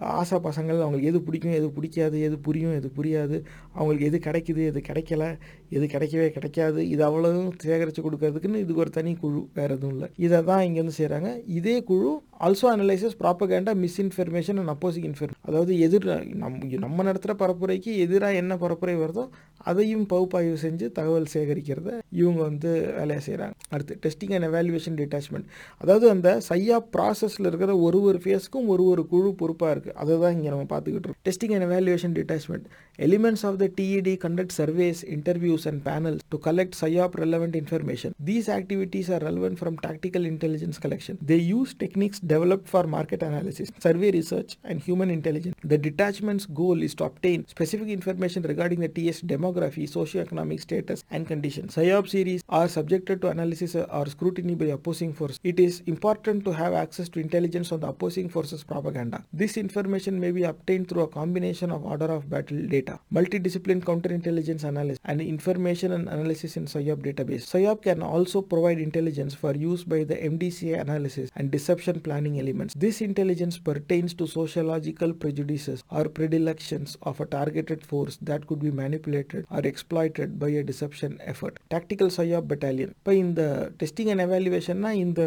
ஆசா 0.00 0.36
பசங்கள் 0.42 0.78
அவங்களுக்கு 0.78 1.08
எது 1.08 1.20
பிடிக்கும் 1.22 1.52
எது 1.52 1.66
பிடிக்காது 1.70 2.18
எது 2.20 2.36
புரியும் 2.38 2.74
எது 2.74 2.88
புரியாது 2.96 3.36
அவங்களுக்கு 3.74 4.06
எது 4.06 4.18
கிடைக்குது 4.18 4.62
எது 4.66 4.80
கிடைக்கல 4.80 5.24
இது 5.70 5.84
கிடைக்கவே 5.86 6.28
கிடைக்காது 6.36 6.80
இது 6.88 7.04
அவ்வளவும் 7.04 7.50
சேகரித்து 7.64 8.02
கொடுக்கறதுக்குன்னு 8.02 8.62
இதுக்கு 8.64 8.82
ஒரு 8.84 8.90
தனி 8.90 9.12
குழு 9.14 9.40
வேறு 9.54 9.74
எதுவும் 9.76 9.94
இல்லை. 9.94 10.08
இதை 10.26 10.38
தான் 10.42 10.64
இங்கேருந்து 10.68 10.98
செய்கிறாங்க 10.98 11.30
இதே 11.58 11.76
குழு 11.82 12.10
also 12.46 12.66
analyses 12.72 13.16
propaganda 13.22 13.72
misinformation 13.84 14.58
and 14.60 14.72
opposing 14.74 15.06
information 15.08 15.46
அதாவது 15.48 15.72
எதிர் 15.78 16.06
நம் 16.42 16.54
நம்ம 16.84 17.02
நடத்துகிற 17.02 17.34
பரப்புரைக்கு 17.42 17.92
எதிராக 18.04 18.40
என்ன 18.42 18.56
பரப்புரை 18.56 18.94
வருதோ 19.02 19.24
அதையும் 19.64 20.06
பகுப்பாய்வு 20.06 20.56
செஞ்சு 20.62 20.86
தகவல் 20.92 21.30
சேகரிக்கிறத 21.32 21.90
இவங்க 22.20 22.40
வந்து 22.42 22.70
வேலையை 22.98 23.20
செய்கிறாங்க 23.26 23.54
அடுத்து 23.68 23.98
டெஸ்டிங் 24.04 24.34
அண்ட் 24.36 24.48
எவாலுவேஷன் 24.50 24.96
டிட்டாச்மெண்ட் 25.00 25.48
அதாவது 25.78 26.06
அந்த 26.10 26.28
சையா 26.48 26.78
ப்ராசஸில் 26.96 27.48
இருக்கிற 27.50 27.72
ஒரு 27.78 28.00
ஒரு 28.02 28.20
ஃபேஸ்க்கும் 28.24 28.66
ஒரு 28.66 28.84
ஒரு 28.84 29.06
குழு 29.06 29.34
பொறுப்பாக 29.34 29.74
இருக்குது 29.74 29.96
அதை 30.02 30.18
தான் 30.18 30.32
இங்கே 30.32 30.48
நம்ம 30.48 30.66
பார்த்துக்கிட்டு 30.72 31.06
இருக்கோம். 31.06 31.20
Testing 31.28 31.54
and 31.56 31.66
evaluation 31.68 32.16
detachment 32.18 32.66
Elements 33.04 33.44
of 33.44 33.58
the 33.58 33.66
TED 33.70 34.20
conduct 34.20 34.52
surveys, 34.52 35.02
interviews 35.04 35.64
and 35.64 35.82
panels 35.82 36.20
to 36.30 36.36
collect 36.36 36.72
PSYOP 36.72 37.14
relevant 37.16 37.56
information. 37.56 38.14
These 38.20 38.50
activities 38.50 39.08
are 39.08 39.20
relevant 39.20 39.58
from 39.58 39.78
tactical 39.78 40.26
intelligence 40.26 40.76
collection. 40.76 41.16
They 41.22 41.36
use 41.36 41.72
techniques 41.72 42.20
developed 42.20 42.68
for 42.68 42.86
market 42.86 43.22
analysis, 43.22 43.70
survey 43.78 44.10
research 44.10 44.58
and 44.64 44.82
human 44.82 45.10
intelligence. 45.10 45.54
The 45.64 45.78
detachment's 45.78 46.44
goal 46.44 46.82
is 46.82 46.94
to 46.96 47.04
obtain 47.04 47.46
specific 47.46 47.88
information 47.88 48.42
regarding 48.42 48.80
the 48.80 48.88
TS 48.88 49.22
demography, 49.22 49.88
socioeconomic 49.88 50.60
status 50.60 51.02
and 51.10 51.26
conditions. 51.26 51.76
PSYOP 51.76 52.06
series 52.06 52.42
are 52.50 52.68
subjected 52.68 53.22
to 53.22 53.28
analysis 53.28 53.76
or 53.76 54.04
scrutiny 54.08 54.54
by 54.54 54.66
opposing 54.66 55.14
forces. 55.14 55.40
It 55.42 55.58
is 55.58 55.80
important 55.86 56.44
to 56.44 56.52
have 56.52 56.74
access 56.74 57.08
to 57.08 57.20
intelligence 57.20 57.72
on 57.72 57.80
the 57.80 57.88
opposing 57.88 58.28
forces 58.28 58.62
propaganda. 58.62 59.24
This 59.32 59.56
information 59.56 60.20
may 60.20 60.32
be 60.32 60.42
obtained 60.42 60.90
through 60.90 61.04
a 61.04 61.08
combination 61.08 61.70
of 61.70 61.86
order 61.86 62.12
of 62.12 62.28
battle 62.28 62.58
data 62.66 62.89
multidiscipline 63.12 63.82
counterintelligence 63.82 64.64
analysis, 64.64 65.00
and 65.04 65.20
information 65.22 65.92
and 65.92 66.08
analysis 66.08 66.56
in 66.56 66.64
PSYOP 66.66 67.00
database. 67.08 67.44
PSYOP 67.46 67.82
can 67.82 68.02
also 68.02 68.40
provide 68.42 68.78
intelligence 68.80 69.34
for 69.34 69.52
use 69.54 69.84
by 69.84 70.00
the 70.04 70.18
MDCA 70.32 70.80
analysis 70.80 71.30
and 71.36 71.50
deception 71.50 72.00
planning 72.00 72.38
elements. 72.38 72.74
This 72.76 73.00
intelligence 73.00 73.58
pertains 73.70 74.14
to 74.14 74.26
sociological 74.28 75.12
prejudices 75.14 75.84
or 75.90 76.04
predilections 76.20 76.96
of 77.02 77.20
a 77.20 77.26
targeted 77.26 77.84
force 77.84 78.16
that 78.22 78.46
could 78.46 78.60
be 78.60 78.72
manipulated 78.82 79.44
or 79.50 79.62
exploited 79.72 80.38
by 80.38 80.50
a 80.50 80.62
deception 80.62 81.18
effort. 81.26 81.54
Tactical 81.70 82.08
PSYOP 82.08 82.44
battalion. 82.52 82.90
இப்போ 83.00 83.12
இந்த 83.24 83.42
testing 83.80 84.10
and 84.12 84.24
எவாலுவேஷன்னா 84.24 84.90
இந்த 85.04 85.20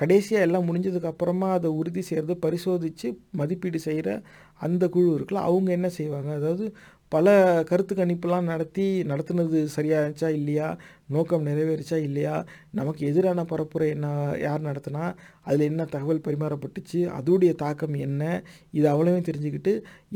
கடைசியாக 0.00 0.46
எல்லாம் 0.46 0.66
முடிஞ்சதுக்கு 0.68 1.10
அப்புறமா 1.10 1.48
அதை 1.56 1.70
உறுதி 1.80 2.02
செய்கிறது 2.08 2.34
பரிசோதித்து 2.44 3.08
மதிப்பீடு 3.40 3.78
செய்கிற 3.86 4.08
அந்த 4.66 4.84
குழு 4.94 5.08
இருக்குல்ல 5.16 5.42
அவங்க 5.48 5.70
என்ன 5.78 5.88
செய்வாங்க 5.98 6.30
அதாவது 6.38 6.66
பல 7.12 7.28
கருத்து 7.68 7.94
கணிப்புலாம் 7.94 8.44
நடத்தி 8.44 8.86
நடத்துனது 9.04 9.58
சரியாச்சா 9.76 10.28
இல்லையா? 10.30 10.68
நோக்கம் 11.12 11.46
நிறைவேறிச்சா 11.46 11.98
இல்லையா? 12.02 12.36
நமக்கு 12.70 13.02
எதிரான 13.06 13.44
பரப்புரை 13.52 13.88
என்ன 13.88 14.06
யார் 14.40 14.66
நடத்தினா 14.68 15.04
அதில் 15.42 15.68
என்ன 15.68 15.84
தகவல் 15.84 16.24
பரிமாறப்பட்டுச்சு 16.26 16.98
அதோடைய 17.18 17.52
தாக்கம் 17.54 17.94
என்ன 18.06 18.22
இது 18.70 18.86
அவ்வளவையும் 18.88 19.28
தெரிஞ்சுக்கிட்டு 19.28 19.72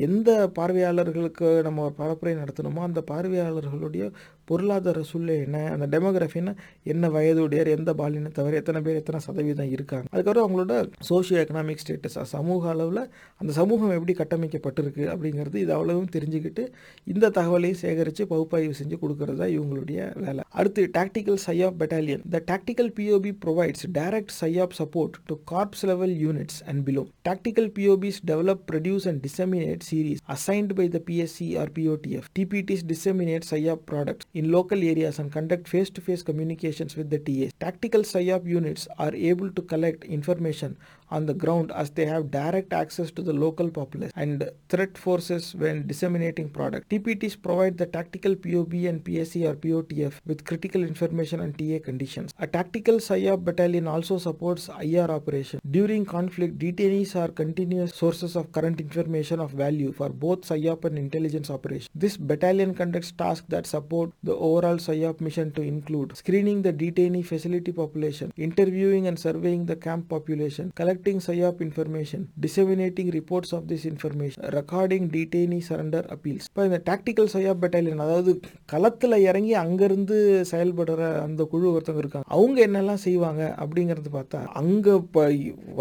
எந்த 0.07 0.31
பார்வையாளர்களுக்கு 0.59 1.49
நம்ம 1.63 1.83
ஒரு 1.83 1.95
பரப்புரை 1.99 2.35
நடத்தணுமோ 2.43 2.83
அந்த 2.89 3.03
பார்வையாளர்களுடைய 3.11 4.07
பொருளாதார 4.45 5.03
சூழ்நிலை 5.03 5.37
என்ன 5.41 5.61
அந்த 5.71 5.87
டெமோகிராஃபின்னா 5.93 6.53
என்ன 6.83 7.09
வயதுடையர் 7.09 7.71
எந்த 7.77 7.93
பாலினத்தவர் 7.93 8.59
எத்தனை 8.61 8.81
பேர் 8.81 8.99
எத்தனை 9.01 9.21
சதவீதம் 9.21 9.71
இருக்காங்க. 9.71 10.07
அதுக்கப்புறம் 10.11 10.47
அவங்களோட 10.47 10.75
சோஷியோ 11.09 11.39
எக்கனாமிக் 11.43 11.83
ஸ்டேட்டஸ் 11.83 12.19
சமூக 12.35 12.69
அளவில் 12.69 13.03
அந்த 13.41 13.53
சமூகம் 13.53 13.97
எப்படி 13.99 14.15
கட்டமைக்கப்பட்டிருக்கு 14.19 15.05
அப்படிங்கிறது 15.15 15.55
இது 15.55 15.73
அவ்வளவும் 15.73 16.13
தெரிஞ்சுக்கிட்டு 16.17 16.65
இந்த 17.05 17.33
தகவலையும் 17.39 17.83
சேகரித்து 17.85 18.27
பகுப்பாய்வு 18.27 18.79
செஞ்சு 18.83 18.99
கொடுக்கறது 19.03 19.41
தான் 19.43 19.55
இவங்களுடைய 19.57 20.01
வேலை. 20.25 20.45
அடுத்து 20.51 20.85
Tactical 20.89 21.35
PSYOP 21.35 21.79
Battalion. 21.79 22.23
The 22.25 22.41
Tactical 22.41 22.91
POB 22.91 23.41
provides 23.41 23.83
direct 23.83 24.29
PSYOP 24.29 24.73
support 24.73 25.19
to 25.29 25.37
corps 25.37 25.85
level 25.85 26.09
units 26.09 26.63
and 26.67 26.85
below. 26.85 27.09
Tactical 27.25 27.69
POBs 27.69 28.21
develop, 28.21 28.67
produce 28.67 29.07
and 29.07 29.23
disseminate 29.23 29.83
series 29.83 30.21
assigned 30.29 30.75
by 30.75 30.89
the 30.89 31.01
PSC 31.01 31.59
or 31.61 31.67
POTF. 31.67 32.27
TPTs 32.35 32.87
disseminate 32.87 33.43
PSYOP 33.43 33.87
products 33.87 34.27
in 34.35 34.51
local 34.51 34.83
areas 34.83 35.19
and 35.19 35.33
conduct 35.33 35.69
face-to-face 35.69 36.23
communications 36.23 36.97
with 36.97 37.11
the 37.11 37.19
TAs. 37.19 37.53
Tactical 37.61 38.03
PSYOP 38.03 38.47
units 38.47 38.89
are 38.99 39.15
able 39.15 39.51
to 39.51 39.63
collect 39.63 40.05
information 40.05 40.77
on 41.11 41.27
the 41.27 41.35
ground 41.35 41.73
as 41.73 41.91
they 41.91 42.07
have 42.07 42.31
direct 42.31 42.73
access 42.73 43.11
to 43.11 43.23
the 43.23 43.33
local 43.33 43.71
populace 43.71 44.13
and 44.17 44.49
threat 44.69 44.97
forces 44.99 45.55
when 45.55 45.87
disseminating 45.87 46.49
product. 46.49 46.89
TPTs 46.89 47.41
provide 47.41 47.79
the 47.79 47.87
tactical 47.87 48.35
POB 48.35 48.75
and 48.91 49.05
PSC 49.05 49.49
or 49.49 49.55
POTF 49.55 50.15
with 50.27 50.45
critical 50.45 50.83
information 50.83 51.41
on 51.41 51.53
TA 51.53 51.79
conditions. 51.85 52.33
A 52.39 52.47
tactical 52.47 52.97
PSYOP 52.97 53.45
battalion 53.45 53.87
also 53.87 54.19
supports 54.19 54.69
IR 54.69 55.11
operation. 55.11 55.61
During 55.71 56.05
conflict, 56.05 56.59
detainees 56.59 57.15
are 57.17 57.29
continuous 57.29 57.95
sources 57.95 58.37
of 58.37 58.53
current 58.53 58.81
information 58.81 59.41
of 59.41 59.51
value 59.53 59.93
for 59.93 60.09
both 60.09 60.43
PSYOP 60.43 60.85
and 60.85 60.99
intelligence 60.99 61.51
operations. 61.51 61.89
This 61.95 62.17
battalion 62.17 62.75
conducts 62.75 63.13
tasks 63.13 63.47
that 63.49 63.67
support 63.67 64.11
the 64.23 64.35
overall 64.35 64.77
PSYOP 64.77 65.21
mission 65.21 65.53
to 65.53 65.63
include 65.63 66.17
screening 66.17 66.63
the 66.63 66.73
detainee 66.73 67.25
facility 67.25 67.73
population, 67.73 68.33
interviewing 68.37 69.07
and 69.07 69.19
surveying 69.19 69.67
the 69.67 69.77
camp 69.77 70.09
population, 70.09 70.73
collecting 70.75 70.96
PSYOP 71.05 71.61
information, 71.61 72.21
disseminating 72.45 73.09
reports 73.11 73.53
of 73.53 73.63
this 73.69 73.85
information, 73.85 74.39
recording 74.59 75.05
detainee 75.15 75.61
surrender 75.69 76.03
appeals. 76.15 76.45
இப்போ 76.51 76.65
இந்த 76.69 76.79
tactical 76.91 77.31
சையாப் 77.35 77.61
battalion 77.63 78.05
அதாவது 78.07 78.33
களத்தில் 78.65 79.17
இறங்கி 79.29 79.55
அங்கேருந்து 79.55 80.17
செயல்படுற 80.53 81.01
அந்த 81.27 81.45
குழு 81.45 81.67
ஒருத்தவங்க 81.75 82.03
இருக்காங்க. 82.05 82.29
அவங்க 82.37 82.59
என்னெல்லாம் 82.67 83.03
செய்வாங்க 83.07 83.43
அப்படிங்கிறது 83.63 84.13
பார்த்தா 84.19 84.41
அங்கே 84.63 84.95
இப்போ 85.03 85.25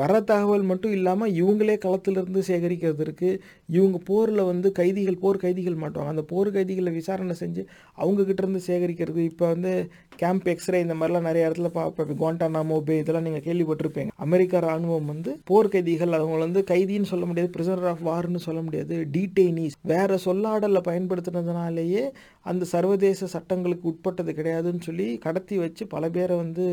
வர 0.02 0.22
தகவல் 0.32 0.68
மட்டும் 0.72 0.92
இல்லாமல் 0.92 1.36
இவங்களே 1.42 1.78
களத்திலிருந்து 1.86 2.44
சேகரிக்கிறது 2.52 3.04
இருக்குது 3.08 3.40
இவங்க 3.70 3.98
போரில் 4.06 4.44
வந்து 4.44 4.72
கைதிகள் 4.72 5.20
போர் 5.20 5.38
கைதிகள் 5.38 5.82
மாட்டுவாங்க. 5.84 6.14
அந்த 6.16 6.22
போர் 6.22 6.52
கைதிகளை 6.52 6.94
விசாரணை 6.94 7.36
செஞ்சு 7.40 7.62
அவங்க 7.98 8.22
இருந்து 8.36 8.62
சேகரிக்கிறது 8.68 9.22
இப்போ 9.32 9.46
வந்து 9.48 9.72
கேம்ப் 10.16 10.48
எக்ஸ்ரே 10.48 10.80
இந்த 10.80 10.94
மாதிரிலாம் 10.94 11.28
நிறைய 11.30 11.48
இடத்துல 11.50 11.68
பார்ப்பேன் 11.68 12.20
குவாண்டானாமோ 12.22 12.78
பே 12.80 12.98
இதெல்லாம் 12.98 13.24
நீங்கள் 13.24 13.46
கேள்விப்பட்டிருப்பீங்க. 13.48 14.12
அமெரிக்கா 14.18 14.60
ராணுவம் 14.60 15.06
வந்து 15.06 15.38
போர் 15.44 15.70
கைதிகள் 15.70 16.18
அவங்க 16.20 16.38
வந்து 16.38 16.64
கைதின்னு 16.72 17.12
சொல்ல 17.14 17.26
முடியாது 17.26 17.50
பிரிசனர் 17.50 17.90
ஆஃப் 17.94 18.06
வார்னு 18.08 18.42
சொல்ல 18.48 18.62
முடியாது 18.62 18.96
டீடைனீஸ் 19.16 19.78
வேற 19.82 20.20
சொல்லாடலை 20.26 20.82
பயன்படுத்தினதுனாலேயே 20.90 22.04
அந்த 22.42 22.66
சர்வதேச 22.66 23.28
சட்டங்களுக்கு 23.28 23.88
உட்பட்டது 23.88 24.32
கிடையாதுன்னு 24.32 24.82
சொல்லி 24.82 25.18
கடத்தி 25.18 25.58
வச்சு 25.58 25.88
பல 25.88 26.10
பேரை 26.10 26.38
வந்து 26.38 26.66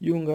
இவங்க 0.00 0.32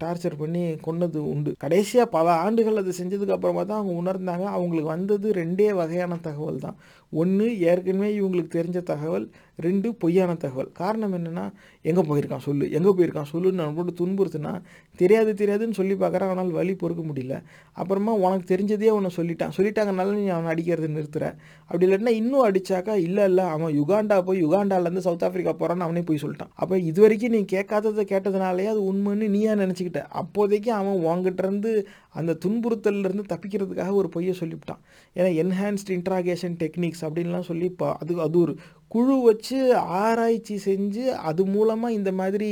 டார்ச்சர் 0.00 0.36
பண்ணி 0.38 0.62
கொன்னது 0.86 1.20
உண்டு. 1.32 1.54
கடைசியாக 1.58 2.08
பல 2.10 2.26
ஆண்டுகள் 2.44 2.76
அது 2.76 2.92
செஞ்சதுக்கு 2.98 3.36
அப்புறமா 3.36 3.64
தான் 3.64 3.80
அவங்க 3.80 3.94
உணர்ந்தாங்க. 4.02 4.46
அவங்களுக்கு 4.56 4.90
வந்தது 4.90 5.32
ரெண்டே 5.32 5.68
வகையான 5.74 6.18
தகவல் 6.22 6.58
தான் 6.58 6.76
ஒன்று 7.20 7.46
ஏற்கனவே 7.70 8.10
இவங்களுக்கு 8.20 8.56
தெரிஞ்ச 8.58 8.78
தகவல் 8.90 9.26
ரெண்டு 9.64 9.88
பொய்யான 10.02 10.32
தகவல். 10.42 10.68
காரணம் 10.80 11.14
என்னென்னா 11.16 11.44
எங்கே 11.88 12.02
போயிருக்கான் 12.08 12.44
சொல்லு 12.46 12.64
எங்கே 12.76 12.92
போயிருக்கான் 12.98 13.28
சொல்லுன்னு 13.32 13.60
நான் 13.60 13.74
போட்டு 13.76 13.92
துன்புறுத்துனா 14.00 14.52
தெரியாது 15.00 15.32
தெரியாதுன்னு 15.40 15.78
சொல்லி 15.78 15.94
பார்க்குறான் 16.02 16.30
அவனால் 16.30 16.52
வழி 16.58 16.74
பொறுக்க 16.82 17.02
முடியல. 17.08 17.36
அப்புறமா 17.80 18.12
உனக்கு 18.22 18.46
தெரிஞ்சதே 18.52 18.88
அவனை 18.94 19.10
சொல்லிட்டான். 19.16 19.52
சொல்லிட்டாங்கனால 19.56 20.14
நீ 20.20 20.24
அவனை 20.36 20.50
அடிக்கிறது 20.52 20.88
நிறுத்துற. 20.96 21.26
அப்படி 21.66 21.86
இல்லைன்னா 21.88 22.14
இன்னும் 22.20 22.46
அடிச்சாக்கா 22.48 22.94
இல்லை 23.06 23.26
இல்லை 23.30 23.44
அவன் 23.56 23.74
யுகாண்டா 23.80 24.18
போய் 24.28 24.42
யுகாண்டாலேருந்து 24.46 25.04
சவுத் 25.08 25.26
ஆஃப்ரிக்கா 25.28 25.54
போகிறான்னு 25.60 25.86
அவனே 25.88 26.04
போய் 26.10 26.22
சொல்லிட்டான். 26.24 26.52
அப்போ 26.62 26.78
இது 26.90 27.00
வரைக்கும் 27.04 27.34
நீ 27.36 27.42
கேட்காததை 27.54 28.04
கேட்டதுனாலே 28.14 28.66
அது 28.74 28.82
உண்மைன்னு 28.92 29.28
நீயா 29.36 29.54
நினச்சிக்கிட்ட. 29.64 30.02
அப்போதைக்கு 30.22 30.72
அவன் 30.80 30.98
உங்ககிட்டருந்து 31.10 31.72
அந்த 32.20 32.32
துன்புறுத்தல்லேருந்து 32.44 33.26
தப்பிக்கிறதுக்காக 33.32 33.92
ஒரு 34.00 34.08
பொய்யை 34.08 34.34
சொல்லிவிட்டான். 34.40 34.82
ஏன்னா 35.16 35.30
என்ஹான்ஸ்ட் 35.44 35.92
இன்ட்ராகேஷன் 35.98 36.56
டெக்னிக்ஸ் 36.64 37.01
அப்படின்லாம் 37.06 37.48
சொல்லி 37.50 37.64
இப்போ 37.64 37.88
அது 37.96 38.20
அது 38.26 38.38
ஒரு 38.38 38.54
குழு 38.88 39.14
வச்சு 39.22 39.58
ஆராய்ச்சி 39.76 40.54
செஞ்சு 40.64 41.04
அது 41.28 41.42
மூலமாக 41.46 41.96
இந்த 41.98 42.10
மாதிரி 42.12 42.48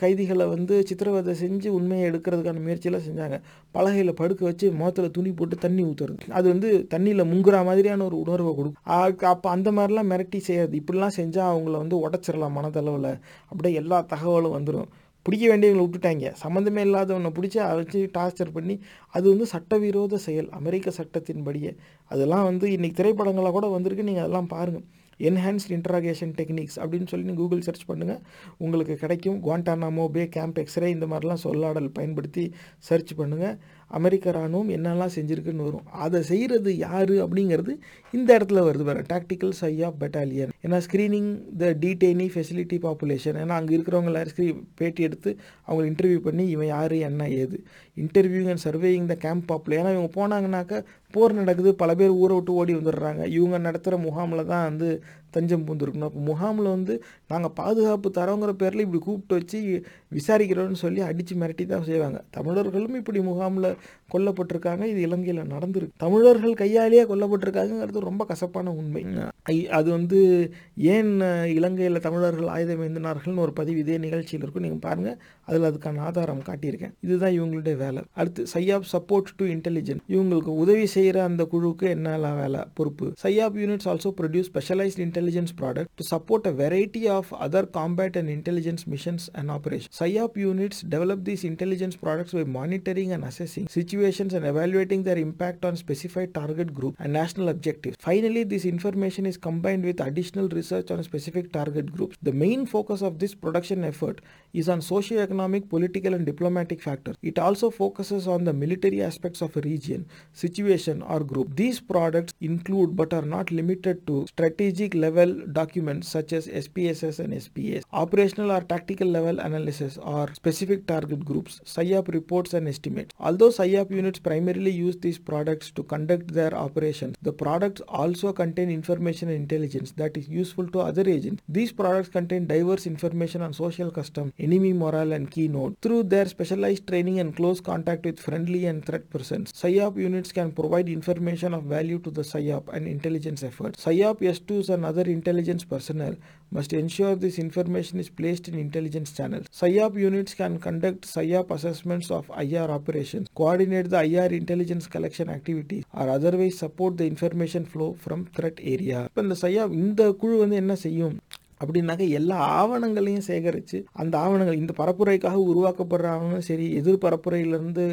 கைதிகளை 0.00 0.44
வந்து 0.46 0.74
சித்திரவதை 0.88 1.32
செஞ்சு 1.40 1.68
உண்மையை 1.68 2.04
எடுக்கிறதுக்கான 2.10 2.62
முயற்சியெல்லாம் 2.66 3.06
செஞ்சாங்க. 3.08 3.36
பலகையில் 3.72 4.18
படுக்க 4.20 4.42
வச்சு 4.44 4.66
முகத்தில் 4.72 5.14
துணி 5.16 5.30
போட்டு 5.30 5.56
தண்ணி 5.56 5.82
ஊற்றுறது 5.84 6.30
அது 6.38 6.46
வந்து 6.48 6.70
தண்ணியில் 6.94 7.28
முங்குற 7.32 7.58
மாதிரியான 7.64 8.04
ஒரு 8.04 8.18
உணர்வை 8.24 8.52
கொடுக்கும். 8.54 9.26
அப்போ 9.34 9.50
அந்த 9.50 9.70
மாதிரிலாம் 9.72 10.10
மிரட்டி 10.12 10.40
செய்யாது. 10.48 10.74
இப்படிலாம் 10.80 11.16
செஞ்சால் 11.20 11.50
அவங்கள 11.52 11.76
வந்து 11.84 11.98
உடச்சிடலாம் 12.08 12.56
மனதளவில். 12.58 13.10
அப்படியே 13.50 13.74
எல்லா 13.82 14.00
தகவலும் 14.14 14.56
வந்துடும் 14.58 14.90
பிடிக்க 15.26 15.44
வேண்டியவங்களை 15.50 15.84
விட்டுட்டாங்க. 15.86 16.32
சம்மந்தமே 16.44 16.82
இல்லாதவனை 16.88 17.30
பிடிச்சி 17.38 17.58
அதை 17.66 17.76
வச்சு 17.82 18.00
டார்ச்சர் 18.18 18.56
பண்ணி 18.56 18.74
அது 19.16 19.26
வந்து 19.32 19.46
சட்டவிரோத 19.54 20.18
செயல். 20.26 20.50
அமெரிக்க 20.60 20.92
சட்டத்தின்படியே. 20.98 21.72
அதெல்லாம் 22.10 22.44
வந்து 22.50 22.68
இன்றைக்கி 22.76 22.96
திரைப்படங்களாக 23.00 23.54
கூட 23.58 23.68
வந்திருக்கு. 23.76 24.08
நீங்கள் 24.10 24.24
அதெல்லாம் 24.26 24.52
பாருங்கள் 24.56 24.86
என்ஹான்ஸ்ட் 25.20 25.72
இன்ட்ராகேஷன் 25.74 26.32
டெக்னிக்ஸ் 26.38 26.78
அப்படின்னு 26.82 27.08
சொல்லி 27.10 27.26
நீங்கள் 27.26 27.42
கூகுள் 27.42 27.66
சர்ச் 27.66 27.84
பண்ணுங்கள் 27.90 28.20
உங்களுக்கு 28.64 28.94
கிடைக்கும். 29.02 29.36
குவாண்டானாமோ 29.44 30.04
பே 30.14 30.22
கேம்ப் 30.36 30.58
எக்ஸ்ரே 30.62 30.88
இந்த 30.94 31.06
மாதிரிலாம் 31.12 31.42
சொல்லாடல் 31.44 31.88
பயன்படுத்தி 31.98 32.44
சர்ச் 32.88 33.12
பண்ணுங்கள் 33.20 33.54
அமெரிக்க 33.94 34.30
இராணுவம் 34.30 34.70
என்னெல்லாம் 34.70 35.14
செஞ்சுருக்குன்னு 35.16 35.66
வரும். 35.66 35.86
அதை 35.98 36.22
செய்கிறது 36.22 36.70
யார் 36.76 37.12
அப்படிங்கிறது 37.24 37.72
இந்த 38.14 38.38
இடத்துல 38.38 38.62
வருது 38.64 38.82
வேறு 38.82 39.02
டாக்டிக்கல் 39.08 39.54
சை 39.54 39.82
ஆஃப் 39.82 39.98
பெட்டாலியன் 40.00 40.52
ஏன்னா 40.62 40.80
screening 40.86 41.30
the 41.56 41.70
detainee 41.80 42.26
facility 42.34 42.78
population 42.78 43.38
ஏன்னா 43.42 43.54
அங்கே 43.54 43.76
இருக்கிறவங்க 43.76 44.04
எல்லாரும் 44.04 44.32
ஸ்க்ரீ 44.32 44.46
பேட்டி 44.74 45.02
எடுத்து 45.02 45.30
அவங்க 45.64 45.84
இன்டர்வியூ 45.90 46.20
பண்ணி 46.20 46.46
இவன் 46.48 46.66
யார் 46.66 46.92
என்ன 47.02 47.28
ஏது. 47.34 47.58
Interview 47.96 48.44
and 48.48 48.64
surveying 48.64 49.06
the 49.06 49.16
camp 49.16 49.52
population 49.52 49.78
ஏன்னா 49.78 49.92
இவங்க 49.92 50.10
போனாங்கனாக்கா 50.14 50.78
போர் 51.14 51.32
நடக்குது 51.32 51.74
பல 51.74 51.94
பேர் 51.94 52.08
ஊரை 52.08 52.34
விட்டு 52.34 52.52
ஓடி 52.52 52.74
வந்துடுறாங்க. 52.74 53.26
இவங்க 53.26 53.58
நடத்துகிற 53.58 54.02
முகாமில் 54.02 54.46
தான் 54.46 54.64
வந்து 54.64 55.02
தஞ்சம் 55.30 55.64
பூந்துருக்கணும். 55.64 56.02
அப்போ 56.02 56.20
முகாமில் 56.20 56.68
வந்து 56.68 57.02
நாங்கள் 57.28 57.50
பாதுகாப்பு 57.54 58.12
தரோங்கிற 58.14 58.52
பேரில் 58.52 58.80
இப்படி 58.80 59.02
கூப்பிட்டு 59.02 59.34
வச்சு 59.34 59.84
விசாரிக்கிறோன்னு 60.14 60.72
சொல்லி 60.72 61.00
அடித்து 61.00 61.36
மிரட்டி 61.36 61.66
தான் 61.66 61.82
செய்வாங்க. 61.82 62.24
தமிழர்களும் 62.30 62.94
இப்படி 62.94 63.20
முகாமில் 63.20 63.76
கொல்லப்பட்டிருக்காங்க. 64.12 64.84
இது 64.84 65.00
இலங்கையில் 65.00 65.42
நடந்திருக்கு. 65.42 65.88
தமிழர்கள் 65.96 66.54
கையாலேயே 66.54 67.04
கொல்லப்பட்டிருக்காங்கிறது 67.04 67.98
ரொம்ப 67.98 68.24
கசப்பான 68.24 68.72
உண்மை. 68.72 69.06
ஐ- 69.42 69.68
அது 69.68 69.90
வந்து 69.90 70.50
ஏன் 70.76 71.20
இலங்கையில் 71.46 72.00
தமிழர்கள் 72.00 72.46
ஆயுதம் 72.46 72.82
ஏந்தினார்கள்னு 72.82 73.36
ஒரு 73.36 73.52
பதிவு 73.52 73.78
இதே 73.78 73.98
நிகழ்ச்சியில் 73.98 74.40
இருக்கும். 74.40 74.62
நீங்கள் 74.62 74.80
பாருங்கள் 74.80 75.18
அதில் 75.46 75.62
அதுக்கான 75.62 75.98
ஆதாரம் 75.98 76.42
காட்டியிருக்கேன். 76.42 76.92
இதுதான் 77.00 77.32
இவங்களுடைய 77.40 77.76
வேலை. 77.76 78.02
அடுத்து 78.14 78.44
சையாப் 78.54 78.86
சப்போர்ட் 78.92 79.32
டு 79.36 79.46
இன்டெலிஜென்ஸ் 79.46 80.02
இவங்களுக்கு 80.08 80.52
உதவி 80.64 80.86
செய்கிற 80.86 81.22
அந்த 81.22 81.48
குழுவுக்கு 81.52 81.82
என்னெல்லாம் 81.82 82.36
வேலை? 82.36 82.60
பொறுப்பு. 82.74 83.12
PSYOP 83.22 83.56
units 83.62 83.88
also 83.92 84.10
produce 84.20 84.50
specialised 84.54 85.02
intelligence 85.06 85.52
product 85.60 85.92
to 86.00 86.04
support 86.10 86.46
a 86.46 86.52
variety 86.62 87.08
of 87.08 87.26
other 87.40 87.68
combat 87.78 88.16
and 88.20 88.32
intelligence 88.36 88.84
missions 88.94 89.26
and 89.32 89.48
operation 89.48 89.92
PSYOP 90.00 90.36
units 90.44 90.82
develop 90.90 91.24
these 91.24 91.44
intelligence 91.52 91.98
products 92.02 92.36
by 92.38 92.44
monitoring 92.54 93.12
and 93.12 93.24
assessing 93.24 93.68
situations 93.76 94.34
and 94.36 94.48
evaluating 94.52 95.04
their 95.10 95.22
impact 95.26 95.66
on 95.66 95.80
specified 95.86 96.32
target 96.32 96.72
group 96.80 96.92
and 96.96 97.14
national 97.16 97.54
objective 97.54 97.92
finally 98.06 98.44
this 98.54 98.68
information 98.72 99.26
is 99.26 99.40
combined 99.46 99.80
with 99.80 100.00
additional 100.00 100.50
research 100.58 100.92
on 100.92 101.04
specific 101.10 101.50
target 101.50 101.82
groups. 101.98 102.14
The 102.22 102.30
main 102.32 102.62
focus 102.72 103.02
of 103.02 103.16
this 103.18 103.34
production 103.42 103.82
effort 103.90 104.20
is 104.54 104.68
on 104.68 104.80
socio-economic, 104.80 105.68
political, 105.68 106.14
and 106.14 106.24
diplomatic 106.24 106.80
factors. 106.80 107.16
It 107.22 107.38
also 107.38 107.70
focuses 107.70 108.26
on 108.26 108.44
the 108.44 108.52
military 108.52 109.02
aspects 109.02 109.42
of 109.42 109.56
a 109.56 109.60
region, 109.60 110.06
situation, 110.32 111.02
or 111.02 111.20
group. 111.20 111.56
These 111.56 111.80
products 111.80 112.32
include 112.40 112.96
but 112.96 113.12
are 113.12 113.22
not 113.22 113.50
limited 113.50 114.06
to 114.06 114.26
strategic 114.28 114.94
level 114.94 115.34
documents 115.52 116.08
such 116.08 116.32
as 116.32 116.46
SPSS 116.46 117.18
and 117.18 117.34
SPS, 117.34 117.82
operational 117.92 118.52
or 118.52 118.60
tactical 118.60 119.08
level 119.08 119.40
analysis, 119.40 119.98
or 119.98 120.32
specific 120.34 120.86
target 120.86 121.24
groups, 121.24 121.60
SIAP 121.64 122.08
reports 122.14 122.54
and 122.54 122.68
estimates. 122.68 123.14
Although 123.18 123.50
SIAP 123.50 123.90
units 123.90 124.20
primarily 124.20 124.70
use 124.70 124.96
these 124.96 125.18
products 125.18 125.70
to 125.72 125.82
conduct 125.82 126.32
their 126.32 126.54
operations, 126.54 127.16
the 127.22 127.32
products 127.32 127.80
also 127.88 128.32
contain 128.32 128.70
information 128.70 129.28
and 129.28 129.36
intelligence 129.36 129.92
that 129.92 130.16
is 130.16 130.28
useful 130.28 130.68
to 130.68 130.80
other 130.80 131.08
agents. 131.08 131.42
These 131.48 131.72
products 131.72 132.08
contain 132.08 132.46
diverse 132.46 132.86
information 132.86 133.42
on 133.42 133.52
social 133.52 133.90
custom, 133.90 134.32
enemy 134.46 134.72
morale, 134.82 135.12
and 135.12 135.30
key 135.34 135.48
nodes. 135.48 135.76
Through 135.84 136.02
their 136.12 136.26
specialized 136.26 136.84
training 136.90 137.18
and 137.22 137.30
close 137.38 137.60
contact 137.70 138.02
with 138.08 138.18
friendly 138.26 138.62
and 138.70 138.78
threat 138.88 139.04
persons, 139.14 139.52
SIAP 139.62 139.96
units 140.08 140.32
can 140.38 140.50
provide 140.60 140.88
information 140.98 141.52
of 141.58 141.64
value 141.76 141.98
to 142.06 142.10
the 142.10 142.24
SIAP 142.32 142.64
and 142.76 142.86
intelligence 142.86 143.42
efforts. 143.42 143.84
SIAP 143.84 144.18
S2s 144.38 144.68
and 144.74 144.84
other 144.90 145.06
intelligence 145.18 145.64
personnel 145.64 146.16
must 146.56 146.72
ensure 146.82 147.14
this 147.16 147.38
information 147.38 147.96
is 148.04 148.10
placed 148.20 148.46
in 148.48 148.56
intelligence 148.66 149.10
channels. 149.18 149.46
SIAP 149.60 149.94
units 150.08 150.34
can 150.34 150.54
conduct 150.66 151.02
SIAP 151.14 151.50
assessments 151.50 152.10
of 152.10 152.30
IR 152.46 152.68
operations, 152.78 153.28
coordinate 153.34 153.88
the 153.94 154.02
IR 154.12 154.30
intelligence 154.42 154.86
collection 154.86 155.28
activities, 155.38 155.84
or 155.92 156.06
otherwise 156.16 156.58
support 156.64 156.92
the 157.00 157.06
information 157.14 157.64
flow 157.72 157.90
from 158.04 158.20
threat 158.36 158.58
area. 158.74 158.98
இப்போ 159.08 159.22
இந்த 159.26 159.36
SIAP 159.44 159.70
இந்த 159.84 160.02
குழு 160.22 160.36
வந்து 160.42 160.56
என்ன 160.62 160.74
செய்யும் 160.84 161.14
அப்படின்னாக்க 161.60 162.08
எல்லா 162.08 162.36
ஆவணங்களையும் 162.60 163.26
சேகரித்து 163.26 163.78
அந்த 163.92 164.18
ஆவணங்கள் 164.18 164.56
இந்த 164.56 164.72
பரப்புரைக்காக 164.76 165.42
உருவாக்கப்படுற 165.50 166.08
ஆவணங்களும் 166.12 166.48
சரி 166.50 166.66
எதிர் 166.74 167.04
பரப்புரையிலேருந்து 167.04 167.84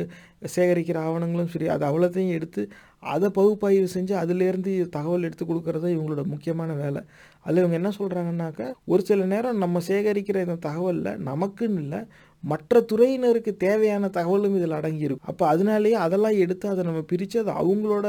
சேகரிக்கிற 0.55 0.97
ஆவணங்களும் 1.07 1.51
சரி 1.53 1.67
அது 1.67 1.85
அவ்வளோத்தையும் 1.85 2.31
எடுத்து 2.31 2.63
அதை 3.03 3.27
பகுப்பாய்வு 3.29 3.87
செஞ்சு 3.93 4.13
அதுலேருந்து 4.13 4.71
தகவல் 4.89 5.23
எடுத்து 5.23 5.45
கொடுக்கறது 5.45 5.87
இவங்களோட 5.95 6.23
முக்கியமான 6.23 6.73
வேலை. 6.73 7.01
அதில் 7.45 7.61
இவங்க 7.63 7.77
என்ன 7.79 7.91
சொல்கிறாங்கன்னாக்கா 7.99 8.67
ஒரு 8.85 9.03
சில 9.05 9.25
நேரம் 9.25 9.57
நம்ம 9.57 9.79
சேகரிக்கிற 9.87 10.39
இந்த 10.47 10.57
தகவலில் 10.67 11.21
நமக்குன்னு 11.29 11.81
இல்லை 11.85 12.01
மற்ற 12.43 12.81
துறையினருக்கு 12.91 13.51
தேவையான 13.57 14.07
தகவலும் 14.07 14.55
இதில் 14.55 14.77
அடங்கியிருக்கும். 14.79 15.29
அப்போ 15.31 15.47
அதனாலேயே 15.47 15.95
அதெல்லாம் 15.95 16.37
எடுத்து 16.37 16.69
அதை 16.69 16.83
நம்ம 16.83 17.01
பிரித்து 17.01 17.39
அதை 17.39 17.53
அவங்களோட 17.53 18.07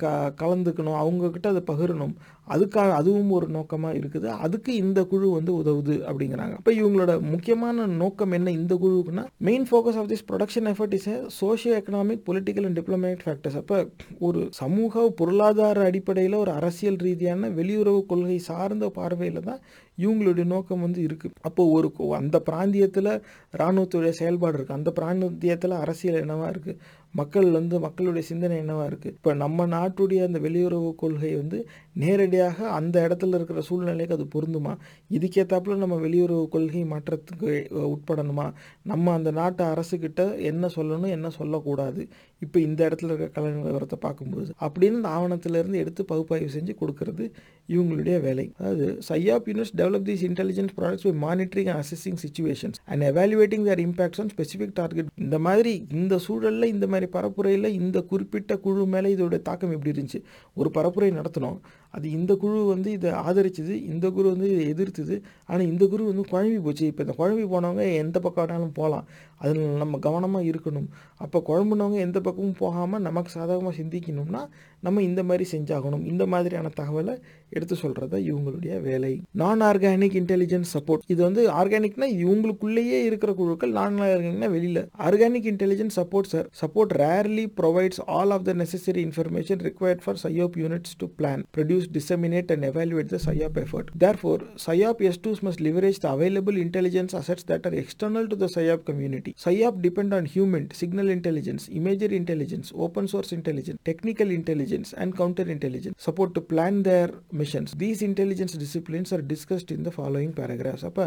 க 0.00 0.12
கலந்துக்கணும் 0.42 0.98
அவங்கக்கிட்ட 1.02 1.46
அதை 1.52 1.62
பகிரணும். 1.70 2.14
அதுக்காக 2.54 2.90
அதுவும் 3.00 3.30
ஒரு 3.30 3.46
நோக்கமாக 3.48 3.98
இருக்குது. 3.98 4.28
அதுக்கு 4.46 4.70
இந்த 4.74 5.00
குழு 5.04 5.28
வந்து 5.36 5.52
உதவுது 5.60 5.94
அப்படிங்கிறாங்க. 6.08 6.54
அப்போ 6.60 6.72
இவங்களோட 6.72 7.12
முக்கியமான 7.32 7.86
நோக்கம் 8.02 8.34
என்ன 8.38 8.52
இந்த 8.60 8.74
குழுவுக்குன்னா 8.74 9.24
main 9.38 9.66
focus 9.70 9.98
of 10.00 10.10
this 10.12 10.26
production 10.30 10.68
effort 10.72 10.96
is 10.98 11.08
socio 11.40 11.74
economic 11.80 12.24
political 12.28 12.66
and 12.68 12.78
diplomatic 12.80 13.24
factors 13.26 13.56
அப்போ 13.56 13.78
ஒரு 14.18 14.42
சமூக 14.52 15.08
பொருளாதார 15.20 15.84
அடிப்படையில் 15.84 16.36
ஒரு 16.36 16.52
அரசியல் 16.52 17.00
ரீதியான 17.06 17.50
வெளியுறவு 17.50 18.02
கொள்கை 18.06 18.38
சார்ந்த 18.50 18.88
பார்வையில் 18.90 19.40
தான் 19.40 19.62
இவங்களுடைய 19.98 20.44
நோக்கம் 20.44 20.80
வந்து 20.80 21.00
இருக்குது 21.02 21.34
அப்போ 21.42 21.62
ஒரு 21.70 21.88
அந்த 22.14 22.36
பிராந்தியத்தில் 22.38 23.10
இராணுவத்துடைய 23.54 24.12
செயல்பாடு 24.12 24.56
இருக்குது 24.58 24.78
அந்த 24.78 24.90
பிராந்தியத்தில் 24.90 25.76
அரசியல் 25.76 26.20
என்னவாக 26.20 26.50
இருக்குது 26.50 26.78
மக்கள் 27.14 27.48
வந்து 27.50 27.76
மக்களுடைய 27.78 28.24
சிந்தனை 28.26 28.56
என்னவா 28.58 28.84
இருக்குது 28.84 29.12
இப்போ 29.12 29.30
நம்ம 29.34 29.66
நாட்டுடைய 29.66 30.20
அந்த 30.22 30.38
வெளியுறவு 30.38 30.88
கொள்கை 30.94 31.32
வந்து 31.34 31.58
நேரடியாக 32.02 32.68
அந்த 32.78 32.96
இடத்துல 33.06 33.38
இருக்கிற 33.38 33.60
சூழ்நிலைக்கு 33.60 34.16
அது 34.16 34.26
பொருந்துமா? 34.34 34.72
இதுக்கேற்றாப்புல 35.16 35.76
நம்ம 35.82 35.96
வெளியுறவு 36.06 36.48
கொள்கை 36.48 36.84
மாற்றத்துக்கு 36.84 37.50
உட்படணுமா? 37.94 38.46
நம்ம 38.82 39.12
அந்த 39.12 39.30
நாட்டு 39.30 39.64
அரசுக்கிட்ட 39.64 40.22
என்ன 40.50 40.70
சொல்லணும் 40.76 41.14
என்ன 41.16 41.30
சொல்லக்கூடாது? 41.30 42.02
இப்போ 42.44 42.58
இந்த 42.60 42.80
இடத்துல 42.88 43.10
இருக்கிற 43.10 43.28
கலை 43.28 43.50
நிலவரத்தை 43.50 43.98
பார்க்கும்போது 44.00 44.50
அப்படின்னு 44.60 44.98
இந்த 45.00 45.10
ஆவணத்திலேருந்து 45.18 45.82
எடுத்து 45.82 46.04
பகுப்பாய்வு 46.04 46.48
செஞ்சு 46.56 46.74
கொடுக்கறது 46.80 47.24
இவங்களுடைய 47.68 48.16
வேலை. 48.20 48.46
அதாவது 48.58 48.86
PSYOP 49.08 49.46
units 49.50 49.74
develop 49.80 50.06
these 50.08 50.24
intelligence 50.28 50.74
products 50.78 51.06
by 51.08 51.12
monitoring 51.26 51.70
and 51.72 51.82
assisting 51.84 52.18
situations 52.24 52.78
and 52.84 53.02
evaluating 53.02 53.64
their 53.68 53.82
impacts 53.86 54.20
on 54.24 54.32
specific 54.34 54.74
target 54.74 55.08
இந்த 55.24 55.38
மாதிரி 55.38 55.72
இந்த 55.92 56.18
சூழலில் 56.26 56.72
இந்த 56.74 56.86
மாதிரி 56.86 57.08
பரப்புரையில் 57.16 57.70
இந்த 57.80 58.00
குறிப்பிட்ட 58.02 58.56
குழு 58.56 58.86
மேலே 58.86 59.14
இதோட 59.14 59.38
தாக்கம் 59.48 59.74
எப்படி 59.76 59.92
இருந்துச்சு? 59.94 60.20
ஒரு 60.54 60.70
பரப்புரை 60.74 61.10
நடத்தினோம். 61.20 61.58
அது 61.96 62.06
இந்த 62.18 62.32
குழு 62.42 62.58
வந்து 62.72 62.90
இதை 62.92 63.10
ஆதரிச்சது 63.26 63.74
இந்த 63.92 64.06
குரு 64.10 64.26
வந்து 64.34 64.48
இதை 64.54 64.64
எதிர்த்தது. 64.72 65.16
ஆனால் 65.50 65.66
இந்த 65.66 65.84
குரு 65.92 66.04
வந்து 66.10 66.24
குழம்பி 66.32 66.58
போச்சு. 66.66 66.84
இப்போ 66.90 67.02
இந்த 67.06 67.14
குழம்பி 67.20 67.44
போனவங்க 67.54 67.84
எந்த 68.02 68.16
பக்கம் 68.20 68.42
வேணாலும் 68.44 68.74
போகலாம். 68.80 69.06
அதில் 69.42 69.60
நம்ம 69.82 69.98
கவனமாக 70.06 70.48
இருக்கணும். 70.50 70.88
அப்போ 71.24 71.38
குழம்புனவங்க 71.48 71.98
எந்த 72.06 72.18
பக்கமும் 72.20 72.58
போகாமல் 72.58 73.04
நமக்கு 73.08 73.30
சாதகமாக 73.36 73.74
சிந்திக்கணும்னா 73.80 74.42
நம்ம 74.84 75.02
இந்த 75.02 75.22
மாதிரி 75.24 75.46
செஞ்சாகணும் 75.52 76.04
இந்த 76.06 76.24
மாதிரியான 76.26 76.72
தகவலை 76.76 77.14
எடுத்து 77.52 77.74
சொல்கிறதா 77.80 78.18
இவங்களுடைய 78.26 78.74
வேலை 78.82 79.10
நான் 79.40 79.60
ஆர்கானிக் 79.64 80.16
இன்டெலிஜென்ஸ் 80.20 80.70
சப்போர்ட் 80.74 81.04
இது 81.06 81.20
வந்து 81.22 81.42
ஆர்கானிக்னா 81.58 82.06
இவங்களுக்குள்ளேயே 82.24 82.98
இருக்கிற 83.08 83.32
குழுக்கள் 83.34 83.74
நான் 83.76 83.98
ஆர்கானிக்னா 84.06 84.48
வெளியில் 84.54 84.80
organic 85.06 85.48
intelligence 85.52 85.96
support 85.98 86.30
sir 86.32 86.48
support 86.60 86.94
rarely 87.02 87.44
provides 87.58 88.00
all 88.14 88.34
of 88.36 88.46
the 88.48 88.54
necessary 88.60 89.02
information 89.04 89.62
required 89.68 90.02
for 90.04 90.20
PSYOP 90.24 90.56
units 90.62 90.96
to 90.98 91.08
plan 91.18 91.44
produce 91.56 91.88
disseminate 91.98 92.52
and 92.54 92.66
evaluate 92.70 93.12
the 93.14 93.20
PSYOP 93.26 93.58
effort 93.64 93.90
therefore 94.20 94.44
PSYOP 94.64 95.02
S 95.08 95.20
twos 95.24 95.42
must 95.46 95.64
leverage 95.68 96.00
the 96.04 96.08
available 96.14 96.58
intelligence 96.64 97.14
assets 97.14 97.48
that 97.50 97.66
are 97.66 97.78
external 97.80 98.28
to 98.28 98.38
the 98.38 98.48
PSYOP 98.56 98.84
community 98.88 99.34
PSYOP 99.44 99.80
depend 99.84 100.14
on 100.14 100.28
human 100.34 100.68
signal 100.74 101.12
intelligence 101.14 101.66
imager 101.78 102.14
intelligence 102.14 102.70
open 102.84 103.10
source 103.12 103.32
intelligence 103.34 103.80
technical 103.84 104.32
intelligence 104.36 104.72
intelligence, 104.74 104.94
and 105.02 105.16
counter 105.16 105.44
intelligence 105.54 105.96
support 106.06 106.30
to 106.36 106.40
plan 106.52 106.82
their 106.88 107.08
missions. 107.40 107.68
These 107.82 108.00
intelligence 108.02 108.52
disciplines 108.62 109.12
are 109.12 109.22
discussed 109.34 109.70
in 109.76 109.82
the 109.86 109.92
following 109.98 110.30
paragraphs. 110.40 110.82
அப்போ 110.88 111.04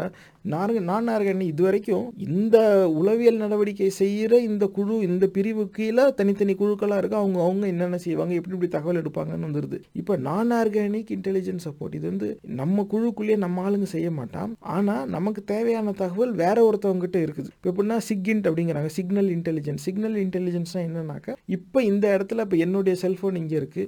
நான் 0.52 0.74
நான் 0.90 1.06
நார்கண்ணி 1.10 1.46
இது 1.52 1.62
வரைக்கும் 1.66 2.06
இந்த 2.28 2.56
உளவியல் 3.00 3.40
நடவடிக்கை 3.42 3.90
செய்கிற 4.00 4.32
இந்த 4.48 4.64
குழு 4.76 4.96
இந்த 5.08 5.24
பிரிவு 5.36 5.64
கீழே 5.78 6.04
தனித்தனி 6.20 6.54
குழுக்களாக 6.62 7.00
இருக்கு 7.02 7.18
அவங்க 7.22 7.38
அவங்க 7.46 7.64
என்னென்ன 7.72 8.00
செய்வாங்க 8.06 8.34
எப்படி 8.38 8.56
இப்படி 8.56 8.70
தகவல் 8.76 9.00
எடுப்பாங்கன்னு 9.02 9.48
வந்துருது. 9.48 9.78
இப்போ 10.00 10.16
நான் 10.28 10.52
ஆர்கானிக் 10.60 11.12
இன்டெலிஜென்ஸ் 11.16 11.66
சப்போர்ட் 11.68 11.96
இது 11.98 12.06
வந்து 12.12 12.28
நம்ம 12.60 12.86
குழுக்குள்ளேயே 12.94 13.38
நம்ம 13.44 13.64
ஆளுங்க 13.66 13.88
செய்ய 13.94 14.10
மாட்டான். 14.20 14.52
ஆனால் 14.76 15.04
நமக்கு 15.16 15.42
தேவையான 15.54 15.94
தகவல் 16.02 16.34
வேற 16.42 16.56
ஒருத்தவங்க 16.68 17.04
கிட்ட 17.06 17.20
இருக்குது. 17.26 17.50
இப்போ 17.58 17.70
எப்படின்னா 17.72 17.98
சிக்இன்ட் 18.10 18.48
அப்படிங்கிறாங்க. 18.50 18.92
சிக்னல் 18.98 19.30
இன்டெலிஜென்ஸ் 19.36 19.84
சிக்னல் 19.88 20.18
இன்டெலிஜென்ஸ்னா 20.24 20.82
என்னன்னாக்கா 20.88 21.34
இப்போ 21.56 21.78
இந்த 21.90 22.06
இடத்துல 22.16 22.44
இப்போ 22.46 22.58
என்னுடைய 22.64 22.94
செல்ஃபோன் 23.04 23.38
இங்கே 23.42 23.57
இருக்கு. 23.58 23.84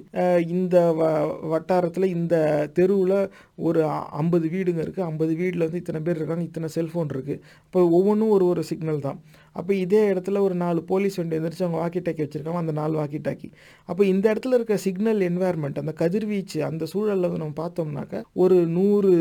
இந்த 0.47 0.77
வ- 0.99 1.49
வட்டாரத்தில் 1.49 2.13
இந்த 2.15 2.35
தெருவில் 2.73 3.17
ஒரு 3.59 3.81
ஐம்பது 4.21 4.47
வீடுங்க 4.47 4.81
இருக்குது 4.81 5.09
ஐம்பது 5.11 5.35
வீட்டில் 5.35 5.65
வந்து 5.65 5.77
இத்தனை 5.77 6.01
பேர் 6.01 6.15
இருக்காங்க. 6.15 6.43
இத்தனை 6.43 6.69
செல்ஃபோன் 6.75 7.11
இருக்குது 7.13 7.41
இப்போ 7.65 7.81
ஒவ்வொன்றும் 7.89 8.29
ஒரு 8.29 8.45
ஒரு 8.45 8.63
சிக்னல் 8.63 8.99
தான். 8.99 9.19
அப்போ 9.51 9.73
இதே 9.73 10.01
இடத்துல 10.11 10.39
ஒரு 10.39 10.55
நாலு 10.55 10.83
போலீஸ் 10.83 11.17
வண்டி 11.17 11.37
எந்திரிச்சு 11.37 11.65
அவங்க 11.65 11.79
வாக்கி 11.81 12.01
டாக்கி 12.03 12.23
வச்சுருக்காங்க 12.25 12.61
அந்த 12.63 12.71
நாலு 12.71 12.93
வாக்கி 12.99 13.19
டாக்கி 13.23 13.49
அப்போ 13.85 14.05
இந்த 14.05 14.33
இடத்துல 14.33 14.53
இருக்க 14.53 14.77
சிக்னல் 14.77 15.21
என்வாயர்மெண்ட் 15.29 15.79
அந்த 15.79 15.93
கதிர்வீச்சு 15.97 16.59
அந்த 16.63 16.85
சூழலில் 16.85 17.29
வந்து 17.29 17.43
நம்ம 17.43 17.57
பார்த்தோம்னாக்க 17.61 18.21
ஒரு 18.33 18.55
நூறு 18.67 19.11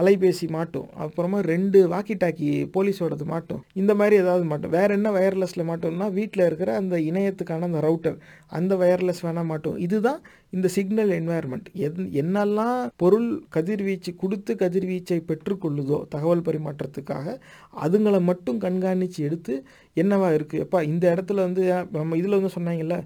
அலைபேசி 0.00 0.46
மாட்டும். 0.48 0.88
அப்புறமா 0.94 1.40
ரெண்டு 1.40 1.78
வாக்கி 1.88 2.14
டாக்கி 2.24 2.48
போலீஸோடது 2.76 3.24
மாட்டும். 3.24 3.62
இந்த 3.74 3.94
மாதிரி 3.94 4.16
ஏதாவது 4.16 4.44
மாட்டும். 4.44 4.70
வேற 4.70 4.94
என்ன 4.94 5.10
வயர்லெஸில் 5.10 5.68
மாட்டோம்னா 5.70 6.12
வீட்டில் 6.12 6.46
இருக்கிற 6.46 6.74
அந்த 6.76 6.96
இணையத்துக்கான 6.96 7.68
அந்த 7.70 7.80
ரவுட்டர் 7.80 8.18
அந்த 8.46 8.76
வயர்லெஸ் 8.76 9.22
வேணால் 9.22 9.44
மாட்டோம். 9.44 9.76
இதுதான் 9.76 10.20
இந்த 10.56 10.68
சிக்னல் 10.68 11.12
என்வாயர்மெண்ட் 11.16 11.68
என் 11.78 12.10
என்னெல்லாம் 12.14 12.76
பொருள் 12.96 13.26
கதிர்வீச்சு 13.48 14.10
கொடுத்து 14.16 14.52
கதிர்வீச்சை 14.56 15.18
பெற்றுக்கொள்ளுதோ 15.26 15.98
தகவல் 16.08 16.46
பரிமாற்றத்துக்காக 16.46 17.26
அதுங்களை 17.80 18.20
மட்டும் 18.22 18.58
கண்காணித்து 18.58 19.20
எடுத்து 19.22 19.54
என்னவா 19.96 20.28
இருக்குது 20.32 20.62
எப்பா 20.64 20.80
இந்த 20.86 21.04
இடத்துல 21.14 21.42
வந்து 21.42 21.64
நம்ம 21.92 22.16
இதில் 22.16 22.38
வந்து 22.38 22.56
சொன்னாங்கல்ல 22.56 22.98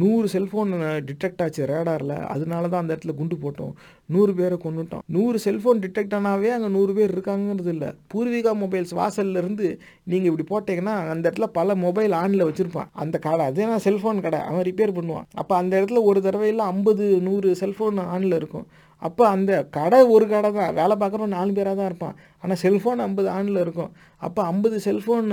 நூறு 0.00 0.26
செல்ஃபோன் 0.32 0.70
டிடெக்ட் 1.08 1.42
ஆச்சு 1.44 1.62
ரேடாரில் 1.70 2.14
அதனால 2.34 2.62
தான் 2.72 2.82
அந்த 2.82 2.92
இடத்துல 2.94 3.14
குண்டு 3.20 3.36
போட்டோம். 3.44 3.72
நூறு 4.14 4.32
பேரை 4.38 4.56
கொண்டுட்டோம் 4.64 5.02
நூறு 5.16 5.38
செல்ஃபோன் 5.44 5.80
டிடெக்ட் 5.84 6.14
ஆனாவே 6.18 6.50
அங்கே 6.56 6.68
நூறு 6.76 6.92
பேர் 6.98 7.14
இருக்காங்கிறது 7.16 7.70
இல்லை. 7.74 7.90
பூர்வீகா 8.12 8.52
மொபைல்ஸ் 8.62 8.94
வாசல்ல 9.00 9.42
இருந்து 9.42 9.68
நீங்கள் 10.12 10.30
இப்படி 10.32 10.46
போட்டீங்கன்னா 10.52 10.96
அந்த 11.14 11.24
இடத்துல 11.30 11.48
பல 11.58 11.74
மொபைல் 11.86 12.14
ஆனில் 12.22 12.46
வச்சுருப்பான். 12.48 12.90
அந்த 13.04 13.18
கடை 13.26 13.46
அதே 13.50 13.66
நான் 13.72 13.86
செல்ஃபோன் 13.88 14.24
கடை. 14.26 14.40
அவன் 14.50 14.66
ரிப்பேர் 14.70 14.96
பண்ணுவான். 14.98 15.28
அப்போ 15.42 15.56
அந்த 15.60 15.72
இடத்துல 15.80 16.02
ஒரு 16.10 16.20
தடவையில் 16.26 16.66
ஐம்பது 16.72 17.06
நூறு 17.28 17.50
செல்ஃபோன் 17.62 18.02
ஆனில் 18.16 18.38
இருக்கும். 18.40 18.66
அப்போ 19.06 19.22
அந்த 19.34 19.52
கடை 19.76 19.98
ஒரு 20.14 20.26
கடை 20.32 20.50
தான். 20.58 20.72
வேலை 20.80 20.94
பார்க்குறவன் 21.02 21.36
நாலு 21.36 21.50
பேராக 21.58 21.76
தான் 21.78 21.88
இருப்பான். 21.90 22.16
ஆனால் 22.42 22.60
செல்ஃபோன் 22.64 23.00
ஐம்பது 23.06 23.28
ஆண்டில் 23.36 23.60
இருக்கும். 23.64 23.90
அப்போ 24.26 24.40
ஐம்பது 24.50 24.76
செல்ஃபோன் 24.86 25.28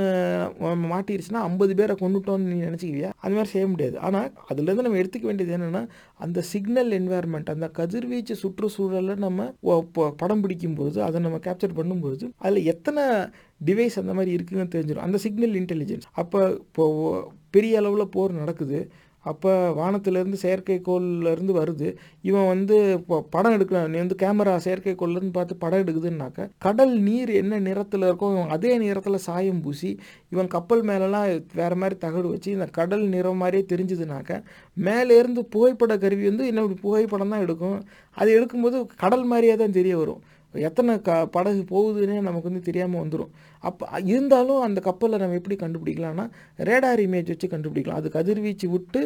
மாட்டிருச்சுன்னா 0.94 1.42
ஐம்பது 1.50 1.74
பேரை 1.80 1.96
கொண்டுட்டோம்னு 2.02 2.50
நீ 2.54 2.58
நினச்சிக்கிவியா 2.68 3.12
அது 3.24 3.34
மாதிரி 3.38 3.52
செய்ய 3.54 3.66
முடியாது. 3.74 3.96
ஆனால் 4.08 4.28
அதுலேருந்து 4.50 4.86
நம்ம 4.88 5.00
எடுத்துக்க 5.02 5.28
வேண்டியது 5.30 5.56
என்னென்னா 5.58 5.84
அந்த 6.26 6.42
சிக்னல் 6.52 6.92
என்வாயர்மெண்ட் 7.00 7.54
அந்த 7.56 7.70
கதிர்வீச்சு 7.80 8.36
சுற்றுச்சூழலில் 8.44 9.24
நம்ம 9.26 9.48
படம் 10.22 10.44
பிடிக்கும்போது 10.46 11.00
அதை 11.08 11.22
நம்ம 11.28 11.40
கேப்சர் 11.48 11.78
பண்ணும்போது 11.80 12.26
அதில் 12.44 12.70
எத்தனை 12.74 13.06
டிவைஸ் 13.70 14.02
அந்த 14.04 14.14
மாதிரி 14.18 14.32
இருக்குன்னு 14.38 14.74
தெரிஞ்சிடும். 14.76 15.06
அந்த 15.08 15.18
சிக்னல் 15.26 15.56
இன்டெலிஜென்ஸ் 15.62 16.08
அப்போ 16.22 16.40
இப்போ 16.68 16.86
பெரிய 17.56 17.80
அளவில் 17.82 18.14
போர் 18.16 18.40
நடக்குது. 18.42 18.80
அப்போ 19.26 19.52
வானத்திலேருந்து 19.80 20.38
செயற்கைக்கோள்லேருந்து 20.44 21.54
வருது. 21.60 21.90
இவன் 22.30 22.48
வந்து 22.52 22.76
இப்போ 22.98 23.18
படம் 23.36 23.56
எடுக்கிறான் 23.58 23.92
நீ 23.94 23.98
வந்து 24.04 24.18
கேமரா 24.24 24.56
செயற்கைக்கோள்லேருந்து 24.66 25.36
பார்த்து 25.38 25.62
படம் 25.64 25.84
எடுக்குதுன்னாக்க 25.84 26.48
கடல் 26.66 26.94
நீர் 27.08 27.32
என்ன 27.42 27.60
நிறத்தில் 27.68 28.08
இருக்கோ 28.10 28.30
இவன் 28.36 28.54
அதே 28.58 28.74
நிறத்தில் 28.86 29.24
சாயம் 29.28 29.64
பூசி 29.66 29.92
இவன் 30.36 30.52
கப்பல் 30.56 30.84
மேலெலாம் 30.90 31.28
வேறு 31.62 31.78
மாதிரி 31.84 31.98
தகடு 32.06 32.28
வச்சு 32.34 32.50
இந்த 32.58 32.68
கடல் 32.80 33.06
நிறம் 33.16 33.42
மாதிரியே 33.44 33.66
தெரிஞ்சதுனாக்க 33.72 34.42
மேலேருந்து 34.78 35.44
புகைப்பட 35.56 35.94
கருவி 36.04 36.26
வந்து 36.32 36.46
என்ன 36.52 36.68
புகைப்படம் 36.86 37.34
தான் 37.34 37.44
எடுக்கும். 37.46 37.80
அது 38.18 38.30
எடுக்கும்போது 38.38 38.78
கடல் 39.04 39.28
மாதிரியே 39.32 39.56
தான் 39.64 39.78
தெரிய 39.80 39.96
வரும். 40.04 40.22
எத்தனை 40.54 40.94
க 41.06 41.12
படகு 41.36 41.62
போகுதுன்னே 41.72 42.18
நமக்கு 42.26 42.50
வந்து 42.50 42.68
தெரியாமல் 42.68 43.02
வந்துடும் 43.02 43.32
அப்போ 43.70 43.86
இருந்தாலும் 44.12 44.62
அந்த 44.68 44.80
கப்பலை 44.88 45.18
நம்ம 45.22 45.38
எப்படி 45.40 45.58
கண்டுபிடிக்கலாம்னா 45.64 46.26
ரேடார் 46.70 47.02
இமேஜ் 47.06 47.32
வச்சு 47.34 47.48
கண்டுபிடிக்கலாம். 47.54 48.00
அது 48.02 48.10
கதிர்வீச்சு 48.18 48.68
விட்டு 48.76 49.02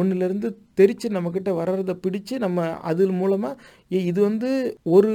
ஒன்றுலேருந்து 0.00 0.48
தெரித்து 0.80 1.06
நம்மக்கிட்ட 1.16 1.50
வர்றதை 1.60 1.94
பிடிச்சு 2.04 2.34
நம்ம 2.44 2.66
அது 2.90 3.08
மூலமாக 3.20 4.00
இது 4.10 4.20
வந்து 4.26 4.50
ஒரு 4.96 5.10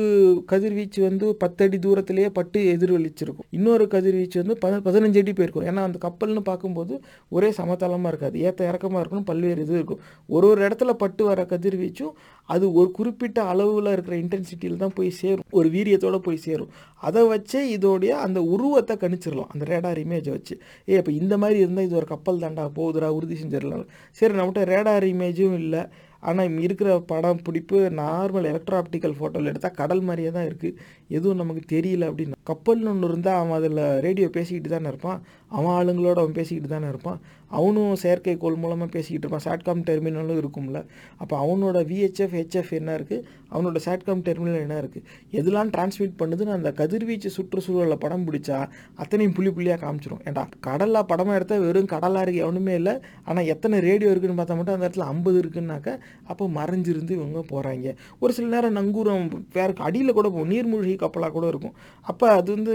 கதிர்வீச்சு 0.51 0.99
வந்து 1.07 1.27
பத்தடி 1.43 1.77
தூரத்திலேயே 1.85 2.29
பட்டு 2.39 2.59
எதிர்வலிச்சிருக்கும் 2.73 3.47
இன்னொரு 3.57 3.85
கதிர்வீச்சு 3.93 4.37
வந்து 4.41 4.55
பத 4.63 4.79
பதினஞ்சு 4.87 5.21
அடி 5.21 5.33
போயிருக்கும். 5.37 5.67
ஏன்னா 5.69 5.83
அந்த 5.87 5.99
கப்பல்னு 6.05 6.43
பார்க்கும்போது 6.49 6.93
ஒரே 7.35 7.49
சமதளமாக 7.59 8.11
இருக்காது. 8.13 8.35
ஏற்ற 8.47 8.61
இறக்கமாக 8.71 9.01
இருக்கணும் 9.03 9.29
பல்வேறு 9.31 9.63
இது 9.65 9.73
இருக்கும். 9.79 10.01
ஒரு 10.35 10.47
ஒரு 10.51 10.61
இடத்துல 10.67 10.93
பட்டு 11.03 11.23
வர 11.29 11.45
கதிர்வீச்சும் 11.53 12.13
அது 12.49 12.65
ஒரு 12.79 12.89
குறிப்பிட்ட 12.97 13.39
அளவில் 13.51 13.93
இருக்கிற 13.93 14.15
இன்டென்சிட்டியில் 14.23 14.81
தான் 14.83 14.93
போய் 14.97 15.09
சேரும். 15.21 15.47
ஒரு 15.59 15.67
வீரியத்தோடு 15.75 16.19
போய் 16.27 16.43
சேரும். 16.45 16.69
அதை 17.01 17.21
வச்சே 17.31 17.61
இதோடைய 17.75 18.11
அந்த 18.25 18.39
உருவத்தை 18.53 18.95
கணிச்சிடலாம். 19.03 19.51
அந்த 19.53 19.65
ரேடார் 19.73 19.99
இமேஜை 20.05 20.31
வச்சு. 20.37 20.55
ஏ 20.89 20.97
இப்போ 21.01 21.11
இந்த 21.21 21.33
மாதிரி 21.43 21.59
இருந்தால் 21.63 21.87
இது 21.87 21.99
ஒரு 22.01 22.07
கப்பல் 22.13 22.43
தாண்டா 22.43 22.65
போகுதுடா 22.79 23.09
உறுதி 23.17 23.37
செஞ்சிடலாம் 23.41 23.87
சரி 24.19 24.33
நம்மகிட்ட 24.39 24.63
ரேடார் 24.73 25.07
இமேஜும் 25.13 25.57
இல்லை. 25.63 25.83
ஆனால் 26.27 26.55
இருக்கிற 26.65 26.89
படம் 27.11 27.41
பிடிப்பு 27.47 27.79
நார்மல் 27.99 28.47
எலக்ட்ரோ 28.51 28.77
ஆப்டிக்கல் 28.81 29.15
ஃபோட்டோவில் 29.17 29.49
எடுத்தால் 29.51 29.75
கடல் 29.81 30.01
மாதிரியே 30.07 30.31
தான் 30.37 30.47
இருக்குது 30.49 30.77
எதுவும் 31.15 31.41
நமக்கு 31.41 31.63
தெரியல 31.75 32.09
அப்படின்னு 32.09 32.35
கப்பல்னு 32.49 32.89
ஒன்று 32.91 33.07
இருந்தால் 33.11 33.39
அவன் 33.39 33.57
அதில் 33.59 33.81
ரேடியோ 34.05 34.27
பேசிக்கிட்டு 34.35 34.69
தானே 34.73 34.87
இருப்பான். 34.91 35.19
அவன் 35.57 35.73
ஆளுங்களோட 35.77 36.17
அவன் 36.23 36.37
பேசிக்கிட்டு 36.37 36.69
தானே 36.73 36.87
இருப்பான். 36.93 37.19
அவனும் 37.57 37.97
செயற்கைக்கோள் 38.03 38.57
மூலமாக 38.61 38.89
பேசிக்கிட்டு 38.93 39.25
இருப்பான். 39.25 39.45
சாட்காம் 39.47 39.83
டெர்மினலும் 39.89 40.39
இருக்கும்ல. 40.41 40.79
அப்போ 41.21 41.35
அவனோட 41.43 41.77
விஹெச்எஃப் 41.91 42.35
ஹெச்எஃப் 42.39 42.71
என்ன 42.79 42.95
இருக்குது 42.99 43.23
அவனோட 43.53 43.79
சாட்காம் 43.85 44.23
டெர்மினல் 44.27 44.61
என்ன 44.63 44.77
இருக்குது 44.81 45.05
எதெல்லாம் 45.39 45.69
டிரான்ஸ்மிட் 45.75 46.17
பண்ணுதுன்னு 46.21 46.55
அந்த 46.57 46.71
கதிர்வீச்சு 46.79 47.29
சுற்றுச்சூழலில் 47.37 48.01
படம் 48.03 48.25
பிடிச்சா 48.27 48.57
அத்தனையும் 49.03 49.35
புள்ளி 49.37 49.51
புள்ளியாக 49.57 49.79
காமிச்சிடும் 49.83 50.23
ஏன்டா 50.27 50.43
கடலாக 50.67 51.03
படமாக 51.11 51.37
எடுத்தால் 51.39 51.63
வெறும் 51.67 51.89
கடலாக 51.93 52.23
இருக்குது 52.25 52.45
எவனுமே 52.47 52.75
இல்லை. 52.81 52.95
ஆனால் 53.29 53.49
எத்தனை 53.55 53.79
ரேடியோ 53.89 54.11
இருக்குன்னு 54.13 54.39
பார்த்தா 54.41 54.57
மட்டும் 54.59 54.77
அந்த 54.77 54.87
இடத்துல 54.87 55.07
ஐம்பது 55.13 55.39
இருக்குன்னாக்க 55.43 55.89
அப்போ 56.31 56.47
மறைஞ்சிருந்து 56.59 57.15
இவங்க 57.19 57.43
போகிறாங்க 57.53 57.95
ஒரு 58.23 58.33
சில 58.39 58.47
நேரம் 58.55 58.77
நங்கூரம் 58.79 59.31
வேற 59.57 59.69
அடியில் 59.89 60.17
கூட 60.19 60.27
போகும் 60.29 60.53
நீர்மூழ்கி 60.55 60.96
கப்பலாக 61.03 61.31
கூட 61.37 61.45
இருக்கும். 61.47 61.75
அப்போ 62.01 62.27
அது 62.39 62.49
வந்து 62.55 62.73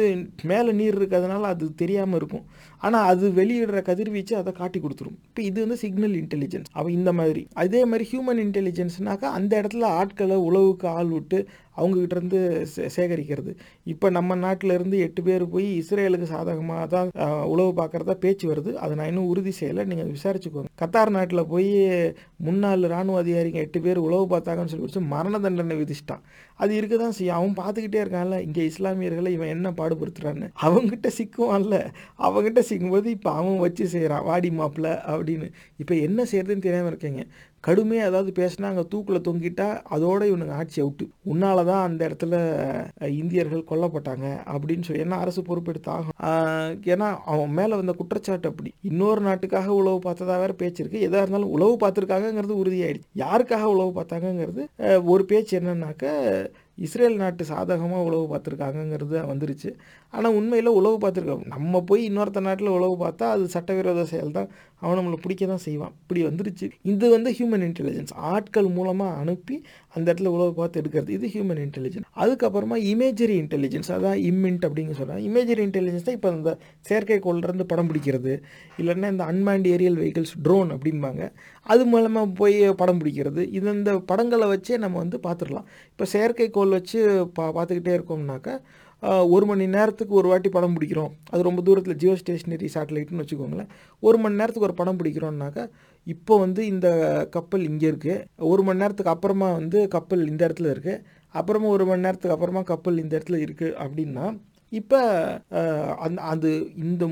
மேலே 0.51 0.73
நீர் 0.73 0.99
இருக்கிறதுனால 1.01 1.51
அது 1.55 1.67
தெரியாமல் 1.75 2.19
இருக்கும். 2.21 2.45
ஆனால் 2.87 3.09
அது 3.13 3.27
வெளியிடுற 3.31 3.81
கதிர்வீச்சு 3.83 4.35
அதை 4.37 4.53
காட்டி 4.53 4.79
கொடுத்துரும். 4.81 5.19
இப்போ 5.29 5.43
இது 5.43 5.59
வந்து 5.61 5.77
சிக்னல் 5.77 6.17
இன்டெலிஜென்ஸ் 6.23 6.71
அவன் 6.73 6.93
இந்த 6.93 7.13
மாதிரி. 7.13 7.43
அதே 7.65 7.83
மாதிரி 7.85 8.07
ஹியூமன் 8.13 8.41
இன்டெலிஜென்ஸ்னாக்கா 8.47 9.31
அந்த 9.39 9.53
இடத்துல 9.63 9.91
ஆட்களை 10.01 10.39
உழவுக்கு 10.49 10.89
ஆள் 10.99 11.13
விட்டு 11.17 11.41
அவங்ககிட்ட 11.77 12.11
இருந்து 12.11 12.67
சே- 12.77 12.89
சேகரிக்கிறது. 12.97 13.55
இப்போ 13.85 14.11
நம்ம 14.11 14.35
நாட்டில் 14.35 14.71
இருந்து 14.71 14.99
எட்டு 14.99 15.23
பேர் 15.23 15.49
போய் 15.49 15.79
இஸ்ரேலுக்கு 15.79 16.23
சாதகமாக 16.23 16.87
தான் 16.87 17.11
உழவு 17.45 17.61
உளவு 17.63 17.83
பார்க்குறதா 17.83 18.11
பேச்சு 18.11 18.55
வருது. 18.55 18.73
அதை 18.73 18.97
நான் 18.97 19.07
இன்னும் 19.07 19.27
உறுதி 19.27 19.53
செய்யலை. 19.61 19.85
நீங்கள் 19.85 20.11
விசாரிச்சுக்கோங்க. 20.11 20.65
கத்தார் 20.79 21.11
நாட்டில் 21.11 21.47
போய் 21.47 21.89
முன்னாள் 22.37 22.81
ராணுவ 22.81 23.23
அதிகாரிங்க 23.23 23.55
எட்டு 23.55 23.81
பேர் 23.81 23.97
உளவு 23.97 24.37
பார்த்தாங்கன்னு 24.37 24.65
சொல்லி 24.65 24.81
வச்சு 24.81 25.01
மரண 25.01 25.39
தண்டனை 25.39 25.83
விதிச்சிட்டான். 25.83 26.21
அது 26.55 26.77
இருக்க 26.77 26.97
தான் 26.97 27.13
செய்யும். 27.13 27.35
அவன் 27.35 27.55
பார்த்துக்கிட்டே 27.57 27.95
இருக்கான்ல. 27.95 28.41
இங்கே 28.41 28.73
இஸ்லாமியர்களை 28.79 29.29
இவன் 29.29 29.49
என்ன 29.49 29.71
பாடுபடுத்துறான்னு. 29.71 30.51
அவங்ககிட்ட 30.63 31.11
சிக்குவான்ல. 31.19 31.91
அவங்ககிட்ட 32.19 32.63
சிக்கும்போது 32.69 33.07
இப்போ 33.07 33.33
அவன் 33.33 33.59
வச்சு 33.59 33.89
செய்கிறான் 33.89 34.25
வாடி 34.25 34.49
மாப்பிள்ள 34.49 34.99
அப்படின்னு. 35.07 35.53
இப்போ 35.77 35.95
என்ன 35.95 36.23
செய்யறதுன்னு 36.23 36.59
தெரியாமல் 36.59 36.87
இருக்கீங்க. 36.87 37.25
கடுமையாக 37.65 38.11
ஏதாவது 38.11 38.31
பேசினா 38.39 38.71
அங்கே 38.71 38.85
தூக்கில் 38.93 39.25
தொங்கிட்டா 39.27 39.67
அதோட 39.95 40.23
இவனுங்க 40.31 40.55
ஆட்சி 40.61 40.79
அவுட்டு 40.85 41.05
உன்னால 41.33 41.65
தான் 41.71 41.85
அந்த 41.89 42.01
இடத்துல 42.09 42.35
இந்தியர்கள் 43.21 43.69
கொல்லப்பட்டாங்க 43.71 44.27
அப்படின்னு 44.55 44.87
சொல்லி 44.87 45.05
ஏன்னா 45.05 45.19
அரசு 45.25 45.43
பொறுப்பெடுத்து 45.51 45.91
ஆகும் 45.97 46.17
ஏன்னா 46.95 47.09
அவன் 47.33 47.55
மேலே 47.59 47.75
வந்த 47.81 47.93
குற்றச்சாட்டு 48.01 48.51
அப்படி. 48.53 48.71
இன்னொரு 48.91 49.21
நாட்டுக்காக 49.29 49.71
உழவு 49.81 50.01
பார்த்ததா 50.09 50.41
வேற 50.45 50.53
பேச்சு 50.63 50.83
இருக்கு. 50.83 51.05
எதாக 51.07 51.23
இருந்தாலும் 51.25 51.55
உளவு 51.57 51.77
பார்த்துருக்காங்கங்கிறது 51.85 52.61
உறுதியாயிடுச்சு. 52.63 53.09
யாருக்காக 53.25 53.71
உழவு 53.75 53.93
பார்த்தாங்கங்கிறது 53.99 54.65
ஒரு 55.15 55.25
பேச்சு 55.33 55.55
என்னன்னாக்க 55.61 56.05
இஸ்ரேல் 56.87 57.17
நாட்டு 57.23 57.45
சாதகமாக 57.51 58.07
உழவு 58.09 58.27
பார்த்துருக்காங்கங்கிறது 58.33 59.17
வந்துருச்சு. 59.31 59.71
ஆனால் 60.17 60.35
உண்மையில் 60.39 60.77
உழவு 60.79 60.97
பார்த்துருக்கோம் 61.03 61.47
நம்ம 61.55 61.81
போய் 61.91 62.03
இன்னொருத்த 62.09 62.41
நாட்டில் 62.47 62.75
உழவு 62.77 62.95
பார்த்தா 63.03 63.27
அது 63.35 63.45
சட்டவிரோத 63.55 64.05
செயல் 64.13 64.37
தான் 64.39 64.49
அவன் 64.83 64.99
நம்மளை 64.99 65.19
பிடிக்க 65.25 65.45
தான் 65.51 65.63
செய்வான். 65.65 65.93
இப்படி 66.03 66.21
வந்துருச்சு. 66.27 66.67
இது 66.93 67.07
வந்து 67.15 67.31
ஹியூமன் 67.37 67.65
இன்டெலிஜென்ஸ் 67.67 68.13
ஆட்கள் 68.33 68.69
மூலமாக 68.77 69.19
அனுப்பி 69.23 69.57
அந்த 69.95 70.05
இடத்துல 70.09 70.33
உழவு 70.37 70.53
பார்த்து 70.59 70.81
எடுக்கிறது. 70.81 71.11
இது 71.19 71.27
ஹியூமன் 71.35 71.61
இன்டெலிஜென்ஸ் 71.67 72.09
அதுக்கப்புறமா 72.23 72.77
இமேஜரி 72.93 73.37
இன்டெலிஜென்ஸ் 73.43 73.91
அதான் 73.97 74.19
இம்மின்ட் 74.31 74.67
அப்படின்னு 74.69 74.97
சொல்கிறாங்க 75.01 75.23
இமேஜரி 75.29 75.65
இன்டெலிஜென்ஸ் 75.69 76.07
தான் 76.09 76.19
இப்போ 76.19 76.33
இந்த 76.37 76.53
செயற்கைக்கோள்லேருந்து 76.89 77.67
படம் 77.73 77.91
பிடிக்கிறது. 77.93 78.35
இல்லைன்னா 78.81 79.11
இந்த 79.15 79.25
அன்மேண்ட் 79.33 79.69
ஏரியல் 79.75 79.99
வெஹிக்கிள்ஸ் 80.03 80.37
ட்ரோன் 80.49 80.71
அப்படிம்பாங்க. 80.77 81.23
அது 81.73 81.83
மூலமாக 81.95 82.29
போய் 82.43 82.61
படம் 82.83 83.01
பிடிக்கிறது. 83.03 83.43
இது 83.59 83.75
இந்த 83.79 83.93
படங்களை 84.13 84.49
வச்சே 84.55 84.77
நம்ம 84.85 84.99
வந்து 85.05 85.19
பார்த்துடலாம். 85.29 85.69
இப்போ 85.93 86.07
செயற்கைக்கோள் 86.15 86.77
வச்சு 86.79 87.01
பா 87.39 87.47
பார்த்துக்கிட்டே 87.59 87.95
இருக்கோம்னாக்கா 87.99 88.57
ஒரு 89.35 89.45
மணி 89.51 89.65
நேரத்துக்கு 89.77 90.15
ஒரு 90.21 90.29
வாட்டி 90.33 90.49
படம் 90.57 90.75
பிடிக்கிறோம். 90.77 91.13
அது 91.33 91.43
ரொம்ப 91.49 91.63
தூரத்தில் 91.69 91.99
ஜியோ 92.03 92.15
ஸ்டேஷனரி 92.21 92.69
சேட்டலைட்னு 92.75 93.23
வச்சுக்கோங்களேன். 93.23 93.71
ஒரு 94.03 94.19
மணி 94.25 94.39
நேரத்துக்கு 94.41 94.69
ஒரு 94.71 94.79
படம் 94.81 95.01
பிடிக்கிறோம்னாக்கா 95.01 95.65
இப்போ 96.07 96.35
வந்து 96.45 96.63
இந்த 96.73 96.89
கப்பல் 97.37 97.67
இங்கே 97.71 97.89
இருக்குது 97.91 98.47
ஒரு 98.53 98.63
மணி 98.69 98.83
நேரத்துக்கு 98.83 99.15
அப்புறமா 99.15 99.51
வந்து 99.59 99.81
கப்பல் 99.97 100.25
இந்த 100.31 100.43
இடத்துல 100.49 100.73
இருக்குது 100.75 101.03
அப்புறமா 101.41 101.69
ஒரு 101.77 101.85
மணி 101.91 102.05
நேரத்துக்கு 102.07 102.37
அப்புறமா 102.37 102.63
கப்பல் 102.73 103.03
இந்த 103.05 103.13
இடத்துல 103.19 103.39
இருக்குது 103.47 103.77
அப்படின்னா 103.85 104.25
இப்போ 104.73 104.99
அந்த 106.05 106.19
அது 106.33 106.51
இந்த 106.85 107.05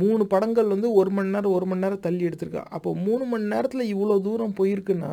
மூணு 0.00 0.22
படங்கள் 0.32 0.68
வந்து 0.72 0.88
ஒரு 1.00 1.10
மணி 1.16 1.34
நேரம் 1.36 1.54
ஒரு 1.56 1.66
மணி 1.70 1.84
நேரம் 1.84 2.04
தள்ளி 2.04 2.22
எடுத்திருக்கா. 2.28 2.62
அப்போ 2.76 2.90
மூணு 3.06 3.24
மணி 3.30 3.44
நேரத்தில் 3.52 3.90
இவ்வளோ 3.94 4.16
தூரம் 4.26 4.54
போயிருக்குன்னா 4.60 5.10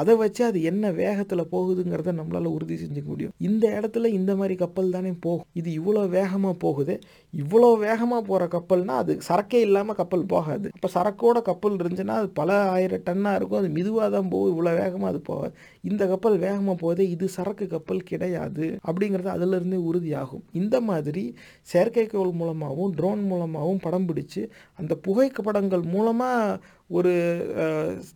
அதை 0.00 0.14
வச்சு 0.22 0.42
அது 0.48 0.58
என்ன 0.70 0.90
வேகத்தில் 1.02 1.42
போகுதுங்கிறத 1.54 2.14
நம்மளால் 2.18 2.48
உறுதி 2.56 2.76
செஞ்சுக்க 2.82 3.08
முடியும். 3.14 3.34
இந்த 3.48 3.64
இடத்துல 3.78 4.10
இந்த 4.18 4.32
மாதிரி 4.40 4.56
கப்பல் 4.62 4.94
தானே 4.96 5.12
போகும். 5.26 5.46
இது 5.60 5.70
இவ்வளோ 5.80 6.02
வேகமாக 6.16 6.54
போகுது. 6.64 6.96
இவ்வளோ 7.34 7.70
வேகமாக 7.84 8.22
போகிற 8.28 8.44
கப்பல்னால் 8.56 9.00
அது 9.02 9.14
சரக்கே 9.28 9.60
இல்லாமல் 9.68 9.98
கப்பல் 10.00 10.26
போகாது. 10.34 10.68
அப்போ 10.76 10.90
சரக்கோட 10.96 11.38
கப்பல் 11.50 11.78
இருந்துச்சுன்னா 11.80 12.18
அது 12.22 12.30
பல 12.40 12.50
ஆயிரம் 12.74 13.04
டன்னாக 13.08 13.38
இருக்கும். 13.40 13.60
அது 13.62 13.70
மெதுவாக 13.78 14.08
தான் 14.16 14.30
போகும். 14.34 14.52
இவ்வளோ 14.54 14.74
வேகமாக 14.82 15.10
அது 15.12 15.22
போகாது. 15.30 15.54
இந்த 15.90 16.02
கப்பல் 16.12 16.38
வேகமாக 16.46 16.76
போகுது 16.84 17.02
இது 17.14 17.26
சரக்கு 17.36 17.66
கப்பல் 17.74 18.06
கிடையாது 18.12 18.66
அப்படிங்கிறது 18.88 19.30
அதிலிருந்தே 19.36 19.80
உறுதியாகும். 19.90 20.44
இந்த 20.62 20.76
மாதிரி 20.90 21.24
செயற்கைக்கோள் 21.72 22.32
மூலமாகவும் 22.40 22.94
ட்ரோன் 23.00 23.22
மூலமாகவும் 23.32 23.82
படம் 23.86 24.08
பிடிச்சு 24.08 24.42
அந்த 24.80 24.92
புகைப்படங்கள் 25.06 25.84
மூலமாக 25.94 26.74
ஒரு 26.96 27.12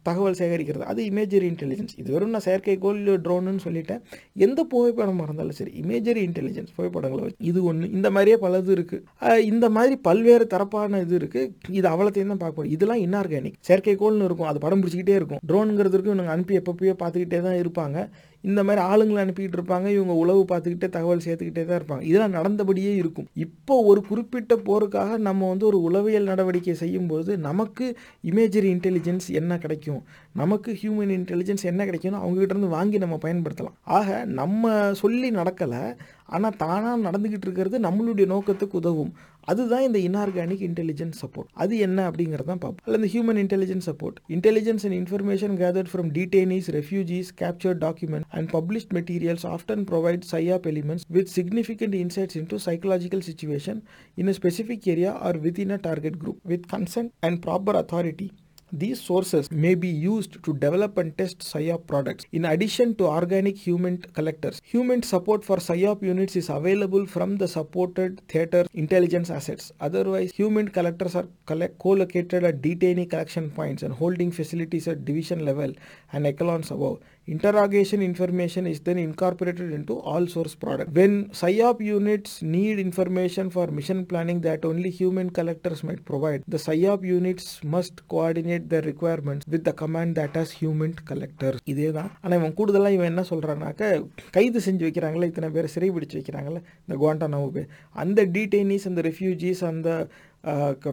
தகவல் 0.08 0.38
சேகரிக்கிறது. 0.40 0.84
அது 0.92 1.00
இமேஜரி 1.10 1.46
இன்டெலிஜென்ஸ் 1.52 1.94
இது 2.00 2.08
வெறும் 2.14 2.34
நான் 2.36 2.46
செயற்கைக்கோள் 2.46 3.00
ட்ரோனுன்னு 3.26 3.64
சொல்லிட்டேன். 3.66 4.02
எந்த 4.46 4.60
புகைப்படமாக 4.72 5.26
இருந்தாலும் 5.28 5.58
சரி 5.60 5.74
இமேஜரி 5.82 6.22
இன்டெலிஜென்ஸ் 6.28 6.72
புகைப்படங்களை 6.78 7.22
வச்சு 7.26 7.48
இது 7.50 7.60
ஒன்று 7.72 7.92
இந்த 7.98 8.10
மாதிரியே 8.16 8.38
பலது 8.46 8.72
இருக்குது 8.78 9.46
இந்த 9.52 9.68
மாதிரி 9.76 9.96
பல்வேறு 10.08 10.46
தரப்பான 10.54 11.02
இது 11.06 11.16
இருக்குது 11.22 11.52
இது 11.80 11.86
அவ்வளோத்தையும் 11.92 12.32
தான் 12.34 12.42
பார்க்க 12.44 12.58
போகிறோம் 12.58 12.74
இதெல்லாம் 12.78 13.04
இன்ஆர்கானிக் 13.06 13.60
செயற்கைக்கோள்னு 13.70 14.28
இருக்கும். 14.30 14.50
அது 14.52 14.64
படம் 14.66 14.82
பிடிச்சிக்கிட்டே 14.82 15.18
இருக்கும். 15.20 15.42
ட்ரோனுங்கிறதுக்கு 15.50 16.10
நாங்கள் 16.10 16.28
இவங்க 16.30 16.38
அனுப்பி 16.38 16.58
எப்பப்பயோ 16.60 16.94
பார்த்துக்கிட்டே 17.00 17.38
தான் 17.46 17.58
இருப்பாங்க. 17.60 17.98
இந்த 18.44 18.60
மாதிரி 18.64 18.82
ஆளுங்களை 18.90 19.20
அனுப்பிக்கிட்டு 19.24 19.58
இருப்பாங்க 19.58 19.86
இவங்க 19.96 20.14
உளவு 20.22 20.42
பார்த்துக்கிட்டே 20.50 20.88
தகவல் 20.88 21.24
சேர்த்துக்கிட்டே 21.24 21.64
தான் 21.64 21.78
இருப்பாங்க. 21.80 22.04
இதெல்லாம் 22.10 22.36
நடந்தபடியே 22.38 22.92
இருக்கும். 23.00 23.26
இப்போ 23.46 23.74
ஒரு 23.90 24.02
குறிப்பிட்ட 24.08 24.56
போருக்காக 24.68 25.18
நம்ம 25.28 25.48
வந்து 25.48 25.66
ஒரு 25.66 25.80
உளவியல் 25.80 26.30
நடவடிக்கை 26.32 26.74
செய்யும்போது 26.74 27.38
நமக்கு 27.48 27.86
இமேஜரி 28.30 28.70
இன்டெலிஜென்ஸ் 28.76 29.28
என்ன 29.40 29.58
கிடைக்கும்? 29.58 30.00
நமக்கு 30.32 30.72
ஹியூமன் 30.82 31.12
இன்டெலிஜென்ஸ் 31.18 31.64
என்ன 31.72 31.84
கிடைக்கும்னு 31.84 32.22
அவங்ககிட்ட 32.22 32.54
இருந்து 32.56 32.76
வாங்கி 32.76 32.98
நம்ம 32.98 33.18
பயன்படுத்தலாம். 33.22 33.76
ஆக 33.98 34.24
நம்ம 34.24 34.92
சொல்லி 35.02 35.30
நடக்கலை. 35.30 35.82
ஆனால் 36.26 36.56
தானாக 36.56 36.96
நடந்துக்கிட்டு 37.06 37.46
இருக்கிறது 37.48 37.78
நம்மளுடைய 37.78 38.26
நோக்கத்துக்கு 38.34 38.80
உதவும். 38.82 39.12
அதுதான் 39.48 39.82
இந்த 39.82 39.98
இன்ஆர்கானிக் 39.98 40.64
இன்டெலிஜென்ஸ் 40.68 41.18
சப்போர்ட் 41.22 41.48
அது 41.54 41.74
என்ன 41.78 42.10
அப்படிங்கிறது 42.10 42.48
தான் 42.50 42.62
பார்ப்போம். 42.64 42.84
அல்லது 42.86 43.00
இந்த 43.02 43.10
human 43.14 43.40
intelligence 43.44 43.86
support 43.90 44.18
intelligence 44.28 44.84
and 44.86 44.96
information 45.00 45.54
gathered 45.62 45.90
from 45.92 46.10
detainees 46.18 46.68
refugees 46.78 47.30
captured 47.42 47.80
document 47.86 48.26
and 48.30 48.50
published 48.52 48.92
materials 48.98 49.46
often 49.46 49.84
provide 49.90 50.26
PSYOP 50.32 50.68
elements 50.72 51.06
with 51.08 51.32
significant 51.36 51.96
insights 52.02 52.38
into 52.40 52.58
psychological 52.66 53.24
situation 53.30 53.80
in 54.18 54.28
a 54.28 54.36
specific 54.40 54.88
area 54.94 55.12
or 55.28 55.38
within 55.58 55.70
a 55.70 55.80
target 55.88 56.20
group 56.24 56.40
with 56.44 56.68
consent 56.74 57.12
and 57.20 57.40
proper 57.46 57.78
authority 57.82 58.28
These 58.72 59.00
sources 59.00 59.50
may 59.50 59.74
be 59.74 59.88
used 59.88 60.44
to 60.44 60.54
develop 60.54 60.96
and 60.96 61.16
test 61.18 61.40
PSYOP 61.40 61.88
products. 61.88 62.24
In 62.30 62.44
addition 62.44 62.94
to 62.96 63.06
organic 63.06 63.56
human 63.56 63.98
collectors, 63.98 64.60
human 64.62 65.02
support 65.02 65.44
for 65.44 65.56
PSYOP 65.56 66.02
units 66.02 66.36
is 66.36 66.48
available 66.48 67.04
from 67.06 67.38
the 67.38 67.48
supported 67.48 68.22
theater 68.28 68.66
intelligence 68.72 69.28
assets. 69.28 69.72
Otherwise, 69.80 70.30
human 70.32 70.68
collectors 70.68 71.16
are 71.16 71.26
co-located 71.46 72.44
at 72.44 72.62
detainee 72.62 73.10
collection 73.10 73.50
points 73.50 73.82
and 73.82 73.92
holding 73.92 74.30
facilities 74.30 74.86
at 74.86 75.04
division 75.04 75.44
level 75.44 75.72
and 76.12 76.24
echelons 76.24 76.70
above. 76.70 77.00
Interrogation 77.30 78.02
information 78.02 78.66
is 78.66 78.80
then 78.80 78.98
incorporated 78.98 79.70
into 79.70 79.96
all 80.00 80.26
source 80.26 80.56
product. 80.56 80.90
When 80.90 81.12
PSYOP 81.30 81.80
units 81.80 82.42
need 82.44 82.80
information 82.80 83.50
for 83.50 83.68
mission 83.68 84.04
planning 84.04 84.40
that 84.40 84.64
only 84.64 84.90
human 84.90 85.30
collectors 85.30 85.84
might 85.84 86.04
provide, 86.04 86.42
the 86.48 86.56
PSYOP 86.56 87.04
units 87.08 87.62
must 87.64 88.02
coordinate 88.08 88.68
their 88.68 88.82
requirements 88.82 89.46
with 89.46 89.62
the 89.62 89.72
command 89.72 90.16
that 90.16 90.34
has 90.34 90.50
human 90.62 90.92
collectors. 91.10 91.60
இதே 91.72 91.90
தான் 91.98 92.10
ஆனால் 92.22 92.38
இவன் 92.40 92.56
கூடுதலாக 92.60 92.96
இவன் 92.96 93.10
என்ன 93.12 93.24
சொல்கிறான்னாக்க 93.30 93.92
கைது 94.36 94.62
செஞ்சு 94.66 94.84
வைக்கிறாங்களே 94.88 95.28
இத்தனை 95.32 95.50
பேர் 95.56 95.72
சிறை 95.74 95.90
பிடிச்சு 95.96 96.18
வைக்கிறாங்களே 96.20 96.60
இந்த 96.82 96.96
குவாண்டானாவோ 97.02 97.48
பேர் 97.58 97.70
அந்த 98.04 98.26
டீடைனிஸ் 98.36 98.88
அந்த 98.90 99.02
ரெஃப்யூஜிஸ் 99.10 99.62
அந்த 99.70 99.88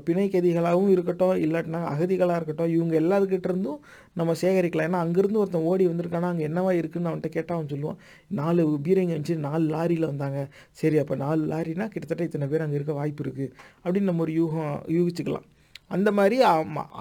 பிணை 0.08 0.26
கைதிகளாகவும் 0.32 0.92
இருக்கட்டும் 0.94 1.42
இல்லாட்டினா 1.46 1.80
அகதிகளாக 1.92 2.38
இருக்கட்டும் 2.40 2.72
இவங்க 2.76 2.94
எல்லாத்துக்கிட்ட 3.02 3.50
இருந்தும் 3.52 3.80
நம்ம 4.20 4.36
சேகரிக்கலாம். 4.42 4.88
ஏன்னா 4.90 5.02
அங்கேருந்து 5.06 5.42
ஒருத்தன் 5.44 5.68
ஓடி 5.72 5.86
வந்திருக்கானா 5.92 6.32
அங்கே 6.34 6.48
என்னவா 6.50 6.72
இருக்குன்னு 6.80 7.10
அவன்கிட்ட 7.12 7.32
கேட்டால் 7.36 7.58
அவன் 7.58 7.72
சொல்லுவான் 7.74 8.00
நாலு 8.40 8.64
பீரங்க 8.88 9.16
வச்சு 9.20 9.36
நாலு 9.48 9.66
லாரியில் 9.76 10.10
வந்தாங்க. 10.12 10.42
சரி 10.82 11.00
அப்போ 11.04 11.18
நாலு 11.26 11.44
லாரினா 11.54 11.88
கிட்டத்தட்ட 11.94 12.30
இத்தனை 12.30 12.48
பேர் 12.54 12.66
அங்கே 12.66 12.80
இருக்க 12.80 12.96
வாய்ப்பு 13.02 13.24
இருக்குது 13.26 13.54
அப்படின்னு 13.84 14.10
நம்ம 14.12 14.26
ஒரு 14.28 14.36
யூகம் 14.42 14.74
யூகிச்சுக்கலாம். 14.98 15.48
அந்த 15.92 16.10
மாதிரி 16.12 16.38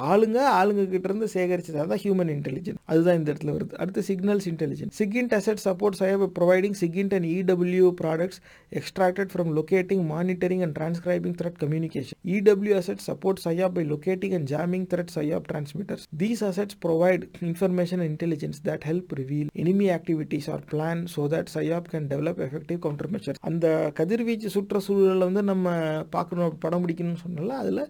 ஆளுங்க 0.08 0.38
ஆளுங்க 0.56 0.82
கிட்ட 0.86 1.06
இருந்து 1.08 1.28
சேகரிச்சது 1.32 1.78
அதான் 1.82 2.02
ஹியூமன் 2.02 2.30
இன்டெலிஜென்ஸ் 2.34 2.80
அதுதான் 2.84 3.16
இந்த 3.18 3.28
இடத்துல 3.32 3.52
வருது. 3.56 3.74
அடுத்து 3.76 4.02
signals 4.08 4.46
intelligence 4.50 4.94
SIGINT 4.98 5.32
asset 5.32 5.62
support 5.64 5.98
PSYOP 6.00 6.24
providing 6.38 6.76
SIGINT 6.80 7.14
and 7.14 7.28
EW 7.32 7.88
products 8.00 8.38
extracted 8.72 9.32
from 9.32 9.50
locating 9.58 10.04
monitoring 10.12 10.62
and 10.66 10.76
transcribing 10.78 11.36
threat 11.40 11.58
communication 11.62 12.18
EW 12.36 12.76
asset 12.78 13.02
support 13.06 13.42
PSYOP 13.46 13.74
by 13.78 13.84
locating 13.86 14.36
and 14.38 14.48
jamming 14.52 14.86
threat 14.92 15.12
PSYOP 15.16 15.48
transmitters 15.50 16.06
these 16.16 16.44
assets 16.44 16.78
provide 16.84 17.26
information 17.42 18.00
and 18.00 18.10
intelligence 18.12 18.60
that 18.68 18.86
help 18.88 19.14
reveal 19.20 19.50
enemy 19.64 19.88
activities 19.96 20.50
or 20.50 20.64
plan 20.70 21.02
so 21.14 21.24
that 21.34 21.52
PSYOP 21.54 21.90
can 21.92 22.08
develop 22.12 22.42
effective 22.46 22.80
counter 22.80 23.10
measure 23.10 23.40
அந்த 23.50 23.66
கதிர்வீச்சு 23.96 24.50
சுற்றுச்சூழலில் 24.56 25.28
வந்து 25.28 25.44
நம்ம 25.44 25.66
பார்க்கணும் 26.10 26.58
படம் 26.58 26.84
பிடிக்கணும்னு 26.84 27.24
சொன்னால 27.24 27.58
அதில் 27.62 27.82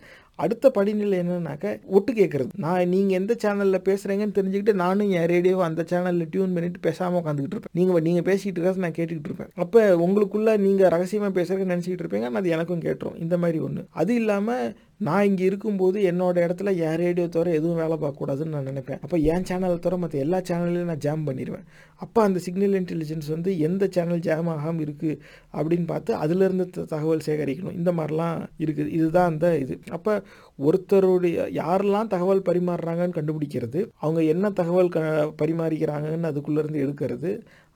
அடுத்த 0.45 0.71
படிநிலை 0.77 1.19
என்னன்னாக்க 1.23 1.67
ஒட்டு 1.97 2.13
கேட்குறது. 2.13 2.51
நான் 2.65 2.91
நீங்கள் 2.95 3.17
எந்த 3.21 3.33
சேனலில் 3.43 3.85
பேசுகிறீங்கன்னு 3.89 4.37
தெரிஞ்சுக்கிட்டு 4.39 4.73
நானும் 4.83 5.13
என் 5.19 5.29
ரேடியோவை 5.33 5.65
அந்த 5.69 5.85
சேனலில் 5.91 6.31
டியூன் 6.33 6.55
பண்ணிட்டு 6.57 6.81
பேசாமல் 6.87 7.21
உட்காந்துக்கிட்டு 7.23 7.57
இருப்பேன். 7.57 7.75
நீங்கள் 7.79 8.05
நீங்கள் 8.09 8.27
பேசிக்கிட்டு 8.31 8.59
இருக்கிறது 8.61 8.85
நான் 8.87 8.97
கேட்டுக்கிட்டு 8.99 9.31
இருப்பேன். 9.31 9.53
அப்போ 9.65 9.83
உங்களுக்குள்ளே 10.07 10.55
நீங்கள் 10.67 10.93
ரகசியமாக 10.97 11.33
பேசுகிறேன்னு 11.41 11.73
நினச்சிக்கிட்டு 11.75 12.05
இருப்பீங்க 12.07 12.31
அது 12.43 12.55
எனக்கும் 12.57 12.85
கேட்டுரும். 12.89 13.17
இந்த 13.27 13.37
மாதிரி 13.45 13.61
ஒன்று 13.69 13.85
அது 14.03 14.15
இல்லாமல் 14.23 14.67
நான் 15.01 15.27
இங்கே 15.29 15.45
இருக்கும்போது 15.49 15.99
என்னோட 16.11 16.37
இடத்துல 16.47 16.71
என் 16.87 16.99
ரேடியோ 17.03 17.25
தவிர 17.29 17.51
எதுவும் 17.59 17.81
வேலை 17.81 17.97
பார்க்கக்கூடாதுன்னு 17.97 18.55
நான் 18.57 18.69
நினைப்பேன். 18.71 19.01
அப்போ 19.05 19.17
என் 19.33 19.47
சேனலை 19.49 19.77
தவிர 19.79 19.97
மற்ற 20.03 20.19
எல்லா 20.25 20.39
சேனல்லையும் 20.49 20.91
நான் 20.93 21.03
ஜாம் 21.07 21.27
பண்ணிடுவேன் 21.29 21.67
அப்போ 22.01 22.21
அந்த 22.23 22.39
சிக்னல் 22.47 22.77
இன்டெலிஜென்ஸ் 22.81 23.29
வந்து 23.35 23.51
எந்த 23.69 23.85
சேனல் 23.97 24.25
ஜாம் 24.27 24.49
ஆகாமல் 24.55 24.85
இருக்குது 24.87 25.19
அப்படின்னு 25.59 25.87
பார்த்து 25.93 26.13
அதுலேருந்து 26.23 26.67
தகவல் 26.95 27.25
சேகரிக்கணும். 27.29 27.77
இந்த 27.81 27.93
மாதிரிலாம் 27.99 28.41
இருக்குது. 28.65 28.91
இதுதான் 28.99 29.31
அந்த 29.33 29.47
இது. 29.59 29.77
அப்போ 29.99 30.15
ஒருத்தருடைய 30.59 31.47
யாரெல்லாம் 31.61 32.13
தகவல் 32.15 32.47
பரிமாறுறாங்கன்னு 32.49 33.19
கண்டுபிடிக்கிறது 33.19 33.83
அவங்க 34.03 34.23
என்ன 34.35 34.51
தகவல் 34.61 34.95
க 34.97 35.01
பரிமாறிக்கிறாங்கன்னு 35.43 36.31
அதுக்குள்ளேருந்து 36.33 36.85
எடுக்கிறது 36.87 37.33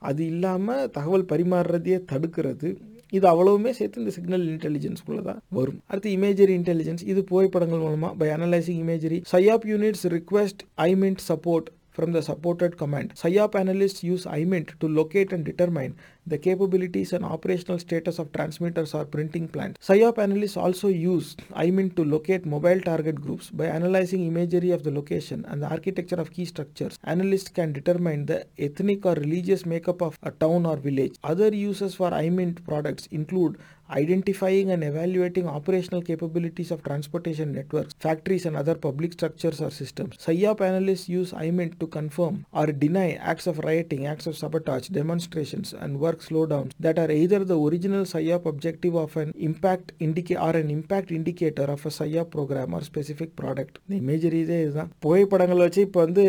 அது 0.09 0.21
இல்லாமல் 0.25 0.87
தகவல் 0.97 1.29
பரிமாறுறதையே 1.31 1.97
தடுக்கிறது 2.11 2.69
இது 3.11 3.25
அவ்வளவுமே 3.27 3.71
சேர்த்து 3.71 4.01
இந்த 4.01 4.13
சிக்னல் 4.17 4.45
இன்டெலிஜென்ஸ்குள்ளே 4.47 5.21
தான் 5.21 5.41
வரும் 5.49 5.79
அடுத்து 5.87 6.11
இமேஜரி 6.17 6.55
இன்டெலிஜென்ஸ் 6.61 7.03
இது 7.03 7.23
புகைப்படங்கள் 7.23 7.79
மூலமாக 7.79 8.13
by 8.15 8.29
analysing 8.29 8.81
imagery 8.83 9.19
PSYOP 9.33 9.67
units 9.67 10.05
request 10.17 10.63
IMINT 10.87 11.23
support 11.27 11.69
from 11.91 12.11
the 12.11 12.21
supported 12.21 12.77
command. 12.77 13.13
Analyst 13.23 13.55
analysts 13.55 14.03
use 14.03 14.25
IMINT 14.25 14.69
to 14.79 14.87
locate 14.89 15.33
and 15.33 15.45
determine 15.45 15.95
the 16.27 16.37
capabilities 16.37 17.13
and 17.13 17.25
operational 17.25 17.79
status 17.79 18.19
of 18.19 18.31
transmitters 18.31 18.93
or 18.93 19.05
printing 19.05 19.47
plants. 19.47 19.85
PSYOP 19.85 20.17
analysts 20.17 20.57
also 20.57 20.87
use 20.87 21.35
IMINT 21.55 21.95
to 21.95 22.03
locate 22.03 22.45
mobile 22.45 22.79
target 22.79 23.19
groups. 23.19 23.49
By 23.49 23.65
analyzing 23.65 24.25
imagery 24.25 24.71
of 24.71 24.83
the 24.83 24.91
location 24.91 25.45
and 25.47 25.63
the 25.63 25.69
architecture 25.69 26.15
of 26.15 26.31
key 26.31 26.45
structures, 26.45 26.97
analysts 27.03 27.49
can 27.49 27.73
determine 27.73 28.25
the 28.27 28.45
ethnic 28.57 29.05
or 29.05 29.13
religious 29.13 29.65
makeup 29.65 30.01
of 30.01 30.17
a 30.23 30.31
town 30.31 30.65
or 30.65 30.77
village. 30.77 31.15
Other 31.23 31.53
uses 31.53 31.95
for 31.95 32.11
IMINT 32.11 32.65
products 32.65 33.07
include 33.07 33.57
identifying 33.89 34.71
and 34.71 34.83
evaluating 34.83 35.47
operational 35.47 36.01
capabilities 36.01 36.71
of 36.71 36.81
transportation 36.83 37.51
networks, 37.51 37.93
factories, 37.99 38.45
and 38.45 38.55
other 38.55 38.75
public 38.75 39.11
structures 39.13 39.59
or 39.59 39.69
systems. 39.69 40.15
PSYOP 40.17 40.61
analysts 40.61 41.09
use 41.09 41.33
IMINT 41.33 41.77
to 41.79 41.87
confirm 41.87 42.45
or 42.53 42.67
deny 42.67 43.13
acts 43.13 43.47
of 43.47 43.59
rioting, 43.59 44.05
acts 44.05 44.27
of 44.27 44.37
sabotage, 44.37 44.87
demonstrations, 44.87 45.73
and 45.73 45.99
work 45.99 46.20
slowdowns 46.21 46.71
that 46.79 46.97
are 46.97 47.11
either 47.13 47.41
the 47.45 47.59
original 47.59 48.03
PSYOP 48.05 48.45
objective 48.45 48.95
of 48.95 49.15
an 49.17 49.31
impact 49.41 49.87
indica 49.99 50.37
or 50.39 50.53
an 50.55 50.71
impact 50.71 51.11
indicator 51.11 51.67
of 51.67 51.83
a 51.83 51.91
PSYOP 51.91 52.29
program 52.31 52.73
or 52.73 52.83
specific 52.83 53.31
product. 53.35 53.73
இந்த 53.85 53.95
imagery 54.01 54.41
இதே 54.45 54.57
இதுதான் 54.63 54.91
புகைப்படங்கள் 54.99 55.63
வச்சு 55.63 55.81
இப்போ 55.87 55.99
வந்து 56.05 56.23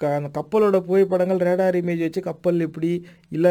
க 0.00 0.10
அந்த 0.16 0.28
கப்பலோட 0.36 0.76
புகைப்படங்கள் 0.84 1.40
ரேடார் 1.46 1.76
இமேஜ் 1.80 2.04
வச்சு 2.04 2.20
கப்பல் 2.28 2.64
எப்படி 2.66 2.90
இல்லை 3.36 3.50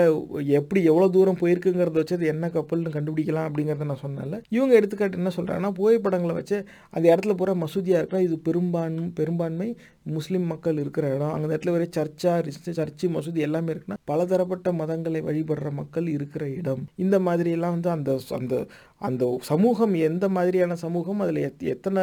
எப்படி 0.59 0.79
எவ்வளோ 0.91 1.07
தூரம் 1.15 1.37
போயிருக்குங்கிறத 1.41 1.97
வச்சு 2.01 2.17
அது 2.17 2.31
என்ன 2.33 2.45
கப்பல்னு 2.55 2.93
கண்டுபிடிக்கலாம் 2.95 3.47
அப்படிங்கிறத 3.49 3.87
நான் 3.91 4.01
சொன்னேன்ல 4.05 4.37
இவங்க 4.55 4.73
எடுத்துக்காட்டு 4.79 5.19
என்ன 5.21 5.31
சொல்கிறாங்கன்னா 5.37 5.71
புகைப்படங்களை 5.79 6.35
வச்சு 6.39 6.57
அந்த 6.95 7.05
இடத்துல 7.11 7.35
பூரா 7.41 7.55
மசூதியாக 7.63 8.01
இருக்கலாம் 8.01 8.25
இது 8.27 8.37
பெரும்பான்மை 8.47 9.05
பெரும்பான்மை 9.19 9.69
முஸ்லீம் 10.09 10.45
மக்கள் 10.45 10.77
இருக்கிற 10.77 11.15
இடம் 11.15 11.33
அந்த 11.33 11.45
இடத்துல 11.47 11.69
ஒரே 11.69 11.87
சர்ச்சா 11.97 12.33
சர்ச்சு 12.79 13.07
மசூதி 13.09 13.39
எல்லாமே 13.39 13.73
இருக்குன்னா 13.73 13.99
பலதரப்பட்ட 14.03 14.71
மதங்களை 14.71 15.21
வழிபடுற 15.21 15.71
மக்கள் 15.71 16.07
இருக்கிற 16.07 16.49
இடம். 16.49 16.83
இந்த 16.95 17.19
மாதிரி 17.19 17.51
எல்லாம் 17.51 17.71
வந்து 17.71 17.89
அந்த 17.89 18.19
அந்த 18.31 18.55
அந்த 19.01 19.37
சமூகம் 19.41 19.93
எந்த 19.93 20.29
மாதிரியான 20.29 20.75
சமூகம் 20.75 21.19
அதில் 21.19 21.37
எத் 21.41 21.61
எத்தனை 21.63 22.01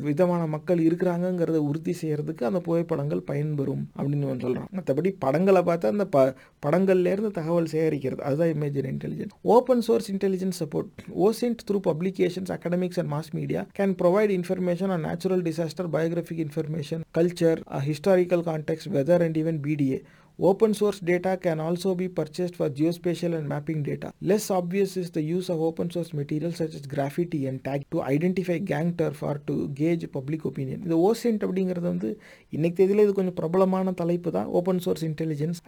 விதமான 0.00 0.46
மக்கள் 0.46 0.80
இருக்கிறாங்கங்கிறத 0.80 1.58
உறுதி 1.60 1.92
செய்கிறதுக்கு 1.92 2.42
அந்த 2.44 2.60
புகைப்படங்கள் 2.60 3.22
பயன்பெறும் 3.30 3.84
அப்படின்னு 3.98 4.44
சொல்கிறோம் 4.44 4.68
மற்றபடி 4.78 5.10
படங்களை 5.18 5.62
பார்த்து 5.62 5.88
அந்த 5.88 6.04
ப 6.06 6.18
படங்கள்லேருந்து 6.62 7.30
தகவல் 7.30 7.70
சேகரிக்கிறது 7.72 8.22
அதுதான் 8.22 8.52
imaging 8.54 8.88
intelligence 8.90 9.34
open 9.44 9.80
source 9.80 10.10
intelligence 10.10 10.60
support 10.62 10.88
OSINT 11.26 11.64
through 11.70 11.80
publications 11.80 12.50
academics 12.50 12.98
and 12.98 13.12
mass 13.12 13.32
media 13.34 13.62
can 13.78 13.94
provide 14.02 14.30
information 14.30 14.90
on 14.90 15.00
natural 15.00 15.42
disaster 15.42 15.90
biographic 15.92 16.42
information 16.42 16.88
information 16.92 17.04
culture 17.12 17.62
uh, 17.68 17.80
historical 17.80 18.42
context 18.42 18.86
weather 18.86 19.22
and 19.22 19.36
even 19.36 19.58
bda 19.60 20.02
Open 20.48 20.72
source 20.72 21.00
data 21.00 21.36
can 21.36 21.60
also 21.60 21.94
be 21.94 22.08
purchased 22.08 22.54
for 22.56 22.70
geospatial 22.70 23.34
and 23.38 23.46
mapping 23.46 23.82
data. 23.82 24.10
Less 24.22 24.50
obvious 24.50 24.96
is 24.96 25.10
the 25.10 25.20
use 25.20 25.50
of 25.50 25.60
open 25.60 25.90
source 25.90 26.14
materials 26.14 26.56
such 26.56 26.74
as 26.78 26.86
graffiti 26.92 27.40
and 27.48 27.62
tag 27.62 27.84
to 27.90 28.00
identify 28.02 28.56
gang 28.56 28.94
turf 29.00 29.22
or 29.22 29.34
to 29.48 29.68
gauge 29.80 30.04
public 30.16 30.44
opinion. 30.50 30.78
இந்த 30.86 30.96
OSINT 31.08 31.42
அப்படிங்கிறது 31.46 31.86
வந்து 31.92 32.10
இன்னைக்கு 32.56 32.78
தேதியில் 32.78 33.02
இது 33.04 33.12
கொஞ்சம் 33.18 33.36
பிரபலமான 33.40 33.92
தலைப்பு 34.00 34.30
தான். 34.36 34.48
ஓப்பன் 34.60 34.80
சோர்ஸ் 34.84 35.04
இன்டெலிஜென்ஸ் 35.08 35.60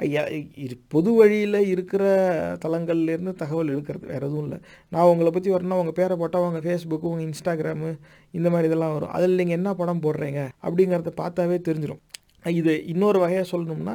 பொது 0.95 1.13
வழியில் 1.19 1.61
இருக்கிற 1.73 2.05
தளங்கள்லேருந்து 2.65 3.35
தகவல் 3.43 3.73
எடுக்கிறது 3.75 4.11
வேறு 4.13 4.25
எதுவும் 4.29 4.47
இல்லை. 4.47 4.61
நான் 4.95 5.11
உங்களை 5.13 5.33
பற்றி 5.37 5.53
வரணும் 5.57 5.83
உங்கள் 5.83 5.99
பேரை 6.01 6.17
போட்டால் 6.23 6.47
உங்கள் 6.49 6.65
ஃபேஸ்புக்கு 6.69 7.11
உங்கள் 7.13 7.27
இன்ஸ்டாகிராமு 7.29 7.93
இந்த 8.41 8.49
மாதிரி 8.55 8.71
இதெல்லாம் 8.73 8.97
வரும். 8.97 9.13
அதில் 9.19 9.39
நீங்கள் 9.43 9.59
என்ன 9.61 9.77
படம் 9.83 10.03
போடுறீங்க 10.07 10.41
அப்படிங்கிறத 10.67 11.15
பார்த்தாவே 11.23 11.59
தெரிஞ்சிடும் 11.69 12.03
இது 12.45 12.73
இன்னொரு 12.93 13.19
வகையாக 13.23 13.47
சொல்லணும்னா 13.53 13.95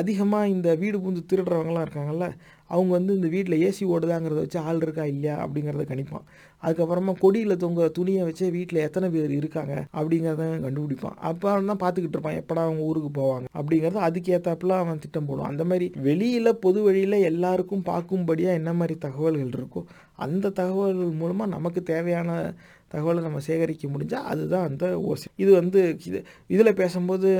அதிகமாக 0.00 0.48
இந்த 0.48 0.68
வீடு 0.80 0.96
பூந்து 1.02 1.20
திருடுறவங்களாம் 1.30 1.84
இருக்காங்கல்ல 1.86 2.26
அவங்க 2.70 2.90
வந்து 2.96 3.12
இந்த 3.18 3.28
வீட்டில் 3.34 3.62
ஏசி 3.66 3.84
ஓடுதாங்கிறத 3.94 4.40
வச்சு 4.44 4.58
ஆள் 4.68 4.82
இருக்கா 4.84 5.04
இல்லையா 5.12 5.34
அப்படிங்கிறத 5.44 5.84
கணிப்பான். 5.90 6.24
அதுக்கப்புறமா 6.62 7.12
கொடியில் 7.22 7.60
தொங்க 7.62 7.88
துணியை 7.98 8.22
வச்சு 8.28 8.44
வீட்டில் 8.56 8.84
எத்தனை 8.86 9.06
பேர் 9.14 9.32
இருக்காங்க 9.38 9.74
அப்படிங்கிறத 9.98 10.46
கண்டுபிடிப்பான். 10.64 11.16
அப்போ 11.28 11.46
தான் 11.70 11.82
பார்த்துக்கிட்டு 11.84 12.16
இருப்பான் 12.18 12.38
எப்படா 12.42 12.64
அவங்க 12.68 12.82
ஊருக்கு 12.90 13.10
போவாங்க 13.20 13.48
அப்படிங்கிறத 13.58 14.02
அதுக்கேற்றாப்புல 14.08 14.78
அவன் 14.82 15.02
திட்டம் 15.04 15.28
போடுவான். 15.30 15.52
அந்த 15.54 15.66
மாதிரி 15.70 15.88
வெளியில் 16.08 16.60
பொது 16.64 16.82
வழியில் 16.88 17.24
எல்லாருக்கும் 17.30 17.86
பார்க்கும்படியாக 17.92 18.60
என்ன 18.60 18.72
மாதிரி 18.80 18.96
தகவல்கள் 19.06 19.56
இருக்கோ 19.58 19.82
அந்த 20.26 20.52
தகவல்கள் 20.60 21.18
மூலமாக 21.22 21.54
நமக்கு 21.56 21.82
தேவையான 21.92 22.30
தகவலை 22.92 23.20
நம்ம 23.24 23.40
சேகரிக்க 23.46 23.86
முடிஞ்சால் 23.94 24.28
அதுதான் 24.32 24.66
அந்த 24.68 24.84
ஓசி. 25.08 25.26
இது 25.42 25.50
வந்து 25.60 25.80
இது 26.08 26.20
இதில் 26.54 26.78
பேசும்போது 26.80 27.30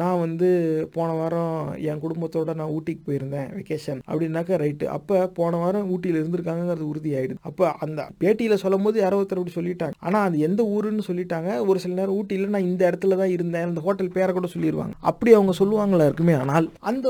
நான் 0.00 0.20
வந்து 0.22 0.48
போன 0.94 1.10
வாரம் 1.18 1.58
என் 1.90 2.00
குடும்பத்தோட 2.04 2.54
நான் 2.60 2.72
ஊட்டிக்கு 2.76 3.02
போயிருந்தேன் 3.08 3.48
வெக்கேஷன் 3.58 4.00
அப்படின்னாக்கா 4.08 4.56
ரைட்டு 4.62 4.86
அப்போ 4.96 5.18
போன 5.38 5.58
வாரம் 5.62 5.90
ஊட்டியில் 5.94 6.18
இருந்திருக்காங்கிறது 6.20 6.84
உறுதி 6.92 7.10
ஆயிடுது 7.18 7.38
அப்போ 7.50 7.66
அந்த 7.84 8.08
பேட்டியில் 8.22 8.62
சொல்லும் 8.64 8.86
போது 8.86 8.98
யாரோ 9.04 9.20
ஒருத்தர் 9.20 9.40
அப்படி 9.42 9.56
சொல்லிட்டாங்க. 9.58 9.96
ஆனால் 10.06 10.26
அது 10.28 10.38
எந்த 10.48 10.62
ஊருன்னு 10.76 11.06
சொல்லிட்டாங்க. 11.10 11.50
ஒரு 11.68 11.78
சில 11.84 11.94
நேரம் 12.00 12.16
ஊட்டியில் 12.18 12.54
நான் 12.56 12.68
இந்த 12.70 12.82
இடத்துல 12.90 13.18
தான் 13.22 13.34
இருந்தேன். 13.36 13.68
அந்த 13.70 13.82
ஹோட்டல் 13.86 14.14
பேரை 14.16 14.34
கூட 14.38 14.50
சொல்லிடுவாங்க 14.56 14.96
அப்படி 15.12 15.32
அவங்க 15.38 15.54
சொல்லுவாங்களா 15.60 16.08
இருக்குமே 16.10 16.36
ஆனால் 16.42 16.68
அந்த 16.90 17.08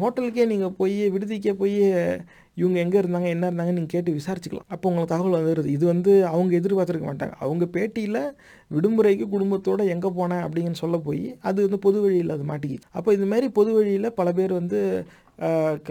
ஹோட்டலுக்கே 0.00 0.46
நீங்கள் 0.52 0.76
போய் 0.80 0.96
விடுதிக்கே 1.16 1.52
போய் 1.60 1.78
இவங்க 2.60 2.78
எங்கே 2.84 2.98
இருந்தாங்க 3.00 3.28
என்ன 3.34 3.44
இருந்தாங்க 3.48 3.72
நீங்கள் 3.76 3.92
கேட்டு 3.92 4.16
விசாரிச்சுக்கலாம். 4.16 4.66
அப்போ 4.74 4.88
உங்களுக்கு 4.88 5.12
தகவல் 5.12 5.36
வந்துடுது. 5.38 5.68
இது 5.76 5.84
வந்து 5.92 6.12
அவங்க 6.32 6.52
எதிர்பார்த்துருக்க 6.60 7.06
மாட்டாங்க. 7.10 7.34
அவங்க 7.44 7.64
பேட்டியில் 7.76 8.18
விடுமுறைக்கு 8.74 9.26
குடும்பத்தோட 9.32 9.86
எங்கே 9.86 10.08
போனேன் 10.08 10.44
அப்படின்னு 10.46 10.72
சொல்ல 10.72 10.96
போய் 10.96 11.36
அது 11.40 11.62
வந்து 11.62 11.78
பொது 11.78 12.00
வழியில் 12.00 12.30
அது 12.30 12.42
மாட்டிக்கிது 12.42 12.80
அப்போ 12.92 13.12
இந்த 13.12 13.26
மாதிரி 13.26 13.48
பொது 13.48 13.72
வழியில் 13.72 14.12
பல 14.12 14.32
பேர் 14.32 14.52
வந்து 14.52 15.04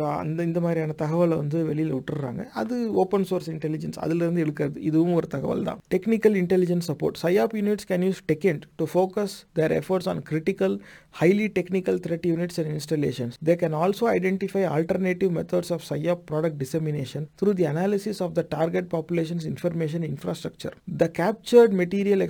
அந்த 0.07 0.43
இந்த 0.43 0.59
மாதிரியான 0.59 0.93
தகவலை 0.97 1.35
வந்து 1.35 1.65
வெளியில் 1.65 1.93
விட்டுறாங்க 1.93 2.49
அது 2.49 2.93
ஓப்பன் 2.93 3.23
சோர்ஸ் 3.23 3.49
இன்டெலிஜென்ஸ் 3.51 3.97
அதுலேருந்து 4.01 4.43
எடுக்கிறது 4.43 4.77
இதுவும் 4.77 5.13
ஒரு 5.13 5.27
தகவல் 5.27 5.63
தான். 5.63 5.79
Technical 5.95 6.35
intelligence 6.41 6.87
support 6.87 7.17
PSYOP 7.23 7.53
units 7.53 7.87
can 7.87 8.05
use 8.05 8.21
TECHINT 8.33 8.61
to 8.75 8.85
focus 8.93 9.35
their 9.53 9.71
efforts 9.71 10.09
on 10.09 10.23
critical 10.29 10.79
highly 11.21 11.47
technical 11.59 11.99
threat 12.07 12.27
units 12.27 12.59
and 12.61 12.71
installations 12.75 13.37
they 13.45 13.55
can 13.55 13.75
also 13.75 14.01
identify 14.01 14.63
alternative 14.67 15.31
methods 15.37 15.71
of 15.71 15.85
PSYOP 15.89 16.21
product 16.31 16.59
dissemination 16.63 17.25
through 17.43 17.53
the 17.53 17.65
analysis 17.65 18.19
of 18.19 18.33
the 18.33 18.45
target 18.49 18.89
populations 18.91 19.45
information 19.45 20.07
infrastructure 20.11 20.75
the 20.97 21.11
captured 21.17 21.73
material 21.73 21.97
Material 21.99 22.21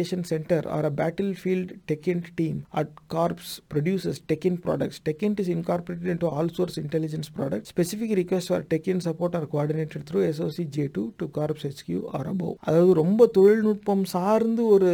Exploitation 0.00 0.24
Center 0.24 0.62
or 0.66 0.82
a 0.82 0.90
battlefield 0.92 1.72
TechInt 1.88 2.26
team 2.36 2.66
at 2.72 2.88
Corps 3.08 3.36
produces 3.68 4.20
TechInt 4.20 4.62
products. 4.62 5.00
TechInt 5.00 5.40
is 5.40 5.48
incorporated 5.48 6.06
into 6.06 6.26
all 6.28 6.48
source 6.48 6.78
intelligence 6.78 7.28
products. 7.28 7.68
Specific 7.68 8.10
requests 8.12 8.48
for 8.48 8.62
TechInt 8.64 9.02
support 9.02 9.34
are 9.34 9.46
coordinated 9.46 10.06
through 10.06 10.32
SOC 10.32 10.66
J2 10.68 11.12
to 11.18 11.28
Corps 11.28 11.56
HQ 11.70 11.88
or 12.12 12.24
above. 12.26 12.54
அதாவது 12.66 12.92
ரொம்ப 12.94 13.26
தொழில்நுட்பம் 13.36 14.04
சார்ந்து 14.14 14.62
ஒரு 14.74 14.90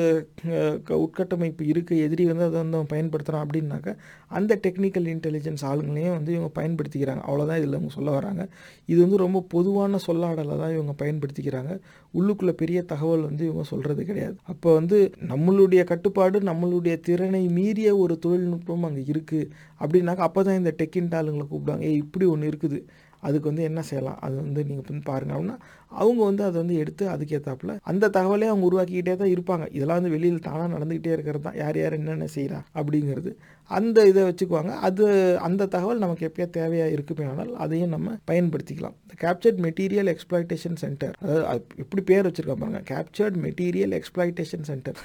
உட்கட்டமைப்பு 1.04 1.64
இருக்குது 1.72 2.02
எதிரி 2.06 2.24
வந்து 2.24 2.46
அதை 2.48 2.58
வந்து 2.62 2.78
அவன் 2.78 2.92
பயன்படுத்துகிறான் 2.94 3.44
அப்படின்னாக்கா 3.46 3.94
அந்த 4.38 4.52
டெக்னிக்கல் 4.66 5.08
இன்டெலிஜென்ஸ் 5.14 5.64
ஆளுங்களையும் 5.70 6.16
வந்து 6.18 6.32
இவங்க 6.36 6.50
பயன்படுத்திக்கிறாங்க 6.60 7.22
அவ்வளோதான் 7.28 7.60
இதில் 7.62 7.78
அவங்க 7.78 7.92
சொல்ல 7.98 8.10
வராங்க 8.18 8.42
இது 8.90 8.98
வந்து 9.04 9.18
ரொம்ப 9.24 9.38
பொதுவான 9.54 10.00
சொல்லாடலை 10.08 10.56
தான் 10.62 10.74
இவங்க 10.78 10.94
பயன்படுத்திக்கிறாங்க 11.02 11.72
உள்ளுக்குள்ளே 12.14 12.54
பெரிய 12.62 12.78
தகவல் 12.92 13.28
வந்து 13.28 13.42
இவங்க 13.48 13.64
சொல்கிறது 13.72 14.02
கிடையாது 14.10 14.36
அப்போ 14.52 14.68
வந்து 14.74 14.93
நம்மளுடைய 15.30 15.82
கட்டுப்பாடு 15.84 16.40
நம்மளுடைய 16.50 16.94
திறனை 17.00 17.42
மீறிய 17.58 17.90
ஒரு 17.96 18.14
தொழில்நுட்பம் 18.18 18.86
அங்கே 18.88 19.02
இருக்குது 19.12 19.48
அப்படின்னாக்கா 19.80 20.26
அப்போ 20.28 20.42
தான் 20.42 20.60
இந்த 20.60 20.72
டெக்கின்ட் 20.82 21.16
ஆளுங்களை 21.20 21.46
கூப்பிடுவாங்க. 21.48 21.84
ஏ 21.90 21.94
இப்படி 22.04 22.26
ஒன்று 22.34 22.50
இருக்குது. 22.52 22.80
அதுக்கு 23.26 23.50
வந்து 23.50 23.62
என்ன 23.62 23.80
செய்யலாம்? 23.88 24.18
அது 24.24 24.34
வந்து 24.42 24.60
நீங்கள் 24.68 24.86
வந்து 24.88 25.04
பாருங்க. 25.10 25.32
அப்படின்னா 25.34 25.56
அவங்க 26.02 26.20
வந்து 26.24 26.42
அதை 26.44 26.56
வந்து 26.62 26.76
எடுத்து 26.82 27.04
அதுக்கேற்றாப்புல 27.08 27.74
அந்த 27.90 28.10
தகவலே 28.16 28.48
அவங்க 28.52 28.64
உருவாக்கிக்கிட்டே 28.70 29.14
தான் 29.22 29.32
இருப்பாங்க. 29.34 29.66
இதெல்லாம் 29.76 29.98
வந்து 30.00 30.14
வெளியில் 30.16 30.46
தானாக 30.48 30.68
நடந்துக்கிட்டே 30.74 31.12
இருக்கிறது 31.16 31.44
தான். 31.48 31.58
யார் 31.62 31.78
யார் 31.82 31.98
என்னென்ன 32.00 32.28
செய்கிறா 32.36 32.60
அப்படிங்கிறது 32.80 33.32
அந்த 33.70 33.98
இதை 34.10 34.22
வச்சுக்குவாங்க. 34.28 34.72
அது 34.86 35.04
அந்த 35.46 35.68
தகவல் 35.74 36.02
நமக்கு 36.04 36.26
எப்பயோ 36.28 36.48
தேவையாக 36.58 36.94
இருக்குமே 36.96 37.24
ஆனால் 37.32 37.52
அதையும் 37.64 37.94
நம்ம 37.94 38.16
பயன்படுத்திக்கலாம். 38.30 38.96
கேப்சர்ட் 39.22 39.60
மெட்டீரியல் 39.66 40.10
எக்ஸ்பிளாய்டேஷன் 40.12 40.78
சென்டர் 40.82 41.14
அதாவது 41.22 41.62
இப்படி 41.82 41.82
எப்படி 41.84 42.02
பேர் 42.10 42.26
வச்சுருக்கா 42.28 42.56
பாருங்க. 42.62 42.80
கேப்சர்ட் 42.92 43.36
மெட்டீரியல் 43.44 43.94
எக்ஸ்பிளாய்டேஷன் 43.98 44.66
சென்டர் 44.70 44.98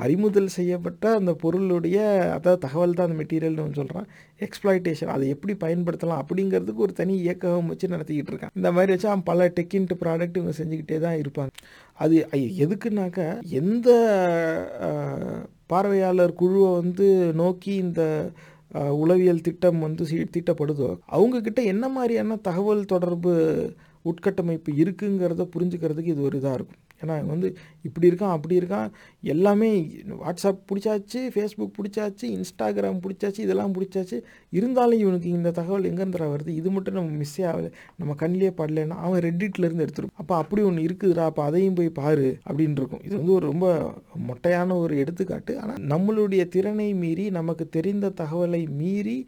பறிமுதல் 0.00 0.50
செய்யப்பட்ட 0.58 1.14
அந்த 1.20 1.32
பொருளுடைய 1.42 1.98
அதாவது 2.36 2.62
தகவல் 2.66 2.96
தான் 2.98 3.08
அந்த 3.08 3.18
மெட்டீரியல்னு 3.22 3.78
சொல்கிறான் 3.80 4.08
எக்ஸ்பிளாய்டேஷன் 4.46 5.12
அதை 5.16 5.26
எப்படி 5.34 5.54
பயன்படுத்தலாம் 5.64 6.22
அப்படிங்கிறதுக்கு 6.24 6.86
ஒரு 6.86 6.94
தனி 7.00 7.14
இயக்கம் 7.26 7.70
வச்சு 7.72 7.94
நடத்திக்கிட்டு 7.94 8.32
இருக்கேன். 8.32 8.54
இந்த 8.60 8.70
மாதிரி 8.76 8.92
வச்சா 8.94 9.12
அவன் 9.12 9.28
பல 9.32 9.48
டெக்கின்ட் 9.60 9.94
ப்ராடக்ட் 10.04 10.38
இவங்க 10.40 10.54
செஞ்சுக்கிட்டே 10.60 10.98
தான் 11.06 11.20
இருப்பாங்க. 11.22 11.52
அது 12.04 12.16
எதுக்குன்னாக்க 12.64 13.20
எந்த 13.62 13.88
பார்வையாளர் 15.68 16.32
குழுவை 16.32 16.72
வந்து 16.72 17.06
நோக்கி 17.34 17.74
இந்த 17.76 18.02
உளவியல் 18.94 19.40
திட்டம் 19.40 19.78
வந்து 19.78 20.04
சீ- 20.04 20.28
தீட்டப்படுதோ 20.32 20.88
அவங்கக்கிட்ட 21.12 21.64
என்ன 21.64 21.88
மாதிரியான 21.88 22.36
தகவல் 22.42 22.84
தொடர்பு 22.84 23.32
உட்கட்டமைப்பு 24.04 24.70
இருக்குங்கிறத 24.74 25.48
புரிஞ்சுக்கிறதுக்கு 25.54 26.12
இது 26.14 26.22
ஒரு 26.22 26.38
இதாக 26.38 26.54
இருக்கும். 26.54 26.80
ஏன்னா 27.02 27.26
வந்து 27.26 27.56
இப்படி 27.82 28.08
இருக்கான் 28.10 28.34
அப்படி 28.36 28.58
இருக்கான். 28.58 28.90
எல்லாமே 29.34 29.70
வாட்ஸ்அப் 30.24 30.60
பிடிச்சாச்சு 30.70 31.20
ஃபேஸ்புக் 31.34 31.74
பிடிச்சாச்சு 31.78 32.26
இன்ஸ்டாகிராம் 32.36 33.00
பிடிச்சாச்சு 33.06 33.38
இதெல்லாம் 33.38 33.74
பிடிச்சாச்சு. 33.74 34.18
இருந்தாலும் 34.50 34.98
இவனுக்கு 34.98 35.28
இந்த 35.28 35.50
தகவல் 35.50 35.88
எங்கேருந்துடா 35.92 36.28
வருது? 36.34 36.48
இது 36.48 36.70
மட்டும் 36.70 36.94
நம்ம 36.94 37.22
மிஸ்ஸே 37.22 37.44
ஆகலை. 37.52 37.70
நம்ம 37.96 38.14
கண்ணிலே 38.14 38.48
படலைன்னா 38.48 38.98
அவன் 39.06 39.22
ரெட்டிட்லேருந்து 39.22 39.56
இருந்து 39.58 39.86
அப்போ 40.14 40.36
அப்படி 40.36 40.62
ஒன்று 40.62 40.82
இருக்குதுடா 40.82 41.24
அப்போ 41.30 41.42
அதையும் 41.42 41.74
போய் 41.74 41.90
பாரு 41.90 42.38
அப்படின்னு 42.48 42.78
இருக்கும். 42.80 43.04
இது 43.04 43.16
வந்து 43.16 43.32
ஒரு 43.32 43.46
ரொம்ப 43.46 43.66
மொட்டையான 44.28 44.76
ஒரு 44.78 44.98
எடுத்துக்காட்டு. 44.98 45.58
ஆனால் 45.58 45.76
நம்மளுடைய 45.76 46.48
திறனை 46.48 46.94
மீறி 46.94 47.30
நமக்கு 47.30 47.68
தெரிந்த 47.68 48.12
தகவலை 48.20 48.68
மீறி 48.68 49.18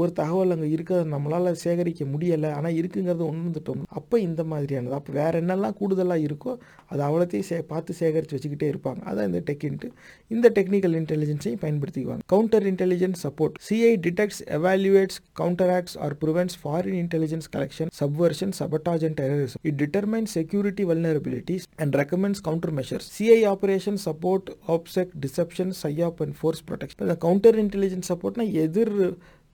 ஒரு 0.00 0.10
தகவல் 0.18 0.52
அங்கே 0.54 0.68
இருக்கிறத 0.74 1.04
நம்மளால் 1.14 1.58
சேகரிக்க 1.62 2.04
முடியலை. 2.12 2.50
ஆனால் 2.56 2.76
இருக்குங்கிறத 2.78 3.24
உணர்ந்துட்டோம் 3.32 3.82
அப்போ 3.98 4.16
இந்த 4.26 4.42
மாதிரியானது. 4.50 4.94
அப்போ 4.98 5.12
வேறு 5.18 5.40
என்னெல்லாம் 5.42 5.76
கூடுதலாக 5.80 6.26
இருக்கோ 6.28 6.52
அது 6.90 7.00
அவ்வளோத்தையும் 7.06 7.46
சே 7.50 7.58
பார்த்து 7.72 7.96
சேகரித்து 8.00 8.36
வச்சுக்கிட்டே 8.36 8.68
இருப்பாங்க. 8.72 9.00
அதான் 9.10 9.28
இந்த 9.30 9.40
டெக்கின்ட்டு 9.50 9.90
இந்த 10.30 10.50
டெக்னிக்கல் 10.58 10.96
இன்டெலிஜென்ஸையும் 11.00 11.62
பயன்படுத்திக்குவாங்க. 11.64 12.24
Counter 12.34 12.66
intelligence 12.72 13.22
support 13.26 13.56
CI 13.68 13.92
detects 14.06 14.42
evaluates 14.58 15.20
counter 15.42 15.72
acts 15.76 15.96
or 16.06 16.16
prevents 16.24 16.58
foreign 16.64 16.98
intelligence 17.04 17.50
collection 17.56 17.92
subversion 18.00 18.54
sabotage 18.60 19.16
terrorism 19.22 19.64
it 19.70 19.80
determine 19.84 20.28
security 20.36 20.86
vulnerabilities 20.92 21.66
and 21.84 21.96
recommends 22.02 22.44
counter 22.50 22.74
measures 22.80 23.08
CI 23.18 23.40
operations 23.54 24.00
support 24.08 24.50
OPSEC 24.76 25.12
deception 25.26 25.72
PSYOP 25.76 26.20
and 26.24 26.34
force 26.40 26.60
protection. 26.68 26.98
இந்த 27.04 27.14
counter 27.24 27.56
intelligence 27.62 28.08
சப்போர்ட்னா 28.10 28.44
எதிர் 28.64 28.94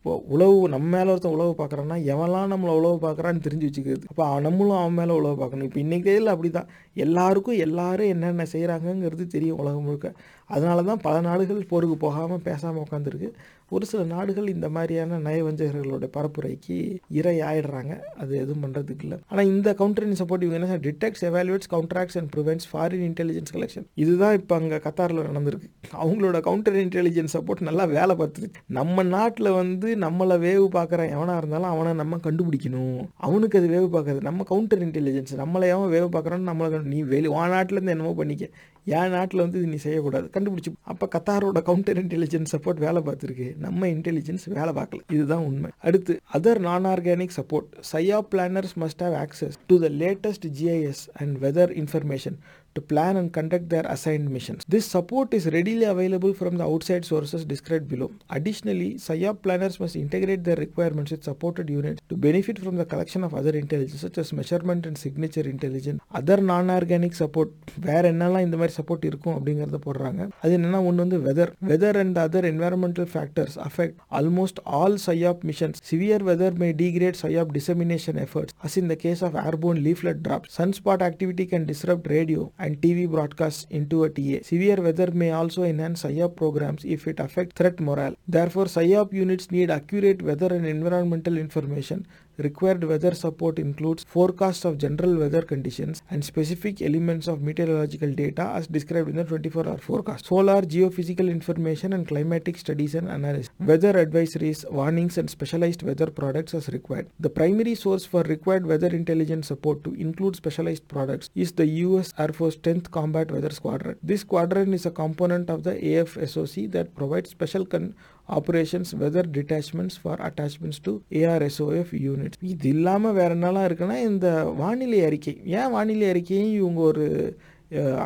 இப்போ 0.04 0.14
உளவு 0.34 0.54
நம்ம 0.68 0.86
மேலே 0.94 1.10
ஒருத்தன் 1.10 1.34
உழவு 1.34 1.52
பார்க்குறான்னா 1.58 1.96
எவன்லாம் 2.12 2.48
நம்மளை 2.52 2.72
உழவு 2.78 2.96
பார்க்குறான்னு 3.04 3.42
தெரிஞ்சு 3.44 3.66
வச்சுக்கிறது. 3.68 4.06
அப்போ 4.10 4.24
நம்மளும் 4.46 4.78
அவன் 4.78 4.96
மேலே 5.00 5.12
உழவு 5.18 5.36
பார்க்கணும். 5.42 5.66
இப்போ 5.68 5.78
இன்றைக்கி 5.80 6.06
தேதியில் 6.08 6.32
அப்படி 6.32 6.50
தான் 6.50 6.70
எல்லாருக்கும் 7.04 7.58
எல்லாரும் 7.66 8.10
என்னென்ன 8.14 8.46
செய்கிறாங்கங்கிறது 8.52 9.26
தெரியும் 9.34 9.60
உலகம் 9.64 9.84
முழுக்க. 9.88 10.08
அதனால 10.54 10.82
தான் 10.90 11.02
பல 11.06 11.16
நாடுகள் 11.30 11.70
போருக்கு 11.72 11.98
போகாமல் 12.06 12.46
பேசாமல் 12.48 12.84
உட்காந்துருக்கு 12.84 13.30
ஒரு 13.76 13.84
சில 13.90 14.00
நாடுகள் 14.14 14.48
இந்த 14.52 14.66
மாதிரியான 14.74 15.18
நயவஞ்சகர்களோட 15.26 16.06
பரப்புரைக்கு 16.16 16.74
இறை 17.18 17.34
ஆயிடுறாங்க. 17.50 17.92
அது 18.22 18.32
எதுவும் 18.40 18.64
பண்ணுறதுக்கு 18.64 19.04
இல்லை. 19.06 19.18
ஆனால் 19.30 19.48
இந்த 19.52 19.68
கவுண்டரின் 19.78 20.18
சப்போர்ட் 20.20 20.44
இவங்க 20.46 20.58
என்ன 20.58 20.76
detects 20.86 21.24
evaluates 21.28 21.70
counteracts 21.74 22.18
and 22.20 22.30
prevents 22.34 22.68
foreign 22.70 23.04
intelligence 23.08 23.52
collection 23.54 23.86
இதுதான் 24.02 24.34
இப்போ 24.40 24.56
அங்கே 24.60 24.80
கத்தாரில் 24.86 25.22
நடந்திருக்கு. 25.28 25.70
அவங்களோட 26.02 26.40
கவுண்டர் 26.48 26.76
இன்டெலிஜென்ஸ் 26.82 27.36
சப்போர்ட் 27.36 27.62
நல்லா 27.68 27.86
வேலை 27.96 28.16
பார்த்துருக்கு 28.20 28.60
நம்ம 28.78 29.04
நாட்டில் 29.14 29.50
வந்து 29.60 29.88
நம்மளை 30.04 30.38
வேவு 30.46 30.66
பார்க்குற 30.78 31.08
எவனாக 31.14 31.40
இருந்தாலும் 31.42 31.70
அவனை 31.72 31.94
நம்ம 32.02 32.20
கண்டுபிடிக்கணும். 32.26 33.00
அவனுக்கு 33.28 33.58
அது 33.62 33.70
வேவு 33.76 33.88
பார்க்கறது 33.96 34.28
நம்ம 34.30 34.46
கவுண்டர் 34.52 34.84
இன்டெலிஜென்ஸ் 34.88 35.34
நம்மளை 35.42 35.68
எவன் 35.76 35.94
வேவு 35.96 36.10
பார்க்குறோன்னு 36.18 36.50
நம்மளை 36.52 36.82
நீ 36.92 37.00
வெளி 37.14 37.30
வா 37.36 37.46
நாட்டிலேருந்து 37.54 37.96
என்னமோ 37.96 38.14
பண்ணிக்க. 38.20 38.50
என் 38.84 39.10
நாட்டில் 39.10 39.40
வந்து 39.40 39.58
இது 39.58 39.66
நீ 39.66 39.76
செய்யக்கூடாது. 39.76 40.30
கண்டுபிடிச்சி 40.32 40.72
அப்போ 40.80 41.08
கத்தாரோட 41.14 41.62
கவுண்டர் 41.62 42.06
இன்டெலிஜென்ஸ் 42.06 42.52
சப்போர்ட் 42.56 42.78
வேலை 42.78 43.02
பார்த்துருக்கு. 43.02 43.56
நம்ம 43.56 43.86
இன்டெலிஜென்ஸ் 43.86 44.44
வேலை 44.46 44.72
பார்க்கல. 44.74 45.12
இதுதான் 45.12 45.44
உண்மை. 45.44 45.70
அடுத்து 45.80 46.20
அதர் 46.32 46.58
நான் 46.58 46.84
organic 46.84 47.36
support 47.36 47.68
சையா 47.92 48.20
planners 48.30 48.74
must 48.80 48.98
have 48.98 49.12
access 49.12 49.52
to 49.66 49.80
the 49.80 49.88
latest 49.88 50.46
GIS 50.60 51.04
and 51.12 51.44
weather 51.44 51.72
information 51.82 52.36
to 52.74 52.80
plan 52.82 53.16
and 53.16 53.32
conduct 53.32 53.68
their 53.68 53.86
assigned 53.94 54.28
missions. 54.36 54.64
This 54.68 54.86
support 54.86 55.34
is 55.38 55.46
readily 55.56 55.86
available 55.94 56.32
from 56.40 56.56
the 56.60 56.64
outside 56.64 57.04
sources 57.04 57.44
described 57.44 57.88
below. 57.88 58.10
Additionally, 58.30 58.90
SIOP 59.06 59.38
planners 59.42 59.80
must 59.80 59.96
integrate 59.96 60.44
their 60.44 60.56
requirements 60.56 61.10
with 61.10 61.24
supported 61.24 61.68
units 61.70 62.00
to 62.08 62.16
benefit 62.16 62.58
from 62.58 62.76
the 62.76 62.84
collection 62.84 63.24
of 63.24 63.34
other 63.34 63.54
intelligence 63.64 64.02
such 64.06 64.18
as 64.18 64.32
measurement 64.32 64.86
and 64.86 64.96
signature 64.96 65.46
intelligence, 65.54 66.00
other 66.20 66.38
non-organic 66.52 67.14
support, 67.22 67.50
வேற 67.88 68.02
என்னெல்லாம் 68.12 68.44
இந்த 68.46 68.56
மாதிரி 68.60 68.74
support 68.80 69.04
இருக்கும் 69.10 69.36
அப்படிங்கறத 69.38 69.78
போடுறாங்க 69.86 70.22
அது 70.42 70.52
என்னன்னா 70.58 70.80
ஒன்று 70.88 71.04
வந்து 71.04 71.18
weather 71.28 71.52
weather 71.70 71.98
and 72.02 72.18
other 72.26 72.50
environmental 72.52 73.06
factors 73.06 73.56
affect 73.66 73.94
almost 74.18 74.58
all 74.64 74.92
SIOP 75.06 75.44
missions. 75.50 75.80
Severe 75.82 76.20
weather 76.28 76.50
may 76.62 76.72
degrade 76.72 77.16
SIOP 77.22 77.52
dissemination 77.52 78.18
efforts, 78.18 78.54
as 78.62 78.76
in 78.76 78.88
the 78.88 78.96
case 78.96 79.22
of 79.22 79.34
airborne 79.34 79.82
leaflet 79.86 80.22
drops. 80.22 80.56
Sunspot 80.58 81.00
activity 81.10 81.46
can 81.46 81.64
disrupt 81.66 82.06
radio 82.08 82.52
and 82.62 82.80
TV 82.80 83.10
broadcasts 83.10 83.66
into 83.70 84.04
a 84.04 84.08
TA. 84.08 84.38
Severe 84.42 84.80
weather 84.86 85.10
may 85.10 85.30
also 85.32 85.64
enhance 85.64 86.04
SIOP 86.04 86.36
programs 86.36 86.84
if 86.84 87.08
it 87.08 87.18
affects 87.18 87.54
threat 87.56 87.80
morale. 87.80 88.14
Therefore, 88.28 88.66
SIOP 88.66 89.12
units 89.12 89.50
need 89.50 89.70
accurate 89.70 90.22
weather 90.22 90.50
and 90.54 90.64
environmental 90.64 91.36
information. 91.38 92.06
Required 92.38 92.82
weather 92.84 93.14
support 93.14 93.58
includes 93.58 94.04
forecasts 94.04 94.64
of 94.64 94.78
general 94.78 95.16
weather 95.18 95.42
conditions 95.42 96.02
and 96.10 96.24
specific 96.24 96.80
elements 96.80 97.28
of 97.28 97.42
meteorological 97.42 98.10
data 98.10 98.42
as 98.54 98.66
described 98.66 99.10
in 99.10 99.16
the 99.16 99.24
24 99.24 99.68
hour 99.68 99.76
forecast. 99.76 100.24
Solar, 100.24 100.62
geophysical 100.62 101.30
information 101.30 101.92
and 101.92 102.08
climatic 102.08 102.56
studies 102.56 102.94
and 102.94 103.10
analysis. 103.10 103.50
Weather 103.60 103.92
advisories, 103.92 104.68
warnings 104.70 105.18
and 105.18 105.28
specialized 105.28 105.82
weather 105.82 106.06
products 106.06 106.54
as 106.54 106.68
required. 106.68 107.10
The 107.20 107.28
primary 107.28 107.74
source 107.74 108.06
for 108.06 108.22
required 108.22 108.66
weather 108.66 108.88
intelligence 108.88 109.48
support 109.48 109.84
to 109.84 109.92
include 109.92 110.34
specialized 110.36 110.88
products 110.88 111.28
is 111.34 111.52
the 111.52 111.66
US 111.66 112.14
Air 112.18 112.28
Force 112.28 112.56
10th 112.56 112.90
Combat 112.90 113.30
Weather 113.30 113.50
Squadron. 113.50 113.98
This 114.02 114.22
squadron 114.22 114.72
is 114.72 114.86
a 114.86 114.90
component 114.90 115.50
of 115.50 115.64
the 115.64 115.74
AFSOC 115.74 116.72
that 116.72 116.94
provides 116.94 117.28
special 117.28 117.66
con- 117.66 117.94
operations 118.28 118.92
weather 119.00 119.28
detachments 119.36 119.98
for 120.02 120.20
attachments 120.28 120.82
to 120.82 120.92
ARSOF 121.10 121.92
units 122.06 122.38
இது 122.40 122.68
இல்லாமல் 122.68 123.12
வேற 123.12 123.34
என்னெல்லாம் 123.34 123.66
இருக்குன்னா 123.68 123.96
இந்த 124.10 124.44
வானிலை 124.44 125.04
அறிக்கை. 125.04 125.40
ஏன் 125.44 125.70
வானிலை 125.70 126.06
அறிக்கையும் 126.12 126.52
இவங்க 126.60 126.80
ஒரு 126.80 127.06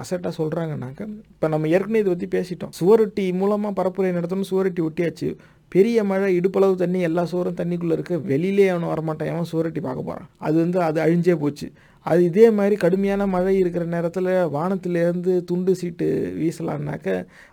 அசட்டாக 0.01 0.33
சொல்கிறாங்கனாக்க 0.39 1.01
இப்போ 1.33 1.49
நம்ம 1.49 1.69
ஏற்கனவே 1.69 2.01
இதை 2.03 2.11
பற்றி 2.13 2.29
பேசிட்டோம். 2.37 2.73
சுவரொட்டி 2.81 3.25
மூலமாக 3.33 3.77
பரப்புரை 3.79 4.11
நடத்தணும் 4.19 4.51
சுவரொட்டி 4.51 4.83
ஒட்டியாச்சு. 4.89 5.37
பெரிய 5.69 6.05
மழை 6.05 6.41
இடுப்பளவு 6.41 6.75
தண்ணி 6.75 7.01
எல்லா 7.01 7.25
சுவரும் 7.25 7.59
தண்ணிக்குள்ளே 7.61 7.93
இருக்கு. 7.93 8.17
வெளியிலே 8.21 8.69
அவனை 8.69 8.89
வரமாட்டான். 8.89 9.33
அவன் 9.35 9.51
சுவரொட்டி 9.53 9.81
பார்க்க 9.81 10.09
போகிறான் 10.09 10.29
அது 10.39 10.57
வந்து 10.57 10.81
அது 10.81 11.01
அழிஞ்சே 11.05 11.37
போச்சு. 11.37 11.73
அது 12.07 12.21
இதே 12.25 12.51
மாதிரி 12.51 12.75
கடுமையான 12.77 13.27
மழை 13.27 13.55
இருக்கிற 13.59 13.85
நேரத்தில் 13.87 14.27
வானத்திலேருந்து 14.55 15.45
துண்டு 15.45 15.73
சீட்டு 15.75 16.07
வீசலான்னாக்க 16.37 17.09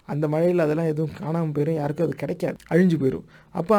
அந்த 0.05 0.25
மழையில் 0.27 0.59
அதெல்லாம் 0.59 0.87
எதுவும் 0.87 1.15
காணாமல் 1.17 1.55
போயிடும் 1.55 1.77
யாருக்கும் 1.77 2.07
அது 2.07 2.15
கிடைக்காது. 2.15 2.57
அழிஞ்சு 2.69 2.97
போயிடும் 2.97 3.25
அப்போ 3.55 3.77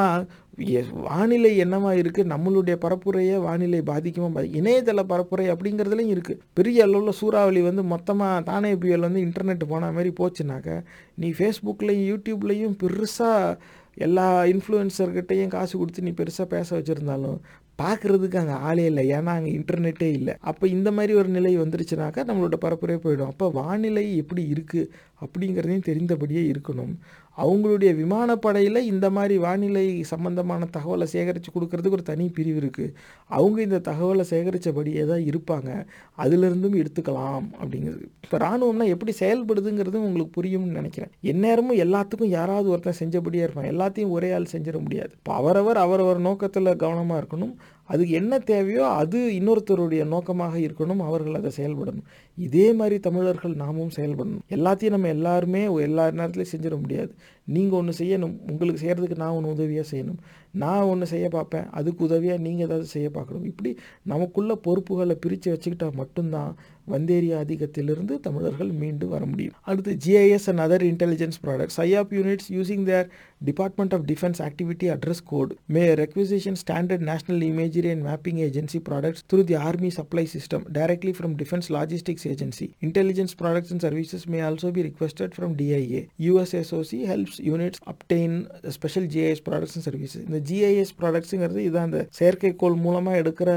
எ- 0.74 0.88
வானிலை 1.04 1.52
என்னவா 1.60 1.92
இருக்குது 2.00 2.30
நம்மளுடைய 2.30 2.74
பரப்புரையை 2.82 3.36
வானிலை 3.40 3.80
பாதிக்குமா? 3.82 4.28
பாதி 4.32 4.50
இணையதள 4.58 5.02
பரப்புரை 5.08 5.46
அப்படிங்கிறதுலையும் 5.52 6.14
இருக்குது 6.14 6.40
பெரிய 6.54 6.84
அளவில் 6.84 7.18
சூறாவளி 7.18 7.62
வந்து 7.62 7.82
மொத்தமாக 7.88 8.42
தானே 8.42 8.76
புயல் 8.76 9.00
வந்து 9.00 9.24
இன்டர்நெட் 9.24 9.64
போன 9.66 9.90
மாதிரி 9.92 10.12
போச்சுனாக்க 10.18 10.76
நீ 11.16 11.30
ஃபேஸ்புக்லேயும் 11.30 12.08
யூடியூப்லேயும் 12.10 12.76
பெருசாக 12.82 13.58
எல்லா 13.98 14.26
இன்ஃப்ளூயன்சர்கிட்டையும் 14.52 15.48
காசு 15.48 15.74
கொடுத்து 15.78 16.02
நீ 16.02 16.12
பெருசாக 16.12 16.46
பேச 16.48 16.68
வச்சுருந்தாலும் 16.76 17.36
பார்க்குறதுக்கு 17.82 18.36
அங்கே 18.40 18.56
ஆளே 18.68 18.84
இல்லை. 18.84 19.04
ஏன்னா 19.16 19.32
அங்கே 19.38 19.52
இன்டர்நெட்டே 19.58 20.08
இல்லை. 20.18 20.34
அப்போ 20.50 20.64
இந்த 20.76 20.90
மாதிரி 20.90 21.12
ஒரு 21.20 21.28
நிலை 21.28 21.52
வந்துருச்சுனாக்கா 21.58 22.22
நம்மளோட 22.30 22.56
பரப்புரையே 22.64 22.98
போயிடும். 23.06 23.32
அப்போ 23.32 23.48
வானிலை 23.60 24.04
எப்படி 24.16 24.42
இருக்குது 24.52 24.90
அப்படிங்கிறதையும் 25.24 25.86
தெரிந்தபடியே 25.90 26.42
இருக்கணும். 26.52 26.94
அவங்களுடைய 27.36 27.90
விமானப்படையில் 28.00 28.80
இந்த 28.90 29.06
மாதிரி 29.10 29.38
வானிலை 29.38 30.02
சம்பந்தமான 30.02 30.66
தகவலை 30.76 31.06
சேகரித்து 31.14 31.50
கொடுக்கறதுக்கு 31.54 31.96
ஒரு 31.96 32.02
தனி 32.02 32.28
பிரிவு 32.28 32.60
இருக்குது 32.60 32.92
அவங்க 33.36 33.62
இந்த 33.62 33.80
தகவலை 33.88 34.24
சேகரித்தபடியே 34.30 35.04
தான் 35.06 35.24
இருப்பாங்க. 35.30 35.70
அதிலிருந்தும் 36.18 36.78
எடுத்துக்கலாம் 36.82 37.46
அப்படிங்கிறது. 37.62 38.04
இப்போ 38.24 38.38
இராணுவம்னா 38.38 38.86
எப்படி 38.94 39.14
செயல்படுதுங்கிறது 39.20 40.04
உங்களுக்கு 40.08 40.34
புரியும்னு 40.38 40.78
நினைக்கிறேன். 40.80 41.12
எந்நேரமும் 41.32 41.78
எல்லாத்துக்கும் 41.84 42.34
யாராவது 42.38 42.68
ஒருத்தன் 42.68 43.00
செஞ்சபடியே 43.02 43.44
இருப்பான். 43.46 43.70
எல்லாத்தையும் 43.74 44.14
ஒரே 44.18 44.32
ஆள் 44.32 44.52
செஞ்சிட 44.52 44.80
முடியாது. 44.82 45.12
இப்போ 45.20 45.34
அவரவர் 45.34 45.76
அவரவர் 45.76 46.20
நோக்கத்தில் 46.20 46.76
கவனமாக 46.76 47.22
இருக்கணும். 47.22 47.54
அதுக்கு 47.88 48.12
என்ன 48.20 48.38
தேவையோ 48.50 48.84
அது 49.00 49.18
இன்னொருத்தருடைய 49.38 50.02
நோக்கமாக 50.12 50.54
இருக்கணும் 50.66 51.02
அவர்கள் 51.08 51.38
அதை 51.40 51.50
செயல்படணும். 51.56 52.06
இதே 52.38 52.66
மாதிரி 52.78 52.96
தமிழர்கள் 53.06 53.54
நாமும் 53.62 53.92
செயல்படணும். 53.96 54.44
எல்லாத்தையும் 54.56 54.94
நம்ம 54.96 55.10
எல்லாருமே 55.16 55.62
எல்லா 55.88 56.04
நேரத்துலையும் 56.20 56.52
செஞ்சிட 56.52 56.76
முடியாது. 56.84 57.12
நீங்கள் 57.54 57.78
ஒன்று 57.80 57.94
செய்யணும் 57.98 58.34
உங்களுக்கு 58.50 58.82
செய்கிறதுக்கு 58.84 59.22
நான் 59.22 59.36
ஒன்று 59.38 59.54
உதவியாக 59.56 59.86
செய்யணும். 59.92 60.20
நான் 60.62 60.88
ஒன்று 60.92 61.06
செய்ய 61.12 61.26
பார்ப்பேன் 61.36 61.66
அதுக்கு 61.78 62.00
உதவியாக 62.08 62.44
நீங்கள் 62.46 62.66
ஏதாவது 62.68 62.88
செய்ய 62.94 63.08
பார்க்கணும். 63.16 63.46
இப்படி 63.50 63.70
நமக்குள்ள 64.12 64.54
பொறுப்புகளை 64.66 65.16
பிரித்து 65.24 65.48
வச்சுக்கிட்டால் 65.54 65.98
மட்டும்தான் 66.02 66.52
வந்தேரியா 66.86 67.36
அதிகத்திலிருந்து 67.44 68.20
தமிழர்கள் 68.20 68.72
மீண்டு 68.80 69.08
வர 69.08 69.22
முடியும். 69.26 69.54
அடுத்து 69.62 69.94
GIS 70.06 70.48
and 70.52 70.64
other 70.66 70.84
intelligence 70.84 71.40
products 71.44 71.78
if 71.80 72.12
units 72.12 72.50
using 72.50 72.84
their 72.84 73.08
Department 73.44 73.94
of 73.94 74.04
Defense 74.04 74.40
activity 74.40 74.86
address 74.88 75.24
code 75.24 75.52
may 75.68 75.84
requisition 75.94 76.58
standard 76.62 77.04
National 77.04 77.44
Imagery 77.50 77.90
and 77.90 78.06
Mapping 78.06 78.40
Agency 78.48 78.80
products 78.88 79.24
through 79.32 79.42
the 79.44 79.58
Army 79.64 79.90
supply 79.90 80.26
system 80.34 80.64
directly 80.78 81.12
from 81.16 81.34
Defense 81.36 81.68
Logistics 81.70 82.26
Agency 82.26 82.68
intelligence 82.82 83.34
products 83.40 83.72
and 83.74 83.84
may 83.84 84.20
may 84.28 84.40
also 84.40 84.70
be 84.70 84.82
requested 84.82 85.34
from 85.34 85.50
DIA. 85.54 86.00
USSOC 86.28 86.92
helps 87.06 87.38
units 87.40 87.82
obtain 87.86 88.36
special 88.70 89.06
GIS 89.06 89.42
products 89.48 89.76
and 89.76 89.86
services 89.88 90.24
இந்த 90.26 90.40
GIS 90.50 90.92
ப்ராடக்ட்ஸுங்கிறது 91.00 91.62
இதான் 91.68 91.88
அந்த 91.88 92.00
செயற்கைக்கோள் 92.18 92.76
மூலமாக 92.76 93.20
எடுக்கிற 93.22 93.50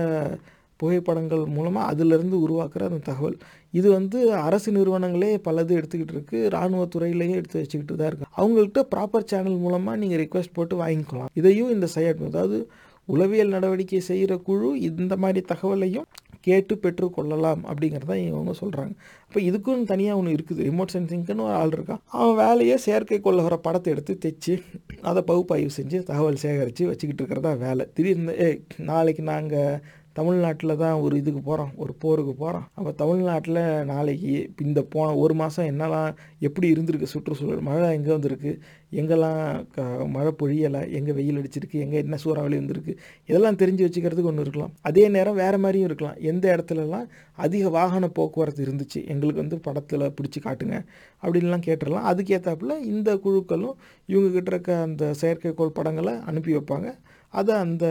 புகைப்படங்கள் 0.81 1.43
மூலமாக 1.57 1.89
அதிலிருந்து 1.91 2.35
உருவாக்குற 2.45 2.83
அந்த 2.89 3.01
தகவல். 3.09 3.37
இது 3.79 3.87
வந்து 3.97 4.19
அரசு 4.47 4.71
நிறுவனங்களே 4.77 5.31
பலது 5.47 5.73
எடுத்துக்கிட்டு 5.79 6.15
இருக்குது 6.15 6.43
இராணுவத்துறையிலேயே 6.51 7.37
எடுத்து 7.39 7.61
வச்சுக்கிட்டு 7.61 7.97
தான் 8.01 8.11
இருக்கு. 8.11 8.29
அவங்கள்ட்ட 8.39 8.83
ப்ராப்பர் 8.93 9.29
சேனல் 9.31 9.63
மூலமாக 9.65 10.01
நீங்கள் 10.03 10.21
ரிக்வஸ்ட் 10.23 10.55
போட்டு 10.59 10.77
வாங்கிக்கலாம். 10.83 11.31
இதையும் 11.41 11.73
இந்த 11.77 11.89
சைட் 11.95 12.29
அதாவது 12.31 12.59
உளவியல் 13.15 13.53
நடவடிக்கை 13.55 13.99
செய்கிற 14.11 14.33
குழு 14.47 14.69
இந்த 14.87 15.13
மாதிரி 15.23 15.41
தகவலையும் 15.51 16.07
கேட்டு 16.47 16.73
பெற்றுக்கொள்ளலாம் 16.83 17.61
அப்படிங்கிறத 17.69 18.15
இவங்க 18.25 18.51
சொல்கிறாங்க 18.59 18.93
அப்போ 19.27 19.39
இதுக்கும் 19.47 19.81
தனியாக 19.91 20.19
ஒன்று 20.19 20.35
இருக்குது. 20.35 20.61
ரிமோட் 20.67 20.93
சென்சிங்க்குன்னு 20.95 21.45
ஒரு 21.47 21.55
ஆள் 21.61 21.73
இருக்கான். 21.75 22.01
அவன் 22.17 22.37
வேலையை 22.41 22.75
செயற்கைக்கோளில் 22.85 23.45
வர 23.47 23.55
படத்தை 23.65 23.89
எடுத்து 23.93 24.13
தைச்சு 24.25 24.53
அதை 25.09 25.21
பகுப்பாய்வு 25.29 25.71
செஞ்சு 25.77 25.97
தகவல் 26.09 26.41
சேகரித்து 26.43 26.89
வச்சுக்கிட்டு 26.91 27.21
இருக்கிறதா 27.23 27.53
வேலை. 27.65 27.85
திடீர்னு 27.97 28.35
ஏய் 28.47 28.59
நாளைக்கு 28.91 29.25
நாங்கள் 29.33 29.81
தமிழ்நாட்டில் 30.17 30.79
தான் 30.81 30.99
ஒரு 31.05 31.15
இதுக்கு 31.21 31.41
போகிறோம் 31.47 31.71
ஒரு 31.83 31.93
போருக்கு 32.03 32.33
போகிறோம் 32.41 32.65
அப்போ 32.77 32.91
தமிழ்நாட்டில் 33.01 33.59
நாளைக்கு 33.91 34.33
இந்த 34.65 34.79
போன 34.93 35.07
ஒரு 35.23 35.33
மாதம் 35.41 35.67
என்னெல்லாம் 35.71 36.09
எப்படி 36.47 36.67
இருந்திருக்கு 36.73 37.09
சுற்றுச்சூழல்? 37.13 37.61
மழை 37.67 37.87
எங்கே 37.97 38.11
வந்திருக்கு? 38.15 38.51
எங்கெல்லாம் 38.99 39.41
க 39.75 39.85
மழை 40.15 40.31
பொழியலை? 40.41 40.81
எங்கே 40.97 41.13
வெயில் 41.17 41.39
அடிச்சிருக்கு? 41.41 41.77
எங்கே 41.85 41.97
என்ன 42.03 42.17
சூறாவளி 42.23 42.57
வந்திருக்கு? 42.61 42.93
இதெல்லாம் 43.29 43.59
தெரிஞ்சு 43.61 43.85
வச்சுக்கிறதுக்கு 43.87 44.31
ஒன்று 44.31 44.45
இருக்கலாம். 44.45 44.73
அதே 44.89 45.03
நேரம் 45.15 45.39
வேறு 45.41 45.59
மாதிரியும் 45.65 45.87
இருக்கலாம். 45.89 46.17
எந்த 46.31 46.45
இடத்துலலாம் 46.55 47.07
அதிக 47.45 47.69
வாகன 47.77 48.09
போக்குவரத்து 48.19 48.65
இருந்துச்சு? 48.67 49.01
எங்களுக்கு 49.13 49.43
வந்து 49.43 49.59
படத்தில் 49.67 50.13
பிடிச்சி 50.19 50.41
காட்டுங்க 50.47 50.77
அப்படின்லாம் 51.23 51.65
கேட்டுடலாம். 51.67 52.07
அதுக்கேற்றாப்புல 52.11 52.79
இந்த 52.93 53.11
குழுக்களும் 53.25 53.77
இவங்ககிட்ட 54.13 54.51
இருக்க 54.53 54.73
அந்த 54.87 55.13
செயற்கைக்கோள் 55.21 55.77
படங்களை 55.79 56.15
அனுப்பி 56.31 56.53
வைப்பாங்க. 56.57 56.89
அதை 57.33 57.53
அந்த 57.65 57.85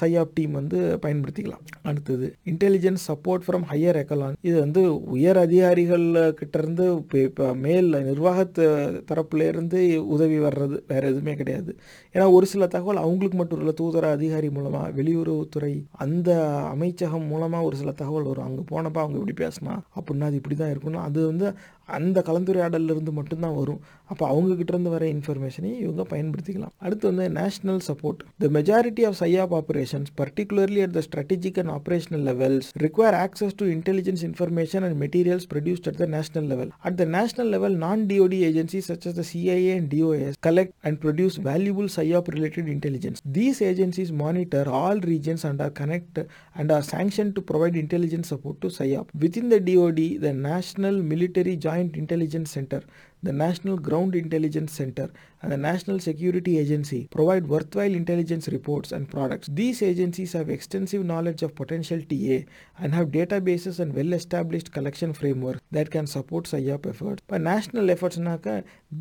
சையாப் 0.00 0.34
டீம் 0.36 0.52
வந்து 0.58 0.78
பயன்படுத்திக்கலாம். 1.04 1.64
அடுத்தது 1.88 2.26
intelligence 2.50 3.02
support 3.08 3.44
from 3.46 3.64
higher 3.70 3.98
echelon 4.02 4.36
இது 4.48 4.56
வந்து 4.64 4.82
உயர் 5.14 5.40
அதிகாரிகள் 5.46 6.06
கிட்டேருந்து 6.40 6.86
இப்போ 7.24 7.46
மேல் 7.64 7.88
நிர்வாகத்து 8.10 8.64
தரப்புலேருந்து 9.10 9.80
உதவி 10.14 10.38
வர்றது 10.46 10.76
வேறு 10.92 11.10
எதுவுமே 11.12 11.34
கிடையாது. 11.40 11.72
ஏன்னா 12.14 12.26
ஒரு 12.36 12.48
சில 12.52 12.66
தகவல் 12.76 13.02
அவங்களுக்கு 13.04 13.38
மட்டும் 13.40 13.60
இல்லை 13.62 13.74
தூதர 13.80 14.10
அதிகாரி 14.18 14.50
மூலமாக 14.56 14.92
வெளியுறவுத்துறை 15.00 15.74
அந்த 16.04 16.30
அமைச்சகம் 16.74 17.28
மூலமாக 17.32 17.68
ஒரு 17.68 17.76
சில 17.82 17.92
தகவல் 18.02 18.30
வரும். 18.30 18.48
அங்கே 18.48 18.64
போனப்போ 18.72 19.02
அவங்க 19.04 19.18
இப்படி 19.20 19.36
பேசினா 19.44 19.74
அப்படின்னா 19.96 20.28
அது 20.30 20.40
இப்படி 20.40 20.58
தான் 20.62 20.72
இருக்கணும் 20.74 21.04
அது 21.08 21.20
வந்து 21.30 21.46
அந்த 21.86 22.18
கலந்துரையாடலிருந்து 22.28 23.12
மட்டும்தான் 23.18 23.58
வரும். 23.60 23.80
அப்போ 24.12 24.24
அவங்கக்கிட்டேருந்து 24.32 24.72
இருந்து 24.74 24.90
வர 24.90 25.04
இன்ஃபர்மேஷனையும் 25.14 25.80
இவங்க 25.84 26.02
பயன்படுத்திக்கலாம். 26.10 26.72
அடுத்து 26.78 27.04
வந்து 27.10 27.26
national 27.30 27.80
support 27.88 28.20
the 28.42 28.48
majority 28.56 29.02
of 29.08 29.18
PSYOP 29.20 29.52
operations 29.58 30.10
particularly 30.20 30.80
at 30.86 30.94
the 30.96 31.02
strategic 31.06 31.58
and 31.62 31.72
operational 31.76 32.24
levels 32.30 32.68
require 32.84 33.16
access 33.24 33.56
to 33.60 33.66
intelligence 33.76 34.22
information 34.28 34.84
and 34.88 34.98
materials 35.04 35.46
produced 35.52 35.88
at 35.90 36.00
the 36.02 36.06
national 36.06 36.48
level 36.52 36.70
at 36.80 36.96
the 37.00 37.04
national 37.04 37.50
level 37.54 37.76
non 37.84 38.02
DOD 38.10 38.40
agencies 38.50 38.90
the 39.20 39.24
CIA 39.30 39.72
and 39.78 39.88
DOS 39.94 40.38
collect 40.48 40.74
and 40.88 41.00
produce 41.04 41.38
valuable 41.50 41.90
PSYOP 41.98 42.30
related 42.36 42.70
intelligence 42.76 43.22
these 43.38 43.62
agencies 43.70 44.12
monitor 44.24 44.68
all 44.82 45.02
regions 45.12 45.46
and 45.50 45.62
are 45.66 45.74
connect 45.82 46.20
and 46.60 46.72
are 46.72 46.86
sanction 46.92 47.32
to 47.38 47.42
provide 47.52 47.78
intelligence 47.84 48.30
support 48.34 48.60
to 48.66 48.70
PSYOP 48.80 49.08
with 49.24 49.38
in 49.42 49.50
the 49.54 49.58
DOD 49.70 50.08
the 50.26 50.32
national 50.50 51.00
military 51.12 51.56
join 51.56 51.73
Joint 51.74 51.96
Intelligence 51.96 52.50
Center 52.50 52.82
the 53.22 53.32
National 53.34 53.76
Ground 53.78 54.14
Intelligence 54.14 54.72
Center, 54.72 55.10
and 55.42 55.52
the 55.52 55.56
National 55.58 55.98
Security 55.98 56.58
Agency 56.58 57.08
provide 57.10 57.46
worthwhile 57.46 57.94
intelligence 57.94 58.48
reports 58.48 58.92
and 58.92 59.08
products. 59.08 59.48
These 59.50 59.80
agencies 59.82 60.32
have 60.32 60.48
extensive 60.48 61.04
knowledge 61.04 61.42
of 61.42 61.54
potential 61.54 62.00
TA 62.02 62.36
and 62.78 62.94
have 62.94 63.08
databases 63.10 63.80
and 63.80 63.94
well 63.94 64.12
established 64.12 64.72
collection 64.72 65.12
framework 65.12 65.60
that 65.70 65.90
can 65.90 66.06
support 66.06 66.44
SIOP 66.46 66.86
efforts. 66.86 67.20
இப்போ 67.24 67.38
national 67.48 67.90
எஃபர்ட்ஸ்னாக்கா 67.94 68.54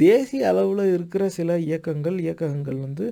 தேசிய 0.06 0.48
அளவில் 0.52 0.84
இருக்கிற 0.94 1.24
சில 1.38 1.58
இயக்கங்கள் 1.68 2.18
இயக்கங்கள் 2.26 2.80
வந்து 2.86 3.06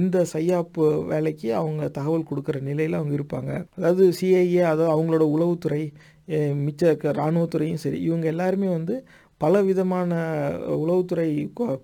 இந்த 0.00 0.24
சையாப் 0.34 0.78
வேலைக்கு 1.12 1.48
அவங்க 1.60 1.82
தகவல் 1.98 2.28
கொடுக்குற 2.30 2.60
நிலையில் 2.70 2.98
அவங்க 3.00 3.14
இருப்பாங்க 3.18 3.52
அதாவது 3.78 4.06
சிஐஏ 4.20 4.62
அதாவது 4.72 4.90
அவங்களோட 4.94 5.26
உளவுத்துறை 5.36 5.82
மிச்ச 6.66 6.82
இராணுவத்துறையும் 7.12 7.82
சரி 7.84 7.98
இவங்க 8.08 8.26
எல்லாருமே 8.26 8.68
வந்து 8.68 8.94
பல 9.40 9.60
விதமான 9.62 10.10
உளவுத்துறை 10.76 11.28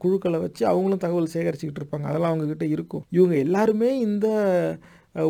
குழுக்களை 0.03 0.39
வச்சு 0.45 0.63
அவங்களும் 0.67 1.03
தகவல் 1.05 1.33
சேகரிச்சுக்கிட்டு 1.35 1.81
இருப்பாங்க. 1.83 2.07
அதெல்லாம் 2.11 2.33
அவங்கக்கிட்ட 2.33 2.67
இருக்கும். 2.77 3.05
இவங்க 3.19 3.35
எல்லாருமே 3.47 3.91
இந்த 4.01 4.27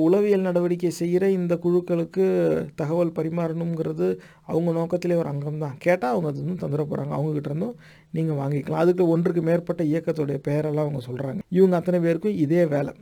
உளவியல் 0.04 0.46
நடவடிக்கை 0.46 0.90
செய்கிற 0.92 1.24
இந்த 1.30 1.54
குழுக்களுக்கு 1.56 2.24
தகவல் 2.74 3.14
பரிமாறணுங்கிறது 3.18 4.08
அவங்க 4.46 4.70
நோக்கத்திலே 4.72 5.14
ஒரு 5.14 5.28
அங்கம் 5.28 5.62
தான் 5.64 5.76
கேட்டால் 5.78 6.12
அவங்க 6.14 6.28
அது 6.28 6.42
வந்து 6.42 6.62
தந்துட 6.62 6.84
போகிறாங்க 6.84 7.14
அவங்கக்கிட்ட 7.18 7.50
இருந்தும் 7.50 7.76
நீங்கள் 8.16 8.36
வாங்கிக்கலாம். 8.36 8.82
அதுக்கு 8.84 9.08
ஒன்றுக்கு 9.08 9.42
மேற்பட்ட 9.42 9.84
இயக்கத்துடைய 9.84 10.38
பெயரெல்லாம் 10.48 10.84
அவங்க 10.84 11.00
சொல்கிறாங்க 11.08 11.40
இவங்க 11.48 11.76
அத்தனை 11.76 12.00
பேருக்கும் 12.00 12.38
இதே 12.44 12.62
வேலை. 12.66 12.92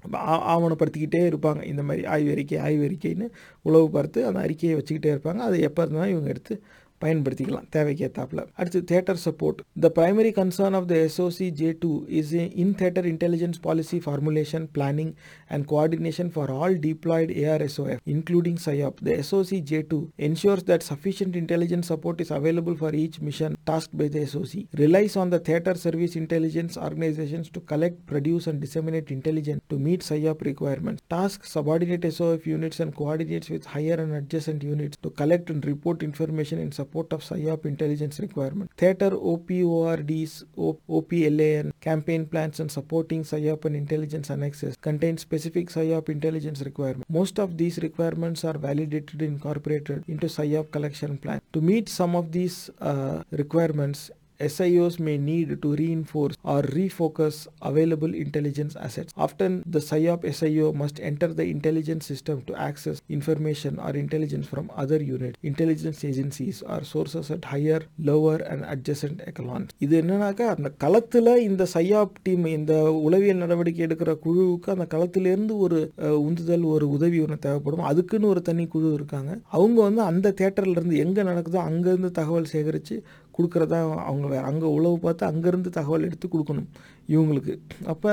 ஆவணப்படுத்திக்கிட்டே 0.54 1.22
இருப்பாங்க. 1.30 1.62
இந்த 1.64 1.82
மாதிரி 1.82 2.04
ஆய்வறிக்கை 2.16 2.58
ஆய்வறிக்கைன்னு 2.68 3.28
உளவு 3.62 3.90
பார்த்து 3.90 4.26
அந்த 4.26 4.40
அறிக்கையை 4.40 4.74
வச்சுக்கிட்டே 4.78 5.12
இருப்பாங்க. 5.14 5.42
அதை 5.48 5.60
எப்போ 5.60 5.82
இருந்தாலும் 5.82 6.12
இவங்க 6.12 6.28
எடுத்து 6.28 6.56
பயன்படுத்திக்கலாம் 7.01 7.65
தேவைக்கு 7.75 8.03
ஏற்றாப்புல 8.07 8.41
அடுத்து 8.61 8.79
theatre 8.91 9.19
support 9.23 9.57
the 9.83 9.87
primary 9.97 10.29
concern 10.37 10.75
of 10.79 10.85
the 10.91 10.95
SOC 11.07 11.47
J 11.61 11.69
two 11.81 11.89
is 12.19 12.31
in 12.63 12.71
theatre 12.81 13.07
intelligence 13.11 13.59
policy 13.65 13.97
formulation 14.05 14.65
planning 14.75 15.11
and 15.55 15.65
coordination 15.71 16.29
for 16.35 16.51
all 16.59 16.75
deployed 16.85 17.33
ARSOF 17.43 18.03
including 18.13 18.61
PSYOP 18.67 19.01
the 19.07 19.15
SOC 19.23 19.59
J 19.71 19.81
two 19.91 19.99
ensures 20.27 20.63
that 20.69 20.81
sufficient 20.83 21.33
intelligence 21.41 21.87
support 21.91 22.17
is 22.25 22.31
available 22.31 22.75
for 22.75 22.91
each 22.95 23.17
mission 23.27 23.51
tasked 23.69 23.95
by 23.99 24.07
the 24.07 24.23
SOC, 24.25 24.53
relies 24.75 25.13
on 25.15 25.29
the 25.29 25.39
theater 25.39 25.75
service 25.77 26.15
intelligence 26.15 26.73
organizations 26.79 27.47
to 27.49 27.61
collect, 27.63 27.99
produce, 28.05 28.47
and 28.47 28.57
disseminate 28.59 29.11
intelligence 29.11 29.61
to 29.69 29.77
meet 29.79 30.01
SIOP 30.03 30.41
requirements, 30.43 31.01
tasks 31.09 31.51
subordinate 31.51 32.07
SOF 32.13 32.47
units 32.47 32.79
and 32.79 32.91
coordinates 32.93 33.49
with 33.49 33.65
higher 33.67 33.97
and 33.97 34.13
adjacent 34.13 34.63
units 34.65 34.97
to 34.99 35.11
collect 35.13 35.47
and 35.49 35.63
report 35.65 35.99
information 36.03 36.59
in 36.59 36.71
support 36.71 36.86
of 36.94 37.22
SIOP 37.22 37.66
intelligence 37.66 38.20
requirement. 38.20 38.70
Theater 38.76 39.10
OPORDs, 39.10 40.44
OPLAN, 40.56 41.72
campaign 41.80 42.26
plans, 42.26 42.60
and 42.60 42.70
supporting 42.70 43.22
SIOP 43.22 43.64
and 43.64 43.76
intelligence 43.76 44.30
annexes 44.30 44.76
contain 44.80 45.18
specific 45.18 45.68
SIOP 45.68 46.08
intelligence 46.08 46.62
requirements. 46.62 47.06
Most 47.08 47.38
of 47.38 47.56
these 47.56 47.78
requirements 47.78 48.44
are 48.44 48.58
validated 48.58 49.22
incorporated 49.22 50.04
into 50.08 50.26
SIOP 50.26 50.70
collection 50.70 51.18
plan. 51.18 51.40
To 51.52 51.60
meet 51.60 51.88
some 51.88 52.14
of 52.14 52.32
these 52.32 52.70
uh, 52.80 53.22
requirements, 53.30 54.10
SIOs 54.40 55.00
may 55.00 55.18
need 55.18 55.60
to 55.60 55.74
reinforce 55.74 56.36
or 56.44 56.62
refocus 56.62 57.48
available 57.60 58.14
intelligence 58.14 58.76
assets. 58.76 59.12
Often, 59.16 59.64
the 59.66 59.80
SIOP 59.80 60.22
SIO 60.22 60.72
must 60.72 61.00
enter 61.00 61.26
the 61.28 61.46
intelligence 61.46 62.06
system 62.06 62.42
to 62.42 62.54
access 62.56 63.02
information 63.08 63.80
or 63.80 63.90
intelligence 63.96 64.46
from 64.46 64.70
other 64.76 65.02
units, 65.02 65.36
intelligence 65.42 66.04
agencies, 66.04 66.62
or 66.62 66.84
sources 66.84 67.32
at 67.32 67.44
higher, 67.46 67.80
lower, 68.00 68.36
and 68.44 68.64
adjacent 68.66 69.18
echelons. 69.26 69.68
இது 69.84 69.94
என்னன்னாக்கா 70.02 70.46
அந்த 70.54 70.70
களத்தில் 70.84 71.32
இந்த 71.48 71.66
சையாப் 71.74 72.14
team 72.26 72.46
இந்த 72.54 72.74
உளவியல் 73.06 73.42
நடவடிக்கை 73.44 73.82
எடுக்கிற 73.88 74.14
குழுவுக்கு 74.24 74.70
அந்த 74.76 74.86
களத்திலேருந்து 74.94 75.56
ஒரு 75.66 75.80
உந்துதல் 76.28 76.66
ஒரு 76.74 76.88
உதவி 76.96 77.20
ஒன்று 77.24 77.44
தேவைப்படும் 77.48 77.88
அதுக்குன்னு 77.90 78.32
ஒரு 78.34 78.42
தனி 78.50 78.66
குழு 78.76 78.88
இருக்காங்க 78.98 79.32
அவங்க 79.56 79.78
வந்து 79.88 80.02
அந்த 80.10 80.34
தேட்டர்லேருந்து 80.42 81.02
எங்கே 81.06 81.28
நடக்குதோ 81.32 81.60
அங்கேருந்து 81.68 82.12
தகவல் 82.20 82.52
சேகரித்து 82.54 82.96
கொடுக்குறதா 83.38 83.78
அவங்க 84.08 84.26
வேறு 84.26 84.44
அங்கே 84.44 84.68
உழவு 84.76 84.98
பார்த்து 84.98 85.24
அங்கேருந்து 85.30 85.70
தகவல் 85.70 86.06
எடுத்து 86.08 86.28
கொடுக்கணும் 86.28 86.68
இவங்களுக்கு. 87.08 87.54
அப்போ 87.86 88.12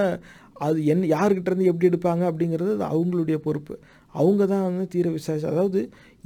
அது 0.66 0.86
என் 0.86 1.06
யாருக்கிட்டேருந்து 1.16 1.70
எப்படி 1.72 1.90
எடுப்பாங்க 1.90 2.24
அப்படிங்கிறது 2.32 2.72
அது 2.78 2.86
அவங்களுடைய 2.94 3.38
பொறுப்பு. 3.38 3.74
அவங்க 4.16 4.46
தான் 4.46 4.64
வந்து 4.64 4.88
தீர 4.88 5.10
விசாரிச்சு 5.10 5.50
அதாவது 5.54 5.80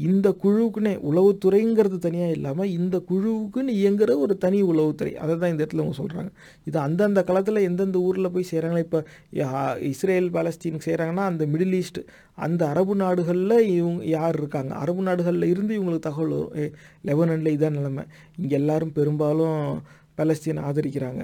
இந்த 0.08 0.28
குழுவுக்குன்னே 0.42 0.92
உளவுத்துறைங்கிறது 1.10 1.98
தனியாக 2.06 2.36
இல்லாமல் 2.38 2.72
இந்த 2.78 2.98
குழுவுக்குன்னு 3.10 3.74
இயங்குகிற 3.80 4.11
ஒரு 4.26 4.34
தனி 4.44 4.60
உளவுத்துறை. 4.72 5.11
அதை 5.24 5.34
தான் 5.42 5.52
இந்த 5.53 5.61
இடத்துல 5.64 5.84
அவங்க 5.84 5.98
சொல்கிறாங்க 6.02 6.32
இது 6.69 6.78
அந்தந்த 6.86 7.24
காலத்தில் 7.30 7.66
எந்தெந்த 7.69 8.00
ஊரில் 8.08 8.32
போய் 8.36 8.50
செய்கிறாங்களோ 8.52 8.82
இப்போ 8.86 9.02
இஸ்ரேல் 9.92 10.30
பாலஸ்தீனுக்கு 10.36 10.88
செய்கிறாங்கன்னா 10.90 11.26
அந்த 11.32 11.45
மிடில் 11.53 11.76
ஈஸ்ட் 11.82 12.00
அந்த 12.48 12.61
அரபு 12.74 12.95
நாடுகளில் 13.03 13.58
இவங்க 13.80 14.02
யார் 14.16 14.40
இருக்காங்க? 14.42 14.72
அரபு 14.84 15.03
நாடுகளில் 15.10 15.52
இருந்து 15.53 15.74
இவங்களுக்கு 15.80 16.08
தகவல் 16.08 16.36
வரும். 16.38 16.74
லெபனனில் 17.10 17.53
இதான் 17.58 17.78
நிலைமை. 17.80 18.06
இங்கே 18.42 18.58
எல்லாரும் 18.61 18.95
பெரும்பாலும் 19.00 19.61
பலஸ்தீன் 20.19 20.64
ஆதரிக்கிறாங்க. 20.69 21.24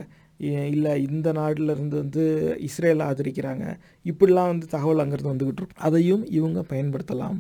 இல்லை 0.76 0.94
இந்த 1.10 1.28
நாட்டில் 1.38 1.72
இருந்து 1.74 1.96
வந்து 2.02 2.24
இஸ்ரேல் 2.68 3.04
ஆதரிக்கிறாங்க. 3.10 3.66
இப்படிலாம் 4.12 4.52
வந்து 4.54 4.68
தகவல் 4.76 5.02
அங்கேருந்து 5.04 5.34
வந்துக்கிட்டு 5.34 5.62
இருக்கும் 5.62 5.84
அதையும் 5.90 6.24
இவங்க 6.40 6.60
பயன்படுத்தலாம். 6.72 7.38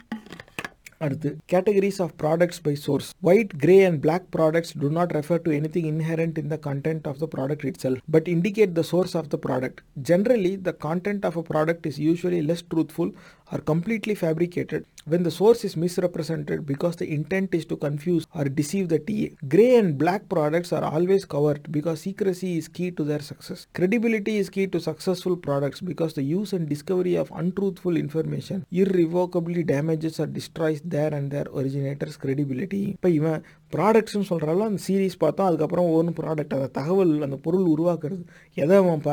அடுத்து 1.02 1.30
categories 1.50 2.00
of 2.02 2.14
products 2.22 2.62
by 2.66 2.74
source 2.84 3.08
white 3.24 3.54
grey 3.58 3.78
and 3.88 4.00
black 4.00 4.28
products 4.36 4.74
do 4.82 4.90
not 4.90 5.14
refer 5.18 5.42
to 5.42 5.52
anything 5.74 5.90
inherent 5.92 6.38
in 6.42 6.52
the 6.54 6.58
content 6.68 7.08
of 7.08 7.20
the 7.24 7.28
product 7.34 7.66
itself 7.82 7.98
but 8.10 8.30
indicate 8.36 8.76
the 8.80 8.84
source 8.92 9.16
of 9.16 9.30
the 9.34 9.40
product 9.46 9.80
generally 10.10 10.54
the 10.62 10.74
content 10.86 11.26
of 11.26 11.38
a 11.38 11.46
product 11.52 11.88
is 11.92 12.00
usually 12.08 12.42
less 12.46 12.66
truthful 12.74 13.12
Are 13.53 13.63
completely 13.71 14.17
fabricated 14.23 14.85
when 15.07 15.23
the 15.23 15.31
source 15.31 15.65
is 15.65 15.77
misrepresented 15.77 16.67
because 16.67 16.97
the 16.97 17.13
intent 17.13 17.55
is 17.55 17.65
to 17.65 17.77
confuse 17.77 18.27
or 18.35 18.45
deceive 18.45 18.89
the 18.89 18.99
TA. 18.99 19.29
Grey 19.49 19.77
and 19.77 19.97
black 19.97 20.29
products 20.29 20.73
are 20.73 20.85
always 20.85 21.25
covered 21.25 21.71
because 21.73 22.01
secrecy 22.01 22.59
is 22.59 22.69
key 22.69 22.91
to 22.91 23.05
their 23.05 23.21
success. 23.21 23.67
Credibility 23.73 24.37
is 24.37 24.51
key 24.51 24.67
to 24.67 24.81
successful 24.81 25.37
products 25.37 25.81
because 25.81 26.15
the 26.15 26.23
use 26.23 26.53
and 26.53 26.69
discovery 26.69 27.17
of 27.17 27.33
untruthful 27.35 27.97
information 27.97 28.67
irrevocably 28.71 29.65
damages 29.65 30.21
or 30.21 30.27
destroys 30.27 30.81
their 30.85 31.13
and 31.13 31.31
their 31.31 31.49
originators' 31.55 32.17
credibility. 32.17 32.83
இப்போ 32.97 33.11
இவன் 33.19 33.41
ப்ராடக்ட்ஸ்னு 33.74 34.28
சொல்கிறால 34.30 34.66
அந்த 34.68 34.80
series 34.84 35.16
பார்த்தோம் 35.20 35.48
அதுக்கப்புறம் 35.48 35.88
ஒவ்வொரு 35.88 36.14
product 36.18 36.54
அதை 36.56 36.68
தகவல் 36.76 37.14
அந்த 37.26 37.38
பொருள் 37.46 37.66
உருவாக்குறது 37.72 38.24
எதை 38.58 38.76
அவன் 38.78 39.02
ப 39.02 39.12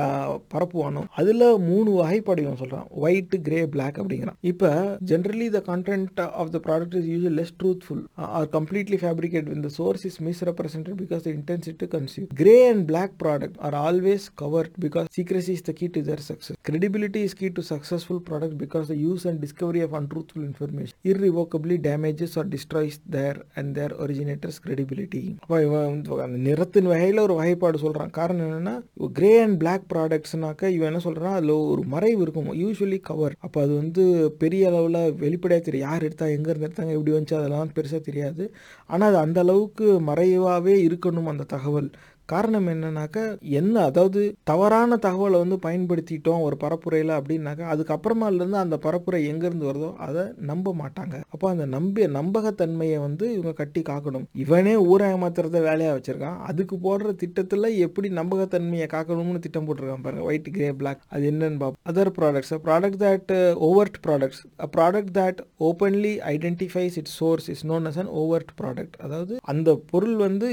பரப்புவானோ 0.52 1.02
அதில் 1.20 1.44
மூணு 1.66 1.90
வகைப்படையும் 1.98 2.58
சொல்கிறான் 2.60 2.86
ஒயிட் 3.02 3.36
கிரே 3.47 3.60
பிளாக் 3.72 3.98
அப்படிங்கிறான் 4.00 4.39
இப்போ 4.50 4.70
generally 5.10 5.48
the 5.50 5.62
content 5.68 6.20
of 6.36 6.52
the 6.55 6.60
product 6.66 6.97
is 7.00 7.08
use 7.12 7.26
less 7.32 7.55
truthful 7.60 8.02
or 8.32 8.48
completely 8.56 8.98
fabricate 9.02 9.48
with 9.52 9.62
the 9.62 9.72
source 9.76 10.05
is 10.10 10.18
misrepresented 10.50 10.98
because 11.02 11.24
the 11.26 11.32
intent is 11.34 11.81
to 11.82 11.89
consume 11.94 12.28
grey 12.40 12.56
and 12.68 12.84
black 12.90 13.16
product 13.24 13.58
are 13.68 13.78
always 13.82 14.26
covert 14.42 14.76
because 14.86 15.08
secrecy 15.18 15.55
is 15.58 15.66
the 15.68 15.74
key 15.81 15.89
to 15.92 16.02
their 16.08 16.24
success 16.28 16.58
credibility 16.68 17.22
is 17.28 17.39
key 17.40 17.50
to 17.52 17.64
successful 17.70 18.22
product 18.28 18.58
because 18.62 18.86
the 18.86 18.97
use 19.02 19.26
and 19.28 19.40
discovery 19.44 19.82
of 19.82 19.97
untruthful 20.00 20.47
information 20.47 20.98
irrevocably 21.12 21.78
damages 21.86 22.36
or 22.39 22.50
destroys 22.52 23.00
their 23.12 23.40
and 23.55 23.72
their 23.74 23.94
originate 24.02 24.41
matters 24.42 24.62
credibility 24.66 25.22
அப்போ 25.42 25.56
இவன் 25.62 25.84
வந்து 25.90 26.22
அந்த 26.24 26.38
நிறத்தின் 26.46 26.88
வகையில் 26.92 27.24
ஒரு 27.26 27.34
வகைப்பாடு 27.40 27.78
சொல்கிறான் 27.82 28.14
காரணம் 28.18 28.46
என்னென்னா 28.46 28.74
கிரே 29.18 29.32
அண்ட் 29.42 29.58
பிளாக் 29.62 29.86
ப்ராடக்ட்ஸ்னாக்க 29.92 30.70
இவன் 30.76 30.88
என்ன 30.90 31.00
சொல்கிறான் 31.06 31.36
அதில் 31.38 31.54
ஒரு 31.72 31.82
மறைவு 31.94 32.20
இருக்கும். 32.22 32.48
யூஸ்வலி 32.62 32.98
கவர் 33.10 33.36
அப்போ 33.46 33.58
அது 33.64 33.72
வந்து 33.82 34.04
பெரிய 34.42 34.70
அளவில் 34.70 35.00
வெளிப்படையாக 35.24 35.64
தெரியும் 35.66 35.88
யார் 35.88 36.06
எடுத்தா 36.08 36.26
எங்கேருந்து 36.36 36.68
எடுத்தாங்க 36.68 36.94
எப்படி 36.96 37.14
வந்துச்சு 37.16 37.38
அதெல்லாம் 37.40 37.74
பெருசாக 37.76 38.02
தெரியாது. 38.08 38.44
ஆனால் 38.92 39.08
அது 39.10 39.18
அந்த 39.24 39.40
அளவுக்கு 39.46 39.86
மறைவாகவே 40.10 40.76
இருக்கணும் 40.88 41.30
அந்த 41.32 41.46
தகவல். 41.54 41.90
காரணம் 42.33 42.69
என்னன்னாக்க 42.73 43.19
என்ன 43.61 43.77
அதாவது 43.89 44.20
தவறான 44.51 44.99
தகவலை 45.07 45.39
வந்து 45.43 45.59
பயன்படுத்திட்டோம் 45.67 46.44
ஒரு 46.47 46.57
பரப்புரையில் 46.62 47.12
அப்படின்னாக்கா 47.19 47.67
அதுக்கப்புறமாலேருந்து 47.73 48.59
அந்த 48.65 48.77
பரப்புரை 48.85 49.20
எங்கேருந்து 49.31 49.69
வருதோ 49.70 49.91
அதை 50.07 50.23
நம்ப 50.51 50.75
மாட்டாங்க. 50.81 51.17
அப்போ 51.35 51.47
அந்த 51.52 51.65
நம்பிய 51.77 52.05
நம்பகத்தன்மையை 52.19 52.99
வந்து 53.07 53.25
இவங்க 53.35 53.52
கட்டி 53.61 53.83
காக்கணும். 53.91 54.27
இவனே 54.43 54.75
ஊரை 54.91 55.09
ஏமாத்துறத 55.15 55.61
வேலையாக 55.69 55.97
வச்சுருக்கான். 55.97 56.39
அதுக்கு 56.51 56.77
போடுற 56.86 57.15
திட்டத்தில் 57.23 57.69
எப்படி 57.86 58.09
நம்பகத்தன்மையை 58.20 58.89
காக்கணும்னு 58.94 59.44
திட்டம் 59.47 59.67
போட்டிருக்கான் 59.69 60.05
பாருங்க. 60.07 60.25
ஒயிட் 60.28 60.51
கிரே 60.57 60.70
பிளாக் 60.81 61.02
அது 61.15 61.25
என்னன்னு 61.33 61.61
பார்ப்போம் 61.62 61.83
other 61.93 62.12
products 62.19 62.55
product 62.67 63.01
that 63.05 63.33
overt 63.69 63.99
products 64.07 64.43
a 64.65 64.69
product 64.77 65.12
that 65.19 65.41
openly 65.69 66.15
identifies 66.33 66.97
its 67.01 67.17
source 67.20 67.49
is 67.55 67.65
known 67.70 67.86
as 67.91 68.01
an 68.02 68.12
overt 68.23 68.52
product 68.61 68.97
அதாவது 69.05 69.35
அந்த 69.52 69.70
பொருள் 69.93 70.17
வந்து 70.27 70.49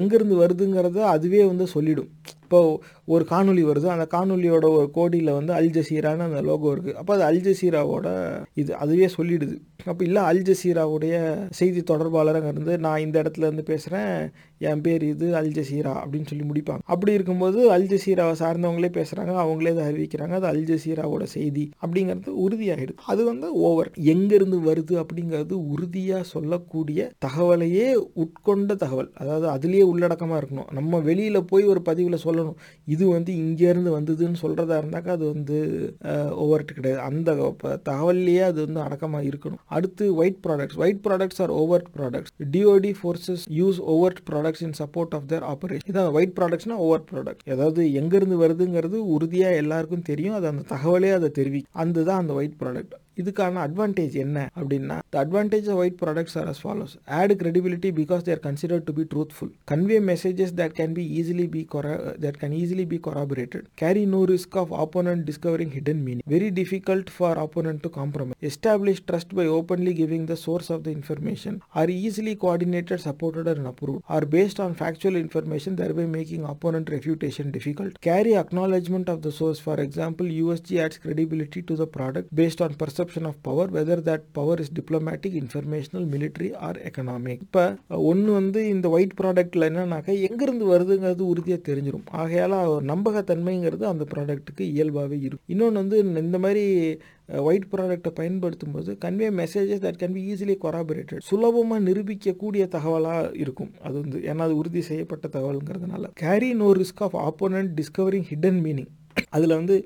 எங்கேருந்து 0.00 0.36
வருதுங்கிறத 0.42 1.00
அதுவே 1.24 1.44
வந்து 1.44 1.66
சொல்லிடும். 1.66 2.08
இப்போ 2.54 2.66
ஒரு 3.14 3.24
காணொலி 3.30 3.62
வருது. 3.68 3.86
அந்த 3.94 4.04
காணொலியோட 4.12 4.66
ஒரு 4.78 4.88
கோடியில் 4.96 5.30
வந்து 5.36 5.52
அல் 5.56 5.70
ஜசீரான்னு 5.76 6.26
அந்த 6.26 6.40
லோகோ 6.48 6.68
இருக்குது 6.74 6.98
அப்போ 7.00 7.12
அது 7.16 7.24
அல் 7.28 7.40
ஜசீராவோட 7.46 8.08
இது 8.60 8.70
அதுவே 8.82 9.06
சொல்லிடுது. 9.16 9.56
அப்போ 9.90 10.02
இல்லை 10.08 10.20
அல் 10.30 10.42
ஜசீராவுடைய 10.48 11.14
செய்தி 11.58 11.80
தொடர்பாளராக 11.90 12.50
இருந்து 12.52 12.74
நான் 12.84 13.02
இந்த 13.06 13.16
இடத்துல 13.22 13.46
இருந்து 13.48 13.64
பேசுகிறேன் 13.70 14.12
என் 14.68 14.82
பேர் 14.84 15.02
இது 15.08 15.26
அல் 15.40 15.50
ஜசீரா 15.58 15.92
அப்படின்னு 16.02 16.30
சொல்லி 16.30 16.44
முடிப்பாங்க. 16.50 16.82
அப்படி 16.94 17.12
இருக்கும்போது 17.18 17.58
அல் 17.76 17.88
ஜசீராவை 17.92 18.36
சார்ந்தவங்களே 18.42 18.90
பேசுகிறாங்க 18.98 19.34
அவங்களே 19.44 19.72
அதை 19.74 19.84
அறிவிக்கிறாங்க. 19.90 20.36
அது 20.40 20.48
அல் 20.52 20.64
ஜசீராவோட 20.70 21.26
செய்தி 21.36 21.64
அப்படிங்கிறது 21.82 22.36
உறுதியாகிடுது. 22.46 22.96
அது 23.14 23.24
வந்து 23.30 23.50
ஓவர். 23.70 23.90
எங்கேருந்து 24.14 24.60
வருது 24.70 24.96
அப்படிங்கிறது 25.02 25.56
உறுதியாக 25.74 26.30
சொல்லக்கூடிய 26.34 27.10
தகவலையே 27.26 27.88
உட்கொண்ட 28.24 28.78
தகவல். 28.84 29.12
அதாவது 29.22 29.48
அதுலேயே 29.56 29.86
உள்ளடக்கமாக 29.92 30.40
இருக்கணும். 30.42 30.70
நம்ம 30.80 31.02
வெளியில் 31.10 31.48
போய் 31.52 31.70
ஒரு 31.74 31.82
பதிவில் 31.90 32.22
சொல்லணும். 32.26 32.42
இது 32.86 33.08
வந்து 33.08 33.32
இங்கேருந்து 33.34 33.90
வந்ததுன்னு 33.96 34.40
சொல்கிறதா 34.42 34.76
இருந்தாக்கா 34.80 35.12
அது 35.16 35.24
வந்து 35.32 35.58
ஓவர்ட் 36.44 36.72
கிடையாது. 36.76 37.02
அந்த 37.02 37.30
ப- 37.58 37.80
தகவல்லையே 37.88 38.40
அது 38.50 38.64
வந்து 38.64 38.80
அடக்கமாக 38.80 39.24
இருக்கணும். 39.24 39.60
அடுத்து 39.76 40.14
white 40.14 40.40
products 40.46 40.76
white 40.76 41.04
products 41.08 41.40
are 41.44 41.52
overt 41.52 41.90
products 41.96 42.32
DOD 42.52 42.92
forces 43.00 43.44
use 43.60 43.80
overt 43.94 44.22
products 44.30 44.64
in 44.66 44.76
support 44.82 45.14
of 45.18 45.26
their 45.26 45.46
operation 45.52 45.88
இதான் 45.92 46.12
ஒயிட் 46.12 46.36
ப்ராடக்ட்ஸ்னா 46.40 46.76
ஓவர்ட் 46.88 47.08
ப்ராடக்ட் 47.12 47.50
அதாவது 47.50 47.84
எங்கேருந்து 48.00 48.38
வருதுங்கிறது 48.44 48.98
உறுதியாக 49.14 49.54
எல்லாருக்கும் 49.54 50.02
தெரியும். 50.02 50.34
அது 50.34 50.46
அந்த 50.46 50.64
தகவலே 50.74 51.12
அதை 51.12 51.30
தெரிவிக்கும். 51.30 51.72
அந்த 51.82 52.02
தான் 52.02 52.20
அந்த 52.20 52.32
ஒயிட் 52.32 52.60
ப்ராடக்ட் 52.60 52.94
இதுக்கான 53.20 53.60
அட்வான்டேஜ் 53.66 54.14
என்ன 54.24 54.38
அப்படின்னா 54.58 54.96
the 55.14 55.20
advantage 55.24 55.66
of 55.72 55.76
white 55.80 55.96
products 56.02 56.34
are 56.40 56.46
as 56.52 56.58
follows 56.64 56.92
add 57.18 57.30
credibility 57.40 57.90
because 57.98 58.22
they 58.26 58.32
are 58.36 58.42
considered 58.46 58.82
to 58.88 58.92
be 58.98 59.04
truthful 59.12 59.48
convey 59.72 59.98
messages 60.10 60.50
that 60.60 60.72
can 60.78 60.90
be 60.98 61.04
easily 61.18 61.46
be 61.54 61.62
corro- 61.74 62.00
that 62.24 62.36
can 62.42 62.52
easily 62.60 62.86
be 62.92 62.98
corroborated 63.06 63.62
carry 63.82 64.02
no 64.14 64.20
risk 64.32 64.56
of 64.62 64.72
opponent 64.84 65.20
discovering 65.30 65.70
hidden 65.76 65.98
meaning 66.06 66.24
very 66.34 66.50
difficult 66.60 67.06
for 67.18 67.32
opponent 67.44 67.78
to 67.84 67.90
compromise 68.00 68.48
establish 68.50 68.98
trust 69.10 69.30
by 69.40 69.46
openly 69.58 69.94
giving 70.02 70.24
the 70.32 70.38
source 70.46 70.70
of 70.76 70.82
the 70.86 70.92
information 70.98 71.54
are 71.82 71.88
easily 72.00 72.34
coordinated 72.44 73.00
supported 73.06 73.48
and 73.54 73.68
approved 73.72 74.02
are 74.16 74.24
based 74.36 74.60
on 74.66 74.74
factual 74.82 75.16
information 75.24 75.74
thereby 75.82 76.08
making 76.18 76.42
opponent 76.54 76.90
refutation 76.96 77.48
difficult 77.58 77.94
carry 78.10 78.34
acknowledgement 78.44 79.08
of 79.14 79.20
the 79.26 79.34
source 79.40 79.62
for 79.68 79.78
example 79.86 80.28
usg 80.42 80.70
adds 80.86 80.98
credibility 81.06 81.62
to 81.70 81.76
the 81.82 81.88
product 81.98 82.28
based 82.42 82.60
on 82.66 82.72
perception 83.04 83.26
of 83.30 83.40
power 83.42 83.70
whether 83.76 84.02
that 84.08 84.26
power 84.32 84.60
is 84.62 84.70
diplomatic 84.78 85.34
informational 85.40 86.06
military 86.12 86.48
or 86.66 86.78
economic 86.88 87.42
இப்போ 87.46 87.64
ஒன்று 88.10 88.30
வந்து 88.32 88.60
இந்த 88.68 88.86
white 88.96 89.16
ப்ராடக்ட்டில் 89.20 89.66
என்னன்னாக்கா 89.68 90.12
எங்கேருந்து 90.26 90.66
வருதுங்கிறது 90.72 91.24
உறுதியாக 91.32 91.60
தெரிஞ்சிடும் 91.68 92.06
ஆகையால் 92.22 92.56
நம்பகத்தன்மைங்கிறது 92.92 93.84
அந்த 93.90 94.06
ப்ராடக்ட்டுக்கு 94.12 94.64
இயல்பாகவே 94.74 95.18
இருக்கும். 95.26 95.44
இன்னொன்று 95.54 95.82
வந்து 95.82 95.98
இந்த 96.24 96.38
மாதிரி 96.44 96.64
ஒயிட் 97.48 97.68
ப்ராடக்ட்டை 97.72 98.10
பயன்படுத்தும் 98.20 98.74
போது 98.74 98.90
convey 99.04 99.28
messages 99.42 99.84
that 99.84 100.00
can 100.02 100.16
be 100.16 100.24
easily 100.32 100.56
corroborated 100.64 101.24
சுலபமாக 101.30 101.80
நிரூபிக்கக்கூடிய 101.88 102.64
தகவலாக 102.76 103.30
இருக்கும். 103.44 103.70
அது 103.86 103.96
வந்து 104.02 104.18
ஏன்னா 104.30 104.44
அது 104.48 104.56
உறுதி 104.62 104.82
செய்யப்பட்ட 104.90 105.28
தகவலுங்கிறதுனால. 105.36 106.10
Carry 106.24 106.52
no 106.62 106.68
risk 106.82 107.02
of 107.08 107.16
opponent 107.28 107.72
discovering 107.80 108.28
hidden 108.32 108.60
meaning 108.66 108.90
அதில் 109.30 109.56
வந்து 109.56 109.76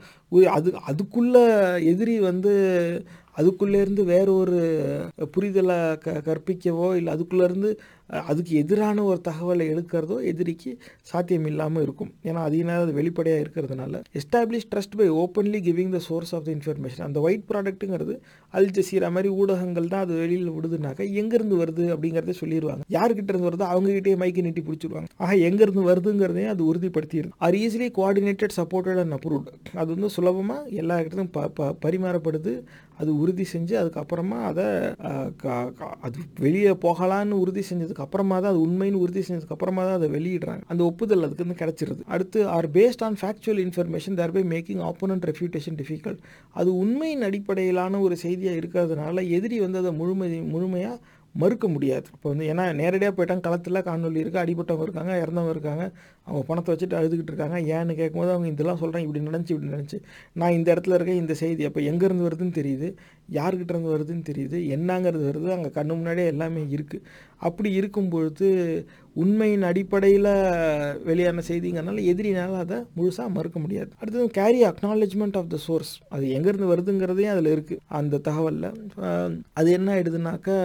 அது 0.51 0.69
அதுக்குள்ளே 0.87 1.43
எதிரி 1.85 2.15
வந்து 2.21 2.53
அதுக்குள்ளேருந்து 3.39 4.03
வேறொரு 4.05 4.61
புரிதலை 5.33 5.77
க 5.97 6.23
கற்பிக்கவோ 6.27 6.97
இல்லை 6.97 7.11
அதுக்குள்ளேருந்து 7.15 7.71
அதுக்கு 8.31 8.53
எதிரான 8.63 9.05
ஒரு 9.11 9.21
தகவலை 9.29 9.65
எடுக்கிறதோ 9.73 10.17
எதிரிக்கு 10.31 10.71
சாத்தியம் 11.11 11.49
இல்லாமல் 11.51 11.83
இருக்கும். 11.87 12.11
ஏன்னா 12.29 12.41
அதிக 12.49 12.77
அது 12.85 12.93
வெளிப்படையாக 13.01 13.43
இருக்கிறதுனால. 13.45 14.01
Establish 14.21 14.69
trust 14.73 14.97
by 15.01 15.09
openly 15.23 15.61
giving 15.67 15.93
the 15.97 16.01
source 16.09 16.33
of 16.37 16.47
the 16.47 16.51
information 16.57 17.05
அந்த 17.09 17.21
ஒயிட் 17.27 17.47
ப்ராடக்ட்டுங்கிறது 17.51 18.15
அல் 18.55 18.71
ஜசீரா 18.79 19.11
மாதிரி 19.17 19.31
ஊடகங்கள் 19.41 19.91
தான் 19.93 20.05
அது 20.07 20.15
வெளியில் 20.23 20.53
விடுதுனாக்கா 20.57 21.07
எங்கேருந்து 21.23 21.59
வருது 21.63 21.87
அப்படிங்கிறத 21.95 22.35
சொல்லிடுவாங்க 22.43 22.85
யார்கிட்ட 22.97 23.31
இருந்து 23.33 23.49
வருதோ 23.51 23.67
அவங்ககிட்டயே 23.75 24.17
மைக்கை 24.23 24.45
நீட்டி 24.47 24.65
பிடிச்சிருவாங்க. 24.69 25.09
ஆக 25.25 25.33
எங்கேருந்து 25.49 25.85
வருதுங்கிறதையும் 25.91 26.53
அது 26.55 26.63
உறுதிப்படுத்திடும் 26.73 27.35
are 27.47 27.59
easily 27.65 27.89
coordinated 27.99 28.57
supported 28.61 29.01
and 29.05 29.17
approved 29.19 29.51
அது 29.81 29.89
வந்து 29.95 30.11
சுலபமாக 30.17 30.77
எல்லா 30.83 30.97
இடத்துலையும் 31.03 31.33
ப 31.39 31.49
ப 31.59 31.71
பரிமாறப்படுது. 31.85 32.55
அது 33.01 33.11
உறுதி 33.23 33.45
செஞ்சு 33.53 33.75
அதுக்கப்புறமா 33.81 34.39
அதை 34.51 34.67
அது 36.07 36.19
வெளியே 36.47 36.73
போகலான்னு 36.87 37.41
உறுதி 37.43 37.63
செஞ்சதுக்கு 37.71 38.05
அப்புறமா 38.07 38.37
தான் 38.41 38.53
அது 38.53 38.61
உண்மைன்னு 38.67 39.03
உறுதி 39.05 39.23
செஞ்சதுக்கு 39.27 39.57
அப்புறமா 39.57 39.83
தான் 39.89 39.99
அதை 39.99 40.09
வெளியிடுறாங்க. 40.17 40.63
அந்த 40.73 40.83
ஒப்புதல் 40.91 41.27
அதுக்கு 41.27 41.47
வந்து 41.47 41.61
கிடைச்சிருது. 41.63 42.03
அடுத்து 42.15 42.41
are 42.57 42.69
based 42.79 43.05
on 43.09 43.19
factual 43.21 43.63
information 43.67 44.19
thereby 44.39 44.45
making 44.55 44.83
opponent 44.91 45.27
refutation 45.31 45.79
difficult 45.83 46.23
அது 46.61 46.71
உண்மையின் 46.85 47.27
அடிப்படையிலான 47.29 48.01
ஒரு 48.07 48.17
செய்தியாக 48.25 48.61
இருக்கிறதுனால 48.63 49.27
எதிரி 49.39 49.59
வந்து 49.67 49.81
அதை 49.83 49.93
முழுமை 50.01 50.29
முழுமையாக 50.55 50.99
மறுக்க 51.35 51.67
முடியாது. 51.75 52.07
இப்போ 52.15 52.29
வந்து 52.33 52.47
ஏன்னா 52.53 52.65
நேரடியாக 52.81 53.13
போயிட்டாங்க 53.17 53.45
களத்தில் 53.47 53.87
காணொலி 53.89 54.23
இருக்குது 54.23 54.43
அடிபட்டவங்க 54.45 54.87
இருக்காங்க 54.89 55.13
இறந்தவங்க 55.23 55.53
இருக்காங்க 55.57 55.85
அவங்க 56.29 56.43
பணத்தை 56.49 56.71
வச்சுட்டு 56.73 56.99
அழுதுகிட்டு 56.99 57.33
இருக்காங்க. 57.33 57.59
ஏன்னு 57.77 57.99
கேட்கும்போது 58.01 58.33
அவங்க 58.35 58.49
இதெல்லாம் 58.55 58.81
சொல்கிறாங்க 58.83 59.07
இப்படி 59.07 59.23
நினச்சி 59.29 59.53
இப்படி 59.55 59.75
நினச்சி 59.77 59.99
நான் 60.41 60.57
இந்த 60.59 60.69
இடத்துல 60.75 60.97
இருக்கேன் 60.99 61.23
இந்த 61.23 61.35
செய்தி 61.43 61.69
அப்போ 61.69 61.83
எங்கேருந்து 61.91 62.29
வருதுன்னு 62.29 62.59
தெரியுது 62.61 62.89
யார்கிட்ட 63.39 63.73
இருந்து 63.75 63.95
வருதுன்னு 63.95 64.29
தெரியுது 64.31 64.59
என்னங்கிறது 64.75 65.25
வருது 65.31 65.49
அங்கே 65.57 65.71
கண்ணு 65.79 65.99
முன்னாடியே 65.99 66.31
எல்லாமே 66.33 66.63
இருக்குது 66.77 67.05
அப்படி 67.49 67.71
இருக்கும் 67.81 68.11
பொழுது 68.13 68.47
உண்மையின் 69.23 69.65
அடிப்படையில் 69.69 70.31
வெளியான 71.09 71.43
செய்திங்கிறனால 71.49 72.03
எதிரினால் 72.13 72.55
அதை 72.63 72.79
முழுசாக 72.97 73.35
மறுக்க 73.37 73.59
முடியாது. 73.65 73.91
அடுத்தது 74.01 74.27
carry 74.39 74.61
acknowledgement 74.71 75.39
of 75.41 75.51
the 75.55 75.59
source 75.67 75.93
அது 76.15 76.27
எங்கேருந்து 76.37 76.71
வருதுங்கிறதையும் 76.73 77.35
அதில் 77.35 77.55
இருக்குது 77.57 77.83
அந்த 78.01 78.21
தகவலில் 78.29 78.71
அது 79.61 79.71
என்ன 79.79 79.91
ஆயிடுதுனாக்கா 79.95 80.57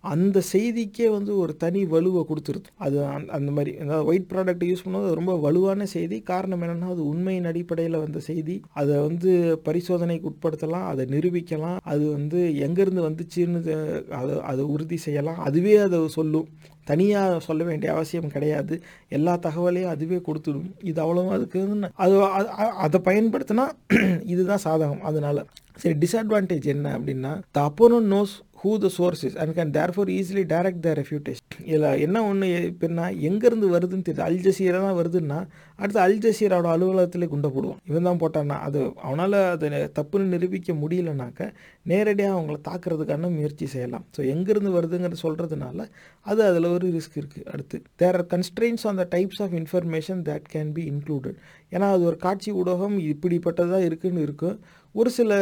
அந்த 0.00 0.42
செய்திக்கே 0.52 1.10
வந்து 1.10 1.38
ஒரு 1.38 1.56
தனி 1.56 1.84
வலுவை 1.84 2.24
கொடுத்துருது. 2.28 2.64
அது 2.76 3.04
அந்த- 3.04 3.32
அந்த 3.32 3.52
மாதிரி 3.52 3.78
அதாவது 3.78 4.04
ஒயிட் 4.04 4.30
ப்ராடக்ட் 4.34 4.64
யூஸ் 4.64 4.88
பண்ணும்போது 4.88 5.14
ரொம்ப 5.14 5.36
வலுவான 5.36 5.86
செய்தி. 5.86 6.20
காரணம் 6.20 6.62
என்னென்னா 6.62 6.90
அது 6.90 7.06
உண்மையின் 7.06 7.44
அடிப்படையில் 7.44 7.96
வந்த 7.96 8.18
செய்தி. 8.18 8.60
அதை 8.72 8.96
வந்து 8.96 9.60
பரிசோதனைக்கு 9.64 10.30
உட்படுத்தலாம் 10.30 10.86
அதை 10.86 11.06
நிரூபிக்கலாம். 11.06 11.76
அது 11.82 12.10
வந்து 12.10 12.52
எங்கேருந்து 12.56 13.10
வந்துச்சுன்னு 13.10 14.08
அதை 14.08 14.40
அதை 14.40 14.64
உறுதி 14.64 14.96
செய்யலாம். 14.96 15.38
அதுவே 15.38 15.76
அதை 15.76 16.08
சொல்லும். 16.08 16.48
தனியாக 16.84 17.38
சொல்ல 17.38 17.64
வேண்டிய 17.64 17.92
அவசியம் 17.92 18.28
கிடையாது. 18.28 18.82
எல்லா 19.08 19.38
தகவலையும் 19.38 19.86
அதுவே 19.86 20.16
கொடுத்துடும். 20.16 20.70
இது 20.82 21.02
அவ்வளோவா 21.04 21.28
அதுக்கு 21.28 21.90
அது 21.96 22.22
அதை 22.56 23.00
பயன்படுத்தினா 23.04 23.70
இதுதான் 24.26 24.58
சாதகம். 24.64 24.98
அதனால 24.98 25.44
சரி 25.74 25.98
டிஸ்அட்வான்டேஜ் 25.98 26.64
என்ன 26.64 26.98
அப்படின்னா 26.98 27.42
the 27.50 27.72
opponent 27.72 28.22
knows 28.22 28.49
who 28.62 28.70
the 28.82 28.88
source 28.96 29.22
is 29.26 29.36
and 29.42 29.52
can 29.58 29.70
therefore 29.94 30.10
easily 30.16 30.42
direct 30.52 30.82
the 30.86 30.90
refutation 30.98 31.46
இதில் 31.70 32.00
என்ன 32.04 32.18
ஒன்று 32.30 32.46
எப்படின்னா 32.70 33.04
எங்கேருந்து 33.28 33.66
வருதுன்னு 33.74 34.04
தெரியுது. 34.06 34.24
அல் 34.26 34.42
ஜசீரா 34.46 34.78
தான் 34.86 34.96
வருதுன்னா 34.98 35.38
அடுத்து 35.82 36.00
அல் 36.04 36.18
ஜசீராவோட 36.24 36.68
அலுவலகத்திலே 36.74 37.26
குண்டை 37.32 37.50
போடுவான் 37.54 37.80
இவன் 37.90 38.08
தான் 38.08 38.20
போட்டான்னா 38.22 38.56
அது 38.66 38.80
அவனால் 39.08 39.36
அதை 39.52 39.68
தப்புன்னு 39.98 40.32
நிரூபிக்க 40.34 40.74
முடியலனாக்க 40.82 41.48
நேரடியாக 41.92 42.34
அவங்கள 42.36 42.56
தாக்குறதுக்கான 42.68 43.30
முயற்சி 43.36 43.68
செய்யலாம். 43.74 44.04
ஸோ 44.16 44.20
எங்கேருந்து 44.32 44.72
வருதுங்கிறது 44.76 45.24
சொல்கிறதுனால 45.26 45.86
அது 46.26 46.42
அதில் 46.48 46.68
ஒரு 46.74 46.88
ரிஸ்க் 46.96 47.18
இருக்குது 47.20 47.46
அடுத்து 47.52 47.78
there 48.02 48.18
are 48.20 48.28
constraints 48.34 48.84
on 48.90 49.00
the 49.02 49.06
types 49.16 49.40
of 49.46 49.56
information 49.60 50.22
that 50.28 50.50
can 50.56 50.74
be 50.78 50.84
included 50.92 51.38
ஏன்னா 51.74 51.88
அது 51.94 52.04
ஒரு 52.10 52.18
காட்சி 52.26 52.52
ஊடகம் 52.60 52.98
இப்படிப்பட்டதாக 53.12 53.88
இருக்குன்னு 53.88 54.26
இருக்கும். 54.28 54.58
ஒரு 54.94 55.10
சில 55.10 55.32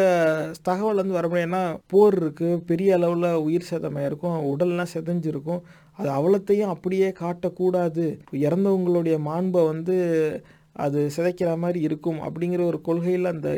தகவல் 0.62 1.00
வந்து 1.00 1.14
வர 1.14 1.26
முடியும். 1.28 1.52
ஏன்னா 1.52 1.62
போர் 1.86 2.16
இருக்குது 2.24 2.62
பெரிய 2.70 2.94
அளவில் 2.94 3.28
உயிர் 3.46 3.68
சேதமாக 3.70 4.08
இருக்கும் 4.10 4.38
உடல்லாம் 4.52 4.92
செதஞ்சிருக்கும். 4.94 5.62
அது 5.98 6.08
அவ்வளோத்தையும் 6.08 6.72
அப்படியே 6.74 7.08
காட்டக்கூடாது. 7.20 8.04
இறந்தவங்களுடைய 8.32 9.16
மாண்பை 9.28 9.62
வந்து 9.72 9.96
அது 10.84 10.98
சிதைக்கிற 11.16 11.50
மாதிரி 11.62 11.80
இருக்கும் 11.88 12.18
அப்படிங்கிற 12.26 12.62
ஒரு 12.70 12.78
கொள்கையில் 12.88 13.30
அந்த 13.32 13.48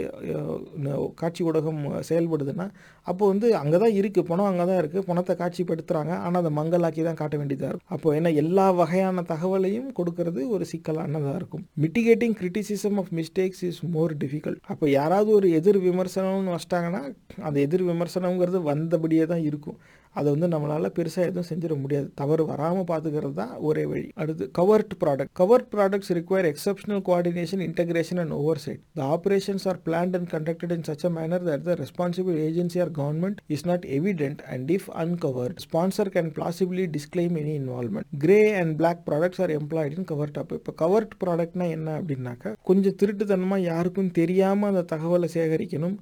காட்சி 1.20 1.42
ஊடகம் 1.48 1.80
செயல்படுதுன்னா 2.08 2.66
அப்போ 3.10 3.24
வந்து 3.32 3.46
அங்கே 3.60 3.78
தான் 3.82 3.94
இருக்குது 4.00 4.28
பணம் 4.30 4.48
அங்கே 4.50 4.64
தான் 4.70 4.80
இருக்குது 4.82 5.06
பணத்தை 5.08 5.34
காட்சிப்படுத்துகிறாங்க 5.42 6.12
ஆனால் 6.24 6.40
அதை 6.42 6.52
மங்கலாக்கி 6.58 7.02
தான் 7.08 7.20
காட்ட 7.20 7.34
வேண்டியதாக 7.40 7.70
இருக்கும். 7.72 7.92
அப்போ 7.96 8.08
என்ன 8.18 8.32
எல்லா 8.42 8.66
வகையான 8.80 9.24
தகவலையும் 9.32 9.88
கொடுக்கறது 9.98 10.40
ஒரு 10.54 10.66
சிக்கலானதாக 10.72 11.38
இருக்கும். 11.40 11.64
Mitigating 11.84 12.36
criticism 12.40 12.98
of 13.02 13.12
mistakes 13.20 13.64
is 13.70 13.80
more 13.96 14.14
difficult 14.24 14.60
அப்போ 14.74 14.88
யாராவது 14.98 15.32
ஒரு 15.38 15.48
எதிர் 15.60 15.80
விமர்சனம்னு 15.88 16.54
வச்சிட்டாங்கன்னா 16.56 17.02
அந்த 17.48 17.56
எதிர் 17.66 17.88
விமர்சனங்கிறது 17.92 18.60
வந்தபடியே 18.72 19.26
தான் 19.32 19.46
இருக்கும். 19.50 19.78
அதை 20.14 20.28
வந்து 20.30 20.48
நம்மளால் 20.52 20.94
பெருசாக 20.94 21.26
எதுவும் 21.26 21.48
செஞ்சிட 21.48 21.74
முடியாது 21.80 22.08
தவறு 22.14 22.44
வராமல் 22.48 22.86
பார்த்துக்கிறது 22.88 23.34
தான் 23.34 23.52
ஒரே 23.66 23.84
வழி 23.90 24.04
அடுத்து 24.22 24.44
covert 24.58 24.94
product 25.02 25.32
covert 25.40 25.68
products 25.74 26.12
require 26.18 26.48
exceptional 26.50 27.02
coordination 27.08 27.62
integration 27.66 28.20
and 28.22 28.34
oversight 28.64 28.82
the 28.96 29.04
operations 29.10 29.66
are 29.70 29.80
planned 29.86 30.16
and 30.18 30.30
conducted 30.34 30.74
in 30.76 30.84
such 30.88 31.04
a 31.04 31.12
manner 31.16 31.44
that 31.48 31.64
the 31.64 31.76
responsible 31.82 32.36
agency 32.46 32.80
or 32.80 32.92
government 32.96 33.40
is 33.48 33.66
not 33.70 33.86
evident 33.98 34.42
and 34.50 34.70
if 34.70 34.88
uncovered 35.04 35.60
sponsor 35.66 36.12
can 36.12 36.32
plausibly 36.36 36.86
disclaim 36.90 37.36
any 37.36 37.54
involvement 37.60 38.08
grey 38.20 38.40
and 38.56 38.74
black 38.80 39.02
products 39.06 39.42
are 39.42 39.54
employed 39.56 39.96
in 39.96 40.08
covert 40.10 40.38
op 40.38 40.54
இப்போ 40.58 40.74
covert 40.80 41.14
ப்ராடக்ட்னா 41.22 41.68
என்ன 41.70 41.90
அப்படின்னாக்கா 41.98 42.52
கொஞ்சம் 42.64 42.98
திருட்டுத்தனமாக 43.00 43.68
யாருக்கும் 43.70 44.14
தெரியாமல் 44.16 44.70
அந்த 44.70 44.84
தகவலை 44.90 45.30
சேகரிக்கணும் 45.34 45.96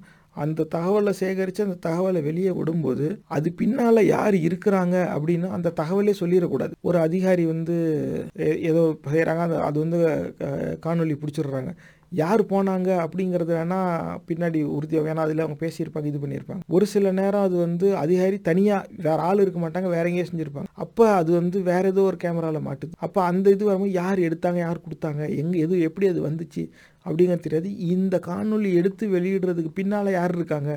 அந்த 0.45 0.67
தகவலை 0.75 1.13
சேகரித்து 1.21 1.67
அந்த 1.67 1.77
தகவலை 1.87 2.21
வெளியே 2.29 2.51
விடும்போது 2.57 3.05
அது 3.37 3.49
பின்னால் 3.61 4.09
யார் 4.15 4.37
இருக்கிறாங்க 4.47 4.95
அப்படின்னு 5.15 5.47
அந்த 5.57 5.73
தகவலே 5.81 6.15
சொல்லிடக்கூடாது. 6.21 6.73
ஒரு 6.89 6.99
அதிகாரி 7.07 7.45
வந்து 7.53 7.77
ஏதோ 8.71 8.83
செய்கிறாங்க 9.13 9.45
அது 9.47 9.57
அது 9.69 9.77
வந்து 9.85 9.99
காணொலி 10.85 11.15
பிடிச்சிடுறாங்க. 11.21 11.71
யார் 12.19 12.41
போனாங்க 12.51 12.89
அப்படிங்கிறது 13.03 13.51
வேணால் 13.57 14.13
பின்னாடி 14.29 14.59
உறுதியாக 14.75 15.05
வேணால் 15.07 15.25
அதில் 15.25 15.43
அவங்க 15.43 15.57
பேசியிருப்பாங்க 15.63 16.07
இது 16.11 16.21
பண்ணியிருப்பாங்க. 16.21 16.63
ஒரு 16.75 16.85
சில 16.93 17.11
நேரம் 17.19 17.45
அது 17.47 17.55
வந்து 17.65 17.87
அதிகாரி 18.03 18.37
தனியாக 18.47 19.03
வேற 19.07 19.17
ஆள் 19.27 19.43
இருக்க 19.43 19.59
மாட்டாங்க 19.63 19.89
வேற 19.95 20.05
எங்கேயே 20.11 20.27
செஞ்சுருப்பாங்க. 20.29 20.69
அப்போ 20.85 21.05
அது 21.19 21.31
வந்து 21.39 21.59
வேற 21.71 21.83
ஏதோ 21.93 22.03
ஒரு 22.11 22.17
கேமராவில் 22.23 22.67
மாட்டுது. 22.69 22.93
அப்போ 23.07 23.21
அந்த 23.31 23.53
இது 23.55 23.69
வரும்போது 23.69 23.93
யார் 24.01 24.25
எடுத்தாங்க 24.29 24.61
யார் 24.65 24.85
கொடுத்தாங்க 24.87 25.21
எங்கே 25.41 25.59
எது 25.65 25.83
எப்படி 25.89 26.09
அது 26.13 26.21
வந்துச்சு 26.29 26.63
அப்படிங்கிறது 27.09 27.45
தெரியாது. 27.47 27.69
இந்த 27.95 28.15
காணொளி 28.29 28.71
எடுத்து 28.81 29.05
வெளியிடுறதுக்கு 29.15 29.71
பின்னால் 29.79 30.11
யார் 30.19 30.35
இருக்காங்க 30.39 30.71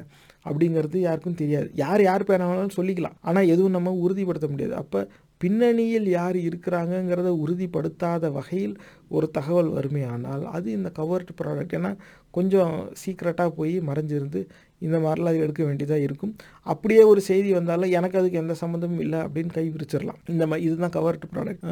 அப்படிங்கிறது 0.44 0.99
யாருக்கும் 1.09 1.41
தெரியாது. 1.43 1.69
யார் 1.75 2.02
யார் 2.02 2.28
பேரானாலும் 2.31 2.77
சொல்லிக்கலாம். 2.78 3.19
ஆனால் 3.20 3.51
எதுவும் 3.55 3.77
நம்ம 3.77 3.93
உறுதிப்படுத்த 4.05 4.49
முடியாது. 4.49 4.75
அப்போ 4.75 5.01
பின்னணியில் 5.41 6.09
யார் 6.09 6.36
இருக்கிறாங்கங்கிறத 6.49 7.31
உறுதிப்படுத்தாத 7.44 8.31
வகையில் 8.33 8.75
ஒரு 9.09 9.27
தகவல் 9.31 9.70
வறுமையானால் 9.77 10.44
அது 10.57 10.69
இந்த 10.78 10.91
கவர்ட் 10.99 11.33
ப்ராடக்ட் 11.41 11.75
ஏன்னா 11.78 11.91
கொஞ்சம் 12.35 12.75
சீக்ரெட்டாக 13.02 13.51
போய் 13.59 13.75
மறைஞ்சிருந்து 13.89 14.41
இந்த 14.86 14.99
மாதிரிலாம் 15.05 15.33
அது 15.33 15.44
எடுக்க 15.47 15.62
வேண்டியதாக 15.69 16.07
இருக்கும். 16.09 16.33
அப்படியே 16.73 17.02
ஒரு 17.12 17.23
செய்தி 17.31 17.52
வந்தாலும் 17.59 17.94
எனக்கு 17.99 18.19
அதுக்கு 18.23 18.43
எந்த 18.43 18.57
சம்மந்தமும் 18.65 19.05
இல்லை 19.07 19.20
அப்படின்னு 19.27 19.57
கை 19.59 19.67
விரிச்சிடலாம் 19.77 20.20
இந்த 20.35 20.47
மாதிரி 20.51 20.67
இதுதான் 20.69 20.97
கவர்ட் 20.99 21.31
ப்ராடக்ட் 21.36 21.65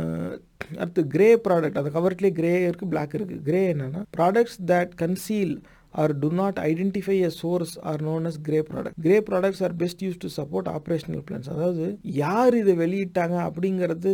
அடுத்து 0.82 1.02
கிரே 1.16 1.28
ப்ராடக்ட் 1.48 1.80
அந்த 1.82 1.92
கவர்ட்லேயே 1.98 2.34
கிரே 2.40 2.54
இருக்குது 2.70 2.92
பிளாக் 2.94 3.18
இருக்குது 3.18 3.44
கிரே 3.50 3.64
என்னென்னா 3.74 4.02
products 4.18 4.58
that 4.72 4.96
conceal 5.02 5.54
or 6.00 6.08
do 6.22 6.28
not 6.40 6.56
identify 6.70 7.14
a 7.28 7.30
source 7.38 7.72
are 7.90 8.00
known 8.06 8.26
as 8.28 8.34
grey 8.48 8.60
product. 8.68 8.94
Grey 9.06 9.18
products 9.28 9.60
are 9.66 9.70
best 9.80 9.98
used 10.06 10.20
to 10.24 10.28
support 10.36 10.66
operational 10.74 11.22
plans. 11.28 11.46
அதாவது 11.54 11.86
யார் 12.20 12.56
இதை 12.60 12.74
வெளியிட்டாங்க 12.82 13.36
அப்படிங்கிறது 13.46 14.10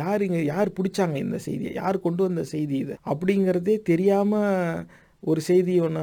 யார் 0.00 0.24
இங்கே 0.26 0.42
யார் 0.52 0.70
பிடிச்சாங்க 0.78 1.16
இந்த 1.24 1.38
செய்தியை? 1.46 1.72
யார் 1.80 1.98
கொண்டு 2.06 2.22
வந்த 2.26 2.44
செய்தி 2.54 2.76
இது? 2.84 2.94
அப்படிங்கிறதே 3.12 3.76
தெரியாமல் 3.90 4.84
ஒரு 5.22 5.40
செய்தி 5.40 5.80
ஒன்று 5.80 6.02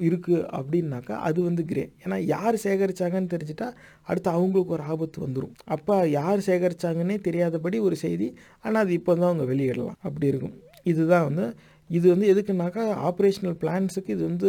இருக்குது 0.00 0.46
அப்படின்னாக்கா 0.58 1.14
அது 1.28 1.42
வந்து 1.42 1.64
கிரே 1.64 1.84
ஏன்னா 2.04 2.16
யார் 2.24 2.56
சேகரிச்சாங்கன்னு 2.64 3.32
தெரிஞ்சிட்டா 3.34 3.68
அடுத்து 4.02 4.30
அவங்களுக்கு 4.30 4.72
ஒரு 4.72 4.82
ஆபத்து 4.82 5.26
வந்துடும் 5.26 5.54
அப்போ 5.64 6.08
யார் 6.08 6.38
சேகரிச்சாங்கன்னே 6.38 7.16
தெரியாதபடி 7.20 7.78
ஒரு 7.80 7.96
செய்தி 7.96 8.28
ஆனால் 8.62 8.82
அது 8.82 8.92
இப்போ 8.92 9.14
தான் 9.14 9.30
அவங்க 9.30 9.54
வெளியிடலாம். 9.54 9.98
அப்படி 10.00 10.26
இருக்கும். 10.26 10.54
இதுதான் 10.82 11.24
வந்து 11.24 11.44
இது 11.90 12.06
வந்து 12.14 12.26
எதுக்குன்னாக்கா 12.32 12.84
ஆப்ரேஷனல் 13.08 13.56
பிளான்ஸுக்கு 13.62 14.12
இது 14.16 14.22
வந்து 14.30 14.48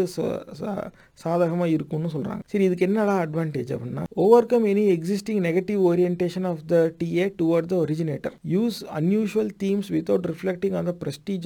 சாதகமாக 1.24 1.70
இருக்கும்னு 1.76 2.12
சொல்கிறாங்க 2.16 2.44
சரி 2.54 2.66
இதுக்கு 2.68 2.88
என்னடா 2.90 3.16
அட்வான்டேஜ் 3.26 3.74
அப்படின்னா 3.76 4.04
overcome 4.54 4.68
any 4.74 4.86
existing 4.96 5.42
negative 5.48 5.82
orientation 5.92 6.48
of 6.52 6.64
the 6.74 6.84
TA 7.02 7.28
toward 7.42 7.70
the 7.74 7.78
originator 7.86 8.36
use 8.56 8.80
unusual 9.02 9.52
themes 9.66 9.92
without 9.96 10.30
reflecting 10.34 10.74
on 10.76 10.86
the 10.86 10.96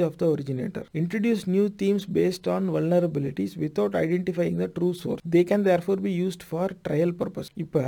of 0.08 0.20
the 0.22 0.26
originator 0.34 0.86
introduce 0.96 1.44
new 1.48 1.66
themes 1.82 2.08
based 2.18 2.50
on 2.50 2.68
vulnerabilities 2.76 3.58
without 3.64 3.98
identifying 4.04 4.56
the 4.62 4.68
true 4.76 4.90
true 4.90 5.00
source. 5.02 5.22
They 5.26 5.44
can 5.44 5.62
therefore 5.64 5.98
be 6.00 6.12
used 6.20 6.44
for 6.50 6.72
trial 6.86 7.14
purpose 7.20 7.50
இப்போ 7.56 7.82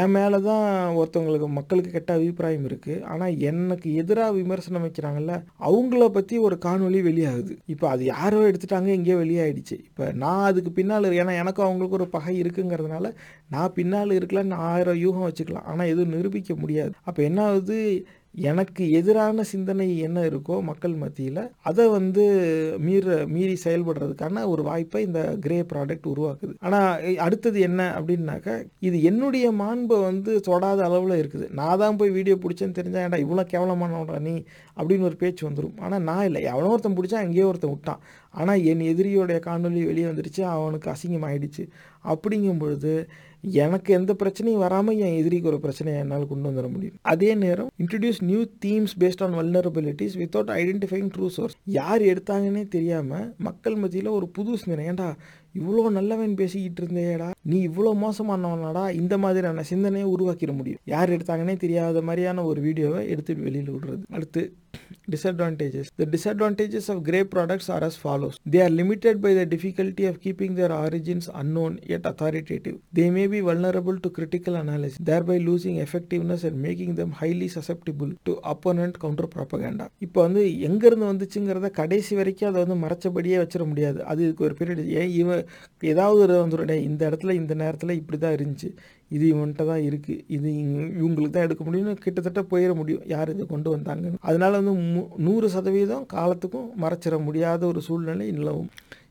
என் 0.00 0.12
மேலே 0.16 0.38
தான் 0.48 0.66
ஒருத்தவங்களுக்கு 0.98 1.48
மக்களுக்கு 1.50 1.90
கெட்ட 1.90 2.10
அபிப்பிராயம் 2.18 2.66
இருக்குது 2.68 3.02
ஆனால் 3.04 3.36
எனக்கு 3.42 3.88
எதிராக 3.94 4.32
விமர்சனம் 4.32 4.84
வைக்கிறாங்கல்ல 4.86 5.34
அவங்கள 5.60 6.08
பற்றி 6.08 6.34
ஒரு 6.46 6.58
காணொலி 6.66 7.00
வெளியாகுது. 7.08 7.53
இப்போ 7.66 7.88
அது 7.88 8.04
யாரோ 8.04 8.38
எடுத்துட்டாங்க 8.50 8.88
எங்கேயோ 8.88 9.16
வெளியாயிடுச்சு. 9.18 9.76
இப்போ 9.88 10.12
நான் 10.12 10.44
அதுக்கு 10.44 10.70
பின்னால் 10.72 11.04
ஏன்னா 11.20 11.34
எனக்கும் 11.42 11.66
அவங்களுக்கு 11.66 11.98
ஒரு 12.00 12.08
பகை 12.08 12.42
இருக்குங்கிறதுனால 12.42 13.06
நான் 13.48 13.72
பின்னால் 13.72 14.16
இருக்கலான்னு 14.18 14.60
ஆயிரம் 14.70 15.00
யூகம் 15.06 15.26
வச்சுக்கலாம். 15.28 15.68
ஆனால் 15.72 15.86
எதுவும் 15.86 16.14
நிரூபிக்க 16.14 16.54
முடியாது. 16.54 16.92
அப்போ 17.02 17.22
என்ன 17.22 17.44
ஆகுது? 17.44 17.78
எனக்கு 18.34 18.84
எதிரான 18.90 19.44
சிந்தனை 19.50 19.86
என்ன 19.98 20.20
இருக்கோ 20.28 20.56
மக்கள் 20.68 20.94
மத்தியில் 21.02 21.40
அதை 21.62 21.84
வந்து 21.88 22.24
மீற 22.86 23.26
மீறி 23.34 23.56
செயல்படுறதுக்கான 23.64 24.44
ஒரு 24.52 24.62
வாய்ப்பை 24.62 25.02
இந்த 25.06 25.20
கிரே 25.44 25.58
ப்ராடக்ட் 25.72 26.08
உருவாக்குது. 26.12 26.54
ஆனால் 26.66 27.16
அடுத்தது 27.26 27.60
என்ன 27.60 27.80
அப்படின்னாக்கா 27.98 28.54
இது 28.88 29.02
என்னுடைய 29.02 29.46
மாண்பை 29.52 29.98
வந்து 30.00 30.40
தொடாத 30.40 30.82
அளவில் 30.84 31.20
இருக்குது. 31.22 31.48
நான் 31.60 31.80
தான் 31.82 31.96
போய் 31.96 32.16
வீடியோ 32.18 32.38
பிடிச்சேன்னு 32.44 32.78
தெரிஞ்சா 32.80 33.04
ஏன்டா 33.04 33.20
இவ்வளோ 33.24 33.44
கேவலமானவடா 33.54 34.18
நீ? 34.28 34.36
அப்படின்னு 34.78 35.08
ஒரு 35.10 35.16
பேச்சு 35.16 35.48
வந்துடும் 35.48 35.78
ஆனால் 35.80 36.04
நான் 36.10 36.24
இல்லை. 36.24 36.42
எவனோ 36.52 36.72
ஒருத்தன் 36.74 36.98
பிடிச்சா 37.00 37.20
எங்கேயோ 37.28 37.48
ஒருத்தன் 37.50 37.74
விட்டான். 37.74 38.02
ஆனால் 38.30 38.62
என் 38.70 38.88
எதிரியோடைய 38.92 39.38
காணொலி 39.48 39.82
வெளியே 39.90 40.06
வந்துடுச்சு 40.10 40.42
அவனுக்கு 40.54 40.88
அசிங்கம் 40.94 41.26
ஆயிடுச்சு 41.28 41.64
அப்படிங்கும் 42.12 42.62
பொழுது 42.62 42.94
எனக்கு 43.52 43.92
எந்த 43.94 44.16
பிரச்சனையும் 44.22 44.62
வராமல் 44.64 44.96
என் 44.96 45.16
எதிரிக்கு 45.16 45.48
ஒரு 45.48 45.60
பிரச்சனையை 45.60 46.00
என்னால் 46.00 46.26
கொண்டு 46.26 46.48
வந்துட 46.48 46.72
முடியும். 46.72 46.94
அதே 47.02 47.34
நேரம் 47.34 47.70
introduce 47.78 48.22
new 48.22 48.44
themes 48.66 48.94
based 48.98 49.22
on 49.22 49.34
vulnerabilities 49.34 50.16
without 50.16 50.52
identifying 50.60 51.10
true 51.16 51.26
source 51.26 51.56
யார் 51.64 52.02
எடுத்தாங்கன்னே 52.02 52.68
தெரியாமல் 52.68 53.34
மக்கள் 53.38 53.74
மத்தியில் 53.74 54.06
ஒரு 54.06 54.28
புது 54.28 54.58
சிந்தனை. 54.58 54.86
ஏன்டா 54.90 55.16
இவ்வளோ 55.54 55.84
நல்லவன் 55.90 56.38
பேசிக்கிட்டு 56.40 56.82
இருந்தேடா 56.82 57.30
நீ 57.44 57.58
இவ்வளோ 57.68 57.92
மோசமானவனாடா 58.04 58.84
இந்த 59.00 59.14
மாதிரியான 59.18 59.64
சிந்தனையை 59.72 60.08
உருவாக்கிட 60.14 60.52
முடியும் 60.52 60.82
யார் 60.94 61.14
எடுத்தாங்கன்னே 61.16 61.56
தெரியாத 61.56 62.02
மாதிரியான 62.02 62.44
ஒரு 62.44 62.60
வீடியோவை 62.60 63.02
எடுத்து 63.14 63.40
வெளியில் 63.46 63.72
விடுறது 63.74 64.02
அடுத்து 64.10 64.42
disadvantages 65.06 65.86
the 65.96 66.06
disadvantages 66.06 66.88
of 66.88 67.02
grey 67.02 67.22
products 67.24 67.68
are 67.68 67.82
as 67.84 67.96
follows 67.96 68.34
they 68.46 68.60
are 68.60 68.70
limited 68.70 69.20
by 69.20 69.32
the 69.34 69.46
difficulty 69.46 70.04
of 70.06 70.14
keeping 70.20 70.54
their 70.54 70.72
origins 70.76 71.26
unknown 71.34 71.72
yet 71.82 72.04
authoritative 72.04 72.76
they 72.92 73.08
may 73.10 73.26
be 73.26 73.40
vulnerable 73.40 73.98
to 73.98 74.10
critical 74.10 74.54
analysis 74.54 74.98
thereby 75.00 75.38
losing 75.40 75.76
effectiveness 75.78 76.44
and 76.44 76.56
making 76.60 76.94
them 76.94 77.12
highly 77.12 77.48
susceptible 77.48 78.12
to 78.24 78.34
opponent 78.44 78.96
counter 78.98 79.28
propaganda 79.28 79.86
இப்போ 79.98 80.20
வந்து 80.22 80.42
எங்கேருந்து 80.68 81.06
வந்துச்சுங்கிறத 81.10 81.68
கடைசி 81.72 82.12
வரைக்கும் 82.14 82.50
அதை 82.50 82.58
வந்து 82.64 82.78
மறைச்சபடியே 82.84 83.36
வச்சிட 83.36 83.64
முடியாது 83.64 84.00
அது 84.04 84.20
இதுக்கு 84.22 84.44
ஒரு 84.44 84.54
பீரியட் 84.54 84.82
ஏன் 85.00 85.12
இவன் 85.14 85.43
ஏதாவது 85.80 86.20
ஒரு 86.20 86.48
வந்துடும் 86.48 86.70
இந்த 86.70 87.10
இடத்துல 87.10 87.30
இந்த 87.30 87.54
நேரத்தில் 87.54 87.90
இப்படி 87.90 88.18
தான் 88.18 88.34
இருந்துச்சு. 88.34 88.76
இது 89.08 89.34
இவன்கிட்ட 89.34 89.66
தான் 89.66 89.80
இருக்குது 89.80 90.24
இது 90.26 90.50
இவங்களுக்கு 91.00 91.30
தான் 91.30 91.42
எடுக்க 91.42 91.64
முடியும்னு 91.64 91.92
கிட்டத்தட்ட 91.92 92.42
போயிட 92.42 92.74
முடியும். 92.74 93.02
யார் 93.06 93.30
இதை 93.30 93.46
கொண்டு 93.46 93.76
வந்தாங்கன்னு. 93.76 94.14
அதனால் 94.20 94.64
வந்து 94.64 94.80
மு- 94.80 95.16
நூறு 95.16 95.48
சதவீதம் 95.48 96.06
காலத்துக்கும் 96.06 96.70
மறைச்சிட 96.80 97.22
முடியாத 97.22 97.66
ஒரு 97.66 97.80
சூழ்நிலை 97.80 98.30
நிலவும். 98.30 98.68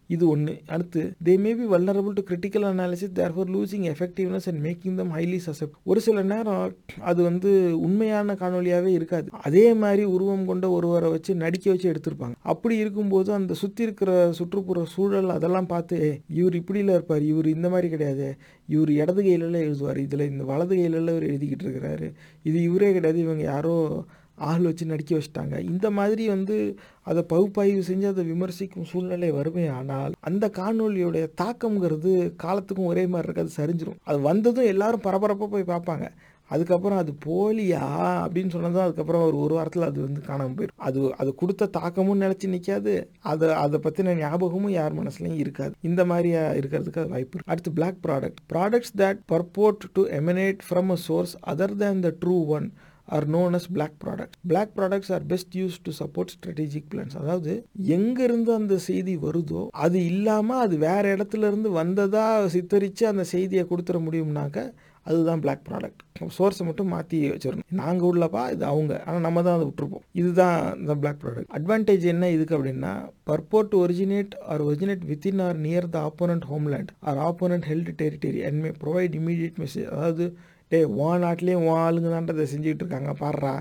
இது 0.07 0.27
ஒன்று 0.27 0.61
அடுத்து 0.67 1.01
they 1.23 1.39
may 1.39 1.55
be 1.55 1.65
vulnerable 1.65 2.13
to 2.13 2.23
critical 2.29 2.65
analysis 2.71 3.13
therefore 3.15 3.51
losing 3.55 3.85
effectiveness 3.91 4.47
and 4.51 4.65
making 4.65 4.95
them 4.95 5.13
highly 5.15 5.39
susceptible 5.45 5.75
ஒரு 5.83 6.01
சில 6.01 6.21
நேரம் 6.23 6.75
அது 6.99 7.23
வந்து 7.23 7.79
உண்மையான 7.79 8.33
காணொலியாகவே 8.33 8.85
இருக்காது. 8.85 9.27
அதே 9.31 9.73
மாதிரி 9.73 10.03
உருவம் 10.03 10.45
கொண்ட 10.45 10.69
ஒருவரை 10.69 11.11
வச்சு 11.11 11.35
நடிக்க 11.35 11.71
வச்சு 11.71 11.91
எடுத்திருப்பாங்க. 11.93 12.35
அப்படி 12.41 12.77
இருக்கும்போது 12.77 13.33
அந்த 13.33 13.53
சுற்றி 13.53 13.83
இருக்கிற 13.83 14.31
சுற்றுப்புற 14.31 14.85
சூழல் 14.85 15.29
அதெல்லாம் 15.29 15.65
பார்த்து 15.65 16.21
இவர் 16.27 16.55
இப்படியில் 16.55 16.89
இருப்பார் 16.89 17.21
இவர் 17.21 17.45
இந்த 17.45 17.69
மாதிரி 17.69 17.89
கிடையாது. 17.89 18.35
இவர் 18.67 18.89
இடது 18.89 19.23
கையிலலாம் 19.23 19.65
எழுதுவார். 19.67 19.97
இதில் 19.97 20.29
இந்த 20.29 20.43
வலது 20.43 20.75
கையிலலாம் 20.75 21.15
இவர் 21.15 21.29
எழுதிக்கிட்டு 21.31 21.65
இருக்கிறாரு. 21.67 22.11
இது 22.43 22.61
இவரே 22.61 22.93
கிடையாது. 22.93 23.19
இவங்க 23.19 23.43
யாரோ 23.43 24.05
ஆள் 24.37 24.61
வச்சு 24.61 24.85
நடிக்க 24.85 25.17
வச்சுட்டாங்க. 25.17 25.59
இந்த 25.59 25.89
மாதிரி 25.91 26.27
வந்து 26.27 26.77
அதை 27.01 27.23
பகுப்பாய்வு 27.23 27.81
செஞ்சு 27.87 28.07
அதை 28.07 28.25
விமர்சிக்கும் 28.25 28.89
சூழ்நிலை 28.91 29.31
வருமே 29.31 29.67
ஆனால் 29.67 30.13
அந்த 30.19 30.47
காணொலியுடைய 30.47 31.25
தாக்கம்ங்கிறது 31.41 32.33
காலத்துக்கும் 32.35 32.85
ஒரே 32.85 33.07
மாதிரி 33.07 33.27
இருக்காது 33.27 33.57
சரிஞ்சிடும் 33.57 33.99
அது 34.03 34.19
வந்ததும் 34.19 34.65
எல்லாரும் 34.65 35.01
பரபரப்பாக 35.01 35.51
போய் 35.51 35.71
பார்ப்பாங்க. 35.73 36.07
அதுக்கப்புறம் 36.51 36.97
அது 36.97 37.13
போலியா? 37.25 37.83
அப்படின்னு 38.23 38.49
சொன்னதும் 38.49 38.83
அதுக்கப்புறம் 38.83 39.23
ஒரு 39.23 39.37
ஒரு 39.37 39.53
வாரத்தில் 39.53 39.83
அது 39.83 40.01
வந்து 40.01 40.21
காணாமல் 40.21 40.55
போயிடும். 40.57 40.77
அது 40.77 41.15
அது 41.17 41.35
கொடுத்த 41.35 41.65
தாக்கமும் 41.65 42.21
நிலச்சி 42.21 42.47
நிற்காது 42.47 43.09
அதை 43.21 43.49
அதை 43.49 43.79
பற்றின 43.83 44.15
ஞாபகமும் 44.15 44.71
யார் 44.71 44.99
மனசுலையும் 44.99 45.37
இருக்காது. 45.37 45.73
இந்த 45.81 46.05
மாதிரியா 46.05 46.51
இருக்கிறதுக்கு 46.51 47.01
அது 47.03 47.09
வாய்ப்பு 47.09 47.35
இருக்கு. 47.35 47.51
அடுத்து 47.51 47.71
black 47.71 47.99
product 48.07 48.41
products 48.53 48.95
that 48.97 49.21
purport 49.25 49.85
to 49.93 50.03
emanate 50.19 50.57
from 50.69 50.89
a 50.89 50.95
source 50.95 51.37
other 51.45 51.75
than 51.75 51.99
the 51.99 52.11
true 52.25 52.45
one 52.45 52.71
are 53.07 53.27
known 53.27 53.55
as 53.55 53.69
black 53.71 53.97
product 54.03 54.37
black 54.47 54.73
products 54.77 55.11
are 55.11 55.25
best 55.25 55.55
use 55.55 55.77
to 55.81 55.93
support 55.99 56.33
strategic 56.35 56.89
plans 56.91 57.17
அதாவது 57.17 57.53
எங்கேருந்து 57.97 58.53
அந்த 58.53 58.77
செய்தி 58.87 59.15
வருதோ 59.17 59.63
அது 59.85 59.99
இல்லாமல் 60.05 60.57
அது 60.57 60.77
வேற 60.77 61.03
இடத்துல 61.15 61.47
இருந்து 61.47 61.71
வந்ததா 61.81 62.25
சித்தரித்து 62.55 63.05
அந்த 63.07 63.25
செய்தியை 63.33 63.65
கொடுத்துட 63.65 63.99
முடியும்னாக்க 64.07 64.65
அதுதான் 65.05 65.41
பிளாக் 65.41 65.63
ப்ராடக்ட் 65.67 66.01
சோர்ஸை 66.35 66.63
மட்டும் 66.65 66.87
மாற்றி 66.87 67.17
வச்சிடணும் 67.31 67.65
நாங்கள் 67.71 68.09
உள்ளப்பா 68.09 68.43
இது 68.51 68.65
அவங்க. 68.65 68.93
ஆனால் 69.05 69.21
நம்ம 69.21 69.41
தான் 69.41 69.55
அதை 69.55 69.65
விட்டுருப்போம். 69.67 70.03
இதுதான் 70.13 70.59
இந்த 70.77 70.93
பிளாக் 70.95 71.19
ப்ராடக்ட் 71.23 71.51
அட்வான்டேஜ் 71.51 72.05
என்ன 72.05 72.29
இதுக்கு 72.29 72.55
அப்படின்னா 72.57 72.91
purport 73.23 73.75
originate 73.81 74.33
or 74.45 74.61
originate 74.61 75.03
within 75.05 75.41
or 75.47 75.59
near 75.59 75.89
the 75.89 75.99
opponent 76.09 76.47
homeland 76.51 76.93
or 77.01 77.19
opponent 77.27 77.67
held 77.71 77.91
territory 78.01 78.41
and 78.45 78.61
may 78.63 78.71
provide 78.85 79.17
immediate 79.21 79.59
message 79.59 79.89
அதாவது 79.93 80.27
டே 80.73 80.81
உன் 81.05 81.23
நாட்டிலேயும் 81.25 81.65
உன் 81.69 81.81
ஆளுங்க 81.85 82.35
செஞ்சுக்கிட்டு 82.53 82.83
இருக்காங்க 82.83 83.13
பாடுறா 83.23 83.55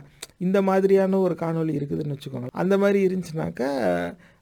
இந்த 0.46 0.58
மாதிரியான 0.68 1.18
ஒரு 1.26 1.34
காணொலி 1.40 1.72
இருக்குதுன்னு 1.78 2.14
வச்சுக்கோங்க. 2.16 2.48
அந்த 2.62 2.74
மாதிரி 2.82 3.00
இருந்துச்சுனாக்கா 3.08 3.70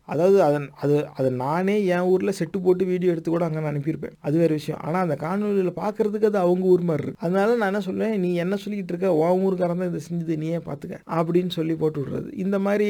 அதாவது 0.09 0.39
அதன் 0.47 0.67
அது 0.83 0.95
அது 1.19 1.29
நானே 1.43 1.75
என் 1.95 2.07
ஊரில் 2.13 2.37
செட்டு 2.39 2.59
போட்டு 2.63 2.85
வீடியோ 2.85 3.11
எடுத்து 3.13 3.31
கூட 3.31 3.45
அங்கே 3.47 3.61
நான் 3.61 3.71
அனுப்பியிருப்பேன். 3.73 4.15
அது 4.27 4.37
வேறு 4.41 4.57
விஷயம். 4.59 4.81
ஆனால் 4.87 5.05
அந்த 5.07 5.17
காணொலியில் 5.25 5.79
பார்க்குறதுக்கு 5.81 6.29
அது 6.31 6.39
அவங்க 6.45 6.65
ஊர் 6.73 6.83
மாதிரி 6.89 7.05
இருக்கு. 7.05 7.23
அதனால 7.27 7.55
நான் 7.61 7.71
என்ன 7.73 7.83
சொல்லுவேன் 7.89 8.17
நீ 8.25 8.31
என்ன 8.45 8.55
சொல்லிக்கிட்டு 8.63 8.93
இருக்க 8.95 9.11
உன் 9.21 9.43
ஊருக்காரன் 9.47 9.83
தான் 9.83 9.91
இதை 9.93 10.01
செஞ்சது 10.09 10.41
நீயே 10.45 10.59
பார்த்துக்க 10.69 10.99
அப்படின்னு 11.19 11.53
சொல்லி 11.59 11.77
போட்டு 11.83 12.01
விடுறது. 12.03 12.31
இந்த 12.45 12.59
மாதிரி 12.67 12.89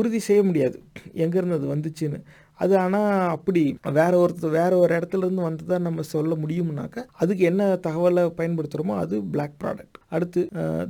உறுதி 0.00 0.20
செய்ய 0.28 0.42
முடியாது. 0.42 0.78
எங்கேருந்து 1.24 1.58
அது 1.60 1.68
வந்துச்சுன்னு. 1.74 2.20
அது 2.60 2.78
ஆனால் 2.78 3.28
அப்படி. 3.28 3.62
வேற 3.92 4.12
ஒருத்தர் 4.18 4.50
வேற 4.50 4.72
ஒரு 4.76 4.94
இடத்துல 4.94 5.18
இருந்து 5.18 5.42
வந்து 5.42 5.64
தான் 5.64 5.82
நம்ம 5.82 6.02
சொல்ல 6.08 6.34
முடியும்னாக்கா 6.34 7.02
அதுக்கு 7.14 7.44
என்ன 7.44 7.62
தகவலை 7.86 8.24
பயன்படுத்துகிறோமோ 8.38 8.96
அது 8.96 9.22
பிளாக் 9.30 9.56
ப்ராடக்ட் 9.60 9.98
அடுத்து 10.16 10.42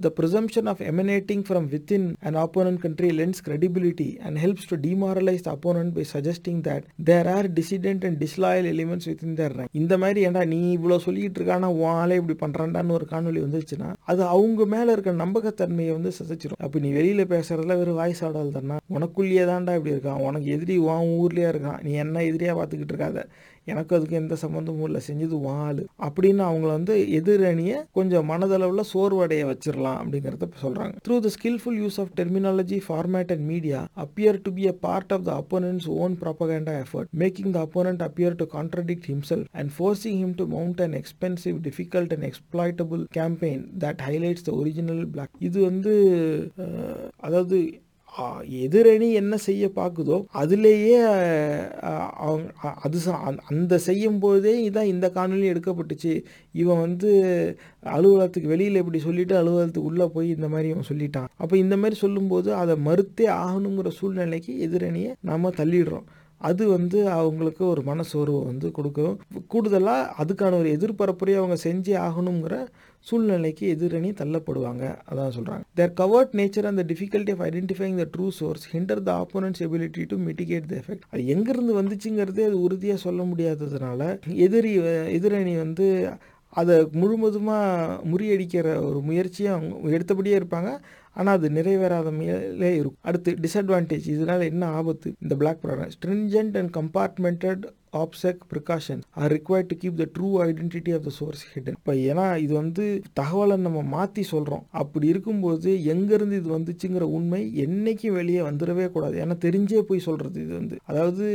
the 0.05 0.12
presumption 0.20 0.70
of 0.73 0.83
emanating 0.93 1.44
from 1.49 1.69
within 1.75 2.07
and 2.27 2.39
opponent 2.44 2.83
country 2.86 3.11
lends 3.20 3.43
credibility 3.49 4.11
and 4.27 4.39
helps 4.44 4.69
to 4.73 4.78
demoralise 4.89 5.47
opponent 5.55 5.94
by 5.99 6.07
suggesting 6.15 6.62
that 6.70 6.86
there 7.11 7.31
are 7.36 7.49
dissident 7.61 8.05
and 8.11 8.20
disloyal 8.25 8.70
elements 8.75 9.11
with 9.12 9.25
in 9.28 9.39
their 9.43 9.57
rank 9.59 9.75
இந்த 9.83 9.94
மாதிரி 10.05 10.27
ஏன்டா 10.28 10.44
நீ 10.55 10.61
இவ்வளோ 10.77 10.99
சொல்லிட்டு 11.09 11.41
இருக்கானா 11.41 11.70
உன் 11.85 12.17
இப்படி 12.20 12.36
பண்ணுறான்டான்னு 12.44 12.97
ஒரு 12.99 13.07
காணொலி 13.11 13.41
வந்துச்சுன்னா 13.47 13.91
அது 14.12 14.23
அவங்க 14.35 14.62
மேலே 14.75 14.91
இருக்க 14.93 15.12
நம்பகத்தன்மையை 15.25 15.93
வந்து 15.93 16.11
சிதைச்சிரும். 16.19 16.61
அப்போ 16.65 16.78
நீ 16.78 16.91
வெளியில் 16.91 17.31
பேசுறதுல 17.33 17.77
வெறும் 17.78 17.99
வாய்ஸ் 18.01 18.23
ஆடல் 18.25 18.55
தானே? 18.57 18.77
உனக்குள்ளேயே 18.97 19.44
தான்டா 19.51 19.75
இப்படி 19.78 19.94
இருக்கான். 19.94 20.23
உனக்கு 20.28 20.49
எதிரி 20.57 20.77
உன் 20.77 21.12
ஊர்லேயே 21.20 21.49
இருக்கான். 21.53 21.81
நீ 21.83 21.93
என்ன 22.05 22.23
எதிரியாக 22.23 22.57
பார்த்துக்கிட்டு 22.59 22.94
இருக்காத? 22.94 23.23
எனக்கு 23.67 23.93
அதுக்கு 23.97 24.17
எந்த 24.17 24.34
சம்மந்தமும் 24.41 24.86
இல்லை 24.86 25.01
செஞ்சது 25.07 25.36
வாள் 25.44 25.81
அப்படின்னு 26.07 26.43
அவங்கள 26.47 26.70
வந்து 26.70 26.94
எதிரணியை 27.18 27.78
கொஞ்சம் 27.93 28.28
மனதளவில் 28.31 28.89
சோர்வடைய 28.91 29.43
வச்சிடலாம் 29.49 29.99
அப்படிங்கிறத 30.01 30.49
சொல்கிறாங்க 30.65 30.97
through 31.07 31.17
the 31.18 31.31
skilful 31.34 31.78
use 31.81 31.99
of 32.01 32.12
terminology 32.18 32.78
format 32.86 33.33
and 33.34 33.47
media 33.51 33.81
appear 34.05 34.41
to 34.43 34.52
be 34.52 34.67
a 34.67 34.75
part 34.84 35.12
of 35.12 35.25
the 35.25 35.33
opponent's 35.41 35.89
own 35.99 36.17
propaganda 36.23 36.75
effort 36.81 37.10
making 37.23 37.52
the 37.52 37.60
opponent 37.65 38.05
appear 38.09 38.36
to 38.36 38.49
contradict 38.55 39.09
himself 39.12 39.44
and 39.55 39.73
forcing 39.76 40.18
him 40.18 40.36
to 40.36 40.47
mount 40.49 40.83
and 40.83 40.99
expensive 41.01 41.59
difficult 41.68 42.15
and 42.17 42.28
exploitable 42.31 43.05
campaign 43.18 43.65
that 43.84 44.05
highlights 44.05 44.47
the 44.47 44.52
original 44.57 45.02
black 45.07 45.34
இது 45.41 45.59
வந்து 45.65 45.94
அதாவது 47.20 47.59
எதிரணி 48.51 49.12
என்ன 49.12 49.36
செய்ய 49.36 49.70
பார்க்குதோ 49.76 50.25
அதுலேயே 50.34 51.02
அவங்க 52.10 52.51
அது 52.60 52.99
அந்த- 53.49 53.78
செய்யும் 53.78 54.18
போதே 54.18 54.68
இதான் 54.68 54.83
இந்த 54.83 55.10
காணொலி 55.15 55.52
எடுக்கப்பட்டுச்சு. 55.52 56.25
இவன் 56.52 56.81
வந்து 56.81 57.10
அலுவலகத்துக்கு 57.83 58.49
வெளியில் 58.49 58.75
இப்படி 58.75 58.99
சொல்லிட்டு 58.99 59.36
அலுவலகத்துக்கு 59.36 59.89
உள்ளே 59.89 60.05
போய் 60.05 60.28
இந்த 60.28 60.49
மாதிரி 60.49 60.68
இவன் 60.68 60.84
சொல்லிட்டான். 60.93 61.26
அப்போ 61.36 61.57
இந்த 61.57 61.76
மாதிரி 61.76 61.94
சொல்லும்போது 61.94 62.55
அதை 62.55 62.76
மறுத்தே 62.76 63.26
ஆகணுங்கிற 63.26 63.89
சூழ்நிலைக்கு 63.89 64.68
எதிரணியை 64.68 65.12
நம்ம 65.20 65.51
தள்ளிடுறோம். 65.51 66.02
அது 66.36 66.68
வந்து 66.68 67.09
அவங்களுக்கு 67.09 67.68
ஒரு 67.68 67.83
மனசோர்வை 67.86 68.44
வந்து 68.44 68.70
கொடுக்கும். 68.70 69.20
கூடுதலாக 69.47 70.25
அதுக்கான 70.25 70.59
ஒரு 70.59 70.70
எதிர்பரப்புரையை 70.70 71.36
அவங்க 71.36 71.57
செஞ்சே 71.65 72.10
ஆகணுங்கிற 72.10 72.67
சூழ்நிலைக்கு 73.08 73.65
எதிரணி 73.74 74.10
தள்ளப்படுவாங்க 74.20 74.84
அதான் 75.10 75.34
சொல்கிறாங்க 75.36 75.65
their 75.74 75.94
covert 76.00 76.34
nature 76.41 76.70
and 76.73 76.84
difficulty 76.91 77.34
of 77.36 77.42
identifying 77.49 77.97
the 78.02 78.07
true 78.16 78.28
source 78.41 78.66
hinder 78.74 79.02
the 79.08 79.12
opponent's 79.23 79.62
ability 79.66 80.05
to 80.12 80.18
mitigate 80.28 80.70
the 80.73 80.76
effect 80.83 81.08
அது 81.10 81.24
எங்கேருந்து 81.34 81.74
வந்துச்சுங்கிறதே 81.81 82.47
அது 82.50 82.58
உறுதியாக 82.60 83.05
சொல்ல 83.07 83.23
முடியாததுனால 83.23 84.00
எதிரி 84.47 84.73
எதிரணி 85.18 85.55
வந்து 85.65 85.89
அதை 86.52 86.74
முழுவதுமாக 86.92 87.94
முறியடிக்கிற 88.10 88.66
ஒரு 88.89 88.99
முயற்சியை 89.00 89.49
அவங்க 89.52 89.97
எடுத்தபடியே 89.97 90.36
இருப்பாங்க. 90.39 90.70
ஆனால் 91.16 91.36
அது 91.39 91.49
நிறைவேறாத 91.49 92.08
மேலே 92.18 92.70
இருக்கும். 92.76 93.02
அடுத்து 93.08 93.31
டிஸ்அட்வான்டேஜ் 93.44 94.07
இதனால் 94.15 94.49
என்ன 94.50 94.68
ஆபத்து? 94.78 95.08
இந்த 95.20 95.34
black 95.41 95.60
product 95.65 95.97
stringent 95.97 96.57
and 96.60 96.73
compartmented 96.76 97.65
OPSEC 98.02 98.40
precaution 98.52 99.02
are 99.23 99.32
required 99.39 99.70
to 99.73 99.78
keep 99.82 100.00
the 100.02 100.06
true 100.18 100.31
identity 100.48 100.94
of 100.94 101.06
the 101.08 101.12
source 101.20 101.44
hidden 101.55 101.78
இப்போ 101.78 101.94
ஏன்னா 102.10 102.26
இது 102.36 102.55
வந்து 102.55 103.02
தகவலை 103.20 103.56
நம்ம 103.56 103.82
மாற்றி 103.97 104.23
சொல்கிறோம் 104.23 104.64
அப்படி 104.70 105.06
இருக்கும்போது 105.06 105.70
எங்கேருந்து 105.94 106.39
இது 106.40 106.50
வந்துச்சுங்கிற 106.58 107.00
உண்மை 107.00 107.40
என்னைக்கும் 107.64 108.16
வெளியே 108.18 108.40
வந்துடவே 108.40 108.86
கூடாது. 108.90 109.16
ஏன்னா 109.24 109.36
தெரிஞ்சே 109.47 109.81
போய் 109.81 109.98
சொல்கிறது 109.98 110.42
இது 110.42 110.52
வந்து. 110.55 110.76
அதாவது 110.84 111.26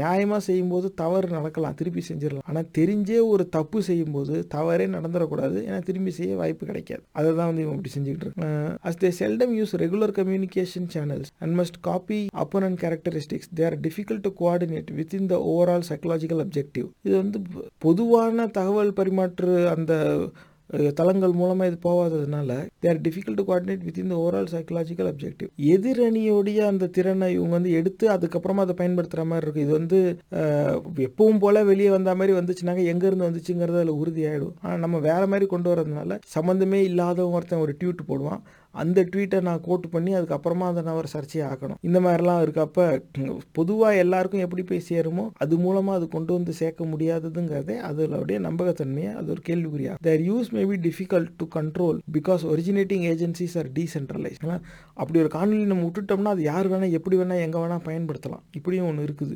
நியாயமாக 0.00 0.40
செய்யும்போது 0.48 0.94
தவறு 0.94 1.28
நடக்கலாம். 1.28 1.74
திருப்பி 1.74 2.02
செஞ்சிடலாம். 2.08 2.46
ஆனால் 2.46 2.68
தெரிஞ்சே 2.78 3.20
ஒரு 3.26 3.48
தப்பு 3.48 3.82
செய்யும்போது 3.82 4.46
தவறே 4.56 4.86
நடந்துடக்கூடாது. 4.86 5.58
ஏன்னா 5.68 5.80
திரும்பி 5.82 6.10
செய்ய 6.10 6.36
வாய்ப்பு 6.36 6.66
கிடைக்காது. 6.66 7.02
அதை 7.12 7.34
தான் 7.34 7.46
வந்து 7.46 7.62
இவன் 7.62 7.76
இப்படி 7.78 7.94
செஞ்சுக்கிட்டு 7.96 8.26
இருக்கேன் 8.28 8.76
as 8.88 9.00
they 9.04 9.10
seldom 9.20 9.50
use 9.62 9.72
regular 9.84 10.10
communication 10.18 10.84
channels 10.94 11.28
and 11.40 11.52
must 11.60 11.76
copy 11.90 12.20
characteristics 12.82 13.50
they 13.58 13.64
are 13.64 13.76
difficult 13.86 14.24
to 14.26 14.30
coordinate 14.40 14.90
with 14.98 15.14
in 15.18 15.26
the 15.26 15.36
overall 15.52 15.84
psychological 15.98 16.44
objective 16.44 16.90
இது 17.06 17.16
வந்து 17.22 17.40
பொதுவான 17.86 18.46
தகவல் 18.58 18.98
பரிமாற்று 19.00 19.54
அந்த 19.76 19.94
தளங்கள் 20.98 21.34
மூலமாக 21.38 21.68
இது 21.70 21.76
போகாததுனால 21.86 22.56
they 22.82 22.88
are 22.90 22.98
difficult 23.04 23.38
to 23.40 23.44
coordinate 23.50 23.84
with 23.86 24.00
இந்த 24.02 24.14
ஓவரால் 24.22 24.50
சைக்கலாஜிக்கல் 24.54 25.08
அப்ஜெக்டிவ் 25.10 25.48
எதிரணியோடைய 25.74 26.58
அந்த 26.70 26.88
திறனை 26.96 27.28
இவங்க 27.36 27.54
வந்து 27.56 27.70
எடுத்து 27.78 28.04
அதுக்கப்புறமா 28.14 28.64
அதை 28.66 28.74
பயன்படுத்துகிற 28.80 29.24
மாதிரி 29.30 29.46
இருக்கும். 29.46 29.66
இது 29.66 29.74
வந்து 29.78 29.98
எப்பவும் 31.06 31.40
போல 31.44 31.62
வெளியே 31.70 31.90
வந்த 31.96 32.14
மாதிரி 32.20 32.34
வந்துச்சுனாங்க 32.38 32.84
எங்கேருந்து 32.92 33.28
வந்துச்சுங்கிறது 33.28 33.80
அதில் 33.82 33.98
உறுதியாயிடும். 34.02 34.54
ஆனால் 34.64 34.84
நம்ம 34.84 35.00
வேற 35.08 35.22
மாதிரி 35.34 35.48
கொண்டு 35.54 35.70
வரதுனால 35.72 36.18
சம்மந்தமே 36.36 36.80
இல்லாத 36.90 37.28
ஒருத்தன் 37.36 37.64
ஒரு 37.66 37.74
டியூட் 37.80 38.08
போடுவான். 38.10 38.42
அந்த 38.82 39.04
ட்வீட்டை 39.10 39.38
நான் 39.48 39.62
கோட் 39.66 39.86
பண்ணி 39.94 40.12
அதுக்கப்புறமா 40.18 40.66
அதை 40.70 40.82
நான் 40.88 40.98
ஒரு 41.02 41.10
சர்ச்சையை 41.14 41.44
ஆக்கணும். 41.50 41.78
இந்த 41.88 41.98
மாதிரிலாம் 42.06 42.42
இருக்கப்ப 42.44 42.86
பொதுவாக 43.58 44.02
எல்லாருக்கும் 44.04 44.44
எப்படி 44.46 44.64
போய் 44.70 44.82
சேருமோ 44.90 45.24
அது 45.44 45.54
மூலமாக 45.64 45.98
அது 46.00 46.08
கொண்டு 46.16 46.32
வந்து 46.38 46.54
சேர்க்க 46.60 46.90
முடியாததுங்கிறதே 46.92 47.76
அதோடைய 47.90 48.38
நம்பகத்தன்மையை 48.48 49.12
அது 49.20 49.28
ஒரு 49.34 49.42
கேள்விக்குறியா. 49.48 49.94
Their 50.08 50.24
use 50.30 50.50
may 50.56 50.64
be 50.72 50.78
difficult 50.88 51.32
to 51.42 51.48
control 51.58 51.98
because 52.18 52.44
originating 52.54 53.06
agencies 53.12 53.56
are 53.62 53.70
decentralise 53.78 54.40
அப்படி 55.00 55.18
ஒரு 55.24 55.32
காணொலி 55.36 55.64
நம்ம 55.72 55.84
விட்டுட்டோம்னா 55.88 56.34
அது 56.36 56.44
யார் 56.50 56.68
வேணால் 56.72 56.94
எப்படி 56.98 57.16
வேணால் 57.18 57.42
எங்கே 57.46 57.58
வேணால் 57.62 57.84
பயன்படுத்தலாம். 57.88 58.44
இப்படியும் 58.58 58.88
ஒன்று 58.90 59.06
இருக்குது. 59.08 59.34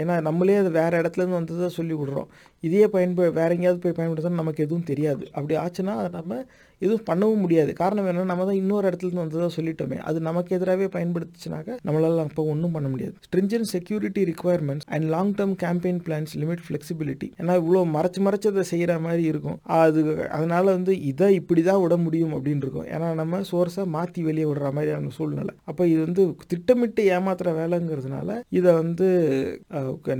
ஏன்னா 0.00 0.14
நம்மளே 0.28 0.56
அது 0.62 0.70
வேறு 0.80 1.00
இடத்துலேருந்து 1.00 1.38
வந்ததை 1.38 1.68
சொல்லி 1.78 1.94
விடுறோம் 2.00 2.28
இதையே 2.66 2.86
பயன்ப 2.96 3.28
வேற 3.40 3.48
எங்கேயாவது 3.56 3.82
போய் 3.84 3.98
பயன்படுத்தினா 4.00 4.40
நமக்கு 4.42 4.64
எதுவும் 4.66 4.86
தெரியாது. 4.90 5.24
அப்படி 5.36 5.54
ஆச்சுன்னா 5.64 5.94
அதை 6.00 6.10
நம்ம 6.18 6.38
எதுவும் 6.84 7.04
பண்ணவும் 7.10 7.42
முடியாது. 7.44 7.70
காரணம் 7.80 8.06
என்னன்னா 8.10 8.28
நம்ம 8.32 8.46
தான் 8.50 8.58
இன்னொரு 8.62 8.84
இடத்துல 8.88 9.08
இருந்து 9.08 9.22
வந்ததாக 9.24 9.50
சொல்லிட்டோமே. 9.56 9.98
அது 10.08 10.18
நமக்கு 10.28 10.56
எதிராகவே 10.58 10.88
பயன்படுத்துச்சுனாக்க 10.96 11.76
நம்மளால 11.88 12.24
அப்போ 12.26 12.44
ஒன்றும் 12.52 12.74
பண்ண 12.76 12.88
முடியாது. 12.94 13.14
Stringent 13.28 13.66
security 13.74 14.24
requirements 14.32 14.88
and 14.94 15.06
long 15.14 15.32
term 15.40 15.54
campaign 15.64 16.00
plans 16.08 16.34
limit 16.42 16.64
flexibility 16.66 17.28
ஏன்னா 17.40 17.56
இவ்வளோ 17.62 17.82
மறைச்சு 17.96 18.22
மறைச்சு 18.28 18.50
அதை 18.52 18.64
செய்கிற 18.72 18.98
மாதிரி 19.06 19.24
இருக்கும். 19.32 19.58
அது 19.80 20.00
அதனால 20.38 20.64
வந்து 20.76 20.94
இதை 21.10 21.28
இப்படி 21.40 21.64
தான் 21.70 21.80
விட 21.84 21.94
முடியும் 22.06 22.34
அப்படின்னு 22.38 22.64
இருக்கும். 22.66 22.88
ஏன்னா 22.94 23.10
நம்ம 23.22 23.42
சோர்ஸை 23.52 23.86
மாற்றி 23.96 24.22
வெளியே 24.30 24.48
விடுற 24.50 24.72
மாதிரியான 24.78 25.12
சூழ்நிலை. 25.18 25.54
அப்போ 25.70 25.82
இது 25.92 26.00
வந்து 26.06 26.22
திட்டமிட்டு 26.52 27.02
ஏமாத்துற 27.16 27.48
வேலைங்கிறதுனால 27.60 28.38
இதை 28.58 28.70
வந்து 28.82 29.08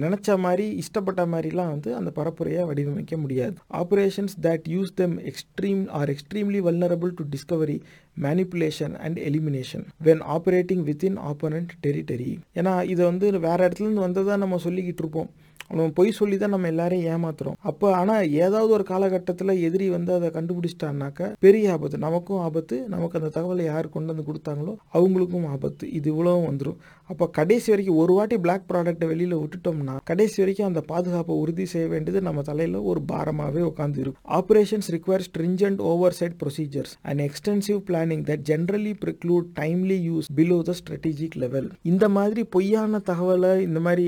நினச்ச 0.05 0.21
நினைச்ச 0.23 0.35
மாதிரி 0.45 0.65
இஷ்டப்பட்ட 0.83 1.23
மாதிரிலாம் 1.33 1.71
வந்து 1.75 1.91
அந்த 1.99 2.11
பரப்புரையை 2.17 2.63
வடிவமைக்க 2.69 3.15
முடியாது. 3.23 3.55
Operations 3.81 4.35
that 4.47 4.67
use 4.75 4.93
them 5.01 5.15
extreme 5.31 5.81
or 5.99 6.11
extremely 6.15 6.52
extremely 6.53 6.71
vulnerable 6.71 7.13
to 7.15 7.25
discovery 7.31 7.81
manipulation 8.23 8.95
and 8.95 9.19
elimination 9.19 9.85
when 10.05 10.23
operating 10.37 10.81
within 10.89 11.17
opponent 11.31 11.69
territory 11.87 12.37
ஏன்னா 12.55 12.83
இதை 12.83 13.05
வந்து 13.05 13.39
வேற 13.39 13.69
இடத்துல 13.69 13.81
இருந்து 13.81 14.01
வந்ததா 14.01 14.37
நம்ம 14.37 14.57
சொல்லிக்கிட்டு 14.65 14.99
இருப்போம். 14.99 15.31
நம்ம 15.73 15.89
பொய் 15.99 16.11
சொல்லி 16.21 16.37
தான் 16.43 16.55
நம்ம 16.55 16.71
எல்லாரையும் 16.73 17.09
ஏமாத்துறோம். 17.15 17.59
அப்போ 17.71 17.87
ஆனால் 18.01 18.25
ஏதாவது 18.45 18.73
ஒரு 18.79 18.87
காலகட்டத்தில் 18.93 19.55
எதிரி 19.69 19.87
வந்து 19.97 20.13
அதை 20.19 20.31
கண்டுபிடிச்சிட்டான்னாக்கா 20.39 21.29
பெரிய 21.47 21.73
ஆபத்து. 21.75 21.99
நமக்கும் 22.07 22.43
ஆபத்து. 22.47 22.79
நமக்கு 22.95 23.19
அந்த 23.21 23.33
தகவலை 23.37 23.67
யார் 23.71 23.95
கொண்டு 23.97 24.13
வந்து 24.13 24.27
கொடுத்தாங்களோ 24.31 24.75
அவங்களுக்கும் 24.99 25.47
ஆபத்து. 25.55 25.85
இது 25.99 26.09
இவ்வளவும் 26.15 26.49
வந்துடும் 26.51 26.81
அப்போ 27.11 27.25
கடைசி 27.39 27.69
வரைக்கும் 27.73 28.01
ஒரு 28.03 28.13
வாட்டி 28.17 28.37
பிளாக் 28.45 28.69
ப்ராடக்ட்டை 28.69 29.07
வெளியில் 29.13 29.35
விட்டுட்டோம்னா 29.41 29.95
கடைசி 30.11 30.37
வரைக்கும் 30.43 30.69
அந்த 30.69 30.81
பாதுகாப்பை 30.91 31.35
உறுதி 31.43 31.65
செய்ய 31.73 31.87
வேண்டியது 31.93 32.21
நம்ம 32.29 32.43
தலையில் 32.49 32.79
ஒரு 32.91 33.01
பாரமாகவே 33.11 33.63
உட்காந்து 33.71 33.99
இருக்கும். 34.03 34.25
Operations 34.39 34.89
require 34.97 35.25
stringent 35.29 35.81
oversight 36.19 36.37
procedures 36.43 36.95
and 37.09 37.23
extensive 37.27 37.81
planning 37.89 38.25
that 38.31 38.45
generally 38.51 38.95
preclude 39.05 39.49
timely 39.61 39.99
use 40.09 40.29
below 40.39 40.59
the 40.69 40.75
strategic 40.81 41.37
level 41.45 41.69
இந்த 41.93 42.09
மாதிரி 42.19 42.45
பொய்யான 42.57 43.03
தகவலை 43.11 43.53
இந்த 43.69 43.81
மாதிரி 43.81 44.07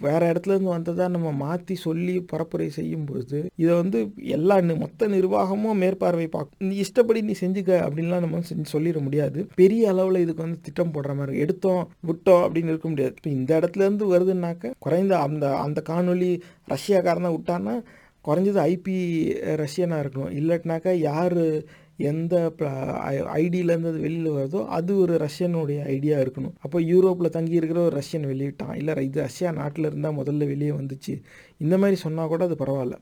வேற 0.00 0.32
இடத்துல 0.32 0.48
இருந்து 0.48 0.68
வந்ததா 0.68 1.08
நம்ம 1.08 1.32
மாற்றி 1.32 1.74
சொல்லி 1.76 2.26
பரப்புரை 2.32 2.66
செய்யும்போது 2.68 3.50
இதை 3.56 3.74
வந்து 3.74 3.98
எல்லா 4.16 4.56
நி- 4.58 4.78
மொத்த 4.78 5.08
நிர்வாகமும் 5.08 5.74
மேற்பார்வை 5.74 6.26
பார்க்கும் 6.26 6.68
நீ 6.68 6.76
இஷ்டப்படி 6.76 7.22
நீ 7.22 7.34
செஞ்சுக்க 7.40 7.72
அப்படின்லாம் 7.86 8.20
நம்ம 8.20 8.38
செஞ்சு 8.48 8.64
சொல்லிட 8.72 9.00
முடியாது. 9.00 9.48
பெரிய 9.54 9.88
அளவில் 9.88 10.20
இதுக்கு 10.20 10.42
வந்து 10.42 10.60
திட்டம் 10.62 10.92
போடுற 10.92 11.14
மாதிரி 11.14 11.38
எடுத்தோம் 11.38 11.88
விட்டோம் 12.06 12.44
அப்படின்னு 12.44 12.64
இருக்க 12.64 12.88
முடியாது. 12.88 13.14
இப்போ 13.16 13.30
இந்த 13.30 13.60
இடத்துல 13.60 13.80
இருந்து 13.80 14.18
வருதுன்னாக்க 14.18 14.72
குறைந்த 14.78 15.18
அந்த 15.18 15.56
அந்த 15.56 15.82
காணொலி 15.88 16.32
ரஷ்யாக்காரன் 16.68 17.26
தான் 17.26 17.36
விட்டான்னா 17.36 17.76
குறைஞ்சது 18.24 18.60
ஐபி 18.66 18.96
ரஷ்யனாக 19.56 20.02
இருக்கணும். 20.02 20.32
இல்லாட்டினாக்கா 20.32 20.92
யார் 21.00 21.40
எந்த 21.96 22.52
ஐடியிலேருந்து 23.34 23.88
அது 23.88 24.00
வெளியில் 24.00 24.30
வருதோ 24.30 24.64
அது 24.66 24.98
ஒரு 24.98 25.14
ரஷ்யனுடைய 25.16 25.84
ஐடியா 25.84 26.18
இருக்கணும். 26.18 26.52
அப்போ 26.60 26.80
யூரோப்பில் 26.80 27.28
தங்கி 27.28 27.52
இருக்கிற 27.52 27.80
ஒரு 27.84 28.02
ரஷ்யன் 28.02 28.26
வெளியிட்டான். 28.32 28.76
இல்லை 28.76 29.04
இது 29.04 29.20
ரஷ்யா 29.20 29.52
நாட்டில் 29.52 29.84
இருந்தால் 29.84 30.16
முதல்ல 30.16 30.46
வெளியே 30.46 30.70
வந்துச்சு. 30.70 31.22
இந்த 31.58 31.78
மாதிரி 31.78 31.96
சொன்னால் 31.96 32.28
கூட 32.28 32.44
அது 32.44 32.56
பரவாயில்ல. 32.64 32.98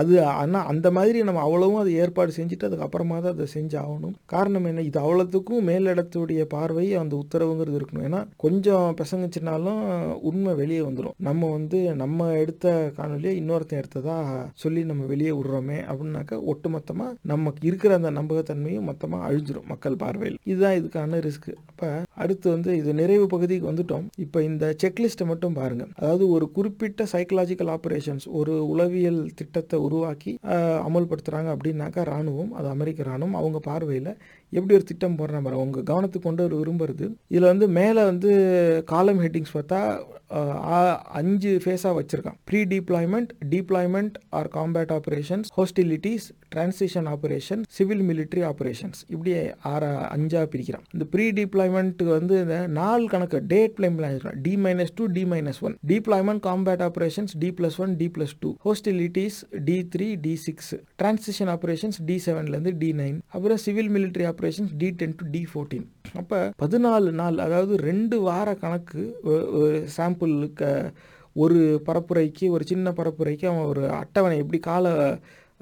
அது 0.00 0.14
ஆனால் 0.40 0.68
அந்த 0.72 0.88
மாதிரி 0.96 1.18
நம்ம 1.28 1.42
அவ்வளவும் 1.46 1.80
அதை 1.82 1.92
ஏற்பாடு 2.02 2.32
செஞ்சுட்டு 2.38 2.68
அதுக்கப்புறமா 2.68 3.16
தான் 3.24 3.34
அதை 3.36 3.46
செஞ்சு 3.54 3.76
ஆகணும். 3.82 4.14
காரணம் 4.32 4.66
என்ன? 4.70 4.84
இது 4.88 4.98
அவ்வளோத்துக்கும் 5.04 5.66
மேலிடத்துடைய 5.70 6.42
பார்வை 6.54 6.86
அந்த 7.02 7.14
உத்தரவுங்கிறது 7.22 7.78
இருக்கணும். 7.80 8.06
ஏன்னா 8.08 8.20
கொஞ்சம் 8.44 8.86
பிசங்குச்சுனாலும் 9.00 9.82
உண்மை 10.30 10.54
வெளியே 10.62 10.82
வந்துடும் 10.88 11.16
நம்ம 11.28 11.50
வந்து 11.56 11.80
நம்ம 12.02 12.28
எடுத்த 12.42 12.74
காணொலியை 12.98 13.34
இன்னொருத்தன் 13.40 13.80
எடுத்ததா 13.82 14.16
சொல்லி 14.64 14.82
நம்ம 14.90 15.06
வெளியே 15.12 15.32
விடுறோமே 15.38 15.78
அப்படின்னாக்கா 15.90 16.38
ஒட்டுமொத்தமாக 16.52 17.16
நமக்கு 17.32 17.66
இருக்கிற 17.70 17.94
அந்த 18.00 18.12
நம்பகத்தன்மையும் 18.18 18.88
மொத்தமாக 18.90 19.26
அழிஞ்சிடும் 19.28 19.68
மக்கள் 19.72 20.00
பார்வையில். 20.04 20.38
இதுதான் 20.50 20.78
இதுக்கான 20.80 21.20
ரிஸ்க் 21.26 21.50
அப்போ 21.70 21.90
அடுத்து 22.22 22.46
வந்து 22.54 22.70
இது 22.80 22.90
நிறைவு 23.00 23.26
பகுதிக்கு 23.34 23.70
வந்துட்டோம். 23.70 24.06
இப்போ 24.24 24.38
இந்த 24.50 24.64
செக்லிஸ்ட்டை 24.84 25.26
மட்டும் 25.30 25.58
பாருங்கள் 25.60 25.92
அதாவது 26.00 26.24
ஒரு 26.36 26.46
குறிப்பிட்ட 26.56 27.06
சைக்கலாஜிக்கல் 27.12 27.72
ஆப்ரேஷன்ஸ் 27.76 28.26
ஒரு 28.40 28.54
உளவியல் 28.72 29.20
திட்டத்தை 29.40 29.78
உருவாக்கி 29.80 30.32
அமல்படுத்துகிறாங்க 30.44 30.56
அமல்படுத்துறாங்க 30.86 31.50
அப்படின்னாக்கா 31.54 32.02
ராணுவம் 32.04 32.52
அது 32.52 32.68
அமெரிக்க 32.68 33.02
ராணுவம் 33.02 33.34
அவங்க 33.34 33.58
பார்வையில் 33.62 34.12
எப்படி 34.56 34.74
ஒரு 34.78 34.86
திட்டம் 34.90 35.18
போடுறேன் 35.18 35.44
பாருங்க 35.46 35.64
உங்கள் 35.66 35.86
கவனத்துக்கு 35.90 36.26
கொண்டு 36.28 36.44
ஒரு 36.46 36.56
விரும்புறது. 36.60 37.06
இதில் 37.32 37.50
வந்து 37.52 37.66
மேலே 37.78 38.02
வந்து 38.10 38.30
காலம் 38.92 39.20
ஹெட்டிங்ஸ் 39.24 39.54
பார்த்தா 39.56 39.80
அஞ்சு 41.20 41.52
ஃபேஸாக 41.62 41.94
வச்சுருக்கான். 41.98 42.36
Predeployment 42.72 43.30
deployment 43.54 44.16
or 44.38 44.48
combat 44.56 44.92
operations 44.96 45.48
hostilities 45.58 46.26
transition 46.54 47.08
operation 47.14 47.62
civil 47.76 48.04
military 48.10 48.42
operations 48.50 49.00
இப்படி 49.14 49.32
ஆற 49.72 49.84
அஞ்சா 50.16 50.42
பிரிக்கிறான். 50.52 50.84
இந்த 50.94 51.04
ப்ரீ 51.14 51.26
டிப்ளாய்மெண்ட்டுக்கு 51.40 52.12
வந்து 52.20 52.36
இந்த 52.44 52.58
நாள் 52.80 53.06
கணக்கு 53.14 53.40
date 53.54 53.74
பிளைம் 53.78 53.98
D 54.46 54.54
minus 54.66 54.94
two 55.00 55.06
D 55.16 55.24
minus 55.34 55.60
one 55.68 55.76
deployment 55.92 56.44
combat 56.48 56.84
operations 56.88 57.34
D 57.44 57.50
plus 57.60 57.78
one 57.86 57.94
D 58.02 58.08
plus 58.18 58.36
two 58.44 58.52
hostilities 58.68 59.40
D 59.70 59.78
three 59.94 60.08
D 60.26 60.34
six 60.46 60.72
transition 61.02 61.52
operations 61.56 62.00
D 62.10 62.18
செவன்லேருந்து 62.28 62.74
D 62.84 62.92
nine 63.02 63.18
அப்புறம் 63.36 63.62
civil 63.66 63.92
military 63.96 64.26
operations 64.40 64.74
D 64.76 64.88
ten 65.00 65.16
to 65.16 65.24
D 65.30 65.40
fourteen 65.48 65.86
அப்போ 66.14 66.38
பதினாலு 66.62 67.10
நாள் 67.12 67.38
அதாவது 67.38 67.74
ரெண்டு 67.82 68.16
வார 68.20 68.48
கணக்கு 68.54 69.02
ஒரு 69.58 69.72
சாம்பிளுக்கு 69.96 70.70
ஒரு 71.36 71.58
பரப்புரைக்கு 71.86 72.46
ஒரு 72.48 72.64
சின்ன 72.64 72.90
பரப்புரைக்கு 72.90 73.44
அவன் 73.46 73.68
ஒரு 73.68 73.82
அட்டவணை 73.98 74.36
எப்படி 74.38 74.60
கால 74.62 74.86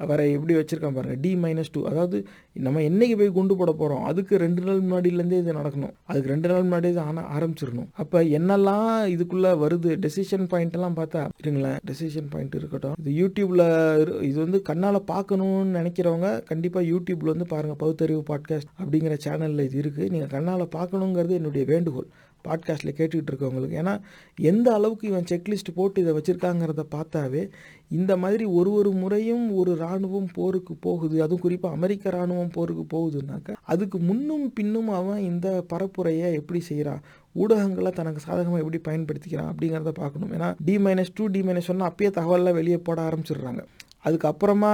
வரை 0.06 0.32
எப்படி 0.32 0.54
வச்சுருக்கான் 0.54 0.94
பாருங்க. 0.94 1.16
டி 1.20 1.34
மைனஸ் 1.34 1.64
டூ 1.72 1.84
அதாவது 1.84 2.26
நம்ம 2.52 2.80
என்னைக்கு 2.80 3.18
போய் 3.18 3.32
குண்டு 3.32 3.56
போட 3.56 3.72
போகிறோம் 3.72 4.02
அதுக்கு 4.02 4.36
ரெண்டு 4.36 4.62
நாள் 4.62 4.82
முன்னாடியிலேருந்தே 4.82 5.38
இது 5.38 5.52
நடக்கணும். 5.52 5.92
அதுக்கு 6.04 6.28
ரெண்டு 6.28 6.48
நாள் 6.48 6.60
முன்னாடியே 6.60 6.92
இது 6.92 7.02
ஆன 7.02 7.20
ஆரம்பிச்சிடணும். 7.20 7.86
அப்போ 7.92 8.22
என்னெல்லாம் 8.22 9.10
இதுக்குள்ளே 9.10 9.58
வருது? 9.58 9.96
டெசிஷன் 9.96 10.46
பாயிண்ட்லாம் 10.46 10.92
பார்த்தா 10.96 11.28
இருங்களேன். 11.38 11.76
டெசிஷன் 11.86 12.26
பாயிண்ட் 12.30 12.54
இருக்கட்டும். 12.54 12.94
இது 13.04 13.26
யூடியூப்பில் 13.26 13.58
இரு- 13.58 14.22
இது 14.22 14.40
வந்து 14.40 14.62
கண்ணால் 14.62 15.02
பார்க்கணும்னு 15.02 15.78
நினைக்கிறவங்க 15.78 16.42
கண்டிப்பாக 16.44 16.86
யூடியூப்பில் 16.86 17.24
வந்து 17.24 17.46
பாருங்கள் 17.46 17.76
பகுத்தறிவு 17.76 18.22
பாட்காஸ்ட் 18.30 18.70
அப்படிங்கிற 18.84 19.18
சேனலில் 19.24 19.60
இது 19.60 19.80
இருக்குது 19.80 20.10
நீங்கள் 20.10 20.28
கண்ணால் 20.28 20.68
பார்க்கணுங்கிறது 20.76 21.28
என்னுடைய 21.28 21.66
வேண்டுகோள். 21.66 22.06
பாட்காஸ்ட்டில் 22.48 22.94
கேட்டுக்கிட்டு 22.96 23.26
இருக்கவங்களுக்கு. 23.30 23.78
ஏன்னா 23.82 24.00
எந்த 24.36 24.72
அளவுக்கு 24.72 25.08
இவன் 25.08 25.24
செக்லிஸ்ட் 25.30 25.74
போட்டு 25.74 26.00
இதை 26.00 26.12
வச்சுருக்காங்கிறத 26.12 26.84
பார்த்தாவே 26.90 27.50
இந்த 27.90 28.16
மாதிரி 28.16 28.44
ஒரு 28.44 28.72
ஒரு 28.72 28.90
முறையும் 28.92 29.54
ஒரு 29.54 29.72
இராணுவம் 29.76 30.28
போருக்கு 30.34 30.74
போகுது. 30.74 31.22
அதுவும் 31.22 31.40
குறிப்பாக 31.40 31.74
அமெரிக்க 31.74 32.08
இராணுவம் 32.08 32.52
போருக்கு 32.52 32.84
போகுதுன்னாக்கா 32.94 33.54
அதுக்கு 33.62 33.98
முன்னும் 33.98 34.52
பின்னும் 34.52 34.88
அவன் 34.88 35.22
இந்த 35.22 35.64
பரப்புரையை 35.72 36.32
எப்படி 36.32 36.60
செய்கிறான் 36.60 37.00
ஊடகங்களை 37.36 37.92
தனக்கு 37.92 38.20
சாதகமாக 38.20 38.62
எப்படி 38.64 38.80
பயன்படுத்திக்கிறான் 38.88 39.50
அப்படிங்கிறத 39.52 39.88
பார்க்கணும். 39.88 40.32
ஏன்னா 40.32 40.54
D 40.64 40.76
minus 40.76 41.14
two 41.14 41.26
D 41.26 41.40
minus 41.40 41.70
ஒன்று 41.70 41.88
அப்பயே 41.90 42.10
தகவல்லாம் 42.20 42.58
வெளியே 42.60 42.78
போட 42.78 43.08
ஆரம்பிச்சிடுறாங்க. 43.08 43.64
அதுக்கப்புறமா 44.04 44.72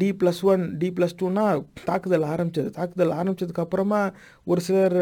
D 0.00 0.08
plus 0.20 0.40
one 0.52 0.62
D 0.80 0.88
plus 0.96 1.16
டூனா 1.20 1.44
தாக்குதல் 1.88 2.26
ஆரம்பிச்சது. 2.32 2.70
தாக்குதல் 2.78 3.14
ஆரம்பித்ததுக்கப்புறமா 3.20 4.00
ஒரு 4.50 4.60
சிலர் 4.66 4.96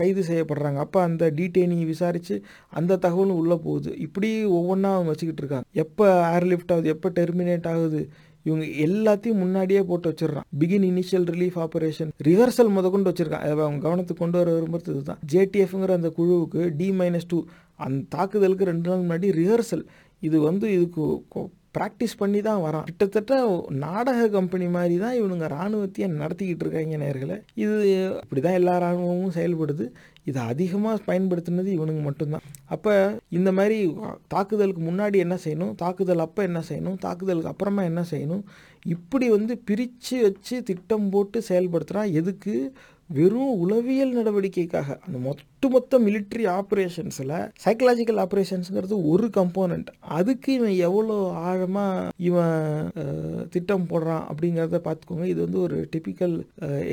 கைது 0.00 0.22
செய்யப்படுறாங்க. 0.30 0.78
அப்போ 0.86 1.00
அந்த 1.08 1.30
டீட்டெயினி 1.38 1.78
விசாரித்து 1.92 2.36
அந்த 2.80 2.98
தகவலும் 3.06 3.40
உள்ளே 3.42 3.58
போகுது. 3.66 3.92
இப்படி 4.06 4.30
ஒவ்வொன்றா 4.58 4.92
அவங்க 4.96 5.10
வச்சுக்கிட்டு 5.12 5.44
இருக்காங்க. 5.44 5.68
எப்போ 5.84 6.06
ஏர்லிஃப்ட் 6.38 6.74
ஆகுது 6.76 6.94
எப்போ 6.96 7.10
டெர்மினேட் 7.20 7.68
ஆகுது 7.74 8.02
இவங்க 8.48 8.64
எல்லாத்தையும் 8.86 9.40
முன்னாடியே 9.42 9.82
போட்டு 9.88 10.08
வச்சிடுறான். 10.10 10.46
Begin 10.60 10.86
initial 10.88 11.26
relief 11.34 11.58
operation 11.64 12.10
rehearsal 12.26 12.72
முத 12.76 12.90
கொண்டு 12.94 13.10
வச்சிருக்கான். 13.10 13.44
அதை 13.44 13.52
அவங்க 13.66 13.80
கவனத்துக்கு 13.86 14.22
கொண்டு 14.22 14.38
வர 14.40 14.50
விரும்புறது 14.56 14.92
இதுதான். 14.94 15.20
ஜேடிஎஃப்ங்கிற 15.32 15.94
அந்த 16.00 16.10
குழுவுக்கு 16.18 16.62
டி 16.80 16.88
மைனஸ் 16.98 17.28
டூ 17.28 17.38
அந்த 17.86 18.02
தாக்குதலுக்கு 18.16 18.70
ரெண்டு 18.70 18.88
நாள் 18.90 19.04
முன்னாடி 19.04 19.30
ரிஹர்சல் 19.40 19.84
இது 20.28 20.36
வந்து 20.48 20.66
இதுக்கு 20.76 21.04
ப்ராக்டிஸ் 21.76 22.14
பண்ணி 22.22 22.40
தான் 22.48 22.62
வரான். 22.64 22.86
கிட்டத்தட்ட 22.88 23.38
நாடக 23.84 24.26
கம்பெனி 24.36 24.66
மாதிரி 24.76 24.96
தான் 25.04 25.16
இவனுங்க 25.20 25.46
இராணுவத்தையே 25.54 26.08
நடத்திக்கிட்டு 26.22 26.64
இருக்காங்க 26.66 26.98
நேர்களை. 27.04 27.36
இது 27.64 27.76
இப்படி 28.24 28.42
தான் 28.46 28.58
எல்லா 28.60 28.74
இராணுவமும் 28.82 29.36
செயல்படுது. 29.38 29.86
இதை 30.30 30.42
அதிகமாக 30.52 31.04
பயன்படுத்தினது 31.08 31.70
இவனுங்க 31.78 32.02
மட்டும்தான். 32.08 32.44
அப்போ 32.74 32.92
இந்த 33.38 33.52
மாதிரி 33.58 33.78
தாக்குதலுக்கு 34.34 34.82
முன்னாடி 34.90 35.16
என்ன 35.24 35.36
செய்யணும்? 35.44 35.74
தாக்குதல் 35.82 36.24
அப்போ 36.26 36.42
என்ன 36.50 36.62
செய்யணும்? 36.68 37.00
தாக்குதலுக்கு 37.06 37.52
அப்புறமா 37.52 37.82
என்ன 37.90 38.04
செய்யணும்? 38.12 38.44
இப்படி 38.94 39.26
வந்து 39.36 39.52
பிரித்து 39.68 40.16
வச்சு 40.22 40.56
திட்டம் 40.70 41.06
போட்டு 41.12 41.38
செயல்படுத்துகிறான் 41.48 42.10
எதுக்கு? 42.20 42.54
வெறும் 43.10 43.56
உளவியல் 43.64 44.16
நடவடிக்கைக்காக 44.18 44.98
அந்த 45.06 45.18
மொத்த 45.26 45.50
மொத்த 45.74 45.98
மிலிட்ரி 46.06 46.44
ஆப்ரேஷன்ஸில் 46.56 47.30
சைக்கலாஜிக்கல் 47.64 48.18
ஆப்ரேஷன்ஸுங்கிறது 48.22 48.96
ஒரு 49.10 49.26
கம்போனண்ட் 49.36 49.88
அதுக்கு 50.16 50.48
இவன் 50.56 50.74
எவ்வளோ 50.88 51.14
ஆழமாக 51.48 52.10
இவன் 52.28 52.90
திட்டம் 53.54 53.86
போடுறான் 53.92 54.24
அப்படிங்கிறத 54.30 54.80
பார்த்துக்கோங்க. 54.86 55.26
இது 55.32 55.40
வந்து 55.44 55.58
ஒரு 55.66 55.76
typical 55.92 56.34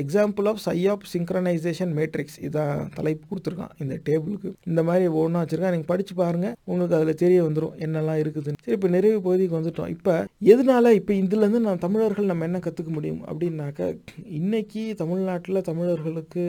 example 0.02 0.48
of 0.52 0.62
psy 0.66 0.76
op 0.92 1.04
synchronisation 1.14 1.92
matrix 1.98 2.38
இதான் 2.46 2.80
தலைப்பு 2.98 3.24
கொடுத்துருக்கான் 3.30 3.74
இந்த 3.84 3.98
டேபிளுக்கு 4.08 4.52
இந்த 4.70 4.82
மாதிரி 4.88 5.10
ஒன்றா 5.22 5.42
வச்சுருக்கான். 5.42 5.76
நீங்கள் 5.76 5.92
படித்து 5.92 6.16
பாருங்கள் 6.22 6.56
உங்களுக்கு 6.70 6.96
அதில் 7.00 7.20
தெரிய 7.24 7.40
வந்துடும் 7.48 7.76
என்னெல்லாம் 7.86 8.22
இருக்குதுன்னு. 8.22 8.62
சரி 8.64 8.78
இப்போ 8.78 8.90
நிறைவு 8.96 9.20
பகுதிக்கு 9.28 9.58
வந்துட்டோம். 9.60 9.92
இப்போ 9.96 10.14
எதனால 10.54 10.94
இப்போ 11.00 11.14
இதுலேருந்து 11.22 11.62
நம்ம 11.66 11.82
தமிழர்கள் 11.86 12.30
நம்ம 12.32 12.48
என்ன 12.50 12.62
கற்றுக்க 12.68 12.92
முடியும்? 12.96 13.22
அப்படின்னாக்க 13.30 13.92
இன்னைக்கு 14.40 14.84
தமிழ்நாட்டில் 15.02 15.64
தமிழர்களுக்கு 16.02 16.44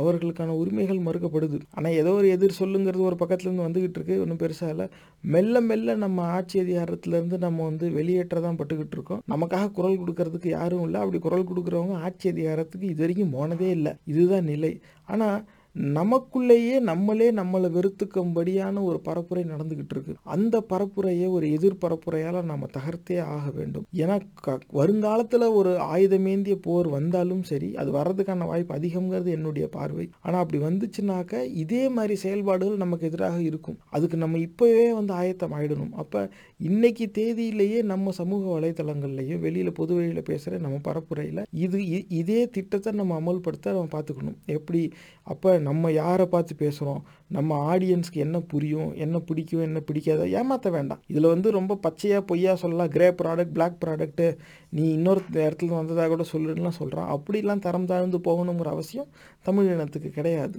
அவர்களுக்கான 0.00 0.54
உரிமைகள் 0.62 1.06
மறுக்கப்படுது. 1.06 1.58
ஆனால் 1.76 1.96
ஏதோ 2.00 2.10
ஒரு 2.18 2.26
எதிர் 2.34 2.58
சொல்லுங்கிறது 2.58 3.02
ஒரு 3.08 3.16
பக்கத்துலேருந்து 3.22 3.66
வந்துக்கிட்டு 3.66 3.98
இருக்கு. 3.98 4.16
ஒன்றும் 4.24 4.40
பெருசாக 4.42 4.74
இல்லை. 4.74 4.86
மெல்ல 5.34 5.60
மெல்ல 5.68 5.94
நம்ம 6.04 6.26
ஆட்சி 6.36 6.56
அதிகாரத்திலேருந்து 6.64 7.38
நம்ம 7.46 7.64
வந்து 7.70 7.86
வெளியேற்ற 7.98 8.40
தான் 8.46 8.58
பட்டுக்கிட்டு 8.60 8.96
இருக்கோம். 8.98 9.22
நமக்காக 9.32 9.72
குரல் 9.78 10.00
கொடுக்கறதுக்கு 10.02 10.50
யாரும் 10.58 10.84
இல்லை. 10.86 11.00
அப்படி 11.04 11.20
குரல் 11.26 11.48
கொடுக்குறவங்க 11.50 11.96
ஆட்சி 12.08 12.28
அதிகாரத்துக்கு 12.34 12.86
இது 12.92 13.04
வரைக்கும் 13.04 13.34
போனதே 13.38 13.70
இல்லை. 13.78 13.94
இதுதான் 14.12 14.48
நிலை. 14.52 14.72
ஆனால் 15.14 15.38
நமக்குள்ளேயே 15.78 16.80
நம்மளே 16.80 17.32
நம்மளை 17.32 17.70
வெறுத்துக்கும்படியான 17.70 18.82
ஒரு 18.82 19.00
பரப்புரை 19.04 19.44
நடந்துகிட்டு 19.44 19.88
இருக்கு. 19.90 20.14
அந்த 20.22 20.64
பரப்புரையை 20.70 21.28
ஒரு 21.28 21.46
எதிர்பரப்புரையால் 21.46 22.42
நம்ம 22.42 22.66
தகர்த்தே 22.66 23.20
ஆக 23.20 23.50
வேண்டும். 23.50 23.84
ஏன்னா 23.94 24.20
க 24.34 24.58
வருங்காலத்தில் 24.68 25.40
ஒரு 25.40 25.70
ஆயுதமேந்திய 25.70 26.54
போர் 26.54 26.88
வந்தாலும் 26.88 27.42
சரி 27.42 27.74
அது 27.74 27.92
வர்றதுக்கான 27.92 28.46
வாய்ப்பு 28.46 28.74
அதிகம்ங்கிறது 28.74 29.24
என்னுடைய 29.24 29.68
பார்வை. 29.68 30.10
ஆனால் 30.20 30.42
அப்படி 30.42 30.62
வந்துச்சுனாக்க 30.62 31.44
இதே 31.54 31.88
மாதிரி 31.88 32.14
செயல்பாடுகள் 32.14 32.76
நமக்கு 32.76 33.06
எதிராக 33.06 33.42
இருக்கும். 33.42 33.78
அதுக்கு 33.90 34.16
நம்ம 34.16 34.36
இப்போவே 34.36 34.90
வந்து 34.90 35.12
ஆயத்தம் 35.12 35.52
ஆயிடணும். 35.52 35.92
அப்போ 35.92 36.28
இன்னைக்கு 36.58 37.10
தேதியிலேயே 37.18 37.82
நம்ம 37.82 38.10
சமூக 38.10 38.60
வலைத்தளங்கள்லையும் 38.60 39.38
வெளியில் 39.38 39.72
பொது 39.72 39.94
வழியில் 39.94 40.22
பேசுகிற 40.22 40.58
நம்ம 40.58 40.78
பரப்புரையில் 40.88 41.44
இது 41.50 41.78
இ- 41.78 42.04
இதே 42.08 42.48
திட்டத்தை 42.48 42.92
நம்ம 42.92 43.20
அமல்படுத்த 43.20 43.64
நம்ம 43.64 43.86
பார்த்துக்கணும். 43.92 44.36
எப்படி 44.46 44.92
அப்போ 45.32 45.50
நம்ம 45.68 45.92
யாரை 45.92 46.26
பார்த்து 46.26 46.54
பேசுகிறோம் 46.62 47.00
நம்ம 47.36 47.58
ஆடியன்ஸ்க்கு 47.72 48.24
என்ன 48.26 48.36
புரியும்? 48.52 48.90
என்ன 49.04 49.16
பிடிக்கும்? 49.28 49.64
என்ன 49.68 49.78
பிடிக்காத? 49.88 50.26
ஏமாற்ற 50.38 50.70
வேண்டாம். 50.76 51.00
இதில் 51.12 51.32
வந்து 51.34 51.48
ரொம்ப 51.58 51.78
பச்சையாக 51.86 52.28
பொய்யா 52.30 52.54
சொல்லலாம். 52.62 52.92
கிரே 52.96 53.08
ப்ராடக்ட் 53.22 53.56
பிளாக் 53.56 53.80
ப்ராடக்ட்டு 53.84 54.28
நீ 54.76 54.84
இன்னொரு 54.98 55.22
இடத்துல 55.44 55.78
வந்ததாக 55.80 56.10
கூட 56.14 56.26
சொல்லுன்னுலாம் 56.32 56.78
சொல்கிறான் 56.80 57.10
அப்படிலாம் 57.16 57.64
தரம் 57.68 57.90
தாழ்ந்து 57.92 58.20
போகணுங்கிற 58.28 58.70
அவசியம் 58.76 59.10
தமிழ் 59.48 59.72
இனத்துக்கு 59.74 60.10
கிடையாது. 60.18 60.58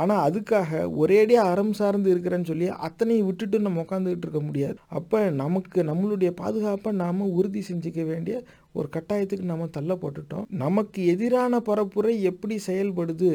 ஆனால் 0.00 0.22
அதுக்காக 0.26 0.80
ஒரேடியாக 1.02 1.50
அறம் 1.52 1.72
சார்ந்து 1.72 2.08
இருக்கிறேன்னு 2.14 2.50
சொல்லி 2.50 2.66
அத்தனையும் 2.86 3.28
விட்டுட்டு 3.28 3.58
நம்ம 3.66 3.84
உட்காந்துக்கிட்டு 3.84 4.26
இருக்க 4.26 4.40
முடியாது. 4.40 4.76
அப்போ 4.98 5.18
நமக்கு 5.42 5.78
நம்மளுடைய 5.90 6.30
பாதுகாப்பை 6.40 6.90
நாம் 7.02 7.22
உறுதி 7.38 7.62
செஞ்சுக்க 7.70 8.02
வேண்டிய 8.10 8.36
ஒரு 8.78 8.88
கட்டாயத்துக்கு 8.96 9.46
நம்ம 9.52 9.68
தள்ளப்பட்டுட்டோம். 9.76 10.46
நமக்கு 10.64 11.00
எதிரான 11.06 11.60
பரப்புரை 11.68 12.14
எப்படி 12.30 12.58
செயல்படுது? 12.66 13.30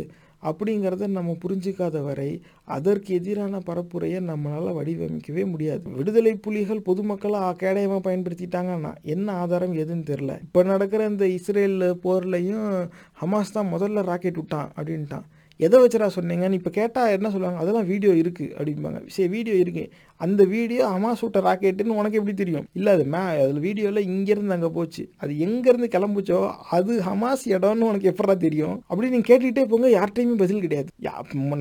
அப்படிங்கிறத 0.49 1.07
நம்ம 1.17 1.35
புரிஞ்சிக்காத 1.43 1.97
வரை 2.07 2.29
அதற்கு 2.75 3.09
எதிரான 3.19 3.61
பரப்புரையை 3.69 4.19
நம்மளால் 4.29 4.77
வடிவமைக்கவே 4.79 5.43
முடியாது. 5.53 5.83
விடுதலை 5.99 6.33
புலிகள் 6.45 6.85
பொதுமக்களை 6.89 7.41
கேடயமாக 7.61 8.01
பயன்படுத்திட்டாங்கன்னா 8.07 8.93
என்ன 9.15 9.37
ஆதாரம் 9.43 9.77
எதுன்னு 9.83 10.09
தெரில 10.11 10.35
இப்போ 10.47 10.63
நடக்கிற 10.71 11.03
இந்த 11.13 11.27
இஸ்ரேல் 11.37 11.79
போர்லையும் 12.05 12.67
ஹமாஸ் 13.21 13.55
தான் 13.57 13.71
முதல்ல 13.75 14.03
ராக்கெட் 14.11 14.41
விட்டான் 14.41 14.71
அப்படின்ட்டான். 14.77 15.27
எதை 15.65 15.77
வச்சுடா 15.81 16.07
சொன்னீங்கன்னு 16.15 16.57
இப்போ 16.59 16.71
கேட்டால் 16.77 17.11
என்ன 17.15 17.27
சொல்லுவாங்க? 17.33 17.59
அதெல்லாம் 17.63 17.89
வீடியோ 17.91 18.13
இருக்குது 18.21 18.53
அப்படிம்பாங்க. 18.57 18.99
சரி 19.15 19.29
வீடியோ 19.35 19.55
இருக்குது 19.63 19.89
அந்த 20.25 20.41
வீடியோ 20.55 20.83
அம்மா 20.95 21.11
சுட்ட 21.21 21.39
ராக்கெட்டுன்னு 21.47 21.97
உனக்கு 21.99 22.19
எப்படி 22.19 22.35
தெரியும்? 22.41 22.65
இல்லை 22.77 22.91
அது 22.97 23.05
மே 23.13 23.21
அதில் 23.43 23.61
வீடியோவில் 23.67 24.07
இங்கேருந்து 24.11 24.55
அங்கே 24.57 24.71
போச்சு. 24.77 25.03
அது 25.23 25.31
எங்கேருந்து 25.45 25.89
கிளம்புச்சோ 25.95 26.39
அது 26.77 26.93
ஹமாஸ் 27.07 27.45
இடம்னு 27.55 27.89
உனக்கு 27.91 28.11
எப்படா 28.13 28.35
தெரியும்? 28.45 28.75
அப்படி 28.89 29.13
நீங்கள் 29.15 29.29
கேட்டுக்கிட்டே 29.29 29.65
போங்க 29.71 29.89
யார்கிட்டையுமே 29.97 30.37
பதில் 30.43 30.63
கிடையாது. 30.65 30.89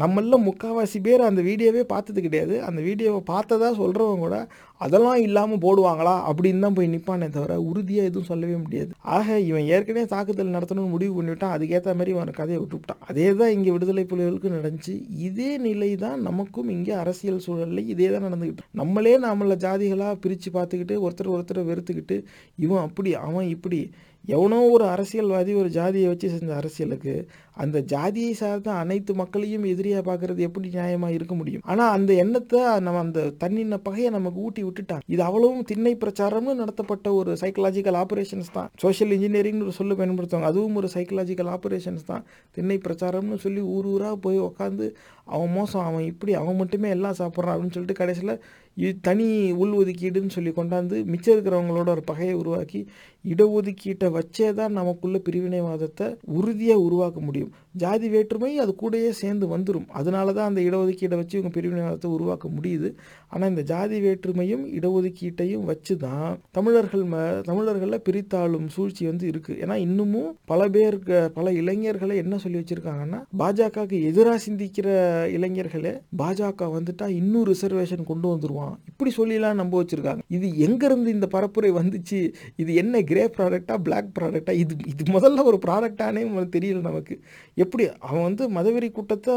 நம்மள 0.05 0.39
முக்கால்வாசி 0.49 1.01
பேர் 1.07 1.29
அந்த 1.31 1.41
வீடியோவே 1.49 1.85
பார்த்தது 1.95 2.21
கிடையாது. 2.27 2.57
அந்த 2.69 2.81
வீடியோவை 2.89 3.23
பார்த்ததா 3.33 3.71
சொல்கிறவங்க 3.81 4.27
கூட 4.27 4.37
அதெல்லாம் 4.85 5.21
இல்லாமல் 5.25 5.61
போடுவாங்களா? 5.65 6.15
அப்படின்னு 6.29 6.65
தான் 6.65 6.77
போய் 6.77 6.93
நிற்பானே 6.93 7.27
தவிர 7.35 7.57
உறுதியாக 7.71 8.09
எதுவும் 8.11 8.29
சொல்லவே 8.31 8.57
முடியாது. 8.63 8.93
ஆக 9.17 9.37
இவன் 9.49 9.67
ஏற்கனவே 9.75 10.05
தாக்குதல் 10.15 10.55
நடத்தணும்னு 10.55 10.95
முடிவு 10.95 11.13
பண்ணிவிட்டான் 11.19 11.55
அதுக்கேற்ற 11.57 11.93
மாதிரி 11.99 12.13
இவன் 12.15 12.39
கதையை 12.41 12.59
விட்டுவிட்டான் 12.63 13.03
அதே 13.11 13.27
தான் 13.41 13.53
இங்கே 13.57 13.75
விடுதலை 13.75 14.05
புலிகளுக்கு 14.13 14.57
நடந்துச்சு. 14.57 14.95
இதே 15.29 15.51
நிலை 15.67 15.91
தான் 16.05 16.19
நமக்கும் 16.29 16.73
இங்கே 16.77 16.95
அரசியல் 17.03 17.45
சூழலில் 17.47 17.91
இதே 17.95 18.09
தான் 18.15 18.27
நடந்துக்கிட்டு 18.27 18.51
நம்மளே 18.71 19.19
நம்மள 19.19 19.57
ஜாதிகளாக 19.57 20.15
பிரித்து 20.21 20.51
பார்த்துக்கிட்டு 20.51 20.95
ஒருத்தர் 21.09 21.33
ஒருத்தரை 21.35 21.63
வெறுத்துக்கிட்டு 21.65 22.25
இவன் 22.57 22.83
அப்படி 22.83 23.15
அவன் 23.15 23.49
இப்படி. 23.49 23.91
எவனோ 24.27 24.61
ஒரு 24.61 24.85
அரசியல்வாதி 24.87 25.55
ஒரு 25.55 25.69
ஜாதியை 25.69 26.09
வச்சு 26.09 26.29
செஞ்ச 26.29 26.57
அரசியலுக்கு 26.57 27.29
அந்த 27.57 27.79
ஜாதியை 27.93 28.33
சார்ந்த 28.41 28.71
அனைத்து 28.83 29.13
மக்களையும் 29.21 29.67
எதிரியாக 29.73 30.03
பார்க்கறது 30.09 30.41
எப்படி 30.49 30.69
நியாயமாக 30.77 31.17
இருக்க 31.17 31.35
முடியும்? 31.41 31.65
ஆனால் 31.73 31.93
அந்த 31.97 32.13
எண்ணத்தை 32.23 32.63
நம்ம 32.87 33.01
அந்த 33.07 33.21
தன்னின 33.43 33.79
பகையை 33.87 34.11
நமக்கு 34.17 34.41
ஊட்டி 34.47 34.63
விட்டுட்டான் 34.67 35.05
இது 35.15 35.23
அவ்வளவும் 35.29 35.67
திண்ணை 35.71 35.95
பிரச்சாரம்னு 36.05 36.55
நடத்தப்பட்ட 36.63 37.09
ஒரு 37.21 37.33
சைக்கலாஜிக்கல் 37.43 37.99
ஆப்ரேஷன்ஸ் 38.03 38.53
தான். 38.59 38.71
சோஷியல் 38.85 39.15
இன்ஜினியரிங்னு 39.19 39.67
ஒரு 39.69 39.77
சொல்லு 39.81 39.97
பயன்படுத்துவாங்க. 40.01 40.51
அதுவும் 40.53 40.79
ஒரு 40.83 40.91
சைக்கலாஜிக்கல் 40.97 41.53
ஆப்ரேஷன்ஸ் 41.57 42.09
தான். 42.13 42.25
திண்ணை 42.57 42.79
பிரச்சாரம்னு 42.87 43.43
சொல்லி 43.47 43.63
ஊர் 43.77 43.89
ஊராக 43.95 44.17
போய் 44.27 44.41
உக்காந்து 44.49 44.89
அவன் 45.35 45.55
மோசம் 45.57 45.87
அவன் 45.89 46.09
இப்படி 46.13 46.33
அவன் 46.39 46.61
மட்டுமே 46.61 46.89
எல்லாம் 46.97 47.19
சாப்பிட்றான் 47.21 47.55
அப்படின்னு 47.55 47.75
சொல்லிட்டு 47.75 48.01
கடைசியில் 48.01 48.35
இது 48.77 48.93
தனி 49.07 49.27
உள் 49.63 49.73
ஒதுக்கீடுன்னு 49.79 50.35
சொல்லி 50.35 50.53
கொண்டாந்து 50.59 50.97
மிச்சம் 51.13 51.35
இருக்கிறவங்களோட 51.35 51.89
ஒரு 51.95 52.03
பகையை 52.11 52.35
உருவாக்கி 52.43 52.81
இடஒதுக்கீட்டை 53.25 54.09
வச்சே 54.17 54.49
தான் 54.61 54.77
நமக்குள்ள 54.79 55.19
பிரிவினைவாதத்தை 55.27 56.07
உறுதியாக 56.39 56.85
உருவாக்க 56.87 57.19
முடியும். 57.21 57.42
meio. 57.45 57.62
ஜாதி 57.75 58.09
வேற்றுமை 58.15 58.51
அது 58.65 58.73
கூடயே 58.83 59.11
சேர்ந்து 59.21 59.47
வந்துடும் 59.55 59.87
அதனால 60.01 60.33
தான் 60.39 60.49
அந்த 60.51 60.61
இடஒதுக்கீட்டை 60.69 61.19
வச்சு 61.21 61.37
இவங்க 61.39 61.53
பிரிவினைவாதத்தை 61.57 62.11
உருவாக்க 62.17 62.49
முடியுது. 62.57 62.89
ஆனால் 63.33 63.51
இந்த 63.53 63.63
ஜாதி 63.73 63.99
வேற்றுமையும் 64.07 64.65
இடஒதுக்கீட்டையும் 64.79 65.65
வச்சு 65.71 65.95
தான் 66.07 66.33
தமிழர்கள் 66.59 67.05
ம 67.13 67.17
தமிழர்களில் 67.49 68.05
பிரித்தாளும் 68.09 68.69
சூழ்ச்சி 68.77 69.03
வந்து 69.11 69.27
இருக்குது 69.33 69.59
ஏன்னா 69.65 69.77
இன்னமும் 69.87 70.31
பல 70.53 70.69
பேருக்கு 70.77 71.19
பல 71.39 71.53
இளைஞர்களை 71.61 72.17
என்ன 72.25 72.39
சொல்லி 72.45 72.61
வச்சுருக்காங்கன்னா 72.61 73.21
பாஜகவுக்கு 73.43 74.01
எதிராக 74.11 74.41
சிந்திக்கிற 74.47 74.89
இளைஞர்களே 75.37 75.95
பாஜக 76.23 76.69
வந்துட்டா 76.77 77.09
இன்னும் 77.21 77.47
ரிசர்வேஷன் 77.53 78.09
கொண்டு 78.11 78.27
வந்துருவான். 78.33 78.75
இப்படி 78.91 79.11
சொல்லிலாம் 79.19 79.61
நம்ப 79.63 79.75
வச்சுருக்காங்க. 79.81 80.23
இது 80.37 80.47
எங்கேருந்து 80.67 81.17
இந்த 81.17 81.29
பரப்புரை 81.37 81.71
வந்துச்சு? 81.81 82.21
இது 82.63 82.71
என்ன 82.83 83.03
கிரே 83.11 83.25
ப்ராடக்டா 83.37 83.77
பிளாக் 83.87 84.13
ப்ராடக்டா 84.19 84.55
இது 84.63 84.75
இது 84.93 85.05
முதல்ல 85.17 85.45
ஒரு 85.51 85.59
ப்ராடக்டானே 85.67 86.23
தெரியல 86.57 86.83
நமக்கு. 86.91 87.17
எப்படி 87.63 87.89
அவன் 87.99 88.23
வந்து 88.23 88.51
மதவெறி 88.51 88.93
கூட்டத்தை 88.93 89.35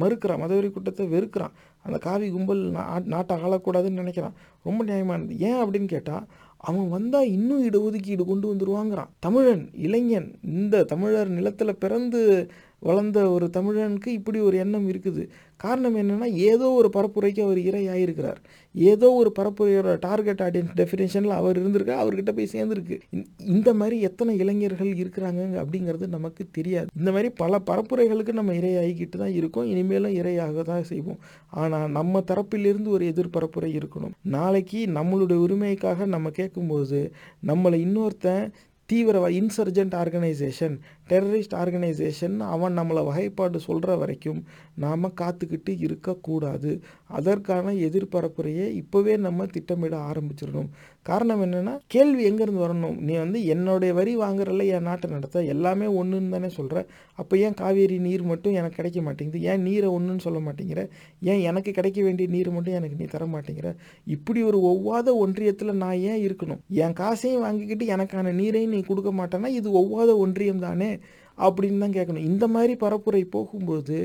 மறுக்கிறான் 0.00 0.40
மதவெறி 0.40 0.70
கூட்டத்தை 0.70 1.06
வெறுக்கிறான். 1.06 1.50
அந்த 1.82 1.98
காவி 1.98 2.30
கும்பல் 2.30 2.70
நா- 2.70 3.04
நாட்டை 3.04 3.36
ஆளக்கூடாதுன்னு 3.36 4.00
நினைக்கிறான். 4.00 4.32
ரொம்ப 4.64 4.84
நியாயமானது 4.84 5.38
ஏன் 5.38 5.54
அப்படின்னு 5.54 5.84
கேட்டால் 5.84 6.26
அவன் 6.56 6.88
வந்தால் 6.88 7.26
இன்னும் 7.26 7.68
இடஒதுக்கீடு 7.70 8.24
கொண்டு 8.24 8.54
வந்துருவாங்கிறான். 8.54 9.08
தமிழன் 9.18 9.70
இளைஞன் 9.72 10.38
இந்த 10.42 10.84
தமிழர் 10.84 11.28
நிலத்தில் 11.28 11.76
பிறந்து 11.76 12.50
வளர்ந்த 12.80 13.30
ஒரு 13.30 13.50
தமிழனுக்கு 13.52 14.06
இப்படி 14.06 14.38
ஒரு 14.38 14.56
எண்ணம் 14.56 14.90
இருக்குது. 14.90 15.28
காரணம் 15.56 15.96
என்னென்னா 15.96 16.24
ஏதோ 16.24 16.70
ஒரு 16.70 16.90
பரப்புரைக்கு 16.92 17.40
அவர் 17.40 17.58
இரையாயிருக்கிறார். 17.58 18.36
ஏதோ 18.74 19.10
ஒரு 19.10 19.32
பரப்புரையோட 19.38 19.96
டார்கெட் 20.00 20.40
ஆடியன்ஸ் 20.40 20.76
டெஃபினேஷனில் 20.76 21.26
அவர் 21.26 21.58
இருந்திருக்கா 21.58 21.88
அவர்கிட்ட 21.88 22.32
போய் 22.32 22.48
சேர்ந்துருக்கு. 22.52 23.00
இந்த- 23.10 23.28
இந்த 23.38 23.74
மாதிரி 23.74 24.00
எத்தனை 24.00 24.38
இளைஞர்கள் 24.38 24.88
இருக்கிறாங்க 24.88 25.64
அப்படிங்கிறது 25.64 26.08
நமக்கு 26.08 26.44
தெரியாது. 26.50 26.86
இந்த 26.98 27.10
மாதிரி 27.10 27.28
பல 27.28 27.60
பரப்புரைகளுக்கு 27.66 28.32
நம்ம 28.32 28.52
இரையாகிக்கிட்டு 28.52 29.16
தான் 29.18 29.32
இருக்கோம் 29.32 29.66
இனிமேலும் 29.66 30.14
இரையாக 30.14 30.62
தான் 30.62 30.84
செய்வோம். 30.84 31.18
ஆனால் 31.50 31.90
நம்ம 31.90 32.24
தரப்பிலிருந்து 32.26 32.88
ஒரு 32.88 33.04
எதிர்பரப்புரை 33.04 33.80
இருக்கணும். 33.80 34.10
நாளைக்கு 34.22 34.86
நம்மளுடைய 34.86 35.46
உரிமைக்காக 35.48 36.06
நம்ம 36.06 36.30
கேட்கும்போது 36.30 37.12
நம்மளை 37.46 37.76
இன்னொருத்தன் 37.76 38.50
தீவிரவா 38.92 39.30
இன்சர்ஜென்ட் 39.30 39.94
ஆர்கனைசேஷன் 39.94 40.78
டெரரிஸ்ட் 41.10 41.54
ஆர்கனைசேஷன் 41.54 42.36
அவன் 42.38 42.78
நம்மளை 42.78 43.04
வகைப்பாடு 43.04 43.60
சொல்கிற 43.60 43.96
வரைக்கும் 43.96 44.44
நாம் 44.74 45.12
காத்துக்கிட்டு 45.20 45.78
இருக்கக்கூடாது. 45.78 46.80
அதற்கான 47.06 47.72
எதிர்பரப்புரையை 47.72 48.82
இப்போவே 48.82 49.16
நம்ம 49.16 49.46
திட்டமிட 49.46 49.96
ஆரம்பிச்சிடணும். 49.96 50.68
காரணம் 51.02 51.42
என்னென்னா 51.42 51.78
கேள்வி 51.86 52.30
எங்கேருந்து 52.30 52.64
வரணும்? 52.66 52.96
நீ 52.98 53.16
வந்து 53.16 53.44
என்னுடைய 53.44 53.94
வரி 53.94 54.16
வாங்குறல 54.16 54.66
என் 54.66 54.82
நாட்டை 54.82 55.10
நடத்த. 55.10 55.42
எல்லாமே 55.44 55.86
ஒன்றுன்னு 55.86 56.28
தானே 56.28 56.48
சொல்கிற 56.48 56.86
அப்போ 57.14 57.36
ஏன் 57.36 57.54
காவேரி 57.54 57.98
நீர் 57.98 58.22
மட்டும் 58.22 58.52
எனக்கு 58.52 58.76
கிடைக்க 58.76 59.00
மாட்டேங்குது? 59.02 59.40
ஏன் 59.40 59.62
நீரை 59.62 59.88
ஒன்றுன்னு 59.88 60.18
சொல்ல 60.18 60.38
மாட்டேங்கிற? 60.38 60.88
ஏன் 61.20 61.38
எனக்கு 61.38 61.70
கிடைக்க 61.70 62.02
வேண்டிய 62.02 62.28
நீர் 62.28 62.50
மட்டும் 62.50 62.74
எனக்கு 62.74 62.96
நீ 62.96 63.04
தர 63.04 63.24
மாட்டேங்கிற? 63.26 63.74
இப்படி 64.06 64.42
ஒரு 64.42 64.58
ஒவ்வாத 64.60 65.26
ஒன்றியத்தில் 65.26 65.72
நான் 65.72 65.94
ஏன் 65.94 66.28
இருக்கணும்? 66.28 66.58
என் 66.68 66.92
காசையும் 66.92 67.40
வாங்கிக்கிட்டு 67.40 67.86
எனக்கான 67.86 68.32
நீரையும் 68.32 68.68
நீ 68.68 68.80
கொடுக்க 68.80 69.12
மாட்டேன்னா 69.12 69.46
இது 69.46 69.70
ஒவ்வாத 69.82 70.16
ஒன்றியம் 70.16 70.58
தானே? 70.58 70.97
அப்படின்னு 71.46 71.82
தான் 71.84 71.96
கேட்கணும். 71.98 72.28
இந்த 72.30 72.44
மாதிரி 72.54 72.74
பரப்புரை 72.84 73.22
போகும்போது 73.36 73.98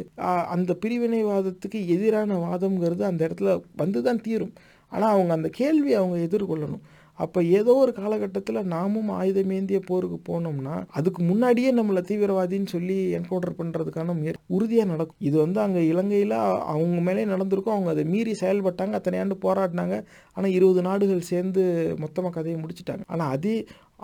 அந்த 0.56 0.78
பிரிவினைவாதத்துக்கு 0.86 1.82
எதிரான 1.96 2.40
வாதம்ங்கிறது 2.48 3.06
அந்த 3.12 3.22
இடத்துல 3.28 3.60
வந்து 3.84 4.02
தான் 4.10 4.24
தீரும். 4.28 4.56
ஆனால் 4.92 5.14
அவங்க 5.16 5.34
அந்த 5.40 5.52
கேள்வியை 5.62 5.96
அவங்க 6.02 6.18
எதிர்கொள்ளணும். 6.28 6.84
அப்போ 7.24 7.40
ஏதோ 7.58 7.72
ஒரு 7.82 7.92
காலகட்டத்தில் 8.00 8.70
நாமும் 8.74 9.10
ஆயுதமேந்திய 9.18 9.80
போருக்கு 9.90 10.18
போனோம்னா 10.30 10.76
அதுக்கு 10.98 11.22
முன்னாடியே 11.28 11.70
நம்மளை 11.80 12.02
தீவிரவாதின்னு 12.10 12.70
சொல்லி 12.74 12.96
என்கவுண்டர் 13.18 13.58
பண்ணுறதுக்கான 13.60 14.16
முயற்சி 14.20 14.42
உறுதியாக 14.56 14.90
நடக்கும். 14.92 15.20
இது 15.28 15.36
வந்து 15.44 15.60
அங்கே 15.66 15.82
இலங்கையில் 15.92 16.36
அவங்க 16.74 17.00
மேலே 17.08 17.26
நடந்திருக்கும். 17.34 17.76
அவங்க 17.76 17.92
அதை 17.96 18.06
மீறி 18.14 18.34
செயல்பட்டாங்க 18.42 19.00
அத்தனை 19.00 19.20
ஆண்டு 19.24 19.38
போராடினாங்க. 19.46 19.98
ஆனால் 20.38 20.56
இருபது 20.58 20.84
நாடுகள் 20.90 21.30
சேர்ந்து 21.32 21.64
மொத்தமாக 22.04 22.36
கதையை 22.38 22.58
முடிச்சிட்டாங்க. 22.64 23.06
ஆனால் 23.16 23.34
அதே 23.38 23.56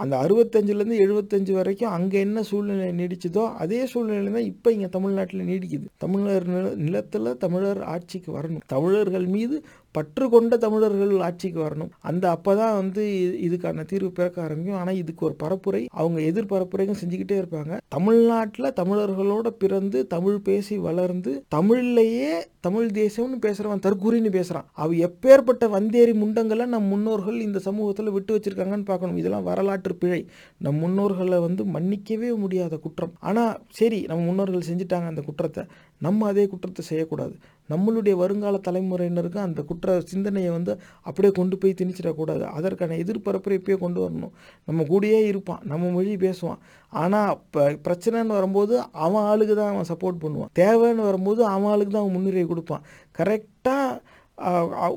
அந்த 0.04 0.16
அறுபத்தஞ்சிலேருந்து 0.24 0.98
எழுபத்தஞ்சு 1.06 1.54
வரைக்கும் 1.60 1.94
அங்கே 1.98 2.18
என்ன 2.28 2.44
சூழ்நிலை 2.50 2.88
நீடிச்சதோ 3.00 3.44
அதே 3.64 3.82
சூழ்நிலை 3.92 4.32
தான் 4.38 4.50
இப்போ 4.52 4.70
இங்கே 4.76 4.90
தமிழ்நாட்டில் 4.96 5.48
நீடிக்குது. 5.50 5.86
தமிழர் 6.04 6.48
நில 6.54 6.66
நிலத்தில் 6.86 7.30
தமிழர் 7.44 7.82
ஆட்சிக்கு 7.94 8.30
வரணும். 8.38 8.64
தமிழர்கள் 8.76 9.28
மீது 9.36 9.56
பற்று 9.92 10.30
கொண்ட 10.30 10.58
தமிழர்கள் 10.58 11.20
ஆட்சிக்கு 11.20 11.60
வரணும். 11.60 11.90
அந்த 12.00 12.30
அப்போ 12.30 12.56
தான் 12.56 12.76
வந்து 12.76 13.04
இது- 13.04 13.46
இதுக்கான 13.46 13.86
தீர்வு 13.86 14.12
பிறக்க 14.12 14.42
ஆரம்பிக்கும். 14.42 14.76
ஆனால் 14.76 14.96
இதுக்கு 14.96 15.26
ஒரு 15.26 15.36
பரப்புரை. 15.44 15.86
அவங்க 15.90 16.22
எதிர்பரப்புரையும் 16.22 16.96
செஞ்சுக்கிட்டே 17.06 17.44
இருப்பாங்க. 17.44 17.80
தமிழ்நாட்டில் 17.88 18.74
தமிழர்களோட 18.76 19.48
பிறந்து 19.48 20.08
தமிழ் 20.08 20.40
பேசி 20.40 20.78
வளர்ந்து 20.78 21.44
தமிழ்லையே 21.56 22.44
தமிழ் 22.60 22.90
தேசம்னு 22.94 23.40
பேசுகிறவன் 23.42 23.80
தற்கூரின்னு 23.80 24.30
பேசுகிறான் 24.30 24.70
அவ 24.74 24.94
எப்பேற்பட்ட 24.94 25.70
வந்தேரி 25.70 26.14
முண்டங்களை 26.14 26.66
நம் 26.66 26.84
முன்னோர்கள் 26.84 27.40
இந்த 27.40 27.60
சமூகத்தில் 27.60 28.12
விட்டு 28.12 28.38
வச்சிருக்காங்கன்னு 28.38 28.86
பார்க்கணும். 28.86 29.18
இதெல்லாம் 29.18 29.44
வரலாற்று 29.44 29.96
பிழை. 29.96 30.28
நம் 30.58 30.84
முன்னோர்களை 30.84 31.40
வந்து 31.40 31.64
மன்னிக்கவே 31.64 32.36
முடியாத 32.36 32.78
குற்றம். 32.78 33.14
ஆனால் 33.20 33.60
சரி 33.70 34.02
நம்ம 34.02 34.26
முன்னோர்கள் 34.26 34.76
செஞ்சுட்டாங்க 34.76 35.08
அந்த 35.08 35.22
குற்றத்தை. 35.22 35.64
நம்ம 35.98 36.28
அதே 36.28 36.48
குற்றத்தை 36.48 36.86
செய்யக்கூடாது. 36.86 37.36
நம்மளுடைய 37.72 38.14
வருங்கால 38.22 38.60
தலைமுறையினருக்கு 38.68 39.40
அந்த 39.46 39.62
குற்ற 39.70 39.98
சிந்தனையை 40.12 40.52
வந்து 40.58 40.74
அப்படியே 41.08 41.32
கொண்டு 41.40 41.56
போய் 41.62 41.78
திணிச்சிடக்கூடாது. 41.82 42.46
அதற்கான 42.58 42.98
எதிர்பரப்பை 43.04 43.58
இப்பயே 43.60 43.78
கொண்டு 43.86 44.00
வரணும். 44.06 44.34
நம்ம 44.68 44.86
கூடயே 44.92 45.22
இருப்பான். 45.32 45.64
நம்ம 45.72 45.90
மொழி 45.98 46.14
பேசுவான். 46.26 46.62
ஆனால் 46.94 47.32
இப்போ 47.38 47.64
பிரச்சனைன்னு 47.88 48.38
வரும்போது 48.40 48.76
அவன் 49.08 49.28
ஆளுக்கு 49.32 49.56
தான் 49.62 49.74
அவன் 49.74 49.90
சப்போர்ட் 49.92 50.24
பண்ணுவான். 50.24 50.52
தேவைன்னு 50.62 51.10
வரும்போது 51.10 51.42
அவன் 51.56 51.72
ஆளுக்கு 51.74 51.94
தான் 51.94 52.06
அவன் 52.06 52.18
முன்னுரிமை 52.18 52.48
கொடுப்பான். 52.54 52.86
கரெக்டாக 53.20 54.18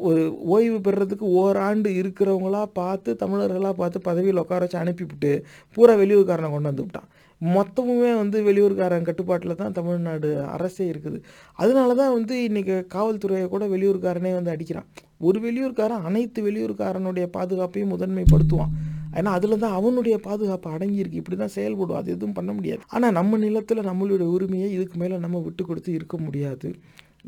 ஒரு 0.09 0.23
ஓய்வு 0.55 0.77
பெறுறதுக்கு 0.87 1.27
ஓராண்டு 1.41 1.89
இருக்கிறவங்களா 2.01 2.63
பார்த்து 2.81 3.11
தமிழர்களாக 3.23 3.75
பார்த்து 3.81 3.99
பதவியில் 4.09 4.41
உட்கார 4.43 4.61
வச்சு 4.65 4.79
அனுப்பிவிட்டு 4.83 5.31
பூரா 5.77 5.95
வெளியூர்காரனை 6.03 6.51
கொண்டு 6.53 6.71
வந்துவிட்டான் 6.71 7.09
மொத்தமுமே 7.55 8.11
வந்து 8.21 8.39
வெளியூர்காரன் 8.49 9.07
கட்டுப்பாட்டில் 9.07 9.61
தான் 9.61 9.77
தமிழ்நாடு 9.79 10.29
அரசே 10.57 10.85
இருக்குது. 10.93 11.19
அதனால 11.63 11.95
தான் 11.95 12.13
வந்து 12.13 12.35
இன்றைக்கி 12.49 12.75
காவல்துறையை 12.95 13.47
கூட 13.49 13.67
வெளியூர்காரனே 13.67 14.33
வந்து 14.39 14.53
அடிக்கிறான். 14.55 14.89
ஒரு 15.19 15.41
வெளியூர்காரன் 15.41 16.07
அனைத்து 16.09 16.43
வெளியூர்காரனுடைய 16.49 17.27
பாதுகாப்பையும் 17.37 17.93
முதன்மைப்படுத்துவான். 17.95 18.75
ஏன்னா 19.19 19.31
அதில் 19.39 19.63
தான் 19.65 19.77
அவனுடைய 19.79 20.19
பாதுகாப்பு 20.19 20.69
அடங்கியிருக்கு. 20.75 21.21
இப்படி 21.23 21.37
தான் 21.37 21.55
செயல்படும். 21.59 21.97
அது 21.97 22.11
எதுவும் 22.17 22.37
பண்ண 22.39 22.53
முடியாது. 22.53 22.83
ஆனால் 22.89 23.13
நம்ம 23.13 23.39
நிலத்தில் 23.47 23.89
நம்மளுடைய 23.91 24.29
உரிமையை 24.37 24.69
இதுக்கு 24.73 24.99
மேலே 24.99 25.17
நம்ம 25.17 25.39
விட்டு 25.39 25.65
கொடுத்து 25.65 25.93
இருக்க 25.93 26.17
முடியாது. 26.19 26.71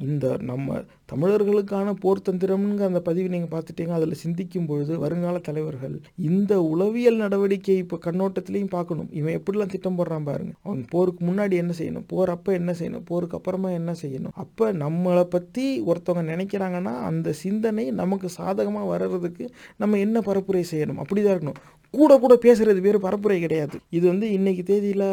இந்த 0.07 0.37
நம்ம 0.51 0.83
தமிழர்களுக்கான 1.15 1.89
போர் 2.03 2.23
தந்திரம்ங்கிற 2.27 2.85
அந்த 2.91 3.01
பதிவு 3.09 3.29
நீங்கள் 3.33 3.51
பார்த்துட்டீங்க 3.53 3.93
அதில் 3.97 4.21
சிந்திக்கும் 4.23 4.67
பொழுது 4.71 4.93
வருங்கால 5.03 5.41
தலைவர்கள் 5.49 5.95
இந்த 6.29 6.53
உளவியல் 6.71 7.21
நடவடிக்கை 7.25 7.77
இப்போ 7.83 7.97
கண்ணோட்டத்திலையும் 8.07 8.73
பார்க்கணும். 8.75 9.11
இவன் 9.19 9.37
எப்படிலாம் 9.39 9.73
திட்டம் 9.75 9.99
போடுறான் 9.99 10.27
பாருங்க. 10.31 10.53
அவன் 10.67 10.81
போருக்கு 10.95 11.23
முன்னாடி 11.29 11.55
என்ன 11.63 11.75
செய்யணும்? 11.81 12.07
போர் 12.13 12.35
அப்போ 12.35 12.53
என்ன 12.61 12.75
செய்யணும்? 12.81 13.05
போருக்கு 13.11 13.39
அப்புறமா 13.39 13.71
என்ன 13.81 13.95
செய்யணும்? 14.03 14.35
அப்போ 14.45 14.73
நம்மளை 14.85 15.25
பற்றி 15.37 15.67
ஒருத்தவங்க 15.91 16.25
நினைக்கிறாங்கன்னா 16.33 16.95
அந்த 17.11 17.37
சிந்தனை 17.45 17.87
நமக்கு 18.03 18.31
சாதகமாக 18.39 18.91
வர்றதுக்கு 18.93 19.47
நம்ம 19.85 19.99
என்ன 20.07 20.19
பரப்புரை 20.31 20.65
செய்யணும்? 20.75 21.01
அப்படிதான் 21.05 21.35
இருக்கணும். 21.37 21.61
கூட 21.95 22.13
கூட 22.23 22.35
பேசுறது 22.45 22.79
வேறு 22.85 22.99
பரப்புரை 23.05 23.37
கிடையாது. 23.43 23.77
இது 23.97 24.05
வந்து 24.13 24.27
இன்னைக்கு 24.37 24.63
தேதியில் 24.71 25.09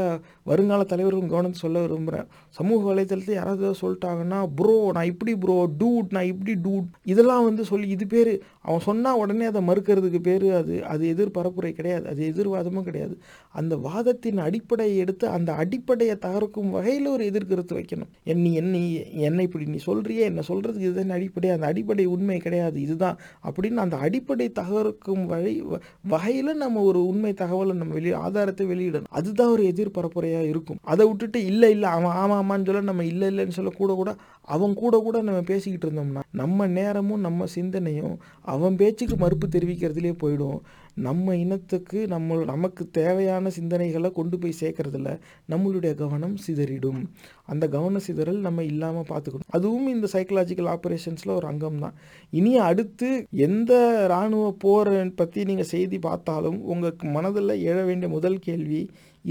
வருங்கால 0.49 0.85
தலைவர்கள் 0.93 1.33
கவனத்தை 1.33 1.59
சொல்ல 1.63 1.81
விரும்புகிறேன் 1.83 2.27
சமூக 2.59 2.79
வலைத்தளத்தில் 2.87 3.37
யாராவது 3.39 3.81
சொல்லிட்டாங்கன்னா 3.81 4.39
ப்ரோ 4.59 4.75
நான் 4.95 5.09
இப்படி 5.11 5.33
ப்ரோ 5.43 5.57
டூட் 5.91 6.09
நான் 6.09 6.25
இப்படி 6.25 6.53
டூட் 6.63 6.89
இதெல்லாம் 7.03 7.43
வந்து 7.43 7.65
சொல்லி 7.65 7.87
இது 7.89 8.07
பேர் 8.07 8.33
அவன் 8.61 8.79
சொன்னால் 8.79 9.17
உடனே 9.17 9.45
அதை 9.45 9.61
மறுக்கிறதுக்கு 9.67 10.19
பேர் 10.19 10.53
அது. 10.53 10.85
அது 10.85 11.07
எதிர் 11.07 11.35
பரப்புரை 11.37 11.71
கிடையாது. 11.71 12.07
அது 12.07 12.31
எதிர்வாதமும் 12.31 12.81
கிடையாது. 12.81 13.17
அந்த 13.51 13.75
வாதத்தின் 13.75 14.37
அடிப்படையை 14.37 14.97
எடுத்து 14.97 15.27
அந்த 15.27 15.53
அடிப்படையை 15.53 16.15
தகர்க்கும் 16.21 16.69
வகையில் 16.69 17.07
ஒரு 17.07 17.23
எதிர்கருத்து 17.25 17.73
வைக்கணும். 17.73 18.11
என்னை 18.23 18.53
என்னை 18.53 18.81
என்னை 19.19 19.43
இப்படி 19.45 19.65
நீ 19.65 19.77
சொல்கிறியே 19.85 20.19
என்ன 20.19 20.41
சொல்கிறதுக்கு 20.47 20.87
இதுதான் 20.87 21.09
அடிப்படை 21.09 21.49
அந்த 21.49 21.65
அடிப்படை 21.65 22.05
உண்மை 22.05 22.37
கிடையாது 22.37 22.81
இதுதான். 22.81 23.17
அப்படின்னு 23.49 23.81
அந்த 23.85 23.97
அடிப்படை 23.97 24.51
தகர்க்கும் 24.59 25.25
வழி 25.25 25.63
வகையில் 26.07 26.53
நம்ம 26.53 26.81
ஒரு 26.81 27.07
உண்மை 27.07 27.33
தகவலை 27.33 27.73
நம்ம 27.73 27.93
வெளியே 27.93 28.13
ஆதாரத்தை 28.13 28.67
வெளியிடணும். 28.67 29.09
அதுதான் 29.09 29.49
ஒரு 29.49 29.63
எதிர்பரப்புரையாக 29.63 30.47
இருக்கும். 30.47 30.77
அதை 30.81 31.07
விட்டுட்டு 31.07 31.45
இல்லை 31.45 31.71
இல்லை 31.71 31.89
அவன் 31.89 32.11
ஆமாம் 32.11 32.39
ஆமான்னு 32.41 32.65
சொல்ல 32.65 32.81
நம்ம 32.81 33.05
இல்லை 33.05 33.27
இல்லைன்னு 33.27 33.57
சொல்ல 33.59 33.69
கூட 33.77 33.93
கூட 33.93 34.15
அவன் 34.47 34.73
கூட 34.73 34.95
கூட 34.99 35.21
நம்ம 35.21 35.41
பேசிக்கிட்டு 35.41 35.87
இருந்தோம்னா 35.87 36.21
நம்ம 36.31 36.67
நேரமும் 36.67 37.19
நம்ம 37.19 37.45
சிந்தனையும் 37.55 38.13
அவன் 38.41 38.75
பேச்சுக்கு 38.75 39.15
மறுப்பு 39.17 39.47
தெரிவிக்கிறதுலே 39.47 40.13
போயிடும். 40.23 40.59
நம்ம 40.95 41.35
இனத்துக்கு 41.35 42.07
நம்ம 42.07 42.37
நமக்கு 42.43 42.89
தேவையான 42.89 43.51
சிந்தனைகளை 43.57 44.11
கொண்டு 44.11 44.39
போய் 44.39 44.59
சேர்க்கறதுல 44.61 45.09
நம்மளுடைய 45.49 45.91
கவனம் 45.95 46.35
சிதறிடும். 46.47 47.01
அந்த 47.45 47.67
கவன 47.67 48.01
சிதறல் 48.07 48.39
நம்ம 48.39 48.63
இல்லாமல் 48.63 49.07
பார்த்துக்கணும். 49.09 49.49
அதுவும் 49.49 49.87
இந்த 49.87 50.07
சைக்கலாஜிக்கல் 50.13 50.71
ஆப்ரேஷன்ஸில் 50.75 51.35
ஒரு 51.35 51.47
அங்கம் 51.47 51.79
தான் 51.79 51.95
இனி 52.33 52.57
அடுத்து 52.57 53.27
எந்த 53.31 53.73
இராணுவ 54.07 54.51
போரை 54.65 54.97
பற்றி 55.21 55.43
நீங்கள் 55.43 55.71
செய்தி 55.75 55.99
பார்த்தாலும் 55.99 56.59
உங்களுக்கு 56.63 57.05
மனதில் 57.07 57.55
எழ 57.69 57.85
வேண்டிய 57.85 58.09
முதல் 58.09 58.39
கேள்வி 58.39 58.81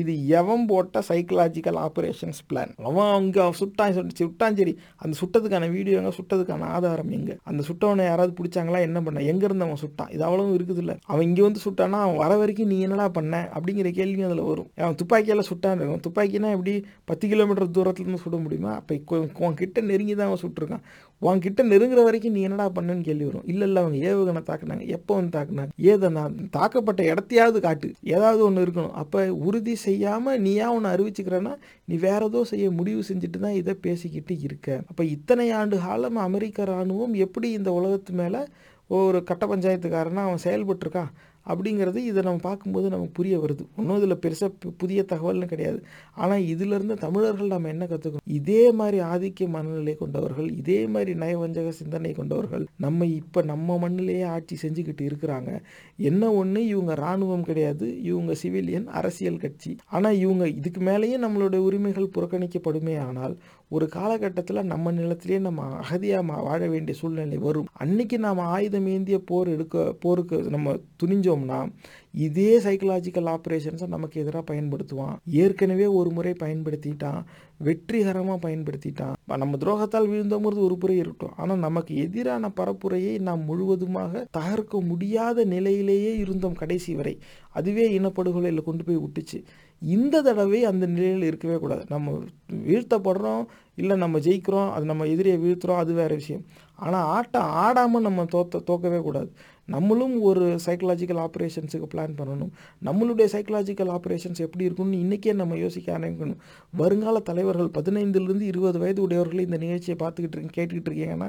இது 0.01 0.13
எவன் 0.39 0.67
போட்ட 0.67 1.03
சைக்கலாஜிக்கல் 1.09 1.79
ஆப்ரேஷன்ஸ் 1.87 2.41
பிளான் 2.49 2.73
அவன் 2.89 3.13
அங்கே 3.19 3.45
சுட்டான் 3.61 3.95
சுட்டான் 4.21 4.57
சரி. 4.59 4.73
அந்த 4.97 5.15
சுட்டதுக்கான 5.21 5.71
வீடியோ 5.71 5.97
எங்கே? 6.01 6.13
சுட்டதுக்கான 6.19 6.69
ஆதாரம் 6.77 7.11
எங்கே? 7.11 7.37
அந்த 7.51 7.65
சுட்டவனை 7.69 8.05
யாராவது 8.11 8.35
பிடிச்சாங்களா? 8.39 8.81
என்ன 8.81 9.03
பண்ண? 9.03 9.21
எங்கேருந்து 9.33 9.67
அவன் 9.67 9.81
சுட்டான்? 9.85 10.11
இது 10.15 10.25
அவ்வளவும் 10.25 10.55
இருக்குது 10.59 10.83
இல்லை. 10.85 10.97
அவன் 11.13 11.27
இங்கே 11.29 11.43
வந்து 11.43 11.61
சுட்டானா 11.67 12.01
அவன் 12.07 12.17
வர 12.17 12.37
வரைக்கும் 12.37 12.71
நீ 12.73 12.81
என்னடா 12.81 13.09
பண்ண? 13.09 13.51
அப்படிங்கிற 13.55 13.91
கேள்வியும் 13.99 14.29
அதில் 14.31 14.45
வரும். 14.51 14.71
அவன் 14.77 14.95
துப்பாக்கியால் 14.95 15.49
சுட்டான். 15.51 15.81
இருக்கும் 15.83 16.05
துப்பாக்கினா 16.09 16.51
எப்படி 16.57 16.75
பத்து 17.05 17.29
கிலோமீட்டர் 17.29 17.75
தூரத்துலேருந்து 17.79 18.23
சுட 18.27 18.43
முடியுமா? 18.43 18.75
அப்போ 18.75 19.21
உன் 19.39 19.55
கிட்ட 19.55 19.81
நெருங்கி 19.81 20.15
தான் 20.15 20.27
அவன் 20.27 20.43
சுட்டிருக்கான். 20.45 20.85
உன் 21.23 21.43
கிட்ட 21.45 21.61
நெருங்குற 21.71 22.01
வரைக்கும் 22.07 22.35
நீ 22.37 22.43
என்னடா 22.49 22.67
பண்ணுன்னு 22.77 23.07
கேள்வி 23.09 23.27
வரும். 23.29 23.47
இல்லை 23.53 23.65
இல்லை 23.69 23.81
அவங்க 23.83 23.97
ஏவுகணை 24.11 24.43
தாக்குனாங்க. 24.51 24.85
எப்போ 24.97 25.13
வந்து 25.19 25.33
தாக்குனாங்க? 25.39 25.73
ஏதை 25.91 26.09
நான் 26.19 26.37
தாக்கப்பட்ட 26.57 27.01
இடத்தையாவது 27.13 27.61
காட்டு. 27.67 27.89
ஏதாவது 28.15 28.41
ஒன்று 28.47 28.65
இருக்கணும். 28.67 28.95
அப்போ 29.03 29.21
உறுதி 29.49 29.75
செய்யாமல் 29.87 30.41
நீயா 30.47 30.69
ஒன்று 30.77 30.93
அறிவிச்சுக்கிறேன்னா 30.95 31.55
நீ 31.85 31.97
வேற 32.07 32.21
ஏதோ 32.31 32.43
செய்ய 32.53 32.71
முடிவு 32.71 33.03
செஞ்சுட்டு 33.11 33.41
தான் 33.47 33.59
இதை 33.61 33.75
பேசிக்கிட்டு 33.87 34.37
இருக்க. 34.41 34.69
அப்போ 34.91 35.05
இத்தனை 35.17 35.49
ஆண்டு 35.61 35.79
காலம் 35.87 36.21
அமெரிக்க 36.29 36.69
இராணுவம் 36.71 37.15
எப்படி 37.27 37.51
இந்த 37.59 37.73
உலகத்து 37.81 38.15
மேலே 38.23 38.43
ஒரு 38.99 39.19
கட்ட 39.25 39.45
பஞ்சாயத்துக்காரனா 39.47 40.23
அவன் 40.29 40.45
செயல்பட்டுருக்கான்? 40.45 41.11
அப்படிங்கிறது 41.47 41.97
இதை 41.97 42.23
நம்ம 42.23 42.43
பார்க்கும்போது 42.43 42.89
நமக்கு 42.89 43.13
புரிய 43.13 43.39
வருது. 43.39 43.65
ஒன்றும் 43.77 43.97
இதில் 43.97 44.21
பெருசாக 44.25 44.73
புதிய 44.77 45.05
தகவல்னு 45.09 45.47
கிடையாது. 45.47 45.83
ஆனால் 46.15 46.45
இதிலிருந்து 46.45 46.97
தமிழர்கள் 46.97 47.47
நம்ம 47.47 47.69
என்ன 47.69 47.87
கற்றுக்கணும் 47.87 48.27
இதே 48.41 48.73
மாதிரி 48.73 49.01
ஆதிக்க 49.01 49.49
மனநிலை 49.49 49.97
கொண்டவர்கள் 49.97 50.49
இதே 50.53 50.87
மாதிரி 50.87 51.15
நயவஞ்சக 51.15 51.69
சிந்தனை 51.69 52.13
கொண்டவர்கள் 52.13 52.67
நம்ம 52.77 53.07
இப்போ 53.07 53.43
நம்ம 53.43 53.89
மண்ணிலேயே 53.89 54.27
ஆட்சி 54.27 54.57
செஞ்சுக்கிட்டு 54.63 55.03
இருக்கிறாங்க. 55.11 55.61
என்ன 56.01 56.33
ஒன்று 56.33 56.67
இவங்க 56.67 56.93
இராணுவம் 56.95 57.43
கிடையாது. 57.43 58.03
இவங்க 58.03 58.33
சிவிலியன் 58.43 58.87
அரசியல் 59.01 59.37
கட்சி. 59.37 59.77
ஆனால் 59.87 60.17
இவங்க 60.17 60.49
இதுக்கு 60.49 60.81
மேலேயே 60.81 61.19
நம்மளுடைய 61.19 61.57
உரிமைகள் 61.57 62.13
புறக்கணிக்கப்படுமே 62.15 62.95
ஆனால் 63.01 63.35
ஒரு 63.69 63.87
காலகட்டத்தில் 63.89 64.63
நம்ம 64.65 64.93
நிலத்திலேயே 64.93 65.41
நம்ம 65.41 65.67
அகதியாக 65.81 66.43
வாழ 66.43 66.61
வேண்டிய 66.69 66.99
சூழ்நிலை 66.99 67.39
வரும். 67.39 67.69
அன்னைக்கு 67.73 68.19
நாம் 68.19 68.39
ஆயுதம் 68.39 68.87
ஏந்திய 68.87 69.19
போர் 69.19 69.49
எடுக்க 69.49 69.95
போருக்கு 70.01 70.39
நம்ம 70.43 70.75
துணிஞ்சோம்னா 71.03 71.61
இதே 72.15 72.59
சைக்கலாஜிக்கல் 72.59 73.29
ஆப்ரேஷன்ஸை 73.35 73.87
நமக்கு 73.87 74.21
எதிராக 74.21 74.55
பயன்படுத்துவான். 74.55 75.17
ஏற்கனவே 75.43 75.87
ஒரு 75.87 76.11
முறை 76.11 76.33
பயன்படுத்திட்டான். 76.41 77.21
வெற்றிகரமாக 77.59 78.39
பயன்படுத்திட்டான். 78.49 79.15
நம்ம 79.43 79.59
துரோகத்தால் 79.65 80.09
விழுந்தோங்கிறது 80.11 80.67
ஒரு 80.69 80.77
புறை 80.79 80.97
இருக்கட்டும் 80.97 81.37
ஆனால் 81.37 81.65
நமக்கு 81.67 81.95
எதிரான 81.97 82.51
பரப்புரையை 82.61 83.15
நாம் 83.29 83.43
முழுவதுமாக 83.45 84.27
தகர்க்க 84.39 84.81
முடியாத 84.91 85.45
நிலையிலேயே 85.45 86.13
இருந்தோம் 86.17 86.61
கடைசி 86.63 86.95
வரை. 86.95 87.15
அதுவே 87.51 87.99
இனப்படுகொலையில் 87.99 88.69
கொண்டு 88.69 88.85
போய் 88.85 89.03
விட்டுச்சு. 89.05 89.41
இந்த 89.83 90.23
தடவை 90.23 90.59
அந்த 90.71 90.85
நிலையில் 90.87 91.23
இருக்கவே 91.23 91.57
கூடாது. 91.59 91.85
நம்ம 91.89 92.17
வீழ்த்தப்படுறோம் 92.71 93.45
இல்லை 93.75 93.97
நம்ம 93.97 94.19
ஜெயிக்கிறோம் 94.19 94.71
அது 94.71 94.85
நம்ம 94.85 95.07
எதிரியை 95.07 95.39
வீழ்த்துறோம் 95.45 95.83
அது 95.83 95.93
வேறு 95.93 96.15
விஷயம். 96.15 96.45
ஆனால் 96.75 97.07
ஆட்டம் 97.17 97.49
ஆடாமல் 97.63 98.07
நம்ம 98.09 98.25
தோத்த 98.25 98.63
தோக்கவே 98.71 99.01
கூடாது. 99.03 99.31
நம்மளும் 99.75 100.15
ஒரு 100.29 100.45
சைக்கலாஜிக்கல் 100.67 101.21
ஆப்ரேஷன்ஸுக்கு 101.27 101.89
பிளான் 101.95 102.17
பண்ணணும். 102.21 102.53
நம்மளுடைய 102.89 103.27
சைக்கலாஜிக்கல் 103.35 103.93
ஆப்ரேஷன்ஸ் 103.97 104.41
எப்படி 104.47 104.67
இருக்கும்னு 104.69 105.01
இன்றைக்கே 105.05 105.35
நம்ம 105.41 105.59
யோசிக்க 105.65 105.89
ஆரம்பிக்கணும். 105.99 106.41
வருங்கால 106.81 107.21
தலைவர்கள் 107.31 107.71
பதினைந்துலேருந்து 107.79 108.47
இருபது 108.53 108.79
வயது 108.85 109.01
உடையவர்கள் 109.07 109.45
இந்த 109.47 109.59
நிகழ்ச்சியை 109.65 109.97
பார்த்துக்கிட்டு 110.03 110.37
இருக்கீங்க 110.37 110.57
கேட்டுக்கிட்டு 110.59 110.91
இருக்கீங்கன்னா 110.91 111.29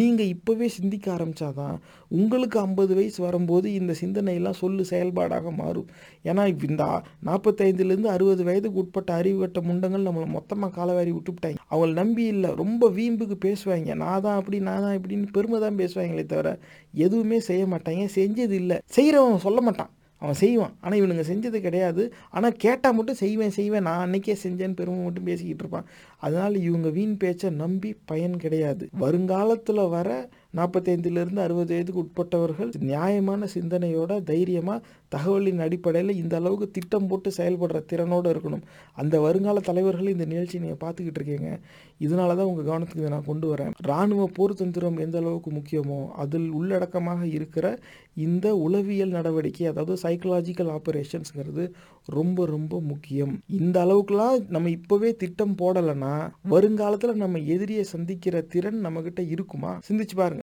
நீங்கள் 0.00 0.30
இப்போவே 0.34 0.68
சிந்திக்க 0.78 1.06
ஆரம்பித்தாதான் 1.16 1.76
உங்களுக்கு 2.20 2.58
ஐம்பது 2.66 2.92
வயசு 2.98 3.18
வரும்போது 3.26 3.68
இந்த 3.80 3.92
சிந்தனையெல்லாம் 4.02 4.58
சொல்லு 4.62 4.84
செயல்பாடாக 4.92 5.50
மாறும். 5.60 5.88
ஏன்னா 6.30 6.42
இந்த 6.70 6.84
நாற்பத்தைந்துலேருந்து 7.28 8.10
அறுபது 8.14 8.42
வயதுக்கு 8.48 8.80
உட்பட்ட 8.82 9.10
அறிவுகட்ட 9.20 9.60
முண்டங்கள் 9.68 10.06
நம்மளை 10.08 10.28
மொத்தமாக 10.36 10.72
காலவாரி 10.78 11.12
விட்டுவிட்டாங்க. 11.16 11.60
அவங்கள 11.72 11.92
நம்பி 12.02 12.24
இல்லை 12.34 12.50
ரொம்ப 12.62 12.90
வீம்புக்கு 12.98 13.36
பேசுவாங்க. 13.46 13.90
நான் 14.04 14.24
தான் 14.26 14.38
அப்படி 14.40 14.58
நான் 14.68 14.84
தான் 14.86 14.96
இப்படின்னு 14.98 15.28
பெருமை 15.36 15.60
தான் 15.64 15.78
பேசுவாங்களே 15.82 16.24
தவிர 16.32 16.50
எதுவுமே 16.92 17.40
செய்ய 17.40 17.66
மாட்டாங்க 17.66 18.08
செஞ்சது 18.14 18.50
இல்லை. 18.50 18.78
செய்கிறவன் 18.86 19.38
சொல்ல 19.38 19.60
மாட்டான். 19.60 19.90
அவன் 20.18 20.34
செய்வான். 20.34 20.74
ஆனால் 20.80 20.98
இவனுங்க 21.00 21.24
செஞ்சது 21.28 21.60
கிடையாது. 21.60 22.12
ஆனால் 22.30 22.52
கேட்டால் 22.52 22.94
மட்டும் 22.94 23.14
செய்வேன் 23.14 23.50
செய்வேன். 23.50 23.82
நான் 23.82 24.02
அன்னைக்கே 24.06 24.36
செஞ்சேன்னு 24.42 24.76
பெருமை 24.76 25.04
மட்டும் 25.04 25.24
பேசிக்கிட்டு 25.24 25.62
இருப்பான். 25.64 25.84
அதனால் 26.18 26.54
இவங்க 26.54 26.88
வீண் 26.88 27.16
பேச்சை 27.16 27.50
நம்பி 27.50 27.96
பயன் 28.04 28.36
கிடையாது. 28.36 28.88
வருங்காலத்தில் 28.98 29.88
வர 29.88 30.28
நாற்பத்தைந்துலேருந்து 30.54 31.44
அறுபது 31.44 31.70
வயதுக்கு 31.74 32.02
உட்பட்டவர்கள் 32.04 32.70
நியாயமான 32.90 33.48
சிந்தனையோட 33.54 34.12
தைரியமாக 34.30 34.84
தகவலின் 35.14 35.62
அடிப்படையில் 35.66 36.18
இந்த 36.22 36.34
அளவுக்கு 36.40 36.66
திட்டம் 36.76 37.08
போட்டு 37.10 37.30
செயல்படுற 37.38 37.78
திறனோடு 37.90 38.28
இருக்கணும். 38.32 38.64
அந்த 39.02 39.14
வருங்கால 39.26 39.62
தலைவர்கள் 39.70 40.12
இந்த 40.14 40.26
நிகழ்ச்சி 40.32 40.62
நீங்கள் 40.64 40.82
பார்த்துக்கிட்டு 40.84 41.20
இருக்கீங்க. 41.20 41.50
இதனால 42.06 42.36
தான் 42.38 42.50
உங்கள் 42.50 42.68
கவனத்துக்கு 42.68 43.02
இதை 43.04 43.12
நான் 43.14 43.28
கொண்டு 43.30 43.46
வரேன். 43.52 43.72
இராணுவ 43.86 44.22
போர் 44.36 44.58
தந்திரம் 44.60 44.98
எந்த 45.06 45.18
அளவுக்கு 45.22 45.50
முக்கியமோ 45.58 46.00
அதில் 46.24 46.48
உள்ளடக்கமாக 46.60 47.22
இருக்கிற 47.38 47.66
இந்த 48.26 48.46
உளவியல் 48.66 49.16
நடவடிக்கை 49.18 49.66
அதாவது 49.72 49.94
சைக்கலாஜிக்கல் 50.04 50.70
ஆப்ரேஷன்ஸுங்கிறது 50.76 51.64
ரொம்ப 52.18 52.46
ரொம்ப 52.54 52.80
முக்கியம். 52.90 53.34
இந்த 53.60 53.76
அளவுக்குலாம் 53.86 54.38
நம்ம 54.56 54.70
இப்போவே 54.78 55.12
திட்டம் 55.22 55.56
போடலைன்னா 55.62 56.14
வருங்காலத்தில் 56.54 57.22
நம்ம 57.24 57.42
எதிரியை 57.56 57.86
சந்திக்கிற 57.94 58.44
திறன் 58.54 58.80
நம்மக்கிட்ட 58.86 59.24
இருக்குமா? 59.34 59.72
சிந்திச்சு 59.88 60.16
பாருங்க. 60.22 60.41